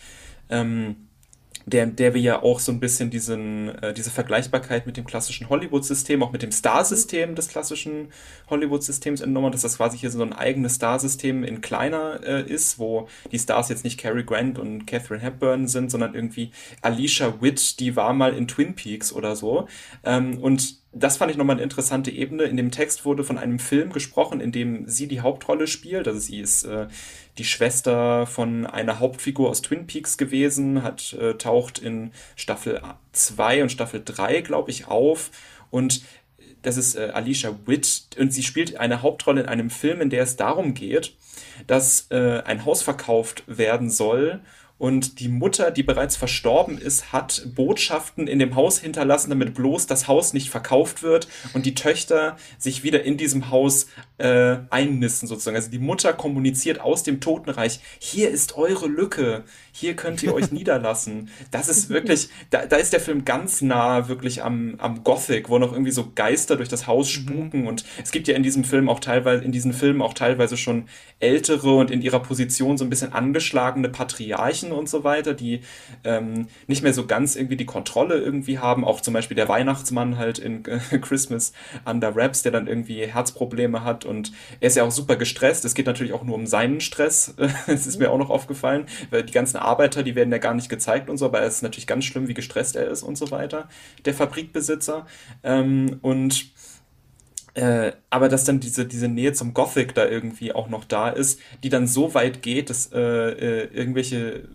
ähm, 0.49 1.08
der, 1.69 1.85
der 1.85 2.13
wir 2.13 2.21
ja 2.21 2.41
auch 2.41 2.59
so 2.59 2.71
ein 2.71 2.79
bisschen 2.79 3.09
diesen, 3.09 3.69
äh, 3.81 3.93
diese 3.93 4.11
Vergleichbarkeit 4.11 4.85
mit 4.85 4.97
dem 4.97 5.05
klassischen 5.05 5.49
Hollywood-System, 5.49 6.23
auch 6.23 6.31
mit 6.31 6.41
dem 6.41 6.51
Star-System 6.51 7.35
des 7.35 7.47
klassischen 7.47 8.09
Hollywood-Systems 8.49 9.21
entnommen, 9.21 9.51
dass 9.51 9.61
das 9.61 9.77
quasi 9.77 9.97
hier 9.97 10.09
so 10.11 10.21
ein 10.21 10.33
eigenes 10.33 10.75
Star-System 10.75 11.43
in 11.43 11.61
kleiner 11.61 12.21
äh, 12.23 12.43
ist, 12.43 12.79
wo 12.79 13.07
die 13.31 13.39
Stars 13.39 13.69
jetzt 13.69 13.83
nicht 13.83 13.99
Cary 13.99 14.23
Grant 14.23 14.57
und 14.57 14.85
Catherine 14.85 15.21
Hepburn 15.21 15.67
sind, 15.67 15.91
sondern 15.91 16.15
irgendwie 16.15 16.51
Alicia 16.81 17.41
Witt, 17.41 17.79
die 17.79 17.95
war 17.95 18.13
mal 18.13 18.33
in 18.33 18.47
Twin 18.47 18.75
Peaks 18.75 19.13
oder 19.13 19.35
so. 19.35 19.67
Ähm, 20.03 20.37
und 20.39 20.79
das 20.91 21.17
fand 21.17 21.29
ich 21.29 21.37
nochmal 21.37 21.57
eine 21.57 21.63
interessante 21.63 22.09
Ebene. 22.09 22.43
In 22.43 22.57
dem 22.57 22.71
Text 22.71 23.05
wurde 23.05 23.23
von 23.23 23.37
einem 23.37 23.59
Film 23.59 23.91
gesprochen, 23.91 24.41
in 24.41 24.51
dem 24.51 24.87
sie 24.87 25.07
die 25.07 25.21
Hauptrolle 25.21 25.67
spielt. 25.67 26.07
Also 26.07 26.19
sie 26.19 26.39
ist 26.39 26.63
äh, 26.63 26.87
die 27.39 27.45
Schwester 27.45 28.27
von 28.27 28.65
einer 28.67 28.99
Hauptfigur 28.99 29.49
aus 29.49 29.61
Twin 29.61 29.87
Peaks 29.87 30.17
gewesen, 30.17 30.83
hat 30.83 31.13
äh, 31.13 31.35
taucht 31.35 31.79
in 31.79 32.11
Staffel 32.35 32.81
2 33.13 33.63
und 33.63 33.71
Staffel 33.71 34.01
3, 34.03 34.41
glaube 34.41 34.69
ich, 34.69 34.87
auf. 34.87 35.31
Und 35.71 36.03
das 36.61 36.77
ist 36.77 36.95
äh, 36.95 37.11
Alicia 37.13 37.57
Witt 37.65 38.17
und 38.19 38.33
sie 38.33 38.43
spielt 38.43 38.75
eine 38.75 39.01
Hauptrolle 39.01 39.41
in 39.41 39.47
einem 39.47 39.69
Film, 39.69 40.01
in 40.01 40.09
der 40.09 40.23
es 40.23 40.35
darum 40.35 40.73
geht, 40.73 41.15
dass 41.65 42.07
äh, 42.11 42.41
ein 42.45 42.65
Haus 42.65 42.81
verkauft 42.81 43.43
werden 43.47 43.89
soll 43.89 44.41
und 44.79 45.19
die 45.19 45.27
Mutter, 45.27 45.71
die 45.71 45.83
bereits 45.83 46.15
verstorben 46.15 46.77
ist, 46.77 47.11
hat 47.11 47.43
Botschaften 47.53 48.27
in 48.27 48.39
dem 48.39 48.55
Haus 48.55 48.79
hinterlassen, 48.79 49.29
damit 49.29 49.53
bloß 49.53 49.85
das 49.87 50.07
Haus 50.07 50.31
nicht 50.33 50.49
verkauft 50.49 51.03
wird 51.03 51.27
und 51.53 51.65
die 51.65 51.75
Töchter 51.75 52.37
sich 52.57 52.81
wieder 52.81 53.03
in 53.03 53.17
diesem 53.17 53.51
Haus 53.51 53.87
äh, 54.17 54.57
einnisten 54.69 55.27
sozusagen. 55.27 55.57
Also 55.57 55.69
die 55.69 55.79
Mutter 55.79 56.13
kommuniziert 56.13 56.79
aus 56.79 57.03
dem 57.03 57.19
Totenreich, 57.19 57.81
hier 57.99 58.29
ist 58.29 58.55
eure 58.55 58.87
Lücke, 58.87 59.43
hier 59.79 59.95
könnt 59.95 60.21
ihr 60.23 60.33
euch 60.33 60.51
niederlassen. 60.51 61.29
Das 61.51 61.69
ist 61.69 61.89
wirklich, 61.89 62.29
da, 62.49 62.65
da 62.65 62.75
ist 62.75 62.93
der 62.93 62.99
Film 62.99 63.25
ganz 63.25 63.61
nah 63.61 64.07
wirklich 64.09 64.43
am, 64.43 64.75
am 64.77 65.03
Gothic, 65.03 65.49
wo 65.49 65.57
noch 65.57 65.71
irgendwie 65.71 65.91
so 65.91 66.11
Geister 66.13 66.57
durch 66.57 66.69
das 66.69 66.87
Haus 66.87 67.07
mhm. 67.07 67.21
spuken 67.21 67.67
und 67.67 67.85
es 68.03 68.11
gibt 68.11 68.27
ja 68.27 68.35
in 68.35 68.43
diesem 68.43 68.63
Film 68.63 68.89
auch 68.89 68.99
teilweise, 68.99 69.43
in 69.43 69.51
diesen 69.51 69.73
Filmen 69.73 70.01
auch 70.01 70.13
teilweise 70.13 70.57
schon 70.57 70.85
ältere 71.19 71.75
und 71.75 71.91
in 71.91 72.01
ihrer 72.01 72.19
Position 72.19 72.77
so 72.77 72.85
ein 72.85 72.89
bisschen 72.89 73.13
angeschlagene 73.13 73.89
Patriarchen 73.89 74.71
und 74.71 74.89
so 74.89 75.03
weiter, 75.03 75.33
die 75.33 75.61
ähm, 76.03 76.47
nicht 76.67 76.83
mehr 76.83 76.93
so 76.93 77.05
ganz 77.05 77.35
irgendwie 77.35 77.57
die 77.57 77.65
Kontrolle 77.65 78.15
irgendwie 78.15 78.59
haben. 78.59 78.83
Auch 78.85 79.01
zum 79.01 79.13
Beispiel 79.13 79.35
der 79.35 79.47
Weihnachtsmann 79.47 80.17
halt 80.17 80.39
in 80.39 80.65
äh, 80.65 80.79
Christmas 81.01 81.53
Under 81.85 82.15
Wraps, 82.15 82.43
der 82.43 82.51
dann 82.51 82.67
irgendwie 82.67 83.05
Herzprobleme 83.05 83.83
hat 83.83 84.05
und 84.05 84.31
er 84.59 84.67
ist 84.67 84.75
ja 84.75 84.83
auch 84.83 84.91
super 84.91 85.15
gestresst. 85.15 85.65
Es 85.65 85.73
geht 85.73 85.85
natürlich 85.85 86.13
auch 86.13 86.23
nur 86.23 86.35
um 86.35 86.47
seinen 86.47 86.81
Stress. 86.81 87.35
Es 87.67 87.85
ist 87.85 87.99
mir 87.99 88.09
auch 88.09 88.17
noch 88.17 88.29
aufgefallen, 88.29 88.85
weil 89.09 89.23
die 89.23 89.33
ganzen 89.33 89.57
Arbeiter, 89.69 90.03
die 90.03 90.15
werden 90.15 90.31
ja 90.31 90.39
gar 90.39 90.53
nicht 90.53 90.69
gezeigt 90.69 91.09
und 91.09 91.17
so, 91.17 91.25
aber 91.25 91.41
es 91.43 91.55
ist 91.55 91.61
natürlich 91.61 91.87
ganz 91.87 92.05
schlimm, 92.05 92.27
wie 92.27 92.33
gestresst 92.33 92.75
er 92.75 92.89
ist 92.89 93.03
und 93.03 93.17
so 93.17 93.31
weiter, 93.31 93.69
der 94.05 94.13
Fabrikbesitzer. 94.13 95.05
Ähm, 95.43 95.99
und 96.01 96.51
äh, 97.55 97.93
aber 98.09 98.29
dass 98.29 98.45
dann 98.45 98.59
diese, 98.59 98.85
diese 98.85 99.07
Nähe 99.07 99.33
zum 99.33 99.53
Gothic 99.53 99.93
da 99.95 100.07
irgendwie 100.07 100.53
auch 100.53 100.69
noch 100.69 100.85
da 100.85 101.09
ist, 101.09 101.41
die 101.63 101.69
dann 101.69 101.87
so 101.87 102.13
weit 102.13 102.41
geht, 102.41 102.69
dass 102.69 102.91
äh, 102.93 102.99
äh, 102.99 103.73
irgendwelche 103.73 104.47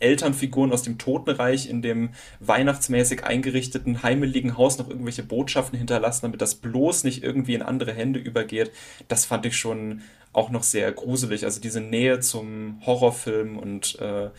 Elternfiguren 0.00 0.72
aus 0.72 0.82
dem 0.82 0.98
Totenreich 0.98 1.68
in 1.68 1.82
dem 1.82 2.10
weihnachtsmäßig 2.40 3.24
eingerichteten 3.24 4.02
heimeligen 4.02 4.58
Haus 4.58 4.78
noch 4.78 4.88
irgendwelche 4.88 5.22
Botschaften 5.22 5.78
hinterlassen, 5.78 6.26
damit 6.26 6.42
das 6.42 6.56
bloß 6.56 7.04
nicht 7.04 7.24
irgendwie 7.24 7.54
in 7.54 7.62
andere 7.62 7.94
Hände 7.94 8.20
übergeht, 8.20 8.70
das 9.08 9.24
fand 9.24 9.46
ich 9.46 9.56
schon 9.56 10.02
auch 10.32 10.50
noch 10.50 10.62
sehr 10.62 10.92
gruselig. 10.92 11.44
Also 11.44 11.60
diese 11.60 11.80
Nähe 11.80 12.20
zum 12.20 12.80
Horrorfilm 12.86 13.58
und 13.58 13.98
äh, 14.00 14.30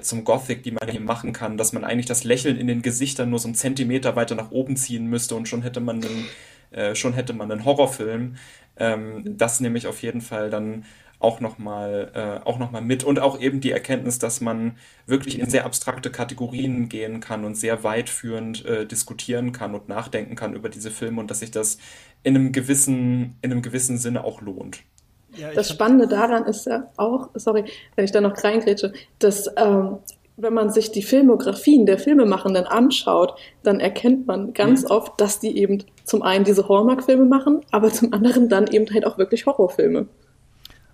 zum 0.00 0.24
Gothic, 0.24 0.62
die 0.62 0.72
man 0.72 0.88
hier 0.88 1.00
machen 1.00 1.32
kann, 1.32 1.56
dass 1.56 1.72
man 1.72 1.84
eigentlich 1.84 2.06
das 2.06 2.24
Lächeln 2.24 2.56
in 2.56 2.66
den 2.66 2.82
Gesichtern 2.82 3.30
nur 3.30 3.38
so 3.38 3.48
einen 3.48 3.54
Zentimeter 3.54 4.16
weiter 4.16 4.34
nach 4.34 4.50
oben 4.50 4.76
ziehen 4.76 5.06
müsste 5.06 5.34
und 5.34 5.48
schon 5.48 5.62
hätte 5.62 5.80
man 5.80 6.04
einen 6.04 6.26
äh, 6.70 6.94
schon 6.94 7.14
hätte 7.14 7.32
man 7.32 7.50
einen 7.50 7.64
Horrorfilm. 7.64 8.36
Ähm, 8.76 9.22
das 9.24 9.60
nehme 9.60 9.78
ich 9.78 9.86
auf 9.86 10.02
jeden 10.02 10.20
Fall 10.20 10.50
dann 10.50 10.84
auch 11.20 11.40
nochmal 11.40 12.12
äh, 12.14 12.46
auch 12.46 12.58
noch 12.58 12.70
mit 12.80 13.02
und 13.02 13.18
auch 13.18 13.40
eben 13.40 13.60
die 13.60 13.72
Erkenntnis, 13.72 14.18
dass 14.20 14.40
man 14.40 14.76
wirklich 15.06 15.40
in 15.40 15.50
sehr 15.50 15.64
abstrakte 15.64 16.10
Kategorien 16.10 16.88
gehen 16.88 17.20
kann 17.20 17.44
und 17.44 17.56
sehr 17.56 17.82
weitführend 17.82 18.64
äh, 18.64 18.86
diskutieren 18.86 19.52
kann 19.52 19.74
und 19.74 19.88
nachdenken 19.88 20.36
kann 20.36 20.54
über 20.54 20.68
diese 20.68 20.92
Filme 20.92 21.20
und 21.20 21.30
dass 21.30 21.40
sich 21.40 21.50
das 21.50 21.78
in 22.22 22.36
einem 22.36 22.52
gewissen, 22.52 23.36
in 23.42 23.50
einem 23.50 23.62
gewissen 23.62 23.98
Sinne 23.98 24.22
auch 24.22 24.40
lohnt. 24.42 24.84
Ja, 25.38 25.52
das 25.52 25.70
Spannende 25.70 26.08
daran 26.08 26.44
ist 26.44 26.66
ja 26.66 26.90
auch, 26.96 27.30
sorry, 27.34 27.64
wenn 27.96 28.04
ich 28.04 28.12
da 28.12 28.20
noch 28.20 28.42
reingrätsche, 28.42 28.92
dass 29.18 29.48
ähm, 29.56 29.98
wenn 30.36 30.54
man 30.54 30.70
sich 30.70 30.92
die 30.92 31.02
Filmografien 31.02 31.84
der 31.84 31.98
Filmemachenden 31.98 32.64
anschaut, 32.64 33.34
dann 33.64 33.80
erkennt 33.80 34.26
man 34.26 34.52
ganz 34.54 34.84
mhm. 34.84 34.90
oft, 34.90 35.20
dass 35.20 35.40
die 35.40 35.58
eben 35.58 35.84
zum 36.04 36.22
einen 36.22 36.44
diese 36.44 36.68
Hallmark-Filme 36.68 37.24
machen, 37.24 37.60
aber 37.72 37.92
zum 37.92 38.12
anderen 38.12 38.48
dann 38.48 38.68
eben 38.68 38.92
halt 38.92 39.04
auch 39.04 39.18
wirklich 39.18 39.46
Horrorfilme. 39.46 40.06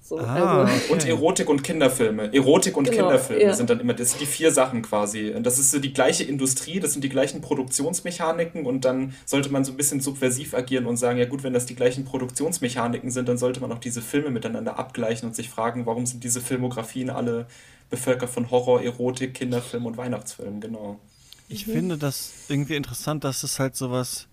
So, 0.07 0.19
ah, 0.19 0.65
also. 0.65 0.75
okay. 0.75 0.93
Und 0.93 1.07
Erotik 1.07 1.49
und 1.49 1.65
Kinderfilme. 1.65 2.31
Erotik 2.35 2.77
und 2.77 2.85
genau, 2.85 3.09
Kinderfilme 3.09 3.43
ja. 3.43 3.55
sind 3.55 3.71
dann 3.71 3.81
immer, 3.81 3.95
das 3.95 4.11
sind 4.11 4.21
die 4.21 4.27
vier 4.27 4.51
Sachen 4.51 4.83
quasi. 4.83 5.35
Das 5.41 5.59
ist 5.59 5.71
so 5.71 5.79
die 5.79 5.95
gleiche 5.95 6.25
Industrie, 6.25 6.79
das 6.79 6.93
sind 6.93 7.03
die 7.03 7.09
gleichen 7.09 7.41
Produktionsmechaniken 7.41 8.67
und 8.67 8.85
dann 8.85 9.15
sollte 9.25 9.49
man 9.49 9.65
so 9.65 9.73
ein 9.73 9.79
bisschen 9.79 10.01
subversiv 10.01 10.53
agieren 10.53 10.85
und 10.85 10.99
sagen, 10.99 11.19
ja 11.19 11.25
gut, 11.25 11.43
wenn 11.43 11.55
das 11.55 11.65
die 11.65 11.75
gleichen 11.75 12.05
Produktionsmechaniken 12.05 13.11
sind, 13.11 13.31
dann 13.31 13.39
sollte 13.39 13.61
man 13.61 13.73
auch 13.73 13.79
diese 13.79 14.03
Filme 14.03 14.29
miteinander 14.29 14.79
abgleichen 14.79 15.27
und 15.27 15.35
sich 15.35 15.49
fragen, 15.49 15.87
warum 15.87 16.05
sind 16.05 16.23
diese 16.23 16.43
Filmografien 16.43 17.09
alle 17.09 17.47
bevölkert 17.89 18.29
von 18.29 18.51
Horror, 18.51 18.83
Erotik, 18.83 19.33
Kinderfilm 19.33 19.87
und 19.87 19.97
Weihnachtsfilmen, 19.97 20.61
genau. 20.61 21.01
Ich 21.49 21.67
mhm. 21.67 21.73
finde 21.73 21.97
das 21.97 22.31
irgendwie 22.49 22.77
interessant, 22.77 23.25
dass 23.25 23.43
es 23.43 23.59
halt 23.59 23.75
sowas, 23.75 24.27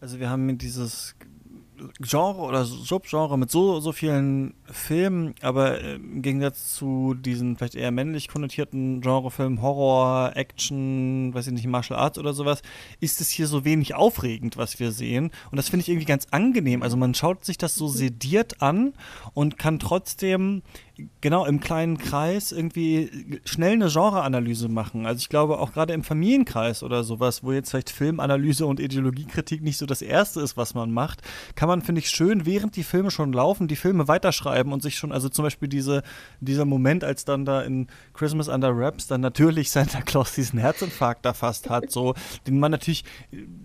also 0.00 0.18
wir 0.18 0.30
haben 0.30 0.56
dieses 0.56 1.14
Genre 2.00 2.42
oder 2.42 2.64
Subgenre 2.64 3.38
mit 3.38 3.50
so, 3.50 3.80
so 3.80 3.92
vielen 3.92 4.54
Filmen, 4.66 5.34
aber 5.40 5.80
äh, 5.80 5.94
im 5.94 6.22
Gegensatz 6.22 6.74
zu 6.74 7.14
diesen 7.14 7.56
vielleicht 7.56 7.74
eher 7.74 7.90
männlich 7.90 8.28
konnotierten 8.28 9.00
Genrefilmen, 9.00 9.62
Horror, 9.62 10.32
Action, 10.36 11.32
weiß 11.34 11.46
ich 11.48 11.52
nicht, 11.52 11.66
Martial 11.66 11.98
Arts 11.98 12.18
oder 12.18 12.32
sowas, 12.32 12.62
ist 13.00 13.20
es 13.20 13.30
hier 13.30 13.46
so 13.46 13.64
wenig 13.64 13.94
aufregend, 13.94 14.56
was 14.56 14.78
wir 14.80 14.92
sehen. 14.92 15.30
Und 15.50 15.56
das 15.56 15.68
finde 15.68 15.82
ich 15.82 15.88
irgendwie 15.88 16.06
ganz 16.06 16.26
angenehm. 16.30 16.82
Also 16.82 16.96
man 16.96 17.14
schaut 17.14 17.44
sich 17.44 17.58
das 17.58 17.74
so 17.74 17.88
sediert 17.88 18.62
an 18.62 18.94
und 19.34 19.58
kann 19.58 19.78
trotzdem 19.78 20.62
genau 21.20 21.44
im 21.44 21.58
kleinen 21.58 21.98
Kreis 21.98 22.52
irgendwie 22.52 23.40
schnell 23.44 23.72
eine 23.72 23.88
Genreanalyse 23.88 24.68
machen. 24.68 25.06
Also 25.06 25.18
ich 25.18 25.28
glaube 25.28 25.58
auch 25.58 25.72
gerade 25.72 25.92
im 25.92 26.04
Familienkreis 26.04 26.84
oder 26.84 27.02
sowas, 27.02 27.42
wo 27.42 27.50
jetzt 27.50 27.70
vielleicht 27.70 27.90
Filmanalyse 27.90 28.64
und 28.64 28.78
Ideologiekritik 28.78 29.62
nicht 29.62 29.76
so 29.76 29.86
das 29.86 30.02
Erste 30.02 30.40
ist, 30.40 30.56
was 30.56 30.74
man 30.74 30.92
macht, 30.92 31.22
kann 31.56 31.68
man, 31.68 31.82
finde 31.82 32.00
ich, 32.00 32.10
schön, 32.10 32.46
während 32.46 32.76
die 32.76 32.84
Filme 32.84 33.10
schon 33.10 33.32
laufen, 33.32 33.66
die 33.66 33.76
Filme 33.76 34.06
weiterschreiben 34.06 34.72
und 34.72 34.82
sich 34.82 34.96
schon, 34.96 35.10
also 35.10 35.28
zum 35.28 35.44
Beispiel 35.44 35.68
diese, 35.68 36.02
dieser 36.40 36.64
Moment, 36.64 37.02
als 37.02 37.24
dann 37.24 37.44
da 37.44 37.62
in 37.62 37.88
Christmas 38.12 38.48
Under 38.48 38.76
Wraps 38.76 39.08
dann 39.08 39.20
natürlich 39.20 39.70
Santa 39.70 40.00
Claus 40.00 40.34
diesen 40.34 40.60
Herzinfarkt 40.60 41.24
da 41.24 41.32
fast 41.32 41.70
hat, 41.70 41.90
so, 41.90 42.14
den 42.46 42.60
man 42.60 42.70
natürlich, 42.70 43.04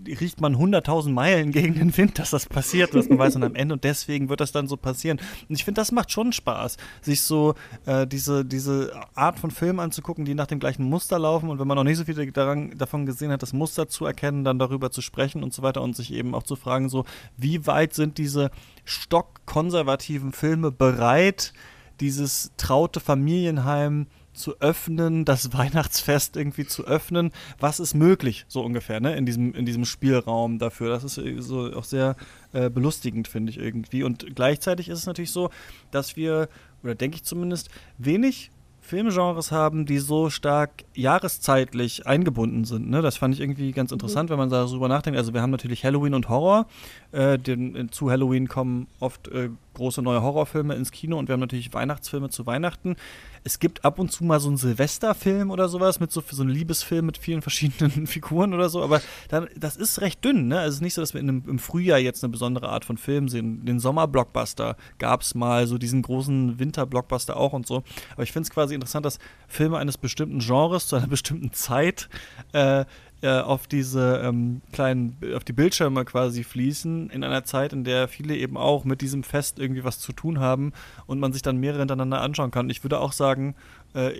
riecht 0.07 0.41
man 0.41 0.55
100.000 0.55 1.11
Meilen 1.11 1.51
gegen 1.51 1.75
den 1.75 1.95
Wind, 1.95 2.17
dass 2.17 2.31
das 2.31 2.47
passiert, 2.47 2.95
dass 2.95 3.07
man 3.07 3.19
weiß 3.19 3.35
und 3.35 3.43
am 3.43 3.55
Ende 3.55 3.73
und 3.73 3.83
deswegen 3.83 4.29
wird 4.29 4.39
das 4.39 4.51
dann 4.51 4.67
so 4.67 4.77
passieren. 4.77 5.19
Und 5.47 5.55
ich 5.55 5.63
finde, 5.63 5.79
das 5.79 5.91
macht 5.91 6.11
schon 6.11 6.33
Spaß, 6.33 6.77
sich 7.01 7.18
sich 7.19 7.27
so 7.27 7.55
äh, 7.85 8.07
diese, 8.07 8.45
diese 8.45 8.93
Art 9.15 9.39
von 9.39 9.51
Filmen 9.51 9.79
anzugucken, 9.79 10.25
die 10.25 10.33
nach 10.33 10.47
dem 10.47 10.59
gleichen 10.59 10.83
Muster 10.83 11.19
laufen 11.19 11.49
und 11.49 11.59
wenn 11.59 11.67
man 11.67 11.75
noch 11.75 11.83
nicht 11.83 11.97
so 11.97 12.05
viel 12.05 12.31
daran, 12.31 12.77
davon 12.77 13.05
gesehen 13.05 13.31
hat, 13.31 13.41
das 13.41 13.53
Muster 13.53 13.87
zu 13.87 14.05
erkennen, 14.05 14.43
dann 14.43 14.59
darüber 14.59 14.91
zu 14.91 15.01
sprechen 15.01 15.43
und 15.43 15.53
so 15.53 15.61
weiter 15.61 15.81
und 15.81 15.95
sich 15.95 16.13
eben 16.13 16.33
auch 16.33 16.43
zu 16.43 16.55
fragen, 16.55 16.89
so, 16.89 17.05
wie 17.37 17.67
weit 17.67 17.93
sind 17.93 18.17
diese 18.17 18.51
stockkonservativen 18.85 20.31
Filme 20.31 20.71
bereit, 20.71 21.53
dieses 21.99 22.51
traute 22.57 22.99
Familienheim 22.99 24.07
zu 24.33 24.59
öffnen, 24.61 25.25
das 25.25 25.53
Weihnachtsfest 25.57 26.37
irgendwie 26.37 26.65
zu 26.65 26.85
öffnen. 26.85 27.31
Was 27.59 27.79
ist 27.79 27.93
möglich, 27.93 28.45
so 28.47 28.63
ungefähr, 28.63 28.99
ne, 28.99 29.15
in 29.15 29.25
diesem, 29.25 29.53
in 29.53 29.65
diesem 29.65 29.85
Spielraum 29.85 30.59
dafür? 30.59 30.89
Das 30.89 31.03
ist 31.03 31.17
äh, 31.17 31.41
so 31.41 31.71
auch 31.73 31.83
sehr 31.83 32.15
äh, 32.53 32.69
belustigend, 32.69 33.27
finde 33.27 33.51
ich 33.51 33.57
irgendwie. 33.59 34.03
Und 34.03 34.35
gleichzeitig 34.35 34.89
ist 34.89 34.99
es 34.99 35.05
natürlich 35.05 35.31
so, 35.31 35.49
dass 35.91 36.15
wir 36.15 36.49
oder 36.83 36.95
denke 36.95 37.15
ich 37.17 37.23
zumindest, 37.23 37.69
wenig 37.97 38.51
Filmgenres 38.81 39.51
haben, 39.51 39.85
die 39.85 39.99
so 39.99 40.29
stark 40.29 40.83
jahreszeitlich 40.99 42.05
eingebunden 42.07 42.65
sind. 42.65 42.89
Ne? 42.89 43.01
Das 43.01 43.17
fand 43.17 43.33
ich 43.33 43.41
irgendwie 43.41 43.71
ganz 43.71 43.91
interessant, 43.91 44.29
mhm. 44.29 44.33
wenn 44.33 44.39
man 44.39 44.49
darüber 44.49 44.87
nachdenkt. 44.87 45.17
Also 45.17 45.33
wir 45.33 45.41
haben 45.41 45.51
natürlich 45.51 45.83
Halloween 45.83 46.13
und 46.13 46.29
Horror. 46.29 46.67
Äh, 47.11 47.37
den, 47.37 47.75
äh, 47.75 47.87
zu 47.89 48.11
Halloween 48.11 48.47
kommen 48.47 48.87
oft 48.99 49.27
äh, 49.29 49.49
große 49.73 50.01
neue 50.01 50.21
Horrorfilme 50.21 50.75
ins 50.75 50.91
Kino 50.91 51.17
und 51.17 51.27
wir 51.27 51.33
haben 51.33 51.39
natürlich 51.39 51.73
Weihnachtsfilme 51.73 52.29
zu 52.29 52.45
Weihnachten 52.45 52.95
es 53.43 53.59
gibt 53.59 53.85
ab 53.85 53.99
und 53.99 54.11
zu 54.11 54.23
mal 54.23 54.39
so 54.39 54.47
einen 54.47 54.57
Silvesterfilm 54.57 55.51
oder 55.51 55.69
sowas 55.69 55.99
mit 55.99 56.11
so, 56.11 56.21
so 56.29 56.41
einem 56.41 56.51
Liebesfilm 56.51 57.05
mit 57.05 57.17
vielen 57.17 57.41
verschiedenen 57.41 58.07
Figuren 58.07 58.53
oder 58.53 58.69
so, 58.69 58.83
aber 58.83 59.01
dann, 59.29 59.47
das 59.55 59.75
ist 59.75 60.01
recht 60.01 60.23
dünn, 60.23 60.47
ne? 60.47 60.59
Also 60.59 60.69
es 60.69 60.75
ist 60.75 60.81
nicht 60.81 60.93
so, 60.93 61.01
dass 61.01 61.13
wir 61.13 61.21
einem, 61.21 61.43
im 61.47 61.59
Frühjahr 61.59 61.99
jetzt 61.99 62.23
eine 62.23 62.31
besondere 62.31 62.69
Art 62.69 62.85
von 62.85 62.97
Film 62.97 63.29
sehen. 63.29 63.65
Den 63.65 63.79
Sommerblockbuster 63.79 64.75
gab 64.97 65.21
es 65.21 65.35
mal, 65.35 65.67
so 65.67 65.77
diesen 65.77 66.01
großen 66.01 66.59
Winterblockbuster 66.59 67.37
auch 67.37 67.53
und 67.53 67.65
so. 67.65 67.83
Aber 68.13 68.23
ich 68.23 68.31
finde 68.31 68.47
es 68.47 68.49
quasi 68.49 68.75
interessant, 68.75 69.05
dass 69.05 69.19
Filme 69.47 69.77
eines 69.77 69.97
bestimmten 69.97 70.39
Genres 70.39 70.87
zu 70.89 70.95
einer 70.95 71.07
bestimmten 71.15 71.53
Zeit 71.53 72.09
äh, 72.53 72.85
äh, 73.21 73.39
auf 73.39 73.67
diese 73.67 74.21
ähm, 74.23 74.61
kleinen, 74.71 75.17
auf 75.35 75.43
die 75.43 75.51
Bildschirme 75.51 76.05
quasi 76.05 76.45
fließen, 76.45 77.09
in 77.09 77.23
einer 77.23 77.43
Zeit, 77.43 77.73
in 77.73 77.83
der 77.83 78.07
viele 78.07 78.35
eben 78.35 78.55
auch 78.55 78.85
mit 78.85 79.01
diesem 79.01 79.23
Fest 79.23 79.59
irgendwie 79.59 79.83
was 79.83 79.99
zu 79.99 80.13
tun 80.13 80.39
haben 80.39 80.71
und 81.05 81.19
man 81.19 81.33
sich 81.33 81.41
dann 81.41 81.57
mehrere 81.57 81.79
hintereinander 81.79 82.21
anschauen 82.21 82.51
kann. 82.51 82.69
Ich 82.69 82.83
würde 82.83 82.99
auch 82.99 83.11
sagen, 83.11 83.55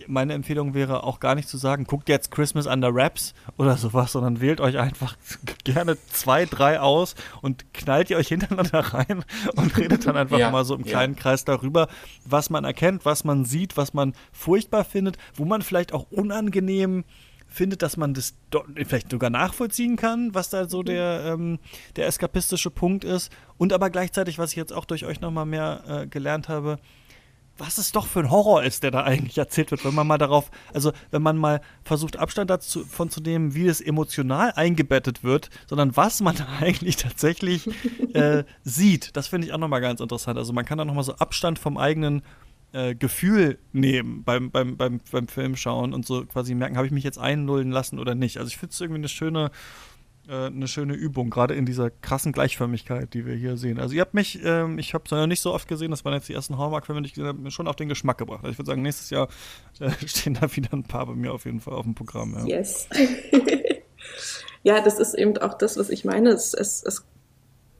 meine 0.08 0.34
Empfehlung 0.34 0.74
wäre 0.74 1.04
auch 1.04 1.20
gar 1.20 1.36
nicht 1.36 1.48
zu 1.48 1.58
sagen, 1.58 1.86
guckt 1.86 2.10
jetzt 2.10 2.32
Christmas 2.32 2.66
Under 2.66 2.94
Wraps 2.94 3.34
oder 3.58 3.78
sowas, 3.78 4.12
sondern 4.12 4.41
wählt 4.41 4.62
euch 4.62 4.78
einfach 4.78 5.16
gerne 5.64 5.98
zwei, 6.12 6.46
drei 6.46 6.80
aus 6.80 7.16
und 7.41 7.74
knallt 7.74 8.10
ihr 8.10 8.18
euch 8.18 8.30
hintereinander 8.30 8.80
rein 8.80 9.24
und 9.56 9.78
redet 9.78 10.08
dann 10.08 10.18
einfach 10.18 10.40
ja, 10.40 10.50
mal 10.50 10.66
so 10.66 10.76
im 10.76 10.84
kleinen 10.84 11.14
ja. 11.14 11.20
Kreis 11.22 11.46
darüber, 11.46 11.88
was 12.26 12.50
man 12.50 12.64
erkennt, 12.64 13.06
was 13.06 13.24
man 13.24 13.46
sieht, 13.46 13.78
was 13.78 13.94
man 13.94 14.14
furchtbar 14.32 14.84
findet, 14.84 15.18
wo 15.36 15.46
man 15.46 15.62
vielleicht 15.62 15.94
auch 15.94 16.08
unangenehm 16.10 17.04
findet, 17.48 17.82
dass 17.82 17.98
man 17.98 18.14
das 18.14 18.36
vielleicht 18.76 19.12
sogar 19.12 19.30
nachvollziehen 19.30 19.96
kann, 19.96 20.34
was 20.34 20.50
da 20.50 20.70
so 20.70 20.82
mhm. 20.82 20.86
der, 20.86 21.22
ähm, 21.26 21.60
der 21.96 22.08
eskapistische 22.08 22.70
Punkt 22.70 23.04
ist. 23.04 23.32
Und 23.58 23.74
aber 23.74 23.90
gleichzeitig, 23.90 24.38
was 24.38 24.52
ich 24.52 24.58
jetzt 24.58 24.74
auch 24.74 24.86
durch 24.86 25.06
euch 25.06 25.20
nochmal 25.20 25.46
mehr 25.46 25.84
äh, 25.88 26.08
gelernt 26.08 26.48
habe, 26.48 26.80
was 27.60 27.77
es 27.77 27.91
doch 27.91 28.07
für 28.07 28.19
ein 28.19 28.31
Horror 28.31 28.64
ist, 28.64 28.84
der 28.84 28.91
da 28.91 29.03
eigentlich 29.03 29.38
erzählt 29.38 29.72
wird, 29.72 29.86
wenn 29.86 29.94
man 29.94 30.07
mal 30.07 30.18
darauf, 30.18 30.49
also 30.73 30.91
wenn 31.11 31.22
man 31.22 31.38
mal 31.38 31.61
versucht, 31.84 32.18
Abstand 32.18 32.49
davon 32.49 33.10
zu 33.10 33.22
nehmen, 33.22 33.53
wie 33.53 33.68
es 33.68 33.81
emotional 33.81 34.53
eingebettet 34.53 35.23
wird, 35.23 35.49
sondern 35.68 35.95
was 35.95 36.22
man 36.22 36.36
da 36.36 36.48
eigentlich 36.60 36.95
tatsächlich 36.95 37.69
äh, 38.14 38.44
sieht. 38.64 39.15
Das 39.15 39.27
finde 39.27 39.48
ich 39.48 39.53
auch 39.53 39.57
nochmal 39.57 39.81
ganz 39.81 39.99
interessant. 39.99 40.38
Also 40.38 40.53
man 40.53 40.65
kann 40.65 40.77
da 40.77 40.86
nochmal 40.86 41.03
so 41.03 41.15
Abstand 41.15 41.60
vom 41.60 41.77
eigenen 41.77 42.23
äh, 42.72 42.95
Gefühl 42.95 43.60
nehmen 43.72 44.23
beim, 44.23 44.52
beim, 44.52 44.77
beim, 44.77 45.02
beim 45.11 45.27
Film 45.27 45.56
schauen 45.56 45.94
und 45.94 46.06
so 46.06 46.26
quasi 46.26 46.53
merken, 46.56 46.77
habe 46.77 46.88
ich 46.88 46.94
mich 46.94 47.03
jetzt 47.03 47.18
einnullen 47.18 47.72
lassen 47.72 47.99
oder 47.99 48.15
nicht. 48.15 48.38
Also 48.38 48.49
ich 48.49 48.57
finde 48.57 48.73
es 48.73 48.81
irgendwie 48.81 48.99
eine 48.99 49.10
schöne, 49.10 49.52
äh, 50.30 50.46
eine 50.46 50.68
schöne 50.68 50.94
Übung, 50.94 51.30
gerade 51.30 51.56
in 51.56 51.66
dieser 51.66 51.90
krassen 51.90 52.32
Gleichförmigkeit, 52.32 53.14
die 53.14 53.26
wir 53.26 53.36
hier 53.36 53.58
sehen. 53.58 53.80
Also 53.80 53.96
ihr 53.96 54.02
habt 54.02 54.14
mich, 54.14 54.40
ähm, 54.44 54.78
ich 54.78 54.94
habe 54.94 55.04
es 55.06 55.12
ja 55.12 55.26
nicht 55.28 55.42
so 55.42 55.54
oft 55.54 55.68
gesehen, 55.68 55.92
das 55.92 56.06
waren 56.06 56.14
jetzt 56.14 56.30
die 56.30 56.34
ersten 56.34 56.58
Hallmark-Filme, 56.58 57.02
die 57.02 57.08
ich 57.08 57.14
gesehen 57.14 57.28
habe, 57.28 57.52
schon 57.52 57.68
auf 57.68 57.76
den 57.76 57.90
Geschmack 57.90 58.18
gebracht. 58.18 58.42
Also 58.44 58.52
ich 58.52 58.60
würde 58.60 58.68
sagen, 58.68 58.82
nächstes 58.82 59.10
Jahr 59.10 59.28
äh, 59.80 59.90
stehen 60.06 60.38
da 60.40 60.56
wieder 60.56 60.74
ein 60.74 60.84
paar 60.84 61.08
bei 61.08 61.14
mir 61.14 61.34
auf 61.34 61.46
jeden 61.46 61.60
Fall 61.60 61.74
auf 61.74 61.86
dem 61.86 61.96
Programm. 61.96 62.36
Ja. 62.48 62.60
Yes. 62.60 62.88
ja, 64.64 64.82
das 64.82 65.00
ist 65.00 65.16
eben 65.16 65.38
auch 65.38 65.56
das, 65.56 65.78
was 65.78 65.90
ich 65.90 66.06
meine. 66.06 66.30
Es, 66.30 66.54
es, 66.54 66.84
es 66.84 67.06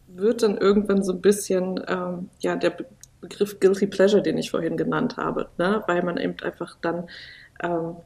wird 0.08 0.44
dann 0.44 0.58
irgendwann 0.58 1.04
so 1.04 1.14
ein 1.14 1.22
bisschen, 1.22 1.80
ähm, 1.88 2.30
ja, 2.40 2.56
der 2.56 2.76
Begriff 3.22 3.60
Guilty 3.60 3.88
Pleasure, 3.88 4.22
den 4.22 4.38
ich 4.38 4.52
vorhin 4.52 4.78
genannt 4.78 5.18
habe, 5.18 5.50
ne? 5.58 5.84
weil 5.88 6.04
man 6.04 6.18
eben 6.18 6.36
einfach 6.42 6.78
dann 6.82 7.08
ähm, 7.62 7.98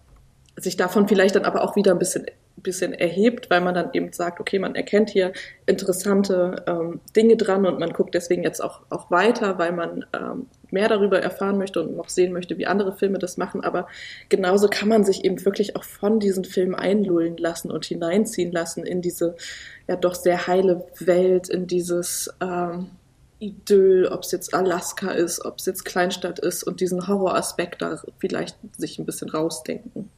sich 0.57 0.75
davon 0.75 1.07
vielleicht 1.07 1.35
dann 1.35 1.45
aber 1.45 1.63
auch 1.63 1.75
wieder 1.75 1.91
ein 1.91 1.99
bisschen, 1.99 2.25
bisschen 2.61 2.93
erhebt, 2.93 3.49
weil 3.49 3.61
man 3.61 3.73
dann 3.73 3.89
eben 3.93 4.11
sagt, 4.13 4.39
okay, 4.39 4.59
man 4.59 4.75
erkennt 4.75 5.09
hier 5.09 5.33
interessante 5.65 6.63
ähm, 6.67 7.01
Dinge 7.15 7.35
dran 7.35 7.65
und 7.65 7.79
man 7.79 7.93
guckt 7.93 8.13
deswegen 8.13 8.43
jetzt 8.43 8.63
auch, 8.63 8.81
auch 8.89 9.09
weiter, 9.11 9.57
weil 9.57 9.71
man 9.71 10.05
ähm, 10.13 10.47
mehr 10.71 10.87
darüber 10.87 11.21
erfahren 11.21 11.57
möchte 11.57 11.81
und 11.81 11.95
noch 11.95 12.09
sehen 12.09 12.33
möchte, 12.33 12.57
wie 12.57 12.65
andere 12.65 12.95
Filme 12.95 13.19
das 13.19 13.37
machen. 13.37 13.63
Aber 13.63 13.87
genauso 14.29 14.67
kann 14.67 14.89
man 14.89 15.03
sich 15.03 15.25
eben 15.25 15.43
wirklich 15.45 15.75
auch 15.75 15.83
von 15.83 16.19
diesen 16.19 16.45
Filmen 16.45 16.75
einlullen 16.75 17.37
lassen 17.37 17.71
und 17.71 17.85
hineinziehen 17.85 18.51
lassen 18.51 18.85
in 18.85 19.01
diese 19.01 19.35
ja 19.87 19.95
doch 19.95 20.15
sehr 20.15 20.47
heile 20.47 20.85
Welt, 20.99 21.49
in 21.49 21.67
dieses 21.67 22.33
ähm, 22.41 22.87
Idyll, 23.39 24.07
ob 24.07 24.23
es 24.23 24.31
jetzt 24.31 24.53
Alaska 24.53 25.11
ist, 25.11 25.43
ob 25.43 25.57
es 25.57 25.65
jetzt 25.65 25.83
Kleinstadt 25.83 26.39
ist 26.39 26.63
und 26.63 26.79
diesen 26.79 27.07
Horroraspekt 27.07 27.81
da 27.81 28.01
vielleicht 28.17 28.57
sich 28.77 28.99
ein 28.99 29.05
bisschen 29.05 29.29
rausdenken. 29.29 30.09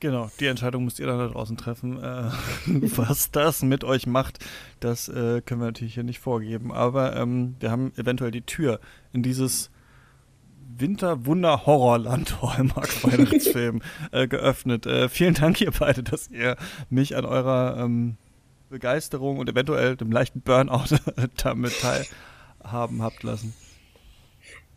Genau, 0.00 0.30
die 0.38 0.46
Entscheidung 0.46 0.84
müsst 0.84 1.00
ihr 1.00 1.06
dann 1.06 1.18
da 1.18 1.26
draußen 1.26 1.56
treffen. 1.56 2.02
Äh, 2.02 2.30
was 2.96 3.30
das 3.32 3.62
mit 3.62 3.82
euch 3.82 4.06
macht, 4.06 4.38
das 4.78 5.08
äh, 5.08 5.40
können 5.40 5.60
wir 5.60 5.66
natürlich 5.66 5.94
hier 5.94 6.04
nicht 6.04 6.20
vorgeben. 6.20 6.72
Aber 6.72 7.16
ähm, 7.16 7.56
wir 7.58 7.70
haben 7.70 7.92
eventuell 7.96 8.30
die 8.30 8.42
Tür 8.42 8.78
in 9.12 9.22
dieses 9.22 9.70
Winter-Wunder-Horrorland 10.76 12.40
Hallmark 12.40 13.04
Weihnachtsfilm 13.04 13.82
äh, 14.12 14.28
geöffnet. 14.28 14.86
Äh, 14.86 15.08
vielen 15.08 15.34
Dank, 15.34 15.60
ihr 15.60 15.72
beide, 15.72 16.04
dass 16.04 16.28
ihr 16.28 16.56
mich 16.90 17.16
an 17.16 17.24
eurer 17.24 17.78
ähm, 17.78 18.16
Begeisterung 18.70 19.38
und 19.38 19.48
eventuell 19.48 19.96
dem 19.96 20.12
leichten 20.12 20.42
Burnout 20.42 20.96
damit 21.42 21.72
teilhaben 21.80 23.02
habt 23.02 23.24
lassen. 23.24 23.52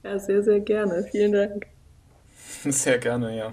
Ja, 0.03 0.18
sehr, 0.18 0.41
sehr 0.41 0.61
gerne. 0.61 1.06
Vielen 1.11 1.34
Dank. 1.34 1.68
Sehr 2.64 2.98
gerne, 2.98 3.38
ja 3.38 3.52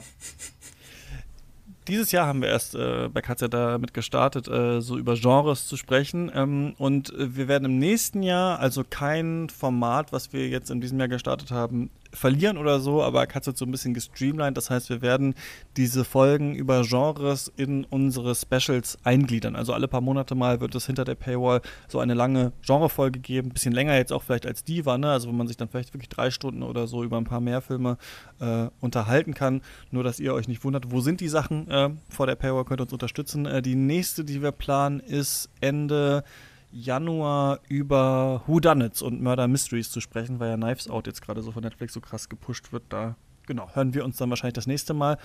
dieses 1.89 2.13
Jahr 2.13 2.27
haben 2.27 2.43
wir 2.43 2.49
erst 2.49 2.75
äh, 2.75 3.09
bei 3.13 3.21
Katja 3.23 3.49
damit 3.49 3.95
gestartet, 3.95 4.47
äh, 4.49 4.81
so 4.81 4.97
über 4.97 5.15
Genres 5.15 5.67
zu 5.67 5.77
sprechen. 5.77 6.31
Ähm, 6.35 6.75
und 6.79 7.13
äh, 7.15 7.37
wir 7.37 7.49
werden 7.49 7.65
im 7.65 7.79
nächsten 7.79 8.23
Jahr 8.23 8.61
also 8.61 8.85
kein 8.89 9.49
Format, 9.49 10.13
was 10.13 10.33
wir 10.33 10.49
jetzt 10.49 10.71
in 10.71 10.81
diesem 10.81 10.99
Jahr 10.99 11.09
gestartet 11.09 11.51
haben, 11.51 11.91
verlieren 12.13 12.57
oder 12.59 12.81
so, 12.81 13.03
aber 13.03 13.27
Katja 13.27 13.53
hat 13.53 13.59
so 13.59 13.65
ein 13.65 13.71
bisschen 13.71 13.95
gestreamlined. 13.95 14.57
Das 14.57 14.71
heißt, 14.71 14.91
wir 14.91 15.03
werden 15.03 15.35
diese 15.77 16.05
Folgen 16.05 16.55
über 16.55 16.83
Genres 16.83 17.53
in 17.57 17.85
unsere 17.85 18.35
Specials 18.35 18.99
eingliedern. 19.05 19.57
Also 19.57 19.73
alle 19.73 19.89
paar 19.89 20.01
Monate 20.01 20.35
mal 20.35 20.61
wird 20.61 20.75
es 20.75 20.87
hinter 20.87 21.05
der 21.05 21.15
Paywall 21.15 21.61
so 21.89 22.01
eine 22.01 22.15
lange 22.15 22.53
Genrefolge 22.67 23.21
geben. 23.21 23.49
Ein 23.49 23.53
bisschen 23.53 23.73
länger 23.73 23.97
jetzt 23.97 24.13
auch 24.13 24.23
vielleicht 24.23 24.47
als 24.47 24.65
die 24.65 24.87
war, 24.87 24.99
ne? 24.99 25.11
Also 25.11 25.29
wo 25.29 25.33
man 25.33 25.47
sich 25.47 25.57
dann 25.57 25.69
vielleicht 25.69 25.95
wirklich 25.95 26.09
drei 26.09 26.31
Stunden 26.31 26.63
oder 26.63 26.87
so 26.87 27.05
über 27.05 27.17
ein 27.19 27.25
paar 27.25 27.41
mehr 27.41 27.61
Filme 27.61 27.99
äh, 28.41 28.69
unterhalten 28.81 29.35
kann. 29.35 29.63
Nur, 29.91 30.05
dass 30.05 30.21
ihr 30.21 30.35
euch 30.35 30.49
nicht 30.49 30.65
wundert, 30.65 30.91
wo 30.91 31.01
sind 31.01 31.21
die 31.21 31.29
Sachen 31.29 31.69
äh, 31.71 31.91
vor 32.09 32.27
der 32.27 32.37
Paywall, 32.37 32.65
könnt 32.65 32.81
ihr 32.81 32.85
uns 32.85 32.93
unterstützen. 32.93 33.47
Äh, 33.47 33.63
die 33.63 33.75
nächste, 33.75 34.25
die 34.25 34.43
wir 34.43 34.53
planen, 34.53 35.01
ist 35.01 35.51
Ende 35.61 36.25
Januar 36.71 37.61
über 37.69 38.43
Whodunits 38.47 39.03
und 39.03 39.23
Murder 39.23 39.49
Mysteries 39.49 39.91
zu 39.91 40.01
sprechen, 40.01 40.39
weil 40.41 40.51
ja 40.51 40.57
Knives 40.57 40.89
Out 40.89 41.07
jetzt 41.07 41.23
gerade 41.23 41.43
so 41.43 41.53
von 41.53 41.63
Netflix 41.63 41.95
so 41.95 42.01
krass 42.01 42.29
gepusht 42.29 42.73
wird. 42.73 42.85
Da 42.89 43.17
genau, 43.47 43.69
hören 43.75 43.95
wir 43.95 44.05
uns 44.05 44.17
dann 44.17 44.31
wahrscheinlich 44.31 44.55
das 44.55 44.67
nächste 44.67 44.95
Mal. 44.95 45.19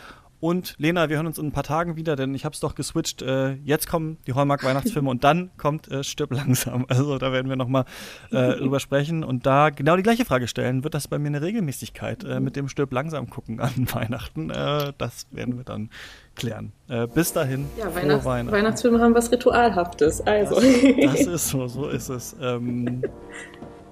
Und 0.43 0.75
Lena, 0.77 1.07
wir 1.07 1.15
hören 1.15 1.27
uns 1.27 1.37
in 1.37 1.45
ein 1.45 1.51
paar 1.53 1.63
Tagen 1.63 1.95
wieder, 1.95 2.17
denn 2.17 2.35
ich 2.35 2.43
habe 2.43 2.51
es 2.51 2.59
doch 2.59 2.75
geswitcht. 2.75 3.21
Äh, 3.21 3.53
jetzt 3.63 3.87
kommen 3.87 4.17
die 4.27 4.33
Hallmark-Weihnachtsfilme 4.33 5.09
und 5.09 5.23
dann 5.23 5.51
kommt 5.57 5.89
äh, 5.89 6.03
Stirb 6.03 6.33
langsam. 6.33 6.85
Also 6.93 7.17
da 7.17 7.31
werden 7.31 7.47
wir 7.47 7.55
nochmal 7.55 7.85
äh, 8.29 8.51
drüber 8.57 8.81
sprechen 8.81 9.23
und 9.23 9.45
da 9.45 9.69
genau 9.69 9.95
die 9.95 10.03
gleiche 10.03 10.25
Frage 10.25 10.49
stellen. 10.49 10.83
Wird 10.83 10.95
das 10.95 11.07
bei 11.07 11.17
mir 11.17 11.29
eine 11.29 11.41
Regelmäßigkeit 11.41 12.25
äh, 12.25 12.41
mit 12.41 12.57
dem 12.57 12.67
Stirb 12.67 12.91
langsam 12.91 13.29
gucken 13.29 13.61
an 13.61 13.87
Weihnachten? 13.93 14.49
Äh, 14.49 14.91
das 14.97 15.27
werden 15.31 15.55
wir 15.55 15.63
dann 15.63 15.89
klären. 16.35 16.73
Äh, 16.89 17.07
bis 17.07 17.31
dahin. 17.31 17.67
Ja, 17.77 17.95
Weihnachts 17.95 18.25
Weihnachten. 18.25 18.51
Weihnachtsfilme 18.51 18.99
haben 18.99 19.15
was 19.15 19.31
Ritualhaftes. 19.31 20.27
Also. 20.27 20.55
Das, 20.55 21.13
das 21.19 21.25
ist 21.25 21.47
so, 21.47 21.67
so 21.67 21.87
ist 21.87 22.09
es. 22.09 22.35
Ähm, 22.41 23.01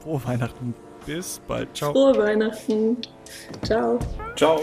frohe 0.01 0.21
Weihnachten. 0.25 0.73
Bis 1.05 1.39
bald. 1.47 1.73
Ciao. 1.77 1.93
Frohe 1.93 2.17
Weihnachten. 2.17 2.97
Ciao. 3.63 3.99
Ciao. 4.35 4.59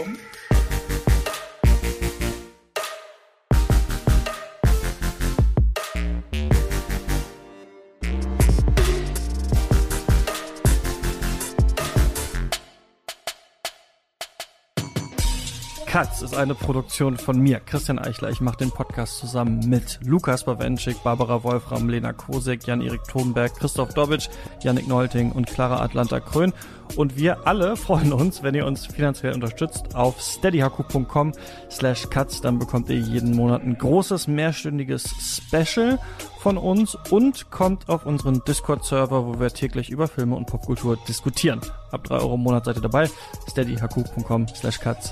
Katz 15.89 16.21
ist 16.21 16.37
eine 16.37 16.53
Produktion 16.53 17.17
von 17.17 17.39
mir, 17.39 17.59
Christian 17.59 17.97
Eichler. 17.97 18.29
Ich 18.29 18.41
mache 18.41 18.57
den 18.57 18.69
Podcast 18.69 19.17
zusammen 19.17 19.67
mit 19.67 19.99
Lukas 20.03 20.43
Bawenschik, 20.43 21.01
Barbara 21.01 21.43
Wolfram, 21.43 21.89
Lena 21.89 22.13
Kosek, 22.13 22.67
Jan-Erik 22.67 23.03
Thomberg, 23.05 23.55
Christoph 23.55 23.95
Dobitsch, 23.95 24.29
Yannick 24.61 24.87
Neulting 24.87 25.31
und 25.31 25.47
Clara 25.47 25.81
Atlanta 25.81 26.19
Krön. 26.19 26.53
Und 26.95 27.17
wir 27.17 27.47
alle 27.47 27.75
freuen 27.75 28.13
uns, 28.13 28.43
wenn 28.43 28.53
ihr 28.53 28.67
uns 28.67 28.85
finanziell 28.85 29.33
unterstützt 29.33 29.95
auf 29.95 30.21
steadyhaku.com 30.21 31.31
slash 31.71 32.07
cuts. 32.11 32.39
Dann 32.41 32.59
bekommt 32.59 32.87
ihr 32.91 32.99
jeden 32.99 33.35
Monat 33.35 33.63
ein 33.63 33.75
großes 33.75 34.27
mehrstündiges 34.27 35.09
Special 35.19 35.97
von 36.37 36.59
uns 36.59 36.95
und 37.09 37.49
kommt 37.49 37.89
auf 37.89 38.05
unseren 38.05 38.43
Discord-Server, 38.47 39.25
wo 39.25 39.39
wir 39.39 39.49
täglich 39.49 39.89
über 39.89 40.07
Filme 40.07 40.35
und 40.35 40.45
Popkultur 40.45 40.99
diskutieren. 41.07 41.61
Ab 41.89 42.03
drei 42.03 42.17
Euro 42.17 42.35
im 42.35 42.41
Monat 42.41 42.65
seid 42.65 42.75
ihr 42.75 42.83
dabei. 42.83 43.09
steadyhaku.com 43.47 44.47
slash 44.49 44.79
cuts 44.79 45.11